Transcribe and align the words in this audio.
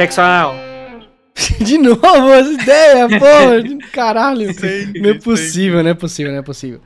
Sexual. 0.00 0.54
De 1.60 1.76
novo, 1.76 2.30
essa 2.32 2.50
ideia, 2.50 3.06
pô, 3.06 3.90
caralho. 3.92 4.48
Não 4.98 5.10
é 5.10 5.14
possível, 5.18 5.46
sempre. 5.46 5.82
não 5.82 5.90
é 5.90 5.94
possível, 5.94 6.32
não 6.32 6.38
é 6.38 6.42
possível. 6.42 6.80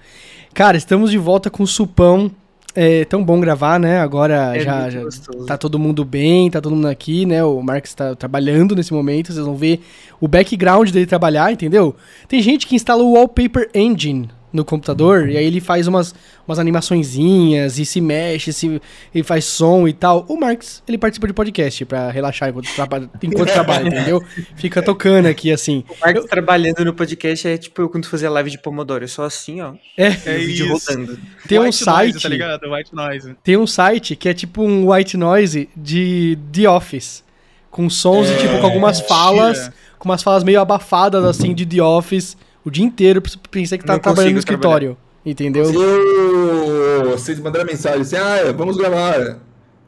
Cara, 0.52 0.76
estamos 0.76 1.12
de 1.12 1.18
volta 1.18 1.48
com 1.48 1.62
o 1.62 1.66
Supão. 1.66 2.28
É 2.74 3.04
tão 3.04 3.22
bom 3.22 3.38
gravar, 3.38 3.78
né? 3.78 4.00
Agora 4.00 4.56
é 4.56 4.58
já, 4.58 4.90
já 4.90 5.02
tá 5.46 5.56
todo 5.56 5.78
mundo 5.78 6.04
bem, 6.04 6.50
tá 6.50 6.60
todo 6.60 6.74
mundo 6.74 6.88
aqui, 6.88 7.24
né? 7.24 7.44
O 7.44 7.62
Marcos 7.62 7.90
está 7.90 8.16
trabalhando 8.16 8.74
nesse 8.74 8.92
momento, 8.92 9.32
vocês 9.32 9.46
vão 9.46 9.54
ver 9.54 9.80
o 10.20 10.26
background 10.26 10.90
dele 10.90 11.06
trabalhar, 11.06 11.52
entendeu? 11.52 11.94
Tem 12.26 12.42
gente 12.42 12.66
que 12.66 12.74
instala 12.74 13.00
o 13.00 13.12
Wallpaper 13.12 13.70
Engine 13.72 14.28
no 14.54 14.64
computador, 14.64 15.28
e 15.28 15.36
aí 15.36 15.44
ele 15.44 15.60
faz 15.60 15.88
umas, 15.88 16.14
umas 16.46 16.60
animaçõezinhas 16.60 17.76
e 17.76 17.84
se 17.84 18.00
mexe, 18.00 18.52
se, 18.52 18.80
e 19.12 19.22
faz 19.24 19.44
som 19.44 19.88
e 19.88 19.92
tal. 19.92 20.24
O 20.28 20.36
Marx, 20.36 20.80
ele 20.86 20.96
participa 20.96 21.26
de 21.26 21.32
podcast 21.32 21.84
pra 21.84 22.08
relaxar 22.08 22.50
enquanto, 22.50 22.72
traba, 22.72 23.10
enquanto 23.20 23.50
trabalha, 23.52 23.88
entendeu? 23.88 24.24
Fica 24.54 24.80
tocando 24.80 25.26
aqui, 25.26 25.50
assim. 25.50 25.82
O 25.88 25.96
Marx 26.00 26.20
eu... 26.20 26.28
trabalhando 26.28 26.84
no 26.84 26.94
podcast 26.94 27.48
é 27.48 27.58
tipo 27.58 27.82
eu 27.82 27.88
quando 27.88 28.06
fazia 28.06 28.30
live 28.30 28.48
de 28.48 28.58
Pomodoro, 28.58 29.02
é 29.02 29.08
só 29.08 29.24
assim, 29.24 29.60
ó. 29.60 29.74
É, 29.98 30.06
é 30.24 30.38
vídeo 30.38 30.68
rodando. 30.72 31.18
Tem 31.48 31.58
white 31.58 31.68
um 31.68 31.72
site... 31.72 32.12
Noise, 32.12 32.22
tá 32.22 32.28
ligado? 32.28 32.72
White 32.72 32.94
Noise. 32.94 33.36
Tem 33.42 33.56
um 33.56 33.66
site 33.66 34.14
que 34.14 34.28
é 34.28 34.34
tipo 34.34 34.62
um 34.62 34.92
white 34.92 35.16
noise 35.16 35.68
de 35.76 36.38
The 36.52 36.70
Office. 36.70 37.24
Com 37.72 37.90
sons 37.90 38.30
é, 38.30 38.34
e 38.34 38.38
tipo 38.38 38.60
com 38.60 38.66
algumas 38.66 39.00
falas, 39.00 39.58
tira. 39.58 39.74
com 39.98 40.08
umas 40.08 40.22
falas 40.22 40.44
meio 40.44 40.60
abafadas, 40.60 41.24
assim, 41.24 41.52
de 41.52 41.66
The 41.66 41.82
Office 41.82 42.36
o 42.64 42.70
dia 42.70 42.84
inteiro, 42.84 43.22
pensei 43.50 43.78
que 43.78 43.84
tava 43.84 44.00
trabalhando 44.00 44.32
no 44.32 44.38
escritório. 44.38 44.96
Trabalhar. 44.96 45.04
Entendeu? 45.26 45.64
Eu... 45.72 47.10
Vocês 47.12 47.38
mandaram 47.38 47.66
mensagem 47.66 48.02
assim, 48.02 48.16
ah, 48.16 48.52
vamos 48.56 48.76
gravar. 48.76 49.38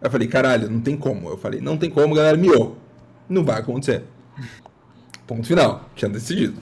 Eu 0.00 0.10
falei, 0.10 0.28
caralho, 0.28 0.70
não 0.70 0.80
tem 0.80 0.96
como. 0.96 1.28
Eu 1.28 1.36
falei, 1.36 1.60
não 1.60 1.76
tem 1.76 1.90
como, 1.90 2.14
galera, 2.14 2.36
miou. 2.36 2.76
Não 3.28 3.44
vai 3.44 3.60
acontecer. 3.60 4.04
Ponto 5.26 5.46
final. 5.46 5.88
Tinha 5.94 6.08
decidido. 6.08 6.60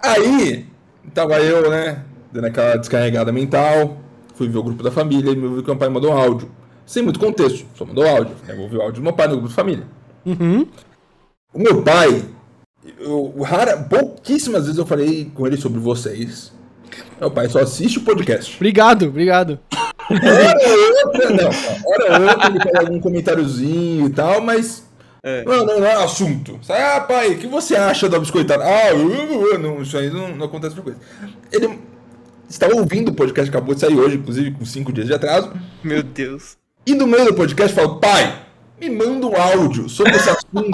Aí, 0.00 0.66
tava 1.12 1.40
eu, 1.40 1.70
né, 1.70 2.04
dando 2.32 2.46
aquela 2.46 2.76
descarregada 2.76 3.32
mental. 3.32 3.98
Fui 4.34 4.48
ver 4.48 4.58
o 4.58 4.62
grupo 4.62 4.82
da 4.82 4.90
família 4.90 5.30
e 5.30 5.36
meu 5.36 5.76
pai 5.76 5.88
mandou 5.88 6.12
um 6.12 6.16
áudio. 6.16 6.50
Sem 6.84 7.02
muito 7.02 7.18
contexto, 7.18 7.64
só 7.74 7.84
mandou 7.84 8.06
áudio. 8.06 8.36
Eu 8.46 8.56
vou 8.56 8.68
ver 8.68 8.76
o 8.76 8.82
áudio 8.82 9.00
do 9.00 9.04
meu 9.04 9.12
pai 9.12 9.26
no 9.26 9.34
grupo 9.34 9.48
da 9.48 9.54
família. 9.54 9.86
Uhum. 10.26 10.66
O 11.52 11.58
meu 11.58 11.82
pai 11.82 12.24
eu, 12.98 13.42
rara, 13.42 13.76
pouquíssimas 13.78 14.64
vezes 14.64 14.78
eu 14.78 14.86
falei 14.86 15.30
com 15.34 15.46
ele 15.46 15.56
sobre 15.56 15.80
vocês. 15.80 16.52
Meu 17.20 17.30
pai 17.30 17.48
só 17.48 17.60
assiste 17.60 17.98
o 17.98 18.02
podcast. 18.02 18.56
Obrigado, 18.56 19.06
obrigado. 19.06 19.58
Hora 20.10 21.06
outra, 21.06 21.30
não. 21.30 21.50
Hora 21.90 22.30
outra 22.32 22.48
ele 22.48 22.60
faz 22.60 22.74
algum 22.74 23.00
comentáriozinho 23.00 24.06
e 24.06 24.10
tal, 24.10 24.40
mas. 24.40 24.84
É. 25.22 25.42
Não, 25.44 25.64
não, 25.64 25.80
não 25.80 25.86
é 25.86 25.94
assunto. 26.04 26.60
Ah, 26.68 27.00
pai, 27.00 27.30
o 27.30 27.38
que 27.38 27.46
você 27.46 27.74
acha 27.74 28.08
da 28.08 28.18
biscoitada? 28.18 28.62
Ah, 28.62 28.94
uh, 28.94 29.54
uh, 29.54 29.58
não, 29.58 29.80
isso 29.80 29.96
aí 29.96 30.10
não, 30.10 30.36
não 30.36 30.44
acontece 30.44 30.76
outra 30.76 30.92
coisa. 30.92 30.98
Ele 31.50 31.78
estava 32.46 32.74
ouvindo 32.74 33.08
o 33.08 33.14
podcast, 33.14 33.48
acabou 33.48 33.74
de 33.74 33.80
sair 33.80 33.96
hoje, 33.96 34.16
inclusive 34.16 34.50
com 34.50 34.66
cinco 34.66 34.92
dias 34.92 35.06
de 35.06 35.14
atraso. 35.14 35.50
Meu 35.82 36.02
Deus. 36.02 36.58
E 36.86 36.94
no 36.94 37.06
meio 37.06 37.24
do 37.24 37.34
podcast 37.34 37.74
falou, 37.74 37.98
pai, 37.98 38.43
me 38.80 38.90
manda 38.90 39.26
um 39.26 39.36
áudio 39.36 39.88
sobre 39.88 40.16
esse 40.16 40.28
assunto 40.28 40.66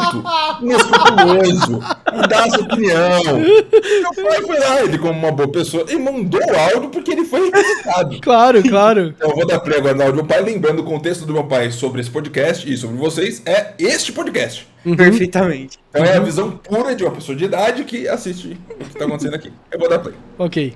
inescrupuloso, 0.63 1.73
me 2.13 2.29
dá 2.29 2.51
sua 2.51 2.65
opinião. 2.65 3.39
Meu 3.41 4.29
pai 4.29 4.43
foi 4.43 4.59
lá, 4.59 4.83
ele 4.83 4.99
como 4.99 5.19
uma 5.19 5.33
boa 5.33 5.49
pessoa, 5.49 5.85
ele 5.89 5.99
mandou 5.99 6.41
o 6.41 6.59
áudio 6.59 6.91
porque 6.91 7.13
ele 7.13 7.25
foi 7.25 7.51
requisitado. 7.51 8.21
Claro, 8.21 8.63
claro. 8.63 9.15
Então 9.17 9.31
eu 9.31 9.37
vou 9.37 9.47
dar 9.47 9.61
play 9.61 9.79
agora 9.79 9.95
no 9.95 10.03
áudio 10.03 10.23
do 10.23 10.27
meu 10.27 10.27
pai, 10.27 10.43
lembrando 10.43 10.81
o 10.81 10.85
contexto 10.85 11.27
do 11.27 11.33
meu 11.33 11.45
pai 11.45 11.71
sobre 11.71 12.01
esse 12.01 12.11
podcast 12.11 12.71
e 12.71 12.77
sobre 12.77 12.97
vocês, 12.97 13.43
é 13.45 13.75
este 13.79 14.13
podcast. 14.13 14.67
Uhum. 14.85 14.97
Perfeitamente. 14.97 15.79
Então 15.91 16.05
é 16.05 16.17
a 16.17 16.21
visão 16.21 16.51
pura 16.51 16.95
de 16.95 17.05
uma 17.05 17.13
pessoa 17.13 17.37
de 17.37 17.45
idade 17.45 17.85
que 17.85 18.09
assiste 18.09 18.59
o 18.71 18.77
que 18.77 18.83
está 18.85 19.05
acontecendo 19.05 19.35
aqui. 19.35 19.53
Eu 19.71 19.79
vou 19.79 19.89
dar 19.89 19.99
play. 19.99 20.15
Ok. 20.39 20.75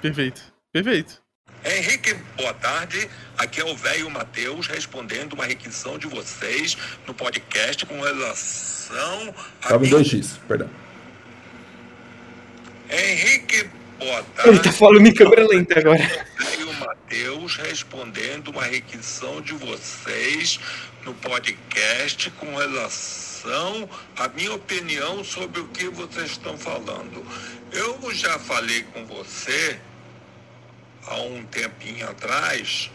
Perfeito. 0.00 0.42
Perfeito. 0.72 1.21
Henrique, 1.64 2.14
boa 2.36 2.52
tarde. 2.54 3.08
Aqui 3.38 3.60
é 3.60 3.64
o 3.64 3.76
velho 3.76 4.10
Matheus 4.10 4.66
respondendo 4.66 5.34
uma 5.34 5.44
requisição 5.44 5.96
de 5.96 6.08
vocês 6.08 6.76
no 7.06 7.14
podcast 7.14 7.86
com 7.86 8.00
relação 8.00 9.34
a. 9.60 9.66
Estava 9.66 9.86
em 9.86 9.90
2x, 9.90 10.38
perdão. 10.48 10.68
Henrique, 12.90 13.68
boa 13.96 14.22
tarde. 14.24 14.50
Ele 14.50 14.58
tá 14.58 14.72
falando 14.72 15.06
em 15.06 15.14
câmera 15.14 15.46
lenta 15.46 15.78
agora. 15.78 16.26
Velho 16.36 16.72
Matheus 16.74 17.56
respondendo 17.56 18.48
uma 18.48 18.64
requisição 18.64 19.40
de 19.40 19.52
vocês 19.52 20.58
no 21.04 21.14
podcast 21.14 22.28
com 22.32 22.56
relação 22.56 23.88
à 24.16 24.26
minha 24.28 24.52
opinião 24.52 25.22
sobre 25.22 25.60
o 25.60 25.68
que 25.68 25.88
vocês 25.88 26.32
estão 26.32 26.58
falando. 26.58 27.24
Eu 27.72 28.12
já 28.12 28.36
falei 28.40 28.82
com 28.92 29.06
você 29.06 29.78
há 31.06 31.20
um 31.20 31.44
tempinho 31.44 32.08
atrás, 32.08 32.90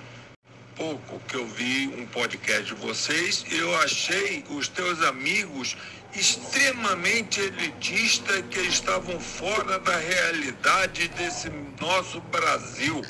pouco 0.76 1.20
que 1.28 1.36
eu 1.36 1.46
vi 1.48 1.88
um 1.98 2.06
podcast 2.06 2.66
de 2.66 2.76
vocês, 2.76 3.46
eu 3.52 3.76
achei 3.78 4.44
os 4.50 4.68
teus 4.68 5.02
amigos 5.02 5.76
extremamente 6.14 7.40
elitistas 7.42 8.44
que 8.50 8.60
estavam 8.62 9.20
fora 9.20 9.80
da 9.80 9.98
realidade 9.98 11.08
desse 11.10 11.50
nosso 11.80 12.22
Brasil. 12.22 13.02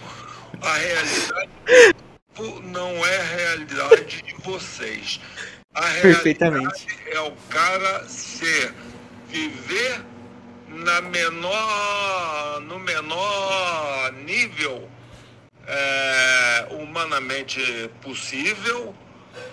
A 0.61 0.73
realidade 0.73 1.95
não 2.63 3.05
é 3.05 3.17
a 3.17 3.23
realidade 3.23 4.21
de 4.21 4.33
vocês. 4.43 5.19
A 5.73 5.87
realidade 5.87 6.87
é 7.11 7.19
o 7.21 7.31
cara 7.49 8.07
ser, 8.07 8.73
viver 9.27 10.01
na 10.67 11.01
menor, 11.01 12.61
no 12.61 12.79
menor 12.79 14.13
nível 14.25 14.89
é, 15.65 16.67
humanamente 16.71 17.89
possível 18.01 18.95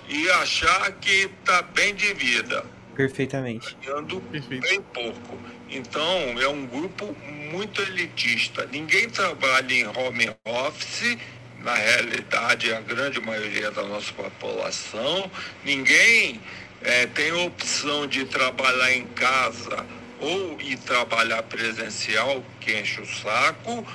e 0.08 0.30
achar 0.30 0.92
que 0.92 1.30
está 1.40 1.62
bem 1.62 1.94
de 1.94 2.12
vida. 2.14 2.64
Perfeitamente. 2.94 3.76
Ganhando 3.82 4.20
bem 4.20 4.80
pouco. 4.92 5.38
Então, 5.68 6.40
é 6.40 6.48
um 6.48 6.64
grupo 6.66 7.16
muito 7.50 7.82
elitista. 7.82 8.66
Ninguém 8.66 9.08
trabalha 9.10 9.74
em 9.74 9.86
home 9.86 10.30
office, 10.44 11.18
na 11.58 11.74
realidade, 11.74 12.72
a 12.72 12.80
grande 12.80 13.20
maioria 13.20 13.70
da 13.72 13.82
nossa 13.82 14.12
população. 14.12 15.28
Ninguém 15.64 16.40
é, 16.82 17.06
tem 17.06 17.32
opção 17.32 18.06
de 18.06 18.24
trabalhar 18.26 18.92
em 18.92 19.04
casa 19.06 19.84
ou 20.24 20.60
ir 20.60 20.78
trabalhar 20.78 21.42
presencial, 21.42 22.42
que 22.60 22.72
enche 22.72 23.00
o 23.00 23.06
saco, 23.06 23.86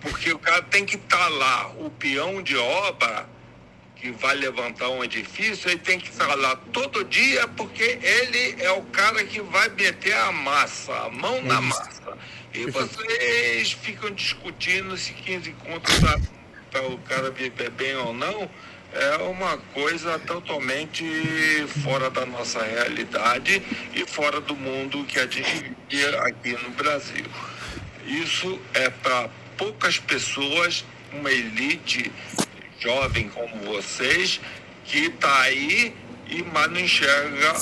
porque 0.00 0.32
o 0.32 0.38
cara 0.38 0.62
tem 0.62 0.84
que 0.84 0.96
estar 0.96 1.16
tá 1.16 1.28
lá, 1.28 1.68
o 1.78 1.90
peão 1.90 2.42
de 2.42 2.56
obra 2.56 3.28
que 3.96 4.10
vai 4.12 4.34
levantar 4.34 4.88
um 4.88 5.04
edifício, 5.04 5.70
ele 5.70 5.78
tem 5.78 5.98
que 6.00 6.08
estar 6.08 6.26
tá 6.26 6.34
lá 6.34 6.56
todo 6.72 7.04
dia, 7.04 7.46
porque 7.48 7.98
ele 8.02 8.62
é 8.62 8.70
o 8.72 8.82
cara 8.84 9.22
que 9.24 9.40
vai 9.42 9.68
meter 9.68 10.14
a 10.14 10.32
massa, 10.32 10.92
a 10.92 11.10
mão 11.10 11.36
é 11.36 11.42
na 11.42 11.60
massa. 11.60 12.18
E 12.52 12.68
vocês 12.70 13.72
ficam 13.72 14.10
discutindo 14.10 14.96
se 14.96 15.12
15 15.12 15.52
contos 15.52 15.94
para 16.70 16.88
o 16.88 16.98
cara 16.98 17.30
viver 17.30 17.70
bem 17.70 17.94
ou 17.96 18.12
não 18.12 18.50
é 18.92 19.16
uma 19.22 19.56
coisa 19.72 20.18
totalmente 20.18 21.04
fora 21.82 22.10
da 22.10 22.26
nossa 22.26 22.62
realidade 22.62 23.62
e 23.94 24.04
fora 24.06 24.40
do 24.40 24.56
mundo 24.56 25.04
que 25.04 25.18
a 25.18 25.26
gente 25.26 25.74
vivia 25.88 26.22
aqui 26.22 26.52
no 26.52 26.70
Brasil. 26.70 27.24
Isso 28.06 28.60
é 28.74 28.90
para 28.90 29.28
poucas 29.56 29.98
pessoas, 29.98 30.84
uma 31.12 31.30
elite 31.30 32.10
jovem 32.80 33.28
como 33.28 33.56
vocês, 33.64 34.40
que 34.84 35.06
está 35.06 35.42
aí 35.42 35.94
e 36.26 36.42
mas 36.42 36.70
não 36.70 36.80
enxerga 36.80 37.54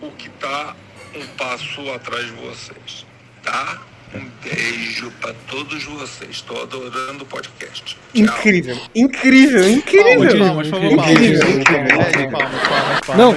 o 0.00 0.10
que 0.12 0.28
está 0.28 0.76
um 1.14 1.26
passo 1.36 1.90
atrás 1.92 2.26
de 2.26 2.32
vocês, 2.32 3.06
tá? 3.42 3.80
Um 4.14 4.28
beijo 4.44 5.10
para 5.20 5.34
todos 5.48 5.84
vocês. 5.84 6.30
Estou 6.30 6.62
adorando 6.62 7.24
o 7.24 7.26
podcast. 7.26 7.82
Tchau. 7.84 7.98
Incrível, 8.14 8.78
incrível, 8.94 9.68
incrível. 9.68 10.38
Palmas, 10.38 10.66
incrível, 10.66 10.92
incrível, 10.92 11.60
incrível, 11.60 12.00
incrível. 12.00 12.30
Palmas, 12.30 12.68
palmas, 12.68 13.00
palmas. 13.00 13.16
Não. 13.16 13.32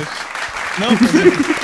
Não. 0.78 1.55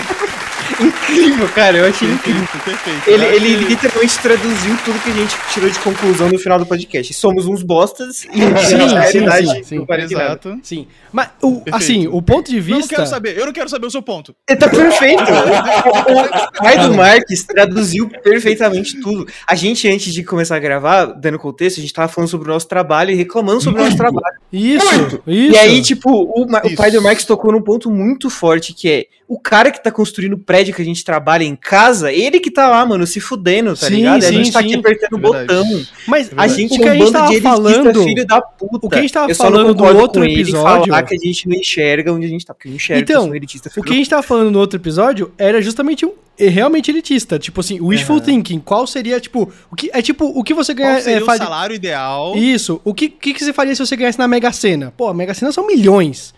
Incrível, 1.11 1.49
cara. 1.49 1.77
Eu 1.77 1.85
achei 1.89 2.09
incrível. 2.09 2.47
Perfeito, 2.47 2.83
perfeito. 2.83 3.09
Ele, 3.09 3.25
ele 3.25 3.55
literalmente 3.65 4.19
traduziu 4.19 4.77
tudo 4.83 4.99
que 4.99 5.09
a 5.09 5.13
gente 5.13 5.35
tirou 5.53 5.69
de 5.69 5.79
conclusão 5.79 6.29
no 6.29 6.39
final 6.39 6.57
do 6.59 6.65
podcast. 6.65 7.13
Somos 7.13 7.45
uns 7.45 7.63
bostas 7.63 8.23
e 8.25 8.27
Sim, 8.27 8.57
sim, 8.57 8.75
realidade 8.77 9.47
sim, 9.47 9.63
sim. 9.63 9.75
não 9.79 9.85
parece 9.85 10.13
nada. 10.13 10.25
Exato. 10.25 10.59
Sim. 10.63 10.87
Mas, 11.11 11.29
o, 11.41 11.61
assim, 11.71 12.07
o 12.07 12.21
ponto 12.21 12.49
de 12.49 12.57
Eu 12.57 12.63
não 12.67 12.77
vista. 12.77 12.95
quero 12.95 13.07
saber, 13.07 13.37
eu 13.37 13.45
não 13.45 13.53
quero 13.53 13.69
saber 13.69 13.85
o 13.87 13.91
seu 13.91 14.01
ponto. 14.01 14.35
Ele 14.47 14.59
tá 14.59 14.69
perfeito. 14.69 15.23
O 15.23 16.63
pai 16.63 16.77
do 16.79 16.93
Marques 16.93 17.43
traduziu 17.43 18.09
perfeitamente 18.09 18.99
tudo. 19.01 19.27
A 19.47 19.55
gente, 19.55 19.87
antes 19.87 20.13
de 20.13 20.23
começar 20.23 20.55
a 20.55 20.59
gravar, 20.59 21.05
dando 21.05 21.37
contexto, 21.39 21.79
a 21.79 21.81
gente 21.81 21.93
tava 21.93 22.07
falando 22.07 22.29
sobre 22.29 22.49
o 22.49 22.53
nosso 22.53 22.67
trabalho 22.67 23.11
e 23.11 23.15
reclamando 23.15 23.61
sobre 23.61 23.81
o 23.81 23.83
nosso 23.83 23.97
trabalho. 23.97 24.35
Isso, 24.51 25.21
isso. 25.27 25.53
E 25.53 25.57
aí, 25.57 25.81
tipo, 25.81 26.09
o, 26.11 26.43
o 26.43 26.75
pai 26.75 26.91
do 26.91 27.01
Marques 27.01 27.25
tocou 27.25 27.51
num 27.51 27.61
ponto 27.61 27.89
muito 27.89 28.29
forte, 28.29 28.73
que 28.73 28.89
é 28.89 29.05
o 29.27 29.39
cara 29.39 29.71
que 29.71 29.81
tá 29.81 29.89
construindo 29.89 30.33
o 30.33 30.37
prédio 30.37 30.73
que 30.73 30.81
a 30.81 30.85
gente 30.85 31.00
trabalha 31.03 31.43
em 31.43 31.55
casa, 31.55 32.11
ele 32.11 32.39
que 32.39 32.51
tá 32.51 32.67
lá, 32.69 32.85
mano, 32.85 33.05
se 33.07 33.19
fudendo, 33.19 33.71
tá 33.75 33.87
Sim, 33.87 33.95
ligado? 33.95 34.21
E 34.23 34.25
a 34.25 34.29
sim, 34.29 34.35
gente 34.35 34.51
tá 34.51 34.59
sim. 34.59 34.65
aqui 34.67 34.75
apertando 34.75 35.13
o 35.13 35.17
É 35.17 35.19
botão. 35.21 35.81
Mas 36.07 36.31
A 36.35 36.47
gente 36.47 36.73
o 36.73 36.77
que 36.81 36.87
é 36.87 36.91
a 36.91 36.95
gente 36.95 37.11
tava 37.11 37.31
de 37.33 37.41
falando. 37.41 38.03
filho 38.03 38.25
da 38.25 38.41
puta. 38.41 38.85
o 38.85 38.89
que 38.89 38.95
a 38.97 39.01
gente 39.01 39.13
tava 39.13 39.35
falando 39.35 39.73
do 39.73 39.83
outro 39.83 40.23
episódio- 40.25 40.85
falar 40.91 41.03
que 41.03 41.15
a 41.15 41.17
gente 41.17 41.47
não 41.47 41.55
enxerga 41.55 42.13
onde 42.13 42.25
a 42.25 42.29
gente 42.29 42.45
tá, 42.45 42.53
porque 42.53 42.67
eu 42.69 42.73
enxergo 42.73 43.05
que 43.05 43.11
Então, 43.11 43.29
um 43.29 43.35
elitista. 43.35 43.71
O 43.77 43.83
que 43.83 43.91
a 43.93 43.95
gente 43.95 44.09
tava 44.09 44.23
falando 44.23 44.51
no 44.51 44.59
outro 44.59 44.77
episódio 44.79 45.31
era 45.37 45.61
justamente 45.61 46.05
um, 46.05 46.11
é 46.39 46.47
realmente 46.47 46.89
elitista. 46.91 47.37
Tipo 47.39 47.59
assim, 47.61 47.79
wishful 47.81 48.19
thinking. 48.19 48.59
Qual 48.59 48.85
seria, 48.87 49.19
tipo, 49.19 49.51
o 49.71 49.75
que, 49.75 49.89
é 49.93 50.01
tipo, 50.01 50.25
o 50.25 50.43
que 50.43 50.53
você 50.53 50.73
ganha. 50.73 50.91
Qual 50.93 51.01
seria 51.01 51.19
é, 51.19 51.21
o 51.21 51.25
faria- 51.25 51.43
salário 51.43 51.75
ideal? 51.75 52.35
Isso. 52.37 52.81
O 52.83 52.93
que, 52.93 53.09
que, 53.09 53.33
que 53.33 53.43
você 53.43 53.53
faria 53.53 53.75
se 53.75 53.85
você 53.85 53.95
ganhasse 53.95 54.17
na 54.19 54.27
Mega 54.27 54.51
Sena? 54.51 54.93
Pô, 54.95 55.07
a 55.07 55.13
Mega 55.13 55.33
Sena 55.33 55.51
são 55.51 55.65
milhões. 55.67 56.33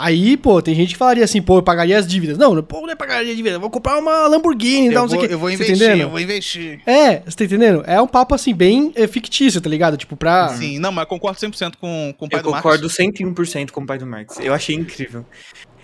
Aí, 0.00 0.36
pô, 0.36 0.62
tem 0.62 0.76
gente 0.76 0.90
que 0.92 0.96
falaria 0.96 1.24
assim, 1.24 1.42
pô, 1.42 1.58
eu 1.58 1.62
pagaria 1.62 1.98
as 1.98 2.06
dívidas. 2.06 2.38
Não, 2.38 2.62
pô, 2.62 2.82
não 2.82 2.90
é 2.90 2.94
pagaria 2.94 3.30
as 3.32 3.36
dívidas, 3.36 3.54
eu 3.54 3.60
vou 3.60 3.68
comprar 3.68 3.98
uma 3.98 4.28
Lamborghini 4.28 4.90
e 4.90 4.92
tal, 4.92 5.02
não 5.02 5.08
sei 5.08 5.18
o 5.18 5.22
quê. 5.22 5.34
Você 5.34 5.56
tá 5.56 5.64
entendendo? 5.72 6.08
vou 6.10 6.20
investir. 6.20 6.80
É, 6.86 7.20
você 7.26 7.36
tá 7.36 7.44
entendendo? 7.44 7.82
É 7.84 8.00
um 8.00 8.06
papo, 8.06 8.32
assim, 8.34 8.54
bem 8.54 8.92
é, 8.94 9.08
fictício, 9.08 9.60
tá 9.60 9.68
ligado? 9.68 9.96
Tipo, 9.96 10.16
pra... 10.16 10.50
Sim, 10.50 10.78
não, 10.78 10.92
mas 10.92 11.02
eu 11.02 11.08
concordo 11.08 11.38
100% 11.40 11.72
com, 11.80 12.14
com 12.16 12.26
o 12.26 12.28
pai 12.28 12.38
Eu 12.38 12.44
do 12.44 12.52
concordo 12.52 12.82
Marcos. 12.86 12.96
101% 12.96 13.70
com 13.72 13.80
o 13.80 13.86
pai 13.86 13.98
do 13.98 14.06
Marx. 14.06 14.38
Eu 14.40 14.54
achei 14.54 14.76
incrível. 14.76 15.26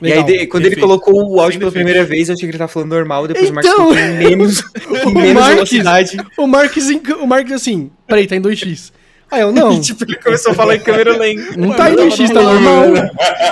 Legal, 0.01 0.29
e 0.29 0.33
aí, 0.33 0.39
de- 0.41 0.47
quando 0.47 0.67
ele 0.67 0.77
perfeito. 0.77 1.03
colocou 1.03 1.15
o 1.35 1.41
áudio 1.41 1.53
Sem 1.53 1.59
pela 1.61 1.73
primeira 1.73 2.05
vez, 2.05 2.29
eu 2.29 2.35
achei 2.35 2.47
que 2.47 2.51
ele 2.53 2.59
tava 2.59 2.69
falando 2.71 2.91
normal, 2.91 3.27
depois 3.27 3.51
o 3.51 3.53
Marx 3.53 3.69
Então- 3.69 3.85
colocou 3.87 3.99
em 4.05 4.17
menos, 4.19 4.61
O 5.07 5.11
menos 5.11 5.35
Marx- 5.35 5.55
velocidade. 5.55 6.17
O 6.39 6.47
Marques, 6.47 6.91
em- 6.91 7.03
o 7.21 7.27
Marques 7.27 7.53
assim, 7.53 7.91
peraí, 8.07 8.27
tá 8.29 8.37
em 8.37 8.41
2x. 8.41 8.93
Aí 9.35 9.41
eu, 9.41 9.53
não, 9.53 9.73
E, 9.73 9.81
tipo, 9.83 10.05
ele 10.05 10.17
começou 10.17 10.53
a 10.53 10.55
falar 10.55 10.77
em 10.77 10.81
câmera 10.81 11.17
lenta. 11.17 11.57
não 11.57 11.73
tá 11.75 11.91
em 11.91 11.97
2x, 11.97 12.33
tá 12.33 12.43
normal. 12.43 12.85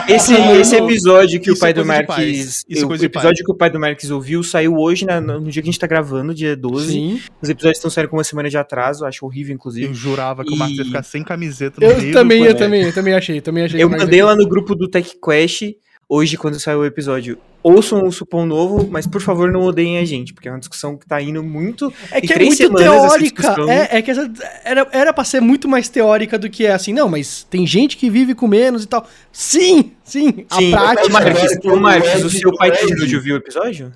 Esse, 0.08 0.32
Não, 0.32 0.61
esse 0.61 0.76
episódio 0.76 1.40
que 1.40 1.50
Isso 1.50 1.58
o 1.58 1.61
pai 1.61 1.70
é 1.70 1.73
do 1.75 1.84
coisa 1.84 2.00
de 2.02 2.06
Marques. 2.08 2.64
é 2.70 2.84
o 2.84 2.94
episódio 3.05 3.44
que 3.44 3.50
o 3.52 3.55
pai 3.55 3.70
do 3.70 3.81
Marques 3.81 4.11
ouviu 4.11 4.43
saiu 4.43 4.76
hoje, 4.76 5.05
na- 5.05 5.20
no 5.20 5.50
dia 5.50 5.62
que 5.62 5.69
a 5.69 5.73
gente 5.73 5.79
tá 5.81 5.87
gravando, 5.87 6.34
dia 6.34 6.56
12. 6.56 6.93
Sim. 6.93 7.20
Os 7.40 7.49
episódios 7.49 7.79
estão 7.79 7.90
saindo 7.90 8.08
com 8.08 8.17
uma 8.17 8.25
semana 8.25 8.49
de 8.49 8.56
atraso, 8.56 9.05
acho 9.05 9.25
horrível, 9.26 9.55
inclusive. 9.55 9.87
Eu 9.87 9.94
jurava 9.94 10.44
que 10.44 10.52
o 10.52 10.56
Marcos 10.56 10.76
ia 10.79 10.82
E- 10.82 10.87
ficar 10.87 11.02
sem 11.02 11.23
camiseta 11.23 11.81
no 11.81 11.87
Eu 11.87 11.99
meio 11.99 12.12
também, 12.12 12.40
do 12.40 12.46
eu 12.46 12.55
também, 12.56 12.82
eu 12.82 12.93
também 12.93 13.14
achei, 13.14 13.40
também 13.40 13.64
achei. 13.64 13.82
Eu 13.82 13.88
Marques 13.88 14.05
mandei 14.06 14.23
lá 14.23 14.37
no 14.37 14.49
grupo 14.49 14.75
do 14.75 14.88
TechQuest 14.88 15.75
hoje, 16.14 16.37
quando 16.37 16.61
saiu 16.61 16.81
o 16.81 16.85
episódio. 16.85 17.38
Ouçam 17.62 18.05
o 18.05 18.11
Supão 18.11 18.44
Novo, 18.44 18.88
mas 18.91 19.06
por 19.06 19.20
favor 19.20 19.50
não 19.53 19.62
odeiem 19.62 19.99
a 19.99 20.05
gente, 20.05 20.35
porque 20.35 20.49
é 20.49 20.50
uma 20.53 20.59
discussão 20.59 20.97
que 20.99 21.06
tá 21.06 21.23
indo 21.23 21.43
muito. 21.44 21.93
É 22.11 22.20
que 22.20 22.32
é 22.32 22.37
muito 22.38 22.56
semanas 22.56 22.82
teórica. 22.82 23.55
É, 23.70 23.99
é 23.99 24.03
que 24.03 24.11
essa, 24.11 24.32
era, 24.64 24.88
era 24.91 25.12
pra 25.12 25.23
ser 25.23 25.41
muito 25.41 25.69
mais 25.69 25.88
teórica 25.88 26.37
do 26.37 26.50
que 26.50 26.67
é 26.67 26.73
assim, 26.73 26.93
não, 26.93 27.09
mas 27.09 27.44
tem 27.49 27.64
gente 27.64 27.97
que 27.97 28.11
vive 28.11 28.35
com 28.35 28.49
menos 28.49 28.82
e 28.82 28.88
tal. 28.88 29.06
Sim, 29.31 29.93
sim, 30.03 30.44
a 30.50 30.56
Sim, 30.56 30.70
prática. 30.73 31.06
Ô, 31.06 31.61
que 31.61 31.69
ô, 31.69 31.75
o 31.75 31.81
Marques, 31.81 32.14
Ed- 32.17 32.25
o 32.26 32.31
seu 32.31 32.53
pai 32.56 32.73
terminou 32.73 33.06
de 33.06 33.14
ouvir 33.17 33.32
o 33.32 33.37
episódio? 33.37 33.93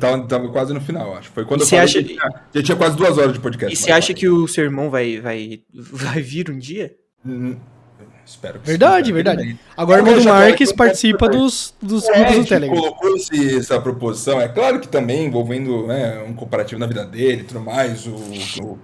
Tava, 0.00 0.26
tava 0.26 0.48
quase 0.48 0.72
no 0.72 0.80
final, 0.80 1.14
acho. 1.14 1.30
Foi 1.30 1.44
quando 1.44 1.60
eu 1.60 1.66
Você 1.66 1.76
falei 1.76 1.84
acha- 1.84 2.02
que 2.02 2.14
já, 2.14 2.28
já 2.54 2.62
tinha 2.62 2.76
quase 2.76 2.96
duas 2.96 3.18
horas 3.18 3.34
de 3.34 3.38
podcast. 3.40 3.74
E 3.74 3.76
você 3.76 3.92
acha 3.92 4.14
vai. 4.14 4.20
que 4.20 4.26
o 4.28 4.48
seu 4.48 4.64
irmão 4.64 4.88
vai, 4.88 5.20
vai, 5.20 5.60
vai 5.74 6.22
vir 6.22 6.50
um 6.50 6.58
dia? 6.58 6.94
Hum, 7.24 7.56
Espero 8.26 8.58
que 8.58 8.66
Verdade, 8.66 9.08
sim, 9.08 9.12
verdade. 9.12 9.38
também. 9.42 9.58
Agora 9.76 10.02
o 10.02 10.06
já 10.06 10.12
falei 10.32 10.48
Marques 10.48 10.72
participa 10.72 11.28
dos, 11.28 11.74
dos 11.80 12.08
É, 12.08 12.14
grupos 12.14 12.36
do 12.36 12.44
Telegram. 12.46 12.76
colocou 12.80 13.16
esse- 13.16 13.58
essa 13.58 13.80
proposição. 13.80 14.40
É 14.40 14.48
claro 14.48 14.80
que 14.80 14.88
também 14.88 15.26
envolvendo 15.26 15.86
né, 15.86 16.22
um 16.26 16.32
comparativo 16.34 16.78
na 16.80 16.86
vida 16.86 17.04
dele 17.04 17.42
e 17.42 17.44
tudo 17.44 17.60
mais, 17.60 18.06
o, 18.06 18.14
o- 18.62 18.78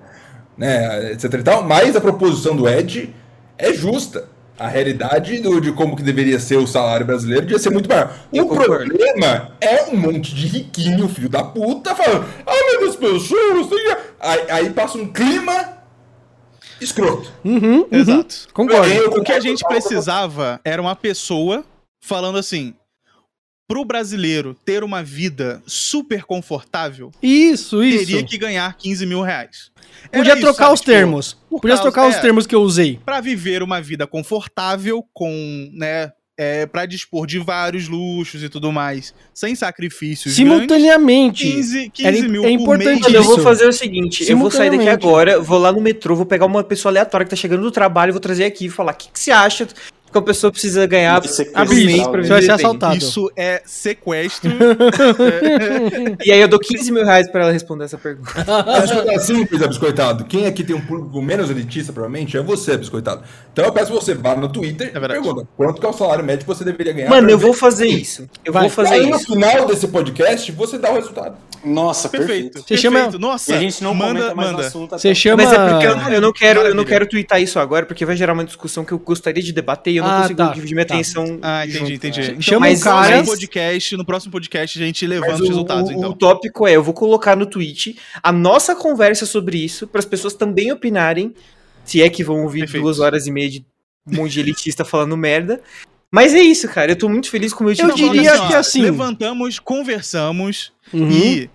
né, 0.57 1.13
etc 1.13 1.33
e 1.35 1.43
tal, 1.43 1.63
mas 1.65 1.97
a 1.97 2.01
proposição 2.01 2.55
do 2.55 2.69
Ed 2.69 3.15
é 3.57 3.73
justa. 3.73 4.29
A 4.59 4.69
realidade 4.69 5.41
do- 5.41 5.59
de 5.59 5.73
como 5.73 5.97
que 5.97 6.03
deveria 6.03 6.39
ser 6.39 6.57
o 6.59 6.67
salário 6.67 7.07
brasileiro 7.07 7.47
devia 7.47 7.59
ser 7.59 7.71
muito 7.71 7.89
maior. 7.89 8.13
O 8.31 8.45
problema 8.47 9.53
é 9.59 9.85
um 9.91 9.97
monte 9.97 10.35
de 10.35 10.47
riquinho, 10.47 11.09
filho 11.09 11.31
da 11.31 11.43
puta, 11.43 11.95
falando, 11.95 12.27
ah, 12.47 12.53
mas 12.79 12.91
as 12.91 12.97
pessoas... 12.97 13.69
têm 13.71 13.79
que-" 13.79 13.97
Aí, 14.21 14.41
aí 14.51 14.71
passa 14.71 14.99
um 14.99 15.07
clima 15.11 15.80
escroto. 16.81 17.31
Uhum, 17.45 17.81
uhum. 17.81 17.87
Exato. 17.91 18.49
Concordo. 18.53 18.89
Eu 18.93 19.11
O 19.13 19.23
que 19.25 19.33
a 19.33 19.41
gente 19.41 19.65
precisava 19.67 20.61
era 20.65 20.81
uma 20.81 20.97
pessoa 20.97 21.65
falando 22.03 22.39
assim: 22.39 22.75
pro 23.69 23.85
brasileiro 23.85 24.55
ter 24.65 24.83
uma 24.83 25.03
vida 25.03 25.63
super 25.67 26.25
confortável, 26.25 27.11
Isso, 27.23 27.83
isso. 27.85 27.99
teria 28.07 28.25
que 28.25 28.37
ganhar 28.39 28.77
15 28.77 29.07
mil 29.07 29.23
reais. 29.23 29.71
Era 30.13 30.19
Podia 30.19 30.33
isso, 30.35 30.43
trocar 30.43 30.65
sabe? 30.65 30.75
os 30.75 30.81
Tipo, 30.81 30.93
termos. 30.93 31.33
por 31.49 31.61
Podia 31.61 31.77
causa- 31.77 31.83
trocar 31.83 32.09
os 32.09 32.15
é. 32.17 32.21
termos 32.21 32.47
que 32.47 32.55
eu 32.55 32.63
usei. 32.63 32.99
Pra 33.05 33.21
viver 33.21 33.63
uma 33.63 33.81
vida 33.81 34.07
confortável, 34.07 35.05
com, 35.13 35.71
né, 35.73 36.13
é, 36.43 36.65
para 36.65 36.87
dispor 36.87 37.27
de 37.27 37.39
vários 37.39 37.87
luxos 37.87 38.43
e 38.43 38.49
tudo 38.49 38.73
mais, 38.73 39.13
sem 39.35 39.55
sacrifícios 39.55 40.35
grandes, 40.39 40.55
Simultaneamente. 40.55 41.45
15, 41.45 41.91
15 41.91 42.09
Era- 42.09 42.29
mil 42.31 42.43
é 42.43 42.49
por 42.49 42.63
importante 42.63 42.87
mês. 42.87 43.01
Mano, 43.03 43.17
eu 43.17 43.23
vou 43.25 43.39
fazer 43.41 43.69
o 43.69 43.73
seguinte, 43.75 44.25
eu 44.27 44.39
vou 44.39 44.51
sair 44.51 44.71
daqui 44.71 44.89
agora, 44.89 45.39
vou 45.39 45.59
lá 45.59 45.71
no 45.71 45.83
metrô, 45.83 46.17
vou 46.17 46.25
pegar 46.25 46.47
uma 46.47 46.65
pessoa 46.65 46.91
aleatória 46.91 47.27
que 47.27 47.31
tá 47.31 47.37
chegando 47.37 47.61
do 47.61 47.71
trabalho, 47.71 48.15
vou 48.15 48.21
trazer 48.21 48.45
aqui 48.45 48.65
e 48.67 48.71
falar, 48.71 48.93
o 48.93 48.97
que, 48.97 49.11
que 49.13 49.21
você 49.21 49.31
acha 49.31 49.69
que 50.11 50.19
uma 50.19 50.25
pessoa 50.25 50.51
precisa 50.51 50.87
ganhar 50.87 51.21
pra 51.21 51.31
né? 51.31 51.37
Você 51.37 52.29
vai 52.29 52.43
ser 52.43 52.51
assaltado. 52.53 52.97
Isso 52.97 53.31
é 53.37 53.63
sequestro. 53.65 54.51
E 56.25 56.33
aí 56.33 56.41
eu 56.41 56.49
dou 56.49 56.59
15 56.59 56.93
mil 56.93 57.05
reais 57.05 57.29
pra 57.31 57.43
ela 57.43 57.53
responder 57.53 57.85
essa 57.85 57.97
pergunta. 57.99 58.31
Acho 58.83 59.03
que 59.03 59.11
é 59.11 59.19
simples, 59.19 59.63
é 59.63 59.69
biscoitado. 59.69 60.25
Quem 60.25 60.47
aqui 60.47 60.63
tem 60.65 60.75
um 60.77 60.81
público 60.81 61.21
menos 61.23 61.51
elitista, 61.51 61.93
provavelmente, 61.93 62.37
é 62.37 62.43
você, 62.43 62.77
biscoitado. 62.77 63.23
Então 63.53 63.65
eu 63.65 63.73
peço 63.73 63.87
que 63.87 63.93
você 63.93 64.15
vá 64.15 64.35
no 64.35 64.49
Twitter 64.49 64.89
e 64.89 64.91
verdade. 64.93 65.21
pergunta 65.23 65.47
quanto 65.57 65.81
que 65.81 65.87
é 65.87 65.89
o 65.89 65.93
salário 65.93 66.25
médio 66.25 66.41
que 66.41 66.47
você 66.47 66.65
deveria 66.65 66.93
ganhar. 66.93 67.09
Mano, 67.11 67.31
eu 67.31 67.39
vou 67.39 67.53
fazer 67.53 67.87
isso. 67.87 68.29
Eu 68.45 68.53
Vai. 68.53 68.63
vou 68.63 68.71
fazer 68.71 68.95
Aí 68.95 69.07
no 69.09 69.17
isso. 69.17 69.27
final 69.33 69.67
desse 69.67 69.89
podcast, 69.89 70.51
você 70.53 70.79
dá 70.79 70.91
o 70.91 70.95
resultado. 70.95 71.37
Nossa, 71.63 72.09
Perfeito. 72.09 72.53
perfeito. 72.55 72.69
Você 72.69 72.77
chama- 72.77 73.01
perfeito. 73.01 73.19
Nossa, 73.21 73.53
E 73.53 73.55
a 73.55 73.61
gente 73.61 73.85
não 73.85 73.95
manda, 73.95 74.15
comenta 74.21 74.35
mais 74.35 74.49
no 74.51 74.57
manda. 74.57 74.67
assunto 74.69 74.99
Você 74.99 75.15
chama. 75.15 75.43
Mas 75.45 75.53
é 75.53 75.69
porque 75.69 75.87
eu, 75.87 76.15
eu 76.15 76.21
não 76.21 76.33
quero, 76.33 76.61
eu 76.63 76.75
não 76.75 76.85
quero 76.85 77.07
twittar 77.07 77.41
isso 77.41 77.59
agora, 77.59 77.85
porque 77.85 78.05
vai 78.07 78.17
gerar 78.17 78.33
uma 78.33 78.45
discussão 78.45 78.83
que 78.85 78.93
eu 78.93 78.99
gostaria 78.99 79.43
de 79.43 79.53
debater 79.53 79.93
e 79.93 80.00
eu 80.01 80.05
não 80.05 80.11
Ah, 80.11 80.21
consigo 80.23 80.37
tá, 80.39 80.53
dividir 80.53 80.75
minha 80.75 80.87
tá. 80.87 80.95
atenção. 80.95 81.39
Ah, 81.43 81.65
entendi, 81.65 81.79
junto. 81.79 81.93
entendi. 81.93 82.21
Então, 82.23 82.41
Chama 82.43 82.61
Mas- 82.61 82.81
um 82.81 82.85
cara. 82.85 83.17
no 83.19 83.25
podcast, 83.27 83.97
no 83.97 84.05
próximo 84.05 84.33
podcast 84.33 84.83
a 84.83 84.87
gente 84.87 85.07
levanta 85.07 85.35
os 85.43 85.49
resultados, 85.49 85.91
o- 85.91 85.93
então. 85.93 86.11
o 86.11 86.15
tópico 86.15 86.67
é, 86.67 86.73
eu 86.77 86.83
vou 86.83 86.95
colocar 86.95 87.37
no 87.37 87.47
tweet 87.47 87.97
a 88.23 88.33
nossa 88.33 88.75
conversa 88.75 89.25
sobre 89.27 89.59
isso, 89.59 89.87
para 89.87 89.99
as 89.99 90.05
pessoas 90.05 90.35
também 90.35 90.73
opinarem, 90.73 91.35
se 91.85 92.03
é 92.03 92.09
que 92.09 92.23
vão 92.25 92.43
ouvir 92.43 92.61
Perfeito. 92.61 92.83
duas 92.83 92.99
horas 93.01 93.27
e 93.27 93.31
meia 93.31 93.49
de 93.51 93.65
um 94.07 94.17
monte 94.17 94.33
de 94.33 94.41
elitista 94.41 94.85
falando 94.85 95.17
merda. 95.17 95.61
Mas 96.13 96.35
é 96.35 96.41
isso, 96.41 96.67
cara, 96.69 96.91
eu 96.93 96.97
tô 96.97 97.09
muito 97.09 97.31
feliz 97.31 97.53
com 97.53 97.63
o 97.63 97.67
meu 97.69 97.75
time. 97.77 97.89
Eu 97.91 97.95
diria 97.95 98.33
que 98.49 98.55
assim- 98.55 98.83
Levantamos, 98.83 99.59
conversamos 99.59 100.73
Uhum. 100.93 101.09
e, 101.11 101.51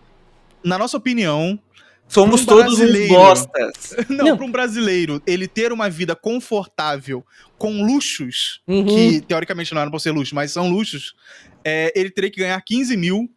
na 0.63 0.77
nossa 0.77 0.95
opinião, 0.95 1.59
Somos 2.07 2.41
um 2.41 2.45
todos 2.45 2.79
uns 2.79 3.07
bostas. 3.09 3.95
não, 4.09 4.25
Não. 4.25 4.37
para 4.37 4.45
um 4.45 4.51
brasileiro, 4.51 5.21
ele 5.25 5.47
ter 5.47 5.71
uma 5.73 5.89
vida 5.89 6.15
confortável 6.15 7.25
com 7.57 7.83
luxos, 7.85 8.61
Uhum. 8.67 8.85
que 8.85 9.21
teoricamente 9.21 9.73
não 9.73 9.81
eram 9.81 9.91
por 9.91 9.99
ser 9.99 10.11
luxo, 10.11 10.33
mas 10.35 10.51
são 10.51 10.69
luxos, 10.69 11.13
é, 11.63 11.91
ele 11.99 12.09
teria 12.09 12.29
que 12.29 12.39
ganhar 12.39 12.61
15 12.61 12.95
mil 12.95 13.29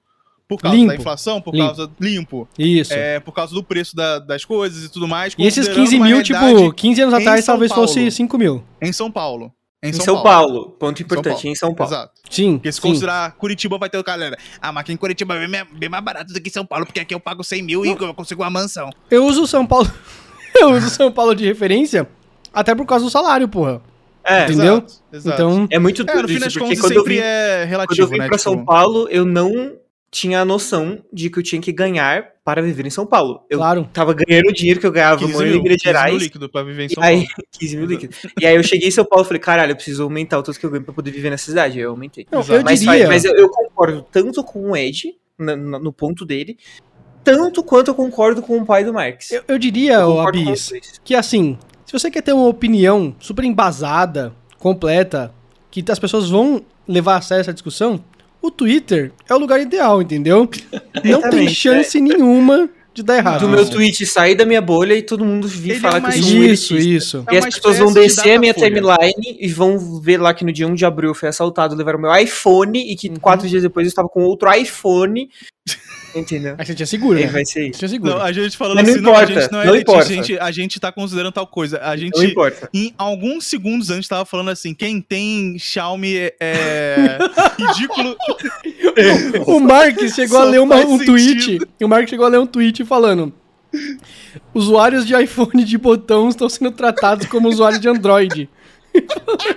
por 0.46 0.58
causa 0.60 0.76
Limpo. 0.76 0.88
da 0.88 0.96
inflação, 0.96 1.40
por 1.40 1.54
Limpo. 1.54 1.66
causa 1.66 1.90
limpo, 2.00 2.48
Isso. 2.58 2.92
é, 2.92 3.20
por 3.20 3.32
causa 3.32 3.52
do 3.54 3.62
preço 3.62 3.94
da- 3.94 4.18
das 4.18 4.44
coisas 4.44 4.82
e 4.84 4.88
tudo 4.90 5.06
mais. 5.08 5.34
e 5.38 5.42
esses 5.46 5.66
considerando 5.66 5.84
15 5.84 5.96
uma 5.96 6.06
mil, 6.06 6.22
tipo, 6.22 6.38
realidade 6.38 6.74
15 6.74 7.00
anos 7.02 7.14
atrás 7.14 7.44
talvez 7.44 7.70
Paulo. 7.70 7.86
fosse 7.88 8.10
5 8.10 8.38
mil. 8.38 8.64
em 8.80 8.92
São 8.92 9.10
Paulo. 9.10 9.52
Em 9.80 9.92
São, 9.92 10.22
Paulo. 10.22 10.70
ponto 10.72 11.00
importante, 11.00 11.34
Paulo. 11.34 11.48
em 11.48 11.54
São 11.54 11.72
Paulo. 11.72 11.92
Exato. 11.92 12.12
Sim. 12.28 12.54
Porque 12.54 12.72
se 12.72 12.80
sim. 12.80 12.88
considerar 12.88 13.32
Curitiba, 13.32 13.78
vai 13.78 13.88
ter 13.88 13.96
o 13.98 14.02
galera. 14.02 14.36
Ah, 14.60 14.72
mas 14.72 14.80
aqui 14.80 14.92
em 14.92 14.96
Curitiba 14.96 15.36
é 15.36 15.46
bem, 15.46 15.64
bem 15.72 15.88
mais 15.88 16.04
barato 16.04 16.32
do 16.32 16.40
que 16.40 16.48
em 16.48 16.52
São 16.52 16.66
Paulo, 16.66 16.84
porque 16.84 16.98
aqui 16.98 17.14
eu 17.14 17.20
pago 17.20 17.44
100 17.44 17.62
mil 17.62 17.86
e 17.86 17.90
eu 17.90 18.14
consigo 18.14 18.42
uma 18.42 18.50
mansão. 18.50 18.90
Eu 19.08 19.24
uso 19.24 19.46
São 19.46 19.64
Paulo. 19.64 19.88
eu 20.60 20.70
uso 20.70 20.90
São 20.90 21.12
Paulo 21.12 21.32
de 21.34 21.44
referência 21.44 22.08
até 22.52 22.74
por 22.74 22.86
causa 22.86 23.04
do 23.04 23.10
salário, 23.10 23.46
porra. 23.48 23.80
É, 24.24 24.44
Entendeu? 24.44 24.78
Exato, 24.78 24.94
exato. 25.12 25.34
Então. 25.34 25.68
é 25.70 25.78
muito 25.78 26.02
é, 26.02 26.04
tudo 26.04 26.22
no 26.22 26.28
fim 26.28 26.34
isso, 26.34 26.44
das 26.44 26.52
porque 26.52 26.68
contas 26.68 26.80
quando 26.80 26.92
eu 26.92 26.98
sempre 26.98 27.14
vim, 27.14 27.20
é 27.20 27.24
quando 27.24 27.62
eu 27.62 27.68
relativo, 27.68 28.08
vim 28.08 28.18
né? 28.18 28.26
pra 28.26 28.36
tipo, 28.36 28.50
São 28.50 28.64
Paulo, 28.64 29.08
eu 29.10 29.24
não 29.24 29.76
tinha 30.10 30.40
a 30.40 30.44
noção 30.44 30.98
de 31.12 31.28
que 31.28 31.38
eu 31.38 31.42
tinha 31.42 31.60
que 31.60 31.70
ganhar 31.70 32.28
para 32.44 32.62
viver 32.62 32.86
em 32.86 32.90
São 32.90 33.04
Paulo. 33.06 33.42
Eu 33.50 33.58
Claro. 33.58 33.88
tava 33.92 34.14
ganhando 34.14 34.48
o 34.48 34.52
dinheiro 34.52 34.80
que 34.80 34.86
eu 34.86 34.90
ganhava 34.92 35.18
15 35.18 35.32
morando 35.34 35.48
em 35.56 35.62
Minas 35.62 35.82
15 35.82 35.84
mil 35.84 35.92
Gerais. 35.94 36.22
líquido 36.22 36.48
pra 36.48 36.62
viver 36.62 36.84
em 36.84 36.88
São 36.88 37.02
aí, 37.02 37.16
Paulo. 37.26 37.28
15 37.58 37.76
mil 37.76 37.86
líquidos. 37.86 38.18
E 38.40 38.46
aí 38.46 38.56
eu 38.56 38.62
cheguei 38.62 38.88
em 38.88 38.90
São 38.90 39.04
Paulo 39.04 39.24
e 39.24 39.28
falei, 39.28 39.40
caralho, 39.40 39.72
eu 39.72 39.76
preciso 39.76 40.02
aumentar 40.02 40.38
o 40.38 40.42
tanto 40.42 40.58
que 40.58 40.64
eu 40.64 40.70
ganho 40.70 40.82
pra 40.84 40.94
poder 40.94 41.10
viver 41.10 41.28
nessa 41.28 41.44
cidade. 41.44 41.76
Aí 41.78 41.84
eu 41.84 41.90
aumentei. 41.90 42.26
Não, 42.32 42.40
eu 42.40 42.62
Mas, 42.64 42.80
diria. 42.80 43.06
mas 43.06 43.24
eu, 43.24 43.34
eu 43.36 43.48
concordo 43.50 44.02
tanto 44.10 44.42
com 44.42 44.70
o 44.70 44.76
Ed 44.76 45.14
na- 45.38 45.56
no 45.56 45.92
ponto 45.92 46.24
dele. 46.24 46.56
Tanto 47.22 47.62
quanto 47.62 47.88
eu 47.88 47.94
concordo 47.94 48.40
com 48.40 48.56
o 48.58 48.64
pai 48.64 48.84
do 48.84 48.94
Marx. 48.94 49.30
Eu, 49.30 49.42
eu 49.46 49.58
diria, 49.58 49.94
Eu 49.94 50.18
Abis, 50.20 50.72
que 51.04 51.14
assim, 51.14 51.58
se 51.84 51.92
você 51.92 52.10
quer 52.10 52.22
ter 52.22 52.32
uma 52.32 52.46
opinião 52.48 53.14
super 53.20 53.44
embasada, 53.44 54.32
completa, 54.58 55.34
que 55.70 55.84
as 55.90 55.98
pessoas 55.98 56.30
vão 56.30 56.64
levar 56.86 57.16
a 57.16 57.20
sério 57.20 57.42
essa 57.42 57.52
discussão, 57.52 58.02
o 58.42 58.50
Twitter 58.50 59.12
é 59.28 59.34
o 59.34 59.38
lugar 59.38 59.60
ideal, 59.60 60.00
entendeu? 60.02 60.48
Não 61.04 61.20
tem 61.30 61.48
chance 61.48 62.00
nenhuma 62.00 62.68
de 62.94 63.02
dar 63.04 63.16
errado. 63.18 63.40
Do 63.40 63.48
meu 63.48 63.64
tweet 63.68 64.04
sair 64.06 64.34
da 64.34 64.44
minha 64.44 64.60
bolha 64.60 64.92
e 64.94 65.02
todo 65.02 65.24
mundo 65.24 65.46
vir 65.46 65.72
Ele 65.72 65.80
falar 65.80 65.98
é 65.98 66.00
que 66.00 66.18
eu 66.18 66.22
sou 66.22 66.32
um 66.36 66.44
Isso, 66.44 66.74
elitista. 66.74 66.74
isso. 66.96 67.24
É 67.30 67.34
E 67.34 67.38
as 67.38 67.44
pessoas 67.54 67.78
vão 67.78 67.92
descer 67.92 68.32
a 68.36 68.38
minha 68.40 68.52
timeline 68.54 69.36
e 69.38 69.48
vão 69.48 70.00
ver 70.00 70.20
lá 70.20 70.34
que 70.34 70.44
no 70.44 70.52
dia 70.52 70.66
1 70.66 70.74
de 70.74 70.84
abril 70.84 71.10
eu 71.10 71.14
fui 71.14 71.28
assaltado, 71.28 71.76
levaram 71.76 72.00
meu 72.00 72.14
iPhone 72.16 72.76
e 72.78 72.96
que 72.96 73.08
Uhum. 73.08 73.16
quatro 73.16 73.46
dias 73.48 73.62
depois 73.62 73.86
eu 73.86 73.88
estava 73.88 74.08
com 74.08 74.22
outro 74.24 74.52
iPhone. 74.52 75.28
Entendeu? 76.18 76.54
Aí 76.58 76.66
você 76.66 76.74
tinha 76.74 76.86
seguro, 76.86 77.18
né? 77.18 77.26
vai 77.26 77.44
ser 77.44 77.68
isso. 77.68 77.78
tinha 77.78 77.88
seguro. 77.88 78.14
Não, 78.14 78.20
a 78.22 78.32
gente 78.32 78.56
falando 78.56 78.76
Mas 78.76 78.86
não 78.86 78.92
assim, 78.94 79.02
não, 79.02 79.10
a 79.10 79.22
importa, 79.22 79.40
gente 79.40 79.52
não 79.52 79.60
é 79.62 79.66
não 79.66 79.74
elitista, 79.74 79.92
importa. 79.92 80.12
a 80.12 80.14
gente, 80.16 80.38
a 80.38 80.50
gente 80.50 80.80
tá 80.80 80.92
considerando 80.92 81.32
tal 81.32 81.46
coisa. 81.46 81.78
A 81.82 81.96
gente, 81.96 82.16
Não 82.16 82.24
importa. 82.24 82.68
em 82.74 82.92
alguns 82.98 83.44
segundos 83.46 83.90
antes, 83.90 84.08
tava 84.08 84.24
falando 84.24 84.50
assim, 84.50 84.74
quem 84.74 85.00
tem 85.00 85.56
Xiaomi 85.58 86.16
é, 86.16 86.34
é 86.40 87.18
ridículo. 87.58 88.16
O 89.46 89.60
Mark 89.60 89.98
chegou 90.14 90.38
a 90.38 90.44
ler 90.44 90.60
uma- 90.60 90.76
um 90.84 90.98
sentido. 90.98 91.06
tweet. 91.06 91.58
O 91.82 91.88
Mark 91.88 92.08
chegou 92.08 92.26
a 92.26 92.28
ler 92.28 92.38
um 92.38 92.46
tweet 92.46 92.84
falando: 92.84 93.32
Usuários 94.54 95.06
de 95.06 95.14
iPhone 95.14 95.64
de 95.64 95.78
botão 95.78 96.28
estão 96.28 96.48
sendo 96.48 96.70
tratados 96.72 97.26
como 97.26 97.48
usuários 97.48 97.80
de 97.80 97.88
Android. 97.88 98.48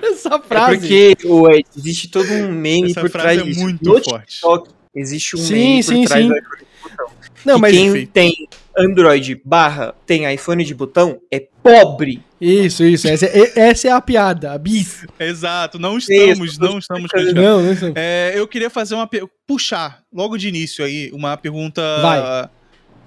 Essa 0.04 0.36
É 0.36 0.40
frase. 0.48 0.78
porque 0.80 1.18
o, 1.26 1.50
é, 1.50 1.62
existe 1.78 2.10
todo 2.10 2.30
um 2.32 2.52
meme 2.52 2.92
Essa 2.92 3.02
por 3.02 3.10
trás 3.10 3.40
é 3.40 3.44
disso. 3.44 3.60
muito 3.62 3.84
No 3.84 4.04
forte. 4.04 4.28
TikTok 4.28 4.70
existe 4.96 5.36
um 5.36 5.40
Sim, 5.40 5.54
meme 5.54 5.84
sim, 5.84 6.02
por 6.02 6.08
trás 6.08 6.24
sim. 6.24 6.30
do 6.30 6.38
iPhone 6.38 6.60
de 6.60 6.90
botão. 6.90 7.08
Não, 7.46 7.56
Que 7.56 7.62
mas 7.62 7.72
quem 7.72 8.06
tem 8.06 8.48
Android 8.78 9.42
barra 9.44 9.94
tem 10.06 10.32
iPhone 10.34 10.64
de 10.64 10.74
botão 10.74 11.22
é 11.32 11.40
pobre. 11.62 12.24
Isso, 12.40 12.84
isso. 12.84 13.08
Essa 13.08 13.26
é, 13.26 13.60
essa 13.60 13.88
é 13.88 13.92
a 13.92 14.02
piada, 14.02 14.52
a 14.52 14.58
bis. 14.58 15.06
Exato, 15.20 15.78
não 15.78 15.98
estamos, 15.98 16.58
não 16.58 16.80
estamos 16.80 17.12
criticando. 17.12 17.42
Não, 17.42 17.62
não. 17.62 17.94
É, 17.96 18.34
eu 18.36 18.48
queria 18.48 18.70
fazer 18.70 18.96
uma 18.96 19.10
puxar 19.46 20.04
logo 20.12 20.38
de 20.38 20.48
início 20.48 20.84
aí 20.84 21.12
uma 21.14 21.38
pergunta 21.38 21.82
Vai. 22.02 22.50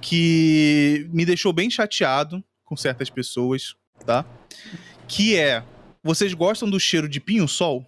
que 0.00 1.08
me 1.12 1.24
deixou 1.24 1.52
bem 1.52 1.68
chateado 1.70 2.42
com 2.64 2.76
certas 2.76 3.10
pessoas, 3.10 3.74
tá? 4.06 4.24
Que 5.08 5.36
é, 5.36 5.62
vocês 6.02 6.32
gostam 6.34 6.68
do 6.68 6.78
cheiro 6.78 7.08
de 7.08 7.20
pinho-sol? 7.20 7.84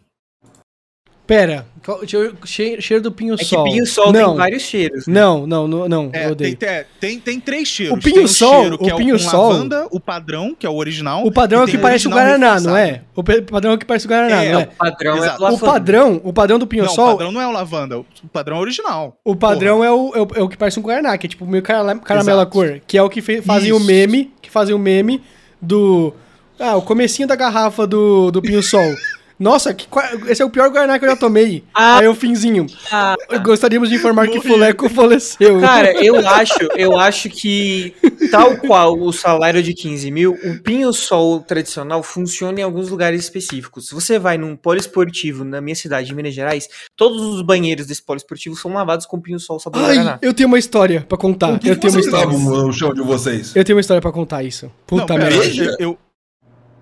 Pera, 1.27 1.67
qual- 1.85 2.01
cheiro, 2.45 2.81
cheiro- 2.81 3.03
do 3.03 3.09
É 3.09 3.11
que 3.11 3.17
pinho-sol. 3.17 3.65
pinho-sol 3.65 4.13
não, 4.13 4.29
tem 4.29 4.37
vários 4.37 4.63
cheiros. 4.63 5.07
né? 5.09 5.21
Não, 5.21 5.45
não, 5.45 5.67
não, 5.67 5.89
não, 5.89 6.11
É, 6.13 6.27
eu 6.27 6.31
odeio. 6.31 6.57
tem, 6.57 6.69
é, 6.69 6.87
tem, 7.01 7.19
tem 7.19 7.41
três 7.41 7.67
cheiros. 7.67 7.99
O 7.99 8.01
pinho-sol- 8.01 8.63
tem 8.63 8.71
o 8.71 8.83
o 8.83 8.89
é 8.91 8.95
o 8.95 8.97
pinho-sol- 8.97 9.31
com 9.49 9.53
lavanda, 9.55 9.89
o 9.91 9.99
padrão, 9.99 10.55
que 10.57 10.65
é 10.65 10.71
o 10.71 10.75
original. 10.77 11.27
O 11.27 11.33
padrão 11.33 11.63
é 11.63 11.65
o 11.65 11.67
que 11.67 11.77
parece 11.77 12.07
o 12.07 12.11
Guaraná, 12.11 12.61
não 12.61 12.77
é? 12.77 13.03
O 13.15 13.25
padrão 13.25 13.73
é 13.73 13.75
o 13.75 13.79
que 13.79 13.85
parece 13.85 14.07
o 14.07 14.09
Guaraná, 14.09 14.45
É, 14.45 14.53
não 14.53 14.59
O 14.61 14.63
é? 14.63 14.67
padrão 14.67 15.17
Exato. 15.19 15.45
é 15.47 15.51
O 15.51 15.59
padrão, 15.59 16.21
o 16.23 16.33
padrão 16.33 16.59
do 16.59 16.63
Não, 16.63 16.67
o 16.67 16.69
pinho-sol, 16.69 17.11
padrão 17.17 17.33
não 17.33 17.41
é 17.41 17.47
o 17.49 17.51
lavanda, 17.51 17.99
o 17.99 18.07
padrão 18.33 18.57
é 18.57 18.59
o 18.61 18.63
original. 18.63 19.19
o 19.25 19.35
padrão 19.35 19.83
é 19.83 19.91
o, 19.91 20.13
é, 20.15 20.21
o, 20.21 20.29
é 20.37 20.43
o 20.43 20.49
que 20.49 20.57
parece 20.57 20.79
um 20.79 20.83
Guaraná, 20.83 21.19
que 21.19 21.27
é 21.27 21.31
tipo 21.31 21.45
meio 21.45 21.63
cara- 21.63 21.97
caramelo 21.99 22.39
Exato. 22.39 22.53
cor, 22.53 22.81
que 22.87 22.97
é 22.97 23.03
o 23.03 23.11
que 23.11 23.21
fazem 23.43 23.73
o 23.73 23.81
meme, 23.81 24.33
que 24.41 24.49
fazem 24.51 24.75
o 24.75 24.79
meme 24.79 25.21
do... 25.61 26.15
Ah, 26.59 26.77
o 26.77 26.83
comecinho 26.83 27.27
da 27.29 27.35
garrafa 27.35 27.85
do, 27.85 28.31
do 28.31 28.41
pinho-sol. 28.41 28.81
Nossa, 29.39 29.75
que, 29.75 29.87
esse 30.29 30.41
é 30.41 30.45
o 30.45 30.51
pior 30.51 30.71
Guaraná 30.71 30.99
que 30.99 31.05
eu 31.05 31.11
já 31.11 31.17
tomei. 31.17 31.63
Ah. 31.75 31.99
Aí 31.99 32.09
o 32.09 32.15
finzinho. 32.15 32.67
Ah, 32.91 33.15
Gostaríamos 33.45 33.89
de 33.91 33.97
informar 33.97 34.29
que 34.29 34.37
Morri. 34.37 34.49
Fuleco 34.49 34.89
faleceu. 34.89 35.61
Cara, 35.61 35.93
eu 36.03 36.27
acho, 36.27 36.59
eu 36.77 36.99
acho 36.99 37.29
que, 37.29 37.95
tal 38.31 38.57
qual 38.57 38.99
o 38.99 39.13
salário 39.13 39.63
de 39.63 39.75
15 39.75 40.11
mil, 40.11 40.33
o 40.43 40.63
pinho-sol 40.63 41.41
tradicional 41.41 42.03
funciona 42.03 42.61
em 42.61 42.63
alguns 42.63 42.89
lugares 42.89 43.21
específicos. 43.25 43.89
Se 43.89 43.95
você 43.95 44.19
vai 44.19 44.39
num 44.39 44.57
poliesportivo 44.57 45.45
na 45.45 45.61
minha 45.61 45.77
cidade, 45.77 46.07
de 46.09 46.15
Minas 46.15 46.33
Gerais, 46.35 46.69
todos 46.97 47.21
os 47.21 47.43
banheiros 47.43 47.87
desse 47.87 48.03
poliesportivo 48.03 48.57
são 48.57 48.73
lavados 48.73 49.05
com 49.07 49.21
pinho-sol 49.21 49.59
sabor 49.61 49.83
Ai, 49.83 49.97
Guaraná. 49.97 50.19
eu 50.23 50.33
tenho 50.33 50.47
uma 50.49 50.59
história 50.59 51.05
pra 51.09 51.19
contar. 51.19 51.53
O 51.55 51.59
que 51.59 51.69
eu 51.69 51.77
tenho 51.79 51.93
uma 51.93 52.01
história. 52.01 52.27
no 52.39 52.73
chão 52.73 52.95
de 52.95 53.03
vocês? 53.03 53.55
Eu 53.55 53.65
tenho 53.65 53.77
uma 53.77 53.81
história 53.81 54.01
pra 54.01 54.13
contar 54.13 54.43
isso. 54.43 54.71
Puta 54.87 55.17
merda. 55.19 55.37
eu, 55.45 55.77
eu- 55.79 55.99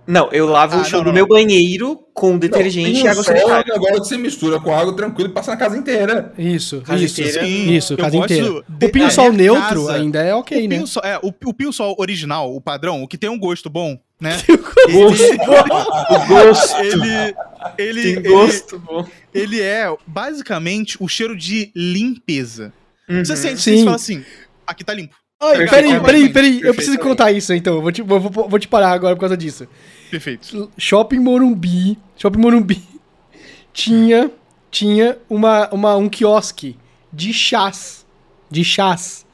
Não, 0.06 0.28
eu 0.32 0.46
lavo 0.46 0.76
Ah, 0.76 0.80
o 0.82 0.84
chão 0.84 0.98
não, 0.98 1.04
do 1.04 1.06
não, 1.08 1.14
meu 1.14 1.22
não. 1.26 1.28
banheiro 1.34 1.98
com 2.12 2.36
detergente 2.36 3.00
e 3.02 3.08
água 3.08 3.18
é 3.18 3.20
um 3.20 3.24
sanitária. 3.24 3.72
negócio 3.72 4.02
que 4.02 4.08
você 4.08 4.16
mistura 4.18 4.60
com 4.60 4.74
água 4.74 4.94
tranquilo 4.94 5.30
e 5.30 5.32
passa 5.32 5.52
na 5.52 5.56
casa 5.56 5.76
inteira. 5.78 6.32
Isso, 6.36 6.82
Casa 6.82 7.02
isso. 7.02 7.20
inteira. 7.22 7.42
sim, 7.44 7.72
Isso, 7.74 7.92
eu 7.94 7.96
casa 7.96 8.16
gosto 8.16 8.32
inteira. 8.32 8.64
de- 8.68 8.86
O 8.86 8.90
pinho-sol 8.92 9.26
a 9.26 9.32
minha 9.32 9.42
neutro 9.44 9.86
casa- 9.86 9.94
ainda 9.94 10.22
é 10.22 10.34
ok, 10.34 10.58
o 10.58 10.68
né? 10.68 10.76
pinho-sol, 10.76 11.02
é, 11.04 11.18
o, 11.22 11.28
o 11.46 11.54
pinho-sol 11.54 11.96
original, 11.98 12.54
o 12.54 12.60
padrão, 12.60 13.02
o 13.02 13.08
que 13.08 13.16
tem 13.16 13.30
um 13.30 13.38
gosto 13.38 13.70
bom, 13.70 13.98
né? 14.20 14.36
O 14.88 16.26
gosto. 16.28 16.76
ele, 16.80 17.34
ele, 17.78 18.02
Tem 18.02 18.12
ele, 18.12 18.28
gosto 18.28 18.78
bom. 18.78 19.06
ele 19.32 19.60
é 19.60 19.86
basicamente 20.06 20.96
o 21.00 21.08
cheiro 21.08 21.36
de 21.36 21.70
limpeza. 21.74 22.72
Uhum. 23.08 23.24
Você 23.24 23.36
sente, 23.36 23.60
Sim. 23.60 23.78
você 23.78 23.84
fala 23.84 23.96
assim, 23.96 24.24
aqui 24.66 24.84
tá 24.84 24.92
limpo. 24.94 25.14
Ai, 25.42 25.66
peraí, 25.68 26.00
peraí, 26.00 26.28
peraí. 26.32 26.60
Eu 26.62 26.74
preciso 26.74 26.98
contar 26.98 27.30
isso, 27.32 27.52
então. 27.52 27.82
Vou 27.82 27.92
te, 27.92 28.00
vou, 28.00 28.18
vou- 28.20 28.48
vou 28.48 28.58
te 28.58 28.66
parar 28.68 28.92
agora 28.92 29.14
por 29.14 29.20
causa 29.20 29.36
disso. 29.36 29.66
Perfeito. 30.10 30.70
Shopping 30.78 31.18
Morumbi. 31.18 31.98
Shopping 32.16 32.38
Morumbi 32.38 32.82
tinha, 33.72 34.30
tinha 34.70 35.18
uma, 35.28 35.68
uma, 35.72 35.96
um 35.96 36.08
quiosque 36.08 36.76
de 37.12 37.32
chás. 37.32 38.04
De 38.50 38.64
chás. 38.64 39.24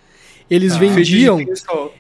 Eles 0.50 0.73
Ah. 0.75 0.79
vendiam. 0.79 1.39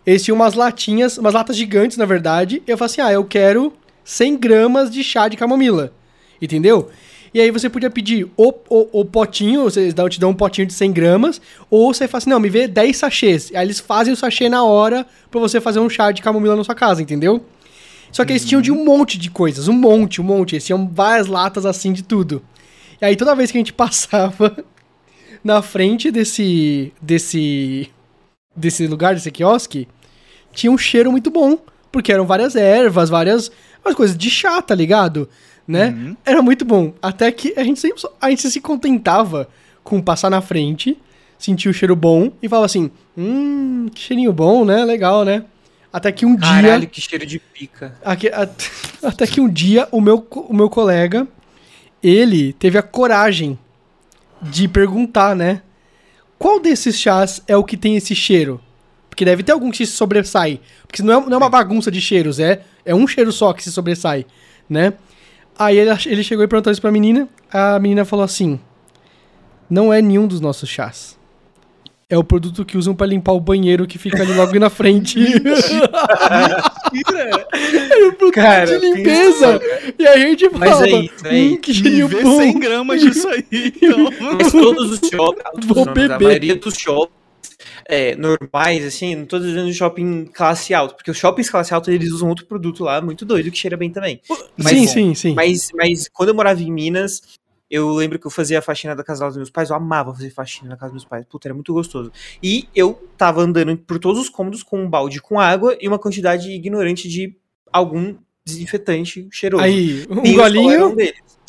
Eles 0.04 0.22
tinham 0.24 0.36
umas 0.36 0.54
latinhas, 0.54 1.18
umas 1.18 1.34
latas 1.34 1.56
gigantes, 1.56 1.96
na 1.96 2.04
verdade. 2.04 2.62
E 2.66 2.70
eu 2.70 2.76
falei 2.78 2.90
assim: 2.92 3.00
ah, 3.00 3.12
eu 3.12 3.24
quero 3.24 3.72
100 4.04 4.36
gramas 4.38 4.90
de 4.90 5.04
chá 5.04 5.28
de 5.28 5.36
camomila. 5.36 5.92
Entendeu? 6.40 6.90
E 7.32 7.40
aí 7.40 7.50
você 7.52 7.70
podia 7.70 7.88
pedir 7.90 8.26
o, 8.36 8.52
o, 8.68 9.00
o 9.02 9.04
potinho, 9.04 9.62
vocês 9.62 9.94
dão- 9.94 10.08
te 10.08 10.18
dão 10.18 10.30
um 10.30 10.34
potinho 10.34 10.66
de 10.66 10.72
100 10.72 10.90
gramas, 10.92 11.40
ou 11.70 11.94
você 11.94 12.08
fala 12.08 12.18
assim, 12.18 12.30
não, 12.30 12.40
me 12.40 12.48
vê 12.48 12.66
10 12.66 12.96
sachês. 12.96 13.52
Aí 13.54 13.64
eles 13.64 13.78
fazem 13.78 14.12
o 14.12 14.16
sachê 14.16 14.48
na 14.48 14.64
hora 14.64 15.06
pra 15.30 15.38
você 15.38 15.60
fazer 15.60 15.78
um 15.78 15.88
chá 15.88 16.10
de 16.10 16.22
camomila 16.22 16.56
na 16.56 16.64
sua 16.64 16.74
casa, 16.74 17.00
entendeu? 17.00 17.44
Só 18.12 18.24
que 18.24 18.32
eles 18.32 18.44
tinham 18.44 18.60
de 18.60 18.72
um 18.72 18.84
monte 18.84 19.18
de 19.18 19.30
coisas, 19.30 19.68
um 19.68 19.72
monte, 19.72 20.20
um 20.20 20.24
monte. 20.24 20.54
Eles 20.54 20.64
tinham 20.64 20.88
várias 20.88 21.26
latas 21.26 21.64
assim 21.64 21.92
de 21.92 22.02
tudo. 22.02 22.42
E 23.00 23.04
aí 23.04 23.16
toda 23.16 23.34
vez 23.34 23.50
que 23.50 23.58
a 23.58 23.60
gente 23.60 23.72
passava 23.74 24.64
na 25.42 25.62
frente 25.62 26.10
desse, 26.10 26.92
desse, 27.00 27.90
desse 28.54 28.86
lugar, 28.86 29.14
desse 29.14 29.30
quiosque, 29.30 29.88
tinha 30.52 30.70
um 30.70 30.78
cheiro 30.78 31.10
muito 31.10 31.30
bom. 31.30 31.58
Porque 31.92 32.12
eram 32.12 32.24
várias 32.24 32.54
ervas, 32.54 33.10
várias, 33.10 33.50
várias 33.82 33.96
coisas 33.96 34.16
de 34.16 34.30
chá, 34.30 34.62
tá 34.62 34.74
ligado? 34.74 35.28
Né? 35.66 35.88
Uhum. 35.88 36.16
Era 36.24 36.42
muito 36.42 36.64
bom. 36.64 36.94
Até 37.02 37.32
que 37.32 37.52
a 37.56 37.64
gente, 37.64 37.80
sempre, 37.80 38.02
a 38.20 38.30
gente 38.30 38.48
se 38.48 38.60
contentava 38.60 39.48
com 39.82 40.00
passar 40.00 40.30
na 40.30 40.40
frente, 40.40 40.96
sentir 41.36 41.68
o 41.68 41.72
cheiro 41.72 41.96
bom 41.96 42.30
e 42.40 42.48
falava 42.48 42.66
assim: 42.66 42.90
hum, 43.16 43.88
que 43.92 44.00
cheirinho 44.00 44.32
bom, 44.32 44.64
né? 44.64 44.84
Legal, 44.84 45.24
né? 45.24 45.44
Até 45.92 46.12
que 46.12 46.24
um 46.24 46.36
Caralho, 46.36 46.80
dia. 46.80 46.88
que 46.88 47.00
cheiro 47.00 47.26
de 47.26 47.38
pica. 47.38 47.94
Aque- 48.04 48.28
at- 48.32 48.70
até 49.02 49.26
que 49.26 49.40
um 49.40 49.48
dia 49.48 49.88
o 49.90 50.00
meu, 50.00 50.26
o 50.30 50.54
meu 50.54 50.70
colega, 50.70 51.26
ele 52.02 52.52
teve 52.52 52.78
a 52.78 52.82
coragem 52.82 53.58
de 54.40 54.68
perguntar, 54.68 55.34
né? 55.34 55.62
Qual 56.38 56.60
desses 56.60 56.98
chás 56.98 57.42
é 57.46 57.56
o 57.56 57.64
que 57.64 57.76
tem 57.76 57.96
esse 57.96 58.14
cheiro? 58.14 58.60
Porque 59.10 59.24
deve 59.24 59.42
ter 59.42 59.52
algum 59.52 59.70
que 59.70 59.84
se 59.84 59.92
sobressai. 59.92 60.60
Porque 60.86 61.02
não 61.02 61.12
é, 61.22 61.26
não 61.26 61.34
é 61.34 61.36
uma 61.36 61.50
bagunça 61.50 61.90
de 61.90 62.00
cheiros, 62.00 62.38
é, 62.38 62.62
é 62.84 62.94
um 62.94 63.06
cheiro 63.06 63.30
só 63.32 63.52
que 63.52 63.62
se 63.62 63.70
sobressai, 63.72 64.24
né? 64.68 64.94
Aí 65.58 65.76
ele, 65.76 65.90
ele 66.06 66.22
chegou 66.24 66.42
e 66.44 66.48
perguntou 66.48 66.72
isso 66.72 66.80
pra 66.80 66.90
menina. 66.92 67.28
A 67.52 67.78
menina 67.78 68.04
falou 68.06 68.24
assim: 68.24 68.58
Não 69.68 69.92
é 69.92 70.00
nenhum 70.00 70.26
dos 70.26 70.40
nossos 70.40 70.68
chás. 70.70 71.18
É 72.10 72.18
o 72.18 72.24
produto 72.24 72.64
que 72.64 72.76
usam 72.76 72.92
pra 72.92 73.06
limpar 73.06 73.32
o 73.32 73.40
banheiro 73.40 73.86
que 73.86 73.96
fica 73.96 74.22
ali 74.22 74.34
logo 74.34 74.58
na 74.58 74.68
frente. 74.68 75.16
Era 77.14 78.08
o 78.08 78.12
produto 78.14 78.34
Cara, 78.34 78.66
de 78.66 78.84
limpeza. 78.84 79.60
E 79.96 80.06
a 80.06 80.18
gente 80.18 80.48
Mas 80.50 80.70
falava, 80.70 80.86
é 80.88 80.90
isso, 80.90 81.26
é 81.26 81.32
hum, 81.32 81.36
isso. 81.36 81.58
que 81.60 81.82
Me 81.82 82.02
vê 82.08 82.22
bom. 82.22 82.40
100 82.40 82.58
gramas 82.58 83.00
disso 83.00 83.28
aí, 83.28 83.44
então. 83.50 84.10
Mas 84.36 84.50
todos 84.50 84.90
os 84.90 85.08
shoppings, 85.08 85.66
Vou 85.66 85.88
a 85.88 85.92
beber. 85.92 86.20
maioria 86.20 86.56
dos 86.56 86.74
shoppings 86.74 87.20
é, 87.88 88.14
normais, 88.16 88.84
assim, 88.84 89.16
não 89.16 89.26
tô 89.26 89.38
dizendo 89.38 89.72
shopping 89.72 90.26
classe 90.26 90.72
alta, 90.72 90.94
porque 90.94 91.10
os 91.10 91.16
shoppings 91.16 91.50
classe 91.50 91.74
alta 91.74 91.92
eles 91.92 92.10
usam 92.12 92.28
outro 92.28 92.46
produto 92.46 92.84
lá, 92.84 93.00
muito 93.00 93.24
doido, 93.24 93.50
que 93.50 93.58
cheira 93.58 93.76
bem 93.76 93.90
também. 93.90 94.20
Mas 94.56 94.72
sim, 94.72 94.86
bom. 94.86 94.92
sim, 94.92 95.14
sim. 95.14 95.34
Mas, 95.34 95.70
mas 95.74 96.08
quando 96.08 96.30
eu 96.30 96.34
morava 96.34 96.62
em 96.62 96.70
Minas, 96.70 97.20
eu 97.70 97.90
lembro 97.92 98.18
que 98.18 98.26
eu 98.26 98.30
fazia 98.30 98.58
a 98.58 98.62
faxina 98.62 98.96
da 98.96 99.04
casa 99.04 99.26
dos 99.26 99.36
meus 99.36 99.50
pais, 99.50 99.70
eu 99.70 99.76
amava 99.76 100.12
fazer 100.12 100.30
faxina 100.30 100.70
na 100.70 100.76
casa 100.76 100.92
dos 100.92 101.02
meus 101.02 101.08
pais, 101.08 101.24
puta, 101.24 101.46
era 101.46 101.54
muito 101.54 101.72
gostoso. 101.72 102.10
E 102.42 102.68
eu 102.74 102.94
tava 103.16 103.40
andando 103.42 103.76
por 103.76 103.98
todos 103.98 104.20
os 104.20 104.28
cômodos 104.28 104.62
com 104.62 104.82
um 104.82 104.90
balde 104.90 105.20
com 105.20 105.38
água 105.38 105.76
e 105.80 105.86
uma 105.86 105.98
quantidade 105.98 106.50
ignorante 106.50 107.08
de 107.08 107.36
algum 107.72 108.16
desinfetante 108.44 109.28
cheiroso. 109.30 109.62
Aí, 109.62 110.04
um 110.10 110.24
era 110.24 110.36
golinho. 110.36 110.96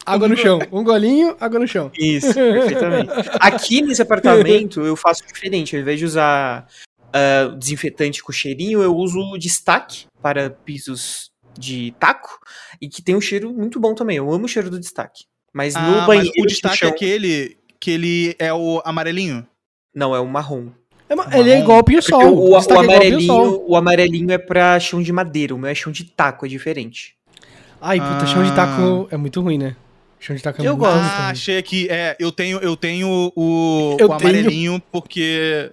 Água 0.05 0.27
no 0.27 0.35
chão. 0.35 0.59
Um 0.71 0.83
golinho, 0.83 1.35
água 1.39 1.59
no 1.59 1.67
chão. 1.67 1.91
Isso, 1.97 2.33
perfeitamente. 2.33 3.11
Aqui 3.39 3.81
nesse 3.81 4.01
apartamento 4.01 4.81
eu 4.81 4.95
faço 4.95 5.25
diferente. 5.25 5.75
Ao 5.75 5.81
invés 5.81 5.99
de 5.99 6.05
usar 6.05 6.67
uh, 7.09 7.55
desinfetante 7.55 8.23
com 8.23 8.31
cheirinho, 8.31 8.81
eu 8.81 8.95
uso 8.95 9.37
destaque 9.37 10.05
para 10.21 10.49
pisos 10.49 11.31
de 11.57 11.93
taco 11.99 12.39
e 12.81 12.87
que 12.87 13.01
tem 13.01 13.15
um 13.15 13.21
cheiro 13.21 13.53
muito 13.53 13.79
bom 13.79 13.93
também. 13.93 14.17
Eu 14.17 14.31
amo 14.31 14.45
o 14.45 14.47
cheiro 14.47 14.69
do 14.69 14.79
destaque. 14.79 15.25
Mas 15.53 15.75
Ah, 15.75 15.81
no 15.81 15.97
mas 15.97 16.05
banheiro. 16.07 16.31
o 16.37 16.41
no 16.41 16.47
destaque 16.47 16.77
chão- 16.77 16.89
é 16.89 16.91
aquele 16.91 17.57
que 17.79 17.91
ele 17.91 18.35
é 18.39 18.53
o 18.53 18.81
amarelinho. 18.85 19.45
Não, 19.93 20.15
é 20.15 20.19
o 20.19 20.27
marrom. 20.27 20.67
É 21.09 21.15
ma- 21.15 21.27
ele 21.33 21.49
é 21.51 21.59
igual 21.59 21.79
ao 21.79 21.83
pinho-sol. 21.83 22.23
o, 22.33 22.51
o, 22.51 22.53
é 22.53 22.55
ao 22.73 22.79
amarelinho, 22.79 23.17
pinho-sol. 23.17 23.65
o 23.67 23.75
amarelinho 23.75 24.31
é 24.31 24.37
pra 24.37 24.79
chão 24.79 25.01
de 25.01 25.11
madeira, 25.11 25.53
o 25.53 25.57
meu 25.57 25.69
é 25.69 25.75
chão 25.75 25.91
de 25.91 26.05
taco, 26.05 26.45
é 26.45 26.49
diferente. 26.49 27.15
Ai, 27.81 27.99
puta, 27.99 28.25
chão 28.27 28.43
de 28.43 28.51
Ah. 28.51 28.55
taco 28.55 29.07
é 29.11 29.17
muito 29.17 29.41
ruim, 29.41 29.57
né? 29.57 29.75
Chão 30.19 30.35
de 30.35 30.41
taco 30.41 30.61
é 30.61 30.65
Eu 30.67 30.77
muito 30.77 30.85
gosto. 30.85 30.93
ruim. 30.99 31.03
Ah, 31.11 31.29
achei 31.31 31.57
aqui. 31.57 31.87
É, 31.89 32.15
eu 32.19 32.31
tenho, 32.31 32.59
eu 32.59 32.77
tenho 32.77 33.31
o, 33.35 33.97
Eu 33.99 34.07
o 34.07 34.13
amarelinho 34.13 34.81
porque. 34.91 35.71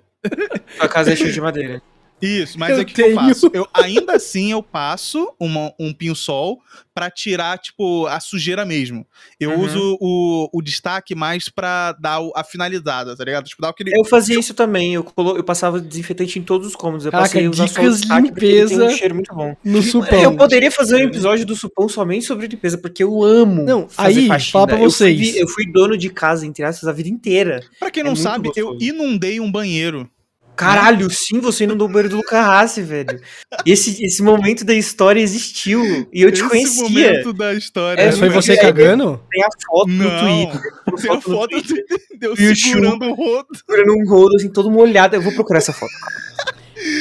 Sua 0.79 0.89
casa 0.89 1.13
é 1.13 1.17
chão 1.17 1.31
de 1.31 1.41
madeira. 1.41 1.81
Isso, 2.21 2.59
mas 2.59 2.71
Eu 2.71 2.81
é 2.81 2.85
que, 2.85 2.95
que 2.95 3.01
eu 3.03 3.15
faço? 3.15 3.51
Eu, 3.53 3.67
ainda 3.73 4.15
assim 4.15 4.51
eu 4.53 4.63
passo 4.63 5.33
uma, 5.39 5.73
um 5.79 5.93
pinho-sol 5.93 6.61
pra 6.95 7.09
tirar, 7.11 7.57
tipo, 7.59 8.07
a 8.07 8.19
sujeira 8.19 8.65
mesmo. 8.65 9.07
Eu 9.39 9.51
Uhum. 9.53 9.61
uso 9.65 9.99
o, 10.01 10.49
o 10.53 10.61
destaque 10.61 11.15
mais 11.15 11.49
pra 11.49 11.93
dar 11.93 12.19
o- 12.21 12.33
a 12.35 12.43
finalizada, 12.43 13.17
tá 13.17 13.25
ligado? 13.25 13.45
Tipo, 13.47 13.63
dar 13.63 13.69
aquele. 13.69 13.97
Eu 13.97 14.05
fazia 14.05 14.37
isso 14.39 14.53
também, 14.53 14.95
eu, 14.95 15.05
colo- 15.05 15.37
eu 15.37 15.45
passava 15.45 15.81
desinfetante 15.81 16.39
em 16.41 16.43
todos 16.43 16.67
os 16.67 16.75
cômodos. 16.75 17.07
Eu 17.07 17.13
Caraca, 17.13 17.29
passei 17.31 17.49
usar 17.49 17.65
o 17.65 17.67
dicas 17.69 18.01
ele 18.03 18.09
tem 18.09 18.17
um 18.17 18.21
limpeza. 18.25 18.91
cheiro 18.91 19.15
muito 19.15 19.33
bom. 19.33 19.55
No 19.65 19.81
supão. 19.81 20.21
Eu 20.21 20.37
poderia 20.37 20.71
fazer 20.73 20.97
um 20.97 21.07
episódio 21.09 21.47
do 21.47 21.55
Supão 21.55 21.89
somente 21.89 22.25
sobre 22.25 22.49
limpeza, 22.49 22.77
porque 22.79 23.03
eu 23.05 23.23
amo 23.23 23.63
Não, 23.65 23.89
fazer 23.89 24.21
aí, 24.21 24.27
faxina. 24.27 24.53
fala 24.53 24.67
pra 24.67 24.77
Eu 24.77 24.81
fui 24.81 24.91
vocês. 24.91 25.37
Eu 25.37 25.47
fui, 25.49 25.71
dono 25.71 25.97
de 25.97 26.11
casa, 26.11 26.45
entre 26.47 26.65
aspas, 26.65 26.89
a 26.89 26.93
vida 26.93 27.09
inteira. 27.09 27.61
Pra 27.79 27.91
quem 27.93 28.01
é 28.01 28.05
não 28.05 28.11
muito 28.13 28.23
sabe, 28.23 28.51
eu 28.57 28.77
inundei 28.81 29.39
um 29.39 29.51
banheiro. 29.51 30.11
Caralho, 30.59 31.09
sim, 31.11 31.41
você 31.41 31.65
inundou 31.65 31.87
o 31.87 31.91
banheiro 31.91 32.09
do 32.11 32.17
Luca 32.17 32.41
Rassi, 32.43 32.83
velho. 32.83 33.21
Esse, 33.65 34.05
esse 34.05 34.23
momento 34.23 34.65
da 34.65 34.75
história 34.75 35.21
existiu 35.21 35.83
e 36.13 36.23
eu 36.23 36.31
te 36.33 36.41
Esse 36.41 36.49
conhecia. 36.49 36.83
momento 36.85 37.33
da 37.33 37.55
história. 37.55 38.01
É, 38.03 38.07
Mas 38.07 38.19
foi 38.19 38.29
né? 38.29 38.35
você 38.35 38.53
é- 38.55 38.57
cagando? 38.61 39.23
Tem 39.31 39.43
a 39.43 39.49
foto 39.67 39.87
no 39.89 40.05
Não. 40.05 40.19
Twitter. 40.21 40.61
Tem 41.01 41.11
a 41.11 41.15
no 41.15 41.21
foto 41.21 41.49
Twitter, 41.63 41.85
de 42.19 42.27
eu 42.27 42.35
E 42.37 42.53
o 42.53 42.57
segurando 42.57 43.05
o 43.07 43.15
rodo. 43.15 43.47
segurando 43.57 43.93
um 43.95 44.09
rolo, 44.11 44.35
assim, 44.37 44.49
todo 44.51 44.71
molhado. 44.71 45.15
Eu 45.17 45.23
vou 45.23 45.33
procurar 45.35 45.59
essa 45.59 45.73
foto. 45.73 45.93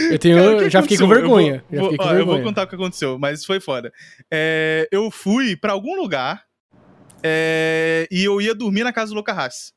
Eu 0.10 0.18
tenho. 0.20 0.38
Cara, 0.38 0.70
já 0.70 0.82
fiquei 0.82 0.98
com 0.98 1.06
aconteceu? 1.06 1.06
Eu 1.06 1.10
vou- 1.10 1.38
vergonha. 1.38 1.64
Ó, 1.72 1.74
Eu 1.76 1.98
vou 1.98 2.16
vergonha. 2.16 2.44
contar 2.44 2.64
o 2.64 2.68
que 2.68 2.76
aconteceu, 2.76 3.18
mas 3.20 3.46
foi 3.46 3.60
foda. 3.60 3.92
É, 4.32 4.88
eu 4.92 5.10
fui 5.12 5.56
pra 5.56 5.74
algum 5.74 5.96
lugar 5.96 6.44
é, 7.24 8.08
e 8.12 8.24
eu 8.24 8.40
ia 8.42 8.54
dormir 8.56 8.84
na 8.84 8.94
casa 8.94 9.12
do 9.12 9.16
Luca 9.16 9.34
Haas. 9.34 9.74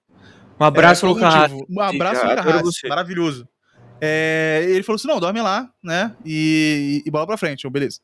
Um 0.58 0.64
abraço, 0.64 1.06
É, 1.06 1.08
Luca. 1.08 1.26
Um 1.70 1.80
abraço, 1.80 2.26
Luca 2.26 2.40
Haas. 2.42 2.62
você. 2.62 2.88
Maravilhoso. 2.88 3.48
É, 4.00 4.64
ele 4.68 4.82
falou 4.82 4.96
assim: 4.96 5.08
não, 5.08 5.20
dorme 5.20 5.40
lá, 5.40 5.70
né? 5.82 6.16
E, 6.24 7.02
e 7.04 7.10
bola 7.10 7.26
pra 7.26 7.36
frente. 7.36 7.64
Eu, 7.64 7.70
beleza. 7.70 8.00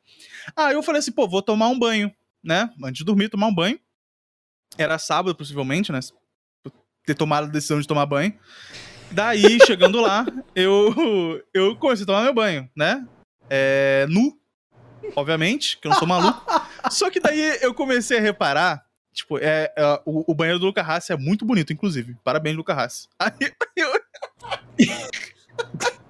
Ah, 0.55 0.73
eu 0.73 0.83
falei 0.83 0.99
assim: 0.99 1.13
pô, 1.13 1.27
vou 1.27 1.43
tomar 1.43 1.69
um 1.69 1.79
banho, 1.79 2.13
né? 2.45 2.71
Antes 2.83 2.99
de 2.99 3.05
dormir, 3.05 3.29
tomar 3.29 3.47
um 3.47 3.55
banho. 3.55 3.79
Era 4.77 4.99
sábado, 4.99 5.35
possivelmente, 5.35 5.91
né? 5.91 6.01
Ter 7.05 7.15
tomado 7.15 7.45
a 7.45 7.51
decisão 7.51 7.81
de 7.81 7.87
tomar 7.87 8.05
banho. 8.05 8.35
Daí, 9.11 9.59
chegando 9.65 10.01
lá, 10.01 10.27
eu, 10.55 11.43
eu 11.55 11.77
comecei 11.77 12.03
a 12.03 12.07
tomar 12.07 12.23
meu 12.25 12.35
banho, 12.35 12.69
né? 12.77 13.07
É, 13.49 14.07
nu, 14.09 14.37
obviamente, 15.15 15.79
que 15.79 15.87
eu 15.87 15.93
não 15.93 15.99
sou 15.99 16.09
maluco. 16.09 16.45
Só 16.91 17.09
que 17.11 17.21
daí 17.21 17.59
eu 17.63 17.73
comecei 17.73 18.19
a 18.19 18.21
reparar, 18.21 18.85
tipo, 19.13 19.39
é, 19.39 19.73
é, 19.77 20.03
o, 20.05 20.33
o 20.33 20.35
banheiro 20.35 20.59
do 20.59 20.67
Luca 20.67 20.83
Haas 20.83 21.09
é 21.09 21.17
muito 21.17 21.45
bonito, 21.45 21.73
inclusive. 21.73 22.17
Parabéns, 22.25 22.57
Luca 22.57 22.75
Haas. 22.75 23.09
Aí 23.19 23.33
eu... 23.77 24.01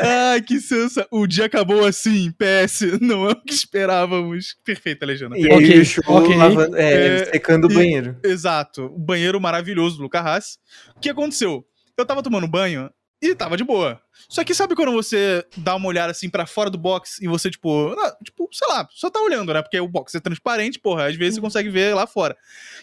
Ai, 0.00 0.40
que 0.42 0.60
sensa. 0.60 1.06
O 1.10 1.26
dia 1.26 1.46
acabou 1.46 1.84
assim, 1.84 2.30
PS. 2.32 2.82
Não 3.00 3.26
é 3.28 3.32
o 3.32 3.36
que 3.42 3.52
esperávamos. 3.52 4.56
Perfeita, 4.64 5.04
legenda. 5.04 5.36
E 5.36 5.44
aí 5.50 5.52
Ok, 5.52 5.80
o 5.80 5.84
show 5.84 6.04
ok. 6.06 6.36
lavando, 6.36 6.76
é, 6.76 7.22
É, 7.22 7.24
secando 7.26 7.66
o 7.66 7.72
e- 7.72 7.74
banheiro. 7.74 8.16
Exato. 8.24 8.84
O 8.86 8.98
banheiro 8.98 9.40
maravilhoso 9.40 9.96
do 9.96 10.02
Luca 10.04 10.20
Haas. 10.20 10.58
O 10.96 11.00
que 11.00 11.10
aconteceu? 11.10 11.66
Eu 11.96 12.06
tava 12.06 12.22
tomando 12.22 12.46
banho 12.46 12.88
e 13.20 13.34
tava 13.34 13.56
de 13.56 13.64
boa. 13.64 14.00
Só 14.28 14.44
que 14.44 14.54
sabe 14.54 14.76
quando 14.76 14.92
você 14.92 15.44
dá 15.56 15.74
uma 15.74 15.88
olhada 15.88 16.12
assim 16.12 16.30
pra 16.30 16.46
fora 16.46 16.70
do 16.70 16.78
box 16.78 17.20
e 17.20 17.26
você, 17.26 17.50
tipo, 17.50 17.88
ah, 17.98 18.16
tipo, 18.22 18.48
sei 18.52 18.68
lá, 18.68 18.86
só 18.92 19.10
tá 19.10 19.20
olhando, 19.20 19.52
né? 19.52 19.60
Porque 19.62 19.80
o 19.80 19.88
box 19.88 20.14
é 20.14 20.20
transparente, 20.20 20.78
porra, 20.78 21.08
às 21.08 21.16
vezes 21.16 21.34
você 21.34 21.40
consegue 21.40 21.68
ver 21.70 21.92
lá 21.94 22.06
fora. 22.06 22.36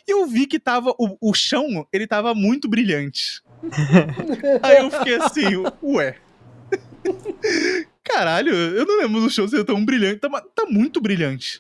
E 0.06 0.12
eu 0.12 0.26
vi 0.28 0.46
que 0.48 0.60
tava, 0.60 0.94
o, 1.00 1.18
o 1.22 1.34
chão, 1.34 1.88
ele 1.94 2.06
tava 2.06 2.34
muito 2.36 2.68
brilhante. 2.68 3.42
Aí 4.62 4.78
eu 4.78 4.92
fiquei 4.92 5.16
assim, 5.16 5.64
ué. 5.84 6.16
Caralho, 8.04 8.54
eu 8.54 8.86
não 8.86 9.00
lembro 9.00 9.22
do 9.22 9.30
chão 9.30 9.48
ser 9.48 9.64
tão 9.64 9.84
brilhante. 9.84 10.20
Tá, 10.20 10.30
tá 10.30 10.66
muito 10.70 11.02
brilhante. 11.02 11.60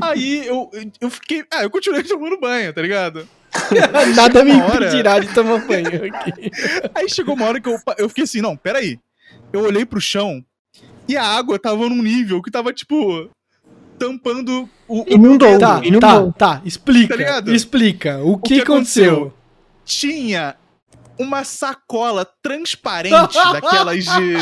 Aí 0.00 0.46
eu, 0.46 0.70
eu 1.00 1.10
fiquei. 1.10 1.44
Ah, 1.50 1.62
eu 1.62 1.70
continuei 1.70 2.02
tomando 2.04 2.38
banho, 2.38 2.72
tá 2.72 2.82
ligado? 2.82 3.28
Nada 4.16 4.44
me 4.44 4.52
uma 4.52 4.64
hora- 4.64 4.86
impedirá 4.86 5.18
de 5.20 5.32
tomar 5.32 5.64
banho 5.64 5.86
aqui. 6.12 6.50
Aí 6.94 7.08
chegou 7.08 7.34
uma 7.34 7.46
hora 7.46 7.60
que 7.60 7.68
eu, 7.68 7.78
eu 7.98 8.08
fiquei 8.08 8.24
assim, 8.24 8.40
não, 8.40 8.56
peraí. 8.56 8.98
Eu 9.52 9.62
olhei 9.62 9.84
pro 9.84 10.00
chão 10.00 10.44
e 11.08 11.16
a 11.16 11.22
água 11.24 11.58
tava 11.58 11.88
num 11.88 12.02
nível 12.02 12.42
que 12.42 12.50
tava, 12.50 12.72
tipo, 12.72 13.30
tampando 13.98 14.68
o. 14.88 15.02
o 15.02 15.04
Inundou. 15.08 15.58
Tá, 15.58 15.80
não 15.80 16.00
tá, 16.00 16.32
tá. 16.32 16.62
Explica. 16.64 17.42
Tá 17.42 17.52
explica. 17.52 18.18
O 18.18 18.38
que, 18.38 18.56
que 18.56 18.62
aconteceu? 18.62 19.12
aconteceu? 19.12 19.34
Tinha 19.84 20.56
uma 21.18 21.44
sacola 21.44 22.24
transparente 22.42 23.34
daquelas 23.52 24.04
de. 24.04 24.34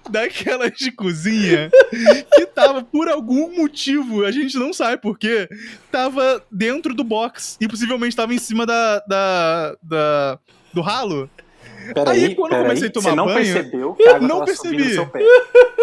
daquelas 0.10 0.72
de 0.72 0.92
cozinha 0.92 1.70
que 2.34 2.46
tava, 2.46 2.82
por 2.82 3.08
algum 3.08 3.56
motivo, 3.56 4.24
a 4.24 4.30
gente 4.30 4.56
não 4.56 4.72
sabe 4.72 5.00
por 5.00 5.18
quê, 5.18 5.48
tava 5.90 6.42
dentro 6.50 6.94
do 6.94 7.04
box 7.04 7.56
e 7.60 7.68
possivelmente 7.68 8.16
tava 8.16 8.34
em 8.34 8.38
cima 8.38 8.64
da. 8.66 9.00
da, 9.06 9.76
da 9.82 10.38
do 10.72 10.80
ralo. 10.80 11.28
Peraí, 11.94 12.24
Aí, 12.26 12.34
quando 12.34 12.52
eu 12.52 12.62
comecei 12.62 12.88
a 12.88 12.90
tomar 12.90 13.10
você 13.10 13.16
não 13.16 13.24
banho, 13.26 13.36
percebeu 13.36 13.94
que 13.94 14.08
a 14.08 14.16
água 14.16 14.28
não 14.28 14.44
percebi. 14.44 14.84
no 14.84 14.90
seu 14.90 15.06
pé. 15.06 15.20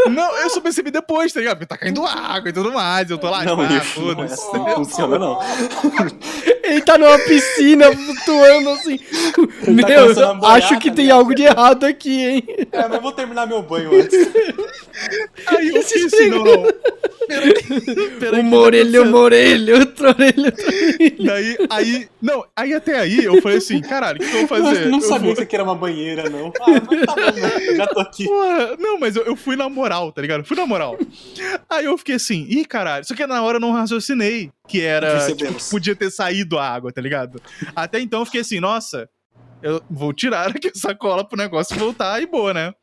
Não, 0.10 0.38
eu 0.38 0.50
só 0.50 0.62
percebi 0.62 0.92
depois, 0.92 1.34
tá 1.34 1.40
ligado? 1.40 1.58
Porque 1.58 1.66
tá 1.68 1.78
caindo 1.78 2.06
água 2.06 2.50
e 2.50 2.54
tudo 2.54 2.72
mais. 2.72 3.10
Eu 3.10 3.18
tô 3.18 3.30
lá, 3.30 3.44
Não, 3.44 3.58
tipo, 3.58 3.74
ah, 3.74 3.78
isso 3.78 4.02
não 4.16 4.24
é 4.24 4.26
assim 4.26 4.64
que 4.64 4.76
funciona, 4.76 5.20
não. 5.20 5.40
Ele 6.64 6.82
tá 6.82 6.98
numa 6.98 7.18
piscina 7.20 7.86
flutuando 7.96 8.70
assim. 8.72 9.00
Ele 9.66 9.82
tá 9.82 9.88
Meu, 9.88 10.16
boiar, 10.36 10.56
acho 10.58 10.80
que 10.80 10.90
tá 10.90 10.96
tem 10.98 11.10
algo 11.12 11.34
de 11.34 11.44
errado 11.44 11.86
aqui, 11.86 12.26
hein? 12.26 12.44
É, 12.72 12.88
mas 12.88 13.02
vou 13.02 13.12
terminar 13.14 13.48
meu 13.48 13.62
banho 13.62 13.90
antes. 14.02 14.18
Aí 15.48 15.70
eu 15.70 15.82
fiquei 15.84 16.06
assim, 16.06 16.30
não, 16.30 16.44
não. 16.44 16.64
Peraí, 17.28 17.54
peraí. 18.20 18.54
Orelha, 18.54 19.02
uma 19.04 19.18
orelha, 19.20 19.76
outra 19.80 20.10
orelha, 20.10 20.54
orelha. 20.54 21.14
Daí, 21.20 21.58
aí, 21.70 22.08
não, 22.22 22.46
aí 22.56 22.74
até 22.74 23.00
aí 23.00 23.24
eu 23.24 23.42
falei 23.42 23.58
assim, 23.58 23.82
caralho, 23.82 24.18
o 24.18 24.26
que, 24.26 24.34
eu 24.36 24.40
vou 24.40 24.48
fazer? 24.48 24.86
Eu 24.86 24.90
não 24.90 25.00
Eu 25.00 25.02
sabia 25.02 25.20
vou- 25.20 25.28
que 25.28 25.34
isso 25.34 25.42
aqui 25.44 25.56
era 25.56 25.64
uma 25.64 25.76
banheira, 25.76 25.87
não. 26.30 26.52
Ah, 26.62 26.82
mas 26.90 27.06
tá 27.06 27.16
bom, 27.16 27.32
né? 27.32 27.76
já 27.76 27.88
tô 27.88 28.00
aqui. 28.00 28.26
Porra, 28.26 28.78
não, 28.78 29.00
mas 29.00 29.16
eu, 29.16 29.24
eu 29.24 29.36
fui 29.36 29.56
na 29.56 29.70
moral, 29.70 30.12
tá 30.12 30.22
ligado? 30.22 30.44
Fui 30.44 30.56
na 30.58 30.66
moral. 30.66 30.98
Aí 31.70 31.86
eu 31.86 31.98
fiquei 31.98 32.16
assim, 32.16 32.46
ih, 32.50 32.66
caralho. 32.66 33.06
Só 33.06 33.16
que 33.16 33.26
na 33.26 33.42
hora 33.42 33.58
eu 33.58 33.62
não 33.62 33.72
raciocinei 33.72 34.52
que 34.68 34.82
era. 34.82 35.26
Tipo, 35.34 35.54
podia 35.70 35.96
ter 35.96 36.12
saído 36.12 36.58
a 36.58 36.68
água, 36.68 36.92
tá 36.92 37.02
ligado? 37.02 37.42
Até 37.76 38.00
então 38.00 38.22
eu 38.22 38.26
fiquei 38.26 38.42
assim, 38.42 38.60
nossa, 38.60 39.10
eu 39.62 39.82
vou 39.90 40.14
tirar 40.14 40.50
aqui 40.50 40.72
essa 40.74 40.94
cola 40.94 41.28
pro 41.28 41.38
negócio 41.38 41.78
voltar 41.78 42.22
e 42.22 42.26
boa, 42.26 42.54
né? 42.54 42.74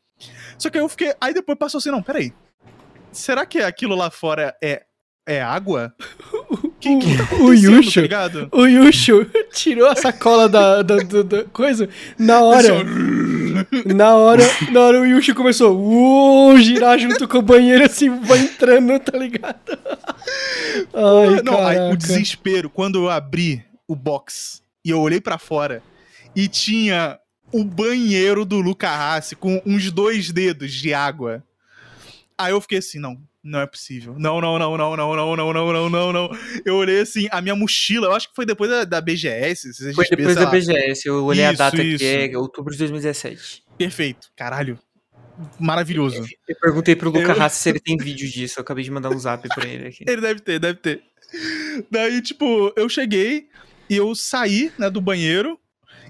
Só 0.57 0.69
que 0.69 0.77
aí 0.77 0.83
eu 0.83 0.89
fiquei. 0.89 1.13
Aí 1.19 1.33
depois 1.33 1.57
passou 1.57 1.77
assim, 1.77 1.91
não, 1.91 2.01
peraí. 2.01 2.33
Será 3.11 3.45
que 3.45 3.59
aquilo 3.59 3.95
lá 3.95 4.09
fora 4.09 4.55
é, 4.61 4.83
é 5.25 5.41
água? 5.41 5.93
O 6.95 6.99
que, 6.99 7.05
que 7.11 7.17
tá 7.17 7.23
O 7.23 7.35
acontecendo, 7.35 7.75
Yusho. 7.75 8.09
tá? 8.09 8.29
O 8.51 8.65
Yusho 8.65 9.25
tirou 9.53 9.87
a 9.87 9.95
sacola 9.95 10.47
da, 10.49 10.81
da, 10.81 10.97
da- 10.97 11.21
da 11.23 11.43
coisa. 11.45 11.89
Na 12.19 12.41
hora, 12.41 12.69
na 13.85 14.15
hora, 14.15 14.43
na 14.71 14.79
hora 14.81 15.01
o 15.01 15.05
Yusho 15.05 15.33
começou 15.35 15.75
uh, 15.77 16.57
girar 16.59 16.97
junto 16.99 17.27
com 17.27 17.37
o 17.37 17.41
banheiro 17.41 17.83
assim, 17.85 18.09
vai 18.21 18.39
entrando, 18.39 18.99
tá 18.99 19.17
ligado? 19.17 19.59
Ai, 20.93 21.41
não, 21.43 21.65
aí, 21.65 21.91
o 21.93 21.97
desespero, 21.97 22.69
quando 22.69 22.99
eu 22.99 23.09
abri 23.09 23.63
o 23.87 23.95
box 23.95 24.61
e 24.83 24.89
eu 24.89 24.99
olhei 24.99 25.21
pra 25.21 25.37
fora 25.37 25.81
e 26.35 26.47
tinha 26.47 27.17
o 27.51 27.63
banheiro 27.63 28.43
do 28.43 28.59
Luca 28.59 28.89
Hassi 28.89 29.35
com 29.35 29.61
uns 29.65 29.91
dois 29.91 30.31
dedos 30.31 30.73
de 30.73 30.93
água. 30.93 31.43
Aí 32.37 32.51
eu 32.51 32.59
fiquei 32.59 32.79
assim, 32.79 32.99
não, 32.99 33.17
não 33.45 33.59
é 33.59 33.67
possível. 33.67 34.15
Não, 34.17 34.41
não, 34.41 34.57
não, 34.57 34.75
não, 34.75 34.97
não, 34.97 35.15
não, 35.15 35.35
não, 35.35 35.53
não, 35.53 35.71
não, 35.73 35.89
não, 35.89 36.11
não. 36.13 36.29
Eu 36.65 36.75
olhei 36.75 36.99
assim, 36.99 37.27
a 37.31 37.39
minha 37.41 37.55
mochila, 37.55 38.07
eu 38.07 38.11
acho 38.13 38.27
que 38.29 38.35
foi 38.35 38.45
depois 38.45 38.69
da, 38.69 38.83
da 38.83 38.99
BGS. 38.99 39.71
se 39.73 39.83
a 39.83 39.85
gente 39.87 39.95
Foi 39.95 40.05
depois 40.09 40.29
pensa 40.35 40.39
da. 40.45 40.51
BGS, 40.51 41.07
eu 41.07 41.23
olhei 41.23 41.45
a 41.45 41.51
Isso, 41.51 41.57
data 41.59 41.81
isso. 41.83 41.99
que 41.99 42.05
é 42.33 42.37
outubro 42.37 42.73
de 42.73 42.79
2017. 42.79 43.63
Perfeito, 43.77 44.27
caralho. 44.35 44.79
Maravilhoso. 45.59 46.25
Eu 46.47 46.55
perguntei 46.59 46.95
pro 46.95 47.09
Luca 47.11 47.31
Eu- 47.31 47.37
Rassi 47.37 47.61
se 47.61 47.69
ele 47.69 47.79
tem 47.79 47.97
vídeo 47.97 48.29
disso, 48.29 48.59
eu 48.59 48.61
acabei 48.63 48.83
de 48.83 48.91
mandar 48.91 49.09
um 49.09 49.19
zap 49.19 49.47
pra 49.49 49.67
ele 49.67 49.87
aqui. 49.87 50.03
Ele 50.09 50.21
deve 50.21 50.39
ter, 50.39 50.59
deve 50.59 50.79
ter. 50.79 51.01
Daí, 51.91 52.21
tipo, 52.21 52.71
eu 52.75 52.87
cheguei 52.87 53.47
e 53.89 53.95
eu 53.97 54.15
saí, 54.15 54.71
né, 54.79 54.89
do 54.89 55.01
banheiro 55.01 55.59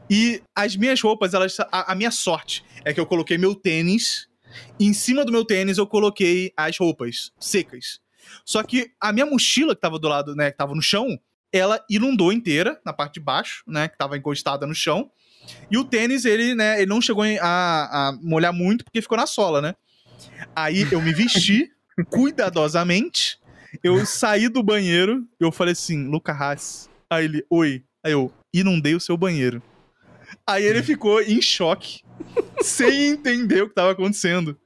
e 0.10 0.42
as 0.56 0.76
minhas 0.76 1.02
roupas, 1.02 1.34
elas. 1.34 1.60
A, 1.72 1.92
a 1.92 1.96
minha 1.96 2.12
sorte 2.12 2.64
é 2.84 2.94
que 2.94 3.00
eu 3.00 3.06
coloquei 3.06 3.38
meu 3.38 3.56
tênis. 3.56 4.28
E 4.80 4.86
em 4.86 4.94
cima 4.94 5.26
do 5.26 5.32
meu 5.32 5.46
tênis 5.46 5.78
eu 5.78 5.88
coloquei 5.88 6.52
as 6.56 6.78
roupas 6.78 7.32
secas. 7.40 8.00
Só 8.44 8.64
que 8.64 8.92
a 9.00 9.14
minha 9.14 9.26
mochila 9.26 9.76
que 9.76 9.82
tava 9.82 10.00
do 10.00 10.08
lado, 10.08 10.36
né, 10.36 10.52
que 10.52 10.58
tava 10.58 10.74
no 10.74 10.82
chão, 10.82 11.20
ela 11.52 11.84
inundou 11.90 12.34
inteira 12.34 12.80
na 12.86 12.92
parte 12.92 13.16
de 13.16 13.20
baixo, 13.20 13.64
né, 13.68 13.88
que 13.88 13.98
tava 13.98 14.18
encostada 14.18 14.66
no 14.66 14.76
chão. 14.76 15.10
E 15.70 15.78
o 15.78 15.84
tênis, 15.84 16.26
ele, 16.26 16.56
né, 16.56 16.78
ele 16.78 16.90
não 16.90 17.02
chegou 17.02 17.24
a, 17.24 18.10
a 18.10 18.12
molhar 18.22 18.52
muito 18.52 18.84
porque 18.84 19.02
ficou 19.02 19.18
na 19.18 19.28
sola, 19.28 19.62
né? 19.62 19.76
Aí 20.56 20.88
eu 20.92 21.02
me 21.02 21.14
vesti 21.14 21.72
cuidadosamente, 22.10 23.40
eu 23.84 24.06
saí 24.06 24.50
do 24.50 24.64
banheiro, 24.64 25.28
eu 25.40 25.52
falei 25.52 25.74
assim, 25.74 26.08
Luca 26.08 26.32
Haas. 26.32 26.90
Aí 27.10 27.26
ele, 27.26 27.46
oi. 27.50 27.84
Aí 28.04 28.12
eu, 28.12 28.32
inundei 28.54 28.96
o 28.96 29.00
seu 29.00 29.18
banheiro. 29.18 29.62
Aí 30.48 30.64
ele 30.64 30.82
ficou 30.82 31.22
em 31.22 31.42
choque, 31.42 32.02
sem 32.62 33.08
entender 33.12 33.62
o 33.64 33.70
que 33.70 33.76
tava 33.76 33.92
acontecendo. 33.92 34.58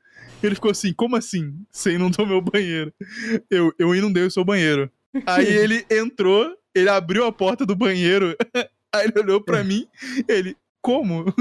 Ele 0.41 0.55
ficou 0.55 0.71
assim, 0.71 0.93
como 0.93 1.15
assim? 1.17 1.53
Você 1.71 1.93
inundou 1.93 2.25
meu 2.25 2.41
banheiro? 2.41 2.93
Eu, 3.51 3.73
eu 3.77 3.93
inundei 3.93 4.23
o 4.23 4.31
seu 4.31 4.43
banheiro. 4.45 4.89
Aí 5.25 5.45
ele 5.57 5.85
entrou, 5.89 6.53
ele 6.73 6.89
abriu 6.89 7.25
a 7.25 7.31
porta 7.31 7.65
do 7.65 7.75
banheiro, 7.75 8.35
aí 8.93 9.05
ele 9.07 9.19
olhou 9.19 9.41
pra 9.41 9.63
mim, 9.63 9.85
ele, 10.27 10.55
como? 10.81 11.25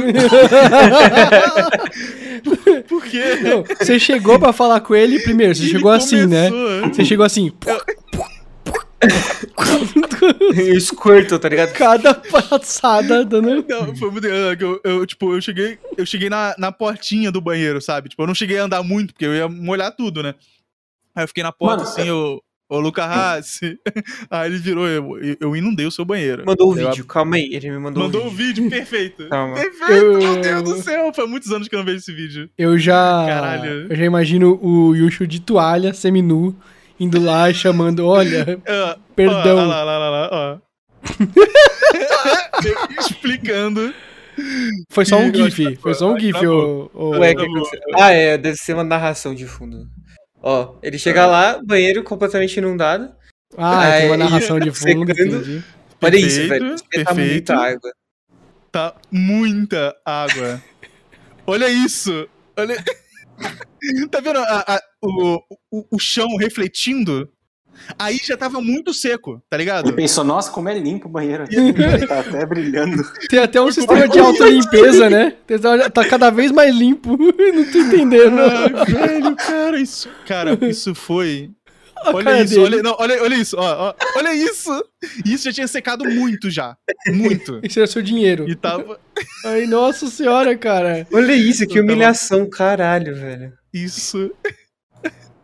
Por 2.89 3.05
quê? 3.05 3.37
Não, 3.43 3.63
você 3.65 3.99
chegou 3.99 4.39
pra 4.39 4.53
falar 4.53 4.81
com 4.81 4.95
ele 4.95 5.21
primeiro, 5.21 5.55
você 5.55 5.63
Ele 5.63 5.71
chegou 5.71 5.91
assim, 5.91 6.27
né? 6.27 6.51
começou- 6.51 6.89
Você 6.95 7.05
chegou 7.05 7.25
assim, 7.27 7.53
Eu 7.67 7.81
squirtle, 10.81 11.39
tá 11.39 11.49
ligado? 11.49 11.73
cada 11.73 12.15
passada 12.15 13.25
dando. 13.25 13.65
Não, 13.69 13.95
foi 13.97 14.11
muito 14.11 14.27
eu, 14.27 14.81
eu, 14.85 15.07
tipo, 15.07 15.33
eu 15.35 15.41
cheguei, 15.41 15.79
eu 15.97 16.05
cheguei 16.07 16.29
na, 16.29 16.55
na 16.59 16.73
portinha 16.73 17.31
do 17.31 17.41
banheiro, 17.41 17.81
sabe? 17.81 18.09
Tipo, 18.09 18.23
eu 18.23 18.27
não 18.27 18.35
cheguei 18.35 18.59
a 18.59 18.65
andar 18.65 18.83
muito, 18.83 19.13
porque 19.13 19.27
eu 19.27 19.35
ia 19.35 19.49
molhar 19.49 19.95
tudo, 19.95 20.23
né? 20.23 20.35
Aí 21.15 21.25
eu 21.25 21.29
fiquei 21.29 21.43
na 21.43 21.53
porta 21.53 21.85
Mano, 21.85 21.89
assim, 21.89 22.09
eu, 22.09 22.41
ô 22.69 22.79
Luca 22.81 23.05
Hassi. 23.05 23.79
Aí 24.31 24.49
ele 24.51 24.59
virou, 24.59 24.87
eu, 24.87 25.37
eu- 25.41 25.57
inundei 25.57 25.87
o 25.87 25.91
seu 25.91 26.05
banheiro. 26.05 26.45
Mandou 26.47 26.73
o 26.73 26.79
Eu 26.79 26.89
vídeo, 26.91 27.05
calma 27.05 27.37
aí. 27.37 27.51
Ele 27.53 27.71
me 27.71 27.79
mandou, 27.79 28.05
Mandou 28.05 28.25
o 28.25 28.27
o 28.27 28.31
vídeo. 28.31 28.65
vídeo, 28.65 28.71
perfeito. 28.71 29.27
Calma. 29.31 29.55
Perfeito, 29.55 29.93
Eu- 29.93 30.19
meu 30.21 30.41
Deus 30.41 30.63
do 30.63 30.83
céu. 30.83 31.13
Foi 31.15 31.27
muitos 31.27 31.51
anos 31.53 31.67
que 31.69 31.75
eu 31.75 31.79
não 31.79 31.87
vejo 31.87 31.99
esse 31.99 32.13
vídeo. 32.13 32.49
Eu 32.59 32.79
já. 32.79 33.25
Caralho. 33.27 33.87
Eu 33.91 33.97
já 33.97 34.05
imagino 34.05 34.59
o 34.63 34.95
Yushu 34.95 35.27
de 35.27 35.41
toalha, 35.41 35.93
seminu, 35.95 36.55
indo 36.99 37.21
lá 37.21 37.51
e 37.51 37.55
chamando, 37.55 38.07
olha, 38.07 38.59
Ah, 38.69 38.97
Perdão. 39.17 39.59
Ó, 39.59 39.65
lá, 39.67 39.83
lá, 39.85 39.99
lá, 39.99 40.11
lá, 40.11 40.29
ó. 40.33 40.59
Explicando. 43.01 43.95
foi 44.91 45.05
só 45.05 45.19
um 45.19 45.33
gif, 45.35 45.77
foi 45.77 45.95
só 45.95 46.13
um 46.13 46.19
gif, 46.19 46.47
ô. 46.47 46.91
ô- 46.95 47.11
Ué, 47.19 47.35
tá 47.35 47.43
que? 47.43 47.81
Ah, 47.97 48.11
é, 48.13 48.39
deve 48.39 48.57
ser 48.57 48.75
uma 48.75 48.85
narração 48.85 49.35
de 49.35 49.47
fundo. 49.47 49.87
Ó, 50.43 50.77
ele 50.83 50.99
chega 50.99 51.27
lá, 51.27 51.61
banheiro 51.65 52.03
completamente 52.05 52.57
inundado. 52.59 53.13
Ah, 53.57 53.91
tem 53.99 54.07
uma 54.07 54.15
Aí, 54.15 54.19
narração 54.19 54.61
de 54.61 54.71
fundo, 54.73 55.07
secando. 55.15 55.37
entendi. 55.37 55.65
Olha 56.01 56.17
isso, 56.17 56.37
Perfeito, 56.37 56.49
velho. 56.65 56.77
Perfeito. 56.91 57.15
muita 57.33 57.57
água. 57.57 57.91
Tá 58.71 58.95
muita 59.11 59.97
água. 60.05 60.63
Olha 61.47 61.69
isso. 61.69 62.29
Olha. 62.57 62.77
tá 64.11 64.21
vendo 64.21 64.39
a- 64.39 64.65
a- 64.67 64.81
o, 65.03 65.41
o, 65.71 65.85
o 65.93 65.99
chão 65.99 66.37
refletindo? 66.37 67.29
Aí 67.97 68.17
já 68.25 68.37
tava 68.37 68.61
muito 68.61 68.93
seco, 68.93 69.41
tá 69.49 69.57
ligado? 69.57 69.87
Ele 69.87 69.95
pensou, 69.95 70.25
nossa, 70.25 70.51
como 70.51 70.69
é 70.69 70.77
limpo 70.77 71.07
o 71.07 71.11
banheiro 71.11 71.45
aqui. 71.45 71.55
tá 72.09 72.19
até 72.21 72.45
brilhando. 72.45 73.05
Tem 73.31 73.39
até 73.39 73.61
um 73.61 73.71
sistema 73.71 74.09
de 74.09 74.19
autolimpeza, 74.19 75.09
né? 75.09 75.37
Tem- 75.47 75.59
Tá 75.95 76.05
cada 76.05 76.29
vez 76.31 76.51
mais 76.51 76.75
limpo. 76.75 77.11
Não 77.17 77.65
tô 77.71 77.79
entendendo. 77.79 78.37
Ai, 78.41 78.85
velho, 78.85 79.37
cara, 79.37 79.79
isso. 79.81 80.09
Cara, 80.27 80.59
isso 80.69 80.93
foi. 80.93 81.51
Olha 82.15 82.43
isso, 82.43 82.61
olha, 82.63 82.83
não, 82.83 82.97
olha, 82.99 83.23
olha 83.23 83.35
isso, 83.35 83.57
ó, 83.59 83.89
ó, 83.91 83.95
olha 84.17 84.35
isso. 84.35 84.71
Isso 85.25 85.45
já 85.45 85.53
tinha 85.53 85.69
secado 85.69 86.05
muito 86.05 86.51
já. 86.51 86.77
Muito. 87.09 87.61
Esse 87.65 87.79
era 87.81 87.87
seu 87.87 88.03
dinheiro. 88.03 88.49
E 88.49 88.55
tava. 88.55 88.99
Ai, 89.45 89.67
nossa 89.67 90.07
senhora, 90.09 90.57
cara. 90.57 91.07
Olha 91.13 91.33
isso, 91.35 91.67
que 91.67 91.75
tava- 91.75 91.81
humilhação, 91.83 92.49
caralho, 92.49 93.15
velho. 93.15 93.53
Isso. 93.73 94.31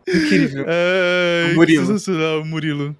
Incrível. 0.07 0.65
Ai, 0.67 1.53
O 1.53 1.55
Murilo. 1.55 1.85
sensacional, 1.85 2.45
Murilo. 2.45 2.95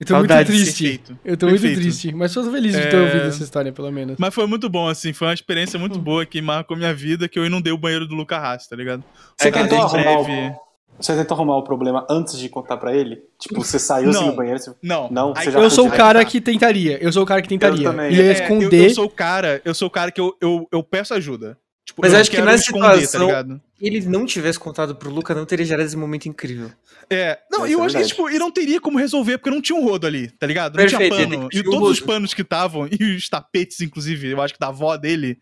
Eu 0.00 0.06
tô 0.06 0.18
muito 0.18 0.44
triste. 0.44 0.82
Perfeito. 0.82 1.18
Eu 1.24 1.36
tô 1.36 1.46
muito 1.46 1.60
Perfeito. 1.60 1.82
triste. 1.82 2.12
Mas 2.12 2.34
tô 2.34 2.42
feliz 2.50 2.72
de 2.74 2.82
ter 2.82 2.96
É. 2.96 3.00
ouvido 3.00 3.24
essa 3.26 3.42
história, 3.42 3.72
pelo 3.72 3.90
menos. 3.92 4.16
Mas 4.18 4.34
foi 4.34 4.46
muito 4.46 4.68
bom, 4.68 4.88
assim. 4.88 5.12
Foi 5.12 5.28
uma 5.28 5.34
experiência 5.34 5.78
muito 5.78 5.98
boa 5.98 6.26
que 6.26 6.42
marcou 6.42 6.76
minha 6.76 6.92
vida, 6.92 7.28
que 7.28 7.38
eu 7.38 7.46
inundei 7.46 7.72
o 7.72 7.78
banheiro 7.78 8.06
do 8.06 8.14
Luca 8.14 8.36
Haas, 8.36 8.66
tá 8.66 8.74
ligado? 8.74 9.04
Você 9.38 9.48
É, 9.48 9.50
tentou 9.52 9.80
arrumar 9.80 10.20
o... 10.20 10.71
Você 11.00 11.16
tentou 11.16 11.34
arrumar 11.34 11.56
o 11.56 11.62
problema 11.64 12.06
antes 12.08 12.38
de 12.38 12.48
contar 12.48 12.76
pra 12.76 12.94
ele? 12.94 13.22
Tipo, 13.38 13.62
você 13.64 13.78
saiu 13.78 14.10
assim 14.10 14.20
Não. 14.20 14.30
do 14.30 14.36
banheiro, 14.36 14.58
você... 14.60 14.72
Não. 14.82 15.08
Não, 15.10 15.34
você 15.34 15.50
já 15.50 15.58
Eu 15.58 15.68
sou 15.70 15.88
o 15.88 15.90
cara 15.90 16.20
tá. 16.20 16.24
que 16.24 16.40
tentaria. 16.40 17.02
Eu 17.02 17.12
sou 17.12 17.24
o 17.24 17.26
cara 17.26 17.42
que 17.42 17.48
tentaria. 17.48 17.82
também. 17.90 18.12
Ia 18.12 18.22
É, 18.22 18.28
eu, 18.28 18.32
esconder. 18.32 18.84
eu 18.90 18.94
sou 18.94 19.04
o 19.06 19.10
cara, 19.10 19.60
eu 19.64 19.74
sou 19.74 19.88
o 19.88 19.90
cara 19.90 20.12
que 20.12 20.20
eu, 20.20 20.36
eu, 20.40 20.68
eu 20.70 20.82
peço 20.82 21.12
ajuda. 21.14 21.58
Tipo, 21.84 22.02
Mas 22.02 22.12
eu 22.12 22.20
acho 22.20 22.30
que 22.30 22.40
nessa 22.40 22.62
esconder, 22.66 23.00
situação- 23.06 23.20
tá 23.20 23.26
ligado? 23.26 23.60
Se 23.78 23.84
ele 23.86 24.00
não 24.06 24.24
tivesse 24.24 24.58
contado 24.60 24.94
pro 24.94 25.10
Luca, 25.10 25.34
não 25.34 25.44
teria 25.44 25.66
gerado 25.66 25.84
esse 25.88 25.96
momento 25.96 26.26
incrível. 26.28 26.70
É, 27.10 27.36
não, 27.50 27.66
Isso 27.66 27.74
eu 27.74 27.82
é 27.82 27.86
acho 27.86 27.92
que, 27.94 27.98
verdade. 27.98 28.08
tipo, 28.08 28.30
e 28.30 28.38
não 28.38 28.50
teria 28.52 28.80
como 28.80 28.96
resolver, 28.98 29.38
porque 29.38 29.50
não 29.50 29.60
tinha 29.60 29.76
um 29.76 29.82
rodo 29.84 30.06
ali, 30.06 30.30
tá 30.30 30.46
ligado? 30.46 30.74
Não 30.76 30.84
Perfeito, 30.84 31.16
tinha 31.16 31.26
ele 31.26 31.36
pano. 31.36 31.48
E 31.52 31.60
um 31.60 31.64
todos 31.64 31.90
os 31.90 31.98
rodo. 31.98 32.12
panos 32.12 32.32
que 32.32 32.42
estavam, 32.42 32.86
e 33.00 33.16
os 33.16 33.28
tapetes, 33.28 33.80
inclusive, 33.80 34.28
eu 34.30 34.40
acho 34.40 34.54
que 34.54 34.60
da 34.60 34.68
avó 34.68 34.96
dele, 34.96 35.36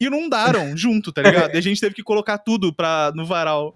inundaram 0.00 0.76
junto, 0.76 1.12
tá 1.12 1.22
ligado? 1.22 1.54
E 1.54 1.58
a 1.58 1.60
gente 1.60 1.80
teve 1.80 1.94
que 1.94 2.02
colocar 2.02 2.38
tudo 2.38 2.72
pra, 2.72 3.12
no 3.14 3.24
varal. 3.24 3.74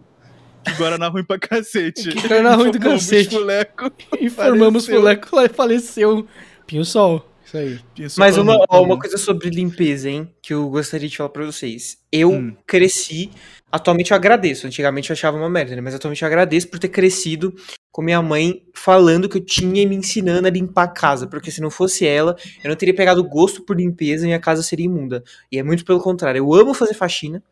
Que 0.65 0.73
Guaraná 0.73 1.09
ruim 1.09 1.25
pra 1.25 1.39
cacete. 1.39 2.11
Que 2.11 2.29
Guaraná 2.29 2.55
ruim 2.55 2.71
do 2.71 2.77
Informamos 2.79 3.05
cacete. 3.05 3.31
Fuleco. 3.35 3.93
Informamos 4.21 4.85
faleceu. 4.87 5.01
o 5.01 5.05
Leco 5.05 5.37
lá 5.37 5.45
e 5.45 5.49
faleceu. 5.49 6.27
Pinho 6.67 6.85
Sol. 6.85 7.29
Isso 7.45 7.57
aí. 7.57 7.79
Isso, 7.99 8.19
Mas 8.19 8.39
uma, 8.39 8.57
ó, 8.69 8.83
uma 8.83 8.99
coisa 8.99 9.19
sobre 9.19 9.51
limpeza, 9.51 10.09
hein, 10.09 10.31
que 10.41 10.55
eu 10.55 10.69
gostaria 10.71 11.09
de 11.09 11.17
falar 11.17 11.29
pra 11.29 11.45
vocês. 11.45 11.99
Eu 12.11 12.31
Hum. 12.31 12.57
cresci, 12.67 13.31
atualmente 13.71 14.11
eu 14.13 14.17
agradeço, 14.17 14.67
antigamente 14.67 15.11
eu 15.11 15.15
achava 15.15 15.37
uma 15.37 15.51
merda, 15.51 15.75
né? 15.77 15.83
Mas 15.83 15.95
atualmente 15.95 16.23
eu 16.23 16.27
agradeço 16.27 16.69
por 16.69 16.79
ter 16.79 16.89
crescido 16.89 17.55
com 17.91 18.01
minha 18.01 18.23
mãe 18.23 18.63
falando 18.73 19.29
que 19.29 19.37
eu 19.37 19.45
tinha 19.45 19.83
e 19.83 19.87
me 19.87 19.95
ensinando 19.97 20.47
a 20.47 20.51
limpar 20.51 20.85
a 20.85 20.89
casa, 20.89 21.27
porque 21.27 21.51
se 21.51 21.61
não 21.61 21.71
fosse 21.71 22.07
ela, 22.07 22.35
eu 22.65 22.71
não 22.71 22.77
teria 22.77 22.95
pegado 22.95 23.23
gosto 23.23 23.63
por 23.63 23.77
limpeza 23.77 24.25
e 24.25 24.29
minha 24.29 24.41
casa 24.41 24.63
seria 24.63 24.87
imunda. 24.87 25.23
E 25.51 25.59
é 25.59 25.63
muito 25.63 25.85
pelo 25.85 26.01
contrário, 26.01 26.39
eu 26.39 26.55
amo 26.55 26.73
fazer 26.73 26.95
faxina, 26.95 27.43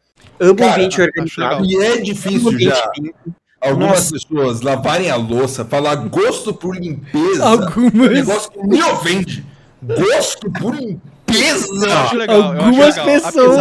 amo 0.40 0.56
Cara, 0.56 0.72
ambiente 0.74 1.00
acho 1.00 1.10
organizado, 1.10 1.64
E 1.64 1.76
é 1.76 1.96
difícil 1.98 2.58
já 2.58 2.92
limpo. 2.98 3.34
algumas 3.60 3.90
Nossa. 3.90 4.12
pessoas 4.12 4.60
lavarem 4.62 5.10
a 5.10 5.16
louça, 5.16 5.64
falar 5.64 5.94
gosto 5.96 6.52
por 6.54 6.76
limpeza. 6.76 7.42
É 7.42 7.46
um 7.46 7.48
Algumas. 7.62 8.10
negócio 8.10 8.50
que 8.50 8.62
me 8.66 8.82
ofende. 8.82 9.44
Gosto 9.82 10.50
por 10.50 10.74
limpeza. 10.74 11.09
Legal, 11.32 12.06
acho 12.06 12.16
Algumas 12.64 12.98
pessoas- 12.98 13.56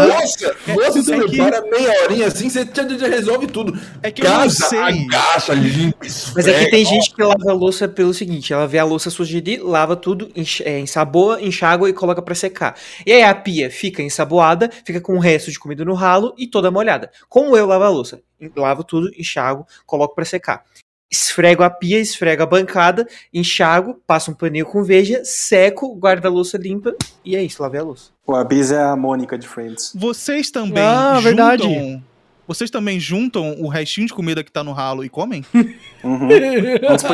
Nossa, 0.68 1.02
você 1.04 1.14
é 1.16 1.18
prepara 1.18 1.62
meia 1.62 2.04
horinha 2.04 2.28
assim, 2.28 2.50
você 2.50 2.66
já, 2.98 3.08
resolve 3.08 3.48
tudo. 3.48 3.80
É 4.02 4.12
que 4.12 4.26
eu 4.26 4.30
não 4.30 4.50
sei. 4.50 4.80
agacha, 4.80 5.54
limpa, 5.54 5.98
Mas 6.02 6.48
é 6.48 6.66
que 6.66 6.72
tem 6.72 6.86
gente 6.86 7.14
que 7.14 7.24
lava 7.24 7.50
a 7.50 7.54
louça 7.54 7.88
pelo 7.88 8.14
seguinte, 8.14 8.52
ela 8.54 8.68
vê 8.68 8.80
a 8.80 8.84
louça 8.84 9.10
ali, 9.10 9.58
lava 9.58 9.96
tudo, 9.96 10.30
é, 10.64 10.80
ensaboa, 10.80 11.42
enxágua 11.42 11.90
e 11.90 11.94
coloca 11.94 12.22
pra 12.22 12.36
secar. 12.36 12.76
E 13.06 13.12
aí 13.12 13.24
a 13.24 13.34
pia 13.36 13.70
fica 13.70 14.02
ensaboada, 14.02 14.70
fica 14.86 15.00
com 15.02 15.16
o 15.16 15.20
resto 15.20 15.52
de 15.52 15.60
comida 15.60 15.86
no 15.86 15.94
ralo 15.94 16.34
e 16.38 16.48
toda 16.48 16.72
molhada. 16.72 17.12
Como 17.28 17.56
eu 17.56 17.66
lavo 17.66 17.84
a 17.84 17.90
louça? 17.90 18.22
Lavo 18.56 18.84
tudo, 18.84 19.10
enxago, 19.18 19.66
coloco 19.86 20.16
pra 20.16 20.26
secar. 20.26 20.64
Esfrego 21.12 21.64
a 21.64 21.70
pia, 21.70 22.00
esfrego 22.00 22.44
a 22.44 22.46
bancada, 22.46 23.08
enxago, 23.34 24.00
passo 24.06 24.30
um 24.30 24.34
paninho 24.36 24.66
com 24.66 24.84
veja, 24.84 25.22
seco, 25.24 25.96
guardo 25.96 26.26
a 26.28 26.30
louça 26.30 26.56
limpa 26.58 26.94
e 27.26 27.36
é 27.36 27.42
isso, 27.42 27.62
lavei 27.64 27.80
a 27.80 27.84
louça. 27.84 28.12
O 28.28 28.36
Abiz 28.36 28.72
é 28.72 28.80
a 28.80 28.96
Mônica 28.96 29.36
de 29.38 29.48
Friends. 29.48 29.92
Vocês 29.96 30.52
também 30.52 30.84
Ah, 30.84 31.14
juntam... 31.16 31.22
verdade. 31.24 32.04
Vocês 32.48 32.70
também 32.72 33.00
juntam 33.00 33.56
o 33.60 33.68
restinho 33.68 34.08
de 34.08 34.14
comida 34.14 34.44
que 34.44 34.52
tá 34.52 34.64
no 34.64 34.72
ralo 34.72 35.04
e 35.04 35.10
comem? 35.10 35.44
Uhum. 36.02 36.30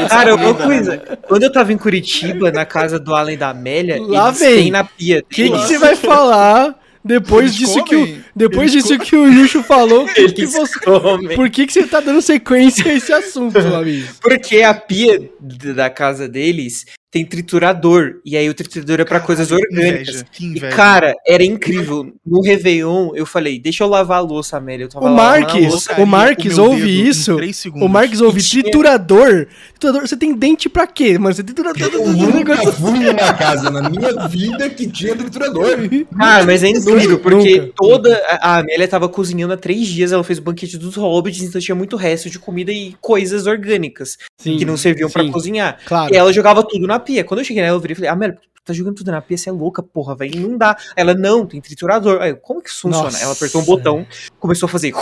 Cara, 0.08 0.36
uma 0.36 0.54
comida, 0.54 0.92
né? 0.92 0.98
coisa, 0.98 1.18
quando 1.28 1.42
eu 1.44 1.52
tava 1.52 1.74
em 1.74 1.78
Curitiba, 1.78 2.52
na 2.52 2.66
casa 2.68 3.00
do 3.00 3.16
Allen 3.16 3.36
da 3.36 3.50
Amélia, 3.50 4.00
Lá 4.00 4.28
eles 4.28 4.40
vem. 4.40 4.70
na 4.70 4.84
pia 4.84 5.20
O 5.22 5.24
que, 5.34 5.50
que 5.50 5.58
você 5.58 5.80
vai 5.80 5.96
falar 5.96 6.80
depois 7.06 7.44
Eles 7.46 7.56
disso 7.56 7.84
que 7.84 7.96
o, 7.96 8.00
comem? 8.00 8.26
depois 8.36 8.72
Eles 8.74 8.84
disso 8.84 9.00
que 9.00 9.16
o 9.16 9.28
Yushu 9.32 9.62
falou? 9.62 10.08
que 10.34 10.46
você- 10.48 10.80
comem. 10.80 11.36
por 11.36 11.50
que, 11.52 11.68
que 11.68 11.72
você 11.74 11.84
tá 11.86 12.00
dando 12.00 12.20
sequência 12.22 12.92
a 12.92 12.96
esse 12.96 13.14
assunto, 13.14 13.58
amigo? 13.60 14.08
Porque 14.20 14.64
a 14.64 14.74
pia 14.74 15.30
da 15.40 15.90
casa 15.90 16.28
deles 16.28 16.86
tem 17.16 17.26
triturador. 17.26 18.16
E 18.26 18.36
aí 18.36 18.50
o 18.50 18.54
triturador 18.54 19.00
é 19.00 19.06
pra 19.06 19.22
coisas 19.22 19.50
orgânicas. 19.50 20.10
inveja, 20.10 20.26
que 20.34 20.44
E, 20.44 20.48
inveja. 20.50 20.76
cara, 20.76 21.14
era 21.26 21.46
incrível. 21.46 22.12
No 22.26 22.42
Réveillon, 22.42 23.12
eu 23.16 23.26
falei, 23.26 23.58
deixa 23.58 23.86
eu 23.86 23.88
lavar 23.88 24.18
a 24.18 24.22
louça, 24.22 24.58
Amélia. 24.58 24.84
Eu 24.84 24.90
tava 24.90 25.06
O 25.06 25.10
lá 25.10 25.16
lavando 25.16 25.36
a 25.38 25.40
Marques, 25.48 25.72
louça. 25.72 26.02
o 26.02 26.06
Marques 26.06 26.58
ouve 26.58 27.08
isso. 27.08 27.38
três 27.38 27.56
segundos. 27.56 27.88
O 27.88 27.90
Marques 27.90 28.20
ouve 28.20 28.44
tinha- 28.44 28.64
triturador. 28.64 29.48
Triturador, 29.72 30.06
você 30.06 30.18
tem 30.18 30.36
dente 30.36 30.68
pra 30.68 30.86
quê, 30.86 31.18
mano? 31.18 31.34
Você 31.34 31.42
tem 31.42 31.56
triturador. 31.56 31.90
Eu 32.02 32.06
nunca 32.12 32.58
fui 32.74 33.00
numa 33.00 33.34
casa 33.34 33.70
na 33.70 33.90
minha 33.90 34.28
vida 34.28 34.70
que 34.70 34.86
tinha 34.88 35.16
triturador. 35.16 35.78
Ah, 36.20 36.44
mas 36.44 36.64
é 36.64 36.68
incrível, 36.68 37.18
porque 37.20 37.62
Nunca. 37.62 37.74
toda. 37.78 38.22
A 38.42 38.58
Amélia 38.58 38.90
tava 38.90 39.08
cozinhando 39.08 39.54
há 39.54 39.58
três 39.58 39.88
dias, 39.88 40.12
ela 40.12 40.24
fez 40.24 40.40
o 40.40 40.42
banquete 40.42 40.78
dos 40.78 40.96
hobbits, 40.98 41.42
então 41.44 41.62
tinha 41.62 41.76
muito 41.76 41.96
resto 41.96 42.30
de 42.30 42.38
comida 42.40 42.74
e 42.74 42.94
coisas 43.00 43.48
orgânicas 43.48 44.18
Sim, 44.38 44.58
que 44.58 44.66
não 44.66 44.76
serviam 44.76 45.10
pra 45.10 45.24
sim, 45.24 45.32
cozinhar. 45.32 45.78
Claro. 45.86 46.14
E 46.14 46.18
ela 46.18 46.34
jogava 46.34 46.62
tudo 46.62 46.86
na 46.86 47.00
pia. 47.06 47.24
Quando 47.24 47.40
eu 47.42 47.46
cheguei 47.46 47.62
nela, 47.62 47.78
eu 47.78 47.82
virei 47.82 47.94
e 47.94 47.96
falei, 47.96 48.10
Amélia, 48.10 48.40
tá 48.66 48.74
jogando 48.74 48.96
tudo 48.96 49.12
na 49.12 49.22
pia, 49.22 49.38
você 49.38 49.50
é 49.50 49.52
louca, 49.52 49.84
porra, 49.84 50.16
velho. 50.16 50.50
Não 50.50 50.58
dá. 50.58 50.76
Ela, 50.96 51.14
não, 51.14 51.46
tem 51.46 51.62
triturador. 51.62 52.22
Aí, 52.22 52.34
como 52.36 52.62
que 52.62 52.70
isso 52.70 52.82
funciona? 52.82 53.06
Nossa. 53.06 53.24
Ela 53.24 53.34
apertou 53.34 53.62
um 53.62 53.66
botão, 53.66 54.06
começou 54.40 54.68
a 54.68 54.70
fazer. 54.70 54.94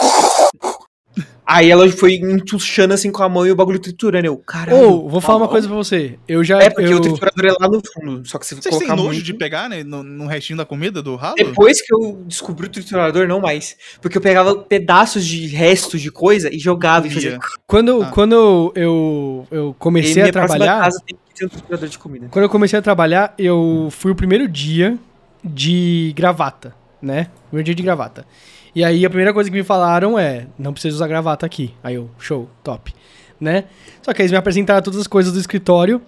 Aí 1.54 1.70
ela 1.70 1.88
foi 1.92 2.16
entuchando 2.16 2.96
assim 2.96 3.12
com 3.12 3.22
a 3.22 3.30
mão 3.30 3.46
e 3.46 3.52
o 3.52 3.56
bagulho 3.56 3.78
triturando. 3.78 4.26
Eu, 4.26 4.38
caralho. 4.38 4.76
Ô, 4.76 5.08
vou 5.08 5.22
falar 5.22 5.38
uma 5.38 5.46
tá 5.46 5.52
coisa 5.52 5.68
pra 5.68 5.78
você. 5.78 6.18
Eu 6.28 6.44
já. 6.44 6.60
É 6.60 6.70
porque 6.70 6.92
eu... 6.92 6.98
o 6.98 7.02
triturador 7.02 7.46
é 7.46 7.56
lá 7.60 7.70
no 7.70 7.80
fundo. 7.94 8.28
Só 8.28 8.40
que 8.40 8.48
se 8.48 8.56
Vocês 8.56 8.74
colocar 8.74 8.96
nojo 8.96 9.10
muito... 9.10 9.24
de 9.24 9.34
pegar 9.36 9.70
né, 9.70 9.84
no, 9.84 10.02
no 10.02 10.26
restinho 10.26 10.58
da 10.58 10.66
comida 10.66 11.02
do 11.04 11.16
ralo? 11.16 11.36
Depois 11.36 11.80
que 11.80 11.94
eu 11.94 12.24
descobri 12.26 12.66
o 12.66 12.70
triturador, 12.70 13.28
não 13.28 13.40
mais. 13.40 13.78
Porque 14.02 14.18
eu 14.18 14.22
pegava 14.22 14.56
pedaços 14.56 15.24
de 15.26 15.46
restos 15.46 16.02
de 16.02 16.10
coisa 16.10 16.52
e 16.52 16.58
jogava 16.58 17.06
e 17.06 17.12
fazia. 17.12 17.38
Quando, 17.68 18.02
Ah. 18.02 18.08
quando 18.08 18.34
eu, 18.34 18.72
eu, 18.76 19.48
eu 19.52 19.76
comecei 19.78 20.24
E 20.24 20.30
a 20.30 20.32
trabalhar. 20.32 20.80
casa 20.82 21.00
tem 21.06 21.16
que 21.16 21.36
ter 21.40 21.46
um 21.46 21.50
triturador 21.50 21.88
de 21.88 22.00
comida. 22.00 22.28
Quando 22.32 22.44
eu 22.44 22.50
comecei 22.50 22.80
a 22.80 22.82
trabalhar, 22.82 23.34
eu 23.38 23.90
fui 23.92 24.12
o 24.12 24.16
primeiro 24.16 24.48
dia 24.48 24.98
de 25.44 26.14
gravata, 26.16 26.74
né? 27.02 27.28
Primeiro 27.50 27.66
dia 27.66 27.76
de 27.76 27.84
gravata. 27.84 28.26
E 28.76 28.84
aí 28.84 29.06
a 29.06 29.10
primeira 29.10 29.34
coisa 29.34 29.50
que 29.50 29.56
me 29.56 29.64
falaram 29.64 30.18
é, 30.18 30.48
não 30.58 30.74
precisa 30.74 30.96
usar 30.96 31.08
gravata 31.08 31.46
aqui. 31.46 31.74
Aí 31.84 31.96
eu, 31.96 32.10
show, 32.18 32.50
top, 32.64 32.94
né? 33.40 33.66
Só 34.02 34.12
que 34.14 34.22
aí 34.22 34.24
eles 34.24 34.32
me 34.32 34.38
apresentaram 34.38 34.82
todas 34.82 35.00
as 35.00 35.08
coisas 35.08 35.32
do 35.34 35.40
escritório. 35.40 36.02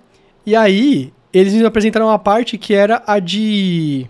E 0.45 0.55
aí 0.55 1.13
eles 1.31 1.53
me 1.53 1.63
apresentaram 1.65 2.07
uma 2.07 2.17
parte 2.19 2.57
que 2.57 2.73
era 2.73 3.03
a 3.05 3.19
de... 3.19 4.07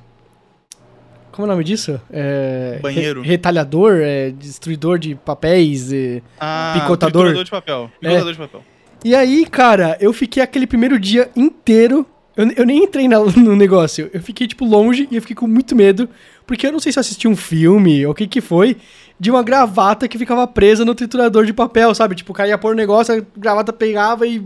Como 1.31 1.45
é 1.45 1.49
o 1.49 1.51
nome 1.51 1.65
disso? 1.65 1.99
É, 2.09 2.79
Banheiro. 2.81 3.21
re- 3.21 3.27
retalhador, 3.27 3.99
é, 4.01 4.29
destruidor 4.31 4.97
de 4.97 5.15
papéis. 5.15 5.91
é. 5.91 6.21
Ah, 6.39 6.77
Picotador. 6.79 7.43
de 7.43 7.51
papel. 7.51 7.91
Picotador 7.99 8.31
de 8.31 8.37
papel. 8.39 8.63
E 9.03 9.13
aí, 9.13 9.45
cara, 9.45 9.97
eu 9.99 10.13
fiquei 10.13 10.41
aquele 10.41 10.65
primeiro 10.65 10.97
dia 10.97 11.29
inteiro. 11.35 12.05
Eu, 12.37 12.49
eu 12.55 12.65
nem 12.65 12.83
entrei 12.85 13.07
na- 13.09 13.19
no 13.35 13.53
negócio. 13.53 14.09
Eu 14.13 14.21
fiquei, 14.21 14.47
tipo, 14.47 14.63
longe 14.65 15.09
e 15.11 15.15
eu 15.17 15.21
fiquei 15.21 15.35
com 15.35 15.45
muito 15.45 15.75
medo. 15.75 16.07
Porque 16.45 16.67
eu 16.67 16.71
não 16.71 16.79
sei 16.79 16.91
se 16.91 16.99
eu 16.99 17.01
assisti 17.01 17.27
um 17.27 17.35
filme 17.35 18.05
ou 18.05 18.11
o 18.11 18.15
que 18.15 18.27
que 18.27 18.41
foi. 18.41 18.77
De 19.17 19.31
uma 19.31 19.41
gravata 19.41 20.09
que 20.09 20.17
ficava 20.17 20.45
presa 20.45 20.83
no 20.83 20.93
triturador 20.93 21.45
de 21.45 21.53
papel, 21.53 21.95
sabe? 21.95 22.15
Tipo, 22.15 22.33
o 22.33 22.35
cara 22.35 22.49
ia 22.49 22.57
pôr 22.57 22.73
o 22.73 22.77
negócio, 22.77 23.15
a 23.15 23.39
gravata 23.39 23.71
pegava 23.71 24.27
e. 24.27 24.39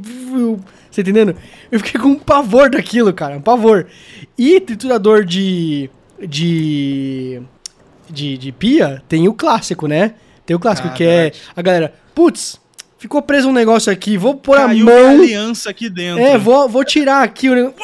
Você 0.91 1.01
entendendo? 1.01 1.35
Eu 1.71 1.79
fiquei 1.79 1.99
com 1.99 2.09
um 2.09 2.19
pavor 2.19 2.69
daquilo, 2.69 3.11
cara. 3.11 3.35
Um 3.35 3.41
pavor. 3.41 3.87
E 4.37 4.59
triturador 4.59 5.25
de. 5.25 5.89
De. 6.19 7.41
De, 8.07 8.37
de 8.37 8.51
pia, 8.51 9.03
tem 9.07 9.27
o 9.27 9.33
clássico, 9.33 9.87
né? 9.87 10.13
Tem 10.45 10.55
o 10.55 10.59
clássico, 10.59 10.87
Ah, 10.87 10.91
que 10.91 11.03
é 11.03 11.31
a 11.55 11.61
galera. 11.61 11.93
Putz, 12.15 12.59
ficou 12.99 13.21
preso 13.21 13.49
um 13.49 13.53
negócio 13.53 13.91
aqui, 13.91 14.17
vou 14.17 14.35
pôr 14.35 14.57
a 14.57 14.67
mão. 14.67 14.75
minha 14.75 15.09
aliança 15.09 15.69
aqui 15.69 15.89
dentro. 15.89 16.21
É, 16.23 16.37
vou, 16.37 16.69
vou 16.69 16.83
tirar 16.83 17.23
aqui 17.23 17.49
o 17.49 17.55
negócio. 17.55 17.79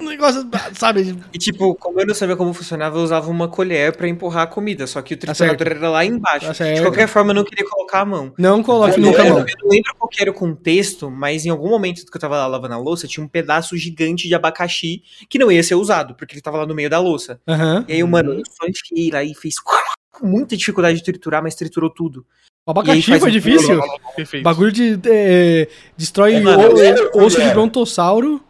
O 0.00 0.04
negócio, 0.04 0.48
sabe? 0.74 1.18
E 1.32 1.38
tipo, 1.38 1.74
como 1.74 2.00
eu 2.00 2.06
não 2.06 2.14
sabia 2.14 2.36
como 2.36 2.52
funcionava, 2.52 2.98
eu 2.98 3.02
usava 3.02 3.30
uma 3.30 3.48
colher 3.48 3.96
pra 3.96 4.06
empurrar 4.06 4.42
a 4.44 4.46
comida. 4.46 4.86
Só 4.86 5.00
que 5.02 5.14
o 5.14 5.16
triturador 5.16 5.58
certo. 5.66 5.76
era 5.78 5.88
lá 5.88 6.04
embaixo. 6.04 6.46
Tá 6.54 6.72
De 6.72 6.80
qualquer 6.82 7.08
forma, 7.08 7.30
eu 7.30 7.34
não 7.34 7.44
queria 7.44 7.68
colocar 7.68 8.00
a 8.00 8.04
mão. 8.04 8.32
Não 8.38 8.62
coloque 8.62 8.98
Eu, 8.98 9.02
nunca 9.02 9.22
a 9.22 9.26
eu- 9.26 9.34
mão. 9.34 9.40
eu 9.40 9.54
não 9.62 9.70
lembro 9.70 9.94
qual 9.98 10.08
que 10.08 10.20
era 10.22 10.30
o 10.30 10.34
contexto, 10.34 11.10
mas 11.10 11.44
em 11.46 11.50
algum 11.50 11.68
momento 11.68 12.04
que 12.04 12.16
eu 12.16 12.20
tava 12.20 12.36
lá 12.36 12.46
lavando 12.46 12.74
a 12.74 12.78
louça, 12.78 13.08
tinha 13.08 13.24
um 13.24 13.28
pedaço 13.28 13.76
gigante 13.76 14.28
de 14.28 14.34
abacaxi 14.34 15.02
que 15.28 15.38
não 15.38 15.50
ia 15.50 15.62
ser 15.62 15.74
usado, 15.74 16.14
porque 16.14 16.34
ele 16.34 16.42
tava 16.42 16.58
lá 16.58 16.66
no 16.66 16.74
meio 16.74 16.90
da 16.90 17.00
louça. 17.00 17.40
Aham. 17.48 17.84
E 17.88 17.94
aí, 17.94 18.02
mano, 18.04 18.32
eu 18.34 18.42
só 18.46 18.66
enfiei 18.68 19.10
lá 19.10 19.24
e 19.24 19.34
fez 19.34 19.54
com 19.58 20.26
muita 20.26 20.56
dificuldade 20.56 20.98
de 20.98 21.04
triturar, 21.04 21.42
mas 21.42 21.54
triturou 21.54 21.90
tudo. 21.90 22.24
O 22.66 22.70
abacaxi 22.70 23.18
foi 23.18 23.28
um- 23.28 23.32
difícil. 23.32 23.80
Perfeito. 24.16 24.42
Bagulho 24.42 24.72
de. 24.72 24.98
é, 25.06 25.68
destrói 25.96 26.34
É, 26.36 26.40
mano, 26.40 26.74
o- 26.74 26.82
é, 26.82 26.94
osso 27.22 27.36
de 27.36 27.42
é. 27.48 27.52
brontossauro. 27.52 28.42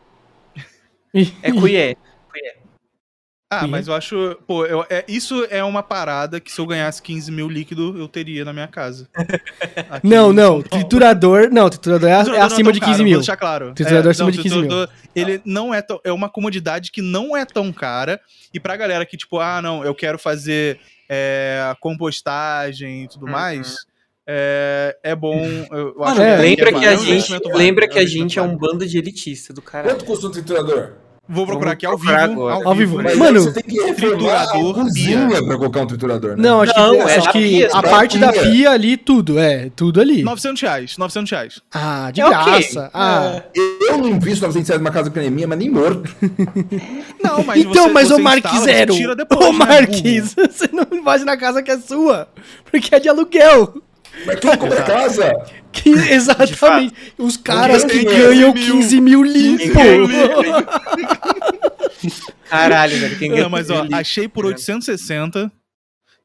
É 1.42 1.52
colher. 1.52 1.96
Ah, 3.50 3.60
Sim. 3.60 3.66
mas 3.68 3.86
eu 3.86 3.94
acho. 3.94 4.36
Pô, 4.48 4.64
eu- 4.66 4.84
é, 4.90 5.04
isso 5.06 5.46
é 5.50 5.62
uma 5.62 5.82
parada 5.82 6.40
que 6.40 6.50
se 6.50 6.60
eu 6.60 6.66
ganhasse 6.66 7.00
15 7.02 7.30
mil 7.30 7.48
líquido, 7.48 7.96
eu 7.98 8.08
teria 8.08 8.44
na 8.44 8.52
minha 8.52 8.66
casa. 8.66 9.08
Aqui 9.90 10.06
Não, 10.06 10.32
não. 10.32 10.60
Triturador. 10.62 11.50
Não, 11.52 11.68
triturador 11.70 12.08
é, 12.08 12.14
Triturador 12.16 12.42
é 12.42 12.46
acima 12.46 12.64
tão 12.64 12.72
de 12.72 12.80
caro, 12.80 12.92
15 12.92 12.98
vou 12.98 13.04
mil. 13.08 13.18
deixar 13.18 13.36
claro. 13.36 13.72
Triturador 13.74 14.08
É, 14.08 14.10
acima 14.10 14.24
não, 14.26 14.30
de 14.32 14.38
15 14.42 14.54
mil. 14.56 14.62
triturador, 14.68 14.94
Ele 15.14 15.40
não 15.44 15.72
é 15.74 15.82
tão. 15.82 16.00
É 16.02 16.10
uma 16.12 16.28
comodidade 16.28 16.90
que 16.90 17.02
não 17.02 17.36
é 17.36 17.44
tão 17.44 17.72
cara. 17.72 18.20
E 18.52 18.58
pra 18.58 18.76
galera 18.76 19.04
que, 19.06 19.16
tipo, 19.16 19.38
ah, 19.38 19.60
não, 19.62 19.84
eu 19.84 19.94
quero 19.94 20.18
fazer 20.18 20.80
é, 21.08 21.76
compostagem 21.80 23.04
e 23.04 23.08
tudo 23.08 23.26
Uhum. 23.26 23.32
mais. 23.32 23.76
É, 24.26 24.96
é 25.02 25.14
bom. 25.14 25.38
Eu, 25.70 25.94
eu 25.96 26.04
Ah, 26.04 26.12
acho 26.12 26.22
é. 26.22 26.36
que 26.36 26.42
Lembra 26.42 26.68
é 26.70 26.72
que 26.72 26.86
a 26.86 26.96
gente, 26.96 27.32
lembra 27.54 27.84
é 27.84 27.88
que 27.88 27.98
a 27.98 28.06
gente 28.06 28.38
é 28.38 28.42
um 28.42 28.56
bando 28.56 28.86
de 28.86 28.96
elitista 28.98 29.52
do 29.52 29.60
cara. 29.62 29.88
Quanto 29.90 30.04
custa 30.04 30.26
um 30.28 30.30
triturador? 30.30 30.92
Vou 31.26 31.46
procurar 31.46 31.70
Vamos 31.70 31.72
aqui 31.72 31.86
ao 31.86 31.96
vivo. 31.96 32.12
procurar 32.12 32.24
agora. 32.32 32.68
Ao 32.68 32.74
vivo. 32.74 32.96
né? 32.98 33.04
Mas 33.04 33.16
Mano, 33.18 33.38
aí 33.38 33.44
você 33.44 33.52
tem 33.54 33.62
que 33.62 33.80
reformar 33.82 34.34
a 34.42 34.46
triturador, 34.46 34.74
cozinha 34.74 35.28
pra 35.46 35.56
colocar 35.56 35.80
um 35.80 35.86
triturador, 35.86 36.36
né? 36.36 36.42
Não, 36.42 36.60
acho 36.60 36.72
Não, 36.78 36.90
que, 36.92 36.96
é 36.98 37.16
acho 37.16 37.32
que 37.32 37.38
pia, 37.38 37.68
a 37.72 37.76
na 37.76 37.82
parte 37.82 38.18
da 38.18 38.30
pia. 38.32 38.70
ali, 38.70 38.96
tudo, 38.98 39.38
é. 39.38 39.70
Tudo 39.74 40.02
ali. 40.02 40.22
900 40.22 40.60
reais. 40.60 40.98
900 40.98 41.30
reais. 41.30 41.62
Ah, 41.72 42.10
de 42.10 42.20
É 42.20 42.28
graça. 42.28 42.90
Ah. 42.92 43.42
Eu 43.88 43.96
não 43.96 44.08
invisto 44.08 44.44
900 44.44 44.68
reais 44.68 44.82
numa 44.82 44.90
casa 44.90 45.10
que 45.10 45.18
nem 45.18 45.30
minha, 45.30 45.46
mas 45.48 45.58
nem 45.58 45.70
morto. 45.70 46.14
Não, 47.22 47.42
mas 47.42 47.60
então, 47.64 47.84
você, 47.84 47.92
mas 47.92 48.08
você 48.08 48.14
ô 48.14 48.18
Marques 48.18 48.52
instala, 48.52 48.64
Zero. 48.66 49.16
Depois, 49.16 49.40
Ô 49.48 49.52
né, 49.52 49.58
Marques, 49.58 50.34
burro? 50.34 50.48
você 50.52 50.68
não 50.72 50.86
invade 50.98 51.24
na 51.24 51.38
casa 51.38 51.62
que 51.62 51.70
é 51.70 51.78
sua. 51.78 52.28
Porque 52.70 52.94
é 52.94 53.00
de 53.00 53.08
aluguel. 53.08 53.72
Mas 54.26 54.40
quem 54.40 54.56
compra 54.56 54.82
casa? 54.82 55.32
Que, 55.72 55.90
exatamente. 55.90 56.94
Os 57.18 57.36
caras 57.36 57.84
que 57.84 58.04
15 58.04 58.06
ganham 58.16 58.54
mil. 58.54 58.72
15 58.72 59.00
mil 59.00 59.22
limpo. 59.22 59.64
Caralho, 62.48 62.98
velho. 62.98 63.18
Quem 63.18 63.30
Não, 63.30 63.50
mas 63.50 63.70
ó, 63.70 63.86
achei 63.92 64.28
por 64.28 64.46
860. 64.46 65.50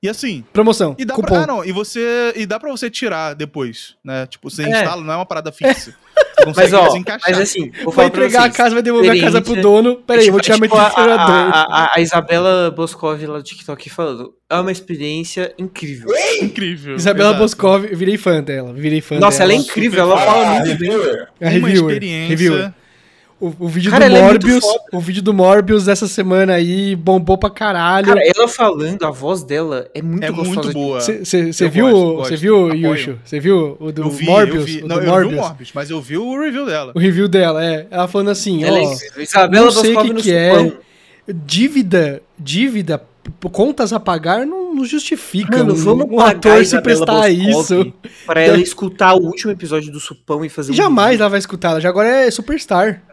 E 0.02 0.08
assim, 0.08 0.46
Promoção. 0.54 0.96
e 0.98 1.04
dá 1.04 1.14
cupom. 1.14 1.28
pra, 1.28 1.44
ah, 1.44 1.48
não, 1.48 1.66
e 1.66 1.74
você, 1.74 2.32
e 2.34 2.46
dá 2.46 2.58
pra 2.58 2.72
você 2.72 2.90
tirar 2.90 3.34
depois, 3.36 3.96
né? 4.02 4.26
Tipo, 4.28 4.50
você 4.50 4.64
É. 4.64 4.70
instala, 4.70 5.04
não 5.04 5.14
é 5.14 5.16
uma 5.18 5.26
parada 5.26 5.52
fixa. 5.52 5.92
Você 5.94 6.46
consegue 6.46 6.72
Mas 6.72 6.74
ó, 6.74 6.88
desencaixar. 6.88 7.30
mas 7.32 7.40
assim, 7.42 7.70
vou 7.84 7.92
Vai 7.92 8.06
entregar 8.06 8.40
a 8.40 8.44
vocês. 8.44 8.56
casa, 8.56 8.74
vai 8.76 8.82
devolver 8.82 9.12
a 9.12 9.20
casa 9.20 9.42
pro 9.42 9.62
dono. 9.62 9.98
Peraí, 9.98 10.28
eu 10.28 10.32
vou 10.32 10.40
É 10.40 10.44
tirar 10.44 10.56
tipo 10.56 10.74
meu 10.74 10.82
a- 10.82 10.90
triturador. 10.90 11.36
A, 11.54 11.62
a- 11.64 11.92
a 11.96 12.00
Isabela 12.00 12.72
Boscov 12.72 13.22
lá 13.26 13.38
do 13.40 13.44
TikTok 13.44 13.90
falando. 13.90 14.34
É 14.50 14.56
uma 14.56 14.72
experiência 14.72 15.54
incrível. 15.60 16.08
incrível. 16.42 16.96
Isabela 16.96 17.32
exato. 17.32 17.44
Boscov, 17.44 17.84
eu 17.92 17.98
virei 17.98 18.18
fã 18.18 18.42
dela. 18.42 18.72
Virei 18.74 19.02
fã 19.02 19.20
Nossa, 19.20 19.44
ela 19.44 19.52
dela. 19.52 19.62
é 19.62 19.66
incrível, 19.66 20.00
ela 20.02 20.18
fala 20.18 20.46
Ah, 20.48 20.60
muito 20.62 20.78
bem. 20.80 20.90
reviewer. 20.92 21.28
É 21.42 21.46
Uma 21.46 21.52
reviewer. 21.52 21.94
experiência. 21.94 22.30
Reviewer. 22.30 22.74
O, 23.39 23.54
o 23.60 23.67
vídeo 23.69 23.89
Cara, 23.89 24.10
do 24.10 24.15
é 24.17 24.21
Morbius, 24.21 24.65
foda. 24.65 24.80
o 24.91 24.99
vídeo 24.99 25.21
do 25.23 25.34
Morbius 25.34 25.86
dessa 25.86 26.08
semana 26.10 26.54
aí 26.56 26.93
bombou 26.95 27.38
pra 27.38 27.49
caralho. 27.49 28.08
Cara, 28.08 28.21
ela 28.36 28.47
falando, 28.49 29.04
a 29.06 29.12
voz 29.12 29.43
dela 29.43 29.88
é 29.93 30.02
muito 30.02 30.23
É 30.25 30.30
gostosa. 30.30 30.54
muito 30.62 30.73
boa. 30.73 30.99
Você 30.99 31.69
viu, 31.69 31.89
gosto, 31.89 32.30
você 32.30 32.36
viu. 32.36 32.75
Yusho? 32.75 33.17
Você 33.23 33.39
viu 33.39 33.78
o 33.80 33.91
do 33.93 34.02
Eu 34.02 34.10
vi, 34.10 34.25
Morbius? 34.25 34.56
eu 34.58 34.63
vi. 34.65 34.84
O 34.84 34.88
Não, 34.88 34.95
do 34.97 35.02
eu 35.02 35.06
vi 35.06 35.08
Morbius? 35.10 35.34
o 35.34 35.41
Morbius, 35.41 35.71
mas 35.73 35.89
eu 35.89 36.02
vi 36.02 36.17
o 36.17 36.38
review 36.41 36.65
dela. 36.65 36.91
O 36.93 36.99
review 36.99 37.28
dela, 37.30 37.63
é. 37.63 37.88
Ela 37.89 38.08
falando 38.10 38.30
assim, 38.30 38.62
Ela 38.63 38.78
é 38.78 38.82
ó, 38.82 38.93
incrível. 38.93 39.23
Isabela 39.23 39.65
não 39.65 39.71
sei 39.71 39.95
o 39.95 40.02
que 40.02 40.13
no 40.13 40.21
que 40.21 40.34
é, 40.34 40.73
dívida, 41.34 42.21
dívida, 42.38 43.02
contas 43.52 43.93
a 43.93 43.99
pagar 43.99 44.45
não, 44.45 44.73
não 44.73 44.86
justifica 44.86 45.60
Mano, 45.60 45.73
um, 45.73 45.75
vamos 45.75 46.06
um 46.12 46.15
pagar 46.17 46.36
ator 46.38 46.62
a 46.62 46.65
se 46.65 46.82
prestar 46.82 47.21
a 47.23 47.30
isso. 47.30 47.93
Pra 48.25 48.41
ela 48.41 48.58
escutar 48.60 49.13
o 49.13 49.23
último 49.23 49.52
episódio 49.52 49.91
do 49.91 49.99
Supão 49.99 50.43
e 50.43 50.49
fazer 50.49 50.71
um 50.71 50.75
Jamais 50.75 51.12
vídeo. 51.12 51.21
ela 51.21 51.30
vai 51.30 51.39
escutar, 51.39 51.71
ela 51.71 51.82
já 51.82 51.89
agora 51.89 52.08
é 52.10 52.32
superstar. 52.32 53.04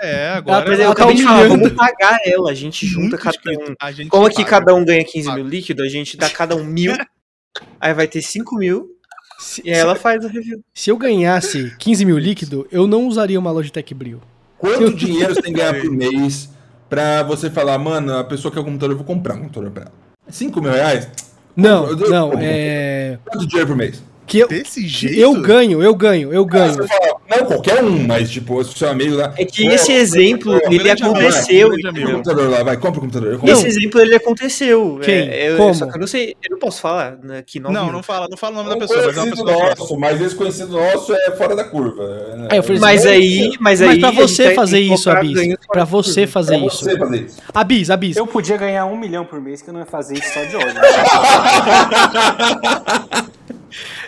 É, 0.00 0.28
agora. 0.30 0.64
Ela 0.72 0.82
eu 0.82 0.86
tá 0.86 0.92
acabei 0.92 1.14
de 1.16 1.22
falar, 1.22 1.48
vamos 1.48 1.72
pagar 1.72 2.18
ela. 2.24 2.50
A 2.50 2.54
gente 2.54 2.86
junta 2.86 3.16
muito 3.16 3.18
cada 3.18 3.50
um. 3.52 3.74
A 3.80 3.92
gente 3.92 4.08
Como 4.08 4.26
aqui 4.26 4.36
paga. 4.44 4.48
cada 4.50 4.74
um 4.74 4.84
ganha 4.84 5.04
15 5.04 5.28
Paga. 5.28 5.40
mil 5.42 5.48
líquido, 5.50 5.82
a 5.82 5.88
gente 5.88 6.16
dá 6.16 6.28
cada 6.30 6.54
um 6.56 6.64
mil. 6.64 6.92
aí 7.80 7.94
vai 7.94 8.06
ter 8.06 8.22
5 8.22 8.56
mil. 8.56 8.90
Se, 9.38 9.60
E 9.64 9.70
aí 9.72 9.78
ela 9.78 9.94
faz 9.94 10.24
o 10.24 10.28
review. 10.28 10.60
se 10.74 10.90
eu 10.90 10.96
ganhasse 10.96 11.74
15 11.78 12.04
mil 12.06 12.16
líquido, 12.18 12.66
eu 12.72 12.86
não 12.86 13.06
usaria 13.06 13.38
uma 13.38 13.50
Logitech 13.50 13.92
Brio. 13.94 14.20
Quanto 14.58 14.94
dinheiro 14.94 15.34
você 15.34 15.42
tem 15.42 15.52
que 15.52 15.58
ganhar 15.60 15.74
por 15.80 15.90
mês 15.90 16.48
pra 16.88 17.22
você 17.22 17.50
falar, 17.50 17.76
mano, 17.78 18.16
a 18.16 18.24
pessoa 18.24 18.50
que 18.50 18.56
é 18.58 18.60
o 18.60 18.64
computador, 18.64 18.92
eu 18.92 18.96
vou 18.96 19.04
comprar 19.06 19.34
um 19.34 19.40
computador 19.40 19.70
pra 19.70 19.82
ela? 19.82 19.92
5 20.28 20.60
mil 20.62 20.72
reais? 20.72 21.08
Não, 21.54 21.86
Eu- 21.88 21.98
eu- 21.98 22.10
não, 22.10 22.32
eu- 22.32 22.38
é... 22.40 23.18
Quanto 23.26 23.46
dinheiro 23.46 23.66
por 23.68 23.76
mês? 23.76 24.02
Que 24.26 24.40
eu, 24.40 24.48
Desse 24.48 24.86
jeito? 24.86 25.18
eu 25.18 25.40
ganho, 25.40 25.82
eu 25.82 25.94
ganho, 25.94 26.32
eu 26.32 26.44
ganho. 26.44 26.74
Você 26.74 26.88
fala, 26.88 27.16
não, 27.30 27.46
qualquer 27.46 27.82
um, 27.84 28.06
mas 28.06 28.28
tipo, 28.30 28.62
se 28.64 28.74
o 28.74 28.78
seu 28.78 28.88
amigo 28.88 29.14
lá. 29.16 29.32
É 29.36 29.44
que 29.44 29.66
esse 29.66 29.92
exemplo, 29.92 30.60
ele 30.68 30.90
aconteceu. 30.90 31.68
grande 31.70 31.82
Compra 32.00 32.04
o 32.08 32.12
computador 32.12 32.50
lá, 32.50 32.62
vai, 32.64 32.76
compra 32.76 32.98
o 32.98 33.00
computador. 33.02 33.32
Eu 33.32 33.38
compro. 33.38 33.54
Não. 33.54 33.58
Esse 33.60 33.68
exemplo, 33.68 34.00
ele 34.00 34.16
aconteceu. 34.16 34.98
Quem? 35.02 35.14
É, 35.28 35.50
eu, 35.52 35.56
Como? 35.56 35.74
Só 35.74 35.86
que 35.86 35.96
eu 35.96 36.00
não 36.00 36.06
sei, 36.08 36.36
eu 36.42 36.50
não 36.50 36.58
posso 36.58 36.80
falar 36.80 37.18
né, 37.22 37.42
que 37.46 37.60
não. 37.60 37.70
Não, 37.70 37.92
não 37.92 38.02
fala, 38.02 38.26
não 38.28 38.36
fala 38.36 38.54
o 38.54 38.56
nome 38.56 38.70
da 38.70 38.76
Um 38.76 38.78
pessoa, 38.80 39.06
mas 39.06 39.16
é 39.16 39.20
uma 39.20 39.30
pessoa 39.30 39.52
nosso, 39.52 39.96
mas 39.96 40.20
esse 40.20 40.34
conhecido 40.34 40.72
nosso 40.72 41.14
é 41.14 41.30
fora 41.36 41.54
da 41.54 41.64
curva. 41.64 42.04
né? 42.36 42.48
Aí 42.50 42.58
eu 42.58 42.62
falei, 42.62 42.80
Mas 42.80 43.06
aí, 43.06 43.52
mas 43.60 43.80
aí. 43.80 43.88
Mas 43.88 43.98
pra 44.00 44.10
você 44.10 44.54
fazer 44.54 44.80
isso, 44.80 45.08
Abis, 45.08 45.56
pra 45.70 45.84
você 45.84 46.26
fazer 46.26 46.56
Pra 46.58 46.66
isso. 46.66 46.84
você 46.84 46.98
fazer 46.98 47.22
isso. 47.22 47.42
Abis, 47.54 47.90
Abis, 47.90 48.16
Eu 48.16 48.26
podia 48.26 48.56
ganhar 48.56 48.86
um 48.86 48.96
milhão 48.96 49.24
por 49.24 49.40
mês 49.40 49.62
que 49.62 49.68
eu 49.70 49.72
não 49.74 49.80
ia 49.80 49.86
fazer 49.86 50.14
isso 50.18 50.32
só 50.34 50.44
de 50.44 50.56
ódio. 50.56 50.74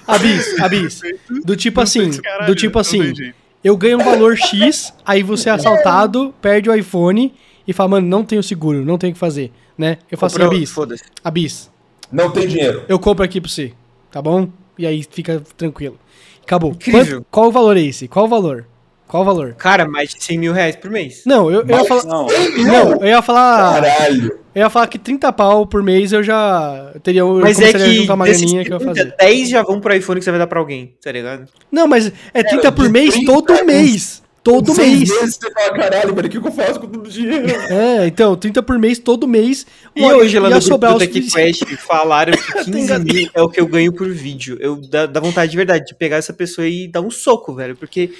Abis, 0.09 0.59
Abis. 0.61 1.01
Do 1.44 1.55
tipo 1.55 1.81
assim, 1.81 2.11
Caralho, 2.11 2.47
do 2.47 2.55
tipo 2.55 2.79
assim, 2.79 2.99
entendi. 3.03 3.35
eu 3.62 3.77
ganho 3.77 4.01
um 4.01 4.05
valor 4.05 4.37
X, 4.37 4.92
aí 5.05 5.23
você 5.23 5.49
é 5.51 5.53
assaltado, 5.53 6.35
perde 6.40 6.68
o 6.71 6.75
iPhone 6.75 7.33
e 7.66 7.73
fala, 7.73 7.90
mano, 7.90 8.07
não 8.09 8.25
tenho 8.25 8.42
seguro, 8.42 8.85
não 8.85 8.97
tenho 8.99 9.11
o 9.11 9.14
que 9.14 9.21
fazer, 9.21 9.53
né? 9.77 9.99
Eu 10.11 10.16
faço 10.18 10.37
assim, 10.37 10.44
Comprou- 10.44 10.57
Abis, 10.59 10.71
Foda-se. 10.71 11.05
Abis, 11.23 11.71
Não 12.11 12.31
tem 12.31 12.49
dinheiro. 12.49 12.85
eu 12.88 12.99
compro 12.99 13.25
aqui 13.25 13.40
pra 13.40 13.51
você, 13.51 13.73
tá 14.11 14.23
bom? 14.23 14.49
E 14.79 14.87
aí 14.87 15.05
fica 15.09 15.42
tranquilo. 15.57 15.99
Acabou. 16.42 16.71
Incrível. 16.73 17.16
Quanto- 17.18 17.27
qual 17.31 17.49
o 17.49 17.53
valor 17.53 17.77
é 17.77 17.83
esse? 17.83 18.09
Qual 18.09 18.25
o 18.25 18.29
valor? 18.29 18.66
Qual 19.09 19.23
o 19.23 19.27
valor? 19.27 19.55
Cara, 19.55 19.88
mais 19.88 20.11
de 20.11 20.23
100 20.23 20.38
mil 20.38 20.53
reais 20.53 20.77
por 20.77 20.90
mês. 20.90 21.23
Não, 21.25 21.51
eu, 21.51 21.62
eu 21.62 21.79
ia 21.79 21.85
falar. 21.85 22.05
Não, 22.05 22.27
Não, 22.27 23.01
eu 23.01 23.07
ia 23.09 23.23
falar. 23.23 23.83
Caralho. 23.83 24.38
Eu 24.55 24.62
ia 24.62 24.71
falar 24.71 24.87
que 24.87 24.99
30 24.99 25.33
pau 25.33 25.66
por 25.66 25.83
mês 25.83 26.12
eu 26.12 26.23
já 26.23 26.92
teria. 27.03 27.21
Eu 27.21 27.37
Mas 27.40 27.59
é 27.61 27.73
que 27.73 27.94
juntar 27.94 28.14
uma 28.14 28.27
desses 28.27 28.42
graninha 28.42 28.64
que 28.64 28.71
eu 28.73 28.75
ia 28.75 28.81
30, 28.81 28.94
fazer. 28.94 29.14
10 29.18 29.49
já 29.49 29.62
vão 29.62 29.81
pro 29.81 29.94
iPhone 29.94 30.18
que 30.18 30.25
você 30.25 30.31
vai 30.31 30.38
dar 30.38 30.47
pra 30.47 30.59
alguém, 30.59 30.94
tá 31.03 31.11
ligado? 31.11 31.49
Não, 31.73 31.87
mas 31.88 32.12
é 32.35 32.42
30 32.42 32.71
por 32.73 32.87
de 32.87 32.92
mês 32.92 33.14
30 33.14 33.33
todo 33.33 33.53
é 33.55 33.62
mês. 33.62 34.23
Todo 34.42 34.75
Seis 34.75 34.99
mês. 35.01 35.11
meses 35.11 35.37
você 35.37 35.53
fala, 35.53 35.77
caralho, 35.77 36.14
velho, 36.14 36.27
o 36.27 36.31
que 36.31 36.38
eu 36.38 36.53
faço 36.53 36.81
com 36.81 36.87
todo 36.87 37.07
o 37.07 37.11
dinheiro? 37.11 37.51
É, 37.68 38.07
então, 38.07 38.35
30 38.35 38.62
por 38.62 38.79
mês 38.79 38.99
todo 38.99 39.29
mês. 39.29 39.66
E 39.94 40.03
Olha, 40.03 40.16
hoje 40.16 40.38
lá 40.38 40.49
no 40.49 40.55
grupo 40.55 40.66
sobrar 40.66 40.92
do 40.92 40.99
os 40.99 41.07
TechQuest 41.07 41.64
falaram 41.77 42.33
que 42.33 42.64
15 42.64 42.99
mil 43.01 43.29
é 43.35 43.42
o 43.42 43.49
que 43.49 43.61
eu 43.61 43.66
ganho 43.66 43.92
por 43.92 44.09
vídeo. 44.09 44.57
Eu 44.59 44.77
dá, 44.77 45.05
dá 45.05 45.21
vontade 45.21 45.51
de 45.51 45.57
verdade 45.57 45.87
de 45.87 45.94
pegar 45.94 46.16
essa 46.16 46.33
pessoa 46.33 46.66
e 46.66 46.88
dar 46.88 47.03
um 47.03 47.11
soco, 47.11 47.55
velho. 47.55 47.77
Porque, 47.77 48.11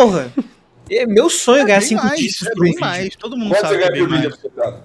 porra, 0.00 0.32
é 0.90 1.06
meu 1.06 1.28
sonho 1.30 1.64
ganhar 1.66 1.78
bem 1.80 1.88
5 1.88 2.04
mais, 2.04 2.18
dígitos 2.20 2.46
é 2.46 2.50
por 2.52 2.62
um 2.62 2.66
vídeo. 2.66 2.80
mais, 2.80 3.16
todo 3.16 3.36
mundo 3.36 3.48
Quanto 3.50 3.60
sabe 3.62 3.74
você 3.74 3.78
que 3.78 3.84
é 3.84 3.90
ganha 3.90 4.08
bem 4.08 4.30
por 4.30 4.30
vídeo 4.30 4.82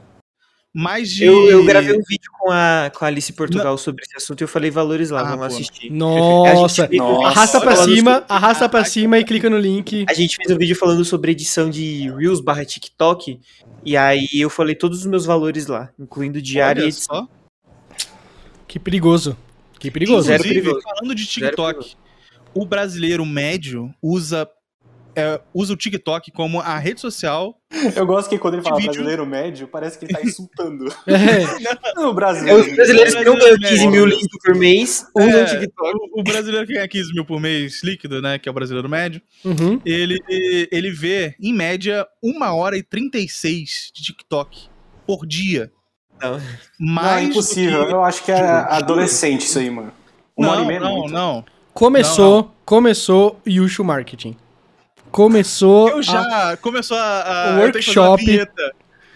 mais. 0.74 1.10
de... 1.12 1.26
Eu, 1.26 1.50
eu 1.50 1.66
gravei 1.66 1.92
um 1.92 2.02
vídeo 2.08 2.32
com 2.40 2.50
a, 2.50 2.90
com 2.98 3.04
a 3.04 3.08
Alice 3.10 3.32
Portugal 3.34 3.78
sobre 3.78 4.04
esse 4.04 4.16
assunto 4.16 4.40
e 4.42 4.44
eu 4.46 4.48
falei 4.48 4.72
valores 4.72 5.10
lá, 5.10 5.20
Ah, 5.20 5.24
vamos 5.36 5.40
pô. 5.48 5.54
assistir. 5.54 5.92
Nossa. 5.92 6.84
Gente- 6.84 6.98
Nossa. 6.98 7.28
Arrasta 7.28 7.60
pra 7.62 7.76
cima, 7.76 8.14
sobre- 8.14 8.26
arrasta 8.30 8.70
pra 8.70 8.86
cima 8.86 9.20
e 9.20 9.26
clica 9.26 9.50
no 9.50 9.58
link. 9.58 10.06
A 10.10 10.14
gente 10.14 10.38
fez 10.38 10.50
um 10.50 10.58
vídeo 10.58 10.76
falando 10.76 11.04
sobre 11.04 11.32
edição 11.32 11.70
de 11.70 12.10
Reels 12.18 12.40
barra 12.40 12.64
TikTok. 12.64 13.40
E 13.84 13.98
aí 13.98 14.28
eu 14.34 14.50
falei 14.50 14.74
todos 14.76 15.00
os 15.00 15.06
meus 15.06 15.26
valores 15.26 15.68
lá, 15.68 15.90
incluindo 16.00 16.42
diário 16.42 16.80
e 16.80 16.84
Olha 16.84 16.90
edição. 16.90 17.28
só. 17.28 17.28
Que 18.68 18.80
perigoso. 18.80 19.36
Que 19.78 19.92
perigoso. 19.92 20.28
Zero 20.28 20.42
Inclusive, 20.44 20.62
perigoso. 20.62 20.84
falando 20.96 21.16
de 21.16 21.26
TikTok, 21.26 21.96
o 22.54 22.66
brasileiro 22.66 23.26
médio 23.26 23.94
usa, 24.02 24.48
é, 25.16 25.40
usa 25.54 25.74
o 25.74 25.76
TikTok 25.78 26.32
como 26.32 26.60
a 26.62 26.78
rede 26.78 27.02
social. 27.02 27.56
eu 27.96 28.06
gosto 28.06 28.30
que 28.30 28.38
quando 28.38 28.56
ele 28.56 28.64
fala 28.64 28.76
vídeo. 28.78 28.92
brasileiro 28.92 29.26
médio, 29.26 29.68
parece 29.68 29.98
que 30.00 30.06
ele 30.06 30.14
tá 30.14 30.22
insultando. 30.24 30.86
É, 31.08 32.00
o 32.00 32.10
É 32.10 32.14
brasileiro. 32.14 32.60
os 32.62 32.76
brasileiros 32.76 33.16
que 33.16 33.24
não 33.26 33.36
ganham 33.36 33.58
15 33.58 33.88
mil 33.88 34.06
líquidos 34.06 34.38
por 34.44 34.56
mês 34.56 35.06
usam 35.16 35.30
É, 35.32 35.44
o 35.44 35.48
TikTok. 35.60 35.94
o, 36.14 36.20
o 36.20 36.24
brasileiro 36.24 36.66
que 36.68 36.74
ganha 36.74 36.88
15 36.88 37.14
mil 37.14 37.26
por 37.26 37.40
mês 37.40 37.84
líquido, 37.84 38.22
né? 38.22 38.38
Que 38.40 38.48
é 38.48 38.52
o 38.52 38.56
brasileiro 38.56 38.88
médio. 38.90 39.22
uhum. 39.44 39.82
Ele, 39.86 40.20
ele 40.72 40.92
vê, 40.92 41.36
em 41.42 41.54
média, 41.54 42.06
1 42.24 42.42
hora 42.56 42.78
e 42.78 42.84
36 42.84 43.92
de 43.94 44.04
TikTok 44.04 44.70
por 45.06 45.26
dia. 45.26 45.72
Não. 46.22 46.40
Não, 46.80 47.10
é 47.16 47.24
impossível. 47.24 47.88
que- 47.88 47.94
Eu 47.94 48.04
acho 48.04 48.24
que 48.24 48.32
é 48.32 48.40
adolescente 48.40 49.42
isso 49.42 49.58
aí, 49.60 49.70
mano. 49.70 49.92
Uma 50.38 50.50
hora 50.52 50.58
e 50.58 50.62
Não, 50.62 50.68
meia 50.68 50.80
não, 50.80 50.98
muito. 50.98 51.14
não. 51.14 51.44
Começou, 51.74 52.54
começou 52.66 53.40
Yushu 53.48 53.84
Marketing. 53.84 54.36
Começou. 55.12 55.90
Eu 55.90 55.98
a- 56.00 56.02
já 56.02 56.58
começou 56.58 56.98
a, 56.98 57.50
a 57.50 57.52
eu 57.54 57.60
workshop. 57.66 58.24
vinheta. 58.26 58.72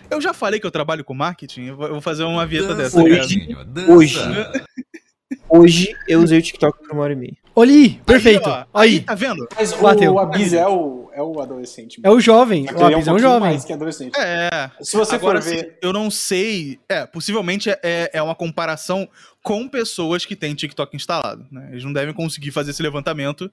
Eu 0.10 0.22
já 0.22 0.34
falei 0.34 0.60
que 0.60 0.66
eu 0.68 0.72
trabalho 0.72 1.04
com 1.04 1.14
marketing, 1.14 1.66
eu 1.68 1.76
vou 1.78 1.86
eu 1.88 1.92
vou 1.94 2.02
fazer 2.02 2.24
uma 2.24 2.46
vinheta 2.46 2.76
dessa. 2.76 3.00
Hoje, 3.02 3.48
cara. 3.48 3.72
hoje, 3.88 4.20
hoje 5.50 5.96
eu 6.08 6.22
usei 6.22 6.38
o 6.40 6.42
TikTok 6.42 6.78
por 6.80 6.92
uma 6.92 7.04
hora 7.04 7.14
e 7.14 7.16
meia. 7.16 7.38
Olha 7.56 7.72
aí, 7.74 8.02
perfeito. 8.06 8.50
Aí, 8.50 8.54
ó, 8.74 8.80
Aí, 8.80 8.90
aí, 8.96 9.00
tá 9.00 9.16
vendo? 9.16 9.48
Mas 9.56 9.72
o, 9.72 9.78
Bateu. 9.82 10.14
o 10.14 10.20
Abiz 10.20 10.52
é 10.52 10.68
o, 10.68 11.10
é 11.14 11.22
o 11.22 11.40
adolescente. 11.40 12.02
é 12.04 12.10
o 12.10 12.20
jovem. 12.20 12.66
O 12.66 12.68
que 12.68 12.84
ele 12.84 12.96
Abis 12.96 13.08
é 13.08 13.14
um 13.14 13.20
jovem. 13.20 13.40
mais 13.52 13.64
que 13.64 13.72
adolescente. 13.72 14.14
É. 14.20 14.70
Se 14.82 14.98
você 14.98 15.16
Agora, 15.16 15.42
for 15.42 15.50
ver. 15.50 15.78
eu 15.82 15.94
não 15.94 16.12
sei. 16.12 16.80
É, 16.90 17.06
possivelmente 17.06 17.70
é, 17.70 18.10
é 18.12 18.22
uma 18.22 18.36
comparação 18.36 19.08
com 19.42 19.68
pessoas 19.70 20.26
que 20.26 20.36
têm 20.36 20.54
TikTok 20.54 20.96
instalado. 20.96 21.46
Né? 21.52 21.70
Eles 21.72 21.84
não 21.86 21.94
devem 21.94 22.14
conseguir 22.14 22.52
fazer 22.52 22.72
esse 22.72 22.84
levantamento 22.84 23.50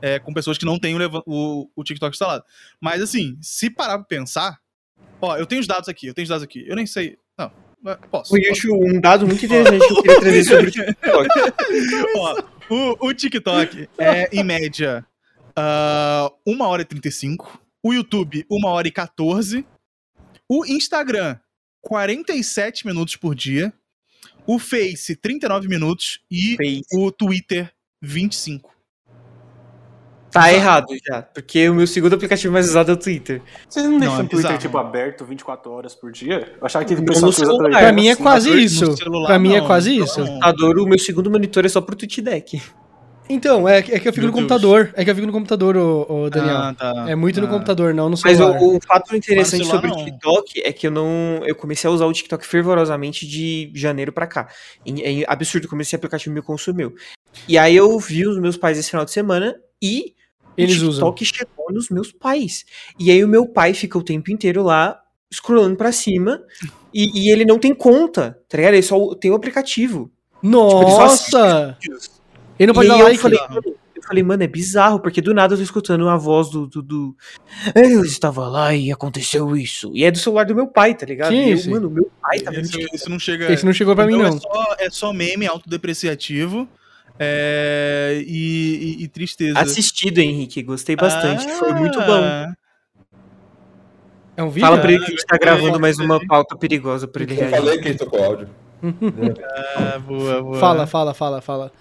é, 0.00 0.18
com 0.18 0.32
pessoas 0.32 0.56
que 0.56 0.64
não 0.64 0.78
têm 0.78 0.96
o, 0.96 1.22
o- 1.26 1.68
o 1.76 1.84
TikTok 1.84 2.14
instalado. 2.14 2.44
Mas, 2.80 3.02
assim, 3.02 3.36
se 3.42 3.68
parar 3.68 3.98
pra 3.98 4.06
pensar. 4.06 4.58
Ó, 5.20 5.36
eu 5.36 5.44
tenho 5.46 5.60
os 5.60 5.66
dados 5.66 5.88
aqui, 5.88 6.06
eu 6.06 6.14
tenho 6.14 6.24
os 6.24 6.28
dados 6.30 6.42
aqui. 6.42 6.64
Eu 6.66 6.74
nem 6.74 6.86
sei. 6.86 7.16
Não, 7.38 7.50
mas 7.82 7.96
posso. 8.10 8.34
O 8.34 8.38
Yushu, 8.38 8.74
um 8.74 9.00
dado 9.00 9.26
muito 9.26 9.44
interessante 9.44 9.86
que 9.86 9.92
eu 9.92 10.02
queria 10.02 10.20
trazer 10.20 10.44
sobre 10.44 10.68
o 10.68 10.70
TikTok. 10.72 11.28
Ó, 12.16 12.42
o, 12.72 13.08
o 13.08 13.14
TikTok 13.14 13.86
é, 13.98 14.34
em 14.34 14.42
média, 14.42 15.06
ah, 15.54 16.32
1 16.46 16.60
hora 16.62 16.82
e 16.82 16.84
35. 16.86 17.60
O 17.82 17.92
YouTube, 17.92 18.46
1 18.50 18.66
hora 18.66 18.88
e 18.88 18.90
14. 18.90 19.66
O 20.48 20.64
Instagram, 20.64 21.38
47 21.82 22.86
minutos 22.86 23.16
por 23.16 23.34
dia. 23.34 23.72
O 24.46 24.58
Face, 24.58 25.14
39 25.14 25.68
minutos. 25.68 26.20
E 26.30 26.56
Fez. 26.56 26.80
o 26.94 27.12
Twitter, 27.12 27.70
25. 28.00 28.71
Tá 30.32 30.52
errado 30.52 30.86
já, 31.06 31.20
porque 31.22 31.68
o 31.68 31.74
meu 31.74 31.86
segundo 31.86 32.14
aplicativo 32.14 32.52
mais 32.52 32.66
usado 32.68 32.90
é 32.90 32.94
o 32.94 32.96
Twitter. 32.96 33.42
Vocês 33.68 33.84
não 33.84 33.92
Não, 33.92 34.00
deixam 34.00 34.16
é 34.16 34.18
o 34.20 34.22
Twitter, 34.22 34.38
bizarro. 34.38 34.58
tipo, 34.58 34.78
aberto 34.78 35.24
24 35.26 35.70
horas 35.70 35.94
por 35.94 36.10
dia? 36.10 36.52
Eu 36.58 36.66
achava 36.66 36.84
que 36.84 36.96
que 36.96 37.10
usa 37.10 37.32
celular. 37.32 37.70
Pra 37.70 37.92
mim 37.92 38.08
é 38.08 38.16
quase 38.16 38.50
isso. 38.64 38.96
celular, 38.96 39.26
Pra 39.26 39.38
mim 39.38 39.52
é 39.54 39.60
não. 39.60 39.66
quase 39.66 39.92
Então, 39.94 40.04
isso. 40.06 40.22
O 40.22 40.26
computador, 40.26 40.78
o 40.78 40.86
meu 40.86 40.98
segundo 40.98 41.30
monitor 41.30 41.66
é 41.66 41.68
só 41.68 41.80
pro 41.82 41.94
TweetDeck. 41.94 42.62
Então, 43.28 43.68
é, 43.68 43.78
é 43.78 43.82
que 43.82 43.92
eu 44.08 44.12
fico 44.12 44.26
Meu 44.26 44.26
no 44.26 44.32
Deus. 44.32 44.32
computador. 44.34 44.90
É 44.94 45.04
que 45.04 45.10
eu 45.10 45.14
fico 45.14 45.26
no 45.26 45.32
computador, 45.32 45.76
ô, 45.76 46.06
ô, 46.24 46.30
Daniel. 46.30 46.56
Ah, 46.56 46.74
tá. 46.76 47.04
é 47.08 47.14
muito 47.14 47.40
no 47.40 47.46
Ah. 47.46 47.50
computador, 47.50 47.94
não 47.94 48.06
no 48.10 48.16
Mas 48.22 48.36
celular. 48.36 48.60
o, 48.60 48.76
o 48.76 48.80
fato 48.84 49.14
interessante 49.14 49.64
celular, 49.64 49.80
sobre 49.80 49.90
o 49.90 49.94
não. 49.96 50.04
TikTok 50.04 50.62
é 50.64 50.72
que 50.72 50.86
eu 50.86 50.90
não. 50.90 51.40
Eu 51.46 51.54
comecei 51.54 51.88
a 51.88 51.92
usar 51.92 52.04
o 52.06 52.12
TikTok 52.12 52.44
fervorosamente 52.46 53.26
de 53.26 53.70
janeiro 53.74 54.12
pra 54.12 54.26
cá. 54.26 54.48
É 54.86 55.24
absurdo 55.28 55.68
como 55.68 55.80
esse 55.82 55.94
aplicativo 55.94 56.34
me 56.34 56.42
consumiu. 56.42 56.94
E 57.48 57.56
aí 57.56 57.76
eu 57.76 57.96
vi 57.98 58.26
os 58.26 58.38
meus 58.38 58.56
pais 58.56 58.76
esse 58.76 58.90
final 58.90 59.04
de 59.04 59.12
semana 59.12 59.54
e 59.80 60.14
Eles 60.56 60.82
o 60.82 60.88
usam. 60.88 61.12
TikTok 61.12 61.24
chegou 61.24 61.72
nos 61.72 61.88
meus 61.88 62.12
pais. 62.12 62.64
E 62.98 63.10
aí 63.10 63.24
o 63.24 63.28
meu 63.28 63.46
pai 63.46 63.74
fica 63.74 63.96
o 63.98 64.02
tempo 64.02 64.30
inteiro 64.30 64.62
lá 64.62 64.98
scrollando 65.32 65.76
pra 65.76 65.92
cima 65.92 66.42
e, 66.92 67.24
e 67.26 67.30
ele 67.30 67.44
não 67.44 67.58
tem 67.58 67.74
conta, 67.74 68.38
tá 68.48 68.58
ligado? 68.58 68.74
Ele 68.74 68.82
só 68.82 69.14
tem 69.14 69.30
o 69.30 69.34
aplicativo. 69.34 70.10
Nossa! 70.42 71.76
Ele 72.58 72.66
não 72.66 72.74
pode 72.74 72.86
e 72.86 72.88
dar 72.88 72.94
aí 72.96 73.00
eu 73.00 73.06
like. 73.06 73.18
falei, 73.18 73.38
mano, 73.48 73.62
eu 73.96 74.02
falei, 74.02 74.22
mano, 74.22 74.42
é 74.42 74.46
bizarro, 74.46 75.00
porque 75.00 75.20
do 75.22 75.32
nada 75.32 75.54
eu 75.54 75.58
tô 75.58 75.64
escutando 75.64 76.08
a 76.08 76.16
voz 76.16 76.50
do. 76.50 76.66
do, 76.66 76.82
do... 76.82 77.16
Eu 77.74 78.04
estava 78.04 78.46
lá 78.48 78.74
e 78.74 78.92
aconteceu 78.92 79.56
isso. 79.56 79.90
E 79.94 80.04
é 80.04 80.10
do 80.10 80.18
celular 80.18 80.44
do 80.44 80.54
meu 80.54 80.66
pai, 80.66 80.94
tá 80.94 81.06
ligado? 81.06 81.30
Que 81.30 81.36
E 81.36 81.50
eu, 81.50 81.54
isso? 81.54 81.70
mano, 81.70 81.88
meu 81.88 82.10
pai 82.20 82.40
tá 82.40 82.50
vendo 82.50 82.64
Isso, 82.64 82.78
isso 82.92 83.08
não 83.10 83.18
chega. 83.18 83.50
Esse 83.50 83.64
não 83.64 83.72
chegou 83.72 83.94
pra 83.94 84.06
mim, 84.06 84.16
Então 84.16 84.28
não. 84.30 84.36
É 84.36 84.40
só, 84.40 84.76
é 84.80 84.90
só 84.90 85.12
meme 85.12 85.46
autodepreciativo 85.46 86.68
é, 87.22 88.22
e, 88.26 88.96
e- 89.00 89.04
e 89.04 89.08
tristeza. 89.08 89.58
Assistido, 89.58 90.18
Henrique, 90.18 90.62
gostei 90.62 90.96
bastante. 90.96 91.46
Foi 91.52 91.72
muito 91.74 91.98
bom. 92.00 92.20
Ah, 92.22 92.52
É 94.36 94.42
um 94.42 94.48
vídeo? 94.50 94.66
Fala 94.66 94.78
pra 94.80 94.90
ele 94.92 95.00
que 95.04 95.12
a 95.12 95.14
gente 95.14 95.26
tá 95.26 95.36
Ah, 95.36 95.38
gravando 95.38 95.78
mais 95.78 95.98
uma 95.98 96.18
pauta 96.26 96.56
perigosa 96.56 97.06
pra 97.06 97.22
ele 97.22 97.34
Eu 97.34 97.38
reagir. 97.38 97.56
falei 97.56 97.78
que 97.78 97.88
ele 97.88 97.98
tocou 97.98 98.24
áudio. 98.24 98.48
Ah, 99.76 99.98
boa, 99.98 100.42
boa. 100.42 100.58
Fala, 100.58 100.86
fala, 100.86 101.14
fala, 101.14 101.40
fala. 101.40 101.72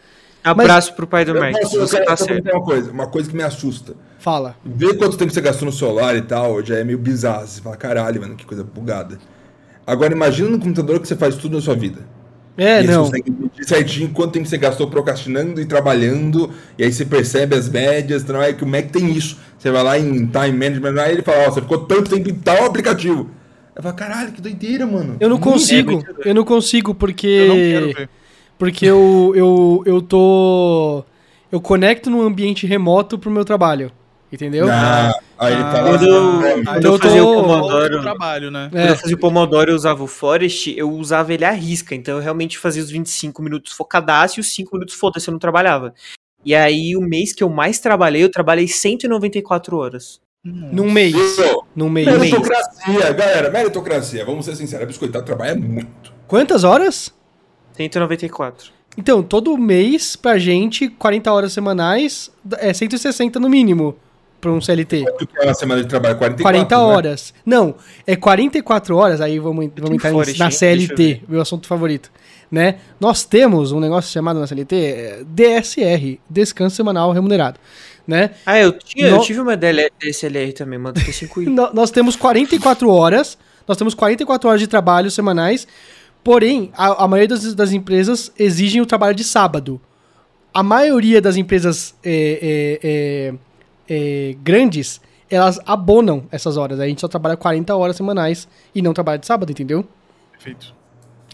Abraço 0.43 0.93
pro 0.95 1.05
pai 1.05 1.23
do 1.23 1.35
Marcos, 1.35 1.61
posso, 1.61 1.79
você 1.79 2.03
tá 2.03 2.17
certo. 2.17 2.29
perguntar 2.29 2.57
uma 2.57 2.65
coisa, 2.65 2.91
uma 2.91 3.07
coisa 3.07 3.29
que 3.29 3.35
me 3.37 3.43
assusta. 3.43 3.93
Fala. 4.19 4.55
Ver 4.65 4.97
quanto 4.97 5.15
tempo 5.17 5.31
você 5.31 5.39
gastou 5.39 5.67
no 5.67 5.71
celular 5.71 6.15
e 6.15 6.21
tal, 6.23 6.63
já 6.63 6.77
é 6.77 6.83
meio 6.83 6.97
bizarro. 6.97 7.45
Você 7.47 7.61
fala, 7.61 7.77
caralho, 7.77 8.19
mano, 8.21 8.35
que 8.35 8.45
coisa 8.45 8.63
bugada. 8.63 9.19
Agora 9.85 10.13
imagina 10.13 10.49
no 10.49 10.59
computador 10.59 10.99
que 10.99 11.07
você 11.07 11.15
faz 11.15 11.35
tudo 11.35 11.55
na 11.57 11.61
sua 11.61 11.75
vida. 11.75 11.99
É, 12.63 12.83
e 12.83 12.87
não. 12.87 13.05
Você 13.05 13.19
consegue 13.21 13.31
medir 13.31 13.65
certinho 13.67 14.09
quanto 14.09 14.33
tempo 14.33 14.47
você 14.47 14.57
gastou 14.57 14.87
procrastinando 14.87 15.59
e 15.59 15.65
trabalhando, 15.65 16.51
e 16.77 16.83
aí 16.83 16.93
você 16.93 17.03
percebe 17.03 17.55
as 17.55 17.67
médias, 17.67 18.23
não 18.25 18.41
é 18.41 18.53
que 18.53 18.59
como 18.59 18.75
é 18.75 18.83
que 18.83 18.89
tem 18.91 19.11
isso? 19.11 19.37
Você 19.57 19.71
vai 19.71 19.83
lá 19.83 19.97
em 19.97 20.27
time 20.27 20.51
management, 20.51 21.01
aí 21.01 21.13
ele 21.13 21.21
fala, 21.23 21.47
ó, 21.47 21.51
você 21.51 21.61
ficou 21.61 21.79
tanto 21.79 22.11
tempo 22.11 22.29
em 22.29 22.35
tal 22.35 22.65
aplicativo. 22.65 23.29
Eu 23.75 23.81
falo, 23.81 23.95
caralho, 23.95 24.31
que 24.31 24.41
doideira, 24.41 24.85
mano. 24.85 25.15
Eu 25.19 25.29
não 25.29 25.37
Muito- 25.37 25.51
consigo. 25.51 25.91
doido. 26.03 26.15
Eu 26.23 26.35
não 26.35 26.43
consigo 26.43 26.93
porque. 26.93 27.27
Eu 27.27 27.47
não 27.47 27.55
quero 27.55 27.93
ver. 27.93 28.09
Porque 28.59 28.85
eu, 28.85 29.33
eu, 29.35 29.83
eu 29.87 30.01
tô. 30.01 31.03
eu 31.51 31.59
conecto 31.59 32.09
num 32.11 32.21
ambiente 32.21 32.67
remoto 32.67 33.17
pro 33.17 33.31
meu 33.31 33.43
trabalho. 33.43 33.91
Entendeu? 34.31 34.67
Ah, 34.69 35.13
aí 35.41 35.53
ele 35.53 35.63
tá 35.63 35.81
lá. 35.81 35.89
Quando 35.89 36.05
eu- 36.05 36.33
né? 36.39 36.63
quando 36.63 36.85
eu 36.85 36.93
eu 36.93 36.99
fazia 36.99 37.21
tô- 37.21 37.31
o 37.31 37.41
Pomodoro, 37.41 38.01
trabalho, 38.01 38.51
né? 38.51 38.69
quando 38.71 38.85
eu 38.87 38.95
fazia 38.97 39.15
o 39.15 39.19
Pomodoro 39.19 39.71
eu 39.71 39.75
usava 39.75 40.03
o 40.03 40.07
Forest, 40.07 40.73
eu 40.77 40.89
usava 40.91 41.33
ele 41.33 41.43
à 41.45 41.51
risca. 41.51 41.93
Então 41.95 42.15
eu 42.17 42.21
realmente 42.21 42.57
fazia 42.57 42.81
os 42.81 42.89
25 42.89 43.41
minutos 43.41 43.73
focadaço 43.73 44.39
e 44.39 44.41
os 44.41 44.53
5 44.53 44.75
minutos 44.75 44.95
foda-se, 44.95 45.27
eu 45.27 45.31
não 45.31 45.39
trabalhava. 45.39 45.93
E 46.43 46.55
aí, 46.55 46.95
o 46.97 47.01
mês 47.01 47.33
que 47.33 47.43
eu 47.43 47.49
mais 47.49 47.77
trabalhei, 47.79 48.23
eu 48.23 48.29
trabalhei 48.31 48.67
194 48.67 49.77
horas. 49.77 50.19
Num 50.43 50.91
mês. 50.91 51.13
Isso. 51.13 51.63
Num 51.75 51.87
mês. 51.87 52.07
Meritocracia, 52.07 53.13
galera, 53.13 53.51
meritocracia. 53.51 54.25
Vamos 54.25 54.45
ser 54.45 54.55
sinceros, 54.55 54.83
a 54.83 54.87
biscoitado 54.87 55.23
trabalha 55.23 55.53
muito. 55.55 56.11
Quantas 56.27 56.63
horas? 56.63 57.13
194. 57.73 58.71
Então, 58.97 59.21
todo 59.21 59.55
mês, 59.57 60.15
pra 60.15 60.37
gente, 60.39 60.89
40 60.89 61.31
horas 61.31 61.53
semanais, 61.53 62.31
é 62.57 62.73
160 62.73 63.39
no 63.39 63.47
mínimo 63.49 63.95
pra 64.41 64.51
um 64.51 64.59
CLT. 64.59 65.03
Quanto 65.03 65.27
que 65.27 65.39
é 65.39 65.43
uma 65.43 65.53
semana 65.53 65.81
de 65.83 65.87
trabalho? 65.87 66.17
44, 66.17 66.43
40 66.43 66.75
né? 66.75 66.81
horas. 66.81 67.33
Não, 67.45 67.75
é 68.05 68.15
44 68.15 68.97
horas, 68.97 69.21
aí 69.21 69.37
vamos, 69.39 69.69
vamos 69.77 69.95
entrar 69.95 70.11
nisso, 70.11 70.39
na 70.39 70.47
eu 70.47 70.51
CLT, 70.51 71.21
meu 71.27 71.39
assunto 71.41 71.67
favorito. 71.67 72.11
Né? 72.51 72.79
Nós 72.99 73.23
temos 73.23 73.71
um 73.71 73.79
negócio 73.79 74.11
chamado 74.11 74.39
na 74.39 74.47
CLT 74.47 74.75
é, 74.75 75.23
DSR, 75.25 76.19
Descanso 76.29 76.75
Semanal 76.75 77.11
Remunerado. 77.13 77.57
Né? 78.05 78.31
Ah, 78.45 78.59
eu, 78.59 78.73
tinha, 78.73 79.07
eu 79.07 79.17
No- 79.17 79.23
tive 79.23 79.39
uma 79.39 79.55
DSLR 79.55 80.51
também, 80.51 80.77
mano. 80.77 80.95
Tem 80.95 81.13
5 81.13 81.41
No- 81.49 81.71
Nós 81.73 81.91
temos 81.91 82.15
44 82.17 82.89
horas, 82.89 83.37
nós 83.67 83.77
temos 83.77 83.93
44 83.93 84.49
horas 84.49 84.59
de 84.59 84.67
trabalho 84.67 85.09
semanais, 85.09 85.65
porém, 86.23 86.71
a, 86.75 87.05
a 87.05 87.07
maioria 87.07 87.29
das, 87.29 87.53
das 87.53 87.71
empresas 87.71 88.31
exigem 88.37 88.81
o 88.81 88.85
trabalho 88.85 89.15
de 89.15 89.23
sábado. 89.23 89.79
A 90.53 90.61
maioria 90.61 91.21
das 91.21 91.37
empresas 91.37 91.95
é, 92.03 92.09
é, 92.11 92.79
é, 92.83 93.33
é, 93.93 94.35
grandes, 94.41 95.01
elas 95.29 95.59
abonam 95.65 96.23
essas 96.31 96.55
horas. 96.55 96.79
A 96.79 96.87
gente 96.87 97.01
só 97.01 97.07
trabalha 97.09 97.35
40 97.35 97.75
horas 97.75 97.95
semanais 97.97 98.47
e 98.73 98.81
não 98.81 98.93
trabalha 98.93 99.17
de 99.19 99.25
sábado, 99.27 99.51
entendeu? 99.51 99.85
Perfeito. 100.31 100.73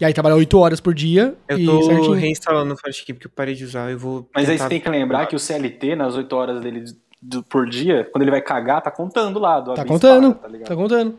E 0.02 0.06
aí 0.06 0.14
trabalha 0.14 0.36
8 0.36 0.58
horas 0.60 0.80
por 0.80 0.94
dia 0.94 1.36
Eu 1.48 1.58
e 1.58 1.66
tô 1.66 1.82
certinho. 1.84 2.14
reinstalando 2.14 2.74
o 2.74 2.78
Forest 2.78 3.14
porque 3.14 3.28
eu 3.28 3.32
parei 3.36 3.54
de 3.56 3.64
usar. 3.64 3.92
Eu 3.92 3.98
vou. 4.00 4.28
Mas 4.34 4.50
aí 4.50 4.58
você 4.58 4.68
tem 4.70 4.80
que 4.82 4.90
lembrar 4.90 5.26
que 5.28 5.36
o 5.36 5.40
CLT, 5.40 5.96
nas 5.96 6.16
8 6.16 6.34
horas 6.36 6.62
dele 6.62 6.84
do- 7.22 7.42
por 7.44 7.68
dia, 7.68 8.08
quando 8.12 8.22
ele 8.24 8.32
vai 8.32 8.42
cagar, 8.42 8.82
tá 8.82 8.92
contando 8.92 9.40
lá 9.40 9.60
do 9.60 9.74
Tá 9.74 9.84
contando, 9.86 10.34
para, 10.34 10.42
tá 10.44 10.48
ligado? 10.48 10.68
tá 10.68 10.76
contando. 10.76 11.16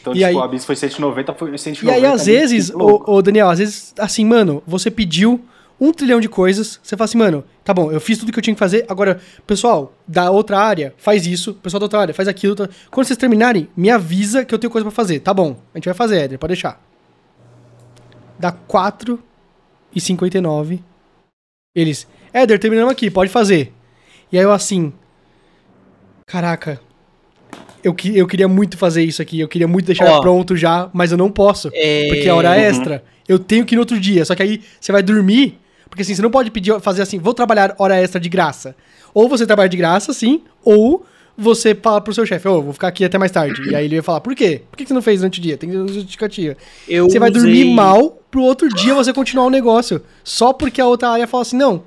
Então, 0.00 0.12
E 0.12 0.16
tipo, 0.16 0.26
aí- 0.28 0.34
o 0.34 0.40
Abyss 0.42 0.64
foi 0.64 0.74
190, 0.76 1.32
foi 1.34 1.56
190. 1.58 1.84
E 1.86 2.04
aí, 2.04 2.12
às 2.12 2.22
ali, 2.22 2.32
vezes, 2.32 2.70
ô, 2.74 3.02
ô, 3.06 3.22
Daniel, 3.22 3.48
às 3.48 3.58
vezes, 3.58 3.94
assim, 3.98 4.24
mano, 4.24 4.62
você 4.66 4.90
pediu 4.90 5.40
um 5.84 5.92
trilhão 5.92 6.20
de 6.20 6.28
coisas, 6.28 6.78
você 6.82 6.96
fala 6.96 7.06
assim, 7.06 7.18
mano, 7.18 7.44
tá 7.64 7.74
bom, 7.74 7.90
eu 7.90 8.00
fiz 8.00 8.16
tudo 8.16 8.30
que 8.30 8.38
eu 8.38 8.42
tinha 8.42 8.54
que 8.54 8.58
fazer, 8.58 8.84
agora, 8.88 9.20
pessoal, 9.46 9.92
da 10.06 10.30
outra 10.30 10.58
área, 10.58 10.94
faz 10.96 11.26
isso, 11.26 11.54
pessoal 11.54 11.80
da 11.80 11.86
outra 11.86 11.98
área, 12.00 12.14
faz 12.14 12.28
aquilo. 12.28 12.54
tá- 12.54 12.68
Quando 12.90 13.06
vocês 13.06 13.16
terminarem, 13.16 13.68
me 13.76 13.90
avisa 13.90 14.44
que 14.44 14.54
eu 14.54 14.58
tenho 14.58 14.70
coisa 14.70 14.84
pra 14.84 14.92
fazer. 14.92 15.18
Tá 15.20 15.34
bom, 15.34 15.56
a 15.74 15.78
gente 15.78 15.86
vai 15.86 15.94
fazer, 15.94 16.18
Éder, 16.18 16.38
pode 16.38 16.52
deixar. 16.52 16.80
Dá 18.38 18.52
4 18.52 19.18
e 19.94 20.00
59. 20.00 20.80
Eles, 21.74 22.06
Éder, 22.32 22.58
terminamos 22.58 22.92
aqui, 22.92 23.10
pode 23.10 23.30
fazer. 23.30 23.72
E 24.30 24.38
aí 24.38 24.44
eu 24.44 24.52
assim, 24.52 24.92
caraca, 26.26 26.80
eu, 27.82 27.92
que- 27.94 28.16
eu 28.16 28.26
queria 28.26 28.48
muito 28.48 28.76
fazer 28.78 29.02
isso 29.02 29.20
aqui, 29.20 29.40
eu 29.40 29.48
queria 29.48 29.68
muito 29.68 29.86
deixar 29.86 30.10
Ó. 30.10 30.20
pronto 30.20 30.56
já, 30.56 30.88
mas 30.92 31.12
eu 31.12 31.18
não 31.18 31.30
posso. 31.30 31.70
É, 31.74 32.06
Porque 32.08 32.28
é 32.28 32.32
hora 32.32 32.50
Uhum. 32.50 32.54
extra. 32.54 33.04
Eu 33.28 33.38
tenho 33.38 33.64
que 33.64 33.74
ir 33.74 33.76
no 33.76 33.82
outro 33.82 33.98
dia. 34.00 34.24
Só 34.24 34.34
que 34.34 34.42
aí 34.42 34.62
você 34.80 34.90
vai 34.92 35.02
dormir. 35.02 35.58
Porque 35.92 36.00
assim, 36.00 36.14
você 36.14 36.22
não 36.22 36.30
pode 36.30 36.50
pedir 36.50 36.80
fazer 36.80 37.02
assim, 37.02 37.18
vou 37.18 37.34
trabalhar 37.34 37.74
hora 37.78 37.94
extra 38.00 38.18
de 38.18 38.30
graça. 38.30 38.74
Ou 39.12 39.28
você 39.28 39.46
trabalha 39.46 39.68
de 39.68 39.76
graça, 39.76 40.14
sim, 40.14 40.40
ou 40.64 41.04
você 41.36 41.74
fala 41.74 42.00
pro 42.00 42.14
seu 42.14 42.24
chefe, 42.24 42.48
ô, 42.48 42.62
vou 42.62 42.72
ficar 42.72 42.88
aqui 42.88 43.04
até 43.04 43.18
mais 43.18 43.30
tarde. 43.30 43.68
E 43.70 43.74
aí 43.74 43.84
ele 43.84 43.96
vai 43.96 44.02
falar, 44.02 44.20
por 44.22 44.34
quê? 44.34 44.62
Por 44.70 44.78
que 44.78 44.84
que 44.84 44.88
você 44.88 44.94
não 44.94 45.02
fez 45.02 45.20
durante 45.20 45.38
o 45.38 45.42
dia? 45.42 45.58
Tem 45.58 45.70
justificativa. 45.70 46.56
eu 46.88 47.10
você 47.10 47.18
vai 47.18 47.28
usei- 47.30 47.42
dormir 47.42 47.74
mal 47.74 48.18
pro 48.30 48.40
outro 48.40 48.70
dia 48.70 48.94
você 48.94 49.12
continuar 49.12 49.44
o 49.44 49.50
negócio. 49.50 50.00
Só 50.24 50.54
porque 50.54 50.80
a 50.80 50.86
outra 50.86 51.10
área 51.10 51.26
fala 51.26 51.42
assim, 51.42 51.58
não, 51.58 51.82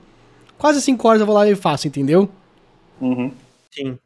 quase 0.55 0.79
5 0.83 1.07
horas 1.07 1.19
eu 1.19 1.25
vou 1.25 1.33
lá 1.33 1.49
e 1.49 1.55
faço, 1.55 1.87
entendeu? 1.87 2.29
Uhum. 3.01 3.31
Sim. 3.71 3.97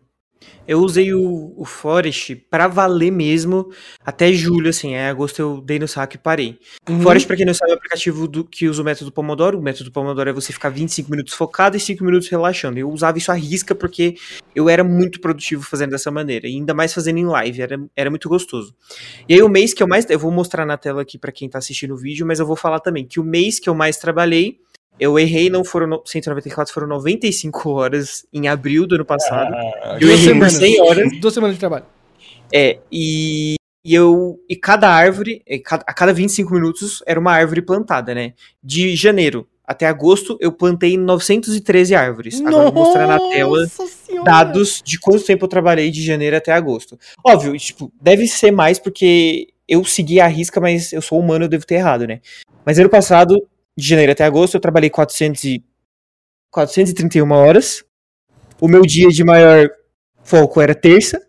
Eu 0.67 0.79
usei 0.81 1.13
o, 1.13 1.53
o 1.57 1.65
Forest 1.65 2.35
pra 2.49 2.67
valer 2.67 3.11
mesmo 3.11 3.71
até 4.05 4.31
julho, 4.31 4.69
assim. 4.69 4.89
Em 4.89 4.99
agosto 4.99 5.39
eu 5.39 5.61
dei 5.61 5.79
no 5.79 5.87
saco 5.87 6.15
e 6.15 6.17
parei. 6.19 6.59
Uhum. 6.87 7.01
Forest, 7.01 7.27
pra 7.27 7.35
quem 7.35 7.45
não 7.45 7.53
sabe, 7.53 7.71
é 7.71 7.73
o 7.73 7.77
aplicativo 7.77 8.27
do, 8.27 8.45
que 8.45 8.67
usa 8.67 8.81
o 8.81 8.85
método 8.85 9.11
Pomodoro. 9.11 9.57
O 9.57 9.61
método 9.61 9.91
Pomodoro 9.91 10.29
é 10.29 10.33
você 10.33 10.53
ficar 10.53 10.69
25 10.69 11.09
minutos 11.09 11.33
focado 11.33 11.75
e 11.75 11.79
5 11.79 12.03
minutos 12.03 12.27
relaxando. 12.29 12.77
Eu 12.77 12.89
usava 12.91 13.17
isso 13.17 13.31
à 13.31 13.35
risca 13.35 13.73
porque 13.73 14.15
eu 14.53 14.69
era 14.69 14.83
muito 14.83 15.19
produtivo 15.19 15.63
fazendo 15.63 15.91
dessa 15.91 16.11
maneira. 16.11 16.47
E 16.47 16.51
ainda 16.51 16.73
mais 16.73 16.93
fazendo 16.93 17.17
em 17.17 17.25
live. 17.25 17.61
Era, 17.61 17.79
era 17.95 18.09
muito 18.09 18.29
gostoso. 18.29 18.75
E 19.27 19.33
aí 19.33 19.41
o 19.41 19.49
mês 19.49 19.73
que 19.73 19.81
eu 19.81 19.87
mais... 19.87 20.07
Eu 20.09 20.19
vou 20.19 20.31
mostrar 20.31 20.65
na 20.65 20.77
tela 20.77 21.01
aqui 21.01 21.17
pra 21.17 21.31
quem 21.31 21.49
tá 21.49 21.57
assistindo 21.57 21.95
o 21.95 21.97
vídeo, 21.97 22.27
mas 22.27 22.39
eu 22.39 22.45
vou 22.45 22.55
falar 22.55 22.79
também 22.79 23.05
que 23.05 23.19
o 23.19 23.23
mês 23.23 23.59
que 23.59 23.69
eu 23.69 23.73
mais 23.73 23.97
trabalhei... 23.97 24.59
Eu 24.99 25.17
errei, 25.17 25.49
não 25.49 25.63
foram 25.63 25.87
no- 25.87 26.03
194, 26.05 26.73
foram 26.73 26.87
95 26.87 27.69
horas 27.71 28.25
em 28.33 28.47
abril 28.47 28.85
do 28.85 28.95
ano 28.95 29.05
passado. 29.05 29.53
Ah, 29.53 29.97
Eu 30.01 30.09
errei 30.09 30.17
por 30.17 30.49
semanas. 30.49 30.53
100 30.53 30.81
horas. 30.81 31.19
Duas 31.21 31.33
semanas 31.33 31.55
de 31.55 31.59
trabalho. 31.59 31.85
É, 32.53 32.79
e, 32.91 33.55
e 33.85 33.93
eu. 33.95 34.39
E 34.49 34.55
cada 34.55 34.89
árvore, 34.89 35.41
e 35.47 35.61
a 35.69 35.93
cada 35.93 36.11
25 36.13 36.53
minutos, 36.53 37.01
era 37.05 37.19
uma 37.19 37.31
árvore 37.31 37.61
plantada, 37.61 38.13
né? 38.13 38.33
De 38.63 38.95
janeiro 38.95 39.47
até 39.65 39.85
agosto, 39.85 40.35
eu 40.41 40.51
plantei 40.51 40.97
913 40.97 41.93
árvores. 41.93 42.41
Agora 42.41 42.65
eu 42.65 42.71
vou 42.71 42.85
mostrar 42.85 43.05
na 43.05 43.19
tela 43.29 43.59
Nossa 43.61 43.85
Senhora! 43.85 44.23
dados 44.25 44.81
de 44.83 44.99
quanto 44.99 45.23
tempo 45.23 45.45
eu 45.45 45.49
trabalhei 45.49 45.91
de 45.91 46.03
janeiro 46.03 46.35
até 46.35 46.51
agosto. 46.51 46.97
Óbvio, 47.23 47.55
tipo, 47.57 47.91
deve 48.01 48.25
ser 48.27 48.49
mais 48.49 48.79
porque 48.79 49.49
eu 49.67 49.85
segui 49.85 50.19
a 50.19 50.25
risca, 50.25 50.59
mas 50.59 50.91
eu 50.91 51.03
sou 51.03 51.19
humano, 51.19 51.45
eu 51.45 51.49
devo 51.49 51.67
ter 51.67 51.75
errado, 51.75 52.07
né? 52.07 52.19
Mas 52.65 52.79
ano 52.79 52.89
passado, 52.89 53.35
de 53.79 53.87
janeiro 53.87 54.11
até 54.11 54.23
agosto, 54.25 54.55
eu 54.55 54.59
trabalhei 54.61 54.89
400 54.89 55.43
e... 55.45 55.63
431 56.51 57.31
horas. 57.31 57.83
O 58.59 58.67
meu 58.67 58.81
dia 58.81 59.09
de 59.09 59.23
maior 59.23 59.69
foco 60.23 60.59
era 60.59 60.73
terça. 60.75 61.21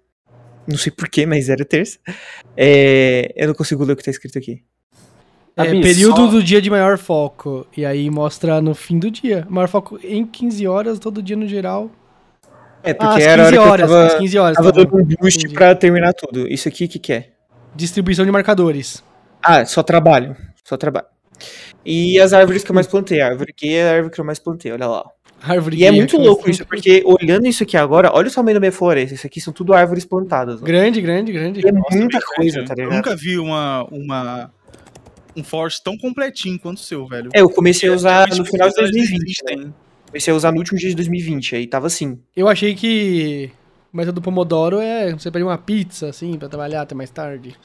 Não 0.67 0.77
sei 0.79 0.91
porquê, 0.93 1.27
mas 1.27 1.49
era 1.49 1.65
terça. 1.65 1.99
É, 2.57 3.33
Eu 3.37 3.49
não 3.49 3.55
consigo 3.55 3.85
ler 3.85 3.93
o 3.93 3.97
que 3.97 4.03
tá 4.05 4.11
escrito 4.11 4.39
aqui. 4.39 4.63
É, 5.57 5.65
período 5.81 6.17
só- 6.17 6.27
do 6.29 6.43
dia 6.43 6.63
de 6.63 6.71
maior 6.71 6.97
foco. 6.97 7.67
E 7.77 7.85
aí 7.85 8.09
mostra 8.11 8.61
no 8.63 8.75
fim 8.75 8.99
do 8.99 9.11
dia. 9.11 9.47
Maior 9.51 9.69
foco 9.69 9.99
em 10.03 10.25
15 10.25 10.67
horas, 10.67 10.99
todo 10.99 11.23
dia 11.23 11.37
no 11.37 11.47
geral. 11.47 11.91
É, 12.83 12.93
Ah, 12.93 12.95
porque 12.95 13.23
às 13.23 13.23
era 13.25 13.43
a 13.43 13.47
15 13.51 13.59
hora 13.59 13.71
horas. 13.71 13.87
que 13.87 13.93
eu 13.93 13.99
Às 14.03 14.09
tava, 14.13 14.21
15 14.23 14.39
horas. 14.39 14.57
tava 14.57 14.73
tá 14.73 14.79
dando 14.83 14.97
um 14.97 15.05
boost 15.05 15.39
Entendi. 15.41 15.55
pra 15.55 15.75
terminar 15.75 16.15
tudo. 16.15 16.49
Isso 16.49 16.67
aqui, 16.69 16.87
o 16.87 16.89
que 16.89 16.99
que 16.99 17.13
é? 17.13 17.31
Distribuição 17.75 18.25
de 18.25 18.31
marcadores. 18.31 19.05
Ah, 19.43 19.67
só 19.67 19.83
trabalho. 19.83 20.35
Só 20.65 20.77
trabalho. 20.79 21.07
E 21.85 22.19
as 22.21 22.33
árvores 22.33 22.63
que 22.63 22.71
eu 22.71 22.75
mais 22.75 22.87
plantei. 22.87 23.21
A 23.21 23.29
árvore 23.29 23.53
que 23.53 23.75
é 23.75 23.89
a 23.89 23.93
árvore 23.95 24.15
que 24.15 24.21
eu 24.21 24.25
mais 24.25 24.39
plantei, 24.39 24.71
olha 24.73 24.87
lá. 24.87 25.05
Árvore 25.43 25.77
E 25.79 25.85
é 25.87 25.91
muito 25.91 26.19
louco 26.19 26.43
você- 26.43 26.51
isso, 26.51 26.67
porque 26.67 27.03
olhando 27.07 27.47
isso 27.47 27.63
aqui 27.63 27.75
agora, 27.77 28.11
olha 28.13 28.29
o 28.29 28.31
tamanho 28.31 28.55
da 28.57 28.61
minha 28.61 28.73
floresta. 28.73 29.15
Isso 29.15 29.27
aqui 29.27 29.41
são 29.41 29.53
tudo 29.53 29.73
árvores 29.73 30.05
plantadas. 30.05 30.61
ó. 30.61 30.65
Grande, 30.65 31.01
grande, 31.01 31.33
grande. 31.33 31.67
É 31.67 31.73
muita 31.73 32.19
Bem 32.19 32.27
coisa, 32.37 32.53
grande. 32.57 32.69
tá 32.69 32.75
Eu 32.75 32.85
ligado? 32.85 32.97
nunca 32.97 33.17
vi 33.17 33.39
uma, 33.39 33.85
uma, 33.91 34.53
um 35.35 35.43
Force 35.43 35.83
tão 35.83 35.97
completinho 35.97 36.59
quanto 36.59 36.77
o 36.77 36.81
seu, 36.83 37.07
velho. 37.07 37.31
É, 37.33 37.41
eu 37.41 37.49
comecei 37.49 37.89
a 37.89 37.93
usar 37.95 38.11
Geralmente 38.29 38.39
no 38.39 38.45
final 38.45 38.69
de 38.69 38.75
os 38.75 38.79
usuários 38.79 39.01
2020, 39.01 39.45
né? 39.45 39.53
existem. 39.55 39.75
Comecei 40.09 40.33
a 40.33 40.37
usar 40.37 40.53
no 40.53 40.59
último 40.59 40.79
dia 40.79 40.89
de 40.91 40.97
2020, 40.97 41.57
aí 41.57 41.67
tava 41.67 41.87
assim. 41.87 42.19
Eu 42.37 42.47
achei 42.49 42.75
que 42.75 43.51
o 43.93 43.97
método 43.97 44.23
Pomodoro 44.23 44.81
é 44.81 45.13
você 45.13 45.31
pedir 45.31 45.45
uma 45.45 45.59
pizza, 45.59 46.09
assim, 46.09 46.39
pra 46.39 46.49
trabalhar 46.49 46.83
até 46.83 46.95
mais 46.95 47.11
tarde. 47.11 47.57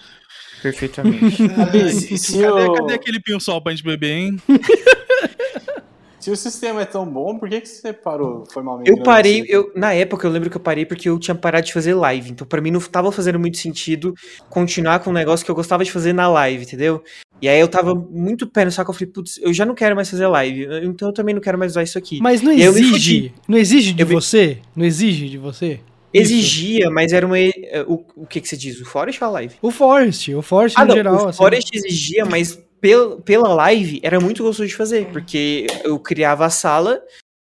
Perfeitamente. 0.61 1.37
Se, 2.17 2.41
Cadê, 2.41 2.73
cadê 2.73 2.93
aquele 2.93 3.19
pinho-sol 3.19 3.61
pra 3.61 3.71
gente 3.71 3.83
beber, 3.83 4.11
hein? 4.11 4.41
se 6.19 6.31
o 6.31 6.35
sistema 6.35 6.81
é 6.81 6.85
tão 6.85 7.05
bom, 7.05 7.37
por 7.37 7.47
que, 7.47 7.61
que 7.61 7.67
você 7.67 7.93
parou? 7.93 8.45
Foi 8.51 8.63
mal 8.63 8.81
Eu 8.83 9.03
parei, 9.03 9.45
eu, 9.47 9.71
na 9.75 9.93
época 9.93 10.25
eu 10.25 10.31
lembro 10.31 10.49
que 10.49 10.57
eu 10.57 10.61
parei 10.61 10.83
porque 10.83 11.07
eu 11.07 11.19
tinha 11.19 11.35
parado 11.35 11.67
de 11.67 11.71
fazer 11.73 11.93
live. 11.93 12.31
Então 12.31 12.47
pra 12.47 12.59
mim 12.61 12.71
não 12.71 12.79
tava 12.79 13.11
fazendo 13.11 13.39
muito 13.39 13.59
sentido 13.59 14.15
continuar 14.49 15.01
com 15.01 15.11
um 15.11 15.13
negócio 15.13 15.45
que 15.45 15.51
eu 15.51 15.55
gostava 15.55 15.83
de 15.83 15.91
fazer 15.91 16.13
na 16.13 16.27
live, 16.27 16.63
entendeu? 16.63 17.03
E 17.39 17.47
aí 17.47 17.59
eu 17.59 17.67
tava 17.67 17.93
muito 17.93 18.47
pé 18.47 18.65
no 18.65 18.71
saco, 18.71 18.89
eu 18.89 18.95
falei, 18.95 19.11
putz, 19.13 19.37
eu 19.39 19.53
já 19.53 19.65
não 19.65 19.75
quero 19.75 19.95
mais 19.95 20.09
fazer 20.09 20.25
live. 20.25 20.67
Então 20.83 21.09
eu 21.09 21.13
também 21.13 21.35
não 21.35 21.41
quero 21.41 21.59
mais 21.59 21.73
usar 21.73 21.83
isso 21.83 21.97
aqui. 21.97 22.19
Mas 22.19 22.41
não 22.41 22.51
exige. 22.51 23.31
Não 23.47 23.57
exige 23.59 23.93
de 23.93 24.01
Eu 24.01 24.07
você? 24.07 24.57
Não 24.75 24.83
exige 24.83 25.29
de 25.29 25.37
você? 25.37 25.79
Isso. 26.21 26.33
Exigia, 26.33 26.89
mas 26.89 27.11
era 27.13 27.25
uma. 27.25 27.37
eh, 27.39 27.83
O, 27.87 28.03
o 28.15 28.25
que 28.25 28.39
que 28.41 28.47
você 28.47 28.55
diz? 28.57 28.79
O 28.79 28.85
Forest 28.85 29.23
ou 29.23 29.29
a 29.29 29.33
live? 29.33 29.55
O 29.61 29.71
Forest, 29.71 30.33
o 30.33 30.41
Forest 30.41 30.77
Ah, 30.79 30.83
no 30.83 30.89
não, 30.89 30.95
geral. 30.95 31.25
o 31.25 31.27
assim. 31.29 31.37
Forest 31.37 31.75
exigia, 31.75 32.25
mas 32.25 32.57
pel, 32.79 33.21
pela 33.21 33.53
live 33.53 33.99
era 34.03 34.19
muito 34.19 34.43
gostoso 34.43 34.67
de 34.67 34.75
fazer, 34.75 35.07
porque 35.07 35.67
eu 35.83 35.99
criava 35.99 36.45
a 36.45 36.49
sala 36.49 37.01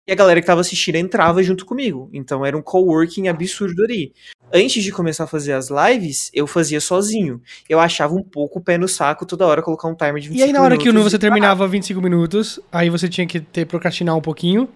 e 0.06 0.12
a 0.12 0.14
galera 0.16 0.40
que 0.40 0.46
tava 0.46 0.60
assistindo 0.60 0.96
entrava 0.96 1.42
junto 1.42 1.64
comigo. 1.66 2.08
Então 2.12 2.44
era 2.44 2.56
um 2.56 2.62
coworking 2.62 3.28
absurdo 3.28 3.82
ali. 3.84 4.12
Antes 4.52 4.82
de 4.82 4.90
começar 4.90 5.24
a 5.24 5.26
fazer 5.28 5.52
as 5.52 5.68
lives, 5.70 6.28
eu 6.34 6.44
fazia 6.44 6.80
sozinho. 6.80 7.40
Eu 7.68 7.78
achava 7.78 8.14
um 8.14 8.22
pouco 8.22 8.58
o 8.58 8.62
pé 8.62 8.76
no 8.76 8.88
saco 8.88 9.24
toda 9.24 9.46
hora 9.46 9.62
colocar 9.62 9.86
um 9.86 9.94
timer 9.94 10.20
de 10.20 10.28
25 10.28 10.38
E 10.40 10.42
aí 10.42 10.52
na 10.52 10.60
hora 10.62 10.76
que 10.76 10.86
minutos 10.88 11.12
você 11.12 11.18
terminava 11.18 11.68
25 11.68 12.00
minutos, 12.00 12.58
aí 12.72 12.90
você 12.90 13.08
tinha 13.08 13.26
que 13.26 13.38
ter 13.40 13.64
procrastinar 13.66 14.16
um 14.16 14.20
pouquinho. 14.20 14.68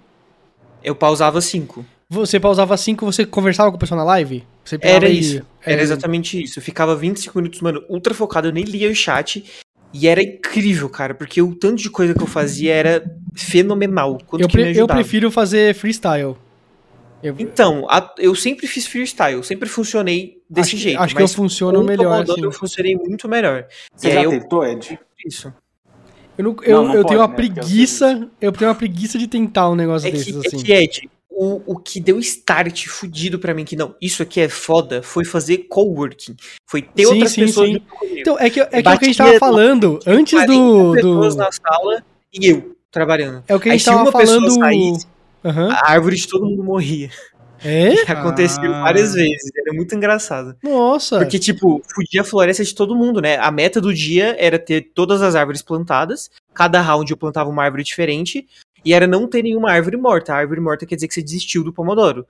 Eu 0.82 0.94
pausava 0.94 1.40
5. 1.40 1.84
Você 2.14 2.38
pausava 2.38 2.76
5, 2.76 3.04
você 3.04 3.26
conversava 3.26 3.70
com 3.70 3.76
o 3.76 3.80
pessoal 3.80 3.98
na 3.98 4.04
live? 4.04 4.44
Era 4.80 5.08
e- 5.08 5.18
isso. 5.18 5.42
Era 5.64 5.82
exatamente 5.82 6.42
isso. 6.42 6.58
Eu 6.58 6.62
ficava 6.62 6.94
25 6.94 7.38
minutos, 7.38 7.60
mano, 7.60 7.82
ultra 7.88 8.14
focado, 8.14 8.48
eu 8.48 8.52
nem 8.52 8.64
lia 8.64 8.88
o 8.90 8.94
chat. 8.94 9.44
E 9.92 10.08
era 10.08 10.22
incrível, 10.22 10.88
cara, 10.88 11.14
porque 11.14 11.40
o 11.40 11.54
tanto 11.54 11.80
de 11.82 11.88
coisa 11.90 12.14
que 12.14 12.22
eu 12.22 12.26
fazia 12.26 12.72
era 12.74 13.04
fenomenal. 13.34 14.18
Quanto 14.26 14.42
Eu, 14.42 14.48
que 14.48 14.56
me 14.56 14.62
pre- 14.64 14.80
eu 14.80 14.86
prefiro 14.86 15.30
fazer 15.30 15.74
freestyle. 15.74 16.34
Eu, 17.22 17.34
Então, 17.38 17.86
a- 17.88 18.12
eu 18.18 18.34
sempre 18.34 18.66
fiz 18.66 18.86
freestyle, 18.86 19.42
sempre 19.44 19.68
funcionei 19.68 20.38
desse 20.50 20.74
acho, 20.74 20.76
jeito. 20.78 21.00
acho 21.00 21.14
que 21.16 21.22
eu 21.22 21.28
funciono 21.28 21.82
melhor. 21.84 22.22
Assim. 22.22 22.42
eu 22.42 22.52
funcionei 22.52 22.96
muito 22.96 23.28
melhor. 23.28 23.66
Você 23.96 24.08
E 24.08 24.12
já 24.12 24.22
eu- 24.24 24.30
tentou, 24.30 24.64
Ed? 24.66 24.98
Isso. 25.26 25.52
Eu, 26.36 26.44
não- 26.44 26.56
eu, 26.62 26.82
não 26.82 26.94
eu 26.94 27.02
pode, 27.02 27.08
tenho 27.08 27.20
uma 27.20 27.28
né? 27.28 27.32
É 27.32 27.36
preguiça. 27.36 28.28
Eu 28.40 28.52
tenho 28.52 28.68
uma 28.68 28.74
preguiça 28.74 29.16
de 29.16 29.26
tentar 29.28 29.70
um 29.70 29.74
negócio 29.76 30.08
É 30.08 30.10
desses, 30.10 30.34
que, 30.36 30.46
assim. 30.48 30.60
é 30.60 30.62
que, 30.64 30.72
Ed, 30.72 31.10
o, 31.36 31.62
o 31.74 31.78
que 31.78 32.00
deu 32.00 32.18
start 32.20 32.86
fudido 32.86 33.38
pra 33.38 33.52
mim, 33.54 33.64
que 33.64 33.76
não, 33.76 33.94
isso 34.00 34.22
aqui 34.22 34.40
é 34.40 34.48
foda, 34.48 35.02
foi 35.02 35.24
fazer 35.24 35.58
coworking. 35.68 36.36
Foi 36.66 36.82
ter 36.82 37.04
Sim, 37.06 37.12
outras 37.12 37.32
sim, 37.32 37.40
pessoas 37.42 37.68
sim. 37.70 37.82
Então, 38.12 38.38
é 38.38 38.48
que, 38.50 38.60
é 38.60 38.66
que 38.66 38.88
é 38.88 38.94
o 38.94 38.98
que 38.98 39.04
a 39.04 39.08
gente 39.08 39.16
tava 39.18 39.38
falando 39.38 39.98
antes 40.06 40.32
40 40.32 40.52
do. 40.52 40.92
pessoas 40.94 41.34
do 41.34 41.38
na 41.42 41.50
sala 41.52 42.04
e 42.32 42.46
eu 42.48 42.76
trabalhando. 42.90 43.42
é 43.48 43.54
o 43.54 43.60
que 43.60 43.68
a 43.68 43.72
Aí 43.72 43.78
gente 43.78 43.84
se 43.84 43.90
tava 43.90 44.02
uma 44.10 44.12
pessoa 44.12 44.40
falando. 44.40 44.58
saísse, 44.60 45.06
Aham. 45.44 45.70
a 45.72 45.90
árvore 45.90 46.16
de 46.16 46.28
todo 46.28 46.46
mundo 46.46 46.62
morria. 46.64 47.10
É? 47.66 47.94
Aconteceu 48.12 48.74
Ah. 48.74 48.82
várias 48.82 49.14
vezes, 49.14 49.50
era 49.56 49.74
muito 49.74 49.94
engraçado. 49.94 50.54
Nossa. 50.62 51.16
Porque, 51.18 51.38
tipo, 51.38 51.80
fudia 51.94 52.20
a 52.20 52.24
floresta 52.24 52.62
de 52.62 52.74
todo 52.74 52.94
mundo, 52.94 53.22
né? 53.22 53.38
A 53.38 53.50
meta 53.50 53.80
do 53.80 53.94
dia 53.94 54.36
era 54.38 54.58
ter 54.58 54.90
todas 54.94 55.22
as 55.22 55.34
árvores 55.34 55.62
plantadas. 55.62 56.30
Cada 56.52 56.80
round 56.82 57.10
eu 57.10 57.16
plantava 57.16 57.48
uma 57.48 57.64
árvore 57.64 57.82
diferente. 57.82 58.46
E 58.84 58.92
era 58.92 59.06
não 59.06 59.26
ter 59.28 59.42
nenhuma 59.42 59.70
árvore 59.72 59.96
morta. 59.96 60.32
A 60.34 60.36
árvore 60.36 60.60
morta 60.60 60.84
quer 60.84 60.94
dizer 60.96 61.08
que 61.08 61.14
você 61.14 61.22
desistiu 61.22 61.64
do 61.64 61.72
Pomodoro. 61.72 62.26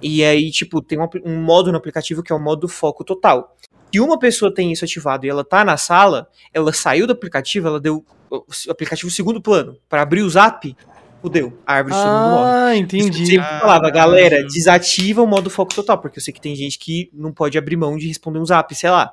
E 0.00 0.24
aí, 0.24 0.50
tipo, 0.50 0.80
tem 0.80 0.98
um, 0.98 1.08
um 1.24 1.36
modo 1.42 1.70
no 1.70 1.78
aplicativo 1.78 2.22
que 2.22 2.32
é 2.32 2.34
o 2.34 2.40
modo 2.40 2.66
foco 2.68 3.04
total. 3.04 3.56
Se 3.92 4.00
uma 4.00 4.18
pessoa 4.18 4.52
tem 4.52 4.72
isso 4.72 4.84
ativado 4.84 5.26
e 5.26 5.28
ela 5.28 5.44
tá 5.44 5.64
na 5.64 5.76
sala, 5.76 6.28
ela 6.52 6.72
saiu 6.72 7.06
do 7.06 7.12
aplicativo, 7.12 7.68
ela 7.68 7.80
deu 7.80 8.04
o 8.30 8.44
aplicativo 8.70 9.10
segundo 9.10 9.40
plano. 9.40 9.76
Pra 9.88 10.02
abrir 10.02 10.22
o 10.22 10.30
zap, 10.30 10.74
fudeu. 11.20 11.58
A 11.66 11.74
árvore 11.74 11.94
mundo 11.94 12.30
morre. 12.30 12.50
Ah, 12.52 12.74
Isso 12.74 12.82
entendi. 12.84 13.20
eu 13.22 13.26
sempre 13.26 13.46
Ah, 13.46 13.60
falava, 13.60 13.90
galera, 13.90 14.36
entendi. 14.40 14.54
desativa 14.54 15.22
o 15.22 15.26
modo 15.26 15.50
foco 15.50 15.74
total, 15.74 15.98
porque 15.98 16.18
eu 16.18 16.22
sei 16.22 16.32
que 16.32 16.40
tem 16.40 16.54
gente 16.54 16.78
que 16.78 17.10
não 17.12 17.32
pode 17.32 17.56
abrir 17.58 17.76
mão 17.76 17.96
de 17.96 18.06
responder 18.06 18.38
um 18.38 18.46
zap, 18.46 18.74
sei 18.74 18.90
lá. 18.90 19.12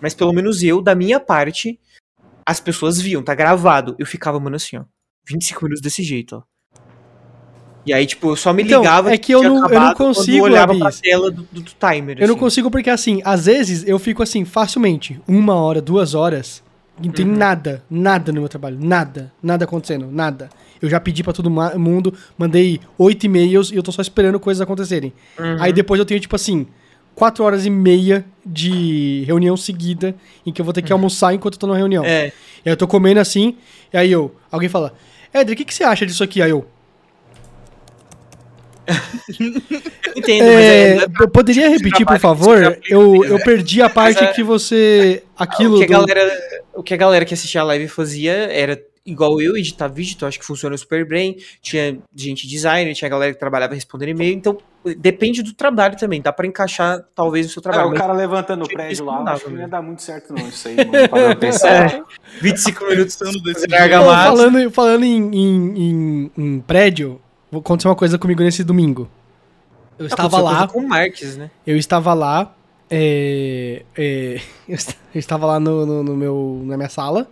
Mas 0.00 0.14
pelo 0.14 0.32
menos 0.32 0.62
eu, 0.62 0.80
da 0.82 0.94
minha 0.94 1.18
parte, 1.20 1.78
as 2.46 2.60
pessoas 2.60 3.00
viam, 3.00 3.22
tá 3.22 3.34
gravado. 3.34 3.94
Eu 3.98 4.06
ficava, 4.06 4.38
mano, 4.38 4.56
assim, 4.56 4.76
ó. 4.76 4.84
25 5.28 5.64
minutos 5.64 5.82
desse 5.82 6.02
jeito, 6.02 6.36
ó. 6.36 6.42
E 7.86 7.92
aí, 7.92 8.04
tipo, 8.04 8.30
eu 8.30 8.36
só 8.36 8.52
me 8.52 8.62
Então, 8.62 8.82
ligava 8.82 9.12
é 9.12 9.16
que 9.16 9.32
eu 9.32 9.40
tinha 9.40 9.50
não- 9.50 9.68
eu 9.70 9.80
não 9.80 9.94
consigo, 9.94 10.36
eu 10.38 10.42
olhava 10.42 10.76
pra 10.76 10.90
tela 10.92 11.30
do, 11.30 11.42
do- 11.50 11.62
do 11.62 11.70
timer. 11.72 12.18
Eu 12.18 12.26
não 12.26 12.34
assim. 12.34 12.40
consigo 12.40 12.70
porque, 12.70 12.90
assim, 12.90 13.22
às 13.24 13.46
vezes 13.46 13.86
eu 13.86 13.98
fico 13.98 14.22
assim, 14.22 14.44
facilmente, 14.44 15.18
uma 15.26 15.54
hora, 15.54 15.80
duas 15.80 16.14
horas, 16.14 16.62
e 17.02 17.06
não 17.06 17.14
tem 17.14 17.24
Uhum. 17.26 17.36
nada, 17.36 17.82
nada 17.88 18.30
no 18.32 18.40
meu 18.40 18.48
trabalho. 18.48 18.76
Nada. 18.78 19.32
Nada 19.42 19.64
acontecendo. 19.64 20.08
Nada. 20.10 20.50
Eu 20.82 20.90
já 20.90 21.00
pedi 21.00 21.22
pra 21.24 21.32
todo 21.32 21.48
mundo, 21.50 22.12
mandei 22.36 22.80
oito 22.98 23.24
e-mails 23.24 23.70
e 23.70 23.76
eu 23.76 23.82
tô 23.82 23.90
só 23.90 24.02
esperando 24.02 24.38
coisas 24.38 24.60
acontecerem. 24.60 25.12
Uhum. 25.38 25.56
Aí 25.58 25.72
depois 25.72 25.98
eu 25.98 26.04
tenho, 26.04 26.20
tipo 26.20 26.36
assim, 26.36 26.66
quatro 27.14 27.42
horas 27.42 27.64
e 27.64 27.70
meia 27.70 28.24
de 28.44 29.22
reunião 29.26 29.56
seguida, 29.56 30.14
em 30.44 30.52
que 30.52 30.60
eu 30.60 30.64
vou 30.64 30.74
ter 30.74 30.82
que 30.82 30.92
almoçar 30.92 31.32
enquanto 31.32 31.54
eu 31.54 31.60
tô 31.60 31.66
na 31.66 31.76
reunião. 31.76 32.04
É, 32.04 32.32
E 32.64 32.68
aí 32.68 32.72
eu 32.72 32.76
tô 32.76 32.86
comendo 32.86 33.18
assim, 33.20 33.56
e 33.92 33.96
aí 33.96 34.10
eu, 34.12 34.34
alguém 34.52 34.68
fala, 34.68 34.92
Éder, 35.32 35.54
o 35.54 35.56
que, 35.56 35.64
que 35.64 35.74
você 35.74 35.84
acha 35.84 36.06
disso 36.06 36.24
aqui? 36.24 36.40
Aí 36.40 36.50
eu, 36.50 36.66
entendo, 40.16 40.44
mas 40.44 40.64
é, 40.64 40.96
é, 40.96 41.06
eu 41.20 41.28
poderia 41.28 41.68
repetir, 41.68 42.06
por 42.06 42.18
favor? 42.18 42.78
Eu, 42.88 43.12
né? 43.20 43.28
eu 43.30 43.38
perdi 43.40 43.82
a 43.82 43.90
parte 43.90 44.24
é- 44.24 44.32
que 44.32 44.42
você. 44.42 45.22
Aquilo. 45.36 45.76
o, 45.82 45.86
que 45.86 45.92
a 45.94 45.98
do- 45.98 46.06
galera, 46.06 46.40
o 46.74 46.82
que 46.82 46.94
a 46.94 46.96
galera 46.96 47.24
que 47.24 47.34
assistia 47.34 47.60
a 47.60 47.64
live 47.64 47.88
fazia 47.88 48.32
era 48.32 48.80
igual 49.10 49.40
eu, 49.40 49.56
editar 49.56 49.88
vídeo, 49.88 50.14
então 50.16 50.28
acho 50.28 50.38
que 50.38 50.44
funciona 50.44 50.76
super 50.76 51.06
bem. 51.06 51.36
Tinha 51.62 51.98
gente 52.14 52.46
designer, 52.46 52.94
tinha 52.94 53.08
galera 53.08 53.32
que 53.32 53.38
trabalhava 53.40 53.74
respondendo 53.74 54.10
e-mail, 54.10 54.34
então 54.34 54.58
depende 54.96 55.42
do 55.42 55.52
trabalho 55.52 55.96
também, 55.98 56.20
dá 56.22 56.32
pra 56.32 56.46
encaixar 56.46 57.00
talvez 57.14 57.46
o 57.46 57.48
seu 57.50 57.60
Ah, 57.60 57.62
trabalho. 57.64 57.88
o 57.88 57.90
mas 57.90 57.98
cara 58.00 58.12
levantando 58.12 58.64
o 58.64 58.68
prédio 58.68 59.04
lá, 59.04 59.22
acho 59.32 59.44
que 59.44 59.50
não 59.50 59.60
ia 59.60 59.68
dar 59.68 59.82
muito 59.82 60.02
certo 60.02 60.32
não, 60.32 60.48
isso 60.48 60.68
aí, 60.68 60.76
mano. 60.86 61.08
Para 61.08 61.36
pensar. 61.36 61.94
É, 61.94 62.02
25 62.40 62.84
minutos 62.86 63.18
desse 63.42 63.74
argamassa. 63.74 64.28
Falando 64.36 64.70
falando 64.70 65.04
em, 65.04 65.30
em, 65.34 65.78
em- 65.78 66.30
em 66.36 66.60
prédio, 66.60 67.20
vou 67.50 67.60
acontecer 67.60 67.88
uma 67.88 67.96
coisa 67.96 68.18
comigo 68.18 68.42
nesse 68.42 68.62
domingo. 68.62 69.10
Eu 69.98 70.06
estava 70.06 70.28
Aconteceu 70.38 70.58
lá, 70.60 70.68
com 70.68 70.78
o 70.80 70.88
Marques, 70.88 71.36
né? 71.36 71.50
eu 71.66 71.76
estava 71.76 72.14
lá, 72.14 72.54
é, 72.88 73.82
é, 73.96 74.40
eu 74.68 75.18
estava 75.18 75.44
lá 75.46 75.58
no, 75.60 75.84
no- 75.84 76.02
no 76.04 76.16
meu, 76.16 76.62
na 76.64 76.76
minha 76.76 76.88
sala, 76.88 77.28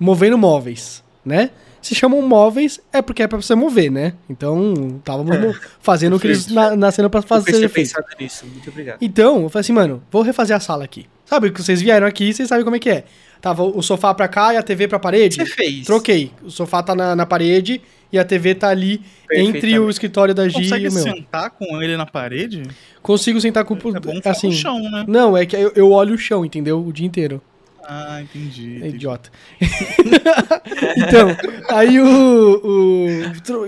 movendo 0.00 0.36
móveis, 0.38 1.04
né? 1.26 1.50
Se 1.82 1.94
chamam 1.94 2.20
móveis, 2.22 2.80
é 2.92 3.00
porque 3.02 3.22
é 3.22 3.26
pra 3.28 3.36
você 3.40 3.54
mover, 3.54 3.90
né? 3.92 4.14
Então, 4.28 4.72
estávamos 4.98 5.38
mo- 5.38 5.54
fazendo 5.80 6.16
o 6.16 6.20
que 6.20 6.26
eles 6.26 6.46
na, 6.48 6.74
nasceram 6.74 7.08
pra 7.10 7.18
Eu 7.18 7.22
fazer. 7.22 7.52
ser 7.52 7.68
feito. 7.68 7.88
pensado 7.90 8.06
nisso, 8.18 8.44
muito 8.46 8.70
obrigado. 8.70 8.98
Então, 9.00 9.42
eu 9.42 9.48
falei 9.48 9.60
assim, 9.60 9.72
mano, 9.72 10.02
vou 10.10 10.22
refazer 10.22 10.56
a 10.56 10.60
sala 10.60 10.82
aqui. 10.84 11.06
Sabe 11.24 11.50
que 11.50 11.62
vocês 11.62 11.80
vieram 11.82 12.06
aqui, 12.06 12.32
vocês 12.32 12.48
sabem 12.48 12.64
como 12.64 12.76
é 12.76 12.78
que 12.78 12.88
é. 12.90 13.04
Tava 13.40 13.62
o 13.62 13.82
sofá 13.82 14.12
pra 14.14 14.26
cá 14.26 14.54
e 14.54 14.56
a 14.56 14.62
TV 14.62 14.88
pra 14.88 14.96
O 14.96 15.00
que 15.00 15.02
parede. 15.02 15.36
você 15.36 15.46
fez? 15.46 15.84
Troquei. 15.86 16.32
O 16.42 16.50
sofá 16.50 16.82
tá 16.82 16.94
na, 16.94 17.14
na 17.14 17.26
parede 17.26 17.80
e 18.12 18.18
a 18.18 18.24
TV 18.24 18.54
tá 18.54 18.68
ali 18.68 19.00
entre 19.32 19.78
o 19.78 19.90
escritório 19.90 20.34
da 20.34 20.48
Gi 20.48 20.58
e 20.58 20.62
Consegue 20.62 20.88
o 20.88 20.92
meu. 20.92 21.02
sentar 21.02 21.50
com 21.50 21.82
ele 21.82 21.96
na 21.96 22.06
parede? 22.06 22.62
Consigo 23.02 23.40
sentar 23.40 23.64
com 23.64 23.74
É 23.74 24.00
bom 24.00 24.20
assim. 24.24 24.48
no 24.48 24.52
chão, 24.52 24.80
né? 24.90 25.04
Não, 25.06 25.36
é 25.36 25.44
que 25.46 25.54
eu, 25.54 25.70
eu 25.76 25.90
olho 25.92 26.14
o 26.14 26.18
chão, 26.18 26.44
entendeu? 26.44 26.80
O 26.84 26.92
dia 26.92 27.06
inteiro. 27.06 27.40
Ah, 27.88 28.20
entendi. 28.20 28.74
É 28.74 28.76
entendi. 28.78 28.96
idiota. 28.96 29.30
então, 30.96 31.28
aí 31.68 32.00
o, 32.00 32.60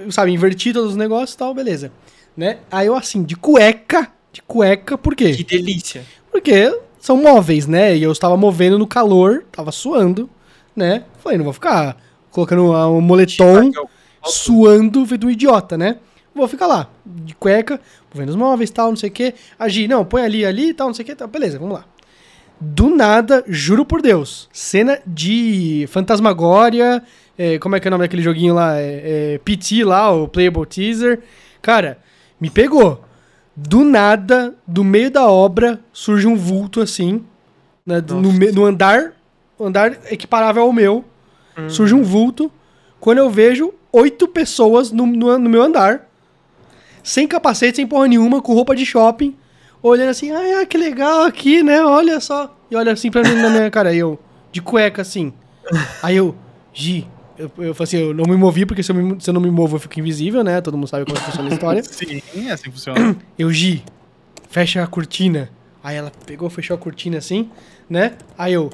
o- 0.06 0.12
Sabe, 0.12 0.32
inverti 0.32 0.72
todos 0.72 0.90
os 0.90 0.96
negócios 0.96 1.34
e 1.34 1.38
tal, 1.38 1.54
beleza. 1.54 1.92
Né? 2.36 2.58
Aí 2.70 2.86
eu 2.86 2.96
assim, 2.96 3.22
de 3.22 3.36
cueca. 3.36 4.10
De 4.32 4.42
cueca, 4.42 4.96
por 4.98 5.14
quê? 5.14 5.32
Que 5.34 5.44
delícia. 5.44 6.04
Porque 6.30 6.78
são 7.00 7.16
móveis, 7.16 7.66
né? 7.66 7.96
E 7.96 8.02
eu 8.02 8.12
estava 8.12 8.36
movendo 8.36 8.78
no 8.78 8.86
calor, 8.86 9.44
tava 9.50 9.72
suando, 9.72 10.28
né? 10.76 11.04
Falei, 11.22 11.38
não 11.38 11.44
vou 11.44 11.52
ficar 11.54 11.96
colocando 12.30 12.72
um 12.72 13.00
moletom, 13.00 13.70
suando, 14.24 15.04
feito 15.06 15.26
um 15.26 15.30
idiota, 15.30 15.76
né? 15.78 15.96
Vou 16.34 16.46
ficar 16.46 16.66
lá, 16.68 16.88
de 17.04 17.34
cueca, 17.34 17.80
movendo 18.14 18.28
os 18.28 18.36
móveis 18.36 18.70
tal, 18.70 18.90
não 18.90 18.96
sei 18.96 19.08
o 19.08 19.12
quê. 19.12 19.34
Agir, 19.58 19.88
não, 19.88 20.04
põe 20.04 20.22
ali, 20.22 20.44
ali 20.44 20.72
tal, 20.72 20.88
não 20.88 20.94
sei 20.94 21.02
o 21.02 21.06
quê. 21.06 21.14
Tal. 21.16 21.26
Beleza, 21.26 21.58
vamos 21.58 21.74
lá. 21.74 21.84
Do 22.60 22.90
nada, 22.90 23.44
juro 23.46 23.84
por 23.84 24.02
Deus, 24.02 24.48
cena 24.52 24.98
de 25.06 25.86
Fantasmagória, 25.90 27.02
é, 27.38 27.56
como 27.58 27.76
é 27.76 27.80
que 27.80 27.86
é 27.86 27.88
o 27.88 27.92
nome 27.92 28.02
daquele 28.02 28.22
joguinho 28.22 28.52
lá? 28.52 28.76
É, 28.80 29.34
é, 29.34 29.38
PT 29.38 29.84
lá, 29.84 30.10
o 30.10 30.26
Playable 30.26 30.66
Teaser. 30.66 31.20
Cara, 31.62 31.98
me 32.40 32.50
pegou. 32.50 33.04
Do 33.54 33.84
nada, 33.84 34.54
do 34.66 34.82
meio 34.82 35.10
da 35.10 35.28
obra, 35.28 35.80
surge 35.92 36.26
um 36.26 36.36
vulto 36.36 36.80
assim, 36.80 37.24
né, 37.84 38.00
no, 38.06 38.32
no 38.32 38.64
andar, 38.64 39.12
andar 39.58 39.98
equiparável 40.12 40.62
ao 40.62 40.72
meu, 40.72 41.04
surge 41.68 41.92
um 41.92 42.04
vulto. 42.04 42.52
Quando 43.00 43.18
eu 43.18 43.28
vejo 43.28 43.74
oito 43.92 44.28
pessoas 44.28 44.92
no, 44.92 45.06
no, 45.06 45.36
no 45.38 45.50
meu 45.50 45.62
andar, 45.62 46.08
sem 47.02 47.26
capacete, 47.26 47.76
sem 47.76 47.86
porra 47.86 48.06
nenhuma, 48.06 48.40
com 48.40 48.54
roupa 48.54 48.76
de 48.76 48.86
shopping, 48.86 49.36
olhando 49.82 50.10
assim, 50.10 50.30
ah, 50.32 50.64
que 50.66 50.76
legal 50.78 51.24
aqui, 51.24 51.62
né? 51.62 51.82
Olha 51.84 52.20
só. 52.20 52.54
E 52.70 52.76
olha 52.76 52.92
assim 52.92 53.10
pra 53.10 53.22
mim 53.22 53.34
na 53.40 53.48
minha 53.50 53.70
cara, 53.70 53.90
aí 53.90 53.98
eu, 53.98 54.18
de 54.52 54.60
cueca 54.60 55.02
assim. 55.02 55.32
Aí 56.02 56.16
eu, 56.16 56.34
Gi, 56.72 57.06
eu, 57.38 57.50
eu 57.58 57.74
falei 57.74 57.84
assim, 57.84 57.96
eu 57.98 58.14
não 58.14 58.24
me 58.24 58.36
movi, 58.36 58.64
porque 58.66 58.82
se 58.82 58.90
eu, 58.90 58.96
me- 58.96 59.20
se 59.20 59.28
eu 59.30 59.34
não 59.34 59.40
me 59.40 59.50
movo 59.50 59.76
eu 59.76 59.80
fico 59.80 59.98
invisível, 60.00 60.42
né? 60.44 60.60
Todo 60.60 60.76
mundo 60.76 60.88
sabe 60.88 61.04
como 61.04 61.18
funciona 61.18 61.48
a 61.48 61.52
história. 61.52 61.82
Sim, 61.88 62.20
é 62.46 62.50
assim 62.52 62.64
que 62.64 62.70
funciona. 62.72 63.16
Eu, 63.38 63.50
Gi, 63.52 63.82
fecha 64.50 64.82
a 64.82 64.86
cortina. 64.86 65.50
Aí 65.82 65.96
ela 65.96 66.10
pegou, 66.26 66.50
fechou 66.50 66.74
a 66.74 66.78
cortina 66.78 67.18
assim, 67.18 67.48
né? 67.88 68.14
Aí 68.36 68.52
eu, 68.52 68.68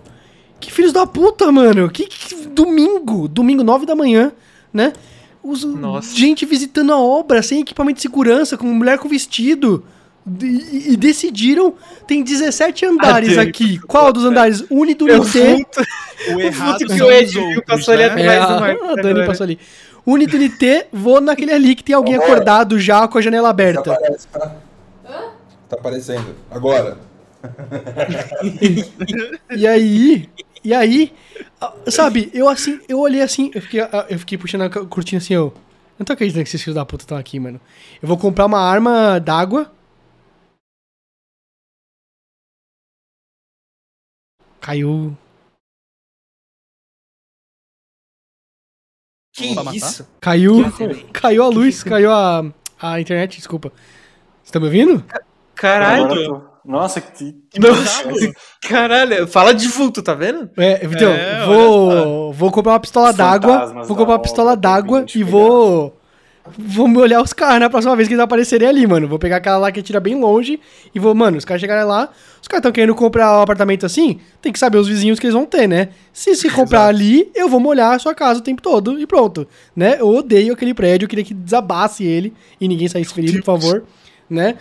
que 0.59 0.73
filhos 0.73 0.93
da 0.93 1.07
puta, 1.07 1.53
mano. 1.53 1.89
Que, 1.91 2.07
que- 2.07 2.47
domingo, 2.47 3.29
domingo, 3.29 3.63
nove 3.63 3.85
da 3.87 3.95
manhã, 3.95 4.33
né? 4.73 4.93
Os, 5.43 5.63
Nossa. 5.65 6.17
Gente 6.17 6.47
visitando 6.47 6.93
a 6.93 6.99
obra, 6.99 7.43
sem 7.43 7.61
equipamento 7.61 7.97
de 7.97 8.03
segurança, 8.03 8.57
com 8.57 8.67
mulher 8.67 8.99
com 8.99 9.09
vestido. 9.09 9.85
E, 10.43 10.93
e 10.93 10.97
decidiram, 10.97 11.75
tem 12.07 12.23
17 12.23 12.87
andares 12.87 13.37
Dani, 13.37 13.49
aqui. 13.49 13.79
Qual 13.81 14.13
dos 14.13 14.25
andares? 14.25 14.65
Unidunité. 14.71 15.65
O 16.33 16.41
errado 16.41 16.79
que 16.79 17.03
o 17.03 17.11
Ed 17.11 17.27
os 17.27 17.33
viu, 17.33 17.43
outros, 17.43 17.65
passou 17.67 17.93
ali 17.93 18.05
né? 18.05 18.09
atrás. 18.09 18.27
É, 18.27 18.39
Mas 18.39 18.49
o 18.49 18.53
a, 18.53 18.61
Marcos 18.61 18.89
a 18.89 18.95
Dani 18.95 19.11
agora. 19.11 19.27
passou 19.27 19.45
ali. 19.45 19.59
Unidunité, 20.07 20.87
vou 20.93 21.21
naquele 21.21 21.53
ali 21.53 21.75
que 21.75 21.83
tem 21.83 21.95
alguém 21.95 22.15
Agora. 22.15 22.33
acordado 22.33 22.79
já 22.79 23.07
com 23.09 23.19
a 23.19 23.21
janela 23.21 23.51
aberta. 23.51 23.93
aparece, 23.93 24.29
tá? 24.29 24.57
Tá 25.69 25.77
aparecendo. 25.77 26.35
Agora. 26.51 26.97
E 29.55 29.67
aí, 29.67 30.29
e 30.65 30.73
aí, 30.73 31.13
ah, 31.61 31.73
sabe, 31.89 32.31
eu 32.33 32.49
assim, 32.49 32.81
eu 32.89 32.99
olhei 32.99 33.21
assim, 33.21 33.51
eu 33.55 33.61
fiquei, 33.61 33.81
ah, 33.81 34.07
eu 34.09 34.19
fiquei 34.19 34.39
puxando 34.39 34.63
a 34.63 34.71
cortina 34.71 35.21
assim, 35.21 35.35
eu, 35.35 35.53
não 35.99 36.07
tô 36.07 36.13
acreditando 36.13 36.43
que 36.43 36.49
esses 36.49 36.63
filhos 36.63 36.75
da 36.75 36.85
puta 36.87 37.05
estão 37.05 37.19
aqui, 37.19 37.39
mano. 37.39 37.61
Eu 38.03 38.09
vou 38.09 38.17
comprar 38.17 38.47
uma 38.47 38.61
arma 38.61 39.19
d'água. 39.19 39.71
Caiu. 44.65 45.15
Que 49.35 49.47
isso? 49.77 50.09
Caiu. 50.21 50.73
Que- 50.73 51.05
Caiu 51.13 51.43
a 51.43 51.49
luz, 51.49 51.83
caiu 51.83 52.11
a, 52.11 52.43
a 52.81 52.99
internet, 52.99 53.37
desculpa. 53.37 53.71
Você 54.43 54.53
tá 54.53 54.59
me 54.59 54.65
ouvindo? 54.67 55.05
Caralho. 55.55 56.49
Nossa, 56.65 56.99
que. 56.99 57.37
Nossa, 57.61 58.05
caralho. 58.63 59.27
Fala 59.29 59.53
defunto, 59.53 60.03
tá 60.03 60.15
vendo? 60.15 60.51
É, 60.57 60.83
então, 60.87 61.13
É, 61.13 61.45
vou, 61.45 62.33
vou 62.33 62.51
comprar 62.51 62.73
uma 62.73 62.81
pistola 62.81 63.13
d'água. 63.13 63.67
Vou 63.85 63.95
comprar 63.97 64.15
uma 64.15 64.19
pistola 64.23 64.57
d'água 64.57 65.03
e 65.03 65.13
pegar. 65.13 65.31
vou. 65.31 65.94
Vou 66.59 66.87
me 66.87 66.99
olhar 66.99 67.23
os 67.23 67.33
caras 67.33 67.59
na 67.59 67.71
próxima 67.71 67.97
vez 67.97 68.07
que 68.07 68.13
eles 68.15 68.23
aparecerem 68.23 68.69
ali, 68.69 68.87
mano. 68.87 69.09
Vou 69.09 69.19
pegar 69.19 69.37
aquela 69.37 69.57
lá 69.57 69.73
que 69.73 69.83
tira 69.83 69.99
bem 69.99 70.15
longe 70.15 70.61
e 70.95 70.99
vou, 71.01 71.15
mano, 71.15 71.39
os 71.39 71.45
caras 71.45 71.61
chegarem 71.61 71.87
lá. 71.87 72.11
Os 72.41 72.47
caras 72.47 72.61
estão 72.61 72.71
querendo 72.71 72.95
comprar 72.95 73.39
um 73.39 73.43
apartamento 73.43 73.87
assim, 73.87 74.21
tem 74.43 74.53
que 74.53 74.59
saber 74.59 74.77
os 74.77 74.87
vizinhos 74.87 75.19
que 75.19 75.27
eles 75.27 75.35
vão 75.35 75.47
ter, 75.47 75.67
né? 75.67 75.89
Se 76.13 76.37
se 76.37 76.51
comprar 76.51 76.87
ali, 76.87 77.31
eu 77.35 77.49
vou 77.49 77.59
molhar 77.61 77.95
a 77.95 77.99
sua 77.99 78.15
casa 78.15 78.41
o 78.41 78.43
tempo 78.43 78.61
todo 78.61 79.01
e 79.01 79.07
pronto, 79.07 79.49
né? 79.75 79.97
Eu 79.99 80.09
odeio 80.09 80.53
aquele 80.53 80.75
prédio, 80.75 81.07
eu 81.07 81.09
queria 81.09 81.25
que 81.25 81.33
desabasse 81.33 82.05
ele 82.05 82.35
e 82.61 82.69
ninguém 82.69 82.89
saísse 82.89 83.15
ferido, 83.15 83.39
por 83.39 83.59
favor, 83.59 83.85
né? 84.29 84.57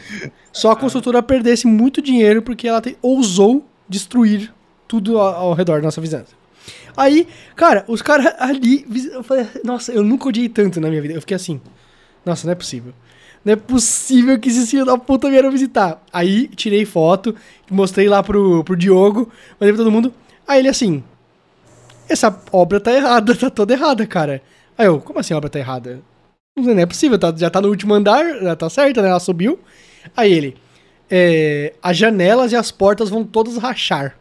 Só 0.53 0.71
a 0.71 0.75
construtora 0.77 1.21
perdesse 1.21 1.67
muito 1.67 2.01
dinheiro 2.01 2.41
porque 2.41 2.65
ela 2.65 2.79
te- 2.79 2.97
ousou 3.01 3.65
destruir 3.89 4.53
tudo 4.87 5.19
ao, 5.19 5.35
ao 5.49 5.53
redor 5.53 5.77
da 5.81 5.83
nossa 5.87 5.99
vizinhança. 5.99 6.41
Aí, 6.95 7.27
cara, 7.55 7.83
os 7.87 8.01
caras 8.03 8.33
ali. 8.39 8.85
Eu 9.11 9.23
falei, 9.23 9.47
nossa, 9.63 9.91
eu 9.91 10.03
nunca 10.03 10.29
odiei 10.29 10.47
tanto 10.47 10.79
na 10.79 10.87
minha 10.89 11.01
vida. 11.01 11.15
Eu 11.15 11.19
fiquei 11.21 11.35
assim, 11.35 11.59
nossa, 12.25 12.45
não 12.47 12.51
é 12.51 12.55
possível. 12.55 12.93
Não 13.43 13.53
é 13.53 13.55
possível 13.55 14.39
que 14.39 14.47
esses 14.47 14.69
filhos 14.69 14.85
da 14.85 14.97
puta 14.97 15.29
vieram 15.29 15.51
visitar. 15.51 16.01
Aí, 16.11 16.47
tirei 16.47 16.85
foto, 16.85 17.35
mostrei 17.69 18.07
lá 18.07 18.23
pro, 18.23 18.63
pro 18.63 18.75
Diogo, 18.75 19.29
mandei 19.59 19.73
pra 19.73 19.83
todo 19.83 19.91
mundo. 19.91 20.13
Aí 20.47 20.59
ele 20.59 20.69
assim, 20.69 21.03
essa 22.07 22.37
obra 22.51 22.79
tá 22.79 22.91
errada, 22.93 23.35
tá 23.35 23.49
toda 23.49 23.73
errada, 23.73 24.05
cara. 24.07 24.41
Aí 24.77 24.85
eu, 24.87 24.99
como 24.99 25.19
assim 25.19 25.33
a 25.33 25.37
obra 25.37 25.49
tá 25.49 25.59
errada? 25.59 26.01
Não 26.57 26.77
é 26.77 26.85
possível, 26.85 27.17
tá- 27.19 27.33
já 27.35 27.49
tá 27.49 27.59
no 27.59 27.67
último 27.67 27.93
andar, 27.93 28.23
já 28.41 28.55
tá 28.55 28.69
certa, 28.69 29.01
né? 29.01 29.09
Ela 29.09 29.19
subiu. 29.19 29.59
Aí 30.15 30.31
ele, 30.31 30.57
é, 31.09 31.73
as 31.81 31.97
janelas 31.97 32.51
e 32.51 32.55
as 32.55 32.71
portas 32.71 33.09
vão 33.09 33.23
todas 33.23 33.57
rachar. 33.57 34.17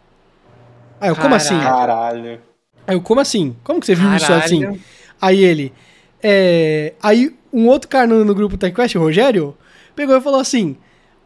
Aí 1.01 1.11
eu, 1.11 1.17
como 1.17 1.35
assim? 1.35 1.59
Caralho. 1.61 2.41
Aí 2.87 2.95
eu, 2.97 3.01
como 3.03 3.21
assim? 3.21 3.55
Como 3.63 3.81
que 3.81 3.87
você 3.87 3.95
viu 3.95 4.13
isso 4.15 4.27
Caralho. 4.27 4.45
assim? 4.45 4.81
Aí 5.21 5.45
ele. 5.45 5.73
É... 6.23 6.95
Aí 7.03 7.35
um 7.53 7.67
outro 7.69 7.89
cara 7.89 8.07
no, 8.07 8.25
no 8.25 8.35
grupo 8.35 8.57
TechQuest, 8.57 8.97
o 8.97 9.01
Rogério, 9.01 9.55
pegou 9.95 10.17
e 10.17 10.21
falou 10.21 10.41
assim: 10.41 10.77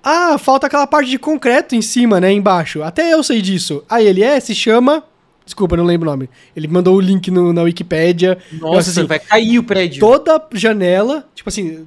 Ah, 0.02 0.36
falta 0.38 0.66
aquela 0.66 0.86
parte 0.86 1.10
de 1.10 1.18
concreto 1.18 1.74
em 1.74 1.82
cima, 1.82 2.20
né? 2.20 2.32
Embaixo. 2.32 2.82
Até 2.82 3.12
eu 3.12 3.22
sei 3.22 3.40
disso. 3.42 3.84
Aí 3.88 4.06
ele 4.06 4.22
é, 4.22 4.38
se 4.40 4.54
chama. 4.54 5.02
Desculpa, 5.44 5.76
não 5.76 5.84
lembro 5.84 6.08
o 6.08 6.10
nome. 6.10 6.28
Ele 6.56 6.66
mandou 6.66 6.96
o 6.96 7.00
link 7.00 7.30
no- 7.30 7.52
na 7.52 7.62
Wikipédia. 7.62 8.36
Nossa, 8.54 8.90
assim, 8.90 9.04
vai 9.06 9.20
cair 9.20 9.58
o 9.60 9.62
prédio. 9.62 10.00
Toda 10.00 10.44
janela, 10.52 11.24
tipo 11.36 11.48
assim, 11.48 11.86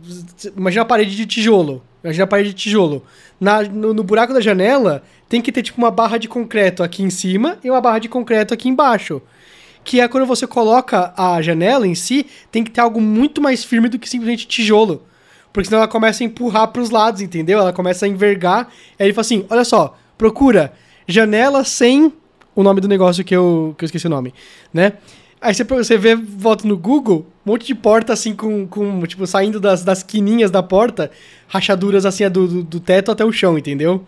imagina 0.56 0.84
a 0.84 0.86
parede 0.86 1.14
de 1.14 1.26
tijolo. 1.26 1.84
Imagina 2.02 2.24
a 2.24 2.28
parede 2.28 2.50
de 2.50 2.56
tijolo. 2.56 3.04
Na, 3.38 3.62
no, 3.64 3.94
no 3.94 4.02
buraco 4.02 4.34
da 4.34 4.40
janela 4.40 5.04
tem 5.28 5.42
que 5.42 5.52
ter 5.52 5.62
tipo 5.62 5.78
uma 5.78 5.92
barra 5.92 6.18
de 6.18 6.30
concreto 6.30 6.82
aqui 6.84 7.04
em 7.04 7.10
cima 7.10 7.58
e 7.62 7.70
uma 7.70 7.82
barra 7.82 8.00
de 8.00 8.08
concreto 8.08 8.54
aqui 8.54 8.70
embaixo. 8.70 9.22
Que 9.84 10.00
é 10.00 10.08
quando 10.08 10.26
você 10.26 10.46
coloca 10.46 11.14
a 11.18 11.42
janela 11.42 11.88
em 11.88 11.96
si, 11.96 12.26
tem 12.52 12.64
que 12.64 12.72
ter 12.72 12.82
algo 12.82 13.02
muito 13.02 13.42
mais 13.42 13.64
firme 13.64 13.90
do 13.90 13.98
que 13.98 14.10
simplesmente 14.10 14.48
tijolo. 14.48 15.04
Porque 15.52 15.68
senão 15.68 15.80
ela 15.80 15.88
começa 15.88 16.24
a 16.24 16.26
empurrar 16.26 16.68
pros 16.68 16.90
lados, 16.92 17.22
entendeu? 17.22 17.60
Ela 17.60 17.74
começa 17.74 18.06
a 18.06 18.10
envergar. 18.10 18.68
Aí 19.00 19.08
ele 19.08 19.14
fala 19.14 19.22
assim: 19.22 19.46
olha 19.50 19.64
só, 19.64 19.98
procura 20.18 20.74
janela 21.08 21.64
sem 21.64 22.14
o 22.56 22.62
nome 22.62 22.82
do 22.82 22.88
negócio 22.88 23.24
que 23.24 23.36
eu, 23.36 23.74
que 23.78 23.84
eu 23.84 23.88
esqueci 23.88 24.06
o 24.06 24.10
nome, 24.10 24.34
né? 24.74 24.94
Aí 25.42 25.54
você, 25.54 25.64
você 25.64 25.98
vê, 25.98 26.16
volta 26.16 26.68
no 26.68 26.78
Google, 26.78 27.26
um 27.46 27.52
monte 27.52 27.66
de 27.66 27.74
porta 27.74 28.12
assim, 28.12 28.36
com, 28.36 28.68
com 28.68 29.02
tipo, 29.08 29.26
saindo 29.26 29.58
das, 29.60 29.84
das 29.86 30.04
quininhas 30.04 30.52
da 30.52 30.62
porta, 30.62 31.10
rachaduras 31.48 32.06
assim, 32.06 32.30
do, 32.30 32.46
do, 32.46 32.64
do 32.64 32.80
teto 32.82 33.10
até 33.10 33.24
o 33.24 33.32
chão, 33.32 33.58
entendeu? 33.58 34.06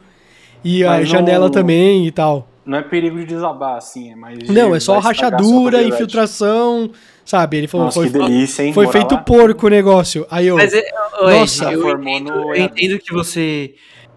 E 0.63 0.83
a 0.83 0.89
Mas 0.97 1.09
janela 1.09 1.45
não- 1.45 1.51
também 1.51 2.05
e 2.05 2.11
tal. 2.11 2.50
Não 2.65 2.77
é 2.77 2.81
perigo 2.83 3.17
de 3.17 3.25
desabar, 3.25 3.77
assim, 3.77 4.11
é 4.11 4.15
mais. 4.15 4.37
de- 4.37 4.51
Não, 4.51 4.75
é 4.75 4.79
só 4.79 4.99
rachadura, 4.99 5.81
infiltração, 5.81 6.91
sabe? 7.25 7.57
Ele 7.57 7.67
falou, 7.67 7.85
Nossa, 7.85 7.99
foi, 7.99 8.09
que 8.09 8.17
delícia, 8.17 8.63
hein? 8.63 8.73
foi 8.73 8.87
feito 8.87 9.15
lá. 9.15 9.21
porco 9.21 9.65
o 9.65 9.69
negócio. 9.69 10.27
Aí 10.29 10.47
eu, 10.47 10.57
Mas, 10.57 10.73
é, 10.73 10.79
Ed, 10.79 10.91
Nossa. 11.21 11.71
eu, 11.71 11.81
Formou 11.81 12.13
entendo, 12.15 12.55
eu 12.55 12.55
entendo 12.55 12.99
que 12.99 13.11
você 13.11 13.73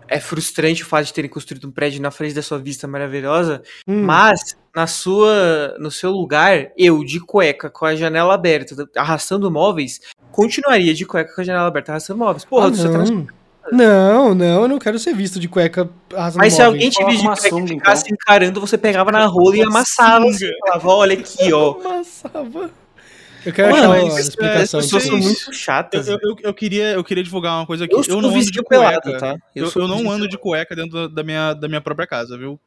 é 0.07 0.21
frustrante 0.21 0.83
o 0.83 0.87
fato 0.87 1.07
de 1.07 1.15
terem 1.15 1.31
construído 1.31 1.67
um 1.67 1.71
prédio 1.71 2.03
na 2.03 2.11
frente 2.11 2.35
da 2.35 2.43
sua 2.43 2.59
vista 2.59 2.87
maravilhosa, 2.87 3.63
hum, 3.89 4.03
mas 4.03 4.57
na 4.75 4.87
sua, 4.87 5.77
no 5.79 5.91
seu 5.91 6.11
lugar, 6.11 6.71
eu 6.77 7.03
de 7.03 7.21
cueca 7.21 7.71
com 7.71 7.87
a 7.87 7.97
janela 7.97 8.35
aberta, 8.35 8.75
arrastando 8.97 9.51
móveis, 9.51 10.01
continuaria 10.31 10.93
de 10.93 11.07
cueca 11.07 11.35
com 11.35 11.41
a 11.41 11.45
janela 11.45 11.67
aberta 11.67 11.93
arrastando 11.93 12.19
móveis. 12.19 12.45
Porra, 12.45 12.67
ah, 12.67 12.71
você 12.71 12.91
trans... 12.91 13.11
não. 13.73 14.29
não, 14.31 14.35
não, 14.35 14.63
eu 14.63 14.69
não 14.69 14.79
quero 14.79 14.99
ser 14.99 15.15
visto 15.15 15.39
de 15.41 15.49
cueca 15.49 15.89
arrasando 16.15 16.39
Mas 16.43 16.53
se 16.55 16.63
alguém 16.63 16.91
te 16.91 17.05
visse 17.05 17.23
de 17.23 17.27
cueca 17.29 17.47
e 17.47 17.51
sunga, 17.51 17.67
ficasse 17.69 18.13
encarando, 18.13 18.61
você 18.61 18.77
pegava 18.79 19.11
na 19.13 19.25
rola 19.27 19.57
e 19.57 19.63
amassava 19.63 20.27
assim, 20.29 20.51
falava, 20.67 20.89
olha 20.89 21.15
aqui, 21.19 21.53
ó. 21.53 21.77
Amassava. 21.85 22.71
Eu 23.47 23.53
quero 23.53 23.73
Mano, 23.73 23.93
achar 23.93 24.03
uma 24.05 24.09
isso- 24.09 24.29
explicação 24.31 24.81
As 24.81 24.87
pessoas 24.87 25.03
disso. 25.03 25.13
são 25.17 25.19
muito 25.21 25.53
chatas. 25.53 26.09
eu, 26.09 26.19
eu- 26.23 26.37
eu 26.43 26.55
queria, 26.55 26.93
eu 26.93 27.05
queria 27.05 27.23
divulgar 27.23 27.53
uma 27.59 27.67
coisa 27.67 27.85
aqui. 27.85 27.95
Eu, 27.95 28.03
Eu, 28.09 28.21
não 28.23 28.29
ando 28.29 28.29
de 28.31 28.35
vizinho 28.47 28.65
pelado, 28.65 29.03
cueca. 29.03 29.19
tá? 29.19 29.37
Eu, 29.55 29.71
eu 29.75 29.87
não 29.89 30.11
ando 30.11 30.27
de 30.27 30.39
cueca 30.39 30.75
dentro 30.75 31.09
da 31.11 31.23
minha, 31.23 31.53
da 31.53 31.69
minha 31.69 31.81
própria 31.81 32.07
casa, 32.07 32.39
viu? 32.39 32.59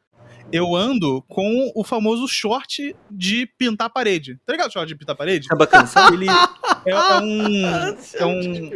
Eu 0.51 0.75
ando 0.75 1.21
com 1.27 1.71
o 1.75 1.83
famoso 1.83 2.25
short 2.27 2.95
de 3.11 3.45
pintar 3.57 3.87
a 3.87 3.89
parede. 3.89 4.39
Tá 4.45 4.53
ligado 4.53 4.69
o 4.69 4.71
short 4.71 4.87
de 4.87 4.95
pintar 4.95 5.13
a 5.13 5.17
parede? 5.17 5.47
Tá 5.47 5.55
bacana? 5.55 5.89
Ele 6.13 6.27
é, 6.29 6.91
é 6.91 6.95
um. 7.21 7.97
É 8.13 8.25
um, 8.25 8.71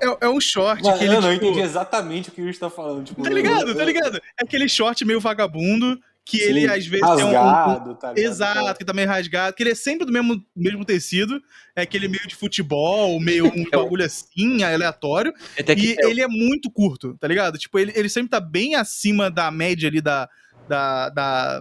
é, 0.00 0.16
é 0.26 0.28
um 0.28 0.40
short 0.40 0.82
Mano, 0.82 0.98
que 0.98 1.04
ele. 1.04 1.14
eu 1.16 1.20
não 1.20 1.32
tipo, 1.32 1.46
entendi 1.46 1.60
exatamente 1.60 2.28
o 2.28 2.32
que 2.32 2.40
o 2.40 2.44
Yuri 2.44 2.56
tá 2.58 2.70
falando. 2.70 3.04
Tipo, 3.04 3.22
Tá 3.22 3.30
ligado, 3.30 3.74
tá 3.74 3.84
ligado? 3.84 4.16
É 4.16 4.44
aquele 4.44 4.68
short 4.68 5.04
meio 5.04 5.20
vagabundo 5.20 5.98
que 6.24 6.38
Sim, 6.38 6.44
ele 6.44 6.66
às 6.68 6.86
vezes 6.86 7.04
tem 7.16 7.24
um- 7.24 7.30
um, 7.30 7.32
rasgado, 7.32 7.94
tá 7.96 8.12
ligado? 8.12 8.18
Exato, 8.32 8.78
que 8.78 8.84
tá 8.84 8.92
meio 8.92 9.08
rasgado, 9.08 9.56
que 9.56 9.62
ele 9.64 9.72
é 9.72 9.74
sempre 9.74 10.06
do 10.06 10.12
mesmo, 10.12 10.40
mesmo 10.54 10.84
tecido, 10.84 11.42
é 11.74 11.82
aquele 11.82 12.06
meio 12.06 12.26
de 12.28 12.36
futebol, 12.36 13.18
meio 13.18 13.46
um 13.46 13.64
É 13.72 13.76
bagulho 13.76 14.04
assim, 14.04 14.62
aleatório, 14.62 15.32
Até 15.58 15.74
que 15.74 15.94
e 15.94 15.96
ele 16.06 16.22
é 16.22 16.28
muito 16.28 16.70
curto, 16.70 17.16
tá 17.18 17.26
ligado? 17.26 17.58
Tipo, 17.58 17.76
ele, 17.78 17.92
ele 17.96 18.08
sempre 18.08 18.30
tá 18.30 18.38
bem 18.40 18.76
acima 18.76 19.28
da 19.30 19.50
média 19.50 19.88
ali 19.88 20.00
da, 20.00 20.28
da, 20.68 21.08
da, 21.08 21.60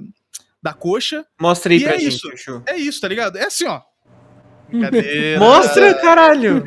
da 0.61 0.73
coxa. 0.73 1.25
Mostra 1.41 1.73
aí 1.73 1.79
E 1.79 1.83
pra 1.83 1.95
é 1.95 1.99
gente, 1.99 2.13
isso. 2.35 2.63
É 2.67 2.75
isso, 2.77 3.01
tá 3.01 3.07
ligado? 3.07 3.37
É 3.39 3.45
assim, 3.45 3.65
ó. 3.65 3.81
Brincadeira. 4.71 5.39
Mostra, 5.39 5.93
caralho! 6.01 6.63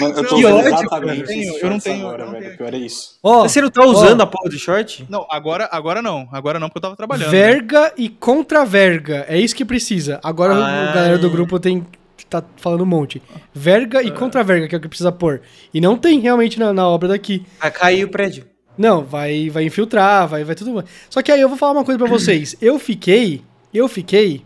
Mano, 0.00 0.14
eu 0.18 0.26
tô 0.26 0.36
Que 0.36 0.44
ódio, 0.46 0.68
exatamente 0.74 0.88
cara. 0.88 1.38
esses 1.38 1.62
Eu 1.62 1.70
não 1.70 1.78
tenho- 1.78 2.06
agora, 2.06 2.22
eu 2.22 2.26
não 2.26 2.32
velho. 2.32 2.44
tenho. 2.44 2.56
Pior 2.58 2.74
é 2.74 2.78
isso. 2.78 3.18
Ó, 3.22 3.42
Você 3.42 3.60
não 3.60 3.70
tá 3.70 3.84
usando 3.84 4.20
a 4.20 4.26
porra 4.26 4.50
do 4.50 4.58
short? 4.58 5.06
Não, 5.08 5.26
agora, 5.30 5.68
agora 5.72 6.00
não. 6.02 6.28
Agora 6.32 6.58
não, 6.58 6.68
porque 6.68 6.78
eu 6.78 6.82
tava 6.82 6.96
trabalhando. 6.96 7.26
né? 7.26 7.30
verga 7.30 7.92
e 7.96 8.08
contra-verga. 8.08 9.24
É 9.28 9.38
isso 9.38 9.54
que 9.54 9.64
precisa. 9.64 10.20
Agora 10.22 10.54
o- 10.54 10.62
Ah. 10.62 10.88
o 10.90 10.94
galera 10.94 11.18
do 11.18 11.30
grupo 11.30 11.58
tem 11.60 11.86
tá 12.28 12.42
falando 12.56 12.82
um 12.82 12.86
monte. 12.86 13.22
Verga 13.54 14.00
Ah. 14.00 14.02
e 14.02 14.10
contra-verga, 14.10 14.66
que 14.66 14.74
é 14.74 14.78
o 14.78 14.80
que 14.80 14.88
precisa 14.88 15.12
pôr. 15.12 15.42
E 15.72 15.80
não 15.80 15.96
tem 15.96 16.18
realmente 16.18 16.58
na, 16.58 16.72
na 16.72 16.88
obra 16.88 17.08
daqui. 17.08 17.44
Vai 17.60 17.70
cair 17.70 18.04
o 18.04 18.08
prédio. 18.08 18.44
Não, 18.76 19.04
vai, 19.04 19.48
vai 19.48 19.64
infiltrar, 19.64 20.26
vai, 20.26 20.42
vai 20.44 20.54
tudo. 20.54 20.84
Só 21.08 21.22
que 21.22 21.30
aí 21.32 21.40
eu 21.40 21.48
vou 21.48 21.56
falar 21.56 21.72
uma 21.72 21.84
coisa 21.84 21.98
pra 21.98 22.08
vocês. 22.08 22.56
Eu 22.60 22.78
fiquei, 22.78 23.42
eu 23.72 23.86
fiquei 23.88 24.42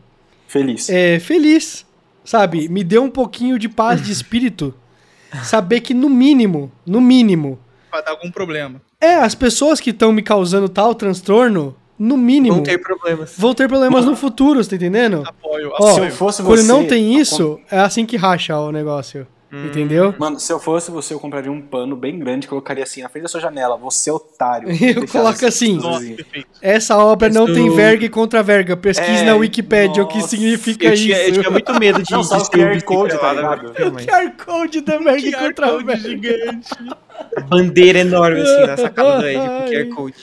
Feliz. 0.46 0.88
é, 0.90 1.18
feliz, 1.18 1.84
sabe? 2.30 2.68
Me 2.68 2.84
deu 2.84 3.02
um 3.02 3.10
pouquinho 3.10 3.58
de 3.58 3.68
paz 3.68 4.00
de 4.00 4.12
espírito 4.12 4.72
saber 5.42 5.80
que 5.80 5.92
no 5.92 6.08
mínimo, 6.08 6.70
no 6.86 7.00
mínimo, 7.00 7.58
Vai 7.90 8.04
dar 8.04 8.12
algum 8.12 8.30
problema. 8.30 8.80
é 9.00 9.16
as 9.16 9.34
pessoas 9.34 9.80
que 9.80 9.90
estão 9.90 10.12
me 10.12 10.22
causando 10.22 10.68
tal 10.68 10.94
transtorno, 10.94 11.74
no 11.98 12.16
mínimo, 12.16 12.54
Vão 12.56 12.62
ter 12.62 12.78
problemas. 12.78 13.34
vão 13.36 13.52
ter 13.52 13.68
problemas 13.68 14.04
no 14.06 14.14
futuro, 14.16 14.62
você 14.62 14.70
tá 14.70 14.76
entendendo? 14.76 15.22
Apoio, 15.26 15.70
Ó, 15.74 15.82
Se 15.82 15.88
eu 15.90 15.94
apoio. 15.96 16.12
fosse 16.12 16.42
Quando 16.42 16.60
você. 16.62 16.68
não 16.68 16.86
tem 16.86 17.18
isso, 17.18 17.58
é 17.70 17.78
assim 17.80 18.06
que 18.06 18.16
racha 18.16 18.56
o 18.58 18.70
negócio. 18.72 19.26
Entendeu? 19.52 20.14
Mano, 20.16 20.38
se 20.38 20.52
eu 20.52 20.60
fosse 20.60 20.90
você, 20.92 21.12
eu 21.12 21.18
compraria 21.18 21.50
um 21.50 21.60
pano 21.60 21.96
bem 21.96 22.16
grande 22.18 22.46
e 22.46 22.48
colocaria 22.48 22.84
assim 22.84 23.02
na 23.02 23.08
frente 23.08 23.24
da 23.24 23.28
sua 23.28 23.40
janela. 23.40 23.76
Você 23.78 24.08
é 24.08 24.12
otário. 24.12 24.68
Eu 24.80 25.08
coloco 25.08 25.44
assim. 25.44 25.76
Nossa, 25.76 26.04
perfeito. 26.06 26.46
Essa 26.62 26.96
obra 26.98 27.28
não 27.28 27.46
tem 27.52 27.68
verga 27.74 28.04
e 28.04 28.08
contra-verga. 28.08 28.76
Pesquise 28.76 29.22
É, 29.22 29.24
na 29.24 29.34
Wikipédia 29.34 30.02
o 30.04 30.06
que 30.06 30.16
nossa. 30.18 30.28
significa 30.28 30.86
Eu 30.86 30.94
tinha, 30.94 31.16
eu 31.18 31.30
isso. 31.30 31.40
tinha 31.40 31.50
muito 31.50 31.74
medo 31.80 32.00
de, 32.02 32.12
Não, 32.12 32.22
só 32.22 32.38
o 32.38 32.48
QR 32.50 32.80
Code, 32.84 33.12
tá 33.18 33.34
pelado, 33.34 33.66
ligado? 33.68 33.92
mas- 33.92 34.06
QR 34.06 34.30
Code 34.44 34.80
da 34.82 34.98
verga 34.98 35.18
e 35.26 35.32
QR 35.32 35.38
Code 35.40 35.54
contra-verga. 35.54 35.96
gigante. 36.08 36.68
Bandeira 37.48 37.98
enorme 38.00 38.40
assim 38.42 38.66
na 38.66 38.76
sacada 38.76 39.18
do 39.18 39.26
Ed 39.28 39.38
com 39.38 39.64
QR 39.66 39.88
Code. 39.96 40.16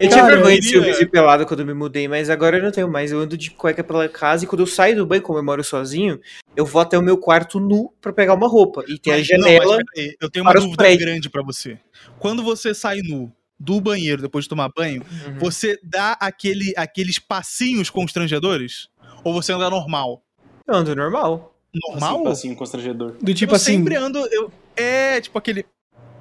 Eu 0.00 0.08
tinha 0.08 0.24
vergonha 0.24 0.56
eu 0.56 0.60
de 0.60 0.66
ser 0.66 0.76
o 0.76 0.78
queria- 0.80 0.92
vizinho 0.94 1.10
pelado 1.10 1.44
quando 1.46 1.60
eu 1.60 1.66
me 1.66 1.74
mudei, 1.74 2.08
mas 2.08 2.30
agora 2.30 2.56
eu 2.56 2.62
não 2.62 2.70
tenho 2.70 2.88
mais. 2.90 3.12
Eu 3.12 3.20
ando 3.20 3.36
de 3.36 3.50
cueca 3.50 3.84
pela 3.84 4.08
casa 4.08 4.44
e 4.44 4.46
quando 4.48 4.60
eu 4.60 4.66
saio 4.66 4.96
do 4.96 5.06
banho, 5.06 5.20
como 5.22 5.38
eu 5.38 5.42
moro 5.44 5.62
sozinho, 5.62 6.18
eu 6.56 6.64
vou 6.64 6.80
até 6.80 6.98
o 6.98 7.02
meu 7.02 7.18
quarto 7.18 7.60
nu 7.60 7.92
pra 8.00 8.12
pegar 8.12 8.34
uma 8.34 8.48
roupa. 8.48 8.82
E 8.88 8.98
tem 8.98 9.12
a 9.12 9.16
Mas- 9.18 9.28
não, 9.28 9.38
janela. 9.38 9.76
mas 9.76 9.84
peraí, 9.94 10.16
eu 10.20 10.30
tenho 10.30 10.44
uma 10.44 10.52
para 10.52 10.60
dúvida 10.60 10.96
grande 10.96 11.28
pra 11.28 11.42
você. 11.42 11.78
Quando 12.18 12.42
você 12.42 12.72
sai 12.74 13.00
nu 13.02 13.30
do 13.58 13.78
banheiro 13.80 14.22
depois 14.22 14.46
de 14.46 14.48
tomar 14.48 14.70
banho, 14.74 15.02
Uhum. 15.26 15.38
você 15.38 15.78
dá 15.82 16.12
aquele, 16.18 16.72
aqueles 16.76 17.18
passinhos 17.18 17.90
constrangedores? 17.90 18.88
Ou 19.22 19.34
você 19.34 19.52
anda 19.52 19.68
normal? 19.68 20.22
Eu 20.66 20.74
ando 20.76 20.96
normal. 20.96 21.54
Normal? 21.90 22.20
Assim, 22.28 22.48
assim, 22.48 22.54
constrangedor. 22.54 23.16
Do 23.20 23.34
tipo 23.34 23.52
eu 23.52 23.56
assim. 23.56 23.76
sempre 23.76 23.96
ando. 23.96 24.18
Eu, 24.32 24.50
é, 24.74 25.20
tipo 25.20 25.36
aquele. 25.38 25.64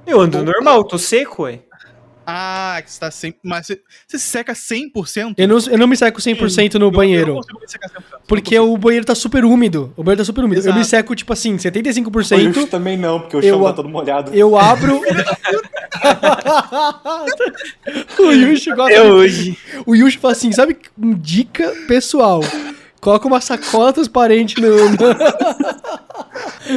Eu 0.06 0.20
ando 0.20 0.44
normal, 0.44 0.84
tô 0.84 0.98
seco, 0.98 1.44
ué. 1.44 1.62
Ah, 2.32 2.82
que 2.84 2.92
você 2.92 3.00
tá 3.00 3.10
sempre. 3.12 3.40
Mas 3.44 3.66
você, 3.68 3.80
você 4.08 4.20
se 4.20 4.28
seca 4.28 4.54
100%? 4.54 5.34
Eu 5.38 5.48
não, 5.48 5.58
eu 5.58 5.78
não 5.78 5.88
me 5.88 5.98
seco 5.98 6.20
100% 6.22 6.76
no 6.76 6.86
Eu- 6.86 6.88
Eu 6.88 6.92
banheiro. 6.92 7.28
não 7.34 7.42
consigo 7.42 7.60
me 7.60 7.68
secar 7.68 7.90
100%. 7.90 7.94
Porque 8.28 8.56
eu... 8.56 8.72
o 8.72 8.78
banheiro 8.78 9.06
tá 9.06 9.16
super 9.16 9.44
úmido. 9.46 9.92
O 9.98 10.04
banheiro 10.04 10.22
tá 10.22 10.26
super 10.26 10.44
úmido. 10.44 10.62
Eu 10.62 10.66
me 10.74 10.80
Exato. 10.82 10.90
seco, 10.90 11.16
tipo 11.16 11.34
assim, 11.34 11.52
O 11.52 11.56
Yushi 11.56 11.70
75%. 11.72 12.68
também 12.70 12.98
não, 12.98 13.20
porque 13.22 13.38
o 13.38 13.42
eu 13.42 13.56
chão 13.58 13.66
a- 13.66 13.70
tá 13.72 13.76
todo 13.78 13.90
molhado. 13.90 14.34
Eu 14.34 14.58
abro. 14.58 15.02
o 18.20 18.32
Yushi 18.32 18.72
gosta. 18.74 18.94
É 18.94 19.02
hoje. 19.02 19.58
O 19.86 19.96
Yushi 19.96 20.18
fala 20.18 20.32
assim: 20.34 20.52
sabe, 20.52 20.78
dica 20.98 21.74
pessoal. 21.88 22.42
Coloca 23.02 23.28
uma 23.28 23.40
sacola 23.40 23.94
transparente 23.94 24.60
no, 24.60 24.76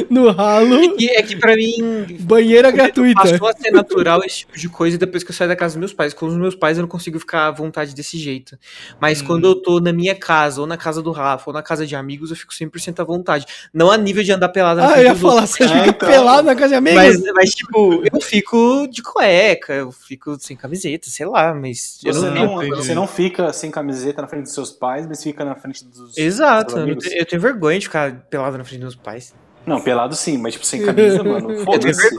no, 0.09 0.31
ralo. 0.31 0.95
E 0.99 1.09
é 1.09 1.21
que 1.21 1.35
pra 1.35 1.55
mim. 1.55 2.05
Banheira 2.21 2.71
gratuita. 2.71 3.21
Passou 3.21 3.47
a 3.47 3.53
ser 3.53 3.71
natural 3.71 4.23
esse 4.23 4.39
tipo 4.39 4.57
de 4.57 4.69
coisa 4.69 4.97
depois 4.97 5.23
que 5.23 5.31
eu 5.31 5.35
saio 5.35 5.49
da 5.49 5.55
casa 5.55 5.73
dos 5.75 5.79
meus 5.79 5.93
pais. 5.93 6.13
Com 6.13 6.25
os 6.27 6.35
meus 6.35 6.55
pais 6.55 6.77
eu 6.77 6.81
não 6.81 6.87
consigo 6.89 7.19
ficar 7.19 7.47
à 7.47 7.51
vontade 7.51 7.93
desse 7.93 8.17
jeito. 8.17 8.57
Mas 8.99 9.21
Hum. 9.21 9.25
quando 9.25 9.45
eu 9.47 9.55
tô 9.55 9.79
na 9.79 9.91
minha 9.93 10.15
casa, 10.15 10.61
ou 10.61 10.67
na 10.67 10.77
casa 10.77 11.01
do 11.01 11.11
Rafa, 11.11 11.49
ou 11.49 11.53
na 11.53 11.61
casa 11.61 11.85
de 11.85 11.95
amigos, 11.95 12.29
eu 12.29 12.35
fico 12.35 12.53
100% 12.53 12.99
à 12.99 13.03
vontade. 13.03 13.45
Não 13.73 13.91
a 13.91 13.97
nível 13.97 14.23
de 14.23 14.31
andar 14.31 14.49
pelado 14.49 14.81
na 14.81 14.87
Ah, 14.87 14.89
eu 14.89 14.93
frente 14.95 15.05
ia 15.07 15.15
falar, 15.15 15.33
outros. 15.41 15.49
você 15.51 15.63
É, 15.63 15.67
fica 15.67 15.87
então. 15.89 16.09
pelado 16.09 16.45
na 16.47 16.55
casa 16.55 16.69
de 16.69 16.75
amigos. 16.75 16.95
Mas, 17.03 17.33
mas, 17.33 17.49
tipo, 17.55 18.03
eu 18.11 18.21
fico 18.21 18.87
de 18.87 19.01
cueca, 19.01 19.73
eu 19.73 19.91
fico 19.91 20.37
sem 20.39 20.55
camiseta, 20.57 21.09
sei 21.09 21.25
lá, 21.25 21.53
mas. 21.53 21.99
Eu 22.03 22.13
Você 22.13 22.25
não, 22.29 22.33
não, 22.33 22.63
entendi. 22.63 22.75
você 22.75 22.95
não 22.95 23.07
fica 23.07 23.51
sem 23.53 23.69
camiseta 23.71 24.21
na 24.21 24.27
frente 24.27 24.43
dos 24.43 24.53
seus 24.53 24.71
pais, 24.71 25.05
mas 25.07 25.21
fica 25.23 25.43
na 25.45 25.55
frente 25.55 25.83
dos. 25.85 26.17
Exato, 26.17 26.75
dos 26.85 27.05
eu, 27.05 27.19
eu 27.19 27.25
tenho 27.25 27.41
vergonha 27.41 27.79
de 27.79 27.85
ficar 27.85 28.13
pelado 28.29 28.57
na 28.57 28.63
frente 28.63 28.79
dos 28.79 28.93
meus 28.93 28.95
pais. 28.95 29.33
Não, 29.65 29.81
pelado 29.81 30.15
sim, 30.15 30.37
mas 30.37 30.53
tipo, 30.53 30.65
sem 30.65 30.83
camisa, 30.83 31.23
mano. 31.23 31.47
Tenho 31.47 31.63
Foda-se. 31.63 32.15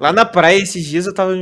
Lá 0.00 0.12
na 0.12 0.24
praia 0.24 0.56
esses 0.62 0.84
dias 0.84 1.06
eu 1.06 1.12
tava. 1.14 1.32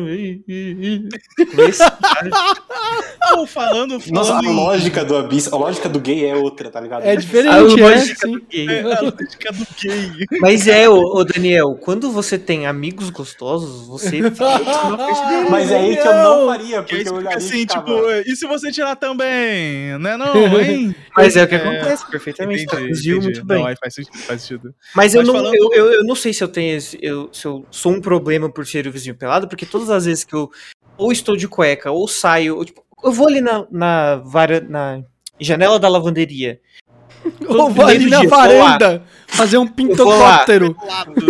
Não, 3.30 3.46
falando, 3.46 3.98
Nossa, 4.10 4.32
a 4.32 4.36
falando 4.42 4.52
lógica 4.52 5.04
do 5.04 5.16
abismo, 5.16 5.54
a 5.54 5.58
lógica 5.58 5.88
do 5.88 6.00
gay 6.00 6.26
é 6.26 6.34
outra, 6.34 6.70
tá 6.70 6.80
ligado? 6.80 7.02
É 7.04 7.12
A 7.12 7.14
diferente, 7.14 7.78
é. 7.80 7.82
lógica 7.82 8.26
sim. 8.26 8.32
do 8.32 8.40
gay. 8.48 8.68
É, 8.68 8.80
a 8.82 9.00
lógica 9.00 9.52
do 9.52 9.66
gay. 9.80 10.10
Mas 10.40 10.66
é, 10.66 10.88
ô, 10.88 10.98
ô, 11.18 11.24
Daniel, 11.24 11.78
quando 11.80 12.10
você 12.10 12.38
tem 12.38 12.66
amigos 12.66 13.10
gostosos, 13.10 13.86
você. 13.86 14.20
Mas 15.50 15.70
é 15.70 15.76
aí 15.78 15.96
que 15.96 16.06
eu 16.08 16.14
não 16.14 16.46
faria, 16.46 16.80
aí 16.80 16.84
porque 16.84 17.08
eu 17.08 17.14
olharia 17.14 17.36
assim, 17.36 17.58
e 17.58 17.60
ficava... 17.60 17.84
tipo, 17.86 18.30
e 18.30 18.36
se 18.36 18.46
você 18.46 18.72
tirar 18.72 18.96
também? 18.96 19.98
Né, 19.98 20.16
não, 20.16 20.34
hein? 20.60 20.94
Mas 21.16 21.36
é 21.36 21.44
o 21.44 21.48
que 21.48 21.54
É, 21.54 21.58
acontece 21.58 22.10
perfeitamente, 22.10 22.66
traduziu 22.66 23.16
entendi. 23.18 23.34
muito 23.34 23.44
bem. 23.46 23.64
Não, 23.64 23.76
faz 23.76 23.94
sentido. 23.94 24.18
Faz 24.18 24.40
sentido. 24.42 24.74
Mas 24.94 25.14
eu 25.14 25.20
Mas 25.20 25.28
não, 25.28 25.34
falando- 25.34 25.54
eu, 25.54 25.70
eu, 25.74 25.92
eu 25.94 26.04
não 26.04 26.14
sei 26.14 26.32
se 26.32 26.42
eu 26.42 26.48
tenho 26.48 26.76
esse- 26.76 26.98
eu, 27.02 27.28
se 27.32 27.46
eu 27.46 27.64
sou 27.70 27.92
um 27.92 28.00
problema 28.00 28.47
por 28.50 28.66
ser 28.66 28.86
o 28.86 28.92
vizinho 28.92 29.14
pelado, 29.16 29.48
porque 29.48 29.66
todas 29.66 29.90
as 29.90 30.04
vezes 30.04 30.24
que 30.24 30.34
eu 30.34 30.50
ou 30.96 31.12
estou 31.12 31.36
de 31.36 31.46
cueca, 31.46 31.90
ou 31.90 32.08
saio, 32.08 32.56
ou, 32.56 32.64
tipo, 32.64 32.84
eu 33.02 33.12
vou 33.12 33.28
ali 33.28 33.40
na, 33.40 33.64
na, 33.70 34.16
vara, 34.16 34.60
na 34.60 35.02
janela 35.40 35.78
da 35.78 35.88
lavanderia. 35.88 36.60
Ou 37.48 37.68
vai 37.70 37.96
ali 37.96 38.08
na 38.08 38.20
dia, 38.20 38.28
vou 38.28 38.38
varanda 38.38 39.02
fazer 39.26 39.58
um 39.58 39.64
vou 39.64 39.70
lá. 39.70 39.74
pintocóptero. 39.74 40.76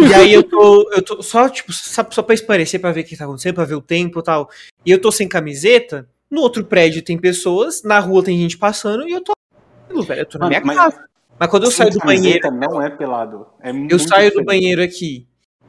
E 0.08 0.14
aí 0.14 0.32
eu 0.32 0.42
tô, 0.42 0.90
eu 0.92 1.02
tô 1.02 1.22
só, 1.22 1.48
tipo, 1.48 1.72
só, 1.72 2.06
só 2.10 2.22
pra 2.22 2.34
esparecer, 2.34 2.78
pra 2.80 2.92
ver 2.92 3.00
o 3.00 3.04
que 3.04 3.16
tá 3.16 3.24
acontecendo, 3.24 3.54
pra 3.54 3.64
ver 3.64 3.74
o 3.74 3.80
tempo 3.80 4.20
e 4.20 4.22
tal. 4.22 4.50
E 4.84 4.90
eu 4.90 5.00
tô 5.00 5.10
sem 5.10 5.26
camiseta, 5.26 6.06
no 6.30 6.42
outro 6.42 6.64
prédio 6.64 7.02
tem 7.02 7.18
pessoas, 7.18 7.82
na 7.82 7.98
rua 7.98 8.22
tem 8.22 8.38
gente 8.38 8.58
passando, 8.58 9.08
e 9.08 9.12
eu 9.12 9.22
tô, 9.22 9.32
velho, 10.02 10.20
eu 10.20 10.26
tô 10.26 10.38
na 10.38 10.48
minha 10.48 10.60
mas- 10.62 10.76
casa. 10.76 11.04
Mas 11.38 11.48
quando 11.50 11.64
eu 11.64 11.70
saio 11.70 11.90
do 11.90 12.00
banheiro, 12.00 12.40
camiseta 12.40 12.50
não 12.50 12.82
é 12.82 12.90
pelado. 12.90 13.46
É 13.62 13.70
eu 13.70 13.98
saio 13.98 14.30
do 14.30 14.40
diferente. 14.40 14.44
banheiro 14.44 14.82
aqui, 14.82 15.26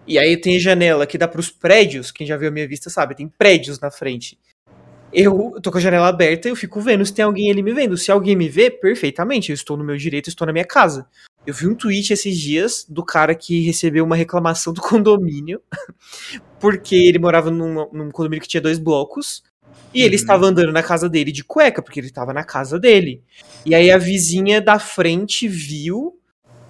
e 0.09 0.17
aí 0.17 0.35
tem 0.35 0.59
janela 0.59 1.05
que 1.05 1.19
dá 1.19 1.27
pros 1.27 1.51
prédios, 1.51 2.11
quem 2.11 2.25
já 2.25 2.35
viu 2.35 2.49
a 2.49 2.51
minha 2.51 2.67
vista 2.67 2.89
sabe, 2.89 3.15
tem 3.15 3.27
prédios 3.27 3.79
na 3.79 3.91
frente. 3.91 4.39
Eu 5.13 5.59
tô 5.61 5.71
com 5.71 5.77
a 5.77 5.81
janela 5.81 6.07
aberta 6.07 6.47
e 6.47 6.51
eu 6.51 6.55
fico 6.55 6.81
vendo 6.81 7.05
se 7.05 7.13
tem 7.13 7.23
alguém 7.23 7.51
ali 7.51 7.63
me 7.63 7.73
vendo. 7.73 7.97
Se 7.97 8.11
alguém 8.11 8.35
me 8.35 8.49
vê, 8.49 8.69
perfeitamente, 8.69 9.49
eu 9.49 9.53
estou 9.53 9.77
no 9.77 9.83
meu 9.83 9.97
direito, 9.97 10.29
estou 10.29 10.45
na 10.45 10.53
minha 10.53 10.65
casa. 10.65 11.07
Eu 11.45 11.53
vi 11.53 11.67
um 11.67 11.75
tweet 11.75 12.11
esses 12.11 12.37
dias 12.37 12.85
do 12.87 13.03
cara 13.03 13.33
que 13.33 13.61
recebeu 13.61 14.03
uma 14.03 14.15
reclamação 14.15 14.73
do 14.73 14.81
condomínio, 14.83 15.61
porque 16.59 16.95
ele 16.95 17.19
morava 17.19 17.49
num, 17.49 17.89
num 17.91 18.11
condomínio 18.11 18.41
que 18.41 18.47
tinha 18.47 18.61
dois 18.61 18.77
blocos, 18.77 19.43
e 19.93 20.01
ele 20.01 20.15
Uhum. 20.15 20.21
estava 20.21 20.45
andando 20.45 20.71
na 20.71 20.83
casa 20.83 21.09
dele 21.09 21.31
de 21.31 21.43
cueca, 21.43 21.81
porque 21.81 21.99
ele 21.99 22.07
estava 22.07 22.33
na 22.33 22.43
casa 22.43 22.79
dele. 22.79 23.23
E 23.65 23.73
aí 23.73 23.89
a 23.89 23.97
vizinha 23.97 24.61
da 24.61 24.77
frente 24.77 25.47
viu, 25.47 26.18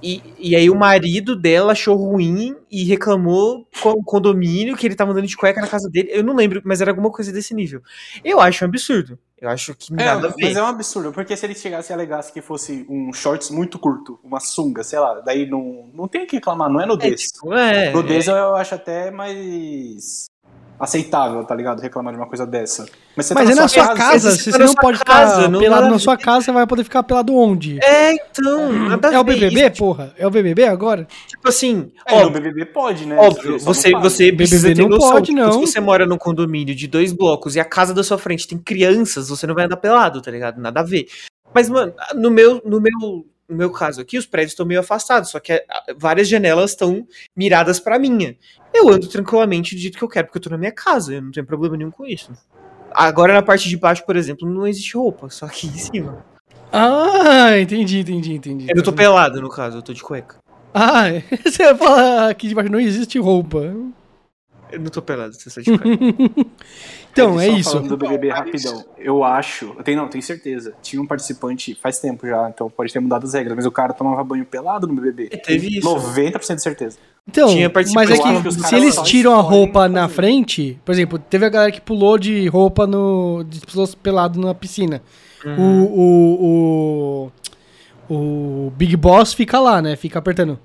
e, 0.02 0.22
e 0.40 0.56
aí 0.56 0.70
o 0.70 0.76
marido 0.76 1.36
dela 1.36 1.74
achou 1.74 1.96
ruim 1.96 2.56
e 2.72 2.84
reclamou 2.84 3.68
com 3.82 3.90
o 3.92 4.04
condomínio 4.04 4.76
que 4.78 4.86
ele 4.88 4.94
estava 4.94 5.12
andando 5.12 5.28
de 5.28 5.36
cueca 5.36 5.60
na 5.62 5.68
casa 5.68 5.90
dele. 5.90 6.10
Eu 6.12 6.24
não 6.24 6.36
lembro, 6.36 6.62
mas 6.64 6.82
era 6.82 6.92
alguma 6.92 7.12
coisa 7.12 7.32
desse 7.32 7.54
nível. 7.54 7.82
Eu 8.24 8.40
acho 8.40 8.64
um 8.64 8.68
absurdo. 8.68 9.18
Eu 9.42 9.50
acho 9.50 9.74
que 9.76 9.94
É, 9.94 9.96
nada 9.96 10.28
a 10.28 10.32
ver. 10.32 10.36
mas 10.48 10.58
é 10.58 10.62
um 10.62 10.66
absurdo, 10.66 11.12
porque 11.14 11.36
se 11.38 11.46
ele 11.46 11.56
chegasse 11.56 11.92
e 11.92 11.94
alegasse 11.94 12.32
que 12.34 12.42
fosse 12.42 12.86
um 12.90 13.14
shorts 13.14 13.50
muito 13.50 13.80
curto, 13.80 14.20
uma 14.24 14.40
sunga, 14.40 14.84
sei 14.84 15.00
lá, 15.00 15.22
daí 15.22 15.50
não, 15.50 15.90
não 15.94 16.08
tem 16.10 16.24
o 16.24 16.28
que 16.28 16.36
reclamar, 16.38 16.70
não 16.70 16.82
é 16.82 16.84
É, 16.84 16.88
nudez. 16.88 17.22
tipo, 17.24 17.54
é, 17.54 17.92
Nudez 17.94 18.28
eu 18.28 18.56
acho 18.56 18.76
até 18.76 19.10
mais 19.12 20.26
aceitável, 20.80 21.44
tá 21.44 21.54
ligado? 21.54 21.82
Reclamar 21.82 22.14
de 22.14 22.20
uma 22.20 22.28
coisa 22.28 22.46
dessa. 22.48 22.86
Mas 23.16 23.26
você 23.26 23.34
Mas 23.34 23.46
tá 23.48 23.52
é 23.52 23.56
na 23.56 23.68
sua 23.68 23.94
casa, 23.94 24.32
você 24.32 24.38
se 24.38 24.46
tá 24.52 24.58
você 24.58 24.64
na 24.64 24.66
não 24.68 24.76
pode 24.76 25.00
casa, 25.00 25.36
ficar 25.36 25.50
não 25.50 25.60
pelado 25.60 25.82
nada 25.82 25.94
na 25.94 26.00
sua 26.00 26.18
casa, 26.18 26.46
você 26.46 26.52
vai 26.52 26.66
poder 26.66 26.84
ficar 26.84 27.04
pelado 27.04 27.36
onde? 27.36 27.78
É, 27.84 28.14
então, 28.14 28.70
É 29.12 29.20
o 29.20 29.24
BBB, 29.24 29.68
isso. 29.68 29.78
porra? 29.78 30.14
É 30.18 30.26
o 30.26 30.32
BBB 30.32 30.64
agora? 30.66 31.06
Tipo 31.28 31.50
assim, 31.50 31.92
É, 32.06 32.16
óbvio, 32.16 32.42
BBB 32.42 32.66
pode, 32.68 33.06
né? 33.06 33.18
óbvio 33.18 33.60
você, 33.60 33.92
você 33.92 34.32
precisa 34.32 34.70
BBB 34.70 34.82
ter 34.84 34.90
não 34.90 34.98
noção. 34.98 35.12
pode, 35.12 35.32
não. 35.34 35.52
Se 35.54 35.60
você 35.60 35.80
mora 35.80 36.06
num 36.06 36.18
condomínio 36.18 36.74
de 36.74 36.88
dois 36.88 37.12
blocos 37.12 37.56
e 37.56 37.60
a 37.60 37.66
casa 37.66 37.94
da 37.94 38.04
sua 38.04 38.18
frente 38.18 38.48
tem 38.48 38.58
crianças, 38.58 39.28
você 39.30 39.46
não 39.46 39.54
vai 39.56 39.66
andar 39.66 39.78
pelado, 39.78 40.22
tá 40.22 40.32
ligado? 40.32 40.62
Nada 40.62 40.80
a 40.80 40.84
ver. 40.84 41.08
Mas, 41.54 41.68
mano, 41.68 41.94
no 42.16 42.30
meu, 42.30 42.62
no 42.64 42.80
meu, 42.80 43.26
no 43.50 43.56
meu 43.56 43.72
caso 43.72 44.00
aqui, 44.00 44.18
os 44.18 44.26
prédios 44.26 44.52
estão 44.52 44.66
meio 44.66 44.80
afastados, 44.80 45.32
só 45.32 45.40
que 45.40 45.54
ah, 45.54 45.84
várias 45.98 46.28
janelas 46.28 46.72
estão 46.72 47.08
miradas 47.36 47.80
pra 47.80 47.98
minha. 47.98 48.38
Eu 48.74 48.90
ando 48.90 49.08
tranquilamente 49.08 49.76
do 49.76 49.82
jeito 49.82 49.98
que 49.98 50.04
eu 50.04 50.08
quero, 50.08 50.28
porque 50.28 50.38
eu 50.38 50.44
tô 50.44 50.50
na 50.52 50.58
minha 50.58 50.72
casa, 50.72 51.16
eu 51.16 51.22
não 51.22 51.32
tenho 51.32 51.46
problema 51.46 51.76
nenhum 51.76 51.92
com 51.92 52.06
isso. 52.06 52.32
Agora 52.92 53.34
na 53.34 53.42
parte 53.42 53.68
de 53.68 53.78
baixo, 53.78 54.06
por 54.06 54.16
exemplo, 54.16 54.48
não 54.48 54.68
existe 54.68 54.96
roupa, 54.96 55.30
só 55.30 55.46
aqui 55.46 55.68
em 55.68 55.78
cima. 55.78 56.24
Ah, 56.72 57.58
entendi, 57.60 58.00
entendi, 58.00 58.34
entendi. 58.34 58.68
Eu 58.70 58.76
não 58.76 58.84
tô 58.84 58.94
pelado, 58.94 59.42
no 59.42 59.50
caso, 59.50 59.78
eu 59.78 59.82
tô 59.82 59.94
de 59.94 60.04
cueca. 60.04 60.38
Ah, 60.74 61.06
você 61.44 61.76
fala 61.76 62.30
aqui 62.30 62.48
debaixo 62.48 62.72
não 62.72 62.80
existe 62.80 63.18
roupa. 63.18 63.74
Eu 64.72 64.80
não 64.80 64.90
tô 64.90 65.02
pelado, 65.02 65.34
você 65.34 65.50
só 65.52 65.62
de. 65.62 65.72
Então, 67.12 67.40
é 67.40 67.48
isso. 67.48 67.72
falando 67.72 67.90
do 67.90 67.98
BBB 67.98 68.30
rapidão. 68.30 68.86
Eu 68.98 69.24
acho, 69.24 69.74
eu 69.78 69.84
tenho, 69.84 69.98
não, 69.98 70.08
tenho 70.08 70.24
certeza. 70.24 70.74
Tinha 70.82 71.02
um 71.02 71.08
participante 71.08 71.78
faz 71.82 72.00
tempo 72.00 72.28
já, 72.28 72.50
então 72.50 72.70
pode 72.70 72.94
ter 72.94 73.00
mudado 73.00 73.26
as 73.26 73.34
regras, 73.34 73.56
mas 73.56 73.66
o 73.66 73.72
cara 73.72 73.94
tomava 73.94 74.24
banho 74.24 74.46
pelado 74.46 74.88
no 74.88 74.94
BBB. 74.94 75.30
Teve 75.44 75.80
isso. 75.80 75.88
90% 75.88 76.56
de 76.56 76.62
certeza. 76.62 76.98
Então, 77.28 77.50
Tinha 77.50 77.72
mas 77.94 78.10
é 78.10 78.18
que 78.18 78.44
que 78.44 78.52
se 78.52 78.76
eles 78.76 78.96
tiram 79.04 79.36
a 79.36 79.42
roupa 79.42 79.88
na 79.88 80.04
fazer. 80.04 80.14
frente, 80.16 80.80
por 80.84 80.92
exemplo, 80.92 81.20
teve 81.20 81.46
a 81.46 81.50
galera 81.50 81.72
que 81.72 81.82
pulou 81.82 82.18
de 82.18 82.48
roupa 82.48 82.88
no. 82.88 83.44
de 83.48 83.60
pessoas 83.60 83.94
pelado 83.94 84.40
na 84.40 84.54
piscina. 84.54 85.02
Uhum. 85.46 85.84
O, 85.86 86.00
o, 86.00 87.32
o. 87.32 87.32
O 88.12 88.72
Big 88.72 88.98
Boss 88.98 89.34
fica 89.34 89.60
lá, 89.60 89.84
né? 89.84 89.96
Fica 89.96 90.18
apertando. 90.18 90.58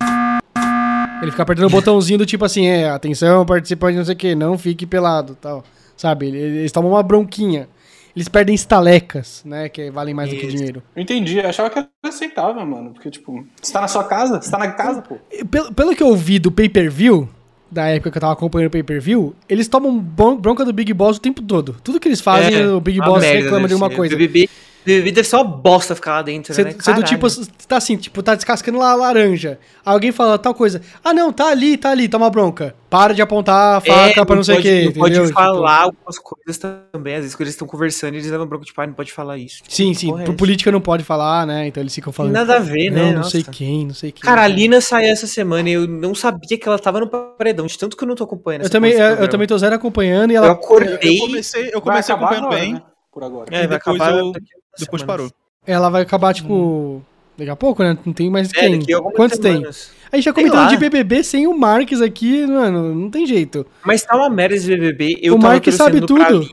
Ele 1.25 1.31
fica 1.31 1.43
apertando 1.43 1.66
o 1.66 1.70
botãozinho 1.70 2.18
do 2.18 2.27
tipo 2.27 2.45
assim, 2.45 2.66
é, 2.66 2.89
atenção, 2.91 3.45
participante, 3.45 3.97
não 3.99 4.05
sei 4.05 4.14
o 4.14 4.18
que, 4.18 4.35
não 4.35 4.57
fique 4.59 4.87
pelado 4.87 5.37
tal. 5.41 5.64
Sabe? 5.97 6.27
Eles, 6.29 6.70
tomam 6.72 6.91
uma 6.93 7.03
bronquinha. 7.03 7.68
Eles 8.14 8.29
perdem 8.29 8.55
estalecas, 8.55 9.43
né? 9.45 9.68
Que 9.68 9.91
valem 9.91 10.14
mais 10.14 10.31
do 10.31 10.37
que 10.37 10.47
Isso. 10.47 10.57
dinheiro. 10.57 10.83
Eu 10.95 11.03
entendi, 11.03 11.39
eu 11.39 11.49
achava 11.49 11.68
que 11.70 11.79
era 11.79 11.89
aceitável, 12.05 12.64
mano. 12.64 12.91
Porque, 12.93 13.11
tipo, 13.11 13.45
você 13.61 13.72
tá 13.72 13.81
na 13.81 13.89
sua 13.89 14.05
casa? 14.05 14.41
Você 14.41 14.51
tá 14.51 14.59
na 14.59 14.70
casa, 14.70 15.03
pô. 15.03 15.16
Pelo, 15.51 15.72
pelo 15.72 15.97
que 15.97 16.03
eu 16.03 16.14
vi 16.14 16.39
do 16.39 16.53
pay-per-view, 16.53 17.29
da 17.70 17.87
época 17.89 18.12
que 18.12 18.16
eu 18.18 18.20
tava 18.20 18.33
acompanhando 18.33 18.68
o 18.68 18.70
pay-per-view, 18.70 19.35
eles 19.49 19.66
tomam 19.66 19.99
bron- 19.99 20.37
bronca 20.37 20.64
do 20.64 20.72
Big 20.72 20.93
Boss 20.95 21.16
o 21.16 21.20
tempo 21.20 21.43
todo. 21.43 21.75
Tudo 21.83 21.99
que 21.99 22.07
eles 22.07 22.20
fazem, 22.20 22.55
É, 22.55 22.68
o 22.68 22.81
Big 22.81 23.01
Boss 23.01 23.20
merda, 23.20 23.43
reclama 23.43 23.66
de 23.66 23.75
alguma 23.75 23.91
coisa. 23.91 24.16
BBB 24.16 24.49
deve 24.85 25.24
ser 25.24 25.37
uma 25.37 25.45
bosta 25.45 25.95
ficar 25.95 26.12
lá 26.16 26.22
dentro, 26.22 26.53
Você 26.55 26.62
né? 26.64 26.74
você 26.78 26.93
do 26.93 27.03
tipo, 27.03 27.26
tá 27.66 27.76
assim, 27.78 27.97
tipo, 27.97 28.22
tá 28.22 28.35
descascando 28.35 28.78
lá 28.78 28.91
a 28.93 28.95
laranja. 28.95 29.59
Alguém 29.85 30.12
fala 30.12 30.39
tal 30.39 30.55
coisa. 30.55 30.80
Ah, 31.03 31.12
não, 31.14 31.32
tá 31.32 31.49
ali, 31.49 31.76
tá 31.76 31.91
ali, 31.91 32.09
toma 32.09 32.28
bronca. 32.30 32.74
Para 32.91 33.12
de 33.12 33.20
apontar 33.20 33.78
a 33.78 33.80
faca 33.80 34.24
pra 34.24 34.37
não 34.37 34.45
sei 34.45 34.55
o 34.55 34.57
pode, 34.59 34.68
quê, 34.68 34.74
É, 34.74 34.85
Não 34.85 34.93
pode 34.93 35.12
entendeu? 35.14 35.26
Tipo, 35.28 35.41
falar 35.41 35.80
algumas 35.82 36.18
coisas 36.18 36.59
também. 36.93 37.14
Às 37.14 37.20
vezes, 37.22 37.35
quando 37.35 37.43
eles 37.43 37.55
estão 37.55 37.66
conversando, 37.66 38.14
eles 38.14 38.30
levam 38.30 38.47
bronca, 38.47 38.64
tipo, 38.64 38.80
ah, 38.80 38.87
não 38.87 38.95
pode 38.95 39.12
falar 39.12 39.37
isso. 39.39 39.62
sim, 39.68 39.93
sim, 39.95 40.12
é 40.20 40.24
pro 40.24 40.35
política 40.35 40.70
não 40.70 40.80
pode 40.80 41.03
falar, 41.03 41.47
né? 41.47 41.66
Então 41.66 41.82
eles 41.82 41.95
ficam 41.95 42.12
falando. 42.12 42.32
nada 42.32 42.57
a 42.57 42.61
ver, 42.61 42.91
né? 42.91 43.01
Não, 43.03 43.07
não 43.12 43.18
Nossa. 43.18 43.30
sei 43.30 43.43
quem, 43.43 43.87
não 43.87 43.95
sei 43.95 44.12
quem. 44.12 44.22
Cara, 44.22 44.43
a 44.43 44.47
Lina 44.49 44.80
saiu 44.80 45.11
essa 45.11 45.26
semana 45.26 45.68
e 45.68 45.72
eu 45.72 45.89
não 45.89 46.14
sabia 46.14 46.57
que 46.59 46.68
ela 46.68 46.78
tava 46.78 47.01
no 47.01 47.09
paredão, 47.09 47.66
de 47.66 47.76
tanto 47.78 47.97
que 47.97 48.05
eu 48.05 48.09
não 48.09 48.14
tô 48.14 48.24
acompanhando 48.24 48.61
Eu 48.62 48.66
essa 48.66 48.72
também, 48.72 48.93
eu, 48.93 48.99
desse 49.11 49.22
eu 49.22 49.28
também 49.28 49.47
tô 49.49 49.59
zero 49.59 49.74
acompanhando 49.74 50.30
e 50.30 50.35
Eu 50.35 50.45
ela. 50.45 50.53
acordei. 50.53 51.16
Eu 51.18 51.26
comecei, 51.26 51.70
eu 51.72 51.80
comecei 51.80 52.14
acabar 52.14 52.26
acompanhando 52.37 52.47
agora, 52.47 52.61
bem, 52.61 52.72
né? 52.74 52.82
Por 53.12 53.24
agora. 53.24 53.49
É, 53.51 53.66
vai 53.66 53.78
depois 53.78 54.01
acabar 54.01 54.18
eu- 54.18 54.32
daqui 54.32 54.47
depois 54.79 55.03
semanas. 55.03 55.31
parou. 55.31 55.31
Ela 55.66 55.89
vai 55.89 56.03
acabar, 56.03 56.35
tipo. 56.35 57.03
Daqui 57.37 57.51
a 57.51 57.57
pouco, 57.57 57.83
né? 57.83 57.99
Não 58.07 58.12
tem 58.12 58.31
mais 58.31 58.49
É, 58.55 58.61
quem. 58.61 58.81
Quantos 59.16 59.39
tem? 59.39 59.55
semanas. 59.55 59.91
A 60.12 60.16
gente 60.16 60.25
já 60.27 60.33
comentando 60.33 60.61
lá. 60.61 60.68
de 60.68 60.77
BBB 60.77 61.25
sem 61.25 61.47
o 61.49 61.59
Marques 61.59 62.01
aqui, 62.01 62.47
mano, 62.47 62.95
não 62.95 63.11
tem 63.11 63.27
jeito. 63.27 63.66
Mas 63.85 64.03
tá 64.03 64.16
uma 64.16 64.31
merda 64.31 64.55
esse 64.55 64.68
BBB. 64.68 65.18
Eu 65.20 65.35
O 65.35 65.39
Mark 65.39 65.66
sabe 65.72 66.01
tudo. 66.01 66.49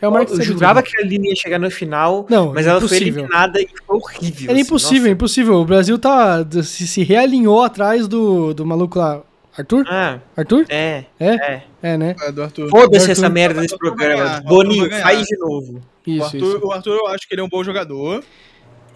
É 0.00 0.06
o 0.06 0.12
Marques 0.12 0.38
eu 0.38 0.44
jurava 0.44 0.82
tudo. 0.82 0.92
que 0.92 1.02
a 1.02 1.04
Lina 1.06 1.28
ia 1.28 1.34
chegar 1.34 1.58
no 1.58 1.70
final, 1.70 2.26
Não, 2.28 2.52
mas 2.52 2.66
ela 2.66 2.78
foi 2.78 2.86
impossível. 2.98 3.22
eliminada 3.24 3.60
e 3.60 3.68
foi 3.86 3.96
horrível. 3.96 4.44
Era 4.44 4.52
assim, 4.52 4.60
impossível, 4.60 5.00
nossa. 5.02 5.10
impossível. 5.12 5.54
O 5.54 5.64
Brasil 5.64 5.98
tá. 5.98 6.46
se, 6.62 6.86
se 6.86 7.02
realinhou 7.02 7.62
atrás 7.64 8.06
do, 8.06 8.52
do 8.52 8.66
maluco 8.66 8.98
lá. 8.98 9.22
Arthur? 9.58 9.84
Ah, 9.88 10.20
Arthur? 10.36 10.66
é. 10.68 11.04
É? 11.18 11.34
É. 11.34 11.62
É, 11.82 11.96
né? 11.98 12.14
É, 12.20 12.32
do 12.32 12.42
Arthur. 12.42 12.68
Foda-se 12.70 13.10
essa 13.10 13.28
merda 13.28 13.58
O 13.58 13.62
desse 13.62 13.76
programa. 13.76 14.38
o 14.38 14.48
Boninho, 14.48 14.90
faz 15.00 15.26
de 15.26 15.36
novo. 15.38 15.80
O 16.06 16.10
Isso, 16.10 16.24
Arthur, 16.24 16.56
isso. 16.56 16.66
o 16.66 16.72
Arthur, 16.72 16.96
eu 16.96 17.06
acho 17.08 17.28
que 17.28 17.34
ele 17.34 17.40
é 17.40 17.44
um 17.44 17.48
bom 17.48 17.62
jogador. 17.64 18.22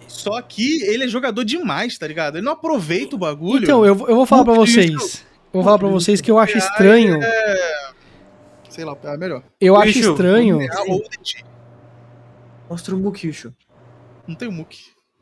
Só 0.07 0.41
que 0.41 0.83
ele 0.83 1.03
é 1.05 1.07
jogador 1.07 1.43
demais, 1.43 1.97
tá 1.97 2.07
ligado? 2.07 2.37
Ele 2.37 2.45
não 2.45 2.53
aproveita 2.53 3.15
o 3.15 3.19
bagulho. 3.19 3.63
Então, 3.63 3.85
eu, 3.85 3.97
eu 4.07 4.15
vou 4.15 4.25
falar 4.25 4.43
pra 4.43 4.53
Muito 4.53 4.71
vocês. 4.71 5.25
Eu 5.53 5.61
vou 5.61 5.63
falar 5.63 5.79
pra 5.79 5.87
vocês 5.87 6.21
que 6.21 6.29
eu 6.31 6.39
acho 6.39 6.57
estranho. 6.57 7.21
É... 7.21 7.91
Sei 8.69 8.83
lá, 8.85 8.97
é 9.03 9.17
melhor. 9.17 9.43
Eu 9.61 9.75
acho 9.75 9.99
estranho. 9.99 10.61
É. 10.61 10.67
Mostra 12.69 12.95
o 12.95 12.97
Mukyushu. 12.97 13.53
Não 14.27 14.35
tem 14.35 14.47
o 14.47 14.51
Mook. 14.51 14.77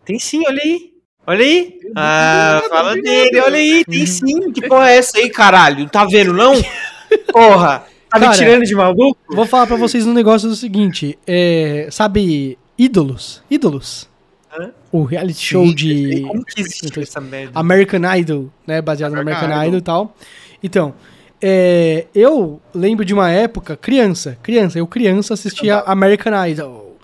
Tem 0.05 0.19
sim, 0.19 0.43
olha 0.47 0.61
aí. 0.61 0.93
Olha 1.25 1.45
aí. 1.45 1.79
Ah, 1.95 2.55
nada, 2.55 2.69
fala 2.69 2.95
não 2.95 3.01
tem 3.01 3.03
dele, 3.03 3.39
olha 3.39 3.57
aí. 3.57 3.85
Tem 3.85 4.05
sim. 4.05 4.51
Que 4.51 4.67
porra 4.67 4.89
é 4.89 4.97
essa 4.97 5.17
aí, 5.17 5.29
caralho? 5.29 5.79
Não 5.79 5.87
tá 5.87 6.05
vendo, 6.05 6.33
não? 6.33 6.53
Porra. 7.31 7.83
Tá 8.09 8.19
me 8.19 8.25
Cara, 8.25 8.37
tirando 8.37 8.63
de 8.63 8.75
maluco? 8.75 9.17
Vou 9.29 9.45
falar 9.45 9.67
pra 9.67 9.77
vocês 9.77 10.05
um 10.05 10.13
negócio 10.13 10.49
do 10.49 10.55
seguinte. 10.55 11.17
É, 11.25 11.87
sabe, 11.91 12.57
ídolos? 12.77 13.41
Ídolos? 13.49 14.09
Hã? 14.53 14.71
O 14.91 15.03
reality 15.03 15.45
show 15.45 15.65
E 15.65 15.73
de 15.73 16.21
como 16.27 16.43
que 16.43 16.59
existe 16.59 16.99
essa 16.99 17.21
merda? 17.21 17.57
American 17.57 18.01
Idol, 18.17 18.49
né? 18.67 18.81
Baseado 18.81 19.13
no 19.13 19.21
American 19.21 19.45
American 19.45 19.67
Idol. 19.67 19.79
E 19.79 19.81
tal. 19.81 20.15
Então, 20.61 20.93
é, 21.41 22.05
eu 22.13 22.61
lembro 22.73 23.05
de 23.05 23.13
uma 23.13 23.29
época, 23.31 23.77
criança, 23.77 24.37
criança, 24.43 24.77
eu 24.77 24.85
criança 24.85 25.33
assistia 25.33 25.79
American 25.79 26.33
Idol, 26.47 26.97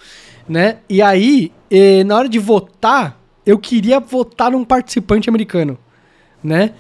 né? 0.48 0.78
E 0.90 1.02
aí, 1.02 1.52
eh, 1.72 2.04
na 2.04 2.18
hora 2.18 2.30
de 2.30 2.38
votar, 2.38 3.18
eu 3.48 3.58
queria 3.58 3.98
votar 4.02 4.52
num 4.52 4.66
participante 4.66 5.30
americano, 5.30 5.80
né? 6.44 6.74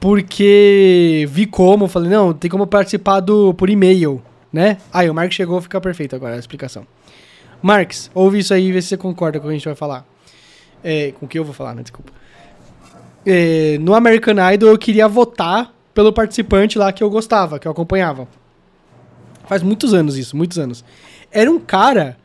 Porque 0.00 1.24
vi 1.30 1.46
como, 1.46 1.86
falei, 1.86 2.10
não, 2.10 2.32
tem 2.32 2.50
como 2.50 2.66
participar 2.66 3.20
do, 3.20 3.54
por 3.54 3.70
e-mail, 3.70 4.20
né? 4.52 4.78
Aí 4.92 5.08
o 5.08 5.14
Marcos 5.14 5.36
chegou, 5.36 5.60
fica 5.60 5.80
perfeito 5.80 6.16
agora 6.16 6.34
a 6.34 6.38
explicação. 6.38 6.84
Marcos, 7.62 8.10
ouve 8.12 8.40
isso 8.40 8.52
aí 8.52 8.66
e 8.66 8.72
vê 8.72 8.82
se 8.82 8.88
você 8.88 8.96
concorda 8.96 9.38
com 9.38 9.46
o 9.46 9.48
que 9.48 9.54
a 9.54 9.56
gente 9.56 9.64
vai 9.64 9.76
falar. 9.76 10.04
É, 10.82 11.12
com 11.12 11.26
o 11.26 11.28
que 11.28 11.38
eu 11.38 11.44
vou 11.44 11.54
falar, 11.54 11.72
né? 11.72 11.82
Desculpa. 11.82 12.12
É, 13.24 13.78
no 13.78 13.94
American 13.94 14.34
Idol 14.52 14.70
eu 14.70 14.78
queria 14.78 15.06
votar 15.06 15.72
pelo 15.94 16.12
participante 16.12 16.76
lá 16.76 16.92
que 16.92 17.04
eu 17.04 17.08
gostava, 17.08 17.60
que 17.60 17.68
eu 17.68 17.70
acompanhava. 17.70 18.26
Faz 19.46 19.62
muitos 19.62 19.94
anos 19.94 20.16
isso, 20.16 20.36
muitos 20.36 20.58
anos. 20.58 20.84
Era 21.30 21.48
um 21.48 21.60
cara 21.60 22.16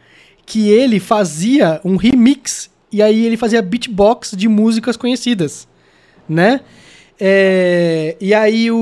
que 0.48 0.68
ele 0.72 1.00
fazia 1.00 1.80
um 1.86 1.96
remix 1.96 2.72
e 2.92 3.02
aí 3.02 3.26
ele 3.26 3.38
fazia 3.38 3.62
beatbox 3.62 4.32
de 4.36 4.48
músicas 4.48 4.96
conhecidas, 4.98 5.68
né? 6.28 6.62
É, 7.20 8.16
e 8.22 8.34
aí 8.34 8.70
o, 8.72 8.78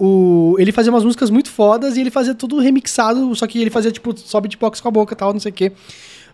o- 0.00 0.56
ele 0.58 0.70
fazia 0.70 0.92
umas 0.92 1.04
músicas 1.04 1.30
muito 1.30 1.50
fodas 1.50 1.96
e 1.96 2.00
ele 2.00 2.10
fazia 2.10 2.34
tudo 2.34 2.58
remixado, 2.60 3.34
só 3.34 3.46
que 3.46 3.60
ele 3.60 3.70
fazia 3.70 3.90
tipo 3.90 4.16
só 4.16 4.40
beatbox 4.40 4.80
com 4.80 4.88
a 4.88 4.90
boca 4.90 5.14
e 5.14 5.16
tal, 5.16 5.32
não 5.32 5.40
sei 5.40 5.50
o 5.50 5.54
quê. 5.54 5.72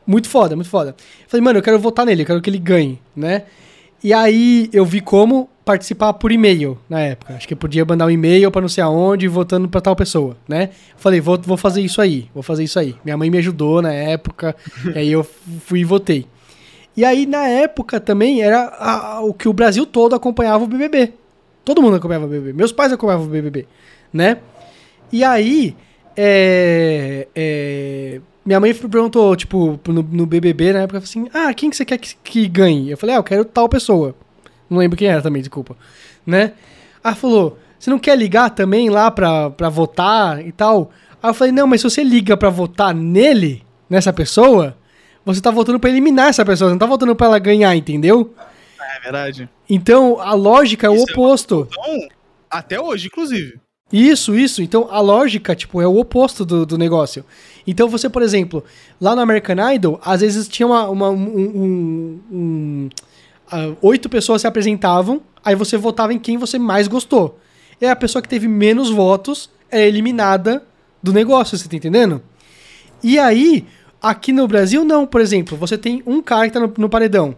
Muito 0.06 0.28
foda, 0.28 0.54
muito 0.54 0.68
foda. 0.70 0.94
Falei, 1.26 1.42
mano, 1.42 1.58
eu 1.58 1.62
quero 1.62 1.78
votar 1.78 2.04
nele, 2.06 2.22
eu 2.22 2.26
quero 2.26 2.40
que 2.42 2.48
ele 2.50 2.58
ganhe, 2.58 2.98
né? 3.16 3.44
E 4.02 4.12
aí 4.12 4.68
eu 4.72 4.84
vi 4.84 5.00
como 5.00 5.48
participar 5.64 6.12
por 6.14 6.30
e-mail 6.32 6.78
na 6.88 7.00
época. 7.00 7.34
Acho 7.34 7.46
que 7.48 7.52
eu 7.54 7.58
podia 7.58 7.84
mandar 7.84 8.06
um 8.06 8.10
e-mail 8.10 8.50
pra 8.50 8.60
não 8.60 8.68
sei 8.68 8.82
aonde, 8.84 9.26
votando 9.28 9.68
pra 9.68 9.80
tal 9.80 9.96
pessoa, 9.96 10.36
né? 10.46 10.70
Falei, 10.96 11.20
vou, 11.20 11.38
vou 11.42 11.56
fazer 11.56 11.80
isso 11.82 12.00
aí, 12.00 12.28
vou 12.32 12.42
fazer 12.42 12.64
isso 12.64 12.78
aí. 12.78 12.94
Minha 13.04 13.16
mãe 13.16 13.28
me 13.30 13.38
ajudou 13.38 13.82
na 13.82 13.92
época, 13.92 14.54
e 14.94 14.98
aí 14.98 15.12
eu 15.12 15.26
fui 15.66 15.80
e 15.80 15.84
votei. 15.84 16.26
E 16.98 17.04
aí, 17.04 17.26
na 17.26 17.46
época 17.46 18.00
também, 18.00 18.42
era 18.42 18.74
a- 18.76 19.20
o 19.20 19.32
que 19.32 19.48
o 19.48 19.52
Brasil 19.52 19.86
todo 19.86 20.16
acompanhava 20.16 20.64
o 20.64 20.66
BBB. 20.66 21.12
Todo 21.64 21.80
mundo 21.80 21.94
acompanhava 21.94 22.26
o 22.26 22.28
BBB. 22.28 22.52
Meus 22.52 22.72
pais 22.72 22.92
acompanhavam 22.92 23.24
o 23.24 23.30
BBB, 23.30 23.68
né? 24.12 24.38
E 25.12 25.22
aí, 25.22 25.76
é, 26.16 27.28
é, 27.36 28.20
minha 28.44 28.58
mãe 28.58 28.74
perguntou, 28.74 29.36
tipo, 29.36 29.78
no, 29.86 30.02
no 30.02 30.26
BBB, 30.26 30.72
na 30.72 30.80
época, 30.80 30.98
assim, 30.98 31.28
ah, 31.32 31.54
quem 31.54 31.70
que 31.70 31.76
você 31.76 31.84
quer 31.84 31.98
que, 31.98 32.16
que 32.16 32.48
ganhe? 32.48 32.90
Eu 32.90 32.98
falei, 32.98 33.14
ah, 33.14 33.20
eu 33.20 33.22
quero 33.22 33.44
tal 33.44 33.68
pessoa. 33.68 34.12
Não 34.68 34.78
lembro 34.78 34.98
quem 34.98 35.06
era 35.06 35.22
também, 35.22 35.40
desculpa. 35.40 35.76
Né? 36.26 36.54
Ela 37.04 37.14
falou, 37.14 37.56
você 37.78 37.90
não 37.90 37.98
quer 38.00 38.18
ligar 38.18 38.50
também 38.50 38.90
lá 38.90 39.08
pra, 39.08 39.50
pra 39.50 39.68
votar 39.68 40.44
e 40.44 40.50
tal? 40.50 40.90
Aí 41.22 41.30
eu 41.30 41.34
falei, 41.34 41.52
não, 41.52 41.68
mas 41.68 41.80
se 41.80 41.88
você 41.88 42.02
liga 42.02 42.36
pra 42.36 42.50
votar 42.50 42.92
nele, 42.92 43.62
nessa 43.88 44.12
pessoa, 44.12 44.76
você 45.34 45.40
tá 45.40 45.50
votando 45.50 45.78
pra 45.80 45.90
eliminar 45.90 46.28
essa 46.28 46.44
pessoa, 46.44 46.68
você 46.68 46.72
não 46.72 46.78
tá 46.78 46.86
votando 46.86 47.14
pra 47.14 47.26
ela 47.26 47.38
ganhar, 47.38 47.74
entendeu? 47.76 48.32
É 48.96 49.00
verdade. 49.00 49.48
Então, 49.68 50.18
a 50.20 50.32
lógica 50.34 50.86
é 50.86 50.90
o 50.90 50.94
Isso 50.94 51.06
é 51.08 51.12
oposto. 51.12 51.68
Então, 51.70 52.08
até 52.50 52.80
hoje, 52.80 53.06
inclusive. 53.06 53.60
Isso, 53.92 54.34
isso. 54.34 54.60
Então 54.62 54.86
a 54.90 55.00
lógica, 55.00 55.56
tipo, 55.56 55.80
é 55.80 55.86
o 55.86 55.96
oposto 55.98 56.44
do, 56.44 56.66
do 56.66 56.76
negócio. 56.76 57.24
Então 57.66 57.88
você, 57.88 58.08
por 58.10 58.20
exemplo, 58.20 58.62
lá 59.00 59.16
no 59.16 59.22
American 59.22 59.56
Idol, 59.72 59.98
às 60.04 60.20
vezes 60.20 60.46
tinha 60.46 60.66
uma. 60.66 60.88
uma- 60.90 61.08
um, 61.08 61.16
um- 61.38 62.20
um- 62.30 62.88
ah, 63.50 63.72
oito 63.80 64.08
pessoas 64.10 64.42
se 64.42 64.46
apresentavam, 64.46 65.22
aí 65.42 65.54
você 65.54 65.78
votava 65.78 66.12
em 66.12 66.18
quem 66.18 66.36
você 66.36 66.58
mais 66.58 66.86
gostou. 66.86 67.38
E 67.80 67.86
a 67.86 67.96
pessoa 67.96 68.20
que 68.20 68.28
teve 68.28 68.46
menos 68.46 68.90
votos 68.90 69.48
é 69.70 69.86
eliminada 69.88 70.62
do 71.02 71.10
negócio, 71.12 71.56
você 71.56 71.66
tá 71.66 71.76
entendendo? 71.76 72.20
E 73.02 73.18
aí, 73.18 73.64
aqui 74.02 74.32
no 74.32 74.46
Brasil, 74.46 74.84
não, 74.84 75.06
por 75.06 75.20
exemplo, 75.20 75.56
você 75.56 75.76
tem 75.78 76.02
um 76.06 76.20
cara 76.22 76.46
que 76.46 76.52
tá 76.54 76.60
no, 76.60 76.72
no 76.76 76.88
paredão. 76.88 77.34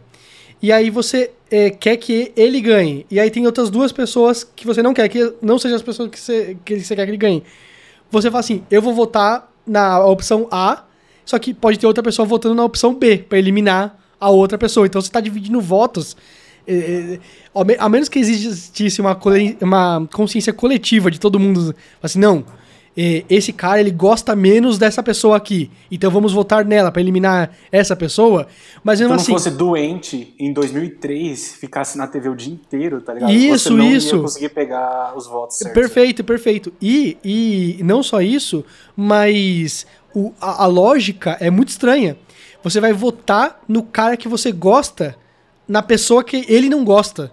E 0.62 0.70
aí 0.70 0.90
você 0.90 1.30
eh, 1.50 1.70
quer 1.70 1.96
que 1.96 2.32
ele 2.36 2.60
ganhe. 2.60 3.06
E 3.10 3.18
aí 3.18 3.30
tem 3.30 3.46
outras 3.46 3.70
duas 3.70 3.92
pessoas 3.92 4.44
que 4.44 4.66
você 4.66 4.82
não 4.82 4.92
quer, 4.92 5.08
que 5.08 5.34
não 5.40 5.58
sejam 5.58 5.76
as 5.76 5.82
pessoas 5.82 6.10
que 6.10 6.20
você, 6.20 6.56
que 6.64 6.80
você 6.80 6.94
quer 6.94 7.04
que 7.06 7.10
ele 7.10 7.16
ganhe. 7.16 7.42
Você 8.10 8.30
fala 8.30 8.40
assim, 8.40 8.62
eu 8.70 8.82
vou 8.82 8.92
votar 8.94 9.50
na 9.66 10.04
opção 10.04 10.48
A, 10.50 10.84
só 11.24 11.38
que 11.38 11.54
pode 11.54 11.78
ter 11.78 11.86
outra 11.86 12.02
pessoa 12.02 12.26
votando 12.26 12.54
na 12.54 12.64
opção 12.64 12.94
B, 12.94 13.18
pra 13.18 13.38
eliminar 13.38 13.98
a 14.18 14.28
outra 14.28 14.58
pessoa. 14.58 14.86
Então 14.86 15.00
você 15.00 15.10
tá 15.10 15.20
dividindo 15.20 15.60
votos. 15.60 16.16
ao 17.54 17.64
me- 17.64 17.76
a 17.78 17.88
menos 17.88 18.08
que 18.08 18.18
existisse 18.18 19.00
uma, 19.00 19.18
uma 19.62 20.08
consciência 20.12 20.52
coletiva 20.52 21.10
de 21.10 21.18
todo 21.18 21.38
mundo. 21.38 21.74
Assim, 22.02 22.18
não, 22.18 22.44
esse 22.96 23.52
cara 23.52 23.80
ele 23.80 23.90
gosta 23.90 24.34
menos 24.36 24.76
dessa 24.76 25.02
pessoa 25.02 25.36
aqui. 25.36 25.70
Então 25.90 26.10
vamos 26.10 26.32
votar 26.32 26.64
nela 26.64 26.90
pra 26.90 27.00
eliminar 27.00 27.50
essa 27.70 27.94
pessoa. 27.96 28.46
Mas 28.82 28.98
Se 28.98 29.04
mesmo 29.04 29.14
não 29.14 29.22
assim. 29.22 29.32
fosse 29.32 29.50
doente 29.50 30.34
em 30.38 30.52
2003, 30.52 31.54
ficasse 31.54 31.96
na 31.96 32.06
TV 32.06 32.28
o 32.28 32.34
dia 32.36 32.52
inteiro, 32.52 33.00
tá 33.00 33.14
ligado? 33.14 33.32
Isso, 33.32 33.70
Você 33.70 33.74
não 33.74 33.84
isso. 33.90 34.16
ia 34.16 34.22
conseguir 34.22 34.48
pegar 34.50 35.14
os 35.16 35.26
votos 35.26 35.56
certos. 35.58 35.74
Perfeito, 35.80 36.24
perfeito. 36.24 36.72
E, 36.82 37.16
e 37.24 37.78
não 37.82 38.02
só 38.02 38.20
isso, 38.20 38.64
mas 38.96 39.86
o- 40.14 40.32
a, 40.40 40.64
a 40.64 40.66
lógica 40.66 41.36
é 41.40 41.50
muito 41.50 41.68
estranha. 41.70 42.16
Você 42.62 42.80
vai 42.80 42.92
votar 42.92 43.62
no 43.66 43.82
cara 43.82 44.16
que 44.16 44.28
você 44.28 44.52
gosta, 44.52 45.16
na 45.66 45.80
pessoa 45.82 46.22
que 46.22 46.44
ele 46.48 46.68
não 46.68 46.84
gosta. 46.84 47.32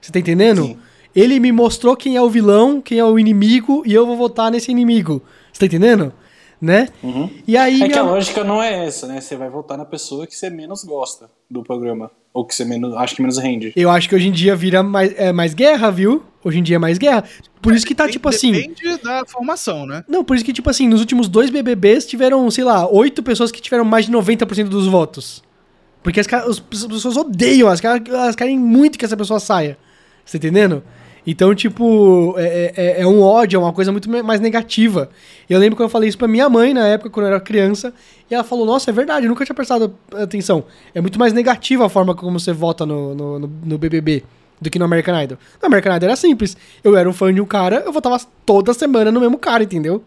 Você 0.00 0.10
tá 0.10 0.18
entendendo? 0.18 0.64
Sim. 0.64 0.78
Ele 1.14 1.38
me 1.38 1.52
mostrou 1.52 1.96
quem 1.96 2.16
é 2.16 2.22
o 2.22 2.28
vilão, 2.30 2.80
quem 2.80 2.98
é 2.98 3.04
o 3.04 3.18
inimigo, 3.18 3.82
e 3.86 3.92
eu 3.92 4.06
vou 4.06 4.16
votar 4.16 4.50
nesse 4.50 4.70
inimigo. 4.70 5.22
Você 5.52 5.60
tá 5.60 5.66
entendendo? 5.66 6.12
Né? 6.60 6.88
Uhum. 7.02 7.28
E 7.46 7.56
aí. 7.56 7.82
É 7.82 7.88
que 7.88 7.98
a 7.98 8.02
minha- 8.02 8.12
lógica 8.14 8.44
não 8.44 8.62
é 8.62 8.86
essa, 8.86 9.06
né? 9.08 9.20
Você 9.20 9.34
vai 9.36 9.50
votar 9.50 9.76
na 9.76 9.84
pessoa 9.84 10.26
que 10.26 10.36
você 10.36 10.48
menos 10.48 10.84
gosta 10.84 11.28
do 11.50 11.62
programa. 11.62 12.10
Ou 12.32 12.46
que 12.46 12.54
você 12.54 12.64
menos, 12.64 12.94
acho 12.96 13.14
que 13.16 13.20
menos 13.20 13.36
rende. 13.36 13.72
Eu 13.76 13.90
acho 13.90 14.08
que 14.08 14.14
hoje 14.14 14.28
em 14.28 14.32
dia 14.32 14.56
vira 14.56 14.82
mais, 14.82 15.12
é, 15.18 15.32
mais 15.32 15.52
guerra, 15.52 15.90
viu? 15.90 16.22
Hoje 16.42 16.60
em 16.60 16.62
dia 16.62 16.76
é 16.76 16.78
mais 16.78 16.96
guerra. 16.96 17.24
Por 17.60 17.74
isso 17.74 17.84
que 17.84 17.94
tá, 17.94 18.08
tipo 18.08 18.26
assim. 18.28 18.52
Depende 18.52 18.96
da 19.02 19.22
formação, 19.26 19.84
né? 19.84 20.02
Não, 20.08 20.24
por 20.24 20.34
isso 20.34 20.44
que, 20.44 20.52
tipo 20.52 20.70
assim, 20.70 20.88
nos 20.88 21.00
últimos 21.00 21.28
dois 21.28 21.50
BBBs 21.50 22.06
tiveram, 22.06 22.50
sei 22.50 22.64
lá, 22.64 22.88
oito 22.88 23.22
pessoas 23.22 23.52
que 23.52 23.60
tiveram 23.60 23.84
mais 23.84 24.06
de 24.06 24.12
90% 24.12 24.68
dos 24.68 24.86
votos. 24.86 25.42
Porque 26.02 26.20
as, 26.20 26.26
as 26.32 26.58
pessoas 26.58 27.16
odeiam, 27.16 27.68
as 27.68 27.82
elas 27.84 28.34
querem 28.34 28.58
muito 28.58 28.98
que 28.98 29.04
essa 29.04 29.16
pessoa 29.16 29.38
saia. 29.38 29.76
Você 30.24 30.38
tá 30.38 30.46
entendendo? 30.46 30.82
Então, 31.26 31.54
tipo, 31.54 32.34
é, 32.36 32.72
é- 32.76 33.00
é 33.02 33.06
um 33.06 33.22
ódio, 33.22 33.56
é 33.56 33.60
uma 33.60 33.72
coisa 33.72 33.92
muito 33.92 34.10
mais 34.24 34.40
negativa. 34.40 35.08
Eu 35.48 35.58
lembro 35.60 35.76
quando 35.76 35.84
eu 35.88 35.90
falei 35.90 36.08
isso 36.08 36.18
pra 36.18 36.26
minha 36.26 36.48
mãe 36.48 36.74
na 36.74 36.86
época, 36.88 37.10
quando 37.10 37.26
eu 37.26 37.32
era 37.32 37.40
criança, 37.40 37.94
e 38.30 38.34
ela 38.34 38.42
falou: 38.42 38.66
Nossa, 38.66 38.90
é 38.90 38.92
verdade, 38.92 39.26
eu 39.26 39.30
nunca 39.30 39.44
tinha 39.44 39.54
prestado 39.54 39.94
atenção. 40.14 40.64
É 40.94 41.00
muito 41.00 41.18
mais 41.18 41.32
negativa 41.32 41.86
a 41.86 41.88
forma 41.88 42.14
como 42.14 42.40
você 42.40 42.52
vota 42.52 42.84
no, 42.84 43.14
no, 43.14 43.38
no- 43.38 43.78
BBB 43.78 44.24
do 44.60 44.68
que 44.70 44.78
no 44.78 44.84
American 44.84 45.20
Idol. 45.22 45.38
No 45.60 45.66
American 45.66 45.94
Idol 45.96 46.08
era 46.08 46.16
simples. 46.16 46.56
Eu 46.82 46.96
era 46.96 47.08
um 47.08 47.12
fã 47.12 47.32
de 47.32 47.40
um 47.40 47.46
cara, 47.46 47.82
eu 47.86 47.92
votava 47.92 48.20
toda 48.44 48.74
semana 48.74 49.12
no 49.12 49.20
mesmo 49.20 49.38
cara, 49.38 49.62
entendeu? 49.62 50.02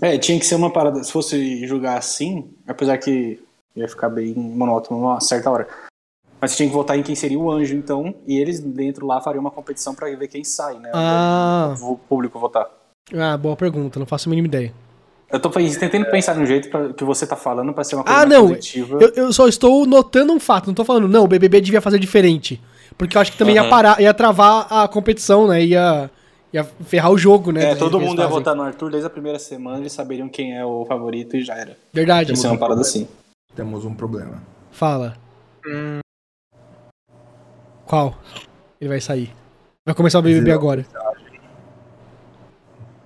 É, 0.00 0.18
tinha 0.18 0.38
que 0.38 0.44
ser 0.46 0.56
uma 0.56 0.72
parada. 0.72 1.02
Se 1.04 1.12
fosse 1.12 1.64
julgar 1.66 1.96
assim, 1.96 2.50
apesar 2.66 2.98
que 2.98 3.40
ia 3.76 3.88
ficar 3.88 4.08
bem 4.08 4.34
monótono 4.34 5.00
numa 5.00 5.20
certa 5.20 5.48
hora. 5.50 5.68
Mas 6.42 6.50
você 6.50 6.56
tinha 6.56 6.68
que 6.68 6.74
votar 6.74 6.98
em 6.98 7.04
quem 7.04 7.14
seria 7.14 7.38
o 7.38 7.48
anjo, 7.48 7.72
então, 7.76 8.12
e 8.26 8.36
eles 8.36 8.58
dentro 8.58 9.06
lá 9.06 9.20
fariam 9.20 9.40
uma 9.40 9.50
competição 9.52 9.94
pra 9.94 10.08
ver 10.08 10.26
quem 10.26 10.42
sai, 10.42 10.76
né? 10.76 10.90
Ah. 10.92 11.72
O 11.80 11.96
público 11.96 12.36
votar. 12.36 12.66
Ah, 13.14 13.36
boa 13.36 13.54
pergunta, 13.54 14.00
não 14.00 14.06
faço 14.06 14.28
a 14.28 14.30
mínima 14.30 14.48
ideia. 14.48 14.74
Eu 15.30 15.38
tô 15.38 15.48
tentando 15.48 16.04
pensar 16.06 16.34
num 16.34 16.44
jeito 16.44 16.68
pra, 16.68 16.92
que 16.92 17.04
você 17.04 17.24
tá 17.28 17.36
falando 17.36 17.72
pra 17.72 17.84
ser 17.84 17.94
uma 17.94 18.02
coisa 18.02 18.18
Ah, 18.20 18.26
não. 18.26 18.48
positiva. 18.48 18.98
Eu, 19.00 19.12
eu 19.14 19.32
só 19.32 19.46
estou 19.46 19.86
notando 19.86 20.32
um 20.32 20.40
fato, 20.40 20.66
não 20.66 20.74
tô 20.74 20.84
falando, 20.84 21.06
não, 21.06 21.22
o 21.22 21.28
BBB 21.28 21.60
devia 21.60 21.80
fazer 21.80 22.00
diferente. 22.00 22.60
Porque 22.98 23.16
eu 23.16 23.20
acho 23.20 23.30
que 23.30 23.38
também 23.38 23.54
ia 23.54 23.60
Aham. 23.62 23.70
parar, 23.70 24.00
ia 24.00 24.12
travar 24.12 24.66
a 24.68 24.88
competição, 24.88 25.46
né? 25.46 25.64
Ia, 25.64 26.10
ia 26.52 26.64
ferrar 26.64 27.12
o 27.12 27.16
jogo, 27.16 27.52
né? 27.52 27.70
É, 27.70 27.74
todo 27.76 28.00
mundo 28.00 28.18
ia 28.18 28.24
fazem. 28.24 28.38
votar 28.38 28.56
no 28.56 28.62
Arthur 28.62 28.90
desde 28.90 29.06
a 29.06 29.10
primeira 29.10 29.38
semana, 29.38 29.78
eles 29.78 29.92
saberiam 29.92 30.28
quem 30.28 30.56
é 30.58 30.64
o 30.64 30.84
favorito 30.86 31.36
e 31.36 31.44
já 31.44 31.54
era. 31.54 31.76
Verdade. 31.92 32.30
Ia 32.32 32.36
ser 32.36 32.48
uma 32.48 32.58
parada 32.58 32.80
assim. 32.80 33.06
Temos 33.54 33.84
um 33.84 33.94
problema. 33.94 34.42
Fala. 34.72 35.16
Hum. 35.64 36.00
Qual? 37.92 38.18
Ele 38.80 38.88
vai 38.88 39.02
sair. 39.02 39.30
Vai 39.84 39.94
começar 39.94 40.18
o 40.18 40.22
BBB 40.22 40.50
agora. 40.50 40.86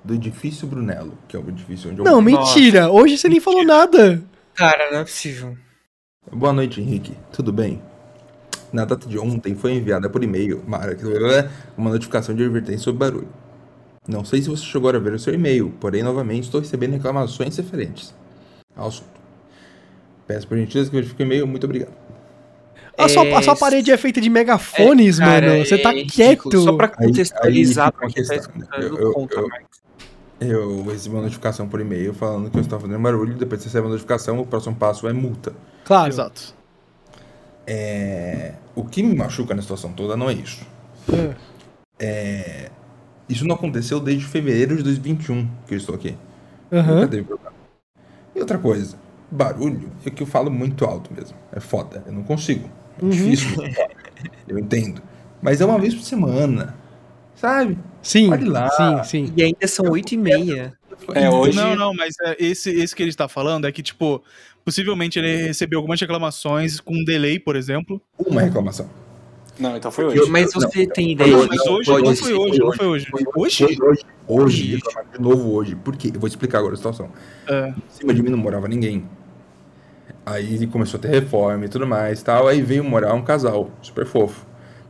Do 0.05 0.14
edifício 0.14 0.64
Brunello, 0.64 1.18
que 1.26 1.37
é 1.37 1.41
o 1.41 1.49
edifício 1.49 1.91
onde 1.91 1.99
eu 1.99 2.05
Não, 2.05 2.22
mentira. 2.22 2.89
Hoje 2.89 3.18
você 3.18 3.28
nem 3.28 3.41
falou 3.41 3.64
nada. 3.64 4.22
Cara, 4.55 4.93
não 4.93 5.01
é 5.01 5.03
possível. 5.03 5.59
Boa 6.30 6.53
noite, 6.53 6.80
Henrique. 6.80 7.16
Tudo 7.32 7.53
bem? 7.53 7.82
Na 8.72 8.84
data 8.84 9.09
de 9.09 9.18
ontem 9.18 9.57
foi 9.57 9.72
enviada 9.72 10.09
por 10.09 10.22
e-mail 10.22 10.62
Mara, 10.68 10.97
uma 11.76 11.91
notificação 11.91 12.32
de 12.32 12.45
advertência 12.45 12.84
sobre 12.84 13.01
barulho. 13.01 13.28
Não 14.07 14.24
sei 14.24 14.41
se 14.41 14.49
você 14.49 14.62
chegou 14.62 14.89
a 14.89 14.99
ver 15.01 15.14
o 15.14 15.18
seu 15.18 15.34
e-mail, 15.34 15.74
porém, 15.80 16.05
novamente, 16.05 16.45
estou 16.45 16.61
recebendo 16.61 16.93
reclamações 16.93 17.57
referentes 17.57 18.14
ao 18.76 18.87
assunto. 18.87 19.20
Peço 20.28 20.47
por 20.47 20.57
gentileza 20.57 20.89
que 20.89 20.95
verifique 20.95 21.24
o 21.24 21.26
e-mail. 21.26 21.45
Muito 21.45 21.64
obrigado. 21.64 22.05
A, 22.99 23.09
sua, 23.09 23.38
a 23.38 23.42
sua 23.42 23.53
É, 23.53 23.57
parede 23.57 23.90
é 23.90 23.97
feita 23.97 24.20
de 24.20 24.30
megafones, 24.30 25.18
Cara, 25.18 25.47
mano. 25.49 25.64
Você 25.66 25.74
é 25.74 25.78
tá 25.78 25.92
quieto. 26.11 26.61
Só 26.62 26.72
pra 26.76 26.86
Aí- 26.99 27.07
contextualizar 27.09 27.86
aí 27.86 27.92
pra 27.92 28.09
fica 28.09 28.20
quem 28.22 28.24
tá 28.28 28.34
uma 28.34 28.40
escutando, 28.40 28.82
eu- 28.82 28.99
eu- 29.01 29.12
conta, 29.12 29.34
eu- 29.34 29.49
Marcos. 29.49 29.76
Eu 30.38 30.82
recebi 30.84 31.14
uma 31.14 31.22
notificação 31.22 31.66
por 31.68 31.80
e-mail 31.80 32.12
falando 32.12 32.51
que 32.51 32.57
eu 32.59 32.61
estava 32.61 32.82
fazendo 32.82 33.01
barulho. 33.01 33.34
Depois 33.34 33.59
que 33.59 33.64
você 33.64 33.68
recebe 33.70 33.86
a 33.86 33.90
notificação, 33.90 34.38
o 34.38 34.47
próximo 34.47 34.74
passo 34.76 35.09
é 35.09 35.12
multa. 35.12 35.53
Claro. 35.84 36.09
Exato. 36.09 36.55
É, 37.66 38.53
O 38.74 38.84
que 38.84 39.03
me 39.03 39.14
machuca 39.14 39.55
na 39.55 39.62
situação 39.62 39.92
toda 39.92 40.16
não 40.16 40.28
é 40.28 40.34
isso. 40.34 40.64
É. 41.99 42.70
Isso 43.28 43.44
não 43.47 43.55
aconteceu 43.55 43.99
desde 43.99 44.24
fevereiro 44.26 44.76
de 44.76 44.82
2021 44.82 45.49
que 45.66 45.72
eu 45.74 45.78
estou 45.78 45.94
aqui. 45.94 46.14
Aham. 46.70 46.97
Nunca 46.97 47.09
teve 47.09 47.22
problema. 47.24 47.53
E 48.34 48.38
outra 48.40 48.59
coisa, 48.59 48.97
barulho 49.30 49.90
é 50.05 50.11
que 50.11 50.22
eu 50.22 50.26
falo 50.26 50.51
muito 50.51 50.84
alto 50.84 51.11
mesmo. 51.14 51.36
É 51.51 51.59
foda, 51.59 52.05
eu 52.07 52.12
não 52.12 52.22
consigo. 52.22 52.68
É 53.01 53.05
Uhum. 53.05 53.11
difícil. 53.11 53.62
eu 54.49 54.59
entendo. 54.59 55.03
Mas 55.42 55.61
é 55.61 55.64
uma 55.66 55.78
vez 55.78 55.94
por 55.94 56.03
semana. 56.03 56.74
Sabe? 57.34 57.78
Sim, 58.03 58.30
Olha 58.32 58.51
lá. 58.51 58.70
sim, 59.05 59.26
sim. 59.26 59.32
E 59.36 59.42
ainda 59.42 59.66
são 59.66 59.90
8 59.90 60.12
e 60.14 60.16
meia. 60.16 60.72
É, 61.14 61.28
hoje. 61.28 61.57
Não, 61.57 61.76
não, 61.76 61.94
mas 61.94 62.14
é, 62.24 62.36
esse, 62.38 62.70
esse 62.70 62.94
que 62.97 63.03
ele 63.03 63.11
está 63.11 63.28
falando 63.28 63.66
é 63.66 63.72
que, 63.72 63.82
tipo, 63.82 64.22
possivelmente 64.64 65.18
ele 65.18 65.49
recebeu 65.49 65.78
algumas 65.78 66.01
reclamações 66.01 66.80
com 66.80 66.94
um 66.94 67.05
delay, 67.05 67.38
por 67.38 67.55
exemplo. 67.57 68.01
Uma 68.18 68.40
reclamação. 68.42 68.88
Não, 69.59 69.76
então 69.76 69.90
foi 69.90 70.05
Eu- 70.05 70.09
hoje. 70.22 70.30
Mas 70.30 70.55
Não, 70.55 70.61
você 70.62 70.86
tem 70.86 71.12
ideia 71.12 71.30
Não, 71.32 71.47
Mas 71.47 71.61
hoje 71.66 71.90
não 71.90 72.16
foi 72.16 72.34
hoje, 72.34 72.59
não 72.59 72.72
foi 72.72 72.86
hoje. 72.86 73.07
Hoje? 73.36 73.64
Hoje, 73.64 73.64
hoje, 73.64 74.03
hoje, 74.28 74.74
Hoje. 74.76 74.80
de 75.14 75.20
novo 75.20 75.53
hoje. 75.55 75.74
Por 75.76 75.97
quê? 75.97 76.11
Eu 76.14 76.20
vou 76.20 76.28
explicar 76.28 76.59
agora 76.59 76.74
a 76.74 76.76
situação. 76.76 77.11
É. 77.47 77.68
Em 77.70 77.74
cima 77.90 78.14
de 78.14 78.22
mim 78.22 78.30
não 78.30 78.38
morava 78.38 78.66
ninguém. 78.68 79.05
Aí 80.26 80.66
começou 80.66 80.98
a 80.98 81.00
ter 81.00 81.08
reforma 81.08 81.64
e 81.64 81.68
tudo 81.68 81.86
mais 81.86 82.22
tal. 82.22 82.48
Aí 82.48 82.60
veio 82.60 82.82
morar 82.84 83.14
um 83.14 83.22
casal 83.22 83.70
super 83.80 84.04
fofo. 84.04 84.44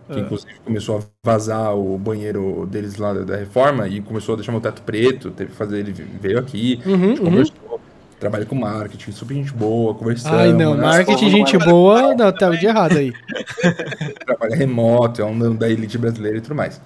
Que 0.09 0.19
É. 0.21 0.23
inclusive 0.23 0.53
começou 0.65 0.99
a 0.99 1.03
vazar 1.25 1.75
o 1.77 1.99
banheiro 1.99 2.67
deles 2.71 2.97
lá 2.97 3.13
da- 3.13 3.37
reforma 3.37 3.87
e 3.89 4.01
começou 4.01 4.35
a 4.35 4.37
deixar 4.37 4.53
meu 4.53 4.61
teto 4.61 4.83
preto. 4.83 5.31
Teve 5.31 5.51
que 5.51 5.57
fazer, 5.57 5.81
ele 5.81 5.93
veio 5.93 6.39
aqui, 6.39 6.81
a 6.85 6.89
Uhum, 6.89 7.09
gente 7.09 7.21
uhum. 7.21 7.27
conversou. 7.27 7.81
Trabalha 8.19 8.47
com 8.47 8.55
marketing, 8.55 9.13
super 9.13 9.35
gente 9.35 9.53
boa, 9.53 9.93
conversando. 9.95 10.37
Ai, 10.37 10.53
não. 10.53 10.75
né? 10.75 10.83
Marketing, 10.83 11.29
gente 11.29 11.59
boa. 11.59 12.15
Não, 12.15 12.33
tá 12.33 12.49
de 12.51 12.65
errado 12.67 12.97
aí. 12.97 13.13
Trabalha 14.25 14.57
remoto, 14.57 15.21
é 15.21 15.25
um 15.25 15.55
da 15.55 15.69
elite 15.69 15.99
brasileira 15.99 16.39
e 16.39 16.41
tudo 16.41 16.55
mais. 16.55 16.81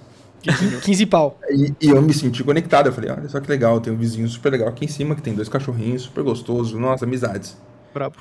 15 0.83 1.05
pau. 1.05 1.39
E, 1.49 1.73
e 1.79 1.89
eu 1.89 2.01
me 2.01 2.13
senti 2.13 2.43
conectado. 2.43 2.87
Eu 2.87 2.93
falei, 2.93 3.11
olha 3.11 3.29
só 3.29 3.39
que 3.39 3.49
legal, 3.49 3.79
tem 3.79 3.93
um 3.93 3.97
vizinho 3.97 4.27
super 4.27 4.51
legal 4.51 4.67
aqui 4.67 4.83
em 4.85 4.87
cima 4.89 5.15
que 5.15 5.21
tem 5.21 5.33
dois 5.33 5.47
cachorrinhos 5.47 6.01
super 6.01 6.23
gostosos. 6.23 6.73
Nossa, 6.73 7.05
amizades. 7.05 7.55
Brabo. 7.93 8.15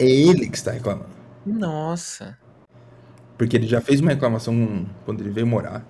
É 0.00 0.04
ele 0.04 0.48
que 0.48 0.56
está 0.56 0.70
reclamando. 0.70 1.10
Nossa. 1.44 2.38
Porque 3.36 3.54
ele 3.54 3.66
já 3.66 3.82
fez 3.82 4.00
uma 4.00 4.10
reclamação 4.10 4.86
quando 5.04 5.20
ele 5.20 5.28
veio 5.28 5.46
morar, 5.46 5.86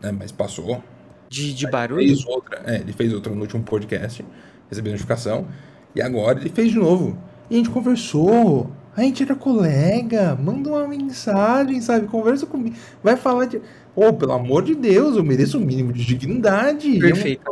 né? 0.00 0.12
Mas 0.12 0.30
passou. 0.30 0.84
De, 1.28 1.54
de 1.54 1.66
barulho? 1.66 2.06
Fez 2.06 2.26
outra, 2.26 2.62
é, 2.66 2.76
ele 2.76 2.92
fez 2.92 3.14
outra 3.14 3.34
no 3.34 3.40
último 3.40 3.62
podcast, 3.62 4.24
recebeu 4.68 4.92
notificação. 4.92 5.48
E 5.94 6.02
agora 6.02 6.38
ele 6.38 6.50
fez 6.50 6.70
de 6.70 6.78
novo. 6.78 7.18
E 7.48 7.54
a 7.54 7.56
gente 7.56 7.70
conversou. 7.70 8.70
A 8.94 9.00
gente 9.00 9.22
era 9.22 9.34
colega. 9.34 10.36
Manda 10.36 10.68
uma 10.68 10.86
mensagem, 10.86 11.80
sabe? 11.80 12.06
Conversa 12.06 12.44
comigo. 12.44 12.76
Vai 13.02 13.16
falar 13.16 13.46
de. 13.46 13.60
Ô, 13.96 14.12
pelo 14.12 14.32
amor 14.32 14.62
de 14.64 14.74
Deus, 14.74 15.16
eu 15.16 15.22
mereço 15.22 15.56
o 15.56 15.60
mínimo 15.60 15.92
de 15.92 16.04
dignidade. 16.04 16.98
Perfeito. 16.98 17.42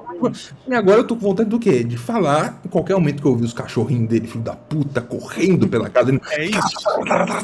E 0.68 0.74
agora 0.74 0.99
eu 1.01 1.05
tô 1.05 1.14
com 1.14 1.22
vontade 1.28 1.49
do 1.49 1.59
quê? 1.59 1.84
De 1.84 1.97
falar 1.97 2.61
em 2.64 2.68
qualquer 2.68 2.95
momento 2.95 3.20
que 3.20 3.26
eu 3.26 3.30
ouvir 3.32 3.45
os 3.45 3.53
cachorrinhos 3.53 4.09
dele, 4.09 4.26
filho 4.26 4.43
da 4.43 4.55
puta, 4.55 5.01
correndo 5.01 5.68
pela 5.68 5.88
casa. 5.88 6.11
ele- 6.11 6.20
É 6.30 6.45
isso. 6.47 6.61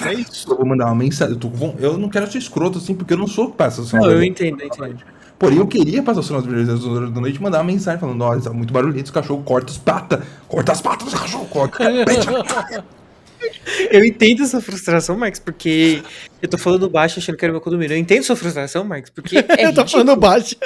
É 0.09 0.15
isso. 0.15 0.51
Eu 0.51 0.57
vou 0.57 0.67
mandar 0.67 0.87
uma 0.87 0.95
mensagem. 0.97 1.35
Eu, 1.35 1.39
tô 1.41 1.51
eu 1.79 1.97
não 1.97 2.09
quero 2.09 2.31
ser 2.31 2.39
escroto 2.39 2.79
assim, 2.79 2.95
porque 2.95 3.13
eu 3.15 3.19
não 3.19 3.27
sou 3.29 3.51
que 3.51 3.57
passa 3.57 3.83
o 3.83 4.01
Não, 4.01 4.11
eu 4.11 4.23
entendo, 4.23 4.61
eu 4.61 4.67
entendo. 4.67 4.97
Porém, 5.39 5.59
eu 5.59 5.67
queria 5.69 6.03
passar 6.03 6.19
o 6.19 6.23
sinal 6.25 6.41
das 6.43 6.51
primeiras 6.51 6.85
horas 6.85 7.13
da 7.13 7.21
noite 7.21 7.37
e 7.37 7.43
mandar 7.43 7.59
uma 7.59 7.65
mensagem 7.65 8.01
falando: 8.01 8.21
olha, 8.23 8.41
tá 8.41 8.51
muito 8.53 8.73
barulhento, 8.73 9.05
os 9.05 9.11
cachorros 9.13 9.45
corta 9.45 9.71
as 9.71 9.79
patas, 9.79 10.21
corta 10.49 10.73
as 10.73 10.81
patas 10.81 11.05
dos 11.11 11.15
cachorros, 11.21 11.49
corta. 11.49 11.79
Eu 13.91 14.05
entendo 14.05 14.43
essa 14.43 14.61
frustração, 14.61 15.17
Marcos, 15.17 15.41
porque 15.41 16.03
eu 16.43 16.49
tô 16.49 16.59
falando 16.59 16.89
baixo 16.91 17.19
achando 17.19 17.37
que 17.37 17.45
era 17.45 17.53
meu 17.53 17.61
condomínio. 17.61 17.95
Eu 17.95 17.99
entendo 17.99 18.23
sua 18.23 18.37
frustração, 18.37 18.85
Marcos, 18.85 19.11
porque 19.11 19.39
é 19.39 19.43
Eu 19.67 19.73
tô 19.75 19.83
ridículo. 19.83 19.89
falando 19.89 20.17
baixo. 20.17 20.57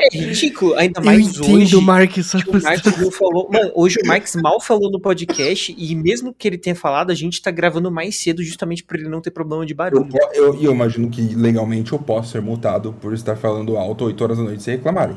É 0.00 0.16
ridículo, 0.16 0.74
ainda 0.74 1.00
Eu 1.00 1.04
mais 1.04 1.26
entendo, 1.38 1.54
hoje. 1.76 1.80
Mark, 1.80 2.16
sua 2.22 2.42
que 2.42 2.50
O 2.50 2.62
Marcos 2.62 2.96
não 2.98 3.10
falou. 3.10 3.48
Mano, 3.52 3.70
hoje 3.74 3.98
o 4.02 4.06
Marcos 4.06 4.34
mal 4.36 4.60
falou 4.60 4.90
no 4.90 5.00
podcast 5.00 5.74
e 5.76 5.94
mesmo 5.94 6.34
que 6.34 6.46
ele 6.48 6.58
tenha 6.58 6.74
falado, 6.76 7.10
a 7.10 7.14
gente 7.14 7.40
tá 7.40 7.50
gravando 7.50 7.90
mais 7.90 8.16
cedo 8.16 8.42
justamente 8.42 8.82
por 8.84 8.96
ele 8.98 9.08
não 9.08 9.20
ter 9.20 9.30
problema 9.30 9.64
de 9.64 9.72
Eu, 9.72 9.76
barulho. 9.76 10.06
po- 10.08 10.18
eu, 10.34 10.54
e 10.60 10.64
eu 10.64 10.72
imagino 10.72 11.08
que 11.08 11.20
legalmente 11.34 11.92
eu 11.92 11.98
posso 11.98 12.32
ser 12.32 12.42
multado 12.42 12.92
por 13.00 13.12
estar 13.14 13.36
falando 13.36 13.76
alto 13.76 14.04
8 14.04 14.24
horas 14.24 14.38
da 14.38 14.44
noite 14.44 14.62
sem 14.62 14.76
reclamarem. 14.76 15.16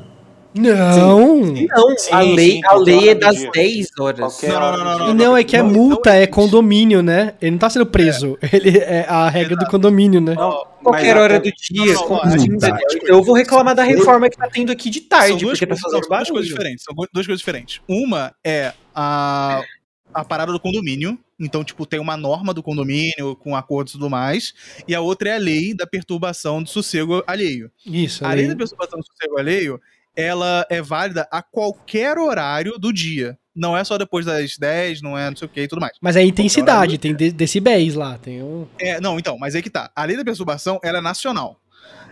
Não. 0.55 1.39
Não, 1.39 1.97
Sim, 1.97 2.13
a 2.13 2.21
lei, 2.21 2.51
sim, 2.51 2.61
a 2.65 2.75
lei 2.75 3.09
é 3.09 3.15
das 3.15 3.35
dia. 3.35 3.51
10 3.51 3.89
horas. 3.99 4.41
Não, 4.41 4.49
não, 4.49 4.61
hora 4.61 4.77
não, 4.77 4.99
não. 4.99 5.09
E 5.09 5.13
não, 5.13 5.37
é 5.37 5.43
que 5.43 5.57
é 5.57 5.61
multa, 5.61 6.13
é 6.13 6.25
condomínio, 6.25 7.03
né? 7.03 7.33
Ele 7.41 7.51
não 7.51 7.57
tá 7.57 7.69
sendo 7.69 7.85
preso. 7.85 8.37
Ele 8.53 8.77
é 8.77 9.05
a 9.07 9.29
regra 9.29 9.55
do 9.57 9.65
condomínio, 9.65 10.21
né? 10.21 10.33
Não, 10.33 10.65
Qualquer 10.85 11.17
hora 11.17 11.39
do 11.39 11.51
dia, 11.51 11.95
tá. 11.95 12.77
eu 13.05 13.23
vou 13.23 13.35
reclamar 13.35 13.73
da 13.73 13.83
reforma 13.83 14.29
que 14.29 14.37
tá 14.37 14.47
tendo 14.47 14.71
aqui 14.71 14.89
de 14.91 14.99
São 14.99 15.09
tarde, 15.09 15.43
duas, 15.43 15.59
porque 15.59 15.65
tá 15.65 15.75
fazendo 15.75 16.05
são 16.05 16.09
duas 16.09 16.29
coisas 16.29 16.47
diferentes. 16.47 16.83
São 16.83 16.95
duas 16.95 17.25
coisas 17.25 17.39
diferentes. 17.39 17.81
Uma 17.87 18.35
é 18.43 18.71
a, 18.93 19.63
a 20.13 20.23
parada 20.23 20.51
do 20.51 20.59
condomínio. 20.59 21.17
Então, 21.39 21.63
tipo, 21.63 21.85
tem 21.87 21.99
uma 21.99 22.15
norma 22.15 22.53
do 22.53 22.61
condomínio 22.61 23.35
com 23.37 23.55
acordos 23.55 23.93
e 23.93 23.97
tudo 23.97 24.09
mais. 24.09 24.53
E 24.87 24.93
a 24.93 25.01
outra 25.01 25.29
é 25.29 25.35
a 25.35 25.39
lei 25.39 25.73
da 25.73 25.87
perturbação 25.87 26.61
do 26.61 26.69
sossego 26.69 27.23
alheio. 27.25 27.71
Isso. 27.85 28.23
A 28.23 28.31
lei 28.33 28.47
da 28.47 28.55
perturbação 28.55 28.99
do 28.99 29.05
sossego 29.05 29.39
alheio, 29.39 29.81
ela 30.15 30.65
é 30.69 30.81
válida 30.81 31.27
a 31.31 31.41
qualquer 31.41 32.17
horário 32.17 32.77
do 32.79 32.91
dia. 32.93 33.37
Não 33.55 33.75
é 33.75 33.83
só 33.83 33.97
depois 33.97 34.25
das 34.25 34.57
10, 34.57 35.01
não 35.01 35.17
é 35.17 35.29
não 35.29 35.37
sei 35.37 35.45
o 35.45 35.49
que 35.49 35.61
e 35.61 35.67
tudo 35.67 35.79
mais. 35.79 35.93
Mas 36.01 36.15
é 36.15 36.23
intensidade, 36.23 36.97
tem 36.97 37.15
de- 37.15 37.31
decibéis 37.31 37.95
lá. 37.95 38.17
Tem 38.17 38.43
um... 38.43 38.67
É, 38.79 38.99
não, 38.99 39.17
então, 39.17 39.37
mas 39.37 39.55
é 39.55 39.61
que 39.61 39.69
tá. 39.69 39.89
A 39.95 40.03
lei 40.03 40.17
da 40.17 40.25
perturbação, 40.25 40.79
ela 40.83 40.97
é 40.97 41.01
nacional. 41.01 41.59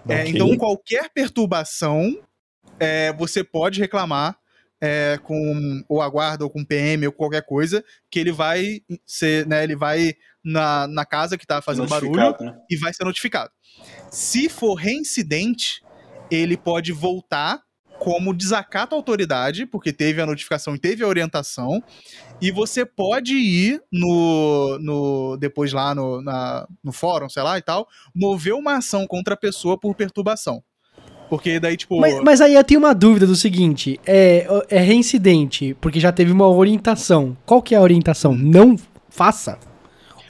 É, 0.08 0.22
Ok. 0.22 0.32
então, 0.32 0.58
qualquer 0.58 1.10
perturbação, 1.14 2.18
é, 2.80 3.12
você 3.14 3.43
pode 3.43 3.80
reclamar 3.80 4.38
é, 4.82 5.18
com 5.24 5.84
ou 5.88 6.01
a 6.01 6.10
guarda 6.10 6.43
ou 6.43 6.49
com 6.49 6.64
PM 6.64 7.08
ou 7.08 7.14
qualquer 7.14 7.45
coisa, 7.45 7.84
que 8.12 8.20
ele 8.20 8.34
vai 8.34 8.82
ser, 9.06 9.47
né, 9.47 9.64
ele 9.64 9.78
vai 9.78 10.14
na, 10.43 10.88
na 10.88 11.06
casa 11.06 11.38
que 11.38 11.47
tá 11.47 11.62
fazendo 11.62 11.88
barulho 11.88 12.36
né? 12.41 12.58
e 12.70 12.76
vai 12.76 12.93
ser 12.93 13.06
notificado. 13.06 13.49
Se 14.12 14.49
for 14.49 14.76
reincidente, 14.76 15.82
ele 16.30 16.58
pode 16.58 16.91
voltar 16.91 17.62
como 18.04 18.34
desacato 18.34 18.93
à 18.93 18.97
autoridade, 18.97 19.66
porque 19.66 19.93
teve 19.93 20.22
a 20.22 20.26
notificação 20.26 20.76
e 20.76 20.78
teve 20.78 21.06
a 21.06 21.08
orientação, 21.08 21.82
e 22.41 22.51
você 22.51 22.86
pode 22.86 23.34
ir 23.34 23.82
no, 23.89 24.78
no 24.82 25.38
depois 25.38 25.72
lá 25.72 25.95
no, 25.95 26.22
na- 26.22 26.68
no 26.84 26.91
fórum, 26.91 27.30
sei 27.30 27.41
lá 27.43 27.58
e 27.58 27.62
tal, 27.62 27.88
mover 28.14 28.54
uma 28.56 28.76
ação 28.76 29.08
contra 29.08 29.36
a 29.36 29.38
pessoa 29.38 29.78
por 29.80 29.95
perturbação. 29.95 30.62
Porque 31.30 31.62
daí, 31.62 31.78
tipo. 31.78 31.97
Mas, 31.99 32.22
mas 32.22 32.41
aí 32.41 32.54
eu 32.56 32.64
tenho 32.64 32.82
uma 32.82 32.93
dúvida 32.93 33.26
do 33.26 33.36
seguinte: 33.38 33.97
é, 34.06 34.45
é 34.70 34.80
reincidente, 34.80 35.74
porque 35.80 35.99
já 35.99 36.12
teve 36.12 36.32
uma 36.32 36.47
orientação. 36.47 37.38
Qual 37.45 37.62
que 37.62 37.74
é 37.74 37.78
a 37.78 37.82
orientação? 37.82 38.36
Não 38.36 38.76
faça. 39.10 39.58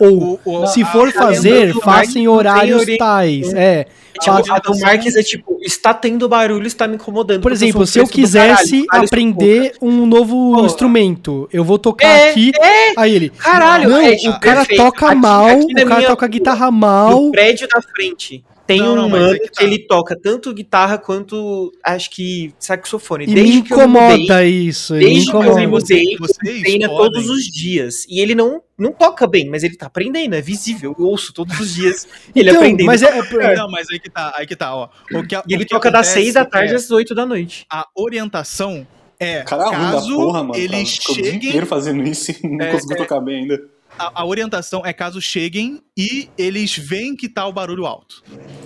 Ou, 0.05 0.39
o- 0.45 0.63
o- 0.63 0.67
se 0.67 0.83
for 0.85 1.07
a- 1.09 1.11
fazer, 1.11 1.73
faça 1.81 2.17
em 2.19 2.27
horários 2.27 2.85
tais. 2.97 3.53
É. 3.53 3.85
Tipo, 4.19 4.53
a 4.53 4.59
do 4.59 4.79
Marques 4.79 5.15
é 5.15 5.23
tipo, 5.23 5.57
está 5.63 5.91
tendo 5.91 6.29
barulho, 6.29 6.67
está 6.67 6.87
me 6.87 6.95
incomodando. 6.95 7.41
Por 7.41 7.51
exemplo, 7.51 7.85
se 7.87 7.97
eu 7.97 8.03
caralho, 8.03 8.13
quisesse 8.13 8.85
vale 8.85 9.05
aprender 9.05 9.73
um 9.81 10.05
novo 10.05 10.53
Pô. 10.53 10.65
instrumento, 10.65 11.49
eu 11.51 11.63
vou 11.63 11.79
tocar 11.79 12.07
É, 12.07 12.29
aqui. 12.29 12.51
Aí 12.95 13.15
ele. 13.15 13.29
Caralho, 13.31 13.89
não, 13.89 13.97
é, 13.97 14.11
o 14.27 14.39
cara 14.39 14.57
perfeito. 14.57 14.83
toca 14.83 15.07
Aqui- 15.07 15.15
mal, 15.15 15.45
aqui 15.47 15.63
o 15.63 15.85
cara 15.85 15.95
minha 15.97 16.07
toca 16.09 16.27
guitarra 16.27 16.65
No 16.67 16.71
mal. 16.77 17.31
prédio 17.31 17.67
da 17.67 17.81
frente. 17.81 18.43
Tem 18.65 18.79
Não, 18.79 18.93
um 18.93 18.95
não, 18.95 19.09
mano 19.09 19.35
é 19.35 19.39
que 19.39 19.51
tá. 19.51 19.61
ele 19.63 19.77
toca 19.79 20.17
tanto 20.17 20.53
guitarra 20.53 20.97
quanto, 20.97 21.69
acho 21.83 22.09
que, 22.09 22.53
saxofone. 22.57 23.25
E 23.25 23.33
desde 23.35 23.55
me 23.57 23.61
que 23.63 23.73
eu 23.73 23.87
mudei, 23.89 24.15
incomoda 24.23 24.45
isso. 24.45 24.93
Me 24.93 24.99
desde 25.01 25.29
que 25.29 25.35
eu 25.35 25.41
incomoda. 25.43 25.67
mudei, 25.67 26.17
Vocês 26.17 26.61
treina 26.61 26.87
podem- 26.87 27.11
todos 27.11 27.29
os 27.29 27.43
dias. 27.43 28.05
E 28.07 28.21
ele 28.21 28.33
não, 28.33 28.61
não 28.77 28.93
toca 28.93 29.27
bem, 29.27 29.49
mas 29.49 29.63
ele 29.63 29.75
tá 29.75 29.87
aprendendo, 29.87 30.33
é 30.35 30.41
visível. 30.41 30.95
Eu 30.97 31.05
ouço 31.07 31.33
todos 31.33 31.59
os 31.59 31.75
dias 31.75 32.07
ele 32.33 32.49
Então, 32.49 32.61
aprendendo. 32.61 32.85
mas 32.87 33.01
é, 33.03 33.07
É, 33.19 33.55
Não, 33.55 33.69
mas 33.69 33.89
aí 33.91 33.99
que 33.99 34.09
tá, 34.09 34.33
aí 34.35 34.47
que 34.47 34.55
tá, 34.55 34.73
ó. 34.73 34.87
O 35.13 35.27
que, 35.27 35.35
E 35.35 35.53
ele 35.53 35.65
toca 35.65 35.91
das 35.91 36.07
seis 36.07 36.33
da 36.35 36.45
tarde 36.45 36.71
é, 36.71 36.75
às 36.77 36.89
oito 36.89 37.13
da 37.13 37.25
noite. 37.25 37.65
a 37.69 37.85
orientação 37.93 38.87
é 39.19 39.41
Cara, 39.41 39.65
da 39.65 39.71
caso 39.71 40.15
porra, 40.15 40.41
mano. 40.41 40.53
dia 40.53 40.85
cheguem 40.85 41.35
inteiro 41.35 41.65
fazendo 41.65 42.01
isso 42.03 42.31
e 42.31 42.47
não 42.47 42.65
É, 42.65 42.71
conseguiu 42.71 42.95
é. 42.95 42.99
tocar 42.99 43.19
bem 43.19 43.41
ainda. 43.41 43.61
A, 43.97 44.21
a 44.21 44.25
orientação 44.25 44.85
é 44.85 44.93
caso 44.93 45.21
cheguem 45.21 45.81
e 45.97 46.29
eles 46.37 46.77
veem 46.77 47.15
que 47.15 47.29
tá 47.29 47.45
o 47.47 47.53
barulho 47.53 47.85
alto. 47.85 48.23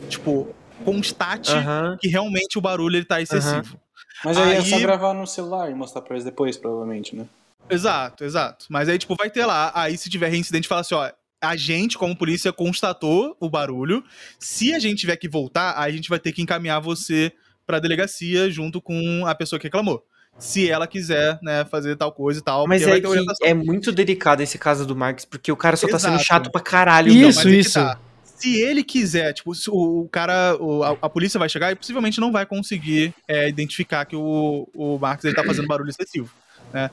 Tipo, 0.09 0.53
constate 0.85 1.51
Aham. 1.51 1.97
que 1.99 2.07
realmente 2.07 2.57
o 2.57 2.61
barulho 2.61 2.95
ele 2.97 3.05
tá 3.05 3.21
excessivo. 3.21 3.79
Mas 4.23 4.37
aí, 4.37 4.53
é 4.53 4.57
Aí- 4.57 4.65
só 4.69 4.79
gravar 4.79 5.13
no 5.13 5.27
celular 5.27 5.69
e 5.69 5.75
mostrar 5.75 6.01
pra 6.01 6.15
eles 6.15 6.25
depois, 6.25 6.57
provavelmente, 6.57 7.15
né? 7.15 7.25
Exato, 7.69 8.23
exato. 8.23 8.65
Mas 8.69 8.87
aí, 8.89 8.97
tipo, 8.97 9.15
vai 9.15 9.29
ter 9.29 9.45
lá. 9.45 9.71
Aí, 9.75 9.97
se 9.97 10.09
tiver 10.09 10.29
reincidente, 10.29 10.67
fala 10.67 10.81
assim: 10.81 10.95
ó, 10.95 11.11
a 11.41 11.55
gente, 11.55 11.97
como 11.97 12.15
polícia, 12.15 12.51
constatou 12.53 13.35
o 13.39 13.49
barulho. 13.49 14.03
Se 14.39 14.73
a 14.73 14.79
gente 14.79 14.99
tiver 15.01 15.17
que 15.17 15.27
voltar, 15.27 15.73
aí 15.77 15.91
a 15.91 15.95
gente 15.95 16.09
vai 16.09 16.17
ter 16.19 16.31
que 16.31 16.41
encaminhar 16.41 16.79
você 16.81 17.31
pra 17.65 17.79
delegacia 17.79 18.49
junto 18.49 18.81
com 18.81 19.25
a 19.27 19.35
pessoa 19.35 19.59
que 19.59 19.65
reclamou. 19.67 20.03
Se 20.39 20.69
ela 20.69 20.85
quiser, 20.85 21.39
né, 21.41 21.65
fazer 21.65 21.95
tal 21.95 22.11
coisa 22.11 22.39
e 22.39 22.43
tal. 22.43 22.67
Mas 22.67 22.83
é 22.83 23.01
que 23.01 23.07
é 23.43 23.53
muito 23.53 23.91
delicado 23.91 24.41
esse 24.41 24.57
caso 24.57 24.85
do 24.85 24.95
Marques, 24.95 25.25
porque 25.25 25.51
o 25.51 25.55
cara 25.57 25.75
só 25.75 25.87
tá 25.87 25.97
sendo 25.97 26.13
Exato. 26.13 26.25
chato 26.25 26.51
pra 26.51 26.61
caralho. 26.61 27.11
Isso, 27.11 27.39
aí 27.39 27.45
que 27.55 27.59
isso. 27.59 27.73
tá. 27.73 27.97
Se 28.23 28.55
ele 28.61 28.83
quiser, 28.83 29.33
tipo, 29.33 29.55
se 29.55 29.67
o, 29.67 30.07
cara, 30.11 30.55
o- 30.59 30.83
a, 30.83 30.89
a 31.01 31.09
polícia 31.09 31.39
vai 31.39 31.49
chegar 31.49 31.71
e 31.71 31.75
possivelmente 31.75 32.19
não 32.19 32.31
vai 32.31 32.45
conseguir 32.45 33.11
é, 33.27 33.49
identificar 33.49 34.05
que 34.05 34.15
o, 34.15 34.69
o 34.75 34.99
Marcos 34.99 35.25
ele 35.25 35.33
tá 35.35 35.43
fazendo 35.43 35.67
barulho 35.67 35.89
excessivo. 35.89 36.31
Né? 36.71 36.91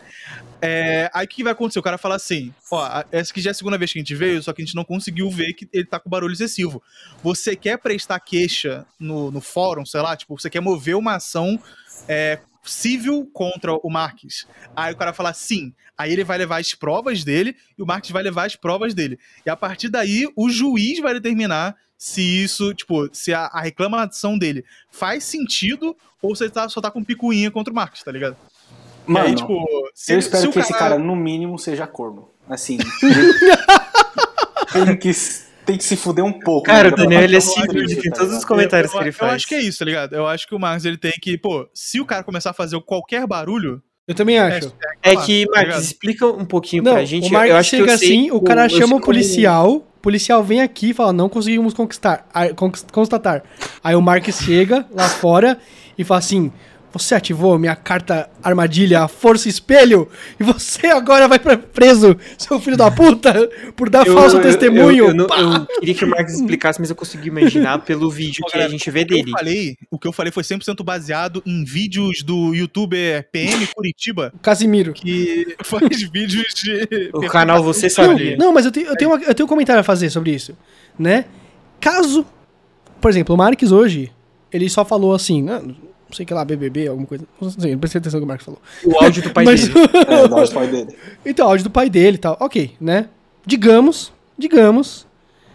É, 0.63 1.11
aí 1.13 1.27
o 1.27 1.29
que 1.29 1.43
vai 1.43 1.53
acontecer? 1.53 1.79
O 1.79 1.83
cara 1.83 1.99
fala 1.99 2.15
assim: 2.15 2.55
ó, 2.71 3.05
essa 3.13 3.31
aqui 3.31 3.43
já 3.43 3.51
é 3.51 3.53
a 3.53 3.55
segunda 3.55 3.77
vez 3.77 3.93
que 3.93 3.99
a 3.99 4.01
gente 4.01 4.15
veio, 4.15 4.43
só 4.43 4.55
que 4.55 4.63
a 4.63 4.65
gente 4.65 4.75
não 4.75 4.85
conseguiu 4.85 5.29
ver 5.31 5.53
que 5.53 5.69
ele 5.71 5.85
tá 5.85 6.01
com 6.01 6.09
barulho 6.09 6.33
excessivo. 6.33 6.83
Você 7.23 7.55
quer 7.55 7.77
prestar 7.77 8.19
queixa 8.21 8.87
no, 8.99 9.31
no 9.31 9.41
fórum, 9.43 9.85
sei 9.85 10.01
lá, 10.01 10.17
tipo, 10.17 10.39
você 10.41 10.49
quer 10.49 10.61
mover 10.61 10.97
uma 10.97 11.17
ação 11.17 11.61
é, 12.09 12.39
civil 12.65 13.29
contra 13.33 13.75
o 13.75 13.91
Marques. 13.91 14.47
Aí 14.75 14.93
o 14.93 14.97
cara 14.97 15.13
fala 15.13 15.33
sim. 15.33 15.73
Aí 15.97 16.13
ele 16.13 16.25
vai 16.25 16.39
levar 16.39 16.61
as 16.61 16.75
provas 16.75 17.23
dele 17.23 17.57
e 17.79 17.83
o 17.83 17.87
Marques 17.87 18.11
vai 18.11 18.23
levar 18.23 18.47
as 18.47 18.57
provas 18.57 18.95
dele. 18.95 19.19
E 19.47 19.51
a 19.51 19.57
partir 19.57 19.89
daí, 19.89 20.27
o 20.35 20.49
juiz 20.49 20.99
vai 20.99 21.15
determinar 21.15 21.77
se 21.97 22.21
isso, 22.21 22.75
tipo, 22.75 23.09
se 23.13 23.33
a, 23.33 23.47
a 23.47 23.61
reclamação 23.61 24.37
dele 24.37 24.65
faz 24.91 25.25
sentido 25.25 25.97
ou 26.21 26.35
se 26.35 26.45
ele 26.45 26.51
tá, 26.51 26.69
só 26.69 26.81
tá 26.81 26.91
com 26.91 27.05
picuinha 27.05 27.51
contra 27.51 27.73
o 27.73 27.77
Marques, 27.77 28.03
tá 28.03 28.11
ligado? 28.11 28.37
Mano, 29.07 29.27
aí, 29.27 29.35
tipo, 29.35 29.65
se, 29.95 30.13
eu 30.13 30.19
espero 30.19 30.51
que 30.51 30.59
esse 30.59 30.73
cara, 30.73 30.99
no 30.99 31.15
mínimo, 31.15 31.59
seja 31.59 31.87
corno. 31.87 32.29
Assim. 32.49 32.79
tem, 34.73 34.97
que, 34.97 35.11
tem 35.65 35.77
que 35.77 35.85
se 35.85 35.97
fuder 35.97 36.25
um 36.25 36.33
pouco. 36.33 36.67
Cara, 36.67 36.89
né, 36.89 36.95
o 36.95 36.97
Daniel 36.97 37.23
ele 37.23 37.37
é 37.37 37.41
cínico 37.41 37.77
isso, 37.79 37.99
em 38.07 38.11
tá 38.11 38.19
todos 38.19 38.37
os 38.37 38.45
comentários 38.45 38.93
eu, 38.93 38.99
que 38.99 39.03
ele 39.05 39.11
eu 39.11 39.15
faz. 39.15 39.33
acho 39.35 39.47
que 39.49 39.55
é 39.55 39.61
isso, 39.61 39.79
tá 39.79 39.85
ligado? 39.85 40.15
Eu 40.15 40.27
acho 40.27 40.47
que 40.47 40.55
o 40.55 40.59
Marcos 40.59 40.85
ele 40.85 40.97
tem 40.99 41.13
que, 41.21 41.37
pô, 41.39 41.69
se 41.75 42.01
o 42.01 42.05
cara 42.07 42.23
começar 42.23 42.51
a 42.51 42.55
fazer 42.55 42.81
qualquer 42.83 43.27
barulho, 43.27 43.83
Eu 44.07 44.15
também 44.15 44.39
acho. 44.39 44.73
É 45.03 45.17
que, 45.17 45.45
tá 45.47 45.53
Marcos, 45.53 45.69
ligado? 45.69 45.83
explica 45.83 46.27
um 46.27 46.45
pouquinho 46.45 46.83
Não, 46.83 46.93
pra 46.93 47.05
gente. 47.05 47.29
o 47.29 47.33
Marcos 47.33 47.51
eu 47.51 47.57
acho 47.57 47.71
que 47.71 47.77
chega 47.79 47.93
eu 47.93 47.99
sei, 47.99 48.09
assim, 48.09 48.31
o 48.31 48.41
cara 48.43 48.67
eu 48.67 48.71
sei 48.71 48.79
chama 48.81 48.97
o 48.97 49.01
policial, 49.01 49.71
o 49.77 50.01
policial 50.03 50.43
vem 50.45 50.61
aqui 50.61 50.91
e 50.91 50.95
fala, 50.95 51.13
não 51.13 51.29
conseguimos 51.29 51.73
conquistar, 51.73 52.27
constatar. 52.93 53.43
Aí 53.83 53.95
o 53.97 54.03
Marcos 54.03 54.37
chega 54.39 54.87
lá 54.93 55.09
fora 55.09 55.59
e 55.97 56.05
fala 56.05 56.19
assim, 56.19 56.53
você 56.95 57.15
ativou 57.15 57.59
minha 57.59 57.75
carta 57.77 58.31
armadilha, 58.43 59.07
força 59.09 59.49
espelho, 59.49 60.09
e 60.39 60.45
você 60.45 60.87
agora 60.87 61.27
vai 61.29 61.39
pra 61.39 61.57
preso, 61.59 62.17
seu 62.39 62.59
filho 62.61 62.77
da 62.77 62.91
puta, 62.91 63.49
por 63.77 63.91
dar 63.91 64.07
Eu- 64.07 64.15
falso 64.15 64.37
eu- 64.37 64.43
testemunho. 64.43 65.09
Eu, 65.09 65.17
eu 65.27 65.67
queria 65.81 65.95
que 65.95 66.05
o 66.05 66.09
Marcos 66.09 66.35
explicasse, 66.35 66.81
mas 66.81 66.89
eu 66.91 66.97
consegui 66.97 67.29
imaginar 67.29 67.79
pelo 67.81 68.11
vídeo 68.11 68.43
Ô, 68.43 68.47
que 68.47 68.53
galera, 68.53 68.69
a 68.69 68.71
gente 68.73 68.91
vê 68.91 69.03
o 69.03 69.07
que 69.07 69.13
eu 69.15 69.19
dele. 69.19 69.31
falei, 69.33 69.77
o 69.91 69.99
que 69.99 70.07
eu 70.09 70.13
falei 70.13 70.31
foi 70.33 70.43
100% 70.45 70.83
baseado 70.85 71.43
em 71.45 71.65
vídeos 71.65 72.23
do 72.23 72.55
youtuber 72.55 73.29
PM 73.33 73.67
Curitiba, 73.75 74.33
Casimiro. 74.41 74.93
que 74.93 75.57
faz 75.65 76.01
vídeos 76.11 76.55
de. 76.55 77.11
O 77.13 77.27
canal 77.27 77.63
Você 77.63 77.87
Não, 77.87 77.91
Sabia. 77.91 78.37
não, 78.37 78.53
mas 78.53 78.65
eu 78.65 78.71
tenho, 78.73 78.87
eu, 78.87 78.97
tenho 78.97 79.11
uma- 79.11 79.23
eu 79.23 79.35
tenho 79.35 79.45
um 79.47 79.49
comentário 79.49 79.81
a 79.81 79.85
fazer 79.85 80.11
sobre 80.11 80.31
isso, 80.33 80.57
né? 80.99 81.25
Caso, 81.81 82.25
por 83.01 83.11
exemplo, 83.11 83.35
o 83.35 83.39
Marques 83.39 83.73
hoje, 83.73 84.11
ele 84.53 84.69
só 84.71 84.85
falou 84.85 85.13
assim, 85.15 85.43
não, 85.43 85.75
não 86.15 86.17
sei 86.17 86.25
o 86.25 86.27
que 86.27 86.35
lá, 86.35 86.45
BBB, 86.45 86.87
alguma 86.89 87.07
coisa, 87.07 87.25
não 87.41 87.51
sei, 87.51 87.73
não 87.73 87.79
prestei 87.79 87.99
atenção 87.99 88.21
no 88.21 88.23
que 88.23 88.25
o 88.25 88.29
Marques 88.29 88.45
falou. 88.45 88.61
O 88.85 89.03
áudio 89.05 89.23
do 89.23 89.31
pai 89.31 89.45
Mas- 89.47 89.69
dele. 89.69 89.81
É, 90.09 90.29
da 90.29 90.47
pai 90.53 90.67
dele. 90.69 90.97
Então, 91.27 91.49
áudio 91.49 91.65
do 91.65 91.71
pai 91.71 91.91
dele 91.91 92.17
e 92.17 92.19
tal, 92.19 92.37
ok, 92.41 92.73
né? 92.81 93.07
Digamos, 93.47 94.13
digamos, 94.39 95.07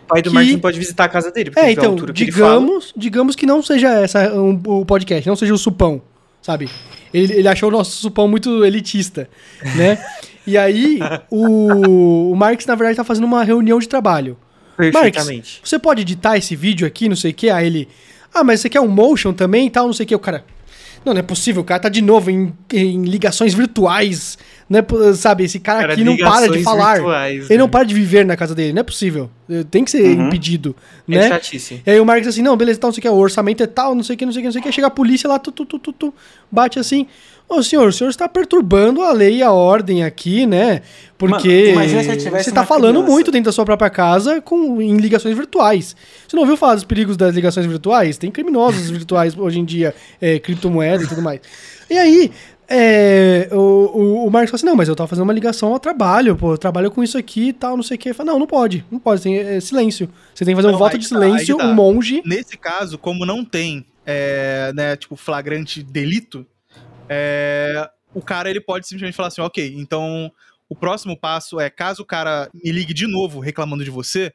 O 0.04 0.08
pai 0.08 0.22
do 0.22 0.30
que- 0.30 0.36
Marcos 0.36 0.54
não 0.54 0.60
pode 0.60 0.80
visitar 0.80 1.06
a 1.06 1.10
casa 1.10 1.32
dele, 1.32 1.50
porque 1.52 1.66
é, 1.66 1.72
então, 1.72 1.92
altura 1.92 2.14
que 2.14 2.24
ele 2.24 2.32
fala. 2.32 2.60
digamos, 2.60 2.94
digamos 2.96 3.36
que 3.36 3.46
não 3.46 3.64
seja 3.64 3.90
essa 4.02 4.34
um, 4.34 4.62
o 4.66 4.86
podcast, 4.86 5.28
não 5.28 5.36
seja 5.36 5.54
o 5.54 5.58
supão, 5.58 6.02
sabe? 6.42 6.70
Ele, 7.14 7.34
ele 7.34 7.48
achou 7.48 7.70
o 7.70 7.72
nosso 7.72 7.92
supão 7.98 8.28
muito 8.28 8.64
elitista, 8.66 9.30
né? 9.76 9.98
E 10.48 10.58
aí, 10.58 10.98
o, 11.30 12.32
o 12.32 12.36
Marx, 12.36 12.66
na 12.66 12.74
verdade, 12.74 12.96
tá 12.98 13.04
fazendo 13.04 13.26
uma 13.26 13.44
reunião 13.44 13.78
de 13.78 13.88
trabalho. 13.88 14.36
Perfeitamente. 14.76 15.62
Você 15.64 15.78
pode 15.78 16.02
editar 16.02 16.38
esse 16.38 16.56
vídeo 16.56 16.88
aqui, 16.88 17.08
não 17.08 17.16
sei 17.16 17.30
o 17.32 17.34
que, 17.36 17.52
aí 17.52 17.68
ele. 17.68 17.88
Ah, 18.34 18.44
mas 18.44 18.62
você 18.62 18.70
quer 18.70 18.80
um 18.82 18.88
motion 18.88 19.34
também 19.34 19.68
e 19.68 19.70
tal, 19.70 19.86
não 19.86 19.94
sei 19.94 20.06
o 20.06 20.08
que. 20.08 20.16
O 20.16 20.20
cara. 20.20 20.44
Não, 21.06 21.14
não 21.14 21.20
é 21.22 21.24
possível, 21.24 21.62
o 21.62 21.66
cara 21.66 21.80
tá 21.80 21.88
de 21.88 22.02
novo 22.02 22.30
em, 22.30 22.54
em 22.74 23.04
ligações 23.04 23.54
virtuais. 23.54 24.38
Não 24.70 24.80
é, 24.80 25.14
sabe, 25.14 25.46
esse 25.46 25.58
cara, 25.58 25.80
Cara, 25.80 25.94
aqui 25.94 26.04
não 26.04 26.18
para 26.18 26.42
de 26.42 26.58
ligações 26.58 26.64
falar. 26.64 26.94
virtuais, 26.96 27.50
ele 27.50 27.58
não 27.58 27.66
né? 27.68 27.72
para 27.72 27.84
de 27.86 27.94
viver 27.96 28.26
na 28.26 28.36
casa 28.36 28.54
dele, 28.54 28.74
não 28.74 28.82
é 28.82 28.84
possível. 28.84 29.30
Eh, 29.50 29.64
Tem 29.72 29.86
que 29.86 29.92
ser 29.92 30.04
Uhum. 30.18 30.28
impedido, 30.28 30.76
É 31.08 31.12
né? 31.16 31.28
chatice. 31.30 31.82
E 31.86 31.90
aí 31.90 32.00
o 32.02 32.06
Marcos 32.06 32.28
assim, 32.28 32.42
não, 32.42 32.56
beleza, 32.58 32.80
tal, 32.82 32.90
não 32.90 32.94
sei 32.94 33.00
o 33.00 33.02
que, 33.04 33.10
o 33.10 33.16
orçamento 33.16 33.64
é 33.64 33.68
tal, 33.68 33.96
não 33.96 34.04
sei 34.04 34.16
o 34.16 34.18
que, 34.18 34.26
não 34.26 34.34
sei 34.34 34.40
o 34.40 34.44
que, 34.44 34.48
não 34.48 34.52
sei 34.52 34.60
o 34.62 34.64
que. 34.66 34.72
Chega 34.74 34.88
a 34.88 34.92
polícia 34.92 35.28
lá, 35.30 35.40
tu, 35.40 35.54
tu, 35.54 35.66
tu, 35.66 35.80
tu, 35.80 35.94
tu, 35.94 36.14
bate 36.52 36.78
assim. 36.78 37.08
Ô 37.50 37.64
senhor, 37.64 37.88
o 37.88 37.92
senhor 37.92 38.12
está 38.12 38.30
perturbando 38.30 39.02
a 39.02 39.12
lei 39.12 39.38
e 39.38 39.44
a 39.44 39.52
ordem 39.52 40.04
aqui, 40.04 40.46
né? 40.46 40.84
Porque 41.18 41.74
Mano, 41.74 41.90
você 41.90 42.52
tá 42.52 42.62
uma 42.62 42.68
falando 42.68 42.98
criança. 42.98 43.12
muito 43.12 43.32
dentro 43.32 43.46
da 43.46 43.52
sua 43.52 43.66
própria 43.66 43.90
casa 43.90 44.40
com, 44.40 44.80
em 44.80 44.98
ligações 44.98 45.36
virtuais. 45.36 45.96
Você 46.28 46.36
não 46.36 46.44
ouviu 46.44 46.56
falar 46.56 46.76
dos 46.76 46.84
perigos 46.84 47.18
das 47.18 47.34
ligações 47.34 47.66
virtuais? 47.66 48.20
Tem 48.20 48.30
criminosos 48.30 48.88
virtuais 48.92 49.36
hoje 49.36 49.60
em 49.60 49.66
dia, 49.66 49.96
é, 50.22 50.38
criptomoeda 50.38 51.04
e 51.04 51.08
tudo 51.08 51.24
mais. 51.24 51.42
E 51.90 51.98
aí, 51.98 52.32
é, 52.72 53.50
o, 53.52 53.56
o, 53.56 54.28
o 54.28 54.32
Marcos 54.32 54.52
fala 54.52 54.60
assim, 54.60 54.66
não, 54.68 54.76
mas 54.76 54.88
eu 54.88 54.96
tava 54.96 55.08
fazendo 55.08 55.24
uma 55.24 55.34
ligação 55.34 55.74
ao 55.74 55.80
trabalho, 55.80 56.36
pô, 56.36 56.54
eu 56.54 56.58
trabalho 56.58 56.92
com 56.92 57.04
isso 57.04 57.18
aqui 57.18 57.48
e 57.48 57.54
tal, 57.54 57.76
não 57.76 57.82
sei 57.82 57.96
o 57.96 58.00
que. 58.00 58.14
Fala, 58.14 58.32
não, 58.32 58.40
não 58.40 58.48
pode, 58.48 58.86
não 58.92 59.00
pode, 59.00 59.24
tem 59.24 59.38
é, 59.40 59.60
silêncio. 59.60 60.08
Você 60.36 60.46
tem 60.46 60.54
que 60.54 60.62
fazer 60.62 60.68
um 60.68 60.74
Não, 60.74 60.78
voto 60.78 60.94
aí 60.94 61.00
de 61.00 61.10
tá, 61.10 61.16
silêncio, 61.16 61.58
que 61.58 61.64
tá. 61.64 61.68
um 61.68 61.74
monge. 61.74 62.22
Nesse 62.24 62.56
caso, 62.56 63.00
como 63.00 63.26
não 63.26 63.44
tem, 63.44 63.84
é, 64.06 64.72
né, 64.76 64.96
tipo, 64.96 65.16
flagrante 65.16 65.82
delito, 65.82 66.46
é, 67.10 67.90
o 68.14 68.22
cara 68.22 68.50
ele 68.50 68.62
pode 68.62 68.88
simplesmente 68.88 69.16
falar 69.16 69.28
assim, 69.28 69.42
ok, 69.42 69.74
então 69.78 70.32
o 70.70 70.76
próximo 70.76 71.18
passo 71.20 71.60
é, 71.60 71.70
caso 71.70 72.04
o 72.04 72.06
cara 72.06 72.50
me 72.54 72.72
ligue 72.72 72.94
de 72.94 73.08
novo 73.08 73.40
reclamando 73.40 73.84
de 73.84 73.90
você, 73.90 74.32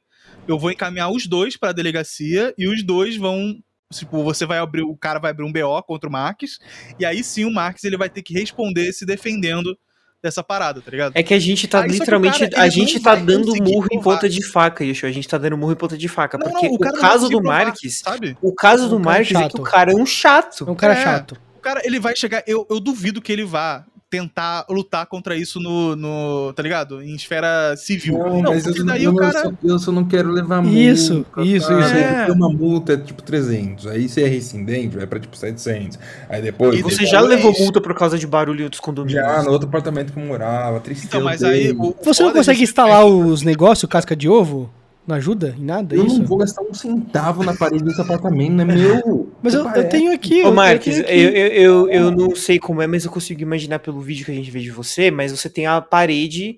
eu 0.49 0.59
vou 0.59 0.71
encaminhar 0.71 1.11
os 1.11 1.27
dois 1.27 1.57
pra 1.57 1.73
delegacia 1.73 2.53
e 2.59 2.67
os 2.69 2.83
dois 2.85 3.17
vão, 3.17 3.57
tipo, 3.93 4.23
você 4.25 4.45
vai 4.45 4.59
abrir, 4.59 4.83
o 4.83 4.97
cara 4.97 5.19
vai 5.21 5.31
abrir 5.31 5.45
um 5.45 5.53
BO 5.53 5.83
contra 5.87 6.09
o 6.09 6.13
Marques, 6.13 6.59
e 6.99 7.05
aí 7.07 7.23
sim 7.23 7.45
o 7.45 7.51
Marques 7.53 7.85
ele 7.85 7.97
vai 7.97 8.09
ter 8.09 8.23
que 8.23 8.35
responder 8.35 8.93
se 8.93 9.07
defendendo 9.07 9.79
dessa 10.23 10.43
parada, 10.43 10.81
tá 10.81 10.91
ligado? 10.91 11.13
É 11.15 11.23
que 11.23 11.35
a 11.35 11.39
gente 11.39 11.69
tá 11.69 11.83
Aí, 11.83 11.85
que 11.85 11.91
o 11.91 11.99
literalmente. 11.99 12.49
cara, 12.49 12.63
a 12.63 12.69
gente 12.71 12.99
tá 12.99 13.15
dando 13.15 13.55
murro 13.63 13.87
em 13.93 14.01
ponta 14.01 14.27
de 14.27 14.43
faca, 14.43 14.83
Yeshua. 14.83 15.11
A 15.11 15.13
gente 15.13 15.29
tá 15.29 15.37
dando 15.37 15.59
murro 15.59 15.73
em 15.73 15.77
ponta 15.77 15.99
de 15.99 16.09
faca. 16.09 16.39
Não, 16.39 16.51
porque 16.51 16.67
não, 16.67 16.77
o, 16.77 16.79
não 16.81 16.99
caso 16.99 17.29
do 17.29 17.43
provar, 17.43 17.67
Marques. 17.67 17.99
sabe? 17.99 18.35
O 18.41 18.55
caso 18.55 18.87
É 18.87 18.89
do 18.89 18.97
um 18.97 19.01
Marques 19.01 19.37
é 19.37 19.49
que 19.51 19.61
o 19.61 19.63
cara 19.63 19.93
é 19.93 19.95
um 19.95 20.07
chato. 20.07 20.65
É 20.67 20.71
um 20.71 20.75
cara 20.75 20.95
É. 20.95 21.03
chato. 21.05 21.39
O 21.65 21.67
cara, 21.67 21.81
ele 21.85 21.99
vai 21.99 22.15
chegar. 22.15 22.43
Eu, 22.47 22.67
eu 22.71 22.79
duvido 22.79 23.23
que 23.23 23.33
ele 23.33 23.43
vá 23.45 23.87
tentar 24.11 24.65
lutar 24.69 25.07
contra 25.07 25.35
isso 25.35 25.59
no, 25.59 25.97
no 25.97 26.53
tá 26.53 26.63
ligado? 26.63 27.03
Em 27.03 27.17
esfera 27.17 27.75
civil. 27.77 28.19
Não, 28.19 28.43
mas 28.43 28.63
porque 28.63 28.81
eu, 28.83 28.85
daí 28.87 29.05
eu, 29.05 29.13
o 29.13 29.17
cara. 29.17 29.43
só, 29.43 29.53
eu 29.65 29.79
só 29.79 29.91
não 29.91 30.05
quero 30.05 30.31
levar 30.31 30.63
multa. 30.63 30.79
Isso, 30.79 31.13
isso, 31.15 31.27
tá? 31.35 31.43
isso. 31.43 31.73
Aí 31.73 32.03
É. 32.03 32.33
Uma 32.33 32.49
multa 32.49 32.93
é 32.93 32.97
tipo 32.97 33.23
300. 33.23 33.87
Aí 33.89 34.09
se 34.09 34.23
é 34.23 34.29
rescindente, 34.29 34.97
vai 34.97 35.07
pra 35.07 35.19
tipo 35.19 35.37
700. 35.37 35.99
Aí 36.29 36.43
depois. 36.43 36.79
E 36.79 36.83
Você 36.83 36.91
depois- 36.97 37.11
já 37.11 37.21
levou 37.23 37.53
multa 37.59 37.81
por 37.81 37.95
causa 37.95 38.19
de 38.19 38.27
barulho 38.27 38.61
em 38.61 38.65
outros 38.65 38.81
condomínios? 38.81 39.21
Já 39.25 39.43
no 39.43 39.51
outro 39.51 39.67
apartamento 39.67 40.13
que 40.13 40.19
eu 40.19 40.25
morava, 40.25 40.79
tristeza. 40.81 41.09
Então, 41.09 41.23
mas 41.25 41.43
aí. 41.43 41.73
O, 41.73 41.97
Você 42.05 42.23
não 42.23 42.29
foda 42.31 42.39
consegue 42.41 42.63
instalar 42.63 43.05
os 43.07 43.43
negócios, 43.43 43.91
casca 43.91 44.15
de 44.15 44.29
ovo? 44.29 44.71
Não 45.07 45.17
ajuda 45.17 45.55
em 45.59 45.65
nada? 45.65 45.95
Eu 45.95 46.07
isso? 46.07 46.19
não 46.21 46.27
vou 46.27 46.39
gastar 46.39 46.63
um 46.63 46.73
centavo 46.73 47.45
na 47.45 47.55
parede 47.55 47.85
desse 47.85 48.01
apartamento, 48.01 48.53
não 48.53 48.63
é 48.63 48.65
meu. 48.65 49.31
Mas 49.43 49.53
eu, 49.53 49.69
eu 49.69 49.89
tenho 49.89 50.13
aqui. 50.13 50.43
Ô, 50.43 50.47
eu- 50.47 50.55
Marques, 50.55 50.97
eu 50.97 51.03
eu, 51.03 51.07
tenho 51.07 51.29
aqui. 51.29 51.39
eu, 51.39 51.51
eu, 51.53 51.89
eu 51.91 52.11
não 52.11 52.35
sei 52.35 52.59
como 52.59 52.81
é, 52.81 52.87
mas 52.87 53.05
eu 53.05 53.11
consigo 53.11 53.43
imaginar 53.43 53.81
pelo 53.81 54.01
vídeo 54.01 54.25
que 54.25 54.33
a 54.33 54.35
gente 54.35 54.51
vê 54.51 54.61
de 54.61 54.71
você, 54.71 55.11
mas 55.11 55.31
você 55.31 55.51
tem 55.51 55.67
a 55.67 55.79
parede, 55.81 56.57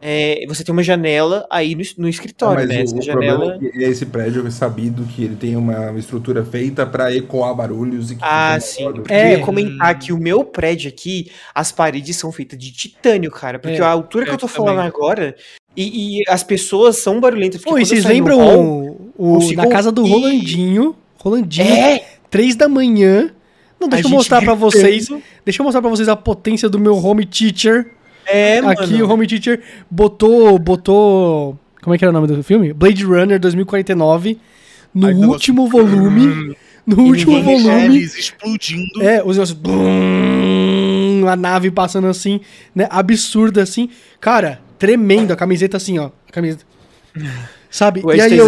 é, 0.00 0.44
você 0.46 0.62
tem 0.62 0.72
uma 0.72 0.82
janela 0.82 1.46
aí 1.50 1.74
no, 1.74 1.82
no 1.98 2.08
escritório, 2.08 2.60
mas 2.60 2.68
né? 2.68 2.80
o, 2.80 2.82
Essa 2.84 2.96
o 2.96 3.02
janela. 3.02 3.38
problema 3.38 3.66
é 3.66 3.70
que 3.70 3.82
esse 3.84 4.06
prédio 4.06 4.46
é 4.46 4.50
sabido 4.50 5.02
que 5.04 5.24
ele 5.24 5.34
tem 5.36 5.56
uma 5.56 5.92
estrutura 5.98 6.44
feita 6.44 6.86
pra 6.86 7.12
ecoar 7.14 7.54
barulhos 7.54 8.10
e 8.10 8.14
que 8.16 8.20
Ah, 8.24 8.58
sim. 8.60 8.86
menor. 8.86 9.04
É. 9.08 9.34
Eu 9.34 9.38
ia 9.38 9.44
comentar 9.44 9.98
que 9.98 10.12
o 10.12 10.18
meu 10.18 10.44
prédio 10.44 10.88
aqui, 10.88 11.30
as 11.54 11.72
paredes 11.72 12.16
são 12.16 12.30
feitas 12.30 12.58
de 12.58 12.70
titânio, 12.72 13.30
cara. 13.30 13.58
Porque 13.58 13.78
É. 13.78 13.80
a 13.82 13.88
altura 13.88 14.24
que 14.26 14.30
eu 14.32 14.38
tô 14.38 14.46
falando 14.48 14.76
também. 14.76 14.86
agora. 14.88 15.34
E, 15.76 16.18
e 16.20 16.22
as 16.28 16.42
pessoas 16.42 16.98
são 16.98 17.20
barulhentas. 17.20 17.62
Pô, 17.62 17.76
e 17.78 17.82
eu 17.82 17.86
vocês 17.86 18.04
lembram 18.04 18.38
hall- 18.38 19.10
o, 19.16 19.32
o- 19.32 19.34
consigo 19.34 19.62
na 19.62 19.68
casa 19.68 19.92
do. 19.92 20.04
Rolandinho? 20.04 20.94
Rolandinho, 21.18 21.66
É! 21.74 22.04
três 22.30 22.54
da 22.56 22.68
manhã. 22.68 23.30
Não, 23.80 23.88
deixa 23.88 24.08
A 24.08 24.10
eu 24.10 24.14
mostrar 24.16 24.42
pra 24.42 24.54
gritando. 24.54 24.70
vocês. 24.72 25.08
Deixa 25.44 25.60
eu 25.60 25.64
mostrar 25.64 25.80
pra 25.80 25.90
vocês 25.90 26.08
a 26.08 26.16
potência 26.16 26.68
do 26.68 26.78
meu 26.80 26.96
home 26.96 27.24
teacher. 27.24 27.92
É, 28.28 28.60
mano. 28.60 28.72
Aqui 28.80 29.02
o 29.02 29.10
home 29.10 29.26
teacher 29.26 29.60
botou. 29.90 30.58
botou. 30.58 31.58
Como 31.82 31.94
é 31.94 31.98
que 31.98 32.04
era 32.04 32.10
o 32.10 32.12
nome 32.14 32.26
do 32.26 32.42
filme? 32.42 32.72
Blade 32.72 33.04
Runner 33.04 33.38
2049. 33.40 34.38
No 34.94 35.06
Aí 35.06 35.12
o 35.12 35.16
negócio- 35.16 35.32
último 35.32 35.66
volume. 35.68 36.56
No 36.86 37.06
E 37.06 37.10
último 37.10 37.42
volume. 37.42 37.84
Eles 37.96 38.16
explodindo. 38.18 39.02
É, 39.02 39.22
os 39.24 39.36
negócios. 39.36 39.58
a 41.30 41.36
nave 41.36 41.70
passando 41.70 42.06
assim, 42.06 42.40
né? 42.74 42.86
Absurda 42.90 43.62
assim. 43.62 43.90
Cara, 44.20 44.60
tremendo 44.78 45.32
a 45.32 45.36
camiseta 45.36 45.76
assim, 45.76 45.98
ó. 45.98 46.10
A 46.28 46.32
camiseta. 46.32 46.64
Sabe? 47.70 48.00
O 48.04 48.12
e 48.12 48.20
aí 48.20 48.36
eu, 48.36 48.46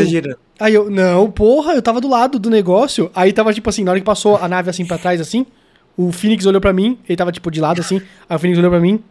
aí 0.58 0.74
eu. 0.74 0.90
Não, 0.90 1.30
porra, 1.30 1.74
eu 1.74 1.82
tava 1.82 2.00
do 2.00 2.08
lado 2.08 2.38
do 2.38 2.48
negócio. 2.48 3.10
Aí 3.14 3.32
tava 3.32 3.52
tipo 3.52 3.68
assim, 3.68 3.84
na 3.84 3.90
hora 3.90 4.00
que 4.00 4.06
passou 4.06 4.36
a 4.36 4.48
nave 4.48 4.70
assim 4.70 4.84
pra 4.86 4.96
trás, 4.98 5.20
assim. 5.20 5.44
O 5.96 6.10
Phoenix 6.12 6.46
olhou 6.46 6.60
pra 6.60 6.72
mim, 6.72 6.98
ele 7.06 7.16
tava 7.16 7.30
tipo 7.32 7.50
de 7.50 7.60
lado 7.60 7.80
assim. 7.80 8.00
Aí 8.28 8.36
o 8.36 8.38
Phoenix 8.38 8.58
olhou 8.58 8.70
pra 8.70 8.80
mim. 8.80 9.02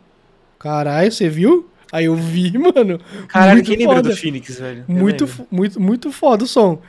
Caralho, 0.59 1.11
você 1.11 1.27
viu? 1.29 1.67
Aí 1.91 2.05
eu 2.05 2.15
vi, 2.15 2.51
mano. 2.59 2.99
Caralho, 3.27 3.63
quem 3.63 3.77
lembra 3.77 4.01
do 4.03 4.15
Phoenix, 4.15 4.59
velho? 4.59 4.85
Eu 4.87 4.95
Muito, 4.95 5.25
lembro. 5.25 5.47
muito, 5.49 5.79
muito 5.81 6.11
foda 6.11 6.43
o 6.43 6.47
som. 6.47 6.79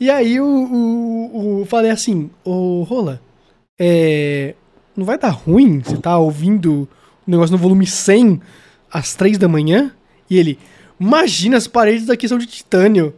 E 0.00 0.10
aí 0.10 0.40
o, 0.40 0.44
o, 0.46 1.60
o- 1.62 1.66
falei 1.66 1.90
assim, 1.90 2.30
ô 2.44 2.82
Rola, 2.84 3.20
é, 3.78 4.54
não 4.96 5.04
vai 5.04 5.18
dar 5.18 5.30
ruim 5.30 5.80
você 5.80 5.96
tá 5.96 6.16
ouvindo 6.18 6.88
o 7.26 7.30
negócio 7.30 7.52
no 7.52 7.58
volume 7.58 7.86
100 7.86 8.40
às 8.90 9.14
3 9.14 9.38
da 9.38 9.46
manhã? 9.48 9.92
E 10.30 10.36
ele, 10.38 10.58
imagina, 11.00 11.56
as 11.56 11.66
paredes 11.66 12.06
daqui 12.06 12.28
são 12.28 12.38
de 12.38 12.46
titânio. 12.46 13.14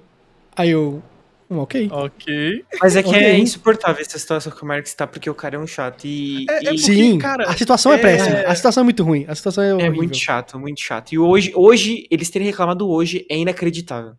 Aí 0.56 0.70
eu, 0.70 1.02
hum, 1.50 1.58
ok. 1.58 1.88
Ok. 1.90 2.64
Mas 2.80 2.96
é 2.96 3.02
que 3.02 3.14
é 3.14 3.18
Ok. 3.18 3.38
insuportável 3.38 4.00
essa 4.00 4.18
situação 4.18 4.52
que 4.52 4.62
o 4.62 4.66
Marcos 4.66 4.94
tá, 4.94 5.06
porque 5.06 5.28
o 5.28 5.34
cara 5.34 5.56
é 5.56 5.58
um 5.58 5.66
chato. 5.66 6.04
E, 6.06 6.46
É- 6.48 6.54
é 6.54 6.60
e- 6.62 6.64
porque, 6.66 6.78
Sim, 6.78 7.18
cara, 7.18 7.44
a 7.50 7.56
situação 7.56 7.92
é, 7.92 7.96
é- 7.96 7.98
péssima. 7.98 8.38
A 8.46 8.54
situação 8.54 8.82
é 8.82 8.84
muito 8.84 9.02
ruim. 9.02 9.24
A 9.28 9.34
situação 9.34 9.64
é, 9.64 9.86
É 9.86 9.90
muito 9.90 10.16
chato, 10.16 10.58
muito 10.58 10.80
chato. 10.80 11.12
E 11.12 11.18
hoje, 11.18 11.52
hoje, 11.54 12.06
eles 12.10 12.30
terem 12.30 12.46
reclamado 12.46 12.88
hoje 12.88 13.26
é 13.28 13.36
inacreditável. 13.36 14.12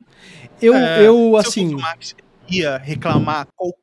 Eu, 0.61 0.73
É, 0.75 0.99
eu 0.99 0.99
Se 0.99 1.03
eu 1.05 1.37
assim, 1.37 1.63
fosse 1.71 1.75
o 1.75 1.79
Max, 1.81 2.15
ia 2.49 2.77
reclamar 2.77 3.47
qualquer 3.55 3.79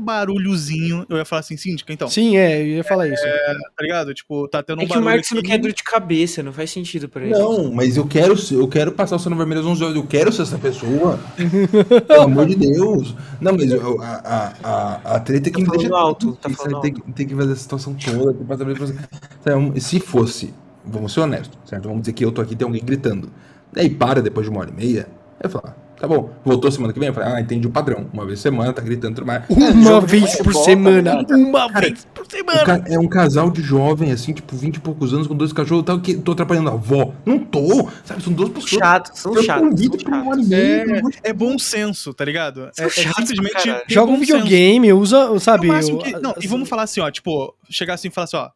barulhozinho, 0.00 1.04
eu 1.08 1.16
ia 1.16 1.24
falar 1.24 1.40
assim, 1.40 1.56
síndica, 1.56 1.92
então. 1.92 2.08
sim, 2.08 2.36
é, 2.36 2.60
eu 2.62 2.66
ia 2.66 2.84
falar 2.84 3.08
isso. 3.08 3.22
Tá 3.22 3.82
ligado? 3.82 4.14
Tipo, 4.14 4.48
tá 4.48 4.62
tendo 4.62 4.78
um 4.78 4.82
É 4.82 4.84
que 4.86 4.90
o 4.92 4.94
barulho 4.94 5.04
Marcos 5.10 5.30
não 5.32 5.42
quer 5.42 5.58
dor 5.58 5.72
de 5.72 5.82
cabeça, 5.82 6.42
não 6.42 6.52
faz 6.52 6.70
sentido 6.70 7.08
pra 7.08 7.22
ele. 7.22 7.32
Não, 7.38 7.72
mas 7.72 7.96
eu 7.96 8.06
quero, 8.06 8.36
ser- 8.36 8.54
eu 8.56 8.68
quero 8.68 8.92
passar 8.92 9.16
o 9.16 9.18
Sono 9.18 9.36
Vermelho 9.36 9.60
às 9.60 9.66
11 9.66 9.84
horas. 9.84 9.96
Eu 9.96 10.06
quero 10.06 10.32
ser 10.32 10.42
essa 10.42 10.58
pessoa. 10.58 11.18
Pelo 12.06 12.22
amor 12.22 12.46
de 12.46 12.56
Deus. 12.56 13.14
Não, 13.40 13.52
mas 13.52 13.70
eu- 13.70 14.00
a, 14.02 14.06
a, 14.06 14.52
a, 14.62 15.16
a 15.16 15.20
treta 15.20 15.48
é 15.48 15.52
que 15.52 15.64
Tá 15.64 15.70
me 15.72 15.78
deixa. 15.78 15.94
alto, 15.96 16.32
tá 16.36 16.48
falando 16.50 16.80
tem, 16.80 16.92
que- 16.94 17.12
tem 17.12 17.26
que 17.26 17.34
fazer 17.34 17.52
essa 17.52 17.60
situação 17.62 17.94
toda. 17.94 18.32
tem 18.34 18.74
que 18.74 18.80
passar 18.80 19.08
Sabe, 19.44 19.56
um- 19.56 19.80
Se 19.80 20.00
fosse, 20.00 20.54
vamos 20.84 21.12
ser 21.12 21.20
honestos, 21.20 21.58
certo? 21.64 21.84
Vamos 21.84 22.02
dizer 22.02 22.12
que 22.12 22.24
eu 22.24 22.32
tô 22.32 22.40
aqui 22.40 22.54
e 22.54 22.56
tem 22.56 22.66
alguém 22.66 22.84
gritando. 22.84 23.30
Daí 23.72 23.90
para 23.90 24.22
depois 24.22 24.46
de 24.46 24.50
uma 24.50 24.60
hora 24.60 24.70
e 24.70 24.74
meia. 24.74 25.06
Eu 25.42 25.48
falo, 25.50 25.64
ah, 25.68 25.74
tá 26.00 26.06
bom. 26.08 26.30
Voltou 26.44 26.70
semana 26.70 26.92
que 26.92 26.98
vem? 26.98 27.08
Eu 27.08 27.14
falei, 27.14 27.32
ah, 27.32 27.40
entendi 27.40 27.66
o 27.66 27.70
padrão. 27.70 28.06
Uma 28.12 28.24
vez 28.24 28.38
por 28.38 28.42
semana, 28.42 28.72
tá 28.72 28.82
gritando 28.82 29.14
tudo 29.16 29.26
mais. 29.26 29.42
Uma 29.48 30.00
de 30.00 30.06
vez 30.06 30.36
por 30.36 30.54
semana. 30.54 31.24
tá 31.24 31.34
ligado? 31.36 31.48
uma 31.48 31.68
Cara, 31.72 31.80
vez 31.86 32.06
por 32.14 32.26
semana. 32.30 32.64
ca- 32.64 32.82
é 32.86 32.98
um 32.98 33.08
casal 33.08 33.50
de 33.50 33.62
jovem, 33.62 34.12
assim, 34.12 34.32
tipo, 34.32 34.56
20 34.56 34.76
e 34.76 34.80
poucos 34.80 35.12
anos, 35.12 35.26
com 35.26 35.34
dois 35.34 35.52
cachorros, 35.52 35.84
tal, 35.84 36.00
que 36.00 36.14
tô 36.14 36.32
atrapalhando 36.32 36.68
a 36.70 36.72
avó. 36.72 37.12
Não 37.26 37.38
tô, 37.38 37.88
sabe? 38.04 38.22
São 38.22 38.32
duas 38.32 38.48
pessoas. 38.50 38.70
Chato, 38.70 39.10
são 39.14 39.34
chatos. 39.42 39.80
São 39.80 39.98
chatos. 39.98 40.50
e 40.50 40.54
É, 40.54 41.30
é 41.30 41.32
bom 41.32 41.58
senso, 41.58 42.12
tá 42.14 42.24
ligado? 42.24 42.70
É, 42.78 42.84
é 42.84 42.88
simplesmente. 42.88 43.74
Joga 43.88 44.12
um 44.12 44.18
videogame, 44.18 44.92
usa, 44.92 45.38
sabe? 45.40 45.66
máximo 45.68 45.98
o- 45.98 46.02
que- 46.02 46.12
não, 46.12 46.30
e 46.30 46.34
assim, 46.38 46.48
vamos 46.48 46.68
falar 46.68 46.82
assim, 46.84 47.00
ó, 47.00 47.10
tipo, 47.10 47.54
chegar 47.70 47.94
assim 47.94 48.08
e 48.08 48.10
falar 48.10 48.24
assim, 48.24 48.36
ó. 48.36 48.48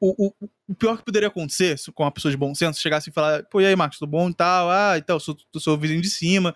O, 0.00 0.26
o, 0.28 0.32
o 0.68 0.74
pior 0.74 0.96
que 0.96 1.04
poderia 1.04 1.28
acontecer 1.28 1.76
com 1.94 2.02
uma 2.04 2.10
pessoa 2.10 2.30
de 2.32 2.36
bom 2.38 2.54
senso, 2.54 2.80
chegar 2.80 2.96
assim 2.98 3.10
e 3.10 3.12
falar, 3.12 3.42
pô, 3.44 3.60
e 3.60 3.66
aí, 3.66 3.76
Marcos, 3.76 3.98
tudo 3.98 4.08
bom 4.10 4.30
e 4.30 4.34
tal? 4.34 4.70
Ah, 4.70 4.94
então, 4.96 5.20
sou, 5.20 5.36
sou 5.52 5.60
seu 5.60 5.76
vizinho 5.78 6.00
de 6.00 6.08
cima. 6.08 6.54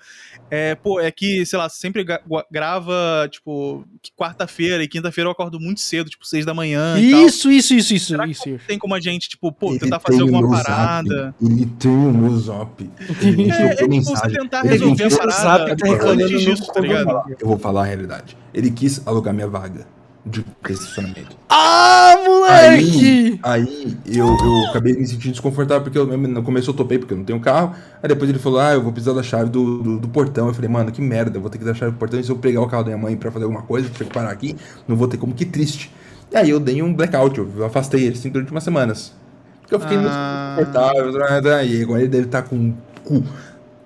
É, 0.50 0.74
pô, 0.74 0.98
é 0.98 1.10
que, 1.10 1.44
sei 1.44 1.58
lá, 1.58 1.68
sempre 1.68 2.02
gra- 2.04 2.22
grava, 2.50 3.28
tipo, 3.30 3.84
quarta-feira 4.16 4.82
e 4.82 4.88
quinta-feira 4.88 5.28
eu 5.28 5.32
acordo 5.32 5.60
muito 5.60 5.80
cedo, 5.80 6.08
tipo, 6.08 6.26
seis 6.26 6.46
da 6.46 6.54
manhã 6.54 6.98
e 6.98 7.10
tal. 7.10 7.26
Isso, 7.26 7.50
isso, 7.50 7.74
isso, 7.74 7.94
isso, 7.94 8.06
Será 8.06 8.24
que 8.24 8.30
isso. 8.32 8.48
isso. 8.48 8.66
Tem 8.66 8.78
como 8.78 8.94
a 8.94 9.00
gente, 9.00 9.28
tipo, 9.28 9.52
pô, 9.52 9.70
Ele 9.70 9.78
tentar 9.80 10.00
fazer 10.00 10.22
alguma 10.22 10.48
parada. 10.50 11.08
Zap, 11.32 11.44
Ele 11.44 11.66
tem 11.66 11.90
o 11.90 12.12
meu 12.12 12.36
zap. 12.38 12.90
Ele 13.20 13.50
É, 13.52 13.64
é 13.66 13.74
tipo, 13.76 13.88
mensagem. 13.90 14.30
você 14.30 14.38
tentar 14.38 14.60
Ele 14.60 14.68
resolver 14.70 15.04
a 15.04 15.16
parada 15.18 15.32
Zap 15.42 15.76
tá 15.76 16.10
antes 16.10 16.40
disso, 16.40 16.72
tá 16.72 16.80
ligado? 16.80 17.22
Eu 17.38 17.46
vou 17.46 17.58
falar 17.58 17.82
a 17.82 17.84
realidade. 17.84 18.36
Ele 18.54 18.70
quis 18.70 19.06
alugar 19.06 19.34
minha 19.34 19.48
vaga 19.48 19.86
de 20.28 20.44
estacionamento. 20.68 21.36
Ah, 21.48 22.14
moleque! 22.24 23.40
Aí, 23.42 23.96
aí 24.06 24.18
eu, 24.18 24.26
eu 24.26 24.66
acabei 24.70 24.94
me 24.94 25.06
sentindo 25.06 25.32
desconfortável, 25.32 25.82
porque 25.82 25.98
eu, 25.98 26.06
no 26.06 26.42
começo 26.42 26.70
eu 26.70 26.74
topei, 26.74 26.98
porque 26.98 27.14
eu 27.14 27.18
não 27.18 27.24
tenho 27.24 27.40
carro. 27.40 27.74
Aí 28.02 28.08
depois 28.08 28.28
ele 28.30 28.38
falou, 28.38 28.60
ah, 28.60 28.72
eu 28.74 28.82
vou 28.82 28.92
precisar 28.92 29.14
da 29.14 29.22
chave 29.22 29.50
do, 29.50 29.82
do, 29.82 29.98
do 29.98 30.08
portão. 30.08 30.48
Eu 30.48 30.54
falei, 30.54 30.68
mano, 30.70 30.92
que 30.92 31.00
merda, 31.00 31.36
eu 31.36 31.40
vou 31.40 31.50
ter 31.50 31.58
que 31.58 31.64
dar 31.64 31.72
a 31.72 31.74
chave 31.74 31.92
do 31.92 31.98
portão. 31.98 32.20
E 32.20 32.24
se 32.24 32.30
eu 32.30 32.36
pegar 32.36 32.60
o 32.60 32.66
carro 32.68 32.84
da 32.84 32.90
minha 32.90 33.02
mãe 33.02 33.16
pra 33.16 33.30
fazer 33.30 33.44
alguma 33.44 33.62
coisa, 33.62 33.88
ter 33.88 34.04
que 34.04 34.12
parar 34.12 34.30
aqui, 34.30 34.56
não 34.86 34.96
vou 34.96 35.08
ter 35.08 35.16
como, 35.16 35.34
que 35.34 35.44
triste. 35.44 35.92
E 36.30 36.36
aí 36.36 36.50
eu 36.50 36.60
dei 36.60 36.82
um 36.82 36.92
blackout, 36.92 37.38
eu 37.38 37.64
afastei 37.64 38.04
ele 38.04 38.14
assim 38.16 38.28
durante 38.28 38.50
umas 38.50 38.62
semanas. 38.64 39.12
Porque 39.62 39.74
eu 39.74 39.80
fiquei 39.80 39.96
Ah. 39.98 40.54
muito 40.56 40.70
desconfortável, 40.70 41.64
e 41.66 41.82
agora 41.82 42.00
ele 42.00 42.08
deve 42.08 42.24
estar 42.24 42.42
com 42.42 42.56
o 42.56 42.74
cu 43.04 43.24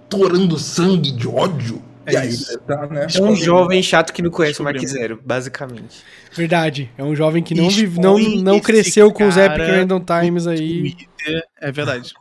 torando 0.09 0.59
sangue 0.59 1.11
de 1.11 1.27
ódio. 1.27 1.81
É 2.07 2.17
aí 2.17 2.29
isso. 2.29 2.59
tá, 2.61 2.87
né? 2.87 3.07
É 3.15 3.23
um 3.23 3.37
jovem 3.37 3.83
chato 3.83 4.13
que 4.13 4.23
não 4.23 4.31
conhece 4.31 4.61
o 4.61 4.65
Mark. 4.65 4.79
Zero, 4.87 5.21
basicamente. 5.25 6.03
Verdade. 6.35 6.91
É 6.99 7.05
um 7.05 7.15
jovem 7.15 7.43
que 7.43 7.55
não, 7.55 7.69
vive, 7.69 8.01
não, 8.01 8.19
não 8.19 8.59
cresceu 8.61 9.13
com 9.13 9.27
os 9.27 9.37
Epic 9.37 9.59
Random 9.59 10.01
Times 10.01 10.47
aí. 10.47 10.95
É 11.61 11.71
verdade. 11.71 12.13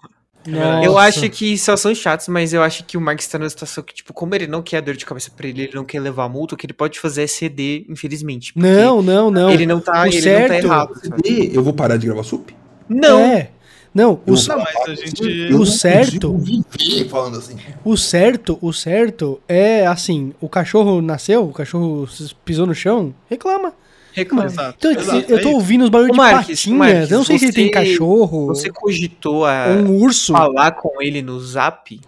Nossa. 0.48 0.84
Eu 0.86 0.98
acho 0.98 1.30
que 1.30 1.56
só 1.56 1.78
são 1.78 1.94
chatos, 1.94 2.28
mas 2.28 2.52
eu 2.52 2.64
acho 2.64 2.84
que 2.84 2.98
o 2.98 3.02
Mark 3.02 3.20
está 3.20 3.38
numa 3.38 3.49
situação 3.49 3.84
que, 3.84 3.94
tipo, 3.94 4.12
como 4.12 4.34
ele 4.34 4.48
não 4.48 4.64
quer 4.64 4.82
dor 4.82 4.95
de 4.95 5.06
cabeça 5.06 5.30
pra 5.36 5.48
ele, 5.48 5.64
ele 5.64 5.76
não 5.76 5.86
quer 5.86 5.99
levar 5.99 6.28
multa, 6.30 6.56
o 6.56 6.58
que 6.58 6.66
ele 6.66 6.74
pode 6.74 6.99
fazer 6.99 7.24
é 7.24 7.28
ceder, 7.28 7.86
infelizmente. 7.88 8.52
Não, 8.56 9.03
não, 9.03 9.30
não. 9.30 9.52
Ele 9.52 9.68
não 9.68 9.80
tá, 9.80 10.02
O 10.02 10.06
ele 10.08 10.16
não 10.16 10.22
certo- 10.22 10.48
tá 10.48 10.58
errado. 10.58 10.94
sabe? 10.99 11.52
Eu 11.53 11.64
vou 11.64 11.74
parar 11.74 11.98
de 11.98 12.08
gravar 12.08 12.24
sup? 12.24 12.49
Não, 12.90 13.20
É. 13.20 13.52
Não, 13.93 14.13
o, 14.26 14.31
Não, 14.31 14.57
mas 14.57 14.89
a 14.89 14.95
gente. 14.95 15.49
Não 15.49 15.65
certo- 15.65 16.38
viver 16.38 17.09
falando 17.09 17.38
assim. 17.38 17.57
o 17.84 17.97
certo, 17.97 18.57
o 18.61 18.72
certo 18.72 19.41
é 19.49 19.85
assim, 19.85 20.34
o 20.39 20.47
cachorro 20.47 21.01
nasceu, 21.01 21.43
o 21.43 21.51
cachorro 21.51 22.07
pisou 22.45 22.65
no 22.65 22.73
chão, 22.73 23.13
reclama. 23.30 23.73
reclama. 24.13 24.45
Exato, 24.45 24.76
Então, 24.77 24.91
exato, 24.91 25.31
eu 25.31 25.38
é 25.38 25.41
tô 25.41 25.49
isso. 25.49 25.57
ouvindo 25.57 25.84
os 25.84 25.89
barulhos 25.89 26.11
Ô, 26.11 26.13
de 26.13 26.18
Marques, 26.18 26.59
patinhas. 26.61 26.77
Marques, 26.80 27.11
eu 27.11 27.18
não 27.18 27.26
sei 27.26 27.38
se 27.38 27.45
ele 27.45 27.53
tem 27.53 27.65
você- 27.68 27.72
cachorro 27.72 28.47
Você 28.47 28.69
cogitou 28.69 29.45
a 29.45 29.65
um 29.68 30.01
urso. 30.01 30.31
falar 30.31 30.72
com 30.72 31.01
ele 31.01 31.22
no 31.22 31.38
zap? 31.41 31.99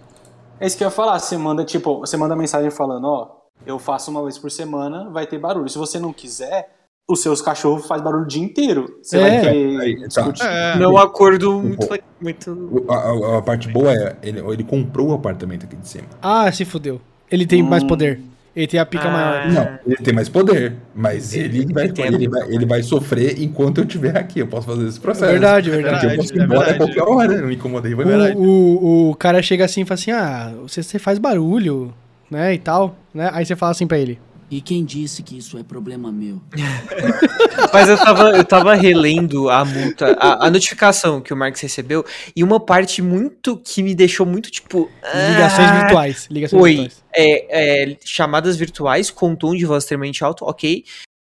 É 0.62 0.66
isso 0.68 0.78
que 0.78 0.84
eu 0.84 0.88
ia 0.88 0.92
falar. 0.92 1.20
Você 1.20 1.38
manda, 1.38 1.66
tipo, 1.66 2.00
você 2.00 2.16
manda 2.16 2.34
mensagem 2.34 2.72
falando, 2.72 3.06
ó, 3.08 3.28
eu 3.66 3.78
faço 3.78 4.10
uma 4.10 4.22
vez 4.24 4.38
por 4.38 4.50
semana, 4.50 5.10
vai 5.10 5.28
ter 5.28 5.38
barulho. 5.38 5.68
Se 5.68 5.78
você 5.78 6.00
não 6.00 6.14
quiser, 6.14 6.70
os 7.08 7.22
seus 7.22 7.42
cachorros 7.42 7.86
fazem 7.86 8.04
barulho 8.04 8.24
o 8.24 8.28
dia 8.28 8.42
inteiro. 8.44 8.98
Você 9.02 9.18
É. 9.18 9.42
vai 9.42 9.50
Aí, 9.50 10.08
tá. 10.10 10.34
É. 10.48 10.76
Não 10.78 10.84
é 10.86 10.88
um 10.90 10.98
acordo 10.98 11.60
muito. 11.62 11.90
muito... 12.22 12.86
A, 12.90 12.96
a- 12.96 13.38
a 13.40 13.42
parte 13.42 13.68
boa 13.68 13.92
é, 13.94 14.16
ele, 14.24 14.40
ele 14.40 14.64
comprou 14.64 15.10
o 15.10 15.14
apartamento 15.14 15.66
aqui 15.66 15.76
de 15.76 15.88
cima. 15.88 16.06
Ah, 16.22 16.50
se 16.52 16.64
fudeu. 16.66 17.02
Ele 17.30 17.46
tem 17.46 17.62
mais 17.62 17.84
poder. 17.84 18.20
Ele 18.56 18.68
tem 18.68 18.80
a 18.80 18.86
pica 18.86 19.10
Ah. 19.10 19.12
maior. 19.12 19.48
Não, 19.52 19.80
ele 19.88 19.96
tem 19.98 20.14
mais 20.14 20.30
poder, 20.30 20.76
mas 20.96 21.34
ele 21.34 21.66
vai, 21.74 21.88
Entendo. 21.88 22.16
ele, 22.16 22.30
vai, 22.30 22.48
ele 22.54 22.66
vai 22.68 22.84
sofrer 22.84 23.42
enquanto 23.42 23.80
eu 23.80 23.84
estiver 23.84 24.16
aqui. 24.16 24.40
Eu 24.40 24.48
posso 24.48 24.68
fazer 24.68 24.88
esse 24.88 25.00
processo. 25.00 25.32
verdade, 25.32 25.72
é 25.72 25.74
Porque 25.74 25.84
verdade. 25.90 26.14
eu 26.14 26.16
posso 26.18 26.36
ir 26.36 26.40
é 26.40 26.44
embora 26.44 26.60
a 26.62 26.64
verdade. 26.70 26.94
qualquer 26.96 27.12
hora, 27.12 27.42
não 27.42 27.48
me 27.48 27.56
incomodei. 27.56 27.96
Vai 27.96 28.06
verdade. 28.06 28.38
O, 28.38 28.44
o, 28.44 29.10
o 29.10 29.16
cara 29.16 29.42
chega 29.42 29.66
assim 29.66 29.82
e 29.82 29.86
fala 29.86 30.00
assim: 30.00 30.12
Ah, 30.12 30.54
você, 30.62 30.84
você 30.84 31.00
faz 31.00 31.18
barulho, 31.18 31.92
né? 32.30 32.54
E 32.54 32.60
tal, 32.60 32.96
né? 33.14 33.30
Aí 33.34 33.44
você 33.44 33.56
fala 33.56 33.72
assim 33.72 33.88
pra 33.88 33.98
ele. 33.98 34.20
E 34.54 34.62
quem 34.62 34.86
disse 34.86 35.24
que 35.24 35.36
isso 35.36 35.58
é 35.58 35.64
problema 35.64 36.12
meu? 36.12 36.40
Mas 37.74 37.90
eu 37.90 37.98
tava, 37.98 38.38
eu 38.38 38.46
tava 38.46 38.76
relendo 38.76 39.50
a 39.50 39.66
multa, 39.66 40.16
a, 40.20 40.46
a 40.46 40.50
notificação 40.52 41.20
que 41.20 41.34
o 41.34 41.36
Marx 41.36 41.60
recebeu, 41.60 42.06
e 42.36 42.44
uma 42.44 42.60
parte 42.60 43.02
muito 43.02 43.58
que 43.58 43.82
me 43.82 43.96
deixou 43.96 44.28
muito 44.28 44.52
tipo. 44.52 44.92
Ligações 45.04 45.70
ah, 45.70 45.80
virtuais. 45.80 46.28
Ligações 46.30 46.62
Oi, 46.62 46.72
virtuais. 46.72 47.04
é, 47.16 47.94
é, 47.94 47.98
chamadas 48.06 48.56
virtuais 48.56 49.10
com 49.10 49.36
tom 49.36 49.56
de 49.56 49.66
voz 49.66 49.86
extremamente 49.86 50.24
alto, 50.24 50.46
ok. 50.46 50.86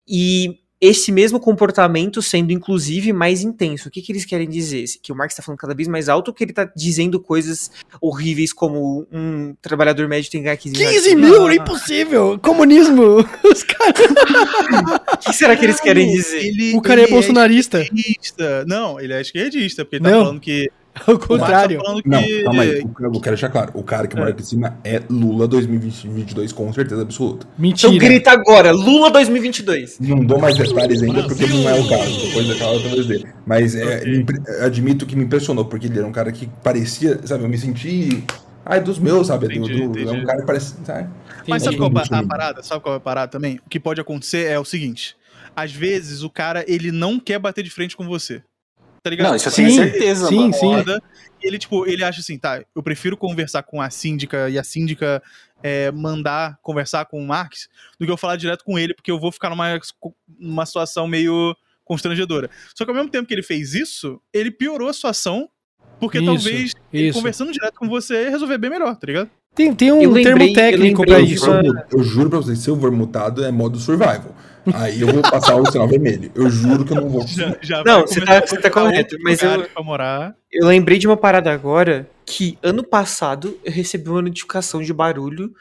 E 0.05 0.59
esse 0.85 1.13
mesmo 1.13 1.39
comportamento 1.39 2.21
sendo, 2.21 2.51
inclusive, 2.51 3.13
mais 3.13 3.41
intenso. 3.41 3.87
O 3.87 3.91
que, 3.91 4.01
que 4.01 4.11
eles 4.11 4.25
querem 4.25 4.49
dizer? 4.49 4.83
Que 5.01 5.13
o 5.13 5.15
Marx 5.15 5.33
está 5.33 5.41
falando 5.41 5.59
cada 5.59 5.73
vez 5.73 5.87
mais 5.87 6.09
alto 6.09 6.27
ou 6.27 6.33
que 6.33 6.43
ele 6.43 6.51
tá 6.51 6.69
dizendo 6.75 7.21
coisas 7.21 7.71
horríveis 8.01 8.51
como 8.51 9.07
um 9.11 9.55
trabalhador 9.61 10.09
médio 10.09 10.29
tem 10.29 10.41
que 10.41 10.45
ganhar 10.45 10.57
15 10.57 10.75
reais? 10.75 10.95
15 11.03 11.15
mil, 11.15 11.47
é 11.49 11.55
impossível! 11.55 12.37
Comunismo! 12.41 13.17
Os 13.49 13.63
caras. 13.63 13.99
O 15.13 15.17
que 15.19 15.33
será 15.33 15.55
que 15.55 15.65
eles 15.65 15.79
querem 15.79 16.11
dizer? 16.11 16.45
Ele- 16.45 16.75
O 16.75 16.81
cara 16.81 16.99
é 16.99 17.03
ele 17.05 17.11
bolsonarista. 17.13 17.81
esquerdista. 17.81 18.65
Não, 18.65 18.99
ele 18.99 19.13
é 19.13 19.21
esquerdista, 19.21 19.85
porque 19.85 19.95
ele 19.97 20.03
tá 20.03 20.11
Não. 20.11 20.19
falando 20.25 20.39
que. 20.41 20.69
Ao 21.07 21.17
contrário. 21.17 21.77
Tá 21.79 21.83
falando 21.85 22.03
que. 22.03 22.09
Não, 22.09 22.21
calma 22.43 22.63
aí. 22.63 22.75
Que 22.83 23.03
eu 23.03 23.11
quero 23.13 23.21
deixar 23.35 23.49
claro. 23.49 23.71
O 23.73 23.83
cara 23.83 24.07
que 24.07 24.15
mora 24.15 24.29
aqui 24.29 24.41
em 24.41 24.45
cima 24.45 24.77
é 24.83 25.01
Lula 25.09 25.47
2022 25.47 26.51
com 26.51 26.71
certeza 26.71 27.01
absoluta. 27.01 27.47
Mentira. 27.57 27.93
Então 27.93 28.07
grita 28.07 28.31
agora, 28.31 28.71
Lula 28.71 29.09
2022. 29.11 29.99
Não 29.99 30.23
dou 30.23 30.39
mais 30.39 30.55
detalhes 30.55 31.01
ainda 31.01 31.23
porque 31.23 31.47
não 31.47 31.67
é 31.67 31.79
o 31.79 31.89
caso. 31.89 32.25
Depois 32.27 32.47
daquela 32.47 32.71
outra 32.71 32.89
vez 32.89 33.05
dele. 33.07 33.27
Mas 33.45 33.75
é, 33.75 34.03
admito 34.61 35.05
que 35.05 35.15
me 35.15 35.23
impressionou, 35.23 35.65
porque 35.65 35.87
ele 35.87 35.97
era 35.97 36.07
um 36.07 36.11
cara 36.11 36.31
que 36.31 36.47
parecia, 36.63 37.19
sabe, 37.25 37.43
eu 37.43 37.49
me 37.49 37.57
senti. 37.57 38.23
Ai, 38.65 38.79
dos 38.79 38.97
meus, 38.97 39.27
sabe? 39.27 39.47
Entendi, 39.47 39.73
do- 39.75 39.83
entendi. 39.99 40.07
É 40.07 40.11
um 40.11 40.25
cara 40.25 40.39
que 40.41 40.45
parece. 40.47 40.75
Sabe? 40.85 41.09
Mas 41.47 41.63
sabe 41.63 41.75
qual 41.77 41.91
é 41.91 42.15
a 42.15 42.23
parada? 42.23 42.63
Sabe 42.63 42.81
qual 42.81 42.93
é 42.93 42.97
a 42.97 43.01
parada 43.01 43.31
também? 43.31 43.59
O 43.65 43.69
que 43.69 43.79
pode 43.79 43.99
acontecer 43.99 44.45
é 44.47 44.57
o 44.57 44.63
seguinte: 44.63 45.17
às 45.55 45.71
vezes 45.73 46.23
o 46.23 46.29
cara 46.29 46.63
ele 46.67 46.91
não 46.91 47.19
quer 47.19 47.39
bater 47.39 47.63
de 47.63 47.69
frente 47.69 47.97
com 47.97 48.05
você. 48.07 48.41
Tá 49.03 49.09
ligado? 49.09 49.27
Não, 49.29 49.35
isso 49.35 49.49
eu 49.49 49.51
Sim, 49.51 49.65
tenho 49.65 49.75
certeza, 49.83 50.27
sim, 50.27 50.37
mano. 50.39 50.53
sim. 50.53 50.73
E 51.41 51.47
ele, 51.47 51.59
tipo, 51.59 51.85
ele 51.85 52.03
acha 52.05 52.21
assim, 52.21 52.37
tá, 52.37 52.63
eu 52.73 52.81
prefiro 52.81 53.17
conversar 53.17 53.61
com 53.63 53.81
a 53.81 53.89
síndica 53.89 54.49
e 54.49 54.57
a 54.57 54.63
síndica 54.63 55.21
é, 55.61 55.91
mandar 55.91 56.57
conversar 56.61 57.03
com 57.05 57.19
o 57.21 57.27
Marx 57.27 57.67
do 57.99 58.05
que 58.05 58.11
eu 58.11 58.15
falar 58.15 58.37
direto 58.37 58.63
com 58.63 58.79
ele, 58.79 58.93
porque 58.93 59.11
eu 59.11 59.19
vou 59.19 59.29
ficar 59.29 59.49
numa, 59.49 59.77
numa 60.39 60.65
situação 60.65 61.05
meio 61.05 61.53
constrangedora. 61.83 62.49
Só 62.73 62.85
que 62.85 62.91
ao 62.91 62.95
mesmo 62.95 63.09
tempo 63.09 63.27
que 63.27 63.33
ele 63.33 63.43
fez 63.43 63.73
isso, 63.73 64.21
ele 64.33 64.49
piorou 64.49 64.87
a 64.87 64.93
situação, 64.93 65.49
porque 65.99 66.19
Isso, 66.19 66.25
talvez 66.25 66.71
ele 66.93 67.09
isso. 67.09 67.17
conversando 67.19 67.51
direto 67.51 67.75
com 67.75 67.89
você 67.89 68.29
resolver 68.29 68.57
bem 68.57 68.69
melhor, 68.69 68.95
tá 68.95 69.05
ligado? 69.05 69.29
Tem, 69.53 69.75
tem 69.75 69.91
um 69.91 70.01
Eu 70.01 70.11
lembrei- 70.11 70.23
termo 70.23 70.43
eu 70.43 70.53
técnico 70.53 71.05
pra 71.05 71.19
Eu, 71.19 71.25
isso. 71.25 71.45
juro- 71.45 71.83
eu 71.91 72.03
juro 72.03 72.29
pra 72.29 72.39
vocês, 72.39 72.57
se 72.59 72.69
eu 72.69 72.79
for 72.79 72.89
mutado 72.91 73.43
é 73.43 73.51
modo 73.51 73.77
survival. 73.79 74.33
Aí 74.73 75.01
eu 75.01 75.07
vou 75.07 75.21
passar 75.21 75.55
o 75.55 75.65
sinal 75.69 75.87
vermelho. 75.87 76.31
Eu 76.35 76.49
juro 76.49 76.85
que 76.85 76.93
eu 76.93 77.01
não 77.01 77.09
vou. 77.09 77.25
Já, 77.27 77.55
já 77.61 77.83
Não, 77.83 78.01
você 78.01 78.21
tá- 78.21 78.41
você 78.41 78.57
tá 78.57 78.69
correto, 78.69 79.17
mas 79.21 79.41
eu-. 79.41 79.65
Eu 80.51 80.67
lembrei 80.67 80.97
de 80.99 81.07
uma 81.07 81.17
parada 81.17 81.51
agora 81.51 82.07
que 82.25 82.57
ano 82.63 82.83
passado 82.83 83.57
eu 83.63 83.71
recebi 83.71 84.09
uma 84.09 84.21
notificação 84.21 84.81
de 84.81 84.93
barulho, 84.93 85.51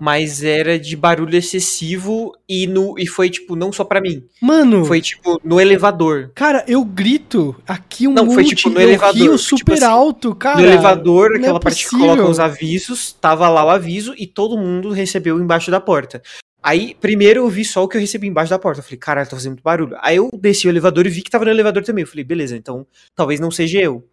mas 0.00 0.42
era 0.42 0.78
de 0.78 0.96
barulho 0.96 1.36
excessivo 1.36 2.32
e, 2.48 2.66
no, 2.66 2.94
e 2.98 3.06
foi 3.06 3.28
tipo, 3.30 3.54
não 3.56 3.72
só 3.72 3.84
pra 3.84 4.00
mim. 4.00 4.24
Mano, 4.40 4.84
Foi 4.84 5.00
tipo 5.00 5.40
no 5.44 5.60
elevador. 5.60 6.30
cara, 6.34 6.64
eu 6.68 6.84
grito 6.84 7.54
aqui 7.66 8.06
um 8.08 8.12
Não, 8.12 8.26
foi, 8.26 8.42
monte, 8.44 8.54
tipo, 8.56 8.70
no 8.70 8.80
elevador, 8.80 9.14
rio 9.16 9.36
tipo 9.36 9.38
super 9.58 9.74
assim, 9.74 9.84
alto, 9.84 10.34
cara. 10.34 10.60
no 10.60 10.66
elevador, 10.66 11.32
é 11.34 11.38
aquela 11.38 11.60
parte 11.60 11.84
que 11.88 11.96
coloca 11.96 12.24
os 12.24 12.38
avisos, 12.40 13.12
tava 13.20 13.48
lá 13.48 13.64
o 13.64 13.70
aviso 13.70 14.14
e 14.16 14.26
todo 14.26 14.56
mundo 14.56 14.90
recebeu 14.90 15.38
embaixo 15.40 15.70
da 15.70 15.80
porta. 15.80 16.22
Aí, 16.68 16.94
primeiro 17.00 17.40
eu 17.40 17.48
vi 17.48 17.64
só 17.64 17.82
o 17.84 17.88
que 17.88 17.96
eu 17.96 18.00
recebi 18.00 18.26
embaixo 18.26 18.50
da 18.50 18.58
porta. 18.58 18.80
Eu 18.80 18.84
falei, 18.84 18.98
caralho, 18.98 19.28
tá 19.28 19.36
fazendo 19.36 19.52
muito 19.52 19.62
barulho. 19.62 19.96
Aí 20.00 20.16
eu 20.16 20.28
desci 20.38 20.66
o 20.66 20.70
elevador 20.70 21.06
e 21.06 21.10
vi 21.10 21.22
que 21.22 21.30
tava 21.30 21.44
no 21.44 21.50
elevador 21.50 21.82
também. 21.82 22.02
Eu 22.02 22.08
falei, 22.08 22.24
beleza, 22.24 22.56
então 22.56 22.86
talvez 23.14 23.40
não 23.40 23.50
seja 23.50 23.80
eu. 23.80 24.04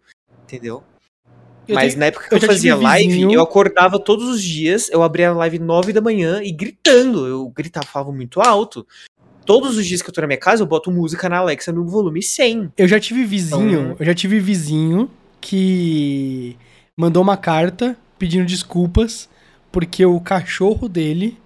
Entendeu? 0.44 0.82
Eu 1.68 1.74
Mas 1.74 1.88
tenho- 1.94 2.00
na 2.00 2.06
época 2.06 2.28
que 2.28 2.34
eu 2.34 2.38
eu, 2.38 2.46
fazia 2.46 2.76
live, 2.76 3.08
vizinho- 3.08 3.32
eu 3.32 3.42
acordava 3.42 3.98
todos 3.98 4.28
os 4.28 4.42
dias, 4.42 4.88
eu 4.90 5.02
abria 5.02 5.30
a 5.30 5.34
live 5.34 5.58
9 5.58 5.92
da 5.92 6.00
manhã 6.00 6.40
e 6.42 6.52
gritando. 6.52 7.26
Eu 7.26 7.48
gritava, 7.48 7.84
falava 7.86 8.12
muito 8.12 8.40
alto. 8.40 8.86
Todos 9.44 9.76
os 9.76 9.84
dias 9.84 10.00
que 10.00 10.08
eu 10.08 10.14
tô 10.14 10.20
na 10.20 10.26
minha 10.28 10.38
casa, 10.38 10.62
eu 10.62 10.66
boto 10.66 10.90
música 10.90 11.28
na 11.28 11.38
Alexa 11.38 11.72
no 11.72 11.84
volume 11.86 12.22
100. 12.22 12.72
Eu 12.76 12.86
já 12.88 12.98
tive 13.00 13.24
vizinho, 13.24 13.80
Então- 13.80 13.96
eu 13.98 14.06
já 14.06 14.14
tive 14.14 14.38
vizinho 14.40 15.10
que 15.40 16.56
mandou 16.96 17.22
uma 17.22 17.36
carta 17.36 17.96
pedindo 18.18 18.46
desculpas 18.46 19.28
porque 19.70 20.06
o 20.06 20.20
cachorro 20.20 20.88
dele. 20.88 21.36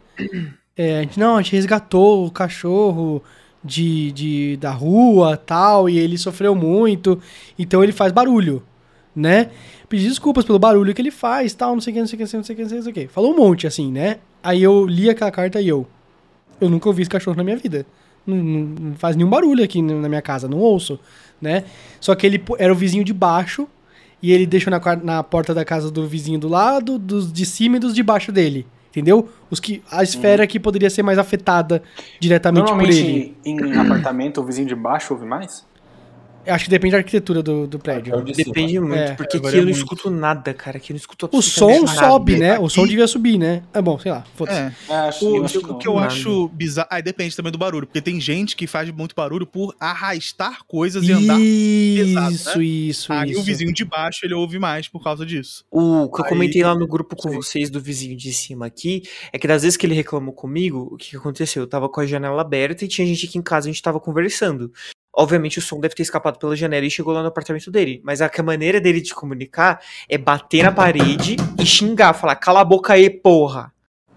É, 0.77 0.99
a 0.99 1.03
gente- 1.03 1.19
não, 1.19 1.37
a 1.37 1.43
gente 1.43 1.53
resgatou 1.53 2.27
o 2.27 2.31
cachorro 2.31 3.23
de, 3.63 4.13
de, 4.13 4.57
da 4.57 4.71
rua 4.71 5.37
tal, 5.37 5.89
e 5.89 5.99
ele 5.99 6.17
sofreu 6.17 6.55
muito, 6.55 7.21
então 7.59 7.83
ele 7.85 7.93
faz 7.93 8.13
barulho, 8.13 8.63
né? 9.15 9.51
Pedi 9.89 10.09
desculpas 10.09 10.45
pelo 10.45 10.59
barulho 10.59 10.95
que 10.95 11.03
ele 11.03 11.11
faz, 11.11 11.53
tal, 11.53 11.75
não 11.75 11.81
sei 11.81 11.93
o 11.93 11.95
que, 11.95 12.01
não 12.01 12.07
sei 12.07 12.17
o 12.17 12.19
que, 12.19 12.37
não 12.37 12.45
sei 12.45 12.55
o 12.55 12.57
que, 12.57 12.63
não 12.63 12.83
sei 12.83 12.91
o 12.91 12.95
que. 12.95 13.09
Falou 13.09 13.33
um 13.33 13.37
monte, 13.37 13.67
assim, 13.67 13.91
né? 13.91 14.19
Aí 14.43 14.63
eu 14.63 14.87
li 14.87 15.11
aquela 15.11 15.31
carta 15.31 15.61
e 15.61 15.69
eu. 15.69 15.87
Eu 16.61 16.69
nunca 16.71 16.89
ouvi 16.89 17.03
esse 17.03 17.11
cachorro 17.11 17.37
na 17.37 17.43
minha 17.45 17.57
vida. 17.57 17.85
Não, 18.27 18.37
não- 18.37 18.67
não 18.91 18.95
faz 18.95 19.17
nenhum 19.17 19.29
barulho 19.29 19.65
aqui 19.65 19.83
na 19.83 20.09
minha 20.09 20.23
casa, 20.23 20.47
não 20.49 20.59
ouço, 20.59 20.99
né? 21.41 21.65
Só 22.01 22.15
que 22.15 22.27
ele 22.27 22.43
era 22.59 22.73
o 22.73 22.77
vizinho 22.77 23.03
de 23.05 23.13
baixo 23.13 23.67
e 24.23 24.31
ele 24.33 24.47
deixou 24.47 24.71
na, 24.71 24.81
na 25.03 25.23
porta 25.23 25.53
da 25.53 25.65
casa 25.65 25.91
do 25.91 26.07
vizinho 26.07 26.39
do 26.39 26.49
lado, 26.49 26.99
dos 26.99 27.33
de 27.33 27.45
cima 27.45 27.77
e 27.77 27.81
dos 27.81 27.95
de 27.95 28.03
baixo 28.03 28.31
dele. 28.31 28.67
Entendeu? 28.91 29.29
Os 29.49 29.61
que, 29.61 29.83
a 29.91 30.03
esfera 30.03 30.47
que 30.47 30.59
poderia 30.59 30.91
ser 30.91 31.03
mais 31.03 31.19
afetada 31.19 31.83
diretamente 32.19 32.73
por 32.73 32.83
ele. 32.83 33.37
Normalmente, 33.45 33.75
em 33.77 33.79
apartamento, 33.79 34.41
o 34.41 34.45
vizinho 34.45 34.67
de 34.67 34.75
baixo 34.75 35.15
ouve 35.15 35.25
mais? 35.25 35.65
Acho 36.47 36.65
que 36.65 36.71
depende 36.71 36.93
da 36.93 36.99
arquitetura 36.99 37.43
do, 37.43 37.67
do 37.67 37.79
prédio. 37.79 38.21
Depende 38.25 38.81
muito, 38.81 38.95
É, 38.95 39.15
porque 39.15 39.37
aqui 39.37 39.47
eu 39.49 39.53
não 39.53 39.63
muito. 39.65 39.77
escuto 39.77 40.11
nada, 40.11 40.53
cara. 40.55 40.79
Aqui 40.79 40.93
eu 40.93 40.95
não 40.95 40.99
escuto 40.99 41.29
O 41.33 41.43
som 41.43 41.83
nada. 41.83 41.99
sobe, 41.99 42.37
né? 42.37 42.59
O 42.59 42.69
som 42.69 42.87
devia 42.87 43.07
subir, 43.07 43.39
né? 43.39 43.63
É 43.73 43.81
bom, 43.83 43.99
sei 43.99 44.11
lá. 44.13 44.25
Foda-se. 44.35 44.59
É. 44.59 44.73
É, 44.89 44.95
acho, 45.09 45.27
O, 45.29 45.37
eu 45.37 45.45
acho 45.45 45.59
o 45.59 45.79
que 45.79 45.87
eu 45.87 45.93
não. 45.93 46.01
nada. 46.01 46.13
acho 46.13 46.49
bizarro. 46.49 46.89
Ah, 46.91 47.01
depende 47.01 47.37
também 47.37 47.53
do 47.53 47.59
barulho, 47.59 47.87
porque 47.87 48.01
tem 48.01 48.21
gente 48.21 48.57
que 48.57 48.67
faz 48.67 48.91
muito 48.91 49.15
barulho 49.15 49.47
por 49.47 49.75
arrastar 49.79 50.65
coisas 50.67 51.05
e 51.07 51.13
andar. 51.13 51.37
pesado, 51.37 52.33
Isso, 52.33 52.59
né? 52.59 52.65
isso, 52.65 53.13
Aí 53.13 53.31
isso. 53.33 53.41
o 53.41 53.43
vizinho 53.43 53.73
de 53.73 53.85
baixo 53.85 54.21
ele 54.25 54.35
ouve 54.35 54.59
mais 54.59 54.89
por 54.89 55.03
causa 55.03 55.25
disso. 55.27 55.65
O 55.71 56.09
que 56.11 56.21
eu 56.21 56.25
Aí- 56.25 56.29
comentei 56.31 56.63
lá 56.63 56.75
no 56.75 56.87
grupo 56.87 57.15
com 57.17 57.29
Sim. 57.31 57.37
vocês 57.37 57.71
do 57.71 57.81
vizinho 57.81 58.17
de 58.17 58.33
cima 58.33 58.67
aqui 58.67 59.03
é 59.33 59.39
que 59.39 59.47
das 59.47 59.63
vezes 59.63 59.77
que 59.77 59.87
ele 59.87 59.95
reclamou 59.95 60.33
comigo, 60.33 60.89
o 60.93 60.97
que 60.97 61.11
que 61.11 61.17
aconteceu? 61.17 61.63
Eu 61.63 61.67
tava 61.69 61.89
com 61.89 62.01
a 62.01 62.07
janela 62.07 62.41
aberta 62.41 62.85
e 62.85 62.89
tinha 62.89 63.07
gente 63.07 63.27
aqui 63.27 63.39
em 63.39 63.43
casa, 63.43 63.69
a 63.69 63.73
gente 63.73 63.83
tava 63.83 64.01
conversando. 64.01 64.73
Obviamente 65.21 65.59
o 65.59 65.63
som 65.63 65.79
deve 65.81 65.95
ter 65.95 66.03
escapado 66.03 66.39
pela 66.39 66.57
janela 66.57 66.87
e 66.87 66.91
chegou 66.91 67.13
lá 67.13 67.21
no 67.23 67.29
apartamento 67.29 67.71
dele. 67.71 68.01
Mas 68.03 68.23
a 68.23 68.31
maneira 68.43 68.81
dele 68.81 69.01
de 69.01 69.15
comunicar 69.15 69.81
é 70.09 70.17
bater 70.17 70.63
na 70.65 70.73
parede 70.73 71.37
e 71.61 71.67
xingar, 71.67 72.15
falar, 72.15 72.37
cala 72.37 72.61
a 72.61 72.65
boca 72.65 72.95
aí, 72.95 73.11
porra. 73.11 73.73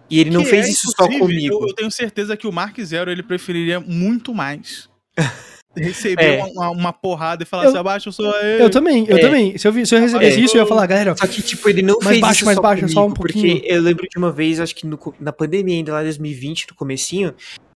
E 0.09 0.19
ele 0.19 0.29
não 0.29 0.43
Que 0.43 0.49
fez 0.49 0.67
é, 0.67 0.69
isso 0.69 0.91
só 0.95 1.07
comigo. 1.07 1.55
Eu, 1.61 1.67
eu 1.67 1.73
tenho 1.75 1.89
certeza 1.91 2.37
que 2.37 2.47
o 2.47 2.51
Mark 2.51 2.79
Zero 2.81 3.09
ele 3.11 3.23
preferiria 3.23 3.79
muito 3.79 4.33
mais 4.33 4.87
receber 5.75 6.37
É. 6.39 6.43
uma, 6.43 6.69
uma 6.69 6.93
porrada 6.93 7.43
e 7.43 7.45
falar 7.45 7.63
Eu- 7.63 7.69
assim, 7.69 7.77
abaixo 7.79 8.09
eu 8.09 8.13
sou 8.13 8.25
eu. 8.25 8.59
Eu 8.59 8.69
também, 8.69 9.05
eu 9.09 9.17
É. 9.17 9.19
também. 9.19 9.57
Se 9.57 9.67
eu, 9.67 9.85
se 9.85 9.95
eu 9.95 9.99
recebesse 9.99 10.39
É. 10.39 10.43
isso, 10.43 10.55
eu 10.55 10.61
ia 10.61 10.67
falar, 10.67 10.85
galera, 10.85 11.15
Só 11.17 11.25
que, 11.25 11.41
tipo, 11.41 11.67
ele 11.67 11.81
não 11.81 11.95
Mais 11.95 12.07
fez 12.09 12.21
baixo, 12.21 12.35
isso 12.37 12.45
mais 12.45 12.55
só 12.55 12.61
baixo, 12.61 12.81
comigo, 12.81 12.93
só 12.93 13.07
um 13.07 13.11
pouquinho. 13.11 13.55
porque 13.59 13.73
eu 13.73 13.81
lembro 13.81 14.07
de 14.09 14.17
uma 14.17 14.31
vez, 14.31 14.59
acho 14.59 14.75
que 14.75 14.85
no 14.85 14.99
na 15.19 15.31
pandemia 15.33 15.75
ainda 15.75 15.93
lá 15.93 16.01
em 16.01 16.05
2020, 16.05 16.67
no 16.69 16.75
comecinho, 16.75 17.33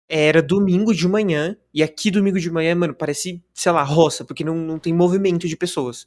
era 0.08 0.42
domingo 0.42 0.94
de 0.94 1.06
manhã, 1.08 1.56
e 1.74 1.82
aqui 1.82 2.10
domingo 2.10 2.38
de 2.38 2.50
manhã, 2.50 2.74
mano, 2.74 2.94
parece, 2.94 3.42
sei 3.52 3.72
lá, 3.72 3.82
roça, 3.82 4.24
porque 4.24 4.44
não, 4.44 4.54
não 4.54 4.78
tem 4.78 4.92
movimento 4.92 5.48
de 5.48 5.56
pessoas. 5.56 6.06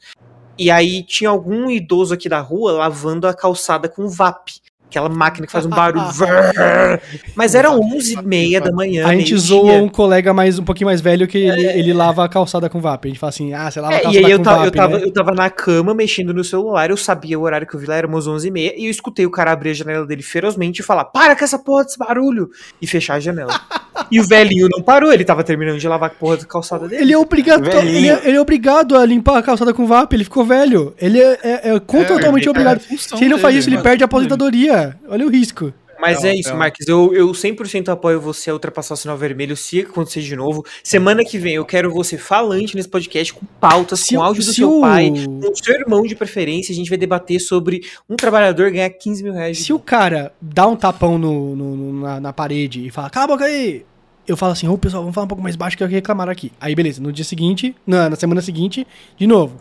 E 0.58 0.70
aí 0.70 1.04
tinha 1.04 1.30
algum 1.30 1.70
idoso 1.70 2.14
aqui 2.14 2.28
da 2.28 2.40
rua 2.40 2.74
lavando 2.74 3.28
a 3.28 3.34
calçada 3.34 3.88
com 3.88 4.08
VAP. 4.08 4.60
Aquela 4.90 5.08
máquina 5.08 5.46
que 5.46 5.54
faz 5.54 5.68
um 5.68 5.70
barulho. 5.70 6.04
Mas 7.36 7.54
era 7.54 7.70
11h30 7.70 8.60
da 8.60 8.72
manhã. 8.72 9.06
A 9.06 9.16
gente 9.16 9.38
zoa 9.38 9.74
um 9.74 9.88
colega 9.88 10.34
mais, 10.34 10.58
um 10.58 10.64
pouquinho 10.64 10.88
mais 10.88 11.00
velho 11.00 11.28
que 11.28 11.38
ele, 11.38 11.68
ele 11.68 11.94
lava 11.94 12.26
a 12.26 12.28
calçada 12.28 12.68
com 12.68 12.82
VAP. 12.82 13.06
A 13.06 13.08
gente 13.10 13.20
fala 13.20 13.30
assim, 13.30 13.54
ah, 13.54 13.70
você 13.70 13.80
lava 13.80 13.94
a 13.94 13.98
É, 13.98 14.02
calçada 14.02 14.22
e 14.22 14.26
aí 14.26 14.32
eu 14.32 14.38
com 14.40 14.44
tava, 14.44 14.58
VAP, 14.58 14.66
eu, 14.66 14.72
tava, 14.72 14.98
né? 14.98 15.04
eu 15.06 15.14
tava 15.14 15.32
na 15.32 15.50
cama 15.52 15.94
mexendo 15.94 16.34
no 16.34 16.44
celular, 16.44 16.90
eu 16.90 16.98
sabia 16.98 17.38
o 17.38 17.44
horário 17.44 17.68
que 17.68 17.76
eu 17.76 17.80
vi 17.80 17.86
lá, 17.86 17.98
era 17.98 18.08
umas 18.08 18.28
11h30, 18.28 18.74
e 18.78 18.86
eu 18.86 18.90
escutei 18.90 19.28
o 19.28 19.32
cara 19.32 19.52
abrir 19.52 19.70
a 19.70 19.74
janela 19.74 20.08
dele 20.08 20.24
ferozmente 20.24 20.82
e 20.82 20.84
falar: 20.84 21.06
Para 21.06 21.36
com 21.36 21.44
essa 21.44 21.60
porra 21.60 21.84
desse 21.84 21.98
barulho! 21.98 22.50
E 22.82 22.88
fechar 22.88 23.16
a 23.16 23.20
janela. 23.20 23.62
e 24.10 24.20
o 24.20 24.28
velhinho 24.28 24.68
não 24.72 24.82
parou, 24.82 25.14
ele 25.14 25.24
tava 25.24 25.44
terminando 25.44 25.78
de 25.78 25.88
lavar 25.88 26.10
a 26.10 26.14
porra 26.14 26.38
da 26.38 26.46
calçada 26.46 26.88
dele. 26.88 27.04
Ele 27.04 27.14
é, 27.14 27.18
obrigado, 27.18 27.68
ele, 27.68 28.10
é, 28.10 28.22
ele 28.24 28.38
é 28.38 28.42
obrigado 28.42 28.98
a 28.98 29.06
limpar 29.06 29.38
a 29.38 29.44
calçada 29.44 29.72
com 29.72 29.86
VAP, 29.86 30.14
ele 30.14 30.24
ficou 30.24 30.44
velho. 30.44 30.96
Ele 31.00 31.22
é, 31.22 31.40
é, 31.44 31.70
é 31.76 31.80
totalmente 31.80 32.48
é, 32.48 32.50
obrigado. 32.50 32.78
é 32.78 32.80
função 32.80 33.18
Se 33.18 33.24
ele 33.24 33.32
não 33.32 33.40
faz 33.40 33.56
isso, 33.56 33.70
ele 33.70 33.78
perde 33.78 34.04
a 34.04 34.06
aposentadoria. 34.06 34.79
Olha 35.08 35.26
o 35.26 35.30
risco. 35.30 35.74
Mas 36.02 36.24
É, 36.24 36.30
é, 36.30 36.32
é 36.32 36.40
isso, 36.40 36.54
um- 36.54 36.58
Marques. 36.58 36.88
Eu, 36.88 37.14
eu 37.14 37.28
100% 37.34 37.90
apoio 37.90 38.22
você 38.22 38.50
a 38.50 38.54
ultrapassar 38.54 38.94
o 38.94 38.98
sinal 38.98 39.18
vermelho 39.18 39.58
se 39.58 39.82
acontecer 39.82 40.22
de 40.22 40.34
novo. 40.34 40.66
Semana 40.82 41.26
que 41.26 41.38
vem 41.38 41.56
eu 41.56 41.66
quero 41.66 41.92
você 41.92 42.18
falante 42.18 42.74
nesse 42.74 42.88
podcast 42.88 43.34
com 43.34 43.46
pautas, 43.60 44.00
Se 44.00 44.16
com 44.16 44.22
o- 44.22 44.24
áudio 44.24 44.42
do 44.42 44.50
se 44.50 44.56
seu 44.56 44.78
o- 44.78 44.82
pai, 44.82 45.12
com 45.12 45.52
o 45.52 45.56
seu 45.58 45.76
irmão 45.76 46.04
de 46.04 46.16
preferência. 46.16 46.72
A 46.72 46.76
gente 46.76 46.88
vai 46.88 46.98
debater 46.98 47.38
sobre 47.42 47.82
um 48.10 48.16
trabalhador 48.16 48.72
ganhar 48.72 48.90
15 48.92 49.22
mil 49.22 49.34
reais. 49.34 49.58
de 49.58 49.64
Se 49.64 49.74
o 49.74 49.80
cara 49.80 50.32
dá 50.42 50.66
um 50.68 50.76
tapão 50.78 51.18
no, 51.18 51.54
no- 51.54 51.76
no- 51.76 52.02
na, 52.02 52.20
na 52.22 52.32
parede 52.32 52.86
e 52.86 52.90
fala, 52.90 53.10
cala 53.10 53.26
a 53.26 53.28
boca 53.28 53.44
aí, 53.44 53.86
eu 54.26 54.38
falo 54.38 54.54
assim, 54.54 54.70
ô 54.70 54.78
pessoal, 54.78 55.04
vamos 55.04 55.14
falar 55.14 55.26
um 55.26 55.28
pouco 55.30 55.44
mais 55.44 55.58
baixo 55.58 55.76
que 55.76 55.84
eu 55.84 55.88
reclamaram 55.90 56.32
aqui. 56.32 56.54
Aí 56.62 56.74
beleza, 56.74 57.02
no 57.02 57.12
dia 57.12 57.26
seguinte, 57.26 57.76
na, 57.86 58.10
na 58.10 58.16
semana 58.16 58.42
seguinte, 58.42 58.88
de 59.18 59.28
novo, 59.28 59.60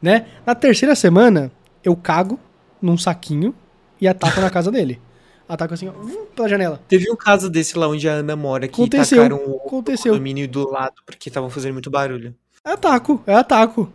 né? 0.00 0.26
Na 0.46 0.54
terceira 0.54 0.94
semana, 0.94 1.50
eu 1.82 1.96
cago 1.96 2.38
num 2.80 2.96
saquinho 2.96 3.52
e 4.00 4.08
ataco 4.08 4.40
na 4.40 4.50
casa 4.50 4.70
dele. 4.70 5.00
Ataco 5.48 5.74
assim, 5.74 5.88
ó, 5.88 5.92
vum, 5.92 6.26
pela 6.34 6.48
janela. 6.48 6.80
Teve 6.86 7.10
um 7.10 7.16
caso 7.16 7.50
desse 7.50 7.76
lá 7.76 7.88
onde 7.88 8.08
a 8.08 8.12
Ana 8.12 8.36
mora 8.36 8.68
que 8.68 8.74
Aconteceu, 8.80 9.18
tacaram 9.24 9.36
o 9.44 9.56
aconteceu. 9.66 10.12
condomínio 10.12 10.46
do 10.46 10.70
lado 10.70 10.94
porque 11.04 11.28
estavam 11.28 11.50
fazendo 11.50 11.72
muito 11.72 11.90
barulho. 11.90 12.34
É 12.64 12.70
ataco, 12.72 13.20
é 13.26 13.34
ataco. 13.34 13.92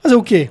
Fazer 0.00 0.14
o 0.14 0.22
quê? 0.22 0.50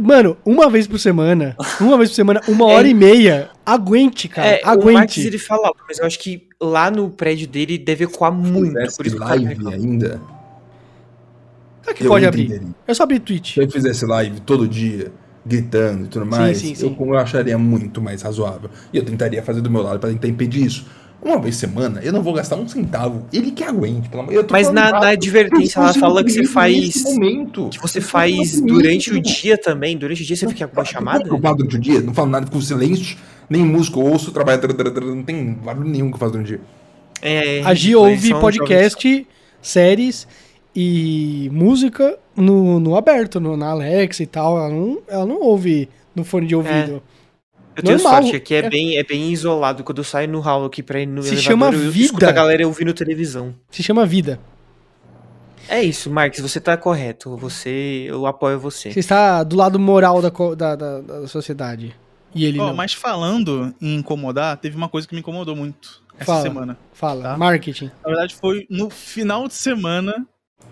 Mano, 0.00 0.36
uma 0.44 0.68
vez 0.70 0.86
por 0.88 0.98
semana, 0.98 1.54
uma 1.80 1.96
vez 1.98 2.08
por 2.10 2.16
semana, 2.16 2.40
uma 2.48 2.64
hora 2.72 2.88
e 2.88 2.94
meia, 2.94 3.50
aguente, 3.64 4.26
cara, 4.26 4.48
é, 4.48 4.62
o 4.64 4.68
aguente. 4.68 5.20
ele 5.24 5.38
fala, 5.38 5.70
mas 5.86 5.98
eu 5.98 6.06
acho 6.06 6.18
que 6.18 6.48
lá 6.60 6.90
no 6.90 7.10
prédio 7.10 7.46
dele 7.46 7.78
deve 7.78 8.04
ecoar 8.04 8.32
muito. 8.32 8.72
fizesse 8.72 8.96
Por 8.96 9.06
isso 9.06 9.16
que 9.16 9.22
o 9.22 9.26
live 9.28 9.44
reclama. 9.44 9.76
ainda, 9.76 10.20
Será 11.82 11.94
que 11.96 12.04
eu 12.04 12.08
pode 12.08 12.26
abrir? 12.26 12.44
entenderia. 12.46 12.68
É 12.86 12.94
só 12.94 13.02
abrir 13.04 13.20
Twitch. 13.20 13.54
Se 13.54 13.60
eu 13.62 13.70
fizesse 13.70 14.04
live 14.04 14.40
todo 14.40 14.66
dia, 14.66 15.12
gritando 15.48 16.04
e 16.04 16.08
tudo 16.08 16.26
mais, 16.26 16.58
sim, 16.58 16.74
sim. 16.74 16.96
Eu, 16.98 17.06
eu 17.06 17.16
acharia 17.16 17.56
muito 17.58 18.00
mais 18.00 18.22
razoável. 18.22 18.70
E 18.92 18.98
eu 18.98 19.04
tentaria 19.04 19.42
fazer 19.42 19.60
do 19.60 19.70
meu 19.70 19.82
lado 19.82 19.98
pra 19.98 20.10
tentar 20.10 20.28
impedir 20.28 20.66
isso. 20.66 20.86
Uma 21.20 21.40
vez 21.40 21.56
semana, 21.56 22.00
eu 22.00 22.12
não 22.12 22.22
vou 22.22 22.32
gastar 22.32 22.54
um 22.54 22.68
centavo. 22.68 23.26
Ele 23.32 23.50
que 23.50 23.64
aguente, 23.64 24.08
pelo 24.08 24.22
amor 24.22 24.46
Mas 24.50 24.70
na, 24.70 24.90
na 24.92 25.08
advertência 25.08 25.80
ela 25.80 25.92
fala 25.92 26.22
que 26.22 26.30
você 26.30 26.44
faz. 26.44 27.02
momento. 27.02 27.70
Que 27.70 27.82
você 27.82 28.00
faz 28.00 28.60
durante 28.60 29.10
o 29.12 29.20
dia 29.20 29.58
também. 29.58 29.96
Durante 29.98 30.22
o 30.22 30.24
dia 30.24 30.36
você 30.36 30.46
fica 30.46 30.68
com 30.68 30.76
uma 30.76 30.82
Não 30.82 30.86
chamada? 30.90 31.24
preocupado 31.24 31.56
durante 31.56 31.76
o 31.76 31.80
dia, 31.80 32.00
não 32.00 32.14
falo 32.14 32.30
nada 32.30 32.48
com 32.48 32.60
silêncio, 32.60 33.16
nem 33.50 33.62
música, 33.62 33.98
ouço, 33.98 34.30
trabalho, 34.30 34.60
não 35.06 35.24
tem 35.24 35.54
barulho 35.54 35.88
nenhum 35.88 36.08
que 36.08 36.14
eu 36.14 36.20
faço 36.20 36.32
durante 36.32 36.54
o 36.54 36.56
dia. 36.56 36.60
É, 37.20 37.62
A 37.64 37.98
ouve 37.98 38.30
podcast, 38.34 39.26
séries 39.60 40.28
e 40.80 41.50
música 41.50 42.16
no, 42.36 42.78
no 42.78 42.96
aberto, 42.96 43.40
no, 43.40 43.56
na 43.56 43.70
Alexa 43.70 44.22
e 44.22 44.26
tal. 44.26 44.56
Ela 44.56 44.68
não, 44.68 44.98
ela 45.08 45.26
não 45.26 45.40
ouve 45.40 45.88
no 46.14 46.22
fone 46.24 46.46
de 46.46 46.54
ouvido. 46.54 47.02
Eu 47.74 47.82
tenho 47.82 47.98
Normal, 47.98 48.22
sorte, 48.22 48.36
aqui 48.36 48.54
é, 48.54 48.58
é. 48.58 48.70
Bem, 48.70 48.96
é 48.96 49.02
bem 49.02 49.32
isolado. 49.32 49.82
Quando 49.82 49.98
eu 49.98 50.04
saio 50.04 50.28
no 50.28 50.38
hall 50.38 50.64
aqui 50.66 50.82
pra 50.82 51.00
ir 51.00 51.06
no 51.06 51.20
Se 51.22 51.30
elevador, 51.30 51.44
chama 51.50 51.66
eu 51.66 51.90
vida. 51.90 52.06
escuto 52.06 52.26
a 52.26 52.30
galera 52.32 52.64
ouvindo 52.66 52.94
televisão. 52.94 53.52
Se 53.70 53.82
chama 53.82 54.06
vida. 54.06 54.38
É 55.68 55.82
isso, 55.82 56.08
Marques, 56.10 56.40
você 56.40 56.60
tá 56.60 56.76
correto. 56.76 57.36
Você, 57.36 58.04
eu 58.08 58.24
apoio 58.26 58.58
você. 58.58 58.92
Você 58.92 59.00
está 59.00 59.42
do 59.42 59.56
lado 59.56 59.78
moral 59.80 60.22
da, 60.22 60.30
da, 60.56 60.76
da, 60.76 61.00
da 61.00 61.28
sociedade. 61.28 61.94
E 62.34 62.44
ele 62.44 62.60
Ó, 62.60 62.68
não. 62.68 62.74
mas 62.74 62.92
falando 62.92 63.74
em 63.80 63.96
incomodar, 63.96 64.56
teve 64.58 64.76
uma 64.76 64.88
coisa 64.88 65.06
que 65.08 65.14
me 65.14 65.20
incomodou 65.20 65.54
muito 65.56 66.02
essa 66.16 66.24
Fala. 66.26 66.42
semana. 66.42 66.78
Fala, 66.92 67.22
Tá. 67.22 67.36
marketing. 67.36 67.90
Na 68.02 68.08
verdade, 68.10 68.34
foi 68.34 68.66
no 68.70 68.88
final 68.90 69.46
de 69.48 69.54
semana. 69.54 70.26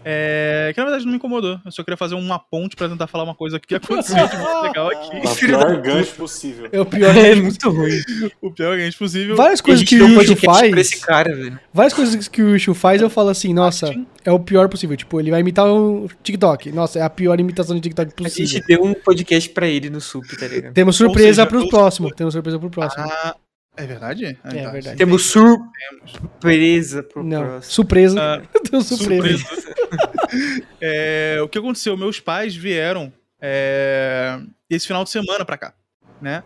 É, 0.08 0.70
Que 0.72 0.78
na 0.80 0.84
verdade 0.86 1.04
não 1.04 1.10
me 1.10 1.16
incomodou. 1.16 1.58
Eu 1.64 1.72
só 1.72 1.82
queria 1.82 1.96
fazer 1.96 2.14
uma 2.14 2.38
ponte 2.38 2.76
pra 2.76 2.88
tentar 2.88 3.08
falar 3.08 3.24
uma 3.24 3.34
coisa 3.34 3.58
que 3.58 3.74
aconteceu 3.74 4.14
de 4.28 4.36
muito 4.36 4.62
legal 4.62 4.88
aqui. 4.90 5.16
O 5.26 5.34
pior 5.34 5.76
gancho 5.82 6.14
possível. 6.14 6.68
É 6.70 6.80
o 6.80 6.86
pior. 6.86 7.14
É 7.16 7.34
muito 7.34 7.68
ruim. 7.70 8.00
O 8.40 8.50
pior 8.52 8.76
gancho 8.76 8.96
possível. 8.98 9.34
Várias 9.36 9.58
A 9.60 9.62
coisas 9.64 9.84
que 9.84 9.96
o 10.00 10.06
Yushu 10.08 10.14
podcast 10.36 10.70
pra 10.70 10.80
esse 10.80 10.92
faz. 10.92 11.04
cara, 11.04 11.34
velho. 11.34 11.60
Várias 11.74 11.92
coisas 11.94 12.28
que 12.28 12.40
o 12.42 12.50
Yushu 12.54 12.72
faz, 12.74 13.02
eu 13.02 13.10
falo 13.10 13.30
assim, 13.30 13.52
nossa, 13.52 13.92
é 14.24 14.30
o 14.30 14.38
pior 14.38 14.68
possível. 14.68 14.96
Tipo, 14.96 15.18
ele 15.20 15.30
vai 15.32 15.40
imitar 15.40 15.66
o 15.66 16.08
TikTok. 16.22 16.70
Nossa, 16.70 16.98
é 17.00 17.02
a 17.02 17.10
pior 17.10 17.38
imitação 17.40 17.74
de 17.74 17.82
TikTok 17.82 18.12
A 18.12 18.14
possível. 18.22 18.46
gente 18.46 18.66
deu 18.66 18.84
um 18.84 18.94
podcast 18.94 19.50
pra 19.50 19.66
ele 19.66 19.90
no 19.90 20.00
SUP, 20.00 20.36
tá 20.38 20.46
ligado? 20.46 20.72
Temos 20.72 20.94
surpresa 20.96 21.28
seja, 21.42 21.46
pros 21.46 21.64
eu- 21.64 21.68
próximos. 21.68 22.12
Temos 22.16 22.32
surpresa 22.32 22.58
pro 22.58 22.70
próximo. 22.70 23.04
Ah, 23.08 23.34
é 23.76 23.86
verdade? 23.86 24.24
É 24.26 24.62
tá. 24.62 24.70
verdade. 24.70 24.96
Temos 24.96 25.22
surpresa 25.26 27.02
pro 27.02 27.22
Não, 27.22 27.42
próximo. 27.42 27.72
surpresa. 27.72 28.20
Ah, 28.20 28.42
Temos 28.70 28.86
surpresa. 28.86 29.38
Surpresa. 29.38 29.76
É, 30.80 31.38
o 31.42 31.48
que 31.48 31.58
aconteceu? 31.58 31.96
Meus 31.96 32.18
pais 32.20 32.54
vieram 32.54 33.12
é, 33.40 34.38
esse 34.68 34.86
final 34.86 35.04
de 35.04 35.10
semana 35.10 35.44
pra 35.44 35.56
cá, 35.56 35.74
né? 36.20 36.42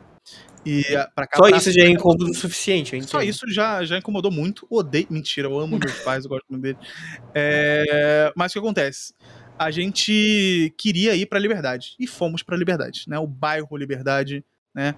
E 0.65 0.85
a- 0.95 1.09
pra 1.15 1.27
cá. 1.27 1.39
Só 1.39 1.49
pra- 1.49 1.57
isso 1.57 1.73
já 1.73 1.83
é 1.83 1.89
incômodo 1.89 2.27
o 2.31 2.35
suficiente, 2.35 2.95
eu 2.95 3.03
Só 3.03 3.23
isso 3.23 3.47
já, 3.51 3.83
já 3.85 3.97
incomodou 3.97 4.31
muito. 4.31 4.67
Odeio. 4.69 5.07
Mentira, 5.09 5.49
eu 5.49 5.59
amo 5.59 5.79
meus 5.79 5.99
pais, 6.01 6.25
eu 6.25 6.31
gosto 6.31 6.45
muito 6.51 6.63
deles. 6.63 6.79
É, 7.35 8.31
mas 8.37 8.53
o 8.53 8.55
que 8.55 8.59
acontece? 8.59 9.15
A 9.59 9.71
gente 9.71 10.73
queria 10.77 11.15
ir 11.17 11.25
pra 11.27 11.39
Liberdade. 11.39 11.95
E 11.99 12.07
fomos 12.07 12.43
pra 12.43 12.57
Liberdade, 12.57 13.05
né? 13.09 13.19
O 13.19 13.27
bairro 13.27 13.75
Liberdade, 13.77 14.45
né? 14.75 14.95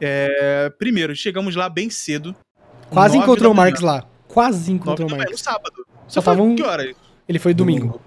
É, 0.00 0.70
primeiro, 0.78 1.14
chegamos 1.14 1.54
lá 1.56 1.68
bem 1.68 1.90
cedo. 1.90 2.34
Quase 2.88 3.16
encontrou 3.16 3.52
o. 3.52 3.54
Marx 3.54 3.80
lá. 3.80 4.06
Quase 4.28 4.72
encontrou 4.72 5.08
o 5.08 5.10
manhã, 5.10 5.24
no 5.24 5.30
Marx. 5.30 5.40
sábado. 5.42 5.86
Só 6.08 6.20
tava 6.22 6.42
um- 6.42 6.54
que 6.56 6.62
horas? 6.62 6.94
Ele 7.28 7.38
foi 7.38 7.54
domingo. 7.54 8.00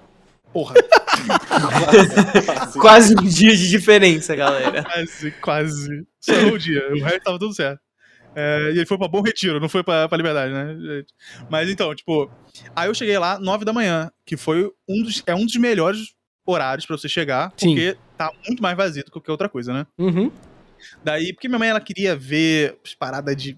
Porra, 0.51 0.75
Quase 2.79 3.15
um 3.17 3.23
dia 3.23 3.55
de 3.55 3.69
diferença, 3.69 4.35
galera. 4.35 4.83
quase, 4.83 5.31
quase. 5.41 6.07
Só 6.19 6.33
o 6.53 6.57
dia, 6.59 6.89
o 6.91 7.03
resto 7.03 7.21
tava 7.23 7.39
tudo 7.39 7.53
certo. 7.53 7.79
É, 8.35 8.71
e 8.73 8.77
ele 8.77 8.85
foi 8.85 8.97
pra 8.97 9.07
Bom 9.07 9.21
Retiro, 9.21 9.59
não 9.59 9.69
foi 9.69 9.83
pra, 9.83 10.07
pra 10.09 10.17
Liberdade, 10.17 10.51
né? 10.53 10.75
gente? 10.75 11.13
Mas 11.49 11.69
então, 11.69 11.93
tipo, 11.93 12.29
aí 12.75 12.89
eu 12.89 12.93
cheguei 12.95 13.17
lá 13.17 13.37
9 13.39 13.63
da 13.63 13.71
manhã, 13.73 14.11
que 14.25 14.35
foi 14.35 14.71
um 14.89 15.03
dos, 15.03 15.21
é 15.27 15.35
um 15.35 15.45
dos 15.45 15.55
melhores 15.55 16.13
horários 16.45 16.85
pra 16.85 16.97
você 16.97 17.07
chegar, 17.07 17.53
Sim. 17.55 17.69
porque 17.69 17.95
tá 18.17 18.31
muito 18.47 18.61
mais 18.61 18.75
vazio 18.75 19.03
do 19.03 19.05
que 19.05 19.11
qualquer 19.11 19.31
outra 19.31 19.47
coisa, 19.49 19.71
né? 19.71 19.85
Uhum. 19.99 20.31
Daí, 21.03 21.33
porque 21.33 21.47
minha 21.47 21.59
mãe 21.59 21.69
ela 21.69 21.81
queria 21.81 22.15
ver 22.15 22.79
as 22.83 22.93
paradas 22.93 23.35
de 23.35 23.57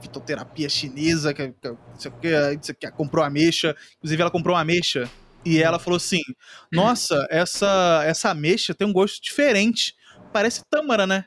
fitoterapia 0.00 0.68
chinesa, 0.68 1.32
que, 1.34 1.48
que, 1.48 1.76
sei 1.98 2.10
o 2.10 2.14
que, 2.14 2.30
não 2.30 2.62
sei 2.62 2.74
o 2.74 2.78
que, 2.78 2.90
comprou 2.92 3.24
ameixa. 3.24 3.74
Inclusive, 3.98 4.22
ela 4.22 4.30
comprou 4.30 4.54
uma 4.54 4.62
ameixa 4.62 5.10
e 5.44 5.62
ela 5.62 5.78
falou 5.78 5.96
assim: 5.96 6.20
Nossa, 6.72 7.26
essa, 7.30 8.02
essa 8.04 8.30
ameixa 8.30 8.74
tem 8.74 8.86
um 8.86 8.92
gosto 8.92 9.22
diferente. 9.22 9.94
Parece 10.32 10.62
tâmara, 10.68 11.06
né? 11.06 11.26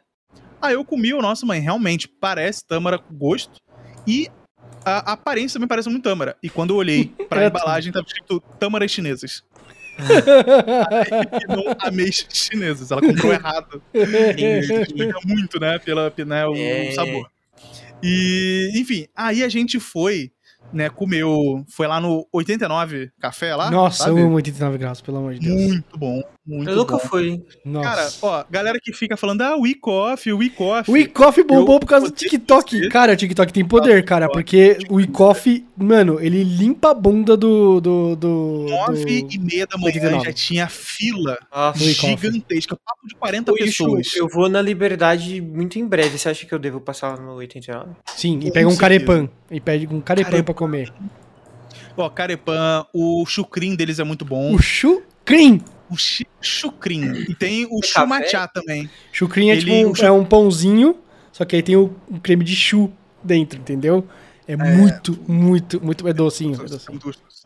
Aí 0.61 0.73
eu 0.73 0.83
comi, 0.83 1.13
o 1.13 1.21
nossa 1.21 1.45
mãe, 1.45 1.59
realmente 1.59 2.07
parece 2.07 2.65
tâmara 2.65 2.99
com 2.99 3.15
gosto. 3.15 3.59
E 4.05 4.29
a, 4.83 5.13
aparência 5.13 5.53
também 5.55 5.67
parece 5.67 5.89
muito 5.89 6.03
tâmara. 6.03 6.35
E 6.43 6.49
quando 6.49 6.71
eu 6.71 6.77
olhei 6.77 7.05
pra 7.29 7.45
embalagem, 7.45 7.93
tava 7.93 8.05
escrito 8.05 8.41
tâmaras 8.59 8.91
chinesas. 8.91 9.43
Não 11.47 11.75
ameixas 11.79 12.27
chinesas. 12.31 12.91
Ela 12.91 13.01
comprou 13.01 13.31
errado. 13.33 13.81
Explica 13.93 15.19
muito, 15.25 15.59
né? 15.59 15.79
Pela, 15.79 16.13
né, 16.25 16.45
o 16.47 16.55
É. 16.55 16.91
sabor. 16.91 17.29
E, 18.01 18.71
enfim, 18.75 19.07
aí 19.15 19.43
a 19.43 19.49
gente 19.49 19.79
foi, 19.79 20.31
né, 20.71 20.89
comeu. 20.89 21.65
Foi 21.69 21.87
lá 21.87 21.99
no 21.99 22.27
89 22.31 23.11
Café 23.19 23.55
lá. 23.55 23.69
Nossa, 23.69 24.05
sabe? 24.05 24.19
eu 24.19 24.25
amo 24.25 24.35
89 24.35 24.77
graus, 24.77 25.01
pelo 25.01 25.17
amor 25.17 25.33
de 25.33 25.41
Deus. 25.41 25.61
Muito 25.61 25.97
bom, 25.97 26.21
muito 26.49 26.69
Eu 26.69 26.75
nunca 26.77 26.93
bom. 26.93 26.99
fui. 26.99 27.41
Nossa. 27.63 27.89
Cara, 27.89 28.09
ó, 28.21 28.43
galera 28.49 28.79
que 28.81 28.91
fica 28.91 29.15
falando, 29.15 29.41
ah, 29.41 29.55
we 29.55 29.75
coffee, 29.75 30.33
we 30.33 30.49
coffee. 30.49 30.91
O 30.93 30.97
iCoffee 30.97 31.43
bombou 31.43 31.75
Eu 31.75 31.79
por 31.79 31.85
causa 31.87 32.07
do 32.07 32.11
TikTok. 32.11 32.89
Cara, 32.89 33.13
o 33.13 33.15
TikTok 33.15 33.53
tem 33.53 33.63
poder, 33.63 34.03
cara, 34.03 34.27
porque 34.29 34.77
o 34.89 34.99
iCoffee, 34.99 35.65
mano, 35.77 36.19
ele 36.19 36.43
limpa 36.43 36.91
a 36.91 36.93
bunda 36.93 37.37
do. 37.37 37.79
do, 37.79 38.15
do, 38.15 38.65
Nove 38.69 39.21
do- 39.21 39.33
e 39.33 39.37
meia 39.37 39.67
da 39.67 39.77
manhã 39.77 39.93
89. 39.93 40.25
já 40.25 40.33
tinha 40.33 40.67
fila 40.67 41.37
Nossa. 41.53 41.79
Gigantesca, 41.79 42.75
papo 42.75 43.07
de 43.07 43.15
40 43.15 43.51
Ô, 43.51 43.55
Yushu, 43.57 43.85
pessoas. 43.85 44.15
eu 44.15 44.27
vou 44.27 44.49
na 44.49 44.61
Liberdade 44.61 45.39
muito 45.41 45.77
em 45.77 45.85
breve. 45.87 46.17
Você 46.17 46.29
acha 46.29 46.45
que 46.45 46.53
eu 46.53 46.59
devo 46.59 46.81
passar 46.81 47.19
no 47.19 47.33
89? 47.35 47.91
Sim, 48.15 48.39
e 48.43 48.51
pega 48.51 48.67
um 48.67 48.75
carepan. 48.75 49.29
E 49.51 49.59
pede 49.59 49.85
um 49.87 50.01
carepan 50.01 50.29
Carepan. 50.31 50.45
pra 50.45 50.53
comer. 50.53 50.93
Ó, 51.97 52.09
carepan, 52.09 52.85
o 52.93 53.25
chucrim 53.25 53.75
deles 53.75 53.99
é 53.99 54.03
muito 54.03 54.23
bom. 54.23 54.53
O 54.53 54.61
chucrim. 54.61 55.61
O 55.89 55.97
chi- 55.97 56.27
chucrim. 56.41 57.25
E 57.29 57.35
tem 57.35 57.65
o 57.65 57.79
É 57.83 57.87
chumachá 57.87 58.47
também. 58.47 58.89
Chucrim 59.11 59.49
é 59.49 59.53
Ele- 59.53 59.61
tipo 59.61 60.03
um, 60.03 60.05
é 60.05 60.11
um 60.11 60.23
pãozinho, 60.25 60.97
só 61.31 61.45
que 61.45 61.55
aí 61.55 61.63
tem 61.63 61.75
o, 61.75 61.95
o 62.07 62.19
creme 62.19 62.43
de 62.43 62.55
chu 62.55 62.91
dentro, 63.23 63.59
entendeu? 63.59 64.07
É, 64.47 64.55
muito, 64.55 65.17
muito, 65.27 65.79
muito. 65.83 66.07
É 66.07 66.13
docinho. 66.13 66.59
É 66.59 66.65
É 66.65 66.67
docinho. 66.67 66.99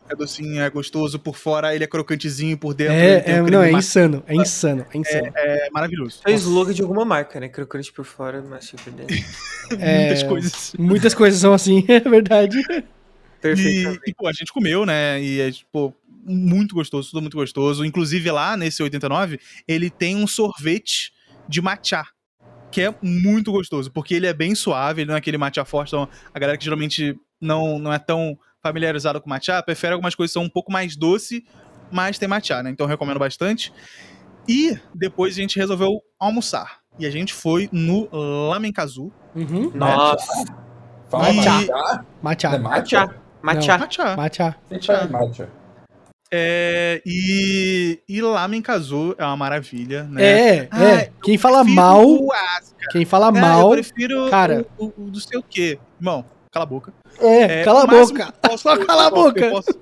É 0.08 0.14
docinho, 0.16 0.60
é 0.62 0.70
gostoso 0.70 1.18
por 1.18 1.36
fora, 1.36 1.74
ele 1.74 1.84
é 1.84 1.86
crocantezinho 1.86 2.56
por 2.56 2.72
dentro. 2.74 2.94
ele 2.94 3.04
É, 3.12 3.20
tem 3.20 3.34
é, 3.36 3.42
um 3.42 3.46
não, 3.46 3.62
é 3.62 3.72
insano, 3.72 4.22
é 4.26 4.34
insano, 4.34 4.86
é 4.92 4.98
insano. 4.98 5.32
É 5.34 5.68
maravilhoso. 5.70 6.20
É 6.26 6.30
o 6.30 6.34
slogan 6.34 6.72
de 6.72 6.80
alguma 6.82 7.04
marca, 7.04 7.38
né? 7.40 7.48
Crocante 7.48 7.92
por 7.92 8.04
fora, 8.06 8.40
macio 8.42 8.78
por 8.82 8.92
dentro. 8.92 9.16
É, 9.78 9.98
Muitas 10.00 10.22
coisas. 10.22 10.72
Muitas 10.78 11.14
coisas 11.14 11.40
são 11.40 11.52
assim, 11.54 11.84
é 11.88 12.00
verdade. 12.00 12.62
Perfeito. 13.40 14.00
E, 14.06 14.10
e, 14.10 14.14
pô, 14.14 14.26
a 14.26 14.32
gente 14.32 14.50
comeu, 14.52 14.86
né? 14.86 15.22
E 15.22 15.40
é, 15.40 15.50
tipo, 15.50 15.94
muito 16.26 16.74
gostoso, 16.74 17.10
tudo 17.10 17.20
muito 17.20 17.36
gostoso. 17.36 17.84
Inclusive 17.84 18.30
lá 18.30 18.56
nesse 18.56 18.82
89, 18.82 19.38
ele 19.68 19.90
tem 19.90 20.16
um 20.16 20.26
sorvete 20.26 21.12
de 21.48 21.60
matcha. 21.60 22.04
Que 22.70 22.82
é 22.82 22.94
muito 23.00 23.52
gostoso, 23.52 23.88
porque 23.92 24.14
ele 24.14 24.26
é 24.26 24.32
bem 24.34 24.52
suave, 24.52 25.02
ele 25.02 25.08
não 25.08 25.14
é 25.14 25.18
aquele 25.18 25.38
matcha 25.38 25.64
forte. 25.64 25.90
Então, 25.90 26.08
a 26.32 26.38
galera 26.40 26.58
que 26.58 26.64
geralmente 26.64 27.16
não, 27.40 27.78
não 27.78 27.92
é 27.92 28.00
tão 28.00 28.36
familiarizada 28.60 29.20
com 29.20 29.30
matcha, 29.30 29.62
prefere 29.62 29.92
algumas 29.92 30.14
coisas 30.16 30.32
que 30.32 30.40
são 30.40 30.42
um 30.42 30.50
pouco 30.50 30.72
mais 30.72 30.96
doce, 30.96 31.44
mas 31.92 32.18
tem 32.18 32.26
matcha, 32.28 32.62
né? 32.64 32.70
Então 32.70 32.84
eu 32.84 32.88
recomendo 32.88 33.18
bastante. 33.20 33.72
E 34.48 34.76
depois 34.92 35.34
a 35.34 35.40
gente 35.40 35.56
resolveu 35.56 36.00
almoçar. 36.18 36.78
E 36.98 37.06
a 37.06 37.10
gente 37.10 37.32
foi 37.32 37.68
no 37.70 38.08
Lamen 38.48 38.72
Kazu. 38.72 39.12
Uhum. 39.36 39.70
Nossa, 39.74 40.44
Fala 41.08 41.30
E- 41.30 41.36
matcha. 41.36 42.04
Matcha. 42.22 42.48
É 42.48 42.58
matcha? 42.58 43.06
matcha. 43.06 43.20
Matcha. 43.42 44.16
Matcha. 44.16 44.56
Matcha. 44.70 45.08
Matcha. 45.08 45.63
É, 46.36 47.00
e, 47.06 48.00
e 48.08 48.20
Lamen 48.20 48.60
Kazu 48.60 49.14
é 49.16 49.24
uma 49.24 49.36
maravilha, 49.36 50.02
né? 50.04 50.22
É, 50.56 50.68
Ah, 50.70 50.84
é. 50.84 51.10
Quem 51.22 51.38
fala 51.38 51.62
mal, 51.62 52.04
quem 52.90 53.04
fala 53.04 53.28
É, 53.28 53.40
mal, 53.40 53.60
eu 53.62 53.70
prefiro 53.70 54.28
cara. 54.30 54.66
o, 54.76 54.86
o, 54.86 54.92
o 55.06 55.10
do 55.10 55.20
sei 55.20 55.38
o 55.38 55.42
quê. 55.42 55.78
Irmão, 56.00 56.24
cala 56.50 56.64
a 56.64 56.66
boca. 56.66 56.92
é, 57.20 57.60
É, 57.60 57.64
cala 57.64 57.84
a 57.84 57.86
boca. 57.86 58.32
posso- 58.42 58.62
Só 58.62 58.76
cala 58.84 59.06
a 59.06 59.10
boca. 59.10 59.40
Eu, 59.44 59.50
posso- 59.52 59.78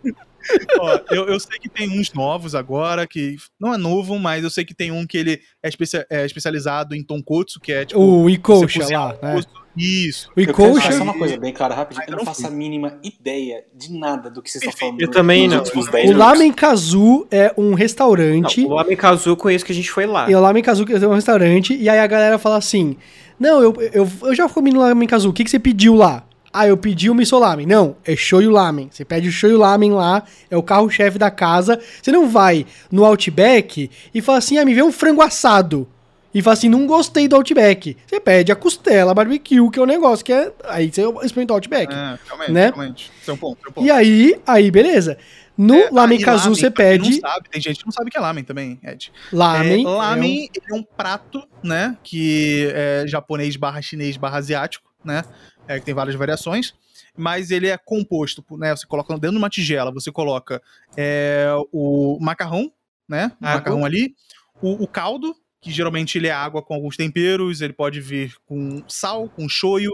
Ó, 0.81 0.99
eu, 1.11 1.29
eu 1.29 1.39
sei 1.41 1.59
que 1.59 1.69
tem 1.69 1.89
uns 1.99 2.13
novos 2.13 2.55
agora, 2.55 3.07
que 3.07 3.37
não 3.61 3.73
é 3.73 3.77
novo, 3.79 4.19
mas 4.19 4.43
eu 4.43 4.51
sei 4.51 4.65
que 4.65 4.75
tem 4.75 4.91
um 4.91 5.07
que 5.07 5.17
ele 5.17 5.41
é, 5.63 5.69
especia- 5.69 6.05
é 6.11 6.27
especializado 6.27 6.95
em 6.97 7.03
tonkotsu, 7.03 7.61
que 7.61 7.73
é 7.73 7.85
tipo... 7.87 8.01
O 8.01 8.29
cozinhar 8.41 9.17
lá, 9.23 9.35
né? 9.35 9.41
Isso. 9.77 10.31
O 10.37 10.41
Eu 10.41 10.53
quero 10.53 10.73
deixar 10.73 10.93
só 10.93 11.03
uma 11.03 11.15
coisa 11.15 11.37
bem 11.39 11.53
clara, 11.53 11.75
rapidinho. 11.75 12.05
Eu 12.09 12.17
não 12.17 12.25
faço 12.25 12.47
a 12.47 12.51
mínima 12.51 12.99
ideia 13.03 13.65
de 13.75 13.93
nada 13.93 14.31
do 14.31 14.43
que 14.43 14.51
vocês 14.51 14.63
estão 14.63 14.79
falando. 14.79 15.01
Eu 15.01 15.11
também 15.11 15.49
não. 15.49 15.59
últimos 15.59 15.89
10 15.89 16.11
o. 16.11 16.17
Lamen 16.17 16.53
Kazu 16.53 17.27
é 17.31 17.55
um 17.57 17.75
restaurante. 17.75 18.63
Não, 18.63 18.71
o 18.71 18.81
Homem 18.81 18.97
Kazu 18.97 19.31
eu 19.31 19.37
conheço 19.37 19.65
que 19.65 19.73
a 19.73 19.75
gente 19.75 19.91
foi 19.91 20.07
lá. 20.07 20.31
E 20.31 20.35
o 20.35 20.41
Lamen 20.41 20.63
Kazu 20.63 20.85
é 20.91 21.07
um 21.07 21.15
restaurante, 21.15 21.75
e 21.75 21.89
aí 21.89 21.99
a 21.99 22.07
galera 22.07 22.39
fala 22.39 22.57
assim: 22.57 22.97
Não, 23.39 23.63
eu, 23.63 23.75
eu, 23.93 24.09
eu 24.23 24.35
já 24.35 24.49
comi 24.49 24.71
no 24.71 24.81
Lamen 24.81 25.09
Kazu, 25.09 25.31
o 25.31 25.33
que, 25.33 25.45
que 25.45 25.51
você 25.51 25.59
pediu 25.59 25.95
lá? 25.95 26.25
Ah, 26.53 26.67
eu 26.67 26.77
pedi 26.77 27.09
o 27.09 27.15
miso 27.15 27.39
lamen. 27.39 27.65
Não, 27.65 27.97
é 28.05 28.15
shoyu 28.15 28.51
lamen. 28.51 28.91
Você 28.93 29.07
pede 29.07 29.27
o 29.27 29.33
shoyu 29.33 29.57
lamen 29.57 29.93
lá, 29.93 30.23
é 30.51 30.57
o 30.57 30.63
carro-chefe 30.63 31.17
da 31.17 31.31
casa. 31.31 31.81
Você 32.03 32.13
não 32.13 32.29
vai 32.29 32.67
no 32.91 33.07
Outback 33.07 33.91
e 34.15 34.21
fala 34.21 34.37
assim: 34.37 34.59
Ah, 34.59 34.65
me 34.65 34.75
vê 34.75 34.83
um 34.83 34.93
frango 34.93 35.23
assado. 35.23 35.89
E 36.35 36.41
fala 36.43 36.55
assim: 36.55 36.69
Não 36.69 36.87
gostei 36.87 37.29
do 37.29 37.37
Outback. 37.37 37.97
Você 38.07 38.21
pede 38.21 38.51
a 38.53 38.57
costela 38.57 39.13
barbecue, 39.15 39.71
que 39.71 39.79
é 39.79 39.83
o 39.83 39.87
negócio 39.87 40.25
que 40.25 40.33
é. 40.33 40.53
Aí 40.65 40.91
você 40.93 41.03
experimenta 41.23 41.53
o 41.53 41.57
Outback. 41.57 41.93
É, 41.93 42.19
realmente, 42.27 42.53
Né? 42.53 42.65
realmente. 42.67 43.11
Um 43.29 43.37
ponto, 43.37 43.69
um 43.69 43.73
ponto. 43.73 43.87
E 43.87 43.91
aí, 43.91 44.41
aí, 44.47 44.71
beleza. 44.71 45.19
No 45.57 45.75
É, 45.75 45.91
Lamen 45.91 46.19
Kazu 46.19 46.45
lamen, 46.45 46.55
você 46.59 46.71
pede 46.71 47.11
Não 47.21 47.31
sabe, 47.31 47.49
tem 47.51 47.61
gente 47.61 47.81
que 47.81 47.85
não 47.85 47.93
sabe 47.93 48.11
que 48.11 48.17
é 48.17 48.21
lamen 48.21 48.43
também, 48.43 48.81
Ed. 48.83 49.13
lamen. 49.31 49.87
É, 49.87 49.89
é 49.89 49.95
lamen 49.95 50.51
é 50.71 50.75
um 50.75 50.83
prato, 50.83 51.47
né? 51.63 51.97
Que 52.03 52.71
é 52.73 53.05
japonês 53.07 53.55
barra 53.57 53.83
chinês 53.83 54.17
barra 54.17 54.39
asiático, 54.39 54.91
né? 55.05 55.23
É, 55.69 55.79
que 55.79 55.85
tem 55.85 55.95
várias 55.95 56.15
variações. 56.17 56.75
Mas 57.15 57.51
ele 57.51 57.69
é 57.69 57.77
composto, 57.77 58.43
né? 58.53 58.75
Você 58.75 58.87
coloca 58.87 59.13
dentro 59.15 59.33
de 59.33 59.37
uma 59.37 59.51
tigela, 59.51 59.93
você 59.93 60.11
coloca 60.11 60.61
é, 60.97 61.47
o 61.71 62.17
macarrão, 62.19 62.73
né? 63.07 63.31
O 63.39 63.45
macarrão 63.45 63.85
ali. 63.85 64.15
O, 64.63 64.85
o 64.85 64.87
caldo, 64.87 65.37
que 65.63 65.71
geralmente 65.71 66.19
ele 66.19 66.27
é 66.27 66.33
água 66.33 66.61
com 66.61 66.75
alguns 66.75 66.97
temperos. 66.97 67.61
Ele 67.63 67.73
pode 67.73 68.01
vir 68.01 68.35
com 68.45 68.83
sal, 68.89 69.29
com 69.29 69.49
shoyu, 69.49 69.93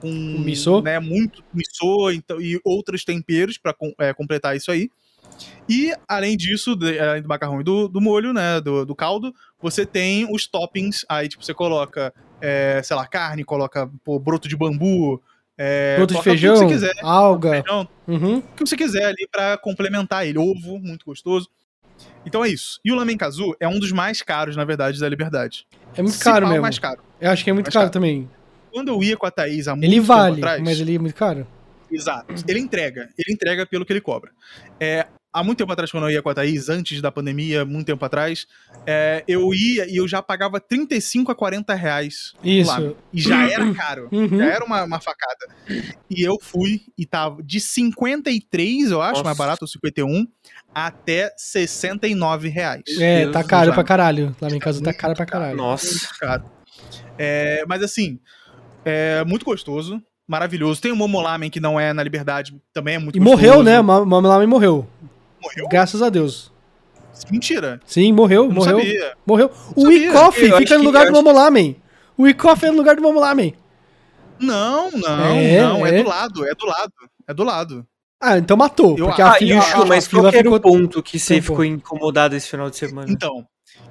com 0.00 0.10
miso. 0.10 0.80
né, 0.80 0.98
muito 0.98 1.44
miso 1.54 2.10
então, 2.10 2.40
e 2.40 2.58
outros 2.64 3.04
temperos 3.04 3.56
para 3.58 3.74
completar 4.14 4.56
isso 4.56 4.72
aí. 4.72 4.90
E, 5.68 5.92
além 6.08 6.36
disso, 6.36 6.74
de- 6.74 6.98
além 6.98 7.22
do 7.22 7.28
macarrão 7.28 7.60
e 7.60 7.64
do, 7.64 7.86
do 7.86 8.00
molho, 8.00 8.32
né, 8.32 8.60
do, 8.60 8.84
do 8.84 8.94
caldo, 8.94 9.32
você 9.60 9.86
tem 9.86 10.26
os 10.32 10.46
toppings. 10.46 11.04
Aí, 11.08 11.28
tipo, 11.28 11.44
você 11.44 11.54
coloca, 11.54 12.12
é, 12.40 12.80
sei 12.82 12.96
lá, 12.96 13.06
carne, 13.06 13.44
coloca 13.44 13.88
pô, 14.04 14.18
broto 14.18 14.48
de 14.48 14.56
bambu, 14.56 15.22
é, 15.56 15.96
Broto 15.98 16.14
de 16.14 16.22
feijão, 16.22 16.66
quiser. 16.66 16.94
alga. 17.02 17.62
Feijão, 17.62 17.88
Uhum. 18.08 18.38
o 18.38 18.42
que 18.56 18.66
você 18.66 18.76
quiser 18.76 19.04
ali 19.04 19.28
pra 19.30 19.56
complementar 19.58 20.26
ele. 20.26 20.38
Ovo, 20.38 20.78
muito 20.78 21.04
gostoso. 21.04 21.48
Então 22.24 22.44
é 22.44 22.48
isso. 22.48 22.80
E 22.84 22.92
o 22.92 22.94
Lamen 22.94 23.16
Kazu 23.16 23.54
é 23.58 23.68
um 23.68 23.78
dos 23.78 23.92
mais 23.92 24.22
caros, 24.22 24.56
na 24.56 24.64
verdade, 24.64 25.00
da 25.00 25.08
Liberdade. 25.08 25.66
É 25.96 26.02
muito 26.02 26.16
Se 26.16 26.24
caro 26.24 26.46
mesmo. 26.46 26.62
mais 26.62 26.78
caro. 26.78 27.00
Eu 27.20 27.30
acho 27.30 27.42
que 27.44 27.50
é 27.50 27.52
muito 27.52 27.70
caro, 27.70 27.84
caro. 27.86 27.90
também. 27.90 28.28
Quando 28.72 28.88
eu 28.88 29.02
ia 29.02 29.16
com 29.16 29.26
a 29.26 29.30
Thaís 29.30 29.66
há 29.66 29.74
muito 29.74 29.84
Ele 29.84 29.96
tempo 29.96 30.06
vale, 30.06 30.36
atrás... 30.38 30.62
mas 30.62 30.80
ele 30.80 30.94
é 30.94 30.98
muito 30.98 31.14
caro. 31.14 31.46
Exato. 31.90 32.32
Ele 32.46 32.60
entrega. 32.60 33.08
Ele 33.18 33.34
entrega 33.34 33.66
pelo 33.66 33.84
que 33.84 33.92
ele 33.92 34.00
cobra. 34.00 34.30
É, 34.78 35.06
há 35.32 35.42
muito 35.44 35.58
tempo 35.58 35.72
atrás, 35.72 35.90
quando 35.90 36.04
eu 36.04 36.10
ia 36.10 36.22
com 36.22 36.28
a 36.28 36.34
Thaís, 36.34 36.68
antes 36.68 37.00
da 37.00 37.10
pandemia, 37.12 37.64
muito 37.64 37.86
tempo 37.86 38.04
atrás, 38.04 38.46
é, 38.86 39.22
eu 39.28 39.52
ia 39.54 39.86
e 39.88 39.96
eu 39.96 40.06
já 40.08 40.20
pagava 40.22 40.60
35 40.60 41.30
a 41.30 41.34
40 41.34 41.74
reais. 41.74 42.32
Isso. 42.42 42.70
Lá. 42.70 42.92
E 43.12 43.20
já 43.20 43.48
era 43.50 43.72
caro. 43.74 44.08
Uhum. 44.10 44.38
Já 44.38 44.44
era 44.46 44.64
uma, 44.64 44.82
uma 44.84 45.00
facada. 45.00 45.46
E 46.10 46.22
eu 46.22 46.36
fui 46.40 46.82
e 46.98 47.06
tava 47.06 47.42
de 47.42 47.60
53, 47.60 48.90
eu 48.90 49.00
acho, 49.00 49.12
Nossa. 49.12 49.24
mais 49.24 49.36
barato, 49.36 49.64
ou 49.64 49.68
51, 49.68 50.26
até 50.74 51.32
69 51.36 52.48
reais. 52.48 52.82
É, 52.98 53.22
Deus 53.22 53.32
tá 53.32 53.44
caro 53.44 53.72
pra 53.72 53.84
caralho. 53.84 54.34
Lá 54.40 54.48
em 54.50 54.58
casa 54.58 54.82
tá 54.82 54.92
caro 54.92 55.14
pra 55.14 55.26
caralho. 55.26 55.56
Nossa. 55.56 55.86
Muito 55.90 56.18
caro. 56.18 56.44
É, 57.18 57.64
mas 57.68 57.82
assim, 57.82 58.18
é 58.84 59.22
muito 59.24 59.44
gostoso, 59.44 60.02
maravilhoso. 60.26 60.80
Tem 60.80 60.90
o 60.90 60.96
Momolamen, 60.96 61.50
que 61.50 61.60
não 61.60 61.78
é 61.78 61.92
na 61.92 62.02
Liberdade, 62.02 62.54
também 62.72 62.94
é 62.94 62.98
muito 62.98 63.16
E 63.16 63.18
gostoso. 63.18 63.36
morreu, 63.36 63.62
né? 63.62 63.78
O 63.80 63.84
Mami 63.84 64.26
Lamen 64.28 64.46
morreu. 64.46 64.88
Morreu? 65.42 65.68
Graças 65.68 66.02
a 66.02 66.08
Deus. 66.08 66.52
Mentira. 67.30 67.80
Sim, 67.84 68.12
morreu, 68.12 68.44
Eu 68.44 68.48
não 68.48 68.54
morreu. 68.56 68.78
sabia. 68.78 69.12
Morreu. 69.26 69.50
O 69.76 69.90
Eu 69.90 70.18
acho 70.28 70.32
fica 70.32 70.78
no 70.78 70.84
lugar 70.84 71.06
eu 71.06 71.12
do 71.12 71.14
Momolamen. 71.14 71.76
O 72.16 72.26
Ikoff 72.28 72.64
é 72.64 72.70
no 72.70 72.76
lugar 72.76 72.96
do 72.96 73.02
Momolamen. 73.02 73.54
Não, 74.38 74.90
não, 74.90 75.24
É, 75.34 75.60
não. 75.60 75.86
É. 75.86 75.98
é. 75.98 76.02
do 76.02 76.08
lado, 76.08 76.48
é 76.48 76.54
do 76.54 76.66
lado. 76.66 76.92
É 77.28 77.34
do 77.34 77.44
lado. 77.44 77.86
Ah, 78.20 78.38
então 78.38 78.56
matou. 78.56 78.96
Eu- 78.98 79.06
porque 79.06 79.22
Ah, 79.22 79.32
a, 79.32 79.36
e 79.36 79.38
fila, 79.48 79.60
a, 79.62 79.82
a 79.82 79.86
mas 79.86 80.06
fila 80.06 80.22
qual 80.22 80.28
era 80.34 80.42
ficou... 80.42 80.56
o 80.56 80.60
ponto 80.60 81.02
que 81.02 81.18
você 81.18 81.34
Tempo. 81.34 81.46
ficou 81.48 81.64
incomodado 81.64 82.36
esse 82.36 82.48
final 82.48 82.68
de 82.70 82.76
semana? 82.76 83.10
Então, 83.10 83.46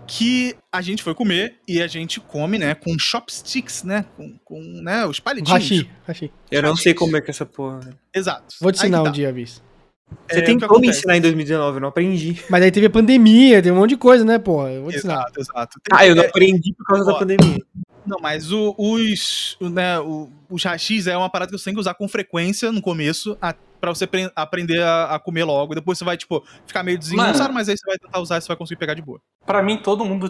que 0.08 0.56
a 0.72 0.82
gente 0.82 1.02
foi 1.04 1.14
comer 1.16 1.60
e 1.68 1.82
a 1.82 1.88
gente 1.88 2.20
come, 2.20 2.58
né, 2.58 2.76
com 2.76 2.98
chopsticks, 2.98 3.84
né, 3.84 4.06
com, 4.16 4.38
com 4.44 4.60
né, 4.84 5.06
os 5.06 5.20
palitinhos. 5.20 5.52
Hashi, 5.64 5.90
hashi. 6.08 6.32
Eu 6.52 6.62
não 6.64 6.76
sei 6.76 6.94
como 6.94 7.16
é 7.18 7.22
que 7.22 7.30
é 7.30 7.32
essa 7.32 7.46
porra. 7.46 7.80
Exato. 8.14 8.56
Vou 8.62 8.72
te 8.72 8.78
ensinar 8.80 9.02
um 9.02 9.06
tá. 9.06 9.12
dia, 9.12 9.32
Viz. 9.32 9.62
Você 10.30 10.40
É, 10.40 10.42
tentou 10.42 10.80
me 10.80 10.90
ensinar 10.90 11.18
em 11.18 11.22
2019, 11.22 11.78
eu 11.78 11.82
não 11.82 11.88
aprendi. 11.90 12.42
Mas 12.50 12.62
aí 12.64 12.72
teve 12.72 12.86
a 12.86 12.90
pandemia, 12.90 13.62
teve 13.62 13.72
um 13.72 13.80
monte 13.80 13.92
de 13.92 13.98
coisa, 13.98 14.24
né, 14.24 14.38
porra? 14.38 14.72
Eu 14.72 14.84
vou 14.84 14.92
te 14.92 14.98
ensinar. 14.98 15.14
Exato, 15.16 15.40
exato. 15.40 15.80
Tem- 15.84 15.98
Ah, 15.98 16.06
eu 16.06 16.16
não 16.16 16.24
é, 16.24 16.28
aprendi 16.28 16.74
por 16.74 16.86
causa 16.86 17.06
da 17.06 17.14
Ó, 17.14 17.20
pandemia. 17.20 17.60
Não, 18.06 18.18
mas 18.22 18.52
o- 18.52 18.76
os, 18.78 19.58
o, 19.60 19.70
né, 19.70 20.00
o, 20.00 20.30
os 20.50 20.64
hashis 20.64 21.08
é 21.08 21.18
uma 21.18 21.30
parada 21.30 21.52
que 21.52 21.58
você 21.58 21.66
tem 21.66 21.74
que 21.74 21.80
usar 21.80 21.94
com 21.96 22.08
frequência 22.08 22.72
no 22.72 22.82
começo 22.82 23.38
a, 23.42 23.56
pra 23.80 23.94
você 23.94 24.06
pre- 24.08 24.32
aprender 24.36 24.82
a, 24.82 25.16
a 25.16 25.20
comer 25.20 25.44
logo. 25.44 25.74
Depois 25.76 25.98
você 25.98 26.04
vai, 26.06 26.18
tipo, 26.18 26.44
ficar 26.68 26.84
meio 26.84 26.98
desengonçado, 26.98 27.54
mas 27.54 27.70
aí 27.70 27.78
você 27.78 27.86
vai 27.86 27.98
tentar 27.98 28.20
usar 28.20 28.38
e 28.38 28.42
você 28.42 28.48
vai 28.48 28.58
conseguir 28.58 28.80
pegar 28.80 28.94
de 28.94 29.02
boa. 29.02 29.20
Pra 29.46 29.64
mim, 29.64 29.78
todo 29.78 30.06
mundo 30.06 30.30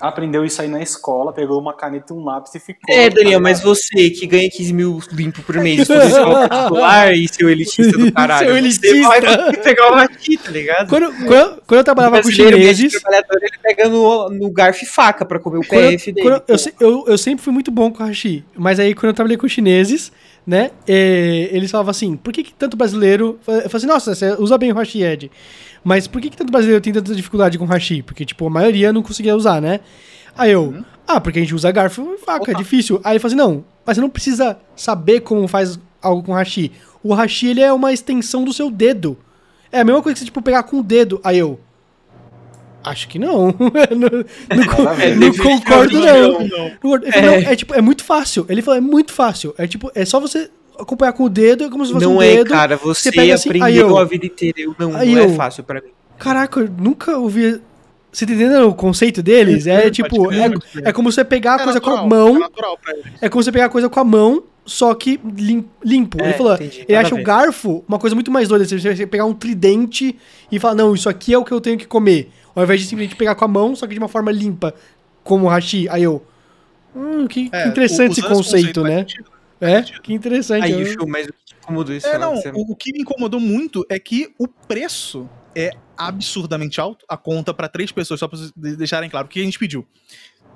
aprendeu 0.00 0.44
isso 0.44 0.62
aí 0.62 0.68
na 0.68 0.80
escola, 0.80 1.32
pegou 1.32 1.60
uma 1.60 1.74
caneta 1.74 2.12
e 2.12 2.16
um 2.16 2.22
lápis 2.22 2.54
e 2.54 2.60
ficou. 2.60 2.94
É, 2.94 3.08
Daniel, 3.10 3.38
tá 3.38 3.42
mas 3.42 3.60
você 3.60 4.10
que 4.10 4.26
ganha 4.26 4.48
15 4.50 4.72
mil 4.72 5.00
limpo 5.12 5.42
por 5.42 5.56
mês, 5.56 5.80
estudou 5.80 6.02
em 6.02 6.06
escola 6.08 6.48
particular 6.48 7.14
e 7.14 7.28
seu 7.28 7.50
elitista 7.50 7.98
do 7.98 8.12
caralho. 8.12 8.46
Seu 8.46 8.54
Você 8.54 8.58
elitista. 8.58 9.08
vai 9.08 9.20
conseguir 9.22 9.62
pegar 9.62 9.88
uma 9.90 10.02
aqui, 10.04 10.36
tá 10.38 10.50
ligado? 10.50 10.88
Quando, 10.88 11.12
quando, 11.26 11.62
quando 11.66 11.78
eu 11.78 11.84
trabalhava 11.84 12.22
com 12.22 12.30
chineses... 12.30 12.92
trabalhador, 13.00 13.38
ele 13.42 13.58
pega 13.62 13.88
no, 13.88 14.28
no 14.28 14.50
garfo 14.52 14.84
e 14.84 14.86
faca 14.86 15.24
pra 15.24 15.38
comer 15.40 15.58
o 15.58 15.66
Quando, 15.66 15.88
PF 15.90 16.08
eu- 16.10 16.14
dele. 16.14 16.28
quando 16.28 16.42
eu, 16.48 16.56
eu, 16.88 17.04
eu 17.08 17.18
sempre 17.18 17.42
fui 17.42 17.52
muito 17.52 17.70
bom 17.70 17.90
com 17.90 18.04
hashi, 18.04 18.44
mas 18.56 18.78
aí 18.78 18.94
quando 18.94 19.06
eu 19.08 19.14
trabalhei 19.14 19.36
com 19.36 19.48
chineses, 19.48 20.12
né, 20.46 20.70
eh, 20.86 21.48
eles 21.52 21.70
falavam 21.70 21.90
assim, 21.90 22.16
por 22.16 22.32
que, 22.32 22.42
que 22.42 22.52
tanto 22.52 22.76
brasileiro... 22.76 23.38
Eu 23.46 23.54
falei 23.54 23.66
assim, 23.74 23.86
nossa, 23.86 24.14
você 24.14 24.32
usa 24.38 24.58
bem 24.58 24.72
o 24.72 24.74
hashi, 24.74 25.02
Ed, 25.02 25.30
mas 25.84 26.06
por 26.06 26.20
que, 26.20 26.30
que 26.30 26.36
tanto 26.36 26.50
brasileiro 26.50 26.80
tem 26.80 26.92
tanta 26.92 27.14
dificuldade 27.14 27.58
com 27.58 27.64
hashi? 27.64 28.02
Porque, 28.02 28.24
tipo, 28.24 28.46
a 28.46 28.50
maioria 28.50 28.92
não 28.92 29.02
conseguia 29.02 29.36
usar, 29.36 29.60
né? 29.60 29.80
Aí 30.36 30.50
eu, 30.50 30.82
ah, 31.06 31.20
porque 31.20 31.38
a 31.38 31.42
gente 31.42 31.54
usa 31.54 31.70
garfo 31.70 32.14
e 32.14 32.18
faca, 32.18 32.50
é 32.50 32.54
difícil. 32.54 33.00
Aí 33.04 33.12
ele 33.12 33.18
falou 33.18 33.34
assim, 33.34 33.36
não, 33.36 33.64
mas 33.84 33.96
você 33.96 34.00
não 34.00 34.10
precisa 34.10 34.58
saber 34.74 35.20
como 35.20 35.46
faz 35.46 35.78
algo 36.00 36.22
com 36.22 36.32
hashi. 36.32 36.72
O 37.02 37.12
hashi, 37.14 37.48
ele 37.48 37.60
é 37.60 37.72
uma 37.72 37.92
extensão 37.92 38.44
do 38.44 38.52
seu 38.52 38.70
dedo. 38.70 39.18
É 39.70 39.80
a 39.80 39.84
mesma 39.84 40.02
coisa 40.02 40.14
que 40.14 40.20
você, 40.20 40.24
tipo, 40.26 40.40
pegar 40.40 40.62
com 40.62 40.78
o 40.78 40.82
dedo. 40.82 41.20
Aí 41.24 41.38
eu, 41.38 41.58
Acho 42.84 43.06
que 43.08 43.18
não. 43.18 43.46
não, 43.46 43.54
não 44.56 44.94
ver. 44.94 45.16
não 45.16 45.32
concordo, 45.36 46.00
não. 46.00 46.32
não. 46.40 46.72
Não 46.82 46.96
É. 47.12 47.22
não, 47.22 47.32
é 47.50 47.56
tipo, 47.56 47.74
é 47.74 47.80
muito 47.80 48.04
fácil. 48.04 48.44
Ele 48.48 48.62
falou, 48.62 48.78
é 48.78 48.80
muito 48.80 49.12
fácil. 49.12 49.54
É 49.58 49.66
tipo, 49.66 49.90
é 49.94 50.04
só 50.04 50.18
você 50.20 50.50
acompanhar 50.78 51.12
com 51.12 51.24
o 51.24 51.28
dedo, 51.28 51.64
é 51.64 51.70
como 51.70 51.84
se 51.86 51.92
fosse 51.92 52.04
Não 52.04 52.16
um 52.16 52.22
é, 52.22 52.36
dedo. 52.36 52.50
cara. 52.50 52.76
Você, 52.76 53.12
pega 53.12 53.34
assim, 53.34 53.50
aí 53.50 53.60
aprendeu 53.60 53.88
eu- 53.90 53.98
a 53.98 54.04
vida 54.04 54.26
inteira. 54.26 54.60
Eu 54.60 54.74
não, 54.78 54.96
aí 54.96 55.14
não 55.14 55.22
é 55.22 55.24
eu- 55.26 55.34
fácil 55.34 55.62
pra 55.64 55.80
mim. 55.80 55.88
Caraca, 56.18 56.60
eu 56.60 56.68
nunca 56.78 57.16
ouvi. 57.18 57.60
Você 58.12 58.26
tá 58.26 58.32
entendendo 58.34 58.68
o 58.68 58.74
conceito 58.74 59.22
deles? 59.22 59.66
É 59.66 59.90
tipo, 59.90 60.30
é, 60.32 60.48
pode 60.50 60.60
crer. 60.60 60.86
é 60.86 60.92
como 60.92 61.10
você 61.10 61.24
pegar 61.24 61.52
a 61.56 61.60
É 61.62 61.64
coisa 61.64 61.80
com 61.80 61.90
a 61.90 62.02
natural, 62.02 62.08
mão. 62.08 62.36
É 62.36 62.38
natural. 62.40 62.78
É 63.22 63.28
como 63.28 63.42
você 63.42 63.50
pegar 63.50 63.66
a 63.66 63.68
coisa 63.70 63.88
com 63.88 63.98
a 64.00 64.04
mão, 64.04 64.42
só 64.66 64.94
que 64.94 65.18
lim- 65.34 65.64
limpo. 65.82 66.20
É, 66.20 66.26
ele 66.26 66.32
falou, 66.34 66.52
entendi, 66.54 66.84
ele 66.86 66.96
acha 66.96 67.14
o 67.14 67.22
garfo 67.22 67.82
uma 67.88 67.98
coisa 67.98 68.14
muito 68.14 68.30
mais 68.30 68.48
doida. 68.48 68.66
Você 68.66 68.78
você 68.78 69.06
pegar 69.06 69.24
um 69.24 69.32
tridente 69.32 70.14
e 70.50 70.58
falar, 70.58 70.74
não, 70.74 70.94
isso 70.94 71.08
aqui 71.08 71.32
é 71.32 71.38
o 71.38 71.44
que 71.44 71.52
eu 71.52 71.60
tenho 71.60 71.78
que 71.78 71.86
comer. 71.86 72.30
Ao 72.54 72.62
invés 72.64 72.80
de 72.80 72.86
simplesmente 72.86 73.16
pegar 73.16 73.34
com 73.34 73.44
a 73.44 73.48
mão, 73.48 73.74
só 73.74 73.86
que 73.86 73.94
de 73.94 73.98
uma 73.98 74.08
forma 74.08 74.30
limpa, 74.30 74.74
como 75.24 75.46
o 75.46 75.48
hashi. 75.48 75.88
Aí 75.88 76.02
eu. 76.02 76.26
Hum, 76.94 77.26
que, 77.26 77.48
É, 77.52 77.68
interessante 77.68 78.12
esse 78.12 78.22
conceito, 78.22 78.82
né? 78.82 78.98
sentido. 79.00 79.30
É, 79.60 79.82
que 79.82 80.12
interessante. 80.12 80.64
Aí, 80.64 80.72
eu- 80.72 80.80
o 80.80 80.86
show, 80.86 81.06
mas 81.08 81.26
o 81.28 81.32
que 81.32 81.44
te 81.46 81.54
incomodou 81.54 81.94
isso? 81.94 82.06
É, 82.06 82.18
não, 82.18 82.36
você- 82.36 82.50
o, 82.54 82.74
que 82.76 82.92
me 82.92 83.00
incomodou 83.00 83.38
muito 83.40 83.86
é 83.88 83.98
que 83.98 84.34
o 84.38 84.46
preço 84.48 85.28
é 85.54 85.70
absurdamente 85.96 86.80
alto. 86.80 87.06
A 87.08 87.16
conta 87.16 87.54
pra 87.54 87.68
três 87.68 87.92
pessoas, 87.92 88.18
só 88.20 88.26
pra 88.28 88.36
vocês 88.38 88.52
de- 88.56 88.76
deixarem 88.76 89.08
claro. 89.08 89.26
O 89.26 89.30
que 89.30 89.40
a 89.40 89.44
gente 89.44 89.58
pediu? 89.58 89.86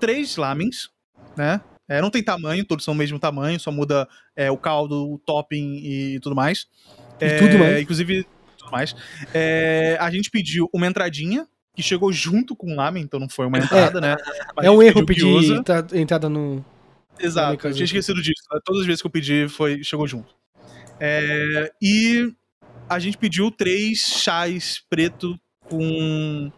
Três 0.01 0.36
lamens, 0.36 0.90
né? 1.36 1.60
É, 1.89 2.02
não 2.02 2.10
tem 2.10 2.23
tamanho, 2.23 2.64
todos 2.64 2.85
são 2.85 2.93
o 2.93 2.97
mesmo 2.97 3.18
tamanho, 3.18 3.60
só 3.60 3.70
muda 3.70 4.09
é, 4.35 4.51
o 4.51 4.56
caldo, 4.59 5.09
o 5.12 5.18
topping 5.18 5.77
e 5.85 6.18
tudo 6.20 6.35
mais. 6.35 6.66
E 7.20 7.24
É, 7.27 7.39
tudo 7.39 7.59
mais. 7.59 7.81
Inclusive, 7.81 8.27
tudo 8.59 8.73
mais. 8.73 8.94
É, 9.32 9.97
a 10.01 10.10
gente 10.10 10.28
pediu 10.31 10.68
uma 10.74 10.86
entradinha, 10.89 11.47
que 11.77 11.82
chegou 11.82 12.11
junto 12.12 12.57
com 12.57 12.73
o 12.73 12.74
lamen, 12.74 13.03
então 13.05 13.20
não 13.20 13.28
foi 13.28 13.47
uma 13.47 13.59
entrada, 13.59 14.01
né? 14.01 14.16
Mas 14.57 14.65
É 14.66 14.70
um 14.70 14.82
erro 14.82 15.05
pedir 15.07 15.27
entra- 15.53 15.86
entrada 15.93 16.28
no. 16.28 16.65
Exato, 17.20 17.66
eu 17.69 17.73
tinha 17.74 17.85
esquecido 17.85 18.20
disso. 18.20 18.43
né? 18.53 18.59
Todas 18.65 18.81
as 18.81 18.86
vezes 18.86 19.01
que 19.03 19.07
eu 19.07 19.11
pedi, 19.11 19.47
foi, 19.48 19.85
chegou 19.85 20.07
junto. 20.09 20.35
É, 20.98 21.70
e 21.81 22.32
a 22.89 22.98
gente 22.98 23.19
pediu 23.19 23.51
três 23.51 23.98
chás 23.98 24.82
preto 24.89 25.39
com. 25.69 26.51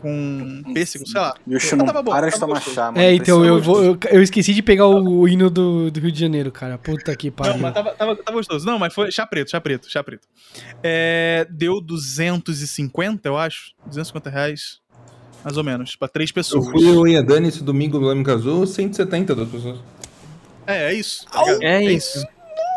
Com 0.00 0.62
pêssego, 0.74 1.06
sei 1.06 1.20
lá. 1.20 1.34
E 1.46 1.54
o 1.54 1.60
Chu 1.60 1.76
não 1.76 1.86
Tava 1.86 2.02
bom, 2.02 2.10
para 2.10 2.28
de 2.30 2.38
tomar 2.40 2.60
chá, 2.60 2.86
mano. 2.90 2.98
É, 3.00 3.12
então 3.14 3.44
eu, 3.44 3.60
vou, 3.60 3.82
eu, 3.84 3.98
eu 4.10 4.22
esqueci 4.22 4.54
de 4.54 4.62
pegar 4.62 4.86
o, 4.86 5.20
o 5.20 5.28
hino 5.28 5.50
do, 5.50 5.90
do 5.90 6.00
Rio 6.00 6.10
de 6.12 6.18
Janeiro, 6.20 6.50
cara. 6.50 6.78
Puta 6.78 7.14
que 7.16 7.28
Não, 7.28 7.32
pariu. 7.34 7.58
mas 7.58 7.74
tava, 7.74 7.90
tava, 7.92 8.16
tava 8.16 8.36
gostoso. 8.36 8.64
Não, 8.66 8.78
mas 8.78 8.92
foi 8.94 9.10
chá 9.10 9.26
preto, 9.26 9.50
chá 9.50 9.60
preto, 9.60 9.90
chá 9.90 10.02
preto. 10.02 10.26
É, 10.82 11.46
deu 11.50 11.80
250, 11.80 13.28
eu 13.28 13.36
acho. 13.38 13.72
250 13.86 14.30
reais. 14.30 14.80
Mais 15.44 15.56
ou 15.56 15.64
menos, 15.64 15.96
pra 15.96 16.06
três 16.06 16.30
Eu 16.30 16.34
pessoas. 16.34 16.68
fui 16.68 16.86
eu 16.86 17.06
e 17.08 17.16
a 17.16 17.22
Dani 17.22 17.48
esse 17.48 17.62
domingo 17.64 17.98
no 17.98 18.08
Leme 18.08 18.22
Cazu, 18.22 18.66
170 18.66 19.34
das 19.34 19.48
pessoas. 19.48 19.78
É, 20.66 20.90
é 20.90 20.94
isso. 20.94 21.24
tá 21.26 21.42
ligado? 21.42 21.62
É 21.62 21.82
isso. 21.84 22.26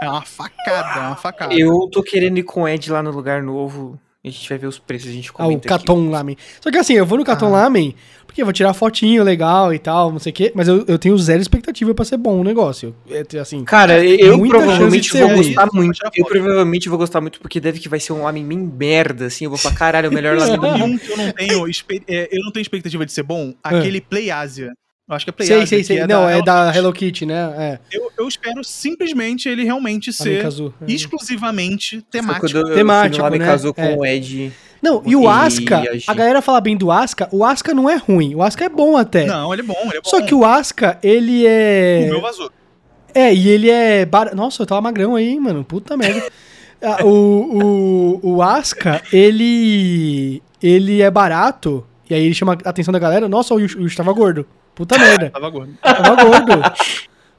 É 0.01 0.09
uma 0.09 0.21
facada, 0.21 0.99
é 0.99 1.07
uma 1.07 1.15
facada. 1.15 1.53
Eu 1.53 1.89
tô 1.91 2.01
querendo 2.01 2.37
ir 2.37 2.43
com 2.43 2.63
o 2.63 2.67
Ed 2.67 2.89
lá 2.91 3.03
no 3.03 3.11
lugar 3.11 3.43
novo. 3.43 3.99
A 4.25 4.29
gente 4.29 4.47
vai 4.47 4.57
ver 4.57 4.67
os 4.67 4.79
preços, 4.79 5.09
a 5.09 5.11
gente 5.11 5.29
Ah, 5.31 5.33
o 5.33 5.35
comenta 5.49 5.67
aqui. 5.75 5.85
Caton 5.85 6.09
Lamen. 6.09 6.37
Só 6.61 6.71
que 6.71 6.77
assim, 6.77 6.93
eu 6.93 7.05
vou 7.05 7.17
no 7.17 7.25
Caton 7.25 7.47
Ah. 7.47 7.63
Lamen, 7.63 7.93
porque 8.25 8.41
eu 8.41 8.45
vou 8.45 8.53
tirar 8.53 8.73
fotinho 8.73 9.21
legal 9.21 9.73
e 9.73 9.77
tal, 9.79 10.13
não 10.13 10.17
sei 10.19 10.31
o 10.31 10.33
quê, 10.33 10.49
mas 10.55 10.65
eu, 10.69 10.85
eu 10.87 10.97
tenho 10.97 11.17
zero 11.17 11.41
expectativa 11.41 11.93
pra 11.93 12.05
ser 12.05 12.15
bom 12.15 12.39
o 12.39 12.43
negócio. 12.43 12.95
É, 13.09 13.37
assim, 13.37 13.65
Cara, 13.65 14.01
eu 14.05 14.39
provavelmente 14.47 15.11
vou 15.11 15.27
gostar 15.35 15.65
ruim. 15.65 15.85
muito. 15.87 15.99
Eu 16.15 16.25
provavelmente 16.25 16.87
vou 16.87 16.97
gostar 16.97 17.19
muito 17.19 17.39
porque 17.41 17.59
deve 17.59 17.79
que 17.79 17.89
vai 17.89 17.99
ser 17.99 18.13
um 18.13 18.23
lamen 18.23 18.45
bem 18.47 18.57
merda, 18.59 19.25
assim. 19.25 19.43
Eu 19.43 19.49
vou 19.49 19.59
falar, 19.59 19.75
caralho, 19.75 20.09
o 20.09 20.13
melhor 20.13 20.37
lamen 20.39 20.57
do 20.57 20.77
mundo. 20.77 21.01
eu 21.09 21.17
não 21.17 21.31
tenho, 21.33 21.65
é, 22.07 22.29
eu 22.31 22.43
não 22.45 22.51
tenho 22.53 22.61
expectativa 22.61 23.05
de 23.05 23.11
ser 23.11 23.23
bom, 23.23 23.53
aquele 23.61 23.99
Play 23.99 24.31
Asia. 24.31 24.71
Eu 25.07 25.15
acho 25.15 25.25
que 25.25 25.29
é 25.29 25.33
Play 25.33 25.47
sei, 25.47 25.55
Asia. 25.57 25.67
sei, 25.67 25.79
que 25.79 25.85
sei. 25.85 26.07
não, 26.07 26.27
é 26.27 26.33
Hello 26.35 26.45
da 26.45 26.65
Kitty. 26.65 26.77
Hello 26.77 26.93
Kitty, 26.93 27.25
né? 27.25 27.53
É. 27.57 27.79
Eu, 27.91 28.09
eu 28.17 28.27
espero 28.27 28.63
simplesmente 28.63 29.49
ele 29.49 29.63
realmente 29.63 30.11
Lamen 30.17 30.35
ser 30.35 30.41
Kazu. 30.41 30.73
É. 30.81 30.91
exclusivamente 30.91 32.01
temático. 32.09 32.57
eu 32.57 32.73
Temático, 32.73 33.17
no 33.17 33.23
lamen 33.23 33.39
né? 33.39 33.45
casou 33.45 33.73
com 33.73 33.81
É. 33.81 33.95
o 33.97 34.05
Ed. 34.05 34.53
Não, 34.81 35.01
e 35.05 35.15
o 35.15 35.23
E 35.23 35.27
Asca, 35.27 35.77
a 36.07 36.11
a 36.11 36.13
galera 36.13 36.41
fala 36.41 36.59
bem 36.59 36.75
do 36.75 36.91
Asca, 36.91 37.27
o 37.31 37.43
Asca 37.43 37.73
não 37.73 37.89
é 37.89 37.95
ruim, 37.95 38.35
o 38.35 38.43
Asca 38.43 38.65
é 38.65 38.69
bom 38.69 38.97
até. 38.97 39.25
Não, 39.25 39.53
ele 39.53 39.61
é 39.61 39.65
bom, 39.65 39.75
ele 39.83 39.97
é 39.97 40.01
bom. 40.01 40.09
Só 40.09 40.21
que 40.21 40.35
o 40.35 40.43
Asca, 40.45 40.97
ele 41.03 41.43
O 41.45 41.47
é. 41.47 42.07
meu 42.09 42.21
vazou. 42.21 42.51
É, 43.13 43.33
e 43.33 43.47
ele 43.49 43.69
é. 43.69 44.05
Bar... 44.05 44.33
Nossa, 44.35 44.61
eu 44.63 44.65
tava 44.65 44.81
magrão 44.81 45.15
aí, 45.15 45.29
hein, 45.29 45.39
mano. 45.39 45.63
Puta 45.63 45.97
merda. 45.97 46.23
Ah, 46.85 47.01
o, 47.05 48.19
o, 48.21 48.35
o 48.35 48.41
Asca, 48.41 49.01
ele. 49.13 50.43
Ele 50.61 51.01
é 51.01 51.09
barato. 51.09 51.87
E 52.09 52.13
aí 52.13 52.25
ele 52.25 52.33
chama 52.33 52.57
a 52.65 52.69
atenção 52.69 52.91
da 52.91 52.99
galera. 52.99 53.29
Nossa, 53.29 53.53
o 53.53 53.57
o 53.57 53.61
Yush 53.61 53.95
tava 53.95 54.11
gordo. 54.11 54.45
Puta 54.75 54.97
merda. 54.97 55.29
Tava 55.29 55.49
gordo. 55.49 55.73
Tava 55.81 56.23
gordo. 56.23 56.61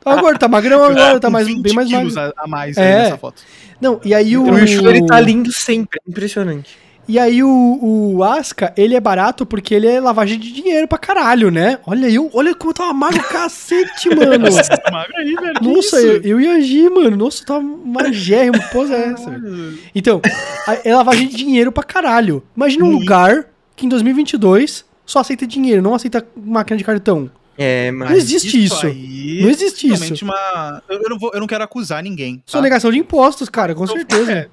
Tava 0.00 0.20
gordo, 0.20 0.38
tá 0.38 0.48
magrão 0.48 0.84
agora, 0.84 1.18
tá 1.18 1.30
mais, 1.30 1.46
20 1.46 1.62
bem 1.62 1.72
mais 1.74 1.90
magro. 1.90 2.32
a, 2.36 2.46
mais 2.46 2.76
É. 2.76 2.82
aí 2.82 3.02
nessa 3.04 3.18
foto. 3.18 3.42
Não, 3.80 4.00
e 4.04 4.14
aí 4.14 4.36
o. 4.36 4.44
O 4.50 4.58
Yushu, 4.58 4.86
ele 4.88 5.06
tá 5.06 5.18
lindo 5.20 5.50
sempre. 5.50 5.98
Impressionante. 6.06 6.78
E 7.06 7.18
aí 7.18 7.42
o, 7.42 7.78
o 8.16 8.24
Asca, 8.24 8.72
ele 8.78 8.94
é 8.94 9.00
barato 9.00 9.44
porque 9.44 9.74
ele 9.74 9.86
é 9.86 10.00
lavagem 10.00 10.38
de 10.38 10.50
dinheiro 10.50 10.88
pra 10.88 10.96
caralho, 10.96 11.50
né? 11.50 11.78
Olha 11.86 12.08
eu, 12.08 12.30
olha 12.32 12.54
como 12.54 12.70
eu 12.70 12.74
tava 12.74 12.94
magro 12.94 13.22
cacete, 13.24 14.08
mano. 14.14 14.46
Tá 14.50 14.90
magro 14.90 15.14
aí, 15.18 15.34
velho. 15.34 15.54
que 15.54 15.64
Nossa, 15.68 16.00
eu, 16.00 16.22
eu 16.22 16.40
e 16.40 16.48
a 16.48 16.60
Gi, 16.60 16.88
mano. 16.88 17.14
Nossa, 17.14 17.42
eu 17.42 17.46
tava 17.46 17.60
magérrimo. 17.62 18.58
Que 18.58 18.70
porra 18.72 18.94
é 18.94 19.08
essa, 19.12 19.30
velho? 19.30 19.78
Então, 19.94 20.22
a- 20.66 20.78
é 20.82 20.94
lavagem 20.96 21.28
de 21.28 21.36
dinheiro 21.36 21.70
pra 21.70 21.82
caralho. 21.84 22.42
Imagina 22.56 22.84
um 22.86 22.90
lugar 22.92 23.48
que 23.76 23.84
em 23.84 23.88
2022 23.90 24.84
só 25.06 25.20
aceita 25.20 25.46
dinheiro, 25.46 25.82
não 25.82 25.94
aceita 25.94 26.26
máquina 26.36 26.76
de 26.76 26.84
cartão. 26.84 27.30
É, 27.56 27.90
Não 27.92 27.98
mas. 28.00 28.16
existe 28.18 28.64
isso. 28.64 28.84
aí 28.84 29.38
Não 29.42 29.48
existe 29.48 29.86
isso. 29.86 29.94
realmente 30.02 30.24
Uma... 30.24 30.82
Eu, 30.88 31.00
não 31.08 31.16
vou, 31.18 31.30
eu 31.32 31.38
não 31.38 31.46
quero 31.46 31.62
acusar 31.62 32.02
ninguém. 32.02 32.38
tá? 32.38 32.42
Sonegação 32.46 32.90
de 32.90 32.98
impostos, 32.98 33.48
cara, 33.48 33.74
com 33.76 33.86
certeza. 33.86 34.32
é, 34.32 34.48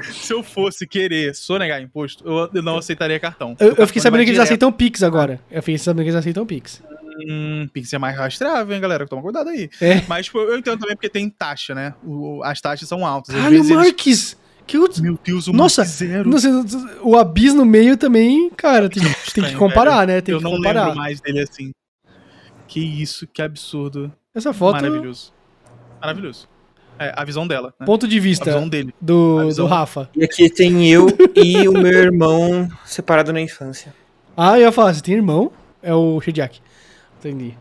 Se 0.10 0.32
eu 0.32 0.42
fosse 0.42 0.86
querer 0.86 1.34
sonegar 1.34 1.82
imposto, 1.82 2.24
eu, 2.26 2.62
não 2.62 2.78
aceitaria 2.78 3.20
cartão. 3.20 3.54
Eu, 3.60 3.74
eu 3.76 3.86
fiquei 3.86 4.00
sabendo 4.00 4.20
que 4.20 4.30
eles 4.30 4.36
direto. 4.36 4.46
aceitam 4.48 4.72
Pix 4.72 5.02
agora. 5.02 5.38
Eu 5.50 5.62
fiquei 5.62 5.76
sabendo 5.76 6.04
que 6.04 6.08
eles 6.08 6.14
aceitam 6.18 6.46
Pix. 6.46 6.82
Hum, 7.28 7.68
Pix 7.70 7.92
é 7.92 7.98
mais 7.98 8.16
rastreável, 8.16 8.74
hein, 8.74 8.80
galera? 8.80 9.06
Toma 9.06 9.20
cuidado 9.20 9.50
aí. 9.50 9.68
É. 9.82 10.00
Mas 10.08 10.24
tipo, 10.26 10.38
eu 10.38 10.56
entendo 10.56 10.78
também 10.80 10.96
porque 10.96 11.10
tem 11.10 11.28
taxa, 11.28 11.74
né? 11.74 11.92
O- 12.02 12.40
as 12.42 12.58
taxas 12.62 12.88
são 12.88 13.04
altas. 13.04 13.34
Caralho, 13.34 13.50
vezes 13.56 13.70
eles- 13.70 13.82
Marques! 13.84 14.36
Que 14.66 14.76
eu... 14.76 14.88
Meu 15.00 15.18
Deus, 15.22 15.48
o 15.48 15.52
Nossa, 15.52 15.84
Zero. 15.84 16.28
Não 16.30 16.38
sei, 16.38 16.50
o 17.02 17.16
Abis 17.16 17.52
no 17.54 17.64
meio 17.64 17.96
também, 17.96 18.48
cara, 18.50 18.88
tem, 18.88 19.02
tem 19.34 19.44
que 19.44 19.54
comparar, 19.56 20.06
né? 20.06 20.20
Tem 20.20 20.32
eu 20.32 20.38
que 20.38 20.44
não 20.44 20.52
comparar. 20.52 20.84
lembro 20.86 20.98
mais 20.98 21.20
dele 21.20 21.40
assim. 21.40 21.72
Que 22.68 22.80
isso, 22.80 23.26
que 23.26 23.42
absurdo. 23.42 24.12
Essa 24.34 24.52
foto, 24.52 24.76
Maravilhoso. 24.82 25.32
Maravilhoso. 26.00 26.48
É, 26.98 27.12
a 27.16 27.24
visão 27.24 27.46
dela, 27.46 27.74
né? 27.80 27.86
ponto 27.86 28.06
de 28.06 28.18
A 28.18 28.20
vista 28.20 28.44
visão 28.44 28.68
dele. 28.68 28.94
a 29.00 29.04
do, 29.04 29.46
visão- 29.46 29.66
do 29.66 29.68
Rafa. 29.70 30.08
E 30.14 30.22
aqui 30.24 30.48
tem 30.48 30.88
eu 30.88 31.06
e 31.34 31.66
o 31.68 31.72
meu 31.72 31.92
irmão 31.92 32.68
separado 32.84 33.32
na 33.32 33.40
infância. 33.40 33.92
Ah, 34.36 34.56
eu 34.58 34.62
ia 34.62 34.72
falar, 34.72 34.94
você 34.94 35.02
tem 35.02 35.14
irmão? 35.14 35.50
É 35.82 35.92
o 35.94 36.20
Shediak. 36.20 36.60
Entendi. 37.18 37.54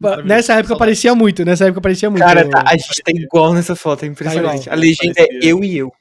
Nessa 0.00 0.52
época 0.52 0.68
Saudades. 0.68 0.70
aparecia 0.72 1.14
muito, 1.14 1.44
nessa 1.44 1.64
época 1.64 1.78
aparecia 1.80 2.10
muito. 2.10 2.22
Cara, 2.22 2.48
tá- 2.48 2.62
a 2.66 2.76
gente 2.76 3.02
tá 3.02 3.10
igual 3.10 3.52
nessa 3.54 3.74
foto, 3.74 4.00
é 4.04 4.06
Tá 4.06 4.12
impressionante. 4.12 4.62
igual. 4.62 4.72
A 4.76 4.78
legenda 4.78 5.14
é 5.18 5.26
Parecia. 5.26 5.50
eu 5.50 5.64
e 5.64 5.76
eu. 5.78 5.92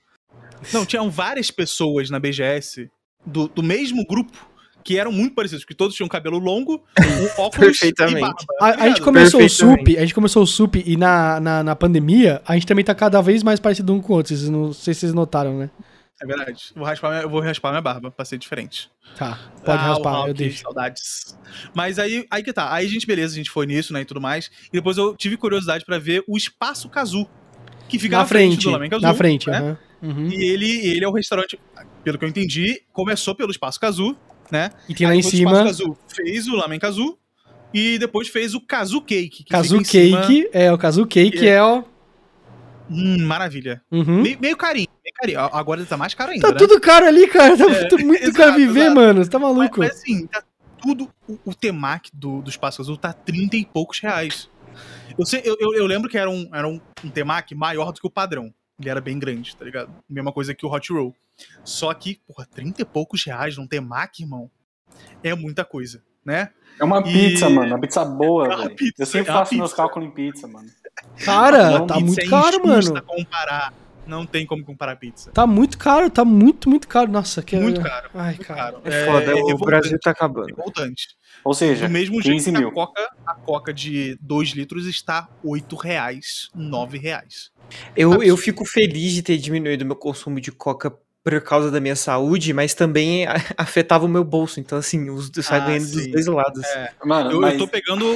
Não, 0.72 0.85
tinham 0.85 1.10
várias 1.10 1.52
pessoas 1.52 2.10
na 2.10 2.19
BGS 2.19 2.90
do, 3.26 3.48
do 3.48 3.64
mesmo 3.64 4.06
grupo 4.06 4.53
que 4.84 4.99
eram 4.99 5.11
muito 5.11 5.34
parecidos, 5.34 5.64
porque 5.64 5.73
todos 5.73 5.95
tinham 5.95 6.10
cabelo 6.10 6.38
longo, 6.38 6.84
um 6.99 7.26
óculos 7.41 7.80
Perfeitamente. 7.80 8.18
e 8.18 8.22
barba. 8.22 8.45
A, 8.60 8.84
a 8.84 8.90
gente 8.90 9.02
começou 9.02 9.41
o 9.41 9.49
SUP, 9.49 9.98
a 9.98 10.02
gente 10.02 10.14
começou 10.14 10.44
o 10.44 10.48
SUP 10.48 10.84
e 10.85 10.98
na, 10.98 11.40
na, 11.40 11.64
na 11.64 11.76
pandemia, 11.76 12.41
a 12.45 12.53
gente 12.53 12.68
também 12.68 12.84
tá 12.84 12.94
cada 12.94 13.22
vez 13.22 13.44
mais 13.44 13.60
parecido 13.60 13.94
um 13.94 14.02
com 14.02 14.14
o 14.14 14.15
outro. 14.18 14.35
Vocês 14.35 14.49
não 14.49 14.73
sei 14.73 14.94
se 14.94 15.02
vocês 15.02 15.14
notaram, 15.14 15.57
né? 15.57 15.69
É 16.22 16.26
verdade. 16.26 16.72
Vou 16.76 16.85
raspar 16.85 17.10
minha, 17.10 17.22
eu 17.22 17.30
vou 17.30 17.41
raspar 17.41 17.69
minha 17.72 17.81
barba 17.81 18.11
pra 18.11 18.23
ser 18.23 18.38
diferente. 18.38 18.90
Tá, 19.18 19.40
pode 19.64 19.77
Ah, 19.77 19.88
raspar, 19.88 20.14
Hulk, 20.14 20.27
eu 20.30 20.34
deixo. 20.34 20.61
Saudades. 20.61 21.38
Mas 21.73 21.98
aí, 21.99 22.26
aí 22.30 22.44
que 22.44 22.53
tá. 22.53 22.73
Aí 22.73 22.85
a 22.85 22.90
gente, 22.90 23.06
beleza, 23.06 23.34
a 23.34 23.38
gente 23.38 23.49
foi 23.49 23.65
nisso, 23.65 23.91
né, 23.94 24.02
e 24.02 24.06
tudo 24.06 24.22
mais. 24.22 24.49
E 24.68 24.72
depois 24.72 24.98
eu 24.98 25.15
tive 25.15 25.38
curiosidade 25.38 25.84
pra 25.85 25.98
ver 25.98 26.23
o 26.27 26.38
Espaço 26.38 26.88
Kazu, 26.90 27.27
que 27.88 27.99
fica 27.99 28.18
Na 28.18 28.26
frente, 28.26 28.64
do 28.64 28.72
Lamen 28.72 28.90
Kazu, 28.90 29.02
na 29.02 29.14
frente, 29.14 29.49
né? 29.49 29.77
Uhum. 30.03 30.27
E 30.27 30.43
ele, 30.43 30.69
ele 30.88 31.05
é 31.05 31.07
o 31.07 31.11
restaurante, 31.13 31.57
pelo 32.03 32.17
que 32.19 32.25
eu 32.25 32.30
entendi, 32.30 32.81
começou 32.91 33.34
pelo 33.34 33.49
Espaço 33.51 33.80
Kazu, 33.80 34.15
né? 34.51 34.69
E 34.89 34.93
tem 34.93 35.07
lá 35.07 35.13
Aí 35.13 35.19
em 35.19 35.21
depois 35.21 35.34
o 35.34 35.38
cima, 35.38 35.51
Espaço 35.51 35.65
Kazu 35.84 35.97
fez 36.09 36.47
o 36.47 36.55
Lamen 36.55 36.80
Kazu 36.80 37.17
e 37.73 37.97
depois 37.97 38.27
fez 38.27 38.53
o 38.53 38.59
Kazu 38.61 39.01
Cake. 39.01 39.43
Que 39.45 39.49
Kazu 39.51 39.77
em 39.77 39.84
cima- 39.84 40.21
Cake, 40.21 40.49
é, 40.51 40.71
o 40.71 40.77
Kazu 40.77 41.07
Cake 41.07 41.38
Que 41.39 41.47
é- 41.47 41.53
é, 41.55 41.63
ó... 41.63 41.84
Hum, 42.91 43.25
maravilha. 43.25 43.81
Uhum. 43.89 44.21
Meio, 44.21 44.38
meio 44.41 44.57
carinho, 44.57 44.88
meio 45.03 45.13
carinho. 45.15 45.39
A- 45.39 45.57
Agora 45.57 45.80
ele 45.80 45.88
tá 45.88 45.95
mais 45.97 46.13
caro 46.13 46.31
ainda, 46.31 46.47
Tá 46.47 46.53
né? 46.53 46.57
tudo 46.59 46.80
caro 46.81 47.05
ali, 47.07 47.25
cara, 47.27 47.57
tá 47.57 47.63
É, 47.63 47.67
muito, 48.03 48.21
exato, 48.23 48.34
caro 48.38 48.55
viver, 48.55 48.80
exato. 48.81 48.95
mano, 48.95 49.23
você 49.23 49.30
tá 49.30 49.39
Mas, 49.39 49.55
maluco. 49.55 49.80
mas 49.80 49.91
assim, 49.91 50.27
tá 50.27 50.43
tudo. 50.81 51.09
O, 51.27 51.39
o 51.45 51.55
temaki 51.55 52.11
do, 52.13 52.41
do 52.41 52.49
Espaço 52.49 52.81
Azul 52.81 52.97
tá 52.97 53.13
30 53.13 53.55
e 53.55 53.65
poucos 53.65 53.99
reais. 54.01 54.49
Eu, 55.17 55.25
sei, 55.25 55.41
eu, 55.45 55.55
eu, 55.59 55.73
eu 55.75 55.85
lembro 55.85 56.09
que 56.09 56.17
era 56.17 56.30
um, 56.30 56.49
era 56.53 56.67
um, 56.67 56.80
um 57.03 57.09
temaki 57.09 57.55
maior 57.55 57.93
do 57.93 58.01
que 58.01 58.07
o 58.07 58.11
padrão. 58.11 58.53
Ele 58.80 58.90
era 58.90 59.00
bem 59.02 59.18
grande, 59.20 59.56
tá 59.56 59.64
ligado? 59.66 59.91
Mesma 60.10 60.32
coisa 60.32 60.54
que 60.54 60.66
o 60.66 60.72
Hot 60.74 60.91
Roll. 60.91 61.16
Só 61.64 61.94
que, 61.94 62.20
porra, 62.28 62.48
30 62.54 62.82
e 62.82 62.86
poucos 62.86 63.24
reais 63.24 63.58
num 63.58 63.68
temaki, 63.68 64.24
irmão. 64.24 64.50
é 65.24 65.34
muita 65.36 65.66
coisa, 65.66 66.04
né? 66.24 66.50
É 66.80 66.84
uma 66.84 67.00
E- 67.00 67.04
pizza, 67.04 67.50
mano. 67.50 67.68
Uma 67.74 67.80
pizza 67.82 68.06
boa, 68.06 68.45
É 68.45 68.48
uma 68.50 68.64
velho. 68.66 68.76
pizza, 68.76 69.02
Eu 69.02 69.06
sempre 69.06 69.32
é 69.32 69.34
faço 69.34 69.56
meus 69.56 69.72
pizza. 69.72 69.76
cálculos 69.82 70.08
em 70.08 70.12
pizza, 70.12 70.48
mano. 70.48 70.70
Cara, 71.24 71.72
Não, 71.80 71.88
tá 71.88 72.00
muito 72.00 72.20
é 72.20 72.28
caro, 72.28 72.66
mano. 72.66 73.02
comparar. 73.04 73.74
Não 74.06 74.26
tem 74.26 74.45
como 74.45 74.64
comparar 74.66 74.98
pizza. 74.98 75.32
Tá 75.32 75.48
muito 75.48 75.78
caro, 75.78 76.10
tá 76.10 76.26
muito, 76.26 76.70
muito 76.70 76.88
caro. 76.90 77.10
Nossa, 77.10 77.41
que 77.41 77.56
Muito 77.56 77.82
caro. 77.82 78.10
Ai, 78.14 78.34
Muito 78.36 78.45
cara. 78.45 78.60
caro. 78.74 78.82
É 78.84 79.06
foda, 79.06 79.32
o 79.32 79.36
revoltante, 79.48 79.66
Brasil 79.66 80.00
tá 80.00 80.12
acabando. 80.12 80.48
revoltante. 80.48 81.08
Ou 81.44 81.54
seja, 81.54 81.88
Do 81.88 81.91
mesmo 81.91 82.22
jeito 82.22 82.36
15 82.36 82.52
que 82.52 82.58
mil. 82.58 82.68
a 82.68 82.72
Coca, 82.74 83.10
a 83.26 83.34
Coca 83.36 83.74
de 83.74 84.18
2 84.22 84.50
litros 84.50 84.86
está 84.88 85.30
8 85.44 85.76
reais, 85.78 86.50
9 86.54 86.98
reais. 86.98 87.50
Eu, 87.95 88.22
eu 88.24 88.36
fico 88.38 88.66
feliz 88.66 89.14
de 89.14 89.22
ter 89.24 89.38
diminuído 89.38 89.86
meu 89.86 89.95
consumo 89.95 90.40
de 90.40 90.52
coca 90.52 90.91
por 91.24 91.40
causa 91.41 91.72
da 91.72 91.80
minha 91.80 91.95
saúde, 91.95 92.52
mas 92.54 92.74
também 92.74 93.26
afetava 93.58 94.06
o 94.06 94.10
meu 94.10 94.24
bolso. 94.24 94.60
Então, 94.60 94.78
assim, 94.78 95.10
os, 95.10 95.32
eu 95.36 95.41
saio 95.44 95.62
Ah, 95.62 95.66
ganhando 95.68 95.84
dos 95.90 96.04
sim. 96.04 96.12
dois 96.12 96.26
lados. 96.28 96.64
Mano, 97.06 97.32
Eu, 97.32 97.40
mas 97.41 97.54
eu 97.54 97.60
tô 97.60 97.68
pegando 97.68 98.06
o, 98.06 98.16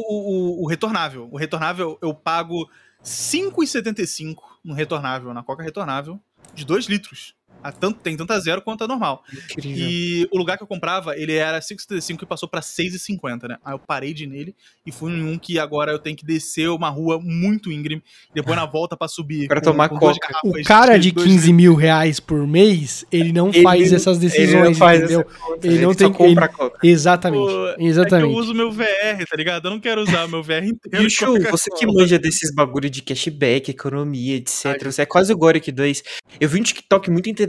o- 0.59 0.63
o 0.63 0.67
retornável. 0.67 1.29
O 1.31 1.37
retornável 1.37 1.97
eu 2.01 2.13
pago 2.13 2.67
5,75 3.01 4.35
no 4.63 4.73
retornável, 4.73 5.33
na 5.33 5.41
Coca 5.43 5.63
retornável, 5.63 6.19
de 6.53 6.65
2 6.65 6.85
litros. 6.87 7.33
A 7.63 7.71
tanto, 7.71 7.99
tem 7.99 8.15
tanto 8.15 8.31
a 8.31 8.39
zero 8.39 8.61
quanto 8.61 8.83
a 8.83 8.87
normal. 8.87 9.23
Incrível. 9.51 9.87
E 9.89 10.27
o 10.31 10.37
lugar 10.37 10.57
que 10.57 10.63
eu 10.63 10.67
comprava, 10.67 11.17
ele 11.17 11.33
era 11.33 11.59
5,75 11.59 12.23
e 12.23 12.25
passou 12.25 12.47
pra 12.47 12.61
6,50, 12.61 13.47
né? 13.47 13.57
Aí 13.65 13.73
eu 13.73 13.79
parei 13.79 14.13
de 14.13 14.23
ir 14.23 14.27
nele 14.27 14.55
e 14.85 14.91
fui 14.91 15.11
em 15.11 15.23
um 15.23 15.37
que 15.37 15.57
agora 15.59 15.91
eu 15.91 15.99
tenho 15.99 16.15
que 16.15 16.25
descer 16.25 16.69
uma 16.69 16.89
rua 16.89 17.19
muito 17.21 17.71
íngreme, 17.71 18.01
depois 18.33 18.55
na 18.55 18.65
volta 18.67 18.95
pra 18.95 19.07
subir. 19.07 19.47
Pra 19.47 19.59
tomar 19.59 19.87
duas 19.89 20.17
Coca. 20.17 20.39
O 20.43 20.63
cara 20.63 20.97
de 20.97 21.11
dois 21.11 21.27
15 21.27 21.51
mil 21.51 21.73
reais 21.75 22.19
por 22.19 22.45
mês, 22.47 23.05
ele 23.11 23.31
não 23.33 23.49
Ele 23.49 23.63
faz 23.63 23.91
essas 23.91 24.17
Ele 24.17 24.27
decisões, 24.29 24.63
não 24.63 24.73
faz 24.75 24.99
entendeu? 25.01 25.23
conta, 25.25 25.67
Ele 25.67 25.79
não 25.79 25.91
só 25.93 25.97
tem- 25.97 26.13
compra 26.13 26.45
ele- 26.45 26.53
coca. 26.53 26.79
Exatamente. 26.87 27.41
Pô, 27.51 27.67
É 27.69 27.75
que 27.75 27.83
exatamente. 27.85 28.33
eu 28.33 28.39
uso 28.39 28.53
meu 28.53 28.71
VR, 28.71 29.25
tá 29.29 29.35
ligado? 29.35 29.65
Eu 29.65 29.71
não 29.71 29.79
quero 29.79 30.01
usar 30.01 30.25
o 30.25 30.29
meu 30.29 30.43
VR 30.43 30.63
inteiro. 30.69 31.03
O 31.03 31.07
em 31.07 31.09
Chu, 31.09 31.25
Coca-Cola. 31.25 31.51
você 31.51 31.69
que 31.71 31.85
manja 31.87 32.19
desses 32.19 32.53
bagulho 32.53 32.89
de 32.89 33.01
cashback, 33.01 33.71
economia, 33.71 34.35
etc. 34.37 34.65
Ai, 34.67 34.79
Você 34.91 35.01
é 35.01 35.05
quase 35.05 35.33
o 35.33 35.37
Goric 35.37 35.71
2. 35.71 36.03
Eu 36.39 36.47
vi 36.47 36.59
um 36.59 36.63
TikTok 36.63 37.09
muito 37.09 37.27
interessante 37.29 37.46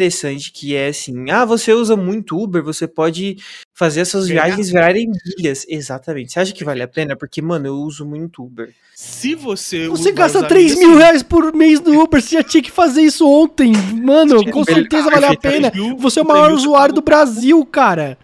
que 0.53 0.75
é 0.75 0.89
assim: 0.89 1.31
ah, 1.31 1.45
você 1.45 1.73
usa 1.73 1.97
muito 1.97 2.39
Uber, 2.39 2.63
você 2.63 2.87
pode 2.87 3.37
fazer 3.75 4.03
as 4.03 4.09
suas 4.09 4.29
Ganhar 4.29 4.45
viagens 4.45 4.71
virarem 4.71 5.11
milhas. 5.37 5.65
Exatamente. 5.69 6.33
Você 6.33 6.41
acha 6.41 6.53
que 6.53 6.65
vale 6.65 6.83
a 6.83 6.89
pena? 6.89 7.17
Porque, 7.17 7.43
mano, 7.43 7.67
eu 7.67 7.75
uso 7.77 8.05
muito 8.07 8.45
Uber. 8.45 8.75
Se 8.95 9.35
você. 9.35 9.89
Você 9.89 10.13
gasta 10.13 10.39
usar 10.39 10.49
3 10.49 10.73
isso, 10.73 10.81
mil 10.81 10.97
reais 10.97 11.23
por 11.23 11.55
mês 11.55 11.81
no 11.81 12.03
Uber, 12.03 12.21
você 12.21 12.37
já 12.37 12.43
tinha 12.43 12.63
que 12.63 12.71
fazer 12.71 13.03
isso 13.03 13.29
ontem. 13.29 13.73
Mano, 13.95 14.45
com 14.51 14.65
certeza 14.65 15.11
vale 15.11 15.27
a 15.27 15.37
pena. 15.37 15.73
Você 15.99 16.21
é 16.21 16.23
o 16.23 16.27
maior 16.27 16.51
usuário 16.53 16.95
do 16.95 17.03
Brasil, 17.03 17.65
cara. 17.67 18.19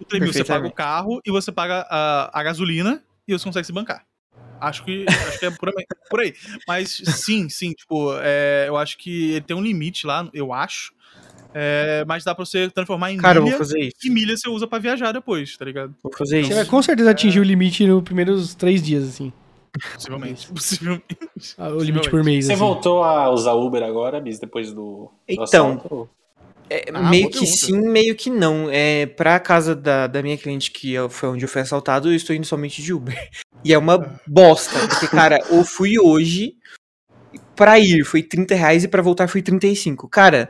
O 0.00 0.04
trem 0.04 0.20
mil 0.20 0.32
você 0.32 0.44
paga 0.44 0.66
o 0.66 0.72
carro 0.72 1.20
e 1.24 1.30
você 1.30 1.50
paga 1.50 1.86
a, 1.90 2.40
a 2.40 2.42
gasolina 2.42 3.02
e 3.26 3.32
você 3.32 3.44
consegue 3.44 3.66
se 3.66 3.72
bancar. 3.72 4.08
Acho 4.60 4.84
que, 4.84 5.04
acho 5.08 5.38
que 5.38 5.46
é 5.46 5.50
por 5.50 5.68
aí, 5.68 5.86
por 6.10 6.20
aí. 6.20 6.34
Mas 6.66 7.00
sim, 7.04 7.48
sim, 7.48 7.72
tipo, 7.72 8.12
é, 8.20 8.64
eu 8.68 8.76
acho 8.76 8.98
que 8.98 9.32
ele 9.32 9.40
tem 9.40 9.56
um 9.56 9.62
limite 9.62 10.06
lá, 10.06 10.28
eu 10.32 10.52
acho. 10.52 10.92
É, 11.54 12.04
mas 12.06 12.24
dá 12.24 12.34
pra 12.34 12.44
você 12.44 12.68
transformar 12.70 13.10
em 13.12 13.16
Cara, 13.16 13.38
eu 13.38 13.42
milha. 13.42 13.56
vou 13.56 13.66
fazer 13.66 13.80
isso. 13.80 13.96
E 14.04 14.10
milha 14.10 14.36
você 14.36 14.48
usa 14.48 14.66
pra 14.66 14.78
viajar 14.78 15.12
depois, 15.12 15.56
tá 15.56 15.64
ligado? 15.64 15.94
Vou 16.02 16.12
fazer 16.12 16.44
Você 16.44 16.52
vai 16.52 16.62
isso. 16.62 16.70
com 16.70 16.82
certeza 16.82 17.10
atingir 17.10 17.40
o 17.40 17.42
limite 17.42 17.86
nos 17.86 18.02
primeiros 18.02 18.54
três 18.54 18.82
dias, 18.82 19.04
assim. 19.08 19.32
Possivelmente. 19.94 20.46
Possivelmente. 20.52 21.16
Ah, 21.56 21.68
O 21.70 21.80
limite 21.80 22.10
por 22.10 22.22
mês. 22.22 22.44
você 22.46 22.52
assim. 22.52 22.60
voltou 22.60 23.02
a 23.02 23.30
usar 23.30 23.52
Uber 23.54 23.82
agora, 23.82 24.20
Bis, 24.20 24.38
depois 24.38 24.68
do, 24.72 24.74
do 24.74 25.10
Então, 25.28 25.42
assalto? 25.72 26.10
É, 26.70 26.90
Ah, 26.92 27.08
meio 27.08 27.28
que 27.30 27.38
pergunta. 27.38 27.56
sim, 27.56 27.80
meio 27.80 28.14
que 28.14 28.28
não. 28.28 28.68
É, 28.70 29.06
pra 29.06 29.40
casa 29.40 29.74
da, 29.74 30.06
da 30.06 30.22
minha 30.22 30.36
cliente, 30.36 30.70
que 30.70 30.92
eu- 30.92 31.08
foi 31.08 31.30
onde 31.30 31.44
eu 31.44 31.48
fui 31.48 31.62
assaltado, 31.62 32.10
eu 32.10 32.14
estou 32.14 32.36
indo 32.36 32.44
somente 32.46 32.82
de 32.82 32.92
Uber. 32.92 33.14
E 33.64 33.72
é 33.72 33.78
uma 33.78 34.16
bosta. 34.26 34.78
Porque, 34.86 35.08
cara, 35.08 35.40
eu 35.50 35.64
fui 35.64 35.98
hoje. 35.98 36.54
Pra 37.56 37.76
ir 37.78 38.04
foi 38.04 38.22
30 38.22 38.54
reais 38.54 38.84
e 38.84 38.88
pra 38.88 39.02
voltar 39.02 39.26
foi 39.28 39.42
35. 39.42 40.08
Cara. 40.08 40.48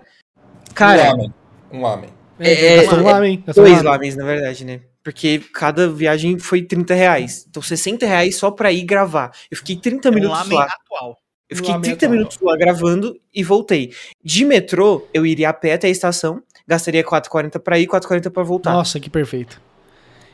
Um 0.70 0.74
Cara, 0.74 1.12
homem. 1.12 1.34
Um 1.72 1.82
homem. 1.82 2.10
É, 2.38 2.76
É, 2.84 2.90
um 2.90 3.00
é, 3.00 3.02
lamen, 3.12 3.42
gastou 3.46 3.64
um 3.64 3.68
dois 3.68 3.82
lamens, 3.82 4.16
na 4.16 4.24
verdade, 4.24 4.64
né? 4.64 4.80
Porque 5.02 5.40
cada 5.54 5.88
viagem 5.88 6.38
foi 6.38 6.62
30 6.62 6.94
reais. 6.94 7.46
Então 7.48 7.62
60 7.62 8.06
reais 8.06 8.36
só 8.36 8.50
pra 8.50 8.70
ir 8.70 8.82
gravar. 8.84 9.32
Eu 9.50 9.56
fiquei 9.56 9.76
30 9.76 10.08
É 10.08 10.10
um 10.10 10.14
minutos 10.14 10.48
lá. 10.50 10.64
atual. 10.64 11.16
Eu 11.48 11.56
fiquei 11.56 11.72
Lamen 11.72 11.82
30 11.82 11.96
atual. 12.06 12.12
minutos 12.12 12.38
lá 12.42 12.56
gravando 12.56 13.18
e 13.34 13.42
voltei. 13.42 13.92
De 14.22 14.44
metrô, 14.44 15.08
eu 15.14 15.24
iria 15.24 15.48
a 15.48 15.52
pé 15.52 15.72
até 15.72 15.86
a 15.88 15.90
estação, 15.90 16.42
gastaria 16.66 17.02
4,40 17.02 17.58
pra 17.58 17.78
ir, 17.78 17.86
4,40 17.86 18.30
pra 18.30 18.42
voltar. 18.42 18.72
Nossa, 18.72 19.00
que 19.00 19.08
perfeito. 19.08 19.60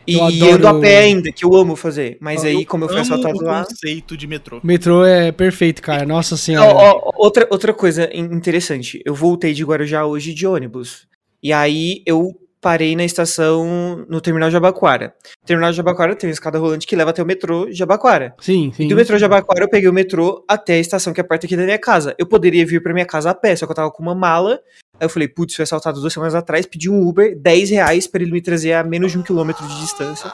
E 0.06 0.16
eu 0.40 0.52
ando 0.54 0.66
a 0.66 0.70
adoro- 0.70 0.80
pé 0.82 0.98
ainda, 0.98 1.32
que 1.32 1.44
eu 1.44 1.54
amo 1.54 1.76
fazer. 1.76 2.16
Mas 2.20 2.44
aí, 2.44 2.64
como 2.64 2.84
eu 2.84 2.88
fui 2.88 3.00
assaltado 3.00 3.38
o 3.38 3.42
lá. 3.44 3.64
conceito 3.64 4.16
de 4.16 4.26
metrô. 4.26 4.58
O 4.62 4.66
metrô 4.66 5.04
é 5.04 5.32
perfeito, 5.32 5.80
cara. 5.82 6.04
Nossa 6.04 6.34
Ó, 6.34 6.38
senhora. 6.38 6.74
ó, 6.74 7.10
outra, 7.16 7.46
outra 7.50 7.72
coisa 7.72 8.08
in- 8.12 8.34
interessante. 8.34 9.00
Eu 9.04 9.14
voltei 9.14 9.52
de 9.52 9.64
Guarujá 9.64 10.04
hoje 10.04 10.32
de 10.34 10.46
ônibus. 10.46 11.06
E 11.42 11.52
aí 11.52 12.02
eu 12.06 12.32
parei 12.60 12.96
na 12.96 13.04
estação 13.04 14.06
no 14.08 14.20
terminal 14.22 14.48
de 14.48 14.54
Jabaquara. 14.54 15.12
Terminal 15.44 15.70
de 15.70 15.76
Jabaquara 15.76 16.16
tem 16.16 16.28
uma 16.30 16.32
escada 16.32 16.58
rolante 16.58 16.86
que 16.86 16.96
leva 16.96 17.10
até 17.10 17.22
o 17.22 17.26
metrô 17.26 17.68
Jabaquara. 17.70 18.34
Sim, 18.40 18.72
sim. 18.74 18.84
E 18.84 18.88
do 18.88 18.96
metrô 18.96 19.18
Jabaquara 19.18 19.64
eu 19.64 19.68
peguei 19.68 19.88
o 19.88 19.92
metrô 19.92 20.42
até 20.48 20.74
a 20.74 20.78
estação 20.78 21.12
que 21.12 21.20
é 21.20 21.24
perto 21.24 21.44
aqui 21.44 21.56
da 21.58 21.64
minha 21.64 21.78
casa. 21.78 22.14
Eu 22.18 22.26
poderia 22.26 22.64
vir 22.64 22.82
pra 22.82 22.94
minha 22.94 23.04
casa 23.04 23.30
a 23.30 23.34
pé, 23.34 23.54
só 23.54 23.66
que 23.66 23.72
eu 23.72 23.76
tava 23.76 23.90
com 23.90 24.02
uma 24.02 24.14
mala. 24.14 24.60
Aí 25.00 25.06
eu 25.06 25.08
falei, 25.10 25.28
putz, 25.28 25.54
fui 25.54 25.62
assaltado 25.62 26.00
duas 26.00 26.12
semanas 26.12 26.34
atrás, 26.34 26.66
pedi 26.66 26.88
um 26.88 27.06
Uber, 27.06 27.36
10 27.36 27.70
reais 27.70 28.06
pra 28.06 28.22
ele 28.22 28.30
me 28.32 28.40
trazer 28.40 28.72
a 28.74 28.84
menos 28.84 29.12
de 29.12 29.18
um 29.18 29.22
quilômetro 29.22 29.66
de 29.66 29.80
distância. 29.80 30.30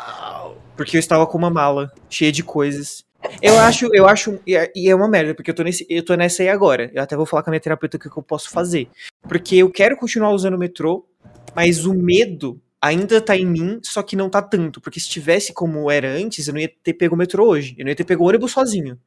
Porque 0.77 0.97
eu 0.97 1.01
estava 1.01 1.27
com 1.27 1.37
uma 1.39 1.51
mala 1.51 1.91
cheia 2.09 2.31
de 2.33 2.43
coisas. 2.43 3.05
Eu 3.43 3.59
acho, 3.61 3.89
eu 3.95 4.07
acho, 4.09 4.39
e 4.47 4.57
é- 4.57 4.71
é 4.75 4.95
uma 4.95 5.09
merda, 5.09 5.35
porque 5.35 5.51
eu 5.51 5.55
tô, 5.55 5.63
nesse, 5.63 5.87
eu 5.91 6.03
tô 6.03 6.15
nessa 6.15 6.43
aí 6.43 6.49
agora. 6.49 6.91
Eu 6.95 7.03
até 7.03 7.17
vou 7.17 7.27
falar 7.27 7.43
com 7.43 7.51
a 7.51 7.53
minha 7.53 7.61
terapeuta 7.61 7.97
o 7.97 8.01
que 8.01 8.09
que 8.09 8.17
eu 8.19 8.23
posso 8.23 8.49
fazer. 8.51 8.89
Porque 9.29 9.57
eu 9.57 9.71
quero 9.71 9.97
continuar 9.97 10.31
usando 10.31 10.55
o 10.55 10.59
metrô, 10.59 11.07
mas 11.55 11.85
o 11.85 11.93
medo 11.93 12.59
ainda 12.81 13.21
tá 13.21 13.37
em 13.37 13.45
mim, 13.45 13.79
só 13.83 14.03
que 14.03 14.17
não 14.17 14.31
tá 14.31 14.41
tanto. 14.41 14.81
Porque 14.81 14.99
se 14.99 15.09
tivesse 15.09 15.53
como 15.53 15.91
era 15.91 16.09
antes, 16.11 16.49
eu 16.49 16.55
não 16.55 16.61
ia 16.61 16.71
ter 16.83 16.95
pego 16.95 17.15
o 17.15 17.19
metrô 17.19 17.47
hoje. 17.47 17.75
Eu 17.77 17.85
não 17.85 17.91
ia 17.91 17.97
ter 17.97 18.05
pego 18.05 18.25
o 18.25 18.29
ônibus 18.29 18.53
sozinho. 18.53 18.99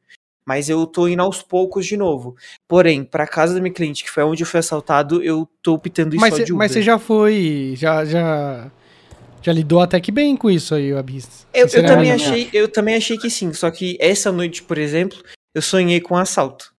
Mas 0.46 0.68
eu 0.68 0.86
tô 0.86 1.08
indo 1.08 1.22
aos 1.22 1.42
poucos 1.42 1.86
de 1.86 1.96
novo. 1.96 2.36
Porém, 2.68 3.02
pra 3.04 3.26
casa 3.26 3.54
da 3.54 3.60
minha 3.60 3.72
cliente, 3.72 4.04
que 4.04 4.10
foi 4.10 4.22
onde 4.24 4.42
eu 4.42 4.46
fui 4.46 4.60
assaltado, 4.60 5.22
eu 5.22 5.48
tô 5.62 5.74
optando 5.74 6.14
Mas 6.16 6.34
cê- 6.34 6.44
de 6.44 6.52
Uber. 6.52 6.58
mas 6.58 6.72
você 6.72 6.82
já 6.82 6.98
foi. 6.98 7.74
Já, 7.76 8.04
já. 8.04 8.70
Já 9.42 9.52
lidou 9.52 9.80
até 9.80 10.00
que 10.00 10.10
bem 10.10 10.36
com 10.36 10.50
isso 10.50 10.74
aí, 10.74 10.90
o 10.92 10.96
Abis. 10.98 11.46
Eu, 11.52 11.66
eu 11.66 11.84
também 11.86 12.10
achei, 12.12 12.48
eu 12.52 12.66
também 12.66 12.94
achei 12.94 13.18
que 13.18 13.28
sim, 13.28 13.52
só 13.52 13.70
que 13.70 13.94
essa 14.00 14.32
noite, 14.32 14.62
por 14.62 14.78
exemplo, 14.78 15.18
eu 15.54 15.60
sonhei 15.60 16.00
com 16.00 16.14
um 16.14 16.18
assalto. 16.18 16.72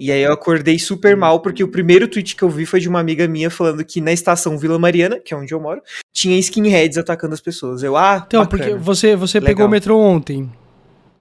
E 0.00 0.10
aí 0.10 0.22
eu 0.22 0.32
acordei 0.32 0.78
super 0.80 1.16
mal, 1.16 1.40
porque 1.40 1.62
o 1.62 1.68
primeiro 1.68 2.08
tweet 2.08 2.34
que 2.34 2.42
eu 2.42 2.50
vi 2.50 2.66
foi 2.66 2.80
de 2.80 2.88
uma 2.88 2.98
amiga 3.00 3.26
minha 3.28 3.48
falando 3.50 3.84
que 3.84 4.00
na 4.00 4.12
estação 4.12 4.58
Vila 4.58 4.78
Mariana, 4.80 5.20
que 5.20 5.32
é 5.32 5.36
onde 5.36 5.52
eu 5.54 5.60
moro, 5.60 5.80
tinha 6.12 6.36
skinheads 6.38 6.98
atacando 6.98 7.34
as 7.34 7.40
pessoas. 7.40 7.82
Eu, 7.84 7.96
ah, 7.96 8.22
Então, 8.26 8.42
bacana. 8.44 8.64
porque 8.64 8.74
você, 8.76 9.14
você 9.14 9.38
Legal. 9.38 9.54
pegou 9.54 9.66
o 9.66 9.68
metrô 9.70 9.98
ontem, 10.00 10.50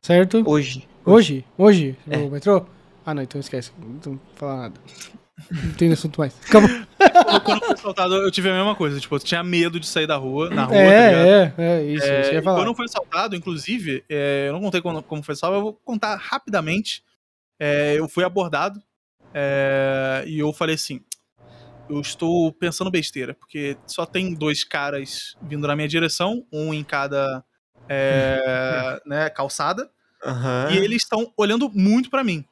certo? 0.01 0.41
Hoje. 0.47 0.87
Hoje? 1.07 1.45
Hoje? 1.57 1.97
É. 2.09 2.17
O 2.17 2.29
metrô? 2.29 2.65
Ah, 3.05 3.13
não, 3.13 3.21
então 3.23 3.39
esquece. 3.39 3.71
Não 3.77 3.99
vou 4.01 4.19
falar 4.35 4.57
nada. 4.63 4.79
Não 5.51 5.73
tem 5.73 5.91
assunto 5.91 6.19
mais. 6.19 6.35
Acabou. 6.47 6.69
Quando- 7.43 7.61
eu 7.61 7.67
fui 7.67 7.73
assaltado, 7.75 8.15
eu 8.15 8.31
tive 8.31 8.49
a 8.49 8.53
mesma 8.53 8.75
coisa. 8.75 8.99
Tipo, 8.99 9.15
eu 9.15 9.19
tinha 9.19 9.43
medo 9.43 9.79
de 9.79 9.87
sair 9.87 10.07
da 10.07 10.17
rua, 10.17 10.49
na 10.49 10.65
rua, 10.65 10.75
tá 10.75 10.81
ligado? 10.83 11.27
É, 11.27 11.53
é, 11.57 11.63
é, 11.79 11.83
isso. 11.83 12.05
É, 12.05 12.21
isso 12.21 12.29
que 12.29 12.35
eu 12.35 12.39
ia 12.39 12.43
falar. 12.43 12.57
quando 12.57 12.67
eu 12.67 12.75
fui 12.75 12.85
assaltado, 12.85 13.35
inclusive, 13.35 14.03
é, 14.09 14.45
eu 14.49 14.53
não 14.53 14.59
contei 14.61 14.81
como, 14.81 15.01
como 15.03 15.23
foi 15.23 15.33
assaltado, 15.33 15.59
eu 15.59 15.63
vou 15.63 15.73
contar 15.85 16.15
rapidamente. 16.15 17.03
É, 17.59 17.95
eu 17.97 18.07
fui 18.09 18.23
abordado 18.23 18.81
é, 19.33 20.23
e 20.27 20.39
eu 20.39 20.51
falei 20.51 20.75
assim: 20.75 20.99
eu 21.89 22.01
estou 22.01 22.51
pensando 22.51 22.91
besteira, 22.91 23.33
porque 23.33 23.77
só 23.87 24.05
tem 24.05 24.33
dois 24.33 24.63
caras 24.65 25.35
vindo 25.41 25.67
na 25.67 25.75
minha 25.75 25.87
direção, 25.87 26.45
um 26.51 26.73
em 26.73 26.83
cada 26.83 27.43
é, 27.87 28.99
né, 29.05 29.29
calçada, 29.29 29.89
Aham. 30.25 30.69
e 30.71 30.77
eles 30.77 31.03
estão 31.03 31.31
olhando 31.37 31.69
muito 31.73 32.09
pra 32.09 32.23
mim. 32.23 32.43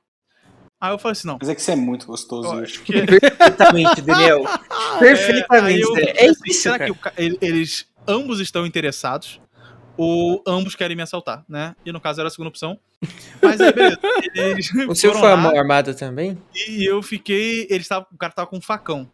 Aí 0.79 0.91
eu 0.93 0.99
falei 0.99 1.13
assim: 1.13 1.27
não. 1.27 1.37
Mas 1.39 1.49
é 1.49 1.55
que 1.55 1.61
você 1.61 1.71
é 1.71 1.75
muito 1.75 2.05
gostoso. 2.05 2.47
Eu 2.53 2.63
acho 2.63 2.81
que 2.83 2.93
Perfeitamente, 3.05 4.01
Daniel. 4.01 4.43
É, 4.45 4.99
Perfeitamente. 4.99 5.81
eu 5.81 5.93
Daniel. 5.93 6.13
pensei 6.13 6.27
É 6.27 6.29
assim, 6.29 6.41
isso, 6.45 6.61
será 6.61 6.77
cara. 6.79 6.93
que 6.93 6.99
o 6.99 7.35
eles 7.41 7.87
ambos 8.07 8.39
estão 8.39 8.65
interessados? 8.65 9.39
Ou 9.97 10.43
ambos 10.45 10.75
querem 10.75 10.95
me 10.95 11.01
assaltar, 11.01 11.45
né? 11.47 11.73
E 11.85 11.91
no 11.93 12.01
caso 12.01 12.19
era 12.19 12.27
a 12.27 12.29
segunda 12.29 12.49
opção. 12.49 12.77
Mas 13.41 13.61
aí, 13.61 13.71
beleza. 13.71 13.97
Eles 14.35 14.69
O 14.89 14.93
seu 14.93 15.11
foram 15.11 15.21
foi 15.21 15.31
a 15.31 15.35
lá 15.35 15.41
mão 15.41 15.57
armada 15.57 15.93
também? 15.93 16.37
E 16.53 16.83
eu 16.89 17.01
fiquei. 17.01 17.65
Eles 17.69 17.87
tavam, 17.87 18.05
o 18.11 18.17
cara 18.17 18.33
tava 18.33 18.47
com 18.49 18.57
um 18.57 18.61
facão. 18.61 19.09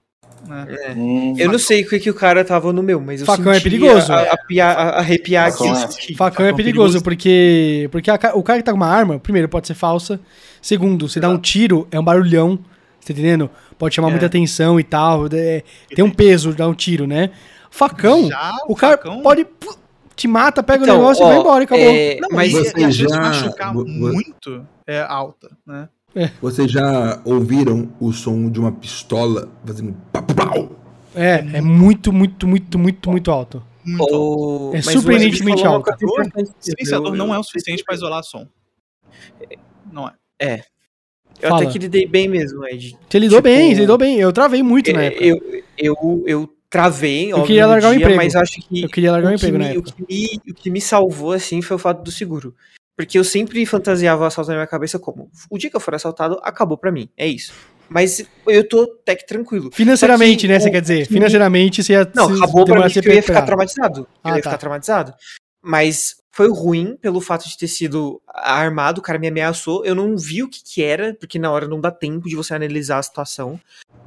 Né? 0.48 0.68
É. 0.70 0.92
Hum, 0.94 1.36
Eu 1.38 1.52
não 1.52 1.60
sei 1.60 1.84
o 1.84 1.88
que, 1.90 2.00
que 2.00 2.10
o 2.10 2.14
cara 2.14 2.44
tava 2.44 2.74
no 2.74 2.82
meu, 2.82 3.00
mas 3.00 3.20
eu 3.22 3.26
Facão 3.28 3.52
é 3.54 3.60
perigoso. 3.60 4.12
A, 4.12 4.16
a, 4.22 4.22
a- 4.66 5.00
arrepiar 5.00 5.52
Facão 5.52 5.68
aqui. 5.72 5.80
é. 5.80 5.84
eu 5.84 5.88
senti. 5.92 6.16
Facão 6.16 6.46
é 6.46 6.50
Facão 6.50 6.58
perigoso, 6.58 6.84
perigoso. 7.02 7.04
porque, 7.04 7.90
porque 7.92 8.10
a 8.12 8.18
ca- 8.18 8.34
o 8.36 8.42
cara 8.44 8.60
que 8.60 8.66
tá 8.66 8.72
com 8.72 8.78
uma 8.78 8.88
arma, 8.88 9.20
primeiro, 9.20 9.48
pode 9.48 9.68
ser 9.68 9.74
falsa. 9.76 10.20
Segundo, 10.62 11.08
você 11.08 11.20
dá 11.20 11.30
um 11.30 11.38
tiro, 11.38 11.88
é 11.92 12.00
um 12.00 12.04
barulhão. 12.04 12.60
Você 13.00 13.14
tá 13.14 13.20
entendendo? 13.20 13.50
Pode 13.78 13.96
chamar 13.96 14.10
É. 14.10 14.12
muita 14.12 14.26
atenção 14.28 14.80
e 14.80 14.84
tal. 14.84 15.26
é- 15.32 15.64
tem 15.96 16.04
um 16.06 16.12
peso 16.12 16.54
dar 16.54 16.68
um 16.68 16.74
tiro, 16.74 17.06
né? 17.08 17.30
Facão, 17.70 18.28
Já 18.28 18.52
o 18.68 18.76
cara 18.76 18.98
facão- 18.98 19.22
pode. 19.22 19.46
te 20.16 20.28
mata, 20.28 20.62
pega 20.62 20.84
Então, 20.84 20.96
o 20.96 21.00
negócio 21.00 21.24
ó, 21.24 21.28
e 21.28 21.32
vai 21.32 21.40
embora, 21.40 21.64
acabou. 21.64 21.84
é, 21.86 22.18
Não, 22.20 22.30
mas 22.32 22.52
você 22.52 22.74
e 22.80 22.84
a 22.84 22.92
chance 22.92 22.98
de 23.08 23.08
machucar 23.20 23.74
vo- 23.74 23.86
muito 23.88 24.68
é 24.86 25.02
alta, 25.02 25.50
né? 25.66 25.88
Vocês 26.42 26.70
já 26.72 27.22
ouviram 27.26 27.90
o 28.00 28.12
som 28.12 28.50
de 28.50 28.60
uma 28.60 28.72
pistola 28.72 29.50
fazendo 29.66 29.96
pau, 30.12 30.24
pau? 30.24 30.70
É, 31.16 31.58
é 31.58 31.62
muito, 31.62 32.12
muito, 32.12 32.48
muito, 32.48 32.78
muito, 32.80 33.10
muito 33.10 33.32
alto. 33.32 33.64
Muito 33.84 34.02
alto. 34.04 34.16
O- 34.16 34.70
É 34.74 34.78
mas 34.78 34.88
o 34.88 34.92
surpreendentemente 34.92 35.66
alto. 35.66 35.90
importante. 36.04 36.52
Silenciador 36.60 37.10
Eu- 37.14 37.16
não 37.18 37.34
é 37.34 37.38
o 37.38 37.40
eu- 37.40 37.44
suficiente 37.44 37.84
pra 37.84 37.96
isolar 37.96 38.24
som. 38.24 38.48
Não 39.92 40.10
é. 40.40 40.64
Eu 41.42 41.50
Fala. 41.50 41.64
até 41.64 41.72
que 41.72 41.80
lidei 41.80 42.06
bem 42.06 42.28
mesmo, 42.28 42.66
Ed. 42.68 42.96
Você 43.10 43.20
lidou 43.20 43.40
Tipo, 43.40 43.44
bem, 43.50 43.74
você 43.74 43.82
lidou 43.82 43.98
bem. 43.98 44.20
Eu 44.20 44.32
travei 44.32 44.62
muito 44.62 44.92
na 44.94 45.04
É, 45.04 45.08
época. 45.08 45.26
Eu, 45.26 45.64
eu, 45.78 46.24
eu 46.28 46.56
travei, 46.70 47.34
óbvio, 47.34 47.48
queria 47.48 47.66
largar 47.68 47.90
o 47.90 47.94
emprego. 47.94 48.16
mas 48.16 48.36
acho 48.36 48.62
que 48.62 48.84
Eu 48.84 48.90
queria 48.90 49.12
largar 49.12 49.32
o 49.32 49.36
o, 49.36 49.38
que 49.40 49.46
emprego 49.48 49.58
na 49.58 49.70
me, 49.72 49.78
o, 49.78 49.84
que 49.84 49.94
me, 50.08 50.52
o 50.52 50.54
que 50.54 50.70
me 50.70 50.80
salvou, 50.80 51.32
assim, 51.32 51.62
foi 51.62 51.76
o 51.76 51.80
fato 51.80 52.04
do 52.04 52.12
seguro. 52.12 52.54
Porque 52.98 53.18
eu 53.18 53.24
sempre 53.24 53.66
fantasiava 53.66 54.24
o 54.24 54.26
assalto 54.26 54.50
na 54.52 54.58
minha 54.58 54.68
cabeça 54.68 55.00
como, 55.00 55.30
o 55.50 55.58
dia 55.58 55.70
que 55.70 55.76
eu 55.76 55.80
for 55.80 55.96
assaltado, 55.96 56.40
acabou 56.44 56.78
pra 56.78 56.92
mim, 56.92 57.10
é 57.18 57.26
isso. 57.28 57.54
Mas 57.90 58.26
eu 58.48 58.68
tô 58.68 58.84
até 59.02 59.16
que 59.16 59.26
tranquilo. 59.28 59.70
Financeiramente, 59.74 60.42
que 60.42 60.48
né? 60.48 60.60
Você 60.60 60.72
quer 60.72 60.82
dizer? 60.82 61.00
me- 61.00 61.06
Financeiramente, 61.06 61.84
você 61.84 61.94
ia 61.94 62.10
Não, 62.16 62.28
se 62.30 62.42
acabou 62.42 62.66
pra 62.66 62.76
mim 62.76 62.90
você 62.90 63.02
que 63.02 63.10
eu 63.10 63.14
ia 63.14 63.22
ficar 63.24 63.42
traumatizado. 63.42 64.08
Ah, 64.24 64.30
eu 64.30 64.36
ia 64.38 64.42
tá. 64.42 64.50
ficar 64.50 64.58
traumatizado. 64.58 65.14
Mas 65.62 66.16
foi 66.32 66.50
ruim 66.50 66.96
pelo 67.02 67.20
fato 67.20 67.48
de 67.48 67.58
ter 67.58 67.68
sido 67.68 68.22
armado, 68.28 69.00
o 69.00 69.04
cara 69.04 69.20
me 69.20 69.28
ameaçou. 69.28 69.86
Eu 69.86 69.94
não 69.94 70.18
vi 70.18 70.42
o 70.42 70.50
que 70.50 70.64
que 70.64 70.82
era, 70.82 71.14
porque 71.14 71.38
na 71.38 71.52
hora 71.52 71.68
não 71.68 71.80
dá 71.80 71.92
tempo 71.92 72.30
de 72.30 72.36
você 72.36 72.54
analisar 72.54 73.00
a 73.00 73.04
situação. 73.04 73.60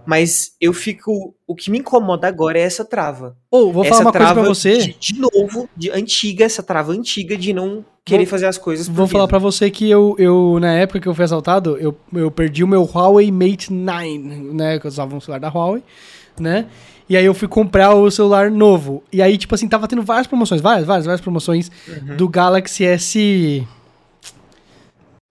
Mas 0.06 0.54
eu 0.60 0.72
fico. 0.72 1.34
O 1.46 1.54
que 1.54 1.70
me 1.70 1.78
incomoda 1.78 2.26
agora 2.26 2.58
é 2.58 2.62
essa 2.62 2.84
trava. 2.84 3.36
Ô, 3.50 3.72
vou 3.72 3.84
falar 3.84 3.96
essa 3.96 4.02
uma 4.02 4.12
coisa 4.12 4.34
pra 4.34 4.42
você. 4.42 4.78
De, 4.78 4.94
de 4.98 5.20
novo, 5.20 5.68
de 5.76 5.90
antiga, 5.90 6.44
essa 6.44 6.62
trava 6.62 6.92
antiga 6.92 7.36
de 7.36 7.52
não 7.52 7.84
querer 8.04 8.26
fazer 8.26 8.46
as 8.46 8.58
coisas. 8.58 8.86
por 8.86 8.94
Vou 8.94 9.06
falar 9.06 9.28
pra 9.28 9.38
você 9.38 9.70
que 9.70 9.88
eu, 9.88 10.14
eu, 10.18 10.58
na 10.60 10.74
época 10.74 11.00
que 11.00 11.08
eu 11.08 11.14
fui 11.14 11.24
assaltado, 11.24 11.76
eu, 11.78 11.96
eu 12.12 12.30
perdi 12.30 12.62
o 12.62 12.68
meu 12.68 12.82
Huawei 12.82 13.30
Mate 13.30 13.72
9, 13.72 14.18
né? 14.18 14.78
Que 14.78 14.86
eu 14.86 14.90
usava 14.90 15.14
um 15.14 15.20
celular 15.20 15.38
da 15.38 15.48
Huawei, 15.48 15.82
né? 16.38 16.66
E 17.08 17.16
aí 17.16 17.24
eu 17.24 17.34
fui 17.34 17.46
comprar 17.46 17.94
o 17.94 18.10
celular 18.10 18.50
novo. 18.50 19.02
E 19.12 19.20
aí, 19.20 19.36
tipo 19.36 19.54
assim, 19.54 19.68
tava 19.68 19.86
tendo 19.86 20.02
várias 20.02 20.26
promoções, 20.26 20.60
várias, 20.60 20.86
várias, 20.86 21.04
várias 21.04 21.20
promoções 21.20 21.70
Uhum. 21.86 22.16
do 22.16 22.28
Galaxy 22.28 22.84
S 22.84 23.66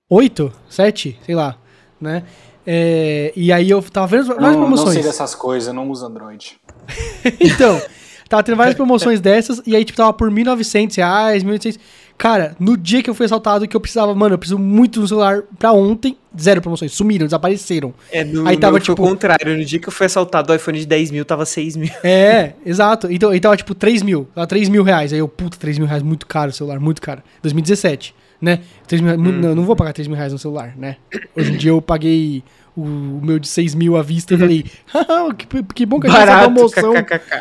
8, 0.10 0.52
7, 0.70 1.20
sei 1.26 1.36
lá, 1.36 1.56
né? 2.00 2.24
É, 2.66 3.34
e 3.36 3.52
aí 3.52 3.70
eu 3.70 3.82
tava 3.82 4.08
vendo 4.08 4.26
várias 4.28 4.42
Não, 4.44 4.52
não 4.52 4.60
promoções. 4.62 4.94
sei 4.94 5.04
dessas 5.04 5.36
coisas, 5.36 5.68
eu 5.68 5.74
não 5.74 5.90
uso 5.90 6.06
Android. 6.06 6.56
Então, 7.40 7.82
tava 8.30 8.44
tendo 8.44 8.56
várias 8.58 8.76
promoções 8.76 9.20
dessas, 9.20 9.62
e 9.66 9.76
aí, 9.76 9.84
tipo, 9.84 9.98
tava 9.98 10.14
por 10.14 10.30
1.900 10.30 10.96
reais, 10.98 11.44
1.800. 11.44 11.80
Cara, 12.18 12.56
no 12.60 12.78
dia 12.78 13.04
que 13.04 13.10
eu 13.10 13.14
fui 13.16 13.26
assaltado, 13.26 13.68
que 13.68 13.76
eu 13.76 13.82
precisava, 13.82 14.14
mano, 14.16 14.36
eu 14.36 14.38
preciso 14.40 14.58
muito 14.58 15.02
um 15.02 15.08
celular 15.08 15.42
pra 15.60 15.74
ontem, 15.74 16.18
zero 16.40 16.62
promoções, 16.62 16.94
sumiram, 16.94 17.26
desapareceram. 17.26 17.94
É, 18.12 18.24
no, 18.24 18.42
Aí 18.48 18.56
tava, 18.56 18.60
tava 18.60 18.72
foi 18.74 18.80
tipo- 18.82 19.04
o 19.04 19.08
contrário. 19.10 19.58
No 19.58 19.66
dia 19.66 19.80
que 19.80 19.88
eu 19.88 19.92
fui 19.92 20.06
assaltado, 20.06 20.52
o 20.52 20.56
iPhone 20.56 20.80
de 20.80 20.86
10 20.86 21.12
mil 21.12 21.26
tava 21.26 21.46
6 21.46 21.76
mil. 21.76 21.90
É, 22.04 22.54
exato. 22.66 23.12
Então, 23.12 23.30
aí 23.30 23.40
tava, 23.40 23.58
tipo, 23.58 23.76
3 23.76 24.02
mil, 24.02 24.28
tava 24.34 24.48
3 24.48 24.70
mil 24.70 24.84
reais. 24.84 25.12
Aí 25.12 25.20
eu, 25.20 25.28
puta, 25.28 25.58
3 25.58 25.78
mil 25.78 25.88
reais, 25.88 26.02
muito 26.04 26.26
caro 26.26 26.50
o 26.52 26.54
celular, 26.54 26.80
muito 26.80 27.02
caro. 27.02 27.22
2017, 27.42 28.16
né? 28.40 28.60
3 28.88 29.02
mil, 29.02 29.18
mu- 29.18 29.32
não, 29.32 29.56
não 29.56 29.66
vou 29.66 29.76
pagar 29.76 29.92
3 29.92 30.08
mil 30.08 30.16
reais 30.16 30.32
no 30.32 30.40
celular, 30.40 30.74
né? 30.78 30.98
Hoje 31.36 31.52
em 31.54 31.58
dia 31.58 31.72
eu 31.72 31.82
paguei 31.82 32.42
o, 32.76 32.82
o 32.82 33.22
meu 33.24 33.40
de 33.40 33.48
6 33.48 33.76
mil 33.76 33.96
à 33.96 34.02
vista 34.02 34.34
e 34.34 34.38
falei, 34.38 34.66
"Haha, 34.88 35.34
que, 35.36 35.46
que 35.76 35.86
bom 35.86 36.00
que 36.00 36.08
achei 36.08 36.22
essa 36.22 36.40
promoção. 36.42 36.94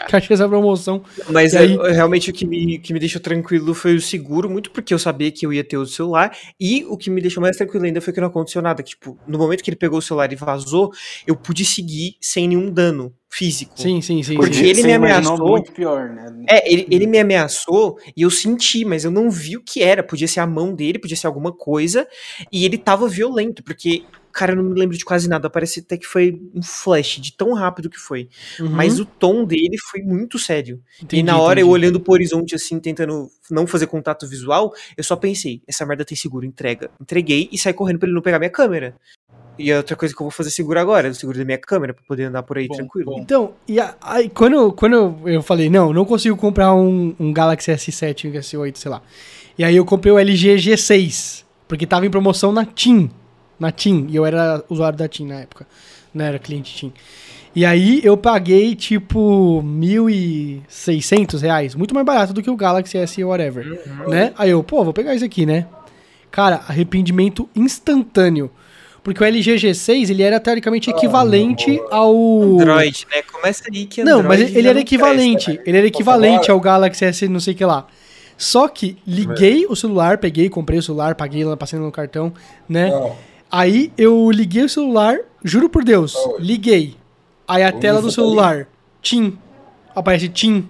Que 0.08 0.16
achei 0.16 0.34
essa 0.34 0.48
promoção. 0.48 1.02
Mas 1.30 1.54
aí- 1.54 1.76
é, 1.76 1.92
realmente 1.92 2.30
o 2.30 2.32
que 2.32 2.46
me, 2.46 2.78
que 2.78 2.92
me 2.92 2.98
deixou 2.98 3.20
tranquilo 3.20 3.74
foi 3.74 3.94
o 3.94 4.00
seguro, 4.00 4.48
muito 4.50 4.70
porque 4.70 4.92
eu 4.92 4.98
sabia 4.98 5.30
que 5.30 5.46
eu 5.46 5.52
ia 5.52 5.64
ter 5.64 5.76
o 5.76 5.86
celular. 5.86 6.36
E 6.60 6.84
o 6.88 6.96
que 6.96 7.10
me 7.10 7.20
deixou 7.20 7.40
mais 7.40 7.56
tranquilo 7.56 7.84
ainda 7.84 8.00
foi 8.00 8.12
que 8.12 8.20
não 8.20 8.28
aconteceu 8.28 8.60
nada. 8.62 8.82
Que, 8.82 8.90
tipo, 8.90 9.18
no 9.26 9.38
momento 9.38 9.62
que 9.62 9.70
ele 9.70 9.76
pegou 9.76 9.98
o 9.98 10.02
celular 10.02 10.32
e 10.32 10.36
vazou, 10.36 10.90
eu 11.26 11.34
pude 11.36 11.64
seguir 11.64 12.16
sem 12.20 12.48
nenhum 12.48 12.70
dano 12.70 13.14
físico. 13.28 13.72
Sim, 13.80 14.02
sim, 14.02 14.22
sim. 14.22 14.36
Porque 14.36 14.52
sim. 14.52 14.64
ele 14.66 14.82
Você 14.82 14.86
me 14.86 14.92
ameaçou. 14.92 15.48
muito 15.48 15.72
pior, 15.72 16.10
né? 16.10 16.44
É, 16.48 16.70
ele, 16.70 16.86
ele 16.90 17.06
me 17.06 17.18
ameaçou 17.18 17.96
e 18.14 18.20
eu 18.22 18.30
senti, 18.30 18.84
mas 18.84 19.04
eu 19.04 19.10
não 19.10 19.30
vi 19.30 19.56
o 19.56 19.62
que 19.62 19.82
era. 19.82 20.02
Podia 20.02 20.28
ser 20.28 20.40
a 20.40 20.46
mão 20.46 20.74
dele, 20.74 20.98
podia 20.98 21.16
ser 21.16 21.26
alguma 21.26 21.50
coisa. 21.50 22.06
E 22.52 22.66
ele 22.66 22.76
tava 22.76 23.08
violento, 23.08 23.62
porque, 23.64 24.04
cara, 24.32 24.52
eu 24.52 24.56
não 24.56 24.64
me 24.64 24.78
lembro 24.78 24.96
de 24.96 25.04
quase 25.04 25.28
nada. 25.28 25.48
Parece 25.50 25.80
até 25.80 25.96
que 25.96 26.06
foi 26.06 26.40
um 26.54 26.62
flash 26.62 27.20
de 27.20 27.32
tão 27.36 27.52
rápido 27.54 27.90
que 27.90 27.98
foi. 27.98 28.28
Uhum. 28.58 28.70
Mas 28.70 28.98
o 28.98 29.04
tom 29.04 29.44
dele 29.44 29.76
foi 29.90 30.00
muito 30.02 30.38
sério. 30.38 30.80
e 31.00 31.04
Entendi, 31.04 31.22
na 31.22 31.38
hora 31.38 31.60
eu 31.60 31.66
entendi. 31.66 31.74
olhando 31.86 32.00
pro 32.00 32.12
horizonte, 32.14 32.54
assim, 32.54 32.80
tentando 32.80 33.28
não 33.50 33.66
fazer 33.66 33.86
contato 33.86 34.26
visual, 34.26 34.72
eu 34.96 35.04
só 35.04 35.14
pensei: 35.16 35.62
essa 35.66 35.84
merda 35.86 36.04
tem 36.04 36.16
seguro, 36.16 36.44
entrega. 36.46 36.90
Entreguei 37.00 37.48
e 37.52 37.58
saí 37.58 37.72
correndo 37.72 37.98
pra 37.98 38.06
ele 38.08 38.14
não 38.14 38.22
pegar 38.22 38.38
minha 38.38 38.50
câmera. 38.50 38.94
E 39.58 39.70
a 39.70 39.76
outra 39.76 39.94
coisa 39.94 40.14
que 40.14 40.20
eu 40.20 40.24
vou 40.24 40.30
fazer 40.30 40.50
seguro 40.50 40.80
agora, 40.80 41.10
o 41.10 41.14
seguro 41.14 41.36
da 41.38 41.44
minha 41.44 41.58
câmera, 41.58 41.92
pra 41.92 42.02
poder 42.08 42.24
andar 42.24 42.42
por 42.42 42.56
aí 42.56 42.66
Bom, 42.66 42.74
tranquilo. 42.74 43.12
bom. 43.12 43.20
Então, 43.20 43.52
e 43.68 43.76
aí, 44.00 44.30
quando, 44.30 44.54
eu- 44.54 44.72
quando 44.72 44.94
eu, 44.94 45.20
eu 45.28 45.42
falei, 45.42 45.68
não, 45.68 45.92
não 45.92 46.06
consigo 46.06 46.36
comprar 46.38 46.74
um, 46.74 47.14
um 47.20 47.32
Galaxy 47.34 47.70
S7, 47.70 48.30
um 48.30 48.32
S8, 48.32 48.76
sei 48.76 48.90
lá. 48.90 49.02
E 49.58 49.62
aí 49.62 49.76
eu 49.76 49.84
comprei 49.84 50.10
o 50.10 50.18
LG 50.18 50.56
G6, 50.56 51.44
porque 51.68 51.86
tava 51.86 52.06
em 52.06 52.10
promoção 52.10 52.50
na 52.50 52.64
TIM. 52.64 53.10
Na 53.58 53.70
TIM, 53.70 54.06
e 54.10 54.16
eu 54.16 54.26
era 54.26 54.64
usuário 54.68 54.98
da 54.98 55.06
TIM 55.06 55.26
na 55.26 55.40
época. 55.40 55.66
Não 56.12 56.24
era 56.24 56.38
cliente 56.38 56.74
TIM. 56.74 56.92
E 57.54 57.66
aí 57.66 58.00
eu 58.02 58.16
paguei, 58.16 58.74
tipo, 58.74 59.62
1.600 59.62 61.40
reais. 61.40 61.74
Muito 61.74 61.94
mais 61.94 62.06
barato 62.06 62.32
do 62.32 62.42
que 62.42 62.50
o 62.50 62.56
Galaxy 62.56 62.96
S 62.96 63.22
whatever. 63.22 63.80
Né? 64.08 64.32
Aí 64.38 64.50
eu, 64.50 64.62
pô, 64.62 64.82
vou 64.82 64.92
pegar 64.92 65.14
isso 65.14 65.24
aqui, 65.24 65.44
né? 65.44 65.66
Cara, 66.30 66.62
arrependimento 66.66 67.48
instantâneo. 67.54 68.50
Porque 69.02 69.22
o 69.22 69.26
LG 69.26 69.56
G6, 69.56 70.10
ele 70.10 70.22
era 70.22 70.38
teoricamente 70.40 70.88
equivalente 70.88 71.80
ao... 71.90 72.14
Android, 72.60 73.06
né? 73.12 73.22
Começa 73.22 73.64
aí 73.70 73.84
que 73.84 74.02
Não, 74.02 74.20
Android 74.20 74.28
mas 74.28 74.50
já 74.50 74.58
ele 74.58 74.68
era 74.68 74.74
não 74.74 74.80
equivalente. 74.80 75.44
presta, 75.44 75.62
né? 75.62 75.64
Ele 75.66 75.78
era 75.78 75.86
equivalente 75.86 76.50
ao 76.50 76.60
Galaxy 76.60 77.04
S 77.04 77.28
não 77.28 77.40
sei 77.40 77.52
o 77.52 77.56
que 77.56 77.64
lá. 77.64 77.86
Só 78.38 78.66
que 78.68 78.96
liguei 79.06 79.66
o 79.68 79.76
celular, 79.76 80.18
peguei, 80.18 80.48
comprei 80.48 80.78
o 80.78 80.82
celular, 80.82 81.14
paguei 81.16 81.44
lá, 81.44 81.56
passei 81.56 81.78
no 81.78 81.90
cartão, 81.92 82.32
né? 82.68 82.90
Não. 82.90 83.14
Aí 83.52 83.92
eu 83.98 84.30
liguei 84.30 84.64
o 84.64 84.68
celular, 84.68 85.18
juro 85.44 85.68
por 85.68 85.84
Deus, 85.84 86.16
liguei. 86.38 86.96
Aí 87.46 87.62
a 87.62 87.70
tela 87.70 88.00
do 88.00 88.10
você 88.10 88.16
tá 88.16 88.22
celular, 88.22 88.66
TIM. 89.02 89.36
Aparece 89.94 90.30
TIM. 90.30 90.66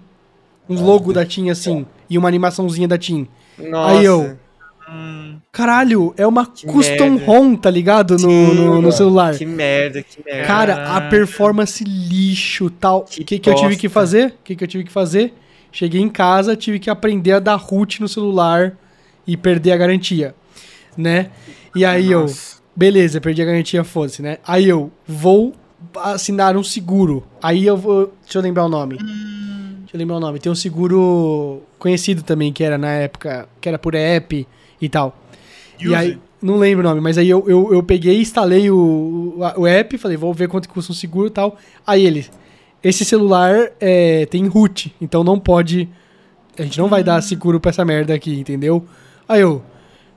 Um 0.68 0.82
logo 0.84 1.12
da 1.12 1.24
TIM 1.24 1.48
assim. 1.48 1.86
E 2.10 2.18
uma 2.18 2.26
animaçãozinha 2.26 2.88
da 2.88 2.98
TIM. 2.98 3.28
Nossa. 3.56 3.98
Aí 3.98 4.04
eu, 4.04 4.36
caralho, 5.52 6.12
é 6.16 6.26
uma 6.26 6.44
Que 6.44 6.66
custom 6.66 7.10
merda. 7.10 7.24
ROM, 7.24 7.54
tá 7.54 7.70
ligado? 7.70 8.14
No, 8.14 8.18
Sim, 8.18 8.54
no, 8.54 8.82
no 8.82 8.90
celular. 8.90 9.36
Que 9.36 9.46
merda, 9.46 10.02
que 10.02 10.22
merda. 10.24 10.46
Cara, 10.46 10.96
a 10.96 11.00
performance 11.02 11.84
lixo 11.84 12.68
tal. 12.68 13.00
O 13.00 13.04
Que 13.04 13.24
que, 13.24 13.38
que 13.38 13.48
eu 13.50 13.54
tive 13.54 13.76
que 13.76 13.88
fazer? 13.88 14.28
O 14.28 14.34
que, 14.42 14.56
que 14.56 14.64
eu 14.64 14.68
tive 14.68 14.84
que 14.84 14.92
fazer? 14.92 15.32
Cheguei 15.70 16.00
em 16.00 16.09
casa, 16.09 16.56
tive 16.56 16.78
que 16.78 16.90
aprender 16.90 17.32
a 17.32 17.38
dar 17.38 17.54
root 17.56 18.00
no 18.00 18.09
celular 18.09 18.76
e 19.26 19.36
perder 19.36 19.72
a 19.72 19.76
garantia, 19.76 20.34
né? 20.96 21.30
E 21.74 21.84
aí 21.84 22.10
eu, 22.10 22.22
Nossa. 22.22 22.61
Beleza, 22.74 23.20
perdi 23.20 23.42
a 23.42 23.44
garantia, 23.44 23.84
foda-se, 23.84 24.22
né? 24.22 24.38
Aí 24.46 24.68
eu 24.68 24.90
vou 25.06 25.54
assinar 25.96 26.56
um 26.56 26.62
seguro. 26.62 27.24
Aí 27.42 27.66
eu 27.66 27.76
vou, 27.76 28.12
deixa 28.22 28.38
eu 28.38 28.42
lembrar 28.42 28.64
o 28.64 28.68
nome. 28.68 28.96
Deixa 28.96 29.94
eu 29.94 29.98
lembrar 29.98 30.16
o 30.16 30.20
nome. 30.20 30.38
Tem 30.38 30.50
um 30.50 30.56
seguro 30.56 31.62
conhecido 31.78 32.22
também 32.22 32.52
que 32.52 32.62
era 32.64 32.78
na 32.78 32.90
época, 32.92 33.48
que 33.60 33.68
era 33.68 33.78
por 33.78 33.94
app 33.94 34.46
e 34.80 34.88
tal. 34.88 35.16
E 35.78 35.86
Use. 35.86 35.94
aí, 35.94 36.18
não 36.40 36.56
lembro 36.56 36.86
o 36.86 36.88
nome, 36.88 37.00
mas 37.00 37.18
aí 37.18 37.28
eu, 37.28 37.44
eu, 37.48 37.72
eu 37.72 37.82
peguei, 37.82 38.20
instalei 38.20 38.70
o, 38.70 38.76
o, 38.76 39.60
o 39.60 39.66
app, 39.66 39.96
falei, 39.98 40.16
vou 40.16 40.32
ver 40.32 40.48
quanto 40.48 40.68
custa 40.68 40.92
um 40.92 40.94
seguro 40.94 41.26
e 41.28 41.30
tal. 41.30 41.56
Aí 41.86 42.04
ele, 42.04 42.26
esse 42.82 43.04
celular 43.04 43.70
é, 43.80 44.26
tem 44.26 44.46
root, 44.46 44.94
então 45.00 45.22
não 45.22 45.38
pode. 45.38 45.88
A 46.58 46.62
gente 46.62 46.78
não 46.78 46.88
vai 46.88 47.02
dar 47.02 47.22
seguro 47.22 47.60
pra 47.60 47.70
essa 47.70 47.84
merda 47.84 48.12
aqui, 48.14 48.38
entendeu? 48.38 48.84
Aí 49.28 49.40
eu, 49.40 49.62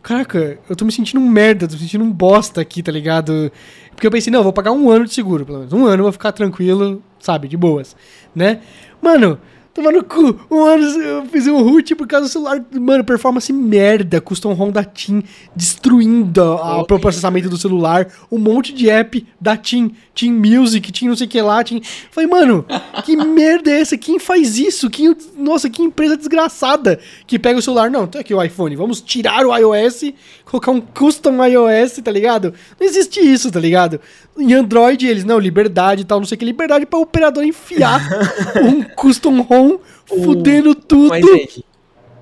caraca, 0.05 0.59
eu 0.69 0.75
tô 0.75 0.85
me 0.85 0.91
sentindo 0.91 1.19
um 1.19 1.27
merda, 1.27 1.67
tô 1.67 1.73
me 1.73 1.79
sentindo 1.79 2.03
um 2.03 2.11
bosta 2.11 2.61
aqui, 2.61 2.83
tá 2.83 2.91
ligado? 2.91 3.51
Porque 3.89 4.05
eu 4.05 4.11
pensei, 4.11 4.31
não, 4.31 4.41
eu 4.41 4.43
vou 4.43 4.53
pagar 4.53 4.71
um 4.71 4.87
ano 4.91 5.05
de 5.05 5.13
seguro, 5.13 5.43
pelo 5.43 5.57
menos. 5.57 5.73
Um 5.73 5.85
ano 5.85 6.01
eu 6.01 6.03
vou 6.03 6.11
ficar 6.11 6.31
tranquilo, 6.31 7.01
sabe, 7.19 7.47
de 7.47 7.57
boas, 7.57 7.95
né? 8.35 8.61
Mano, 9.01 9.39
toma 9.75 9.91
no 9.91 10.03
cu. 10.03 10.39
Um 10.49 10.63
ano 10.63 10.83
eu 11.01 11.25
fiz 11.25 11.45
um 11.47 11.61
root 11.61 11.93
por 11.95 12.07
causa 12.07 12.27
do 12.27 12.31
celular. 12.31 12.63
Mano, 12.71 13.03
performance 13.03 13.51
merda. 13.51 14.21
Custom 14.21 14.53
ROM 14.53 14.71
da 14.71 14.85
TIM 14.85 15.21
destruindo 15.53 16.41
o 16.41 16.85
processamento 16.85 17.49
do 17.49 17.57
celular. 17.57 18.07
Um 18.31 18.39
monte 18.39 18.73
de 18.73 18.89
app 18.89 19.27
da 19.39 19.57
TIM. 19.57 19.93
TIM 20.13 20.31
Music, 20.31 20.93
TIM 20.93 21.09
não 21.09 21.15
sei 21.15 21.27
o 21.27 21.29
que 21.29 21.41
lá. 21.41 21.61
TIM... 21.61 21.81
Falei, 22.09 22.29
mano, 22.29 22.65
que 23.03 23.17
merda 23.19 23.69
é 23.69 23.81
essa? 23.81 23.97
Quem 23.97 24.17
faz 24.17 24.57
isso? 24.57 24.89
Quem... 24.89 25.13
Nossa, 25.37 25.69
que 25.69 25.83
empresa 25.83 26.15
desgraçada 26.15 26.97
que 27.27 27.37
pega 27.37 27.59
o 27.59 27.61
celular. 27.61 27.91
Não, 27.91 28.07
tem 28.07 28.21
aqui 28.21 28.33
o 28.33 28.41
iPhone. 28.41 28.77
Vamos 28.77 29.01
tirar 29.01 29.45
o 29.45 29.53
iOS, 29.53 30.13
colocar 30.45 30.71
um 30.71 30.79
custom 30.79 31.45
iOS, 31.45 31.99
tá 32.01 32.11
ligado? 32.11 32.53
Não 32.79 32.87
existe 32.87 33.19
isso, 33.19 33.51
tá 33.51 33.59
ligado? 33.59 33.99
Em 34.37 34.53
Android, 34.53 35.07
eles, 35.07 35.23
não, 35.23 35.39
liberdade 35.39 36.01
e 36.01 36.05
tal, 36.05 36.19
não 36.19 36.25
sei 36.25 36.35
o 36.35 36.39
que. 36.39 36.45
Liberdade 36.45 36.85
pra 36.85 36.99
operador 36.99 37.43
enfiar 37.43 38.01
um 38.63 38.83
custom 38.83 39.41
ROM 39.41 39.77
fudendo 40.05 40.75
tudo. 40.75 41.09
Mas, 41.09 41.23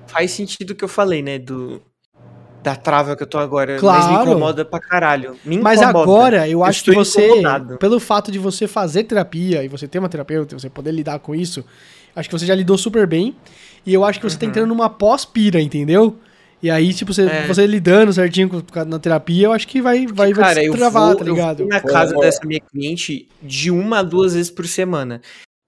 faz 0.06 0.30
sentido 0.30 0.70
o 0.70 0.74
que 0.74 0.84
eu 0.84 0.88
falei, 0.88 1.22
né? 1.22 1.38
Do, 1.38 1.82
da 2.62 2.76
trava 2.76 3.16
que 3.16 3.22
eu 3.22 3.26
tô 3.26 3.38
agora. 3.38 3.72
Mas 3.72 3.80
Claro. 3.80 4.12
me 4.16 4.22
incomoda 4.22 4.64
pra 4.64 4.78
caralho. 4.78 5.36
Me 5.44 5.58
Mas 5.58 5.80
incomoda. 5.82 6.02
agora, 6.02 6.48
eu 6.48 6.62
acho 6.62 6.84
que 6.84 6.90
estou 6.90 7.04
você, 7.04 7.26
incomodado. 7.26 7.78
pelo 7.78 7.98
fato 7.98 8.30
de 8.30 8.38
você 8.38 8.68
fazer 8.68 9.04
terapia 9.04 9.64
e 9.64 9.68
você 9.68 9.88
ter 9.88 9.98
uma 9.98 10.08
terapeuta, 10.08 10.56
você 10.58 10.70
poder 10.70 10.92
lidar 10.92 11.18
com 11.18 11.34
isso, 11.34 11.64
acho 12.14 12.28
que 12.28 12.38
você 12.38 12.46
já 12.46 12.54
lidou 12.54 12.78
super 12.78 13.06
bem. 13.08 13.34
E 13.84 13.92
eu 13.92 14.04
acho 14.04 14.18
que 14.20 14.24
você 14.30 14.38
tá 14.38 14.46
entrando 14.46 14.68
numa 14.68 14.88
pós-pira, 14.88 15.60
entendeu? 15.60 16.16
E 16.64 16.70
aí, 16.70 16.94
tipo, 16.94 17.12
você, 17.12 17.24
Uhum. 17.24 17.28
É. 17.28 17.46
você 17.46 17.66
lidando 17.66 18.10
certinho 18.10 18.48
com, 18.48 18.62
na 18.86 18.98
terapia, 18.98 19.48
eu 19.48 19.52
acho 19.52 19.68
que 19.68 19.82
vai, 19.82 20.06
vai, 20.06 20.32
vai 20.32 20.44
Cara, 20.46 20.64
eu 20.64 20.72
destravar, 20.72 21.08
vou, 21.08 21.16
tá 21.16 21.24
eu 21.26 21.34
ligado? 21.34 21.58
vou 21.58 21.68
na 21.68 21.78
casa 21.78 22.16
dessa 22.16 22.40
minha 22.46 22.58
cliente 22.58 23.28
de 23.42 23.70
uma 23.70 23.98
a 23.98 24.02
duas 24.02 24.32
vezes 24.32 24.50
por 24.50 24.66
semana. 24.66 25.20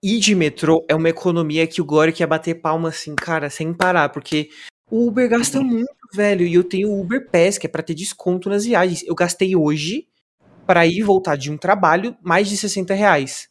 E 0.02 0.18
de 0.18 0.34
metrô 0.34 0.86
é 0.88 0.94
uma 0.94 1.10
economia 1.10 1.66
que 1.66 1.82
o 1.82 1.84
Glória 1.84 2.14
quer 2.14 2.26
bater 2.26 2.54
palma 2.62 2.88
assim, 2.88 3.14
cara, 3.14 3.50
sem 3.50 3.74
parar, 3.74 4.08
porque 4.08 4.48
o 4.90 5.06
Uber 5.06 5.28
gasta 5.28 5.60
muito, 5.60 5.90
velho, 6.14 6.46
e 6.46 6.54
eu 6.54 6.64
tenho 6.64 6.88
o 6.88 6.98
Uber 6.98 7.28
Pass, 7.30 7.58
que 7.58 7.66
é 7.66 7.68
pra 7.68 7.82
ter 7.82 7.92
desconto 7.92 8.48
nas 8.48 8.64
viagens. 8.64 9.02
Eu 9.06 9.14
gastei 9.14 9.54
hoje, 9.54 10.06
pra 10.66 10.86
ir 10.86 11.00
e 11.00 11.02
voltar 11.02 11.36
de 11.36 11.52
um 11.52 11.58
trabalho, 11.58 12.16
mais 12.22 12.48
de 12.48 12.56
60 12.56 12.94
reais 12.94 13.48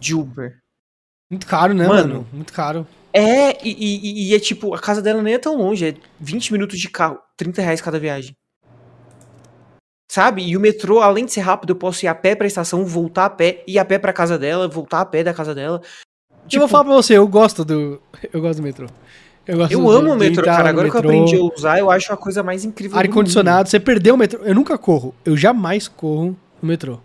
de 0.00 0.16
Uber. 0.16 0.58
Muito 1.30 1.46
caro, 1.46 1.72
né, 1.74 1.86
Mano. 1.86 2.08
mano? 2.14 2.26
Muito 2.32 2.52
caro. 2.52 2.84
É, 3.18 3.56
e, 3.66 3.70
e- 3.72 4.28
e 4.30 4.34
é 4.34 4.38
tipo, 4.38 4.74
a 4.74 4.78
casa 4.78 5.00
dela 5.00 5.22
nem 5.22 5.34
é 5.34 5.38
tão 5.38 5.56
longe, 5.56 5.86
é 5.86 5.94
20 6.20 6.52
minutos 6.52 6.78
de 6.78 6.88
carro, 6.90 7.18
30 7.36 7.62
reais 7.62 7.80
cada 7.80 7.98
viagem. 7.98 8.34
Sabe? 10.10 10.42
E 10.46 10.56
o 10.56 10.60
metrô, 10.60 11.00
além 11.00 11.24
de 11.24 11.32
ser 11.32 11.40
rápido, 11.40 11.70
eu 11.70 11.76
posso 11.76 12.04
ir 12.04 12.08
a 12.08 12.14
pé 12.14 12.34
pra 12.34 12.46
estação, 12.46 12.84
voltar 12.84 13.26
a 13.26 13.30
pé, 13.30 13.62
ir 13.66 13.78
a 13.78 13.84
pé 13.84 13.98
pra 13.98 14.12
casa 14.12 14.38
dela, 14.38 14.68
voltar 14.68 15.00
a 15.00 15.04
pé 15.04 15.22
da 15.24 15.34
casa 15.34 15.54
dela. 15.54 15.80
eu 15.82 16.48
Tipo, 16.48 16.60
vou 16.60 16.68
falar 16.68 16.84
pra 16.84 16.94
você, 16.94 17.16
eu 17.16 17.26
gosto 17.26 17.64
do. 17.64 18.00
Eu 18.32 18.40
gosto 18.40 18.58
do 18.58 18.62
metrô. 18.62 18.86
Eu, 19.46 19.56
gosto 19.58 19.72
eu 19.72 19.80
do- 19.80 19.90
amo 19.90 20.12
o 20.12 20.16
metrô, 20.16 20.44
cara. 20.44 20.68
Agora 20.68 20.88
que 20.90 20.96
eu 20.96 21.02
metrô. 21.02 21.10
aprendi 21.24 21.36
a 21.36 21.42
usar, 21.54 21.78
eu 21.78 21.90
acho 21.90 22.12
a 22.12 22.16
coisa 22.16 22.42
mais 22.42 22.64
incrível. 22.64 22.98
Ar-condicionado, 22.98 23.68
você 23.68 23.78
perdeu 23.80 24.14
o 24.14 24.18
metrô. 24.18 24.40
Eu 24.44 24.54
nunca 24.54 24.76
corro. 24.78 25.14
Eu 25.24 25.36
jamais 25.36 25.88
corro 25.88 26.36
no 26.62 26.68
metrô. 26.68 27.00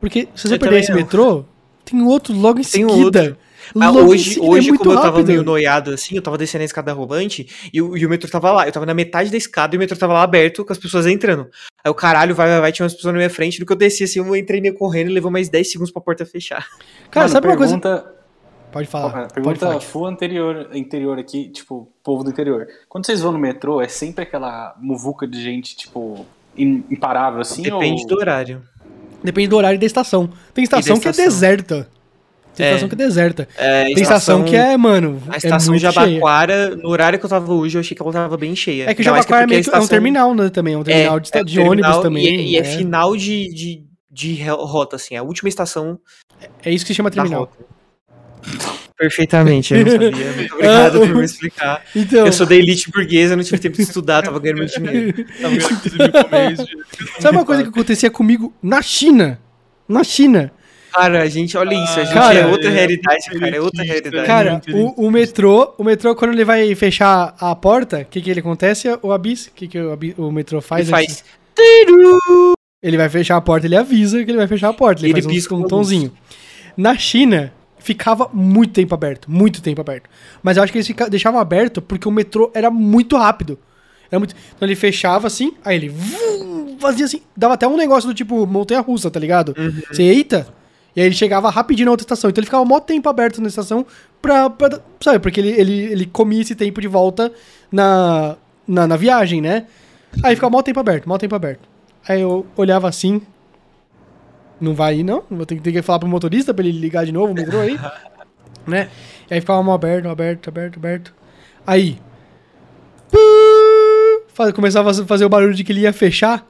Porque 0.00 0.28
se 0.34 0.48
você 0.48 0.54
Eu 0.54 0.58
perder 0.58 0.80
esse 0.80 0.90
não. 0.90 0.96
metrô, 0.96 1.44
tem 1.84 2.02
outro 2.02 2.34
logo 2.34 2.58
em 2.58 2.62
Tem 2.62 2.86
seguida. 2.88 3.20
outro. 3.22 3.36
Mas 3.74 3.88
Logo 3.94 4.00
em 4.00 4.08
hoje, 4.10 4.38
é 4.38 4.42
hoje 4.42 4.68
muito 4.68 4.80
como 4.80 4.92
eu 4.92 4.96
tava 5.00 5.10
rápido. 5.18 5.26
meio 5.28 5.42
noiado 5.42 5.90
assim, 5.92 6.16
eu 6.16 6.22
tava 6.22 6.36
descendo 6.38 6.62
a 6.62 6.64
escada 6.64 6.92
rolante 6.92 7.48
e 7.72 7.80
o, 7.82 7.96
e 7.96 8.04
o 8.06 8.08
metrô 8.08 8.30
tava 8.30 8.50
lá. 8.52 8.66
Eu 8.66 8.72
tava 8.72 8.86
na 8.86 8.94
metade 8.94 9.30
da 9.30 9.36
escada 9.36 9.74
e 9.74 9.76
o 9.76 9.80
metrô 9.80 9.96
tava 9.96 10.12
lá 10.12 10.22
aberto 10.22 10.64
com 10.64 10.72
as 10.72 10.78
pessoas 10.78 11.06
entrando. 11.06 11.48
Aí 11.84 11.90
o 11.90 11.94
caralho, 11.94 12.34
vai, 12.34 12.48
vai, 12.48 12.60
vai, 12.60 12.72
tinha 12.72 12.84
umas 12.84 12.94
pessoas 12.94 13.12
na 13.12 13.18
minha 13.18 13.30
frente. 13.30 13.58
No 13.60 13.66
que 13.66 13.72
eu 13.72 13.76
desci 13.76 14.04
assim, 14.04 14.18
eu 14.20 14.36
entrei 14.36 14.60
meio 14.60 14.74
correndo 14.74 15.10
e 15.10 15.14
levou 15.14 15.30
mais 15.30 15.48
10 15.48 15.70
segundos 15.70 15.92
pra 15.92 16.00
porta 16.02 16.24
fechar. 16.26 16.66
Cara, 17.10 17.24
Mano, 17.26 17.32
sabe 17.32 17.46
uma 17.48 17.56
coisa. 17.56 17.78
pergunta, 17.78 18.12
Pode 18.70 18.88
falar. 18.88 19.10
pode 19.12 19.34
Pergunta 19.34 19.58
falar. 19.66 19.80
full 19.80 20.06
anterior, 20.06 20.70
interior 20.72 21.18
aqui, 21.18 21.50
tipo, 21.50 21.92
povo 22.02 22.24
do 22.24 22.30
interior. 22.30 22.66
Quando 22.88 23.04
vocês 23.04 23.20
vão 23.20 23.30
no 23.32 23.38
metrô, 23.38 23.82
é 23.82 23.88
sempre 23.88 24.22
aquela 24.24 24.74
muvuca 24.80 25.26
de 25.26 25.42
gente, 25.42 25.76
tipo, 25.76 26.24
im- 26.56 26.82
imparável 26.90 27.40
assim? 27.42 27.60
Depende 27.62 28.02
ou... 28.02 28.08
do 28.08 28.16
horário. 28.16 28.62
Depende 29.22 29.48
do 29.48 29.56
horário 29.56 29.76
e 29.76 29.78
da 29.78 29.84
estação. 29.86 30.30
Tem 30.54 30.64
estação, 30.64 30.98
que 30.98 31.06
é 31.06 31.10
estação. 31.10 31.24
deserta. 31.32 31.88
Tem 32.54 32.66
É. 32.66 32.68
estação 32.70 32.88
que 32.88 32.94
é 32.94 32.98
deserta. 32.98 33.48
É, 33.56 33.84
Tem 33.84 34.02
estação, 34.02 34.44
que 34.44 34.54
é, 34.54 34.76
mano. 34.76 35.22
A 35.28 35.34
é 35.34 35.36
estação 35.38 35.72
muito 35.72 35.86
de 35.86 35.92
cheia. 35.92 36.20
No 36.76 36.88
horário 36.90 37.18
que 37.18 37.24
eu 37.24 37.30
tava 37.30 37.52
hoje, 37.54 37.78
eu 37.78 37.80
achei 37.80 37.96
que 37.96 38.02
ela 38.02 38.12
tava 38.12 38.36
bem 38.36 38.54
cheia. 38.54 38.90
É 38.90 38.94
que 38.94 39.02
Jabaquara 39.02 39.44
é, 39.44 39.46
porque 39.46 39.54
a 39.54 39.56
meio 39.56 39.62
que- 39.64 39.70
é 39.70 39.72
um 39.72 39.76
estação- 39.78 39.88
terminal, 39.88 40.34
né? 40.34 40.50
Também. 40.50 40.74
É 40.74 40.78
um 40.78 40.82
terminal 40.84 41.18
de, 41.20 41.30
é 41.32 41.42
de 41.44 41.58
um 41.60 41.62
ônibus 41.68 41.76
terminal 41.90 42.02
também. 42.02 42.24
E, 42.24 42.28
é- 42.28 42.42
e 42.42 42.56
é, 42.56 42.60
é. 42.60 42.64
final 42.76 43.16
de, 43.16 43.48
de, 43.54 43.82
de 44.10 44.42
rota, 44.44 44.96
assim. 44.96 45.16
A 45.16 45.22
última 45.22 45.48
estação 45.48 45.98
É 46.62 46.70
isso 46.70 46.84
que 46.84 46.88
se 46.92 46.96
chama 46.96 47.10
terminal. 47.10 47.50
Perfeitamente, 48.98 49.74
eu 49.74 49.84
não 49.84 49.90
sabia. 49.92 50.10
Muito 50.10 50.54
obrigado 50.54 50.98
por 51.00 51.14
me 51.16 51.24
explicar. 51.24 51.82
Então, 51.96 52.26
Eu 52.26 52.32
sou 52.32 52.46
da 52.46 52.54
elite 52.54 52.90
burguesa, 52.90 53.34
não 53.34 53.42
tive 53.42 53.58
tempo 53.58 53.76
de 53.76 53.82
estudar, 53.82 54.22
tava 54.22 54.38
ganhando 54.38 54.58
muito 54.58 54.78
dinheiro. 54.80 55.24
Tava 55.40 55.54
ganhando 55.56 55.80
15 55.82 55.98
mil 55.98 56.12
por 56.12 56.30
mês 56.30 56.58
de- 56.58 57.22
sabe 57.22 57.36
uma 57.36 57.44
coisa 57.44 57.62
que 57.62 57.68
acontecia 57.68 58.10
comigo 58.10 58.52
na 58.62 58.80
China? 58.82 59.40
Na 59.88 60.04
China. 60.04 60.52
Cara, 60.92 61.22
a 61.22 61.28
gente, 61.28 61.56
olha 61.56 61.74
isso, 61.74 61.98
a 62.00 62.04
gente 62.04 62.14
Cara, 62.14 62.38
é 62.38 62.46
outra 62.46 62.68
é, 62.68 62.72
realidade, 62.72 63.24
cara, 63.30 63.56
é 63.56 63.60
outra 63.60 63.82
elitista, 63.82 64.10
realidade. 64.10 64.26
Cara, 64.26 64.50
muito 64.74 65.00
o, 65.00 65.06
o 65.06 65.10
metrô, 65.10 65.74
o 65.78 65.84
metrô, 65.84 66.14
quando 66.14 66.32
ele 66.32 66.44
vai 66.44 66.74
fechar 66.74 67.34
a 67.40 67.54
porta, 67.56 68.00
o 68.00 68.04
que 68.04 68.20
que 68.20 68.30
ele 68.30 68.40
acontece? 68.40 68.88
O 69.02 69.10
Abis, 69.12 69.46
o 69.46 69.52
que 69.52 69.68
que 69.68 69.78
o, 69.80 69.92
Abis- 69.92 70.14
o 70.18 70.30
metrô 70.30 70.60
faz? 70.60 70.82
Ele 70.82 70.90
faz. 70.90 71.24
Ele 72.82 72.96
vai 72.96 73.08
fechar 73.08 73.36
a 73.36 73.40
porta, 73.40 73.66
ele 73.66 73.76
avisa 73.76 74.24
que 74.24 74.30
ele 74.30 74.38
vai 74.38 74.48
fechar 74.48 74.68
a 74.68 74.72
porta. 74.74 75.00
Ele, 75.02 75.08
Ele 75.12 75.14
faz 75.14 75.26
um- 75.26 75.30
pisca 75.30 75.54
um, 75.54 75.58
uma 75.58 75.68
tomzinho. 75.68 76.12
Na 76.76 76.96
China, 76.98 77.52
ficava 77.78 78.28
muito 78.32 78.72
tempo 78.72 78.94
aberto. 78.94 79.30
Muito 79.30 79.62
tempo 79.62 79.80
aberto. 79.80 80.08
Mas 80.42 80.56
eu 80.56 80.62
acho 80.62 80.72
que 80.72 80.78
eles 80.78 80.86
fica- 80.86 81.08
deixavam 81.08 81.40
aberto 81.40 81.80
porque 81.80 82.08
o 82.08 82.10
metrô 82.10 82.50
era 82.54 82.70
muito 82.70 83.16
rápido. 83.16 83.58
Era 84.10 84.18
muito... 84.18 84.34
Então 84.56 84.66
ele 84.66 84.74
fechava 84.76 85.26
assim, 85.26 85.54
aí 85.64 85.76
ele 85.76 85.88
vum, 85.88 86.76
fazia 86.80 87.04
assim. 87.04 87.22
Dava 87.36 87.54
até 87.54 87.66
um 87.68 87.76
negócio 87.76 88.08
do 88.08 88.14
tipo 88.14 88.44
montanha 88.46 88.80
russa, 88.80 89.10
tá 89.10 89.20
ligado? 89.20 89.54
Você 89.90 90.02
eita. 90.02 90.46
E 90.94 91.00
aí 91.00 91.06
ele 91.06 91.14
chegava 91.14 91.48
rapidinho 91.50 91.86
na 91.86 91.90
outra 91.92 92.04
estação. 92.04 92.28
Então 92.30 92.40
ele 92.40 92.46
ficava 92.46 92.64
mó 92.64 92.78
tempo 92.80 93.08
aberto 93.08 93.40
na 93.40 93.48
estação 93.48 93.86
pra. 94.20 94.50
pra- 94.50 94.80
sabe, 95.00 95.18
porque 95.18 95.40
ele, 95.40 95.48
ele, 95.50 95.72
ele 95.92 96.06
comia 96.06 96.42
esse 96.42 96.54
tempo 96.54 96.80
de 96.80 96.88
volta 96.88 97.32
na, 97.70 98.36
na, 98.68 98.86
na 98.86 98.96
viagem, 98.96 99.40
né? 99.40 99.66
Aí 100.22 100.34
ficava 100.34 100.50
mó 100.50 100.62
tempo 100.62 100.78
aberto, 100.80 101.08
mó 101.08 101.16
tempo 101.16 101.34
aberto. 101.34 101.66
Aí 102.06 102.20
eu 102.20 102.46
olhava 102.56 102.88
assim. 102.88 103.22
Não 104.60 104.74
vai 104.74 104.98
ir, 104.98 105.02
não. 105.02 105.24
Vou 105.30 105.46
ter, 105.46 105.56
que- 105.56 105.60
ter 105.62 105.72
que 105.72 105.82
falar 105.82 105.98
pro 105.98 106.08
motorista 106.08 106.52
pra 106.52 106.64
ele 106.64 106.78
ligar 106.78 107.04
de 107.06 107.12
novo 107.12 107.32
o 107.32 107.34
metrô 107.34 107.60
aí. 107.60 107.78
né? 108.66 108.88
E 109.30 109.34
aí 109.34 109.40
ficava 109.40 109.62
mó 109.62 109.72
aberto, 109.72 110.08
aberto, 110.08 110.48
aberto, 110.48 110.76
aberto. 110.78 111.14
Aí. 111.66 111.98
Começava 114.54 114.90
a 114.90 114.94
fazer 115.06 115.24
o 115.24 115.28
barulho 115.28 115.54
de 115.54 115.62
que 115.64 115.72
ele 115.72 115.80
ia 115.80 115.92
fechar. 115.92 116.46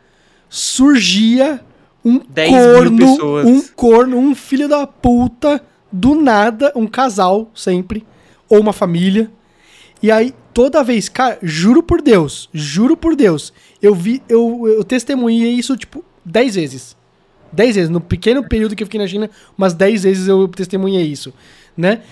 Surgia 0.48 1.60
um 2.04 2.20
10 2.28 2.52
mil 2.52 2.74
corno. 2.74 2.96
pessoas. 2.98 3.46
Um 3.46 3.62
corno, 3.74 4.16
um 4.18 4.34
filho 4.34 4.68
da 4.68 4.86
puta. 4.86 5.62
Do 5.90 6.14
nada, 6.14 6.72
um 6.74 6.86
casal 6.86 7.50
sempre. 7.54 8.04
Ou 8.48 8.60
uma 8.60 8.72
família. 8.72 9.30
E 10.02 10.10
aí, 10.10 10.34
toda 10.52 10.82
vez, 10.82 11.08
cara, 11.08 11.38
juro 11.42 11.82
por 11.82 12.02
Deus, 12.02 12.48
juro 12.52 12.96
por 12.96 13.14
Deus, 13.14 13.52
eu 13.80 13.94
vi, 13.94 14.22
eu, 14.28 14.62
eu 14.66 14.84
testemunhei 14.84 15.52
isso, 15.52 15.76
tipo, 15.76 16.04
10 16.24 16.54
vezes. 16.56 16.96
10 17.52 17.76
vezes. 17.76 17.90
No 17.90 18.00
pequeno 18.00 18.46
período 18.48 18.74
que 18.74 18.82
eu 18.82 18.86
fiquei 18.86 19.00
na 19.00 19.06
China, 19.06 19.30
umas 19.56 19.74
10 19.74 20.02
vezes 20.02 20.28
eu 20.28 20.48
testemunhei 20.48 21.04
isso, 21.04 21.32
né? 21.76 22.02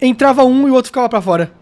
Entrava 0.00 0.44
um 0.44 0.68
e 0.68 0.70
o 0.70 0.74
outro 0.74 0.88
ficava 0.88 1.08
pra 1.08 1.20
fora. 1.22 1.52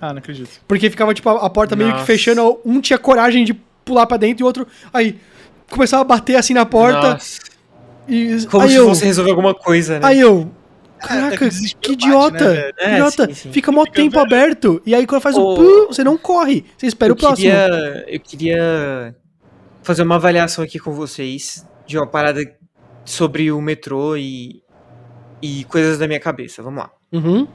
Ah, 0.00 0.12
não 0.12 0.18
acredito. 0.18 0.60
Porque 0.66 0.88
ficava, 0.90 1.12
tipo, 1.12 1.28
a, 1.28 1.46
a 1.46 1.50
porta 1.50 1.74
meio 1.74 1.90
que 1.90 1.94
Nossa. 1.96 2.06
fechando, 2.06 2.58
um 2.64 2.80
tinha 2.80 2.98
coragem 2.98 3.44
de 3.44 3.54
pular 3.84 4.06
pra 4.06 4.16
dentro 4.16 4.42
e 4.42 4.44
o 4.44 4.46
outro, 4.46 4.66
aí, 4.92 5.18
começava 5.70 6.02
a 6.02 6.04
bater 6.04 6.36
assim 6.36 6.54
na 6.54 6.66
porta. 6.66 7.14
Nossa, 7.14 7.40
e 8.06 8.46
como 8.46 8.64
aí 8.64 8.70
se 8.70 8.76
eu, 8.76 8.86
fosse 8.88 9.04
resolver 9.04 9.30
alguma 9.30 9.54
coisa, 9.54 9.98
né? 9.98 10.06
Aí 10.06 10.20
eu. 10.20 10.50
é 11.00 11.06
Caraca, 11.06 11.36
que 11.38 11.48
desespero 11.48 11.80
que 11.80 11.90
bate, 11.90 12.04
idiota! 12.06 12.44
né, 12.44 12.54
velho? 12.62 12.74
que 12.74 12.84
É, 12.84 12.92
idiota! 12.94 13.26
sim, 13.28 13.34
sim. 13.34 13.52
Fica 13.52 13.70
mó 13.72 13.84
Fica 13.84 13.96
tempo 13.96 14.14
velho. 14.16 14.26
aberto. 14.26 14.82
E 14.86 14.94
aí 14.94 15.06
quando 15.06 15.20
faz 15.22 15.36
o 15.36 15.54
pu, 15.54 15.86
você 15.88 16.02
não 16.02 16.16
corre. 16.18 16.64
Você 16.76 16.86
espera 16.86 17.10
eu 17.10 17.14
o 17.14 17.18
próximo. 17.18 17.36
queria, 17.50 18.04
eu 18.08 18.20
queria 18.20 19.14
fazer 19.82 20.02
uma 20.02 20.16
avaliação 20.16 20.64
aqui 20.64 20.78
com 20.78 20.92
vocês 20.92 21.66
de 21.86 21.96
uma 21.96 22.06
parada 22.06 22.40
sobre 23.04 23.50
o 23.52 23.60
metrô 23.60 24.16
e, 24.16 24.62
e 25.40 25.64
coisas 25.64 25.98
da 25.98 26.06
minha 26.06 26.20
cabeça. 26.20 26.62
Vamos 26.62 26.80
lá. 26.82 26.90
Uhum. 27.12 27.46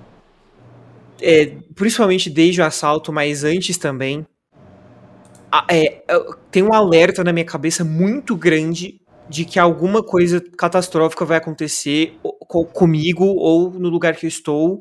É, 1.21 1.57
principalmente 1.75 2.29
desde 2.29 2.61
o 2.61 2.65
assalto, 2.65 3.11
mas 3.13 3.43
antes 3.43 3.77
também. 3.77 4.25
É, 5.69 6.03
tem 6.49 6.63
um 6.63 6.73
alerta 6.73 7.23
na 7.23 7.31
minha 7.31 7.45
cabeça 7.45 7.83
muito 7.83 8.35
grande 8.35 8.99
de 9.29 9.45
que 9.45 9.59
alguma 9.59 10.03
coisa 10.03 10.41
catastrófica 10.57 11.25
vai 11.25 11.37
acontecer 11.37 12.17
comigo 12.73 13.25
ou 13.25 13.71
no 13.71 13.89
lugar 13.89 14.15
que 14.15 14.25
eu 14.25 14.27
estou, 14.27 14.79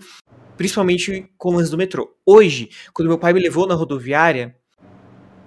principalmente 0.56 1.30
com 1.38 1.50
o 1.50 1.52
lance 1.56 1.70
do 1.70 1.78
metrô. 1.78 2.10
Hoje, 2.26 2.70
quando 2.92 3.08
meu 3.08 3.18
pai 3.18 3.32
me 3.32 3.40
levou 3.40 3.66
na 3.66 3.74
rodoviária, 3.74 4.54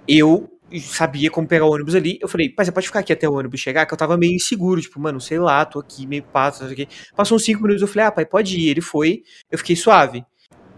eu 0.08 0.48
sabia 0.80 1.30
como 1.30 1.46
pegar 1.46 1.66
o 1.66 1.72
ônibus 1.72 1.94
ali. 1.94 2.18
Eu 2.20 2.28
falei, 2.28 2.48
pai, 2.48 2.64
você 2.64 2.72
pode 2.72 2.86
ficar 2.86 3.00
aqui 3.00 3.12
até 3.12 3.28
o 3.28 3.34
ônibus 3.34 3.60
chegar? 3.60 3.86
Que 3.86 3.94
eu 3.94 3.98
tava 3.98 4.16
meio 4.16 4.34
inseguro, 4.34 4.80
tipo, 4.80 4.98
mano, 5.00 5.20
sei 5.20 5.38
lá, 5.38 5.64
tô 5.64 5.78
aqui 5.78 6.06
meio 6.06 6.22
pato, 6.22 6.60
não 6.60 6.68
sei 6.68 6.74
o 6.74 6.76
quê. 6.76 6.94
Passou 7.14 7.36
uns 7.36 7.44
cinco 7.44 7.62
minutos, 7.62 7.82
eu 7.82 7.88
falei, 7.88 8.06
ah, 8.06 8.12
pai, 8.12 8.26
pode 8.26 8.58
ir. 8.58 8.68
Ele 8.68 8.80
foi, 8.80 9.22
eu 9.50 9.58
fiquei 9.58 9.76
suave. 9.76 10.24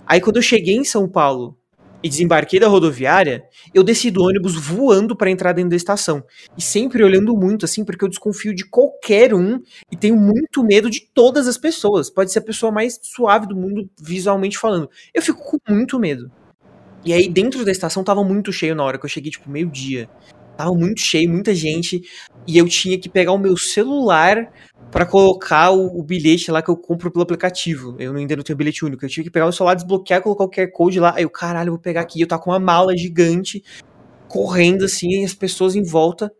Aí 0.06 0.20
quando 0.20 0.36
eu 0.36 0.42
cheguei 0.42 0.76
em 0.76 0.84
São 0.84 1.08
Paulo 1.08 1.56
e 2.02 2.08
desembarquei 2.08 2.60
da 2.60 2.68
rodoviária, 2.68 3.44
eu 3.74 3.82
desci 3.82 4.10
do 4.10 4.22
ônibus 4.22 4.54
voando 4.54 5.16
pra 5.16 5.30
entrar 5.30 5.52
dentro 5.52 5.70
da 5.70 5.76
estação. 5.76 6.22
E 6.56 6.62
sempre 6.62 7.02
olhando 7.02 7.36
muito, 7.36 7.64
assim, 7.64 7.84
porque 7.84 8.04
eu 8.04 8.08
desconfio 8.08 8.54
de 8.54 8.64
qualquer 8.64 9.34
um 9.34 9.60
e 9.90 9.96
tenho 9.96 10.16
muito 10.16 10.62
medo 10.62 10.88
de 10.88 11.00
todas 11.12 11.48
as 11.48 11.58
pessoas. 11.58 12.08
Pode 12.08 12.32
ser 12.32 12.38
a 12.38 12.42
pessoa 12.42 12.70
mais 12.70 12.98
suave 13.02 13.46
do 13.46 13.56
mundo, 13.56 13.88
visualmente 14.00 14.58
falando. 14.58 14.88
Eu 15.12 15.22
fico 15.22 15.42
com 15.42 15.58
muito 15.72 15.98
medo. 15.98 16.30
E 17.04 17.12
aí, 17.12 17.28
dentro 17.28 17.64
da 17.64 17.70
estação, 17.70 18.04
tava 18.04 18.22
muito 18.24 18.52
cheio 18.52 18.74
na 18.74 18.84
hora 18.84 18.98
que 18.98 19.04
eu 19.04 19.10
cheguei, 19.10 19.30
tipo, 19.30 19.50
meio-dia. 19.50 20.08
Tava 20.58 20.74
muito 20.74 21.00
cheio, 21.00 21.30
muita 21.30 21.54
gente, 21.54 22.02
e 22.44 22.58
eu 22.58 22.68
tinha 22.68 22.98
que 22.98 23.08
pegar 23.08 23.30
o 23.30 23.38
meu 23.38 23.56
celular 23.56 24.52
pra 24.90 25.06
colocar 25.06 25.70
o, 25.70 26.00
o 26.00 26.02
bilhete 26.02 26.50
lá 26.50 26.60
que 26.60 26.68
eu 26.68 26.76
compro 26.76 27.12
pelo 27.12 27.22
aplicativo. 27.22 27.94
Eu 27.96 28.12
ainda 28.16 28.34
não 28.34 28.42
tenho 28.42 28.56
bilhete 28.56 28.84
único. 28.84 29.04
Eu 29.04 29.08
tive 29.08 29.24
que 29.24 29.30
pegar 29.30 29.46
o 29.46 29.52
celular, 29.52 29.74
desbloquear, 29.74 30.20
colocar 30.20 30.44
o 30.44 30.50
QR 30.50 30.68
Code 30.72 30.98
lá. 30.98 31.14
Aí 31.14 31.22
eu, 31.22 31.30
caralho, 31.30 31.68
eu 31.68 31.74
vou 31.74 31.80
pegar 31.80 32.00
aqui. 32.00 32.20
Eu 32.20 32.26
tava 32.26 32.42
com 32.42 32.50
uma 32.50 32.58
mala 32.58 32.96
gigante, 32.96 33.62
correndo 34.26 34.84
assim, 34.84 35.20
e 35.20 35.24
as 35.24 35.34
pessoas 35.34 35.76
em 35.76 35.84
volta. 35.84 36.32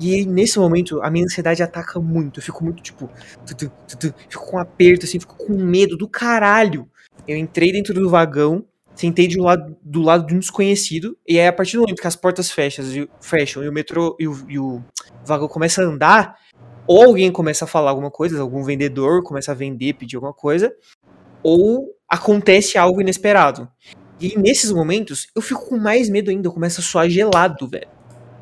E 0.00 0.26
nesse 0.26 0.58
momento, 0.58 1.00
a 1.00 1.08
minha 1.08 1.24
ansiedade 1.24 1.62
ataca 1.62 2.00
muito. 2.00 2.40
Eu 2.40 2.42
fico 2.42 2.64
muito, 2.64 2.82
tipo, 2.82 3.08
tu, 3.46 3.56
tu, 3.56 3.72
tu, 3.86 3.96
tu, 3.96 4.14
fico 4.28 4.46
com 4.50 4.56
um 4.56 4.60
aperto, 4.60 5.06
assim, 5.06 5.20
fico 5.20 5.36
com 5.36 5.52
medo 5.52 5.96
do 5.96 6.08
caralho. 6.08 6.88
Eu 7.28 7.36
entrei 7.36 7.70
dentro 7.70 7.94
do 7.94 8.10
vagão, 8.10 8.64
sentei 8.94 9.26
de 9.26 9.40
um 9.40 9.44
lado, 9.44 9.76
do 9.82 10.02
lado 10.02 10.26
de 10.26 10.34
um 10.34 10.38
desconhecido, 10.38 11.16
e 11.26 11.38
aí, 11.40 11.46
a 11.46 11.52
partir 11.52 11.76
do 11.76 11.80
momento 11.82 12.00
que 12.00 12.06
as 12.06 12.16
portas 12.16 12.50
fecham 12.50 12.84
e, 12.84 13.08
fecham, 13.20 13.62
e 13.64 13.68
o 13.68 13.72
metrô 13.72 14.16
e 14.18 14.28
o, 14.28 14.50
e 14.50 14.58
o 14.58 14.82
vagão 15.24 15.48
começa 15.48 15.82
a 15.82 15.84
andar, 15.86 16.36
ou 16.86 17.04
alguém 17.04 17.30
começa 17.32 17.64
a 17.64 17.68
falar 17.68 17.90
alguma 17.90 18.10
coisa, 18.10 18.40
algum 18.40 18.62
vendedor 18.64 19.22
começa 19.22 19.52
a 19.52 19.54
vender, 19.54 19.94
pedir 19.94 20.16
alguma 20.16 20.34
coisa, 20.34 20.74
ou 21.42 21.94
acontece 22.08 22.76
algo 22.78 23.00
inesperado. 23.00 23.68
E 24.20 24.38
nesses 24.38 24.70
momentos, 24.70 25.26
eu 25.34 25.42
fico 25.42 25.66
com 25.68 25.76
mais 25.78 26.08
medo 26.08 26.30
ainda, 26.30 26.46
eu 26.48 26.52
começo 26.52 26.80
a 26.80 26.84
suar 26.84 27.08
gelado, 27.08 27.66
velho. 27.68 27.88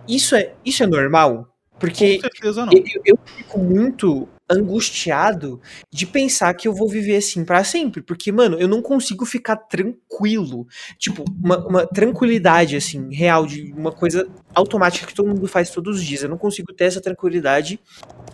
Isso 0.07 0.35
é, 0.35 0.55
isso 0.65 0.83
é 0.83 0.87
normal? 0.87 1.47
Porque 1.79 2.17
Com 2.17 2.21
certeza 2.23 2.67
não. 2.67 2.73
eu, 2.73 2.85
eu- 2.95 3.03
eu 3.07 3.19
fico 3.25 3.59
muito 3.59 4.29
angustiado 4.51 5.61
de 5.93 6.07
pensar 6.07 6.53
que 6.55 6.67
eu 6.67 6.75
vou 6.75 6.89
viver 6.89 7.17
assim 7.17 7.45
pra 7.45 7.63
sempre. 7.65 8.03
Porque, 8.03 8.33
mano, 8.33 8.59
eu 8.59 8.67
não 8.69 8.83
consigo 8.83 9.25
ficar 9.25 9.57
tranquilo. 9.57 10.67
Tipo, 10.99 11.25
uma, 11.43 11.59
uma 11.67 11.87
tranquilidade, 11.87 12.77
assim, 12.77 13.15
real, 13.15 13.47
de 13.47 13.73
uma 13.77 13.93
coisa 13.93 14.27
automática 14.55 15.07
que 15.07 15.15
todo 15.15 15.29
mundo 15.29 15.47
faz 15.47 15.71
todos 15.71 15.99
os 15.99 16.05
dias. 16.05 16.23
Eu 16.23 16.29
não 16.29 16.39
consigo 16.39 16.73
ter 16.73 16.85
essa 16.85 17.01
tranquilidade 17.01 17.79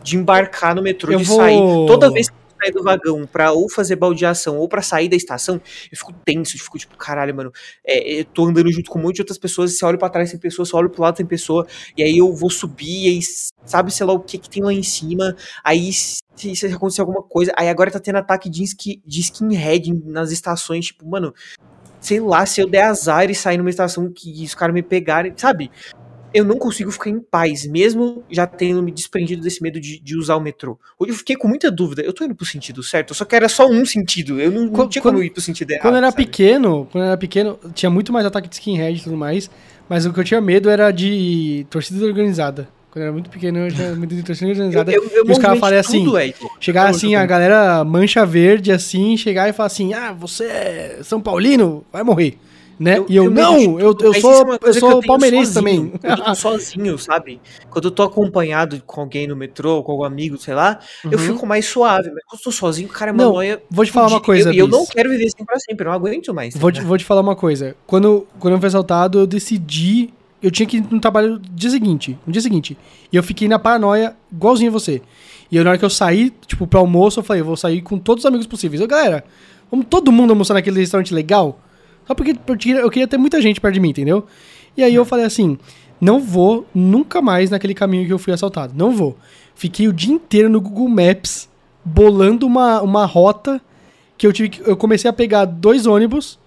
de 0.02 0.16
embarcar 0.16 0.74
no 0.74 0.82
metrô, 0.82 1.12
Eu 1.12 1.18
de 1.18 1.24
vou- 1.24 1.36
sair. 1.38 1.58
Toda 1.86 2.10
vez 2.10 2.28
que 2.30 2.36
sair 2.60 2.72
do 2.72 2.82
vagão 2.82 3.26
pra 3.26 3.52
ou 3.52 3.70
fazer 3.70 3.96
baldeação 3.96 4.58
ou 4.58 4.68
pra 4.68 4.82
sair 4.82 5.08
da 5.08 5.16
estação, 5.16 5.60
eu 5.90 5.98
fico 5.98 6.12
tenso, 6.24 6.56
eu 6.56 6.60
fico 6.60 6.78
tipo, 6.78 6.96
caralho, 6.96 7.34
mano, 7.34 7.52
é, 7.86 8.20
eu 8.20 8.24
tô 8.24 8.46
andando 8.46 8.70
junto 8.70 8.90
com 8.90 8.98
um 8.98 9.02
monte 9.02 9.16
de 9.16 9.22
outras 9.22 9.38
pessoas, 9.38 9.72
e 9.72 9.76
você 9.76 9.84
olha 9.84 9.98
pra 9.98 10.08
trás 10.08 10.30
tem 10.30 10.40
pessoa, 10.40 10.64
você 10.64 10.76
olha 10.76 10.88
pro 10.88 11.02
lado 11.02 11.16
tem 11.16 11.26
pessoa, 11.26 11.66
e 11.96 12.02
aí 12.02 12.18
eu 12.18 12.32
vou 12.32 12.50
subir, 12.50 13.06
e 13.06 13.08
aí 13.08 13.20
sabe, 13.64 13.90
sei 13.90 14.06
lá, 14.06 14.12
o 14.12 14.20
que 14.20 14.38
que 14.38 14.48
tem 14.48 14.62
lá 14.62 14.72
em 14.72 14.82
cima, 14.82 15.36
aí 15.64 15.92
se, 15.92 16.20
se 16.36 16.66
acontecer 16.66 17.00
alguma 17.00 17.22
coisa, 17.22 17.52
aí 17.56 17.68
agora 17.68 17.90
tá 17.90 17.98
tendo 18.00 18.16
ataque 18.16 18.48
de, 18.48 18.62
skin, 18.64 19.02
de 19.04 19.20
skinhead 19.20 19.92
nas 20.04 20.30
estações, 20.30 20.86
tipo, 20.86 21.06
mano, 21.08 21.34
sei 22.00 22.20
lá, 22.20 22.46
se 22.46 22.60
eu 22.60 22.68
der 22.68 22.84
azar 22.84 23.30
e 23.30 23.34
sair 23.34 23.58
numa 23.58 23.70
estação 23.70 24.10
que 24.12 24.44
os 24.44 24.54
caras 24.54 24.74
me 24.74 24.82
pegarem, 24.82 25.32
sabe? 25.36 25.70
Eu 26.36 26.44
não 26.44 26.58
consigo 26.58 26.90
ficar 26.90 27.08
em 27.08 27.18
paz, 27.18 27.66
mesmo 27.66 28.22
já 28.30 28.46
tendo 28.46 28.82
me 28.82 28.92
desprendido 28.92 29.40
desse 29.42 29.62
medo 29.62 29.80
de, 29.80 29.98
de 29.98 30.16
usar 30.18 30.36
o 30.36 30.40
metrô. 30.40 30.78
Hoje 30.98 31.12
eu 31.12 31.16
fiquei 31.16 31.34
com 31.34 31.48
muita 31.48 31.70
dúvida. 31.70 32.02
Eu 32.02 32.12
tô 32.12 32.24
indo 32.24 32.34
pro 32.34 32.44
sentido 32.44 32.82
certo, 32.82 33.14
só 33.14 33.24
quero 33.24 33.48
só 33.48 33.66
um 33.66 33.86
sentido. 33.86 34.38
Eu 34.38 34.50
não, 34.50 34.64
não 34.64 34.70
Quando- 34.70 34.90
tinha 34.90 35.00
como 35.02 35.22
ir 35.22 35.30
pro 35.30 35.40
sentido 35.40 35.70
errado. 35.70 35.82
Quando 35.82 35.94
eu 35.94 35.98
era 35.98 36.10
sabe? 36.10 36.24
pequeno, 36.26 36.86
quando 36.92 37.04
eu 37.04 37.08
era 37.08 37.16
pequeno, 37.16 37.58
tinha 37.74 37.88
muito 37.88 38.12
mais 38.12 38.26
ataque 38.26 38.48
de 38.48 38.54
skinhead 38.56 38.98
e 38.98 39.02
tudo 39.02 39.16
mais, 39.16 39.50
mas 39.88 40.04
o 40.04 40.12
que 40.12 40.20
eu 40.20 40.24
tinha 40.24 40.40
medo 40.40 40.68
era 40.68 40.90
de 40.90 41.66
torcida 41.70 42.04
organizada. 42.04 42.68
Quando 42.90 43.02
eu 43.02 43.02
era 43.04 43.12
muito 43.12 43.30
pequeno, 43.30 43.58
eu 43.60 43.72
tinha 43.72 43.94
medo 43.94 44.14
de 44.14 44.22
torcida 44.22 44.50
organizada. 44.50 44.92
Eu, 44.92 45.04
eu, 45.04 45.10
eu 45.10 45.24
e 45.26 45.32
os 45.32 45.38
caras 45.38 45.58
falam 45.58 45.78
assim, 45.78 46.04
tudo, 46.04 46.18
Edson. 46.18 46.48
chegar 46.60 46.88
assim, 46.90 47.14
a 47.14 47.24
galera 47.26 47.82
mancha 47.84 48.24
verde, 48.26 48.72
assim, 48.72 49.16
chegar 49.16 49.48
e 49.48 49.52
falar 49.52 49.66
assim, 49.68 49.94
ah, 49.94 50.12
você 50.12 50.44
é 50.44 50.98
São 51.02 51.20
Paulino, 51.20 51.84
vai 51.92 52.02
morrer. 52.02 52.38
Né? 52.78 52.98
Eu- 52.98 53.06
e 53.08 53.16
eu, 53.16 53.24
eu 53.24 53.30
não, 53.30 53.54
medo 53.54 53.74
de 53.96 54.04
eu, 54.04 54.12
eu 54.12 54.20
sou, 54.20 54.52
é 54.54 54.58
eu 54.68 54.74
sou 54.74 54.90
eu 54.92 55.00
palmeirense 55.06 55.52
sozinho. 55.54 55.88
também. 55.90 55.98
Quando 55.98 56.18
eu 56.18 56.24
tô 56.24 56.34
sozinho, 56.36 56.98
sabe? 56.98 57.40
Quando 57.70 57.84
eu 57.86 57.90
tô 57.90 58.02
acompanhado 58.02 58.82
com 58.86 59.00
alguém 59.00 59.26
no 59.26 59.34
metrô, 59.34 59.82
com 59.82 59.92
algum 59.92 60.04
amigo, 60.04 60.36
sei 60.36 60.54
lá, 60.54 60.78
eu 61.04 61.12
Uhum. 61.12 61.18
fico 61.18 61.46
mais 61.46 61.64
suave. 61.66 62.10
Mas 62.12 62.22
quando 62.26 62.40
eu 62.40 62.44
tô 62.44 62.52
sozinho, 62.52 62.88
cara, 62.88 63.10
é 63.10 63.14
uma 63.14 63.24
noia. 63.24 63.62
vou 63.70 63.84
te 63.84 63.90
falar 63.92 64.08
uma 64.08 64.20
coisa, 64.20 64.52
E 64.52 64.58
eu, 64.58 64.66
eu 64.66 64.70
não 64.70 64.84
quero 64.84 65.08
viver 65.08 65.24
assim 65.26 65.44
pra 65.44 65.58
sempre, 65.58 65.86
eu 65.86 65.90
não 65.90 65.96
aguento 65.96 66.34
mais. 66.34 66.52
tá 66.54 66.60
Vou 66.60 66.70
te, 66.70 66.80
vou 66.82 66.98
te 66.98 67.04
falar 67.04 67.22
uma 67.22 67.34
coisa. 67.36 67.74
Quando, 67.86 68.26
quando 68.38 68.54
eu 68.54 68.58
fui 68.58 68.66
assaltado, 68.68 69.18
eu 69.20 69.26
decidi. 69.26 70.10
Eu 70.42 70.50
tinha 70.50 70.66
que 70.66 70.76
ir 70.76 70.84
no 70.90 71.00
trabalho 71.00 71.30
no 71.30 71.38
dia 71.38 71.70
seguinte. 71.70 72.18
No 72.26 72.32
dia 72.32 72.42
seguinte. 72.42 72.76
E 73.10 73.16
eu 73.16 73.22
fiquei 73.22 73.48
na 73.48 73.58
paranoia, 73.58 74.14
igualzinho 74.30 74.68
a 74.70 74.72
você. 74.72 75.00
E 75.50 75.56
eu, 75.56 75.64
na 75.64 75.70
hora 75.70 75.78
que 75.78 75.84
eu 75.84 75.90
saí, 75.90 76.30
tipo, 76.46 76.66
pro 76.66 76.78
almoço, 76.80 77.20
eu 77.20 77.24
falei, 77.24 77.40
eu 77.40 77.46
vou 77.46 77.56
sair 77.56 77.80
com 77.80 77.98
todos 77.98 78.22
os 78.22 78.26
amigos 78.26 78.46
possíveis. 78.46 78.80
Eu, 78.82 78.86
galera, 78.86 79.24
vamos 79.70 79.86
todo 79.88 80.12
mundo 80.12 80.30
almoçar 80.32 80.52
naquele 80.54 80.78
restaurante 80.78 81.14
legal? 81.14 81.58
Só 82.06 82.14
porque 82.14 82.36
eu 82.46 82.90
queria, 82.90 83.06
ter 83.06 83.18
muita 83.18 83.40
gente 83.40 83.60
perto 83.60 83.74
de 83.74 83.80
mim, 83.80 83.90
entendeu? 83.90 84.26
E 84.76 84.82
aí 84.82 84.94
eu 84.94 85.04
falei 85.04 85.24
assim: 85.24 85.58
não 86.00 86.20
vou 86.20 86.66
nunca 86.74 87.20
mais 87.20 87.50
naquele 87.50 87.74
caminho 87.74 88.06
que 88.06 88.12
eu 88.12 88.18
fui 88.18 88.32
assaltado. 88.32 88.74
Não 88.76 88.92
vou. 88.92 89.16
Fiquei 89.54 89.88
o 89.88 89.92
dia 89.92 90.12
inteiro 90.12 90.48
no 90.48 90.60
Google 90.60 90.88
Maps, 90.88 91.48
bolando 91.84 92.46
uma, 92.46 92.80
uma 92.82 93.06
rota 93.06 93.60
que 94.18 94.26
eu 94.26 94.32
tive 94.32 94.50
que. 94.50 94.68
Eu 94.68 94.76
comecei 94.76 95.08
a 95.08 95.12
pegar 95.12 95.44
dois 95.44 95.86
ônibus. 95.86 96.38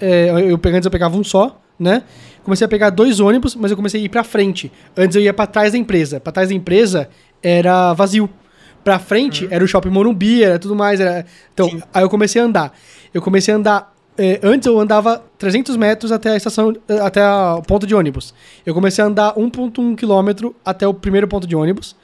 É, 0.00 0.30
eu, 0.50 0.60
antes 0.66 0.84
eu 0.84 0.90
pegava 0.90 1.16
um 1.16 1.24
só, 1.24 1.60
né? 1.78 2.02
Comecei 2.44 2.64
a 2.64 2.68
pegar 2.68 2.90
dois 2.90 3.20
ônibus, 3.20 3.54
mas 3.54 3.70
eu 3.70 3.76
comecei 3.76 4.00
a 4.00 4.04
ir 4.04 4.08
pra 4.08 4.24
frente. 4.24 4.72
Antes 4.96 5.16
eu 5.16 5.22
ia 5.22 5.34
pra 5.34 5.46
trás 5.46 5.72
da 5.72 5.78
empresa. 5.78 6.18
Pra 6.18 6.32
trás 6.32 6.48
da 6.48 6.54
empresa 6.54 7.08
era 7.42 7.92
vazio. 7.92 8.28
Pra 8.82 8.98
frente 8.98 9.46
era 9.50 9.62
o 9.62 9.68
shopping 9.68 9.90
Morumbi, 9.90 10.42
era 10.42 10.58
tudo 10.58 10.74
mais. 10.74 11.00
Era... 11.00 11.26
Então, 11.52 11.68
Sim. 11.68 11.82
aí 11.92 12.02
eu 12.02 12.08
comecei 12.08 12.40
a 12.40 12.44
andar. 12.44 12.72
Eu 13.12 13.20
comecei 13.20 13.52
a 13.52 13.56
andar. 13.56 13.94
É, 14.18 14.40
antes 14.42 14.66
eu 14.66 14.78
andava 14.80 15.22
300 15.38 15.76
metros 15.76 16.10
até 16.10 16.30
a 16.30 16.36
estação, 16.36 16.74
eh, 16.88 16.98
até 16.98 17.24
o 17.24 17.62
ponto 17.62 17.86
de 17.86 17.94
ônibus. 17.94 18.34
Eu 18.66 18.74
comecei 18.74 19.02
a 19.02 19.06
andar 19.06 19.38
1,1 19.38 19.94
quilômetro 19.94 20.56
até 20.64 20.88
o 20.88 20.92
primeiro 20.92 21.28
ponto 21.28 21.46
de 21.46 21.54
ônibus. 21.54 21.94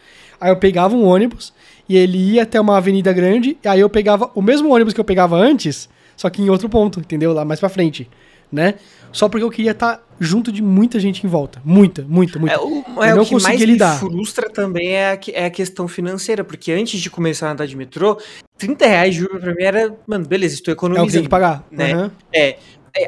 Aí 0.41 0.51
eu 0.51 0.57
pegava 0.57 0.95
um 0.95 1.05
ônibus 1.05 1.53
e 1.89 1.97
ele 1.97 2.16
ia 2.16 2.45
até 2.45 2.61
uma 2.61 2.77
avenida 2.77 3.12
grande. 3.12 3.59
Aí 3.65 3.81
eu 3.81 3.91
pegava 3.91 4.31
o 4.32 4.41
mesmo 4.41 4.73
ônibus 4.73 4.95
que 4.95 5.01
eu 5.01 5.05
pegava 5.05 5.36
antes, 5.36 5.89
só 6.16 6.31
que 6.31 6.41
em 6.41 6.49
outro 6.49 6.69
ponto, 6.69 7.01
entendeu? 7.01 7.32
Lá 7.32 7.45
mais 7.45 7.59
pra 7.59 7.69
frente, 7.69 8.09
né? 8.55 8.75
Só 9.13 9.29
porque 9.29 9.45
eu 9.45 9.51
queria 9.51 9.71
estar 9.73 10.03
junto 10.19 10.51
de 10.51 10.61
muita 10.63 10.99
gente 10.99 11.25
em 11.25 11.29
volta. 11.29 11.61
Muita, 11.65 12.03
muita, 12.09 12.39
muita. 12.39 12.55
É, 12.55 12.59
o, 12.59 12.85
Eu 12.97 13.03
é, 13.03 13.15
não 13.15 13.23
o 13.23 13.27
que 13.27 13.33
mais 13.33 13.45
conseguia 13.45 13.67
me 13.67 13.73
lidar. 13.75 13.99
frustra 14.01 14.51
também 14.51 14.89
é 14.95 15.13
a, 15.13 15.19
é 15.33 15.45
a 15.47 15.51
questão 15.51 15.87
financeira, 15.87 16.43
porque 16.43 16.73
antes 16.73 16.99
de 17.01 17.09
começar 17.11 17.49
a 17.49 17.53
andar 17.53 17.67
de 17.67 17.77
metrô, 17.77 18.19
30 18.59 18.87
reais 18.87 19.15
de 19.15 19.25
Uber 19.25 19.41
pra 19.41 19.55
mim 19.55 19.63
era, 19.63 19.95
mano, 20.07 20.27
beleza, 20.27 20.55
estou 20.55 20.73
É 20.73 20.75
o 20.75 20.77
que 20.77 20.81
tem 20.81 20.91
economizando. 20.93 21.23
que 21.25 21.29
pagar. 21.29 21.65
né? 21.71 22.11
É, 22.33 22.49
é, 22.49 22.59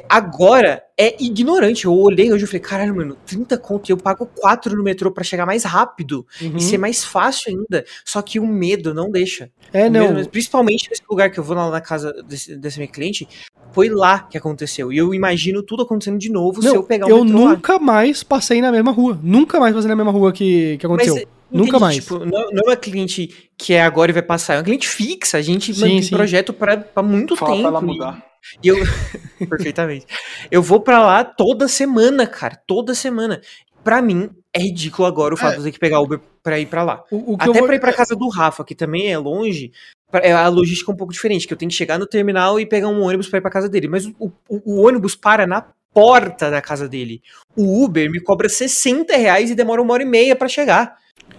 agora 0.08 0.82
é 0.98 1.22
ignorante. 1.22 1.84
Eu 1.84 1.92
olhei 1.94 2.32
hoje 2.32 2.44
e 2.44 2.46
falei, 2.46 2.60
caralho, 2.60 2.96
mano, 2.96 3.16
30 3.26 3.56
conto 3.58 3.88
e 3.88 3.92
eu 3.92 3.96
pago 3.96 4.26
4 4.26 4.76
no 4.76 4.82
metrô 4.82 5.10
pra 5.10 5.22
chegar 5.22 5.46
mais 5.46 5.64
rápido 5.64 6.26
Uhum. 6.40 6.56
e 6.56 6.60
ser 6.60 6.78
mais 6.78 7.04
fácil 7.04 7.50
ainda. 7.56 7.84
Só 8.04 8.20
que 8.22 8.40
o 8.40 8.46
medo 8.46 8.92
não 8.94 9.10
deixa. 9.10 9.50
É, 9.72 9.86
O 9.86 9.90
não. 9.90 10.12
medo- 10.14 10.28
principalmente 10.30 10.88
nesse 10.90 11.02
lugar 11.10 11.30
que 11.30 11.38
eu 11.38 11.44
vou 11.44 11.56
lá 11.56 11.70
na 11.70 11.80
casa 11.80 12.12
desse, 12.26 12.56
desse 12.56 12.78
meu 12.78 12.88
cliente, 12.88 13.28
foi 13.72 13.88
lá 13.88 14.20
que 14.20 14.38
aconteceu. 14.38 14.92
E 14.92 14.96
eu 14.98 15.12
imagino 15.14 15.62
tudo 15.62 15.82
acontecendo 15.82 16.18
de 16.18 16.30
novo 16.30 16.62
se 16.62 16.68
Não, 16.68 16.76
eu 16.76 16.82
pegar 16.82 17.06
o 17.06 17.10
eu 17.10 17.24
metrô 17.24 17.44
lá. 17.44 17.50
nunca 17.50 17.78
mais 17.78 18.22
passei 18.22 18.60
na 18.60 18.72
mesma 18.72 18.90
rua. 18.90 19.18
Nunca 19.22 19.60
mais 19.60 19.74
passei 19.74 19.88
na 19.88 19.96
mesma 19.96 20.12
rua 20.12 20.32
que, 20.32 20.78
que 20.78 20.86
aconteceu. 20.86 21.14
Mas, 21.14 21.26
Nunca 21.48 21.68
entende? 21.76 21.80
mais. 21.80 21.94
Tipo, 21.96 22.18
não, 22.20 22.50
não 22.50 22.62
é 22.64 22.70
uma 22.70 22.76
cliente 22.76 23.50
que 23.56 23.72
é 23.72 23.82
agora 23.82 24.10
e 24.10 24.14
vai 24.14 24.22
passar, 24.22 24.54
é 24.54 24.56
uma 24.58 24.64
cliente 24.64 24.88
fixa. 24.88 25.38
A 25.38 25.42
gente 25.42 25.72
Sim, 25.72 25.80
mantém 25.80 26.02
sim. 26.02 26.10
projeto 26.16 26.52
pra, 26.52 26.76
pra 26.76 27.02
muito 27.04 27.36
Fala 27.36 27.52
tempo. 27.52 27.62
pra 27.62 27.68
ela 27.70 27.80
mudar. 27.80 28.26
E 28.62 28.68
eu. 28.68 28.76
Perfeitamente. 29.48 30.06
Eu 30.50 30.62
vou 30.62 30.80
pra 30.80 31.00
lá 31.04 31.24
toda 31.24 31.68
semana, 31.68 32.26
cara. 32.26 32.60
Toda 32.66 32.94
semana. 32.94 33.40
Pra 33.84 34.02
mim, 34.02 34.30
é 34.52 34.58
ridículo 34.60 35.06
agora 35.06 35.34
o 35.34 35.36
fato 35.36 35.52
de 35.52 35.58
eu 35.58 35.64
ter 35.64 35.72
que 35.72 35.78
pegar 35.78 36.00
Uber 36.00 36.18
pra 36.42 36.58
ir 36.58 36.66
pra 36.66 36.82
lá. 36.82 37.04
O, 37.10 37.32
o 37.32 37.36
Até 37.38 37.52
vou- 37.52 37.66
pra 37.66 37.76
ir 37.76 37.80
pra 37.80 37.92
casa 37.92 38.16
do 38.16 38.28
Rafa, 38.28 38.64
que 38.64 38.74
também 38.74 39.12
é 39.12 39.16
longe, 39.18 39.70
é 40.12 40.32
a 40.32 40.48
logística 40.48 40.90
é 40.90 40.94
um 40.94 40.96
pouco 40.96 41.12
diferente, 41.12 41.46
que 41.46 41.52
eu 41.52 41.56
tenho 41.58 41.70
que 41.70 41.76
chegar 41.76 41.96
no 41.98 42.06
terminal 42.06 42.58
e 42.58 42.66
pegar 42.66 42.88
um 42.88 43.00
ônibus 43.02 43.28
pra 43.28 43.38
ir 43.38 43.42
pra 43.42 43.50
casa 43.50 43.68
dele. 43.68 43.86
Mas 43.86 44.06
o, 44.06 44.32
o- 44.48 44.62
o 44.64 44.82
ônibus 44.86 45.14
para 45.14 45.46
na 45.46 45.64
porta 45.94 46.50
da 46.50 46.60
casa 46.60 46.88
dele. 46.88 47.22
O 47.56 47.84
Uber 47.84 48.10
me 48.10 48.20
cobra 48.20 48.48
60 48.48 49.16
reais 49.16 49.50
e 49.50 49.54
demora 49.54 49.80
uma 49.80 49.94
hora 49.94 50.02
e 50.02 50.06
meia 50.06 50.34
pra 50.34 50.48
chegar. 50.48 50.96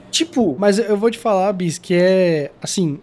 Tipo, 0.09 0.55
Mas 0.57 0.79
eu 0.79 0.95
vou 0.95 1.11
te 1.11 1.17
falar, 1.19 1.51
Bis, 1.53 1.77
que 1.77 1.93
é 1.93 2.51
assim. 2.61 2.99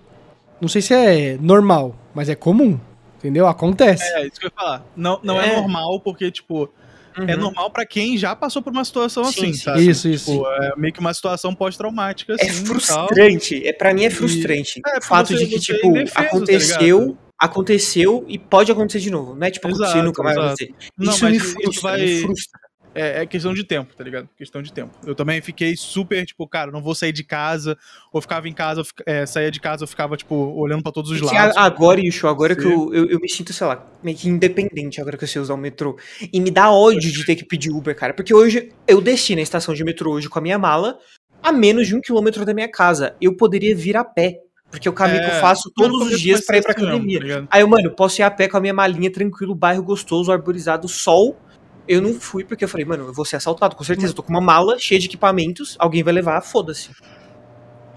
Não 0.61 0.69
sei 0.69 0.81
se 0.81 0.95
é 0.95 1.37
normal, 1.39 1.95
mas 2.15 2.29
é 2.31 2.35
comum. 2.35 2.81
Entendeu? 3.25 3.47
Acontece. 3.47 4.05
É, 4.17 4.27
isso 4.27 4.39
que 4.39 4.45
eu 4.47 4.49
ia 4.49 4.53
falar. 4.55 4.85
Não, 4.95 5.19
não 5.23 5.41
é, 5.41 5.55
É. 5.55 5.57
normal, 5.57 5.99
porque, 6.01 6.31
tipo, 6.31 6.69
é 7.17 7.35
uhum. 7.35 7.41
normal 7.41 7.71
pra 7.71 7.87
quem 7.87 8.19
já 8.19 8.37
passou 8.37 8.61
por 8.61 8.71
uma 8.71 8.85
situação 8.85 9.25
Sim, 9.25 9.31
assim, 9.31 9.53
sim, 9.55 9.61
sabe? 9.61 9.89
Isso, 9.89 10.09
isso. 10.09 10.31
Tipo, 10.31 10.47
é 10.47 10.73
meio 10.77 10.93
que 10.93 11.01
uma 11.01 11.15
situação 11.15 11.55
pós-traumática, 11.55 12.35
É 12.39 12.45
assim, 12.45 12.51
e 12.51 12.65
tal. 12.65 12.67
frustrante. 12.67 13.67
É, 13.67 13.73
pra 13.73 13.95
mim 13.95 14.05
é 14.05 14.11
frustrante. 14.11 14.81
É, 14.87 14.99
o 14.99 15.03
fato 15.03 15.29
você- 15.29 15.39
de 15.39 15.47
que, 15.47 15.55
é 15.57 15.59
tipo, 15.59 15.87
indefeso, 15.89 16.13
tá 16.15 16.21
aconteceu, 16.23 16.99
ligado? 17.01 17.19
aconteceu 17.39 18.25
e 18.29 18.39
pode 18.39 18.71
acontecer 18.71 19.01
de 19.01 19.11
novo. 19.11 19.35
Não 19.35 19.47
é 19.47 19.51
tipo, 19.51 19.67
acontecer 19.67 19.91
Exato, 19.91 20.05
nunca 20.05 20.23
mais 20.23 20.37
acontecer. 20.37 20.75
Não, 20.99 21.13
isso 21.13 21.25
mas 21.25 21.33
me 21.33 21.39
isso 21.39 21.53
frustra, 21.55 21.83
vai- 21.91 22.01
me 22.01 22.21
frustra. 22.23 22.61
É, 22.95 23.23
é 23.23 23.27
questão 23.27 23.53
de 23.53 23.65
tempo, 23.65 23.93
tá 23.97 24.05
ligado? 24.05 24.29
Questão 24.37 24.63
de 24.63 24.73
tempo. 24.73 24.93
Eu 25.05 25.15
também 25.15 25.41
fiquei 25.43 25.77
super, 25.77 26.25
tipo, 26.25 26.47
cara, 26.47 26.71
não 26.71 26.81
vou 26.81 26.95
sair 26.95 27.13
de 27.13 27.25
casa, 27.25 27.77
ou 28.13 28.21
ficava 28.21 28.49
em 28.49 28.53
casa, 28.53 28.81
eu 28.81 28.85
fica- 28.85 29.03
é, 29.07 29.27
saía 29.27 29.51
de 29.51 29.61
casa, 29.61 29.83
eu 29.83 29.89
ficava, 29.89 30.17
tipo, 30.17 30.35
olhando 30.35 30.83
pra 30.83 30.93
todos 30.93 31.11
os 31.11 31.21
lados. 31.21 31.57
agora, 31.57 32.01
Yushu, 32.01 32.29
agora 32.29 32.55
que 32.55 32.63
Sim. 32.63 32.71
eu, 32.73 32.95
eu, 32.95 33.07
eu 33.11 33.19
me 33.21 33.29
sinto, 33.29 33.53
sei 33.53 33.67
lá, 33.67 33.85
meio 34.03 34.17
que 34.17 34.29
independente 34.29 35.01
agora 35.01 35.17
que 35.17 35.25
eu 35.25 35.29
sei 35.29 35.43
usar 35.43 35.55
o 35.55 35.59
metrô. 35.59 35.99
E 36.33 36.41
me 36.41 36.51
dá 36.51 36.71
ódio 36.71 37.11
de 37.13 37.25
ter 37.27 37.35
que 37.35 37.45
pedir 37.45 37.71
Uber, 37.71 37.97
cara. 37.97 38.15
Porque 38.15 38.33
hoje 38.33 38.71
eu 38.87 39.01
desci 39.01 39.35
na 39.35 39.43
estação 39.43 39.75
de 39.75 39.83
metrô 39.83 40.13
hoje 40.13 40.29
com 40.29 40.39
a 40.39 40.43
minha 40.43 40.59
mala 40.59 40.97
a 41.43 41.51
menos 41.53 41.87
de 41.89 41.95
um 41.97 42.01
quilômetro 42.01 42.45
da 42.45 42.55
minha 42.55 42.71
casa. 42.71 43.17
Eu 43.21 43.37
poderia 43.37 43.75
vir 43.77 43.97
a 43.97 44.05
pé. 44.05 44.39
Porque 44.71 44.89
é 44.89 44.91
o 44.91 44.95
caminho 44.95 45.21
que 45.21 45.31
eu 45.31 45.35
É, 45.35 45.41
faço 45.41 45.71
todos 45.73 46.11
os 46.13 46.21
dias 46.21 46.41
vai 46.41 46.47
pra 46.47 46.57
ir 46.59 46.63
pra 46.63 46.75
mesmo, 46.75 46.89
academia. 46.89 47.19
tá 47.19 47.25
ligado? 47.25 47.49
Aí 47.51 47.61
eu, 47.61 47.69
mano, 47.69 47.91
posso 47.93 48.21
ir 48.21 48.25
a 48.25 48.31
pé 48.31 48.49
com 48.49 48.57
a 48.57 48.61
minha 48.61 48.75
malinha 48.75 49.09
tranquilo, 49.13 49.55
bairro 49.55 49.83
gostoso, 49.85 50.33
arborizado, 50.33 50.89
sol. 50.89 51.37
Eu 51.87 52.01
não 52.01 52.15
fui 52.15 52.45
porque 52.45 52.65
eu 52.65 52.69
falei, 52.69 52.85
mano, 52.87 53.05
eu 53.09 53.13
vou 53.13 53.25
ser 53.25 53.37
assaltado, 53.37 53.77
com 53.77 53.85
certeza. 53.85 54.13
Eu 54.13 54.17
tô 54.17 54.23
com 54.23 54.31
uma 54.33 54.41
mala 54.41 54.79
cheia 54.79 54.99
de 54.99 55.07
equipamentos, 55.07 55.77
alguém 55.79 56.03
vai 56.03 56.13
levar, 56.15 56.41
foda-se. 56.41 56.91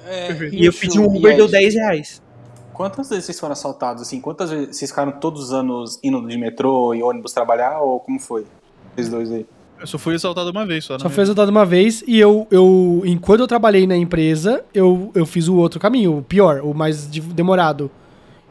É, 0.06 0.32
E 0.52 0.66
eu 0.66 0.74
pedi 0.74 1.00
um 1.00 1.06
Uber, 1.06 1.36
deu 1.36 1.48
10 1.48 1.74
reais. 1.76 2.22
Quantas 2.74 3.10
vezes 3.10 3.26
vocês 3.26 3.40
foram 3.40 3.54
assaltados, 3.54 4.02
assim? 4.04 4.22
Quantas 4.22 4.52
vezes 4.52 4.76
vocês 4.78 4.92
ficaram 4.92 5.12
todos 5.14 5.42
os 5.46 5.54
anos 5.54 6.00
indo 6.04 6.26
de 6.28 6.38
metrô 6.38 6.94
e 6.94 7.02
ônibus 7.02 7.34
trabalhar, 7.34 7.80
ou 7.80 8.00
como 8.00 8.20
foi? 8.20 8.46
Vocês 8.96 9.10
dois 9.10 9.32
aí. 9.32 9.46
Eu 9.80 9.86
só 9.88 9.98
fui 9.98 10.16
assaltado 10.16 10.50
uma 10.52 10.66
vez, 10.66 10.86
só. 10.86 10.98
Só 10.98 11.08
né? 11.08 11.14
foi 11.14 11.22
resultado 11.24 11.50
uma 11.50 11.66
vez 11.66 12.04
e 12.08 12.20
eu, 12.20 12.48
eu 12.52 13.02
enquanto 13.06 13.42
eu 13.42 13.48
trabalhei 13.48 13.86
na 13.86 13.96
empresa, 13.98 14.64
eu, 14.74 15.12
eu 15.14 15.26
fiz 15.26 15.48
o 15.48 15.56
outro 15.56 15.80
caminho, 15.80 16.18
o 16.18 16.22
pior, 16.22 16.62
o 16.62 16.74
mais 16.74 17.10
de- 17.10 17.22
demorado. 17.22 17.90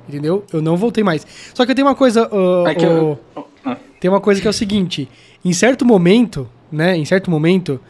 Entendeu? 0.08 0.44
Eu 0.52 0.62
não 0.62 0.76
voltei 0.76 1.02
mais. 1.02 1.26
Só 1.52 1.66
que 1.66 1.74
tem 1.74 1.84
uma 1.84 1.94
coisa. 1.96 2.28
ó, 2.30 2.66
É 2.68 2.74
que 2.76 2.84
eu- 2.84 3.18
ó, 3.34 3.40
Ah. 3.40 3.44
Tem 4.00 4.10
uma 4.10 4.20
coisa 4.20 4.40
que 4.40 4.46
é 4.46 4.50
o 4.50 4.52
seguinte: 4.52 5.08
em 5.44 5.52
certo 5.52 5.84
momento, 5.84 6.48
né? 6.70 6.96
Em 6.96 7.04
certo 7.04 7.30
momento, 7.30 7.80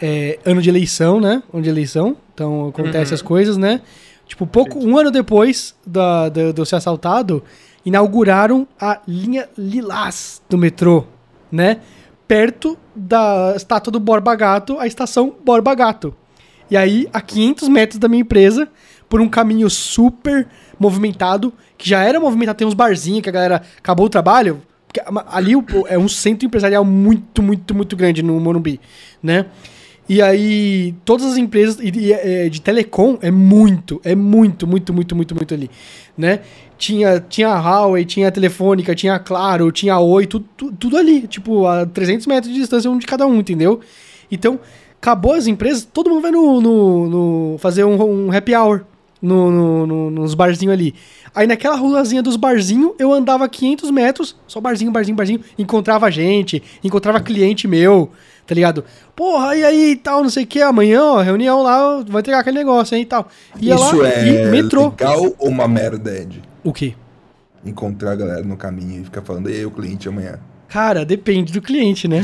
é, 0.00 0.38
ano 0.44 0.60
de 0.60 0.68
eleição, 0.68 1.20
né? 1.20 1.42
Ano 1.52 1.62
de 1.62 1.68
eleição, 1.68 2.16
então 2.34 2.68
acontece 2.68 3.12
Uhum. 3.12 3.14
as 3.14 3.22
coisas, 3.22 3.56
né? 3.56 3.80
Tipo, 4.26 4.46
pouco, 4.46 4.78
um 4.78 4.96
ano 4.98 5.10
depois 5.10 5.74
da, 5.86 6.28
da, 6.28 6.52
de 6.52 6.60
eu 6.60 6.64
ser 6.64 6.76
assaltado, 6.76 7.42
inauguraram 7.84 8.66
a 8.80 9.00
linha 9.06 9.48
Lilás 9.58 10.40
do 10.48 10.56
metrô, 10.56 11.04
né? 11.50 11.78
Perto 12.26 12.78
da 12.94 13.52
estátua 13.54 13.90
do 13.90 14.00
Borba 14.00 14.34
Gato, 14.34 14.78
a 14.78 14.86
estação 14.86 15.34
Borba 15.44 15.74
Gato. 15.74 16.14
E 16.70 16.76
aí, 16.76 17.06
a 17.12 17.20
500 17.20 17.68
metros 17.68 17.98
da 17.98 18.08
minha 18.08 18.22
empresa, 18.22 18.68
por 19.08 19.20
um 19.20 19.28
caminho 19.28 19.68
super 19.68 20.48
movimentado, 20.78 21.52
que 21.76 21.86
já 21.86 22.02
era 22.02 22.18
movimentado, 22.18 22.56
tem 22.56 22.66
uns 22.66 22.72
barzinhos 22.72 23.20
que 23.20 23.28
a 23.28 23.32
galera 23.32 23.62
acabou 23.76 24.06
o 24.06 24.08
trabalho. 24.08 24.62
Ali 25.28 25.52
é 25.88 25.98
um 25.98 26.08
centro 26.08 26.46
empresarial 26.46 26.84
muito, 26.84 27.42
muito, 27.42 27.74
muito 27.74 27.96
grande 27.96 28.22
no 28.22 28.38
Morumbi, 28.38 28.80
né? 29.22 29.46
E 30.08 30.20
aí, 30.20 30.94
todas 31.04 31.24
as 31.26 31.36
empresas 31.36 31.78
é, 31.80 32.48
de 32.48 32.60
telecom 32.60 33.16
é 33.22 33.30
muito, 33.30 34.00
é 34.04 34.14
muito, 34.14 34.66
muito, 34.66 34.92
muito, 34.92 35.14
muito, 35.14 35.34
muito 35.34 35.54
ali, 35.54 35.70
né? 36.18 36.40
Tinha, 36.76 37.20
tinha 37.20 37.48
a 37.48 37.60
Huawei, 37.60 38.04
tinha 38.04 38.26
a 38.28 38.30
Telefônica, 38.30 38.94
tinha 38.94 39.14
a 39.14 39.18
Claro, 39.18 39.70
tinha 39.70 39.94
a 39.94 40.00
Oi, 40.00 40.26
tudo, 40.26 40.44
tudo, 40.56 40.76
tudo 40.76 40.96
ali, 40.96 41.26
tipo, 41.28 41.66
a 41.66 41.86
300 41.86 42.26
metros 42.26 42.52
de 42.52 42.58
distância 42.60 42.90
um 42.90 42.98
de 42.98 43.06
cada 43.06 43.26
um, 43.26 43.36
entendeu? 43.38 43.80
Então, 44.30 44.58
acabou 45.00 45.34
as 45.34 45.46
empresas, 45.46 45.84
todo 45.84 46.10
mundo 46.10 46.22
vai 46.22 46.32
no, 46.32 46.60
no, 46.60 47.08
no- 47.52 47.58
fazer 47.58 47.84
um, 47.84 48.26
um 48.26 48.32
happy 48.36 48.54
hour 48.54 48.84
no, 49.22 49.50
no- 49.50 49.86
no- 49.86 50.10
nos 50.10 50.34
barzinhos 50.34 50.72
ali. 50.74 50.94
Aí 51.34 51.46
naquela 51.46 51.76
ruazinha 51.76 52.22
dos 52.22 52.36
barzinhos, 52.36 52.92
eu 52.98 53.12
andava 53.12 53.48
500 53.48 53.90
metros, 53.90 54.36
só 54.46 54.60
barzinho, 54.60 54.90
barzinho, 54.90 55.16
barzinho, 55.16 55.40
encontrava 55.56 56.10
gente, 56.10 56.62
encontrava 56.84 57.20
cliente 57.20 57.66
meu, 57.68 58.10
tá 58.46 58.54
ligado? 58.54 58.84
Porra, 59.16 59.56
e 59.56 59.64
aí, 59.64 59.96
tal, 59.96 60.22
não 60.22 60.28
sei 60.30 60.44
o 60.44 60.46
que, 60.46 60.60
amanhã, 60.60 61.02
ó, 61.02 61.20
reunião 61.22 61.62
lá, 61.62 62.02
vai 62.06 62.20
entregar 62.20 62.40
aquele 62.40 62.58
negócio, 62.58 62.94
hein, 62.96 63.02
e 63.02 63.06
tal. 63.06 63.28
Ia 63.60 63.74
Isso 63.76 63.96
lá 63.96 64.08
é 64.08 64.28
e 64.48 64.50
metrô. 64.50 64.88
legal 64.90 65.34
ou 65.38 65.48
uma 65.48 65.66
merda, 65.68 66.14
Ed? 66.18 66.42
O 66.64 66.72
quê? 66.72 66.94
Encontrar 67.64 68.12
a 68.12 68.16
galera 68.16 68.42
no 68.42 68.56
caminho 68.56 69.00
e 69.02 69.04
ficar 69.04 69.22
falando, 69.22 69.48
e 69.48 69.54
aí, 69.54 69.64
o 69.64 69.70
cliente 69.70 70.08
amanhã. 70.08 70.38
Cara, 70.68 71.04
depende 71.04 71.52
do 71.52 71.60
cliente, 71.62 72.08
né? 72.08 72.22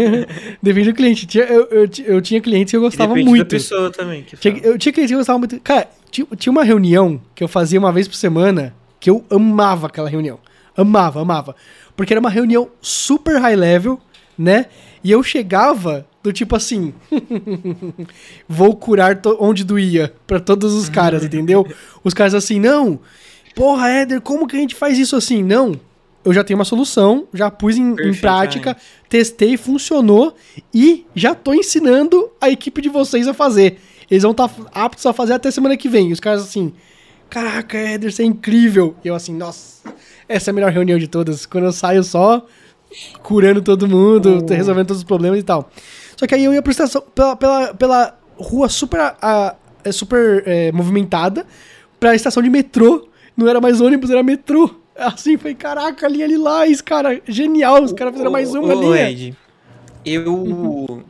depende 0.62 0.90
do 0.90 0.94
cliente. 0.96 1.38
Eu, 1.38 1.68
eu, 1.70 1.88
eu 2.06 2.20
tinha 2.22 2.40
clientes 2.40 2.70
que 2.70 2.76
eu 2.76 2.80
gostava 2.80 3.10
Depende 3.12 3.28
muito. 3.30 3.44
da 3.44 3.48
pessoa 3.50 3.90
também. 3.90 4.22
Que 4.22 4.36
Tinha- 4.36 4.54
fala. 4.54 4.66
eu 4.66 4.78
tinha 4.78 4.92
clientes 4.92 5.10
que 5.10 5.14
eu 5.14 5.18
gostava 5.18 5.38
muito. 5.38 5.60
Cara, 5.60 5.88
tinha, 6.12 6.52
uma 6.52 6.62
reunião 6.62 7.20
que 7.34 7.42
eu 7.42 7.48
fazia 7.48 7.78
uma 7.78 7.90
vez 7.90 8.06
por 8.06 8.14
semana 8.14 8.74
que 9.00 9.08
eu 9.08 9.24
amava 9.30 9.86
aquela 9.86 10.08
reunião. 10.08 10.38
Amava, 10.76 11.20
amava. 11.20 11.56
Porque 11.96 12.12
era 12.12 12.20
uma 12.20 12.30
reunião 12.30 12.68
super 12.80 13.40
high 13.40 13.56
level, 13.56 13.98
né? 14.36 14.66
E 15.02 15.10
eu 15.10 15.22
chegava 15.22 16.06
do 16.22 16.32
tipo 16.32 16.54
assim. 16.54 16.92
vou 18.46 18.76
curar 18.76 19.20
onde 19.40 19.64
doía 19.64 20.14
pra 20.26 20.38
todos 20.38 20.74
os 20.74 20.88
caras, 20.88 21.24
entendeu? 21.24 21.66
Os 22.04 22.12
caras 22.12 22.34
assim, 22.34 22.60
não. 22.60 23.00
Porra, 23.54 23.88
Éder, 23.88 24.20
como 24.20 24.46
que 24.46 24.56
a 24.56 24.60
gente 24.60 24.74
faz 24.74 24.98
isso 24.98 25.16
assim? 25.16 25.42
Não. 25.42 25.80
Eu 26.24 26.32
já 26.32 26.44
tenho 26.44 26.58
uma 26.58 26.64
solução, 26.64 27.26
já 27.34 27.50
pus 27.50 27.76
em, 27.76 27.96
em 28.00 28.14
prática, 28.14 28.76
testei, 29.08 29.56
funcionou 29.56 30.36
e 30.72 31.04
já 31.16 31.34
tô 31.34 31.52
ensinando 31.52 32.30
a 32.40 32.48
equipe 32.48 32.80
de 32.80 32.88
vocês 32.88 33.26
a 33.26 33.34
fazer. 33.34 33.80
Eles 34.12 34.22
vão 34.24 34.32
estar 34.32 34.50
aptos 34.74 35.06
a 35.06 35.12
fazer 35.14 35.32
até 35.32 35.50
semana 35.50 35.74
que 35.74 35.88
vem. 35.88 36.10
E 36.10 36.12
os 36.12 36.20
caras 36.20 36.42
assim, 36.42 36.74
caraca, 37.30 37.78
Éder, 37.78 38.10
isso 38.10 38.20
é 38.20 38.26
incrível. 38.26 38.94
E 39.02 39.08
eu 39.08 39.14
assim, 39.14 39.34
nossa, 39.34 39.82
essa 40.28 40.50
é 40.50 40.52
a 40.52 40.54
melhor 40.54 40.70
reunião 40.70 40.98
de 40.98 41.08
todas. 41.08 41.46
Quando 41.46 41.64
eu 41.64 41.72
saio 41.72 42.04
só 42.04 42.44
curando 43.22 43.62
todo 43.62 43.88
mundo, 43.88 44.44
resolvendo 44.50 44.88
todos 44.88 44.98
os 44.98 45.04
problemas 45.04 45.38
e 45.40 45.42
tal. 45.42 45.70
Só 46.14 46.26
que 46.26 46.34
aí 46.34 46.44
eu 46.44 46.52
ia 46.52 46.60
pra 46.60 46.70
estação, 46.72 47.02
pela, 47.14 47.34
pela, 47.36 47.74
pela 47.74 48.18
rua 48.36 48.68
super, 48.68 49.00
a, 49.00 49.56
é, 49.82 49.90
super 49.90 50.42
é, 50.46 50.70
movimentada, 50.72 51.46
pra 51.98 52.14
estação 52.14 52.42
de 52.42 52.50
metrô. 52.50 53.08
Não 53.34 53.48
era 53.48 53.62
mais 53.62 53.80
ônibus, 53.80 54.10
era 54.10 54.22
metrô. 54.22 54.74
Assim, 54.94 55.38
foi, 55.38 55.54
caraca, 55.54 56.06
linha 56.06 56.26
Lilás, 56.26 56.82
cara, 56.82 57.18
genial. 57.26 57.82
Os 57.82 57.94
caras 57.94 58.12
fizeram 58.12 58.30
mais 58.30 58.52
uma 58.52 58.74
Ô, 58.74 58.80
linha. 58.92 59.10
Ed, 59.10 59.34
eu 60.04 61.02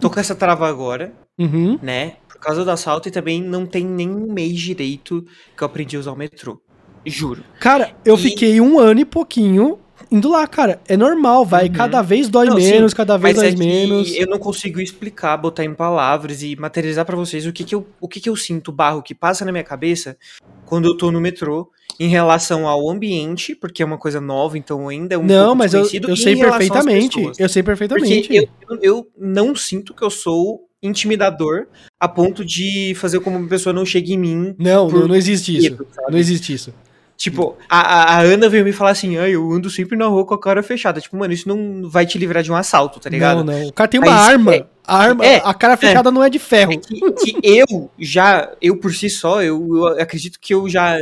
tô 0.00 0.10
com 0.10 0.18
essa 0.18 0.34
trava 0.34 0.68
agora, 0.68 1.12
Uhum. 1.38 1.78
né? 1.80 2.14
Por 2.40 2.46
causa 2.46 2.64
do 2.64 2.70
assalto 2.70 3.06
e 3.06 3.10
também 3.12 3.42
não 3.42 3.66
tem 3.66 3.84
nem 3.84 4.08
um 4.10 4.32
mês 4.32 4.58
direito 4.58 5.22
que 5.54 5.62
eu 5.62 5.66
aprendi 5.66 5.94
a 5.96 6.00
usar 6.00 6.12
o 6.12 6.16
metrô. 6.16 6.58
Juro. 7.04 7.44
Cara, 7.60 7.94
eu 8.02 8.14
E- 8.14 8.18
fiquei 8.18 8.60
um 8.62 8.78
ano 8.78 9.00
e 9.00 9.04
pouquinho 9.04 9.78
indo 10.10 10.30
lá, 10.30 10.46
cara. 10.46 10.80
É 10.88 10.96
normal, 10.96 11.44
vai. 11.44 11.66
Uhum. 11.66 11.72
Cada 11.72 12.00
vez 12.00 12.28
dói 12.30 12.46
Não, 12.46 12.56
menos, 12.56 12.92
sim, 12.92 12.96
cada 12.96 13.18
vez 13.18 13.36
dói 13.36 13.48
é 13.48 13.54
menos. 13.54 14.14
eu 14.14 14.26
não 14.26 14.38
consigo 14.38 14.80
explicar, 14.80 15.36
botar 15.36 15.64
em 15.64 15.74
palavras 15.74 16.42
e 16.42 16.56
materializar 16.56 17.04
pra 17.04 17.14
vocês 17.14 17.44
o 17.46 17.52
que 17.52 17.62
que 17.62 17.74
eu, 17.74 17.86
o 18.00 18.08
que 18.08 18.18
que 18.20 18.28
eu 18.28 18.34
sinto, 18.36 18.68
o 18.68 18.72
barro 18.72 19.02
que 19.02 19.14
passa 19.14 19.44
na 19.44 19.52
minha 19.52 19.62
cabeça 19.64 20.16
quando 20.64 20.86
eu 20.86 20.96
tô 20.96 21.10
no 21.10 21.20
metrô 21.20 21.70
em 21.98 22.08
relação 22.08 22.66
ao 22.66 22.88
ambiente, 22.88 23.54
porque 23.54 23.82
é 23.82 23.86
uma 23.86 23.98
coisa 23.98 24.18
nova, 24.20 24.56
então 24.56 24.88
ainda 24.88 25.14
é 25.14 25.18
um 25.18 25.24
não, 25.24 25.54
mas 25.54 25.74
eu, 25.74 25.82
eu 25.82 26.16
sei 26.16 26.34
perfeitamente. 26.36 27.30
Eu 27.38 27.48
sei 27.50 27.62
perfeitamente. 27.62 28.28
Porque 28.28 28.48
eu, 28.70 28.78
eu 28.82 29.08
não 29.18 29.54
sinto 29.54 29.92
que 29.92 30.02
eu 30.02 30.08
sou 30.10 30.69
intimidador 30.82 31.66
a 31.98 32.08
ponto 32.08 32.44
de 32.44 32.94
fazer 32.96 33.20
com 33.20 33.30
que 33.30 33.36
uma 33.36 33.48
pessoa 33.48 33.72
não 33.72 33.84
chegue 33.84 34.14
em 34.14 34.18
mim. 34.18 34.54
Não, 34.58 34.88
por 34.88 35.08
não, 35.08 35.14
existe 35.14 35.56
isso. 35.56 35.70
medo? 35.70 35.86
Não 36.10 36.18
existe 36.18 36.52
isso. 36.52 36.72
Tipo, 37.16 37.54
a, 37.68 38.14
a- 38.16 38.20
Ana 38.22 38.48
veio 38.48 38.64
me 38.64 38.72
falar 38.72 38.92
assim, 38.92 39.18
ah, 39.18 39.28
eu 39.28 39.52
ando 39.52 39.68
sempre 39.68 39.94
na 39.94 40.06
rua 40.06 40.24
com 40.24 40.32
a 40.32 40.40
cara 40.40 40.62
fechada. 40.62 41.02
Tipo, 41.02 41.18
mano, 41.18 41.34
isso 41.34 41.46
não 41.46 41.86
vai 41.86 42.06
te 42.06 42.16
livrar 42.16 42.42
de 42.42 42.50
um 42.50 42.56
assalto, 42.56 42.98
tá 42.98 43.10
ligado? 43.10 43.44
Não, 43.44 43.58
não. 43.60 43.68
O 43.68 43.72
cara 43.74 43.88
tem 43.88 44.00
uma 44.00 44.10
arma. 44.10 44.54
é- 44.54 44.66
a 44.86 44.96
arma, 44.96 45.24
é, 45.24 45.36
a 45.44 45.52
cara 45.52 45.76
fechada 45.76 46.10
não 46.10 46.24
é 46.24 46.30
de 46.30 46.38
ferro. 46.38 46.72
É 46.72 46.76
que, 46.78 46.98
que 47.12 47.38
eu 47.44 47.90
já, 47.98 48.50
eu 48.60 48.76
por 48.78 48.92
si 48.94 49.10
só, 49.10 49.42
eu, 49.42 49.76
eu 49.76 49.86
acredito 50.00 50.38
que 50.40 50.54
eu 50.54 50.66
já, 50.68 50.96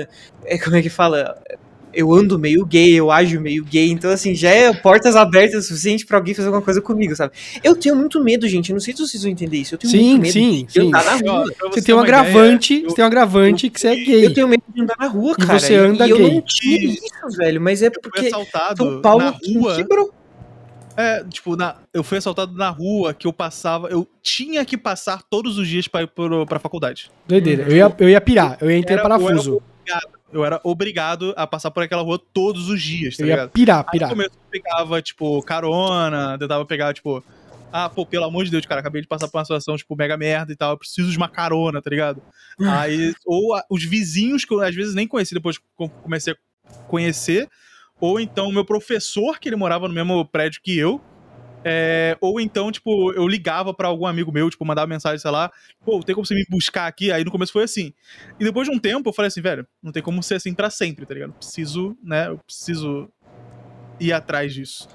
é, 0.44 0.58
como 0.58 0.74
é 0.74 0.82
que 0.82 0.90
fala? 0.90 1.40
Eu 1.92 2.12
ando 2.14 2.38
meio 2.38 2.64
gay, 2.66 2.94
eu 2.94 3.10
ajo 3.10 3.40
meio 3.40 3.64
gay, 3.64 3.90
então 3.90 4.10
assim, 4.10 4.34
já 4.34 4.50
é 4.50 4.72
portas 4.72 5.16
abertas 5.16 5.64
o 5.64 5.68
suficiente 5.68 6.04
pra 6.04 6.18
alguém 6.18 6.34
fazer 6.34 6.48
alguma 6.48 6.62
coisa 6.62 6.80
comigo, 6.82 7.16
sabe? 7.16 7.32
Eu 7.64 7.74
tenho 7.74 7.96
muito 7.96 8.22
medo, 8.22 8.46
gente, 8.46 8.70
eu 8.70 8.74
não 8.74 8.80
sei 8.80 8.94
se 8.94 9.00
vocês 9.06 9.22
vão 9.22 9.32
entender 9.32 9.56
isso, 9.56 9.74
eu 9.74 9.78
tenho 9.78 9.90
Sim, 9.90 10.10
muito 10.10 10.22
medo 10.22 10.32
sim, 10.32 10.64
de 10.66 10.72
sim. 10.72 10.88
andar 10.88 11.04
na 11.04 11.32
Ó, 11.32 11.36
rua. 11.38 11.52
pra 11.58 11.68
Você 11.70 11.82
tem 11.82 11.94
um 11.94 11.98
uma 11.98 12.06
ideia, 12.06 12.20
agravante, 12.20 12.74
eu- 12.74 12.90
você 12.90 12.96
tem 12.96 13.04
um 13.04 13.06
agravante 13.06 13.70
que 13.70 13.80
você 13.80 13.88
é 13.88 13.96
gay. 13.96 14.26
Eu 14.26 14.34
tenho 14.34 14.48
medo 14.48 14.62
de 14.68 14.82
andar 14.82 14.96
na 14.98 15.06
rua, 15.06 15.34
E 15.38 15.46
cara. 15.46 15.58
você 15.58 15.74
anda 15.76 16.06
e 16.06 16.10
eu 16.10 16.16
gay. 16.18 16.34
não 16.34 16.42
tinha 16.42 16.84
isso, 16.84 17.36
velho, 17.36 17.60
mas 17.60 17.82
é 17.82 17.86
eu 17.86 17.92
fui 17.92 18.02
porque 18.02 18.26
assaltado 18.26 18.76
São 18.84 19.00
Paulo 19.02 19.24
na 19.24 19.30
rua. 19.30 19.76
quebrou. 19.76 20.12
É, 20.96 21.22
tipo, 21.24 21.54
na, 21.56 21.76
eu 21.94 22.02
fui 22.02 22.18
assaltado 22.18 22.52
na 22.56 22.70
rua 22.70 23.14
que 23.14 23.26
eu 23.26 23.32
passava. 23.32 23.88
Eu 23.88 24.04
tinha 24.20 24.64
que 24.64 24.76
passar 24.76 25.22
todos 25.22 25.56
os 25.56 25.68
dias 25.68 25.86
pra 25.86 26.02
ir 26.02 26.08
pro, 26.08 26.44
pra 26.44 26.58
faculdade. 26.58 27.08
Doideira. 27.26 27.62
Eu 27.68 27.76
ia, 27.76 27.94
eu 28.00 28.08
ia 28.08 28.20
pirar, 28.20 28.58
eu 28.60 28.68
ia 28.70 28.82
Era- 28.84 29.02
parafuso. 29.02 29.62
Eu 30.32 30.44
era 30.44 30.60
obrigado 30.62 31.32
a 31.36 31.46
passar 31.46 31.70
por 31.70 31.82
aquela 31.82 32.02
rua 32.02 32.20
todos 32.32 32.68
os 32.68 32.82
dias, 32.82 33.16
tá 33.16 33.22
Eu 33.22 33.28
ia 33.28 33.34
ligado? 33.34 33.50
pirar, 33.50 33.84
Aí 33.86 33.92
pirar. 33.92 34.08
no 34.10 34.14
começo 34.16 34.30
eu 34.34 34.50
pegava, 34.50 35.00
tipo, 35.00 35.42
carona, 35.42 36.36
tentava 36.38 36.64
pegar, 36.66 36.92
tipo, 36.92 37.24
ah, 37.72 37.88
pô, 37.88 38.04
pelo 38.04 38.24
amor 38.24 38.44
de 38.44 38.50
Deus, 38.50 38.66
cara, 38.66 38.80
acabei 38.80 39.00
de 39.02 39.08
passar 39.08 39.28
por 39.28 39.38
uma 39.38 39.44
situação, 39.44 39.76
tipo, 39.76 39.96
mega 39.96 40.16
merda 40.16 40.52
e 40.52 40.56
tal, 40.56 40.72
eu 40.72 40.78
preciso 40.78 41.10
de 41.10 41.16
uma 41.16 41.28
carona, 41.28 41.80
tá 41.80 41.88
ligado? 41.90 42.22
Aí, 42.60 43.14
ou 43.26 43.54
a- 43.54 43.64
os 43.70 43.84
vizinhos 43.84 44.44
que 44.44 44.52
eu 44.52 44.60
às 44.60 44.74
vezes 44.74 44.94
nem 44.94 45.06
conheci, 45.08 45.34
depois 45.34 45.58
comecei 46.02 46.34
a 46.34 46.36
conhecer, 46.86 47.48
ou 48.00 48.20
então 48.20 48.48
o 48.48 48.52
meu 48.52 48.64
professor, 48.64 49.38
que 49.38 49.48
ele 49.48 49.56
morava 49.56 49.88
no 49.88 49.94
mesmo 49.94 50.24
prédio 50.26 50.60
que 50.62 50.76
eu, 50.78 51.00
É, 51.64 52.16
ou 52.20 52.40
então, 52.40 52.70
tipo, 52.70 53.12
eu 53.12 53.26
ligava 53.26 53.74
pra 53.74 53.88
algum 53.88 54.06
amigo 54.06 54.32
meu, 54.32 54.48
tipo, 54.48 54.64
mandava 54.64 54.86
mensagem, 54.86 55.18
sei 55.18 55.30
lá, 55.30 55.50
pô, 55.84 56.00
tem 56.02 56.14
como 56.14 56.26
você 56.26 56.34
me 56.34 56.44
buscar 56.48 56.86
aqui? 56.86 57.10
Aí 57.10 57.24
no 57.24 57.30
começo 57.30 57.52
foi 57.52 57.64
assim. 57.64 57.92
E 58.38 58.44
depois 58.44 58.68
de 58.68 58.74
um 58.74 58.78
tempo 58.78 59.08
eu 59.08 59.12
falei 59.12 59.28
assim, 59.28 59.40
velho, 59.40 59.66
não 59.82 59.92
tem 59.92 60.02
como 60.02 60.22
ser 60.22 60.36
assim 60.36 60.54
pra 60.54 60.70
sempre, 60.70 61.04
tá 61.04 61.14
ligado? 61.14 61.30
Eu 61.30 61.34
preciso, 61.34 61.96
né? 62.02 62.28
Eu 62.28 62.38
preciso 62.38 63.08
ir 64.00 64.12
atrás 64.12 64.54
disso. 64.54 64.88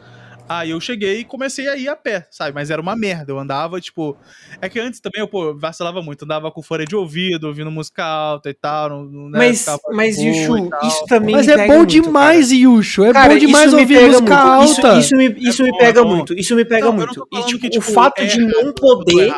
Aí 0.48 0.72
eu 0.72 0.80
cheguei 0.80 1.20
e 1.20 1.24
comecei 1.24 1.68
a 1.70 1.78
ir 1.78 1.88
a 1.88 1.96
pé, 1.96 2.28
sabe? 2.30 2.54
Mas 2.54 2.70
era 2.70 2.82
uma 2.82 2.96
merda. 2.96 3.32
Eu 3.32 3.40
andava, 3.40 3.80
tipo. 3.80 4.18
É 4.62 4.68
que 4.68 4.80
antes 4.80 5.00
também 5.00 5.22
eu, 5.22 5.28
pô, 5.28 5.54
vacilava 5.56 6.02
muito. 6.02 6.26
Andava 6.26 6.52
com 6.52 6.62
fone 6.62 6.86
de 6.86 6.96
ouvido, 6.96 7.48
ouvindo 7.48 7.72
música 7.72 8.04
alta 8.04 8.50
e 8.50 8.54
tal. 8.54 8.90
Não, 8.90 9.04
não, 9.04 9.30
né, 9.30 9.40
Mas, 9.40 9.66
mas 9.92 10.18
Yushu, 10.18 10.70
isso 10.84 11.06
também 11.08 11.36
Mas 11.36 11.48
me 11.48 11.54
é 11.54 11.56
pega 11.56 11.72
bom 11.72 11.80
muito, 11.80 11.90
demais, 11.92 12.52
Yushu. 12.52 13.06
É 13.06 13.14
Cara, 13.14 13.34
bom 13.34 13.40
demais 13.40 13.74
ouvir 13.74 14.02
música 14.02 14.46
muito. 14.46 14.72
Isso, 14.72 14.86
alta. 14.86 15.00
isso 15.00 15.16
me, 15.16 15.36
isso 15.40 15.62
É 15.62 15.66
me 15.66 15.72
bom, 15.72 15.78
pega 15.78 16.02
é 16.02 16.04
muito. 16.04 16.34
Isso 16.34 16.56
me 16.56 16.66
pega 16.66 16.86
Não, 16.86 16.94
muito. 16.94 17.28
E 17.32 17.44
tipo, 17.44 17.62
que, 17.62 17.68
o 17.68 17.70
tipo, 17.70 17.86
fato 17.86 18.20
é 18.20 18.26
de 18.26 18.40
não 18.40 18.74
poder. 18.74 19.34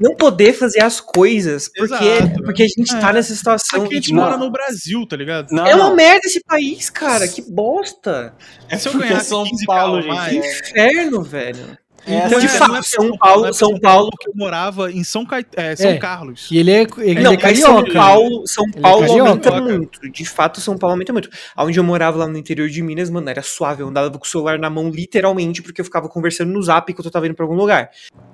Não 0.00 0.14
poder 0.14 0.52
fazer 0.52 0.82
as 0.82 1.00
coisas, 1.00 1.68
porque, 1.68 2.04
Exato. 2.04 2.42
porque 2.42 2.62
a 2.62 2.66
gente 2.66 2.90
tá 3.00 3.10
É. 3.10 3.12
nessa 3.14 3.34
situação. 3.34 3.84
Aqui 3.84 3.94
a 3.94 3.96
gente 3.96 4.12
mora 4.14 4.36
no 4.36 4.50
Brasil, 4.50 5.06
tá 5.06 5.16
ligado? 5.16 5.50
Não, 5.50 5.66
é 5.66 5.74
uma 5.74 5.88
não. 5.90 5.96
merda 5.96 6.20
esse 6.26 6.40
país, 6.44 6.88
cara. 6.90 7.26
Que 7.26 7.42
bosta. 7.42 8.34
É 8.68 8.76
Se 8.76 8.88
eu 8.88 8.98
ganhasse 8.98 9.28
São 9.30 9.44
15 9.44 9.64
Paulo, 9.66 10.00
gente. 10.02 10.14
mais- 10.14 10.34
é- 10.34 10.88
Inferno, 10.88 11.22
velho. 11.22 11.78
É, 12.06 12.26
Então, 12.26 12.38
de 12.40 12.46
é, 12.46 12.48
fato, 12.48 12.76
é 12.76 12.82
São 12.82 13.04
é 13.14 13.16
Paulo, 13.18 13.52
São 13.52 13.78
Paulo. 13.80 14.10
que 14.18 14.28
eu 14.30 14.32
morava 14.34 14.90
em 14.90 15.04
São, 15.04 15.26
Cai... 15.26 15.44
é, 15.56 15.76
São 15.76 15.90
É. 15.90 15.98
Carlos. 15.98 16.48
E 16.50 16.56
ele 16.58 16.70
é, 16.70 16.86
ele 16.98 17.20
Não, 17.20 17.32
é 17.32 17.38
mas 17.42 17.58
São 17.58 17.74
carioca. 17.76 17.92
Paulo, 17.98 18.46
São 18.46 18.64
Paulo 18.70 19.00
carioca. 19.06 19.28
aumenta 19.50 19.60
muito. 19.60 20.10
De 20.10 20.24
fato, 20.24 20.60
São 20.60 20.78
Paulo 20.78 20.92
aumenta 20.94 21.12
muito. 21.12 21.28
Onde 21.56 21.78
eu 21.78 21.84
morava 21.84 22.18
lá 22.18 22.26
no 22.26 22.38
interior 22.38 22.68
de 22.68 22.80
Minas, 22.82 23.10
mano, 23.10 23.28
era 23.28 23.42
suave. 23.42 23.82
Eu 23.82 23.88
andava 23.88 24.10
com 24.10 24.24
o 24.24 24.28
celular 24.28 24.58
na 24.58 24.70
mão, 24.70 24.88
literalmente, 24.90 25.60
porque 25.62 25.80
eu 25.80 25.84
ficava 25.84 26.08
conversando 26.08 26.50
no 26.52 26.62
zap 26.62 26.90
enquanto 26.90 27.06
eu 27.06 27.12
tava 27.12 27.26
indo 27.26 27.34
pra 27.34 27.44
algum 27.44 27.56
lugar. 27.56 27.90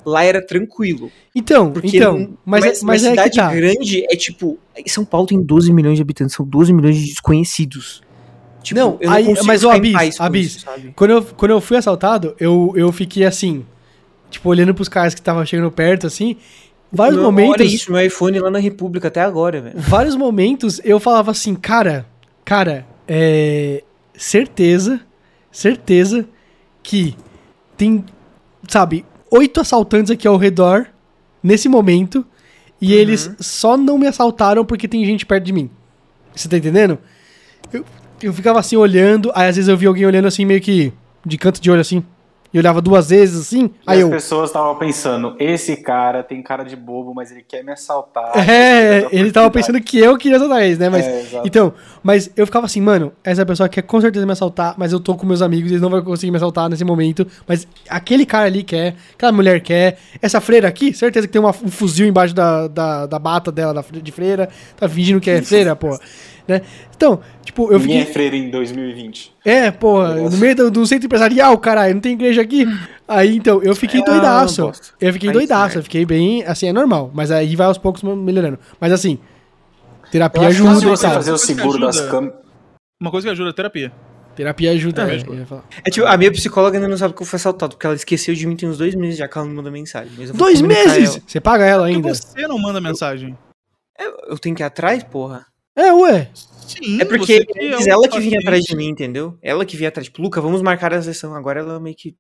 Lá 0.07 0.23
era 0.25 0.45
tranquilo. 0.45 1.11
Então, 1.35 1.73
então, 1.83 2.19
não- 2.19 2.39
mas, 2.45 2.65
é- 2.65 2.85
mas 2.85 3.03
é 3.05 3.09
que 3.09 3.11
cidade 3.17 3.37
tá. 3.37 3.53
grande 3.55 4.05
é 4.11 4.17
tipo. 4.17 4.59
São 4.87 5.05
Paulo 5.05 5.27
tem 5.27 5.43
12 5.43 5.73
milhões 5.73 5.97
de 5.97 6.03
habitantes, 6.03 6.35
são 6.37 6.47
12 6.47 6.73
milhões 6.73 6.97
de 6.97 7.07
desconhecidos. 7.07 8.03
Tipo, 8.65 8.81
Não, 8.81 8.97
eu 9.01 9.11
aí- 9.11 9.25
consigo 9.27 9.47
mas 9.47 9.63
o 9.63 9.71
Abis, 9.71 9.93
paz 9.93 10.17
com 10.17 10.23
Abis, 10.25 10.47
isso, 10.47 10.61
sabe? 10.61 10.93
Quando 10.97 11.11
eu, 11.11 11.23
quando 11.23 11.51
eu 11.51 11.61
fui 11.61 11.77
assaltado, 11.77 12.35
eu, 12.41 12.73
eu 12.75 12.91
fiquei 12.91 13.25
assim, 13.25 13.65
tipo, 14.31 14.49
olhando 14.49 14.75
pros 14.75 14.89
caras 14.89 15.15
que 15.15 15.21
estavam 15.21 15.45
chegando 15.45 15.71
perto, 15.71 16.07
assim. 16.07 16.37
Vários 16.91 17.17
Meu, 17.17 17.25
momentos. 17.27 17.61
Olha 17.61 17.65
isso, 17.65 17.93
meu 17.93 18.05
iPhone 18.05 18.39
lá 18.39 18.51
na 18.51 18.59
República 18.59 19.09
até 19.09 19.21
agora, 19.21 19.61
velho. 19.61 19.75
vários 19.79 20.17
momentos 20.17 20.81
eu 20.83 20.99
falava 20.99 21.31
assim, 21.31 21.55
cara, 21.55 22.07
cara, 22.45 22.87
é. 23.07 23.85
Certeza, 24.17 25.01
certeza 25.51 26.25
que 26.83 27.17
tem, 27.77 28.05
sabe, 28.69 29.05
oito 29.31 29.61
assaltantes 29.61 30.11
aqui 30.11 30.27
ao 30.27 30.37
redor 30.37 30.87
nesse 31.43 31.69
momento 31.69 32.25
e 32.81 32.95
eles 32.95 33.31
só 33.41 33.77
não 33.77 33.99
me 33.99 34.07
assaltaram 34.07 34.65
porque 34.65 34.87
tem 34.89 35.05
gente 35.05 35.27
perto 35.27 35.45
de 35.45 35.53
mim. 35.53 35.69
Você 36.35 36.49
tá 36.49 36.57
entendendo? 36.57 36.97
Eu, 37.73 37.85
eu 38.23 38.33
ficava 38.33 38.59
assim 38.59 38.77
olhando, 38.77 39.31
aí 39.35 39.49
às 39.49 39.57
vezes 39.57 39.69
eu 39.69 39.77
via 39.77 39.89
alguém 39.89 40.07
olhando 40.07 40.27
assim, 40.29 40.45
meio 40.45 40.61
que 40.61 40.93
de 41.25 41.39
canto 41.39 41.61
de 41.61 41.71
olho 41.71 41.81
assim. 41.81 42.03
E 42.53 42.59
olhava 42.59 42.81
duas 42.81 43.11
vezes 43.11 43.49
assim, 43.49 43.65
E 43.65 43.71
aí 43.91 43.97
as 43.97 44.03
eu. 44.05 44.11
pessoas 44.11 44.49
estavam 44.51 44.77
pensando, 44.77 45.35
esse 45.41 45.77
cara 45.77 46.23
tem 46.23 46.41
cara 46.41 46.63
de 46.63 46.77
bobo, 46.77 47.13
mas 47.13 47.33
ele 47.33 47.43
quer 47.43 47.65
me 47.65 47.73
assaltar. 47.73 48.31
É, 48.49 49.09
ele 49.11 49.33
tava 49.33 49.51
pensando 49.51 49.81
que 49.81 49.99
eu 49.99 50.17
queria 50.17 50.37
assaltar 50.37 50.63
eles, 50.63 50.79
né? 50.79 50.89
Mas, 50.89 51.05
É, 51.05 51.41
então, 51.45 51.75
mas 52.01 52.31
eu 52.37 52.47
ficava 52.47 52.67
assim, 52.67 52.81
mano, 52.81 53.13
essa 53.25 53.45
pessoa 53.45 53.69
quer 53.69 53.83
com 53.83 54.01
certeza 54.01 54.25
me 54.25 54.31
assaltar, 54.31 54.77
mas 54.79 54.93
eu 54.93 55.01
tô 55.01 55.17
com 55.17 55.27
meus 55.27 55.43
amigos, 55.43 55.69
eles 55.69 55.83
não 55.83 55.91
vão 55.91 56.01
conseguir 56.05 56.31
me 56.31 56.37
assaltar 56.37 56.71
nesse 56.71 56.85
momento. 56.85 57.27
Mas 57.45 57.67
aquele 57.89 58.25
cara 58.25 58.47
ali 58.47 58.63
quer, 58.63 58.95
aquela 59.15 59.33
mulher 59.33 59.61
quer, 59.61 59.99
essa 60.23 60.41
freira 60.41 60.69
aqui, 60.69 60.95
certeza 60.95 61.27
que 61.27 61.33
tem 61.33 61.43
uma- 61.43 61.51
um 61.51 61.69
fuzil 61.69 62.07
embaixo 62.07 62.33
da, 62.37 62.69
da, 62.69 63.07
da 63.07 63.19
bata 63.19 63.51
dela 63.51 63.75
da 63.75 63.83
de 64.01 64.13
freira, 64.13 64.49
tá 64.77 64.89
fingindo 64.89 65.21
que 65.21 65.29
é 65.29 65.43
freira, 65.43 65.75
pô. 65.75 65.99
Né? 66.47 66.61
Então, 66.95 67.21
tipo, 67.43 67.73
eu 67.73 67.79
Ninguém 67.79 67.97
é 67.97 68.01
fiquei. 68.01 68.13
freira 68.13 68.37
em 68.37 68.51
2020. 68.51 69.33
É, 69.45 69.71
porra, 69.71 70.15
no 70.15 70.37
meio 70.37 70.55
do, 70.55 70.71
do 70.71 70.87
centro 70.87 71.07
empresarial, 71.07 71.57
caralho, 71.59 71.95
não 71.95 72.01
tem 72.01 72.13
igreja 72.13 72.43
aqui. 72.43 72.67
Aí, 73.09 73.37
então, 73.37 73.63
eu 73.63 73.75
fiquei 73.75 74.01
É, 74.01 74.05
doidaço. 74.05 74.61
eu. 74.61 74.73
Eu 75.01 75.13
fiquei 75.13 75.31
Aí, 75.31 75.33
doidaço, 75.35 75.75
né? 75.77 75.81
eu 75.81 75.83
fiquei 75.85 76.05
bem, 76.05 76.43
assim, 76.45 76.69
é 76.69 76.73
normal. 76.73 77.11
Mas 77.15 77.31
aí 77.31 77.55
vai 77.57 77.67
aos 77.67 77.79
poucos 77.79 78.03
melhorando. 78.03 78.59
Mas 78.81 78.93
assim, 78.93 79.19
terapia 80.11 80.43
Eu 80.43 80.49
ajuda 80.49 80.71
fácil 80.75 80.87
e 80.89 80.91
você 80.97 81.09
fazer 81.09 81.33
o 81.33 81.39
seguro 81.39 81.79
das 81.79 82.01
câmeras. 82.01 82.39
Uma 83.01 83.11
coisa 83.11 83.27
que 83.27 83.33
ajuda 83.33 83.51
é 83.51 83.53
a 83.53 83.55
terapia. 83.55 83.93
Terapia 84.37 84.71
ajuda, 84.73 85.03
É, 85.03 85.17
é, 85.17 85.19
eu. 85.21 85.63
É 85.85 85.91
tipo, 85.91 86.07
a 86.07 86.17
minha 86.17 86.33
psicóloga 86.33 86.77
ainda 86.77 86.89
não 86.89 86.97
sabe 86.97 87.15
que 87.15 87.23
eu 87.23 87.27
fui 87.27 87.37
assaltado, 87.37 87.75
porque 87.77 87.87
ela 87.87 87.95
esqueceu 87.95 88.35
de 88.35 88.47
mim 88.47 88.57
tem 88.57 88.69
uns 88.69 88.79
dois 88.79 88.95
meses 88.95 89.17
já 89.19 89.29
que 89.29 89.39
ela 89.39 89.47
não 89.47 89.55
manda 89.55 89.71
mensagem. 89.71 90.13
Eu 90.19 90.33
Dois 90.35 90.61
meses? 90.61 91.21
Você 91.27 91.41
paga 91.41 91.65
ela 91.65 91.83
Por 91.85 91.89
ainda? 91.95 92.11
que 92.11 92.17
você 92.17 92.49
não 92.49 92.59
manda 92.59 92.81
mensagem? 92.81 93.37
Eu 94.27 94.37
tenho 94.39 94.57
que 94.57 94.63
ir 94.63 94.67
atrás, 94.67 95.03
porra. 95.05 95.47
É, 95.77 95.93
ué. 95.93 96.31
Sim, 96.67 97.01
É 97.01 97.05
porque 97.05 97.19
você 97.41 97.45
que 97.45 97.59
é 97.59 97.89
ela 97.91 98.09
que 98.09 98.19
vinha 98.21 98.39
atrás 98.41 98.63
de 98.65 98.75
mim, 98.75 98.89
entendeu? 98.89 99.37
Ela 99.43 99.65
que 99.67 99.77
vinha 99.77 99.89
atrás. 99.89 100.07
Tipo, 100.07 100.23
Luca, 100.23 100.41
vamos 100.41 100.63
marcar 100.63 100.95
a 100.95 101.03
sessão. 101.03 101.35
Agora 101.35 101.61
ela 101.61 101.79
meio 101.79 101.95
que. 101.95 102.15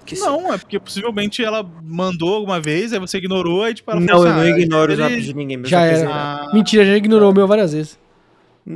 esqueceu. 0.00 0.26
Não, 0.26 0.52
é 0.54 0.58
porque 0.58 0.78
possivelmente 0.80 1.44
ela 1.44 1.62
mandou 1.82 2.34
alguma 2.36 2.58
vez, 2.60 2.92
aí 2.92 2.98
você 2.98 3.18
ignorou, 3.18 3.64
aí 3.64 3.74
tipo, 3.74 3.90
ela 3.90 4.00
Não, 4.00 4.06
falou 4.08 4.26
eu 4.26 4.32
assim, 4.32 4.48
não 4.48 4.56
ah, 4.56 4.60
ignoro 4.60 4.90
o 4.92 4.94
ele- 4.94 5.02
zap 5.02 5.20
de 5.20 5.34
ninguém. 5.34 5.64
Já 5.64 5.84
é 5.84 5.94
era. 6.00 6.10
Ah, 6.10 6.50
Mentira, 6.54 6.84
já 6.84 6.96
ignorou 6.96 7.30
o 7.30 7.34
meu 7.34 7.46
várias 7.46 7.72
vezes. 7.72 7.98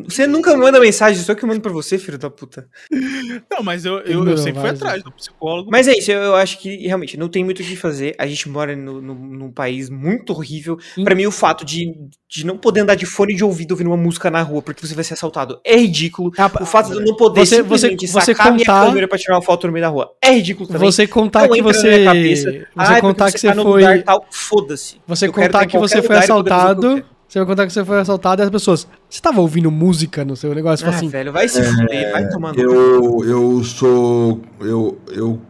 Você 0.07 0.27
nunca 0.27 0.57
manda 0.57 0.81
mensagem, 0.81 1.23
só 1.23 1.35
que 1.35 1.45
eu 1.45 1.49
mando 1.49 1.61
pra 1.61 1.71
você, 1.71 1.97
filho 1.97 2.19
da 2.19 2.29
puta. 2.29 2.69
Não, 3.51 3.63
mas 3.63 3.85
eu, 3.85 3.99
eu, 4.01 4.27
eu 4.27 4.37
sempre 4.37 4.61
fui 4.61 4.71
atrás 4.71 5.03
do 5.03 5.13
psicólogo. 5.13 5.71
Mas 5.71 5.87
é 5.87 5.93
isso, 5.93 6.11
eu, 6.11 6.21
eu 6.23 6.35
acho 6.35 6.59
que 6.59 6.77
realmente 6.87 7.17
não 7.17 7.29
tem 7.29 7.45
muito 7.45 7.61
o 7.61 7.65
que 7.65 7.77
fazer. 7.77 8.15
A 8.19 8.27
gente 8.27 8.49
mora 8.49 8.75
no, 8.75 9.01
no- 9.01 9.15
num 9.15 9.53
país 9.53 9.89
muito 9.89 10.31
horrível. 10.33 10.77
Sim. 10.95 11.05
Pra 11.05 11.15
mim, 11.15 11.27
o 11.27 11.31
fato 11.31 11.65
de, 11.65 11.95
de 12.29 12.45
não 12.45 12.59
poder 12.59 12.81
andar 12.81 12.97
de 12.97 13.07
fone 13.07 13.35
de 13.35 13.45
ouvido 13.45 13.73
ouvindo 13.73 13.87
uma 13.89 13.97
música 13.97 14.29
na 14.31 14.43
rua 14.43 14.61
porque 14.61 14.85
você 14.85 14.95
vai 14.95 15.05
ser 15.05 15.15
assaltado 15.15 15.61
é 15.65 15.77
ridículo. 15.77 16.33
Ah, 16.37 16.51
O 16.61 16.67
fato 16.67 16.91
de 16.91 16.97
eu 16.97 17.05
não 17.05 17.15
poder 17.15 17.41
Você- 17.47 17.63
você- 17.63 17.89
simplesmente 17.89 18.07
você 18.09 18.35
sacar 18.35 18.53
minha 18.53 18.67
contar- 18.67 18.87
câmera 18.87 19.07
pra 19.09 19.19
tirar 19.19 19.37
uma 19.37 19.43
foto 19.43 19.67
no 19.69 19.73
meio 19.73 19.85
da 19.85 19.89
rua 19.89 20.13
é 20.21 20.33
ridículo 20.33 20.67
também. 20.69 20.91
Você 20.91 21.07
contar 21.07 21.43
Não 21.47 21.51
que 21.51 21.63
você. 21.63 21.89
minha 21.99 22.05
cabeça. 22.07 22.51
Você 22.51 22.67
Ai, 22.77 23.01
contar 23.01 23.31
que 23.31 23.39
você 23.39 23.55
tá 23.55 23.63
foi. 23.63 23.83
foda-se. 24.31 24.97
Você 25.07 25.27
Eu 25.29 25.33
contar 25.33 25.65
que 25.67 25.79
você 25.79 26.03
foi 26.03 26.17
assaltado. 26.17 27.05
Você 27.29 27.39
vai 27.41 27.47
contar 27.47 27.67
que 27.67 27.73
você 27.73 27.85
foi 27.85 27.99
assaltado 27.99 28.41
e 28.41 28.45
as 28.45 28.51
pessoas. 28.51 28.87
Você 29.11 29.21
tava 29.21 29.41
ouvindo 29.41 29.71
música 29.71 30.25
no 30.25 30.37
seu 30.37 30.55
negócio? 30.55 30.85
Ah, 30.87 30.91
Fala 30.93 30.97
assim. 30.99 31.09
velho, 31.09 31.33
vai 31.33 31.49
se 31.49 31.63
fuder, 31.63 32.13
vai 32.13 32.29
tomando. 32.29 32.61
Eu, 32.61 33.25
eu 33.25 33.65
sou. 33.65 34.41
Eu, 34.61 34.99
eu. 35.11 35.41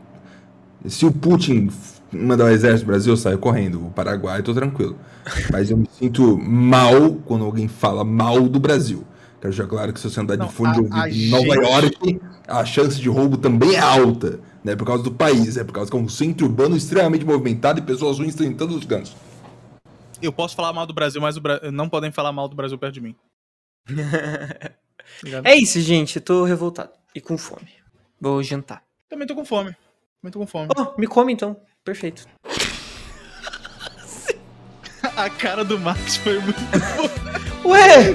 Se 0.87 1.05
o 1.05 1.13
Putin 1.13 1.69
mandar 2.11 2.45
o 2.45 2.49
exército 2.49 2.85
do 2.85 2.87
Brasil, 2.87 3.13
eu 3.13 3.17
saio 3.17 3.39
correndo. 3.39 3.87
O 3.87 3.91
Paraguai, 3.91 4.39
eu 4.39 4.43
tô 4.43 4.55
tranquilo. 4.55 4.97
Mas 5.53 5.71
eu 5.71 5.77
me 5.77 5.89
sinto 5.99 6.39
mal 6.39 7.13
quando 7.27 7.45
alguém 7.45 7.69
fala 7.69 8.05
mal 8.05 8.41
do 8.49 8.59
Brasil. 8.59 9.05
Quero 9.41 9.53
deixar 9.53 9.69
claro 9.69 9.93
que 9.93 10.01
se 10.01 10.09
você 10.09 10.19
andar 10.21 10.39
Não, 10.39 10.47
de 10.47 10.53
fone 10.53 10.73
de 10.73 10.79
a- 10.79 10.83
ouvido 11.05 11.15
em 11.17 11.29
Nova 11.31 11.45
gente- 11.45 12.05
York, 12.07 12.21
a 12.49 12.65
chance 12.65 12.99
de 13.01 13.09
roubo 13.09 13.37
também 13.37 13.75
é 13.75 13.81
alta. 13.81 14.41
Não 14.65 14.73
é 14.73 14.77
por 14.77 14.87
causa 14.87 15.03
do 15.03 15.11
país, 15.13 15.57
é 15.59 15.63
por 15.65 15.73
causa 15.73 15.91
que 15.91 15.97
é 15.97 16.01
um 16.01 16.09
centro 16.09 16.47
urbano 16.47 16.75
extremamente 16.77 17.25
movimentado 17.25 17.79
e 17.81 17.83
pessoas 17.83 18.19
ruins 18.19 18.31
estão 18.31 18.47
em 18.47 18.53
todos 18.55 18.75
os 18.77 18.85
cantos. 18.85 19.15
Eu 20.23 20.33
posso 20.33 20.57
falar 20.57 20.73
mal 20.73 20.87
do 20.87 20.95
Brasil, 20.95 21.21
mas 21.21 21.37
o 21.37 21.41
Bra... 21.41 21.61
não 21.71 21.89
podem 21.89 22.11
falar 22.11 22.33
mal 22.33 22.49
do 22.49 22.57
Brasil 22.57 22.79
perto 22.79 22.95
de 22.95 23.01
mim. 23.01 23.17
É 25.45 25.55
isso, 25.55 25.81
gente. 25.81 26.17
Eu 26.17 26.23
tô 26.23 26.45
revoltado 26.45 26.91
e 27.15 27.21
com 27.21 27.39
fome. 27.39 27.69
Vou 28.21 28.43
jantar. 28.43 28.83
Também 29.09 29.27
tô 29.27 29.37
com 29.37 29.45
fome. 29.45 29.71
Também 30.21 30.33
tô 30.33 30.41
com 30.41 30.47
fome. 30.47 30.69
Oh, 30.77 31.01
me 31.01 31.07
come 31.07 31.33
então. 31.33 31.57
Perfeito. 31.85 32.27
A 35.17 35.31
cara 35.31 35.65
do 35.65 35.79
Max 35.79 36.17
foi 36.17 36.39
muito. 36.41 36.59
Ué, 37.65 38.09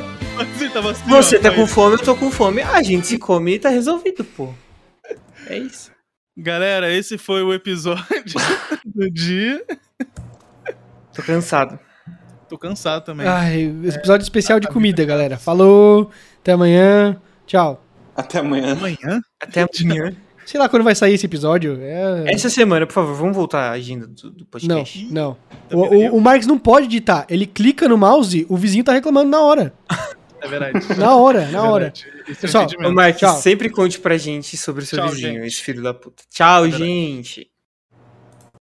Ele 0.60 0.70
tava 0.70 0.92
assim, 0.92 1.10
você 1.10 1.38
ó, 1.38 1.42
tá 1.42 1.50
aí. 1.50 1.56
com 1.56 1.66
fome, 1.66 1.96
eu 1.96 2.04
tô 2.04 2.16
com 2.16 2.30
fome. 2.30 2.62
A 2.62 2.84
gente 2.84 3.08
se 3.08 3.18
come 3.18 3.56
e 3.56 3.60
tá 3.60 3.70
resolvido, 3.70 4.24
pô. 4.24 4.54
É 5.48 5.58
isso. 5.58 5.92
Galera, 6.38 6.92
esse 6.92 7.18
foi 7.18 7.42
o 7.42 7.54
episódio 7.54 8.36
do 8.86 9.10
dia. 9.10 9.66
Tô 11.14 11.24
cansado. 11.24 11.80
Tô 12.52 12.58
cansado 12.58 13.02
também. 13.06 13.26
Ai, 13.26 13.74
esse 13.86 13.96
episódio 13.98 14.24
especial 14.24 14.60
de 14.60 14.68
comida, 14.68 15.06
galera. 15.06 15.38
Falou, 15.38 16.10
até 16.42 16.52
amanhã. 16.52 17.16
Tchau. 17.48 17.82
Até 18.14 18.40
amanhã. 18.40 18.74
Amanhã? 18.74 19.22
Até 19.42 19.62
amanhã. 19.86 20.14
Sei 20.46 20.60
lá 20.60 20.68
quando 20.68 20.84
vai 20.84 20.94
sair 20.94 21.14
esse 21.14 21.26
episódio. 21.26 21.80
É... 21.82 22.26
Essa 22.34 22.50
semana, 22.50 22.86
por 22.86 22.92
favor, 22.92 23.16
vamos 23.16 23.38
voltar 23.38 23.70
à 23.70 23.72
agenda 23.72 24.06
do, 24.06 24.30
do 24.32 24.40
Não, 24.40 24.46
podcast. 24.48 25.08
não. 25.14 25.38
Também 25.70 25.90
O, 25.90 25.94
eu. 25.94 26.14
o, 26.14 26.18
o 26.18 26.22
Marcos 26.22 26.46
não 26.46 26.60
pode 26.60 26.88
editar. 26.88 27.26
Ele 27.30 27.46
clica 27.46 27.88
no 27.88 27.98
mouse, 27.98 28.46
o 28.50 28.58
vizinho 28.58 28.84
tá 28.84 28.92
reclamando 28.92 29.30
na 29.30 29.40
hora. 29.40 29.74
É 30.42 30.48
verdade. 30.50 30.80
Na 30.98 31.16
hora, 31.16 31.44
É 31.44 31.52
na 31.52 31.64
hora. 31.64 31.94
é 32.28 32.32
o 32.32 32.36
Pessoal, 32.36 32.64
entendimento. 32.66 32.94
Marcos, 32.96 33.20
Tchau. 33.22 33.38
sempre 33.38 33.70
conte 33.70 33.98
pra 33.98 34.18
gente 34.18 34.58
sobre 34.58 34.84
o 34.84 34.86
seu 34.86 35.00
Tchau, 35.00 35.08
vizinho, 35.10 35.34
gente. 35.36 35.48
esse 35.48 35.62
filho 35.62 35.82
da 35.82 35.94
puta. 35.94 36.24
Tchau, 36.30 36.64
verdade. 36.64 36.84
gente. 36.84 37.51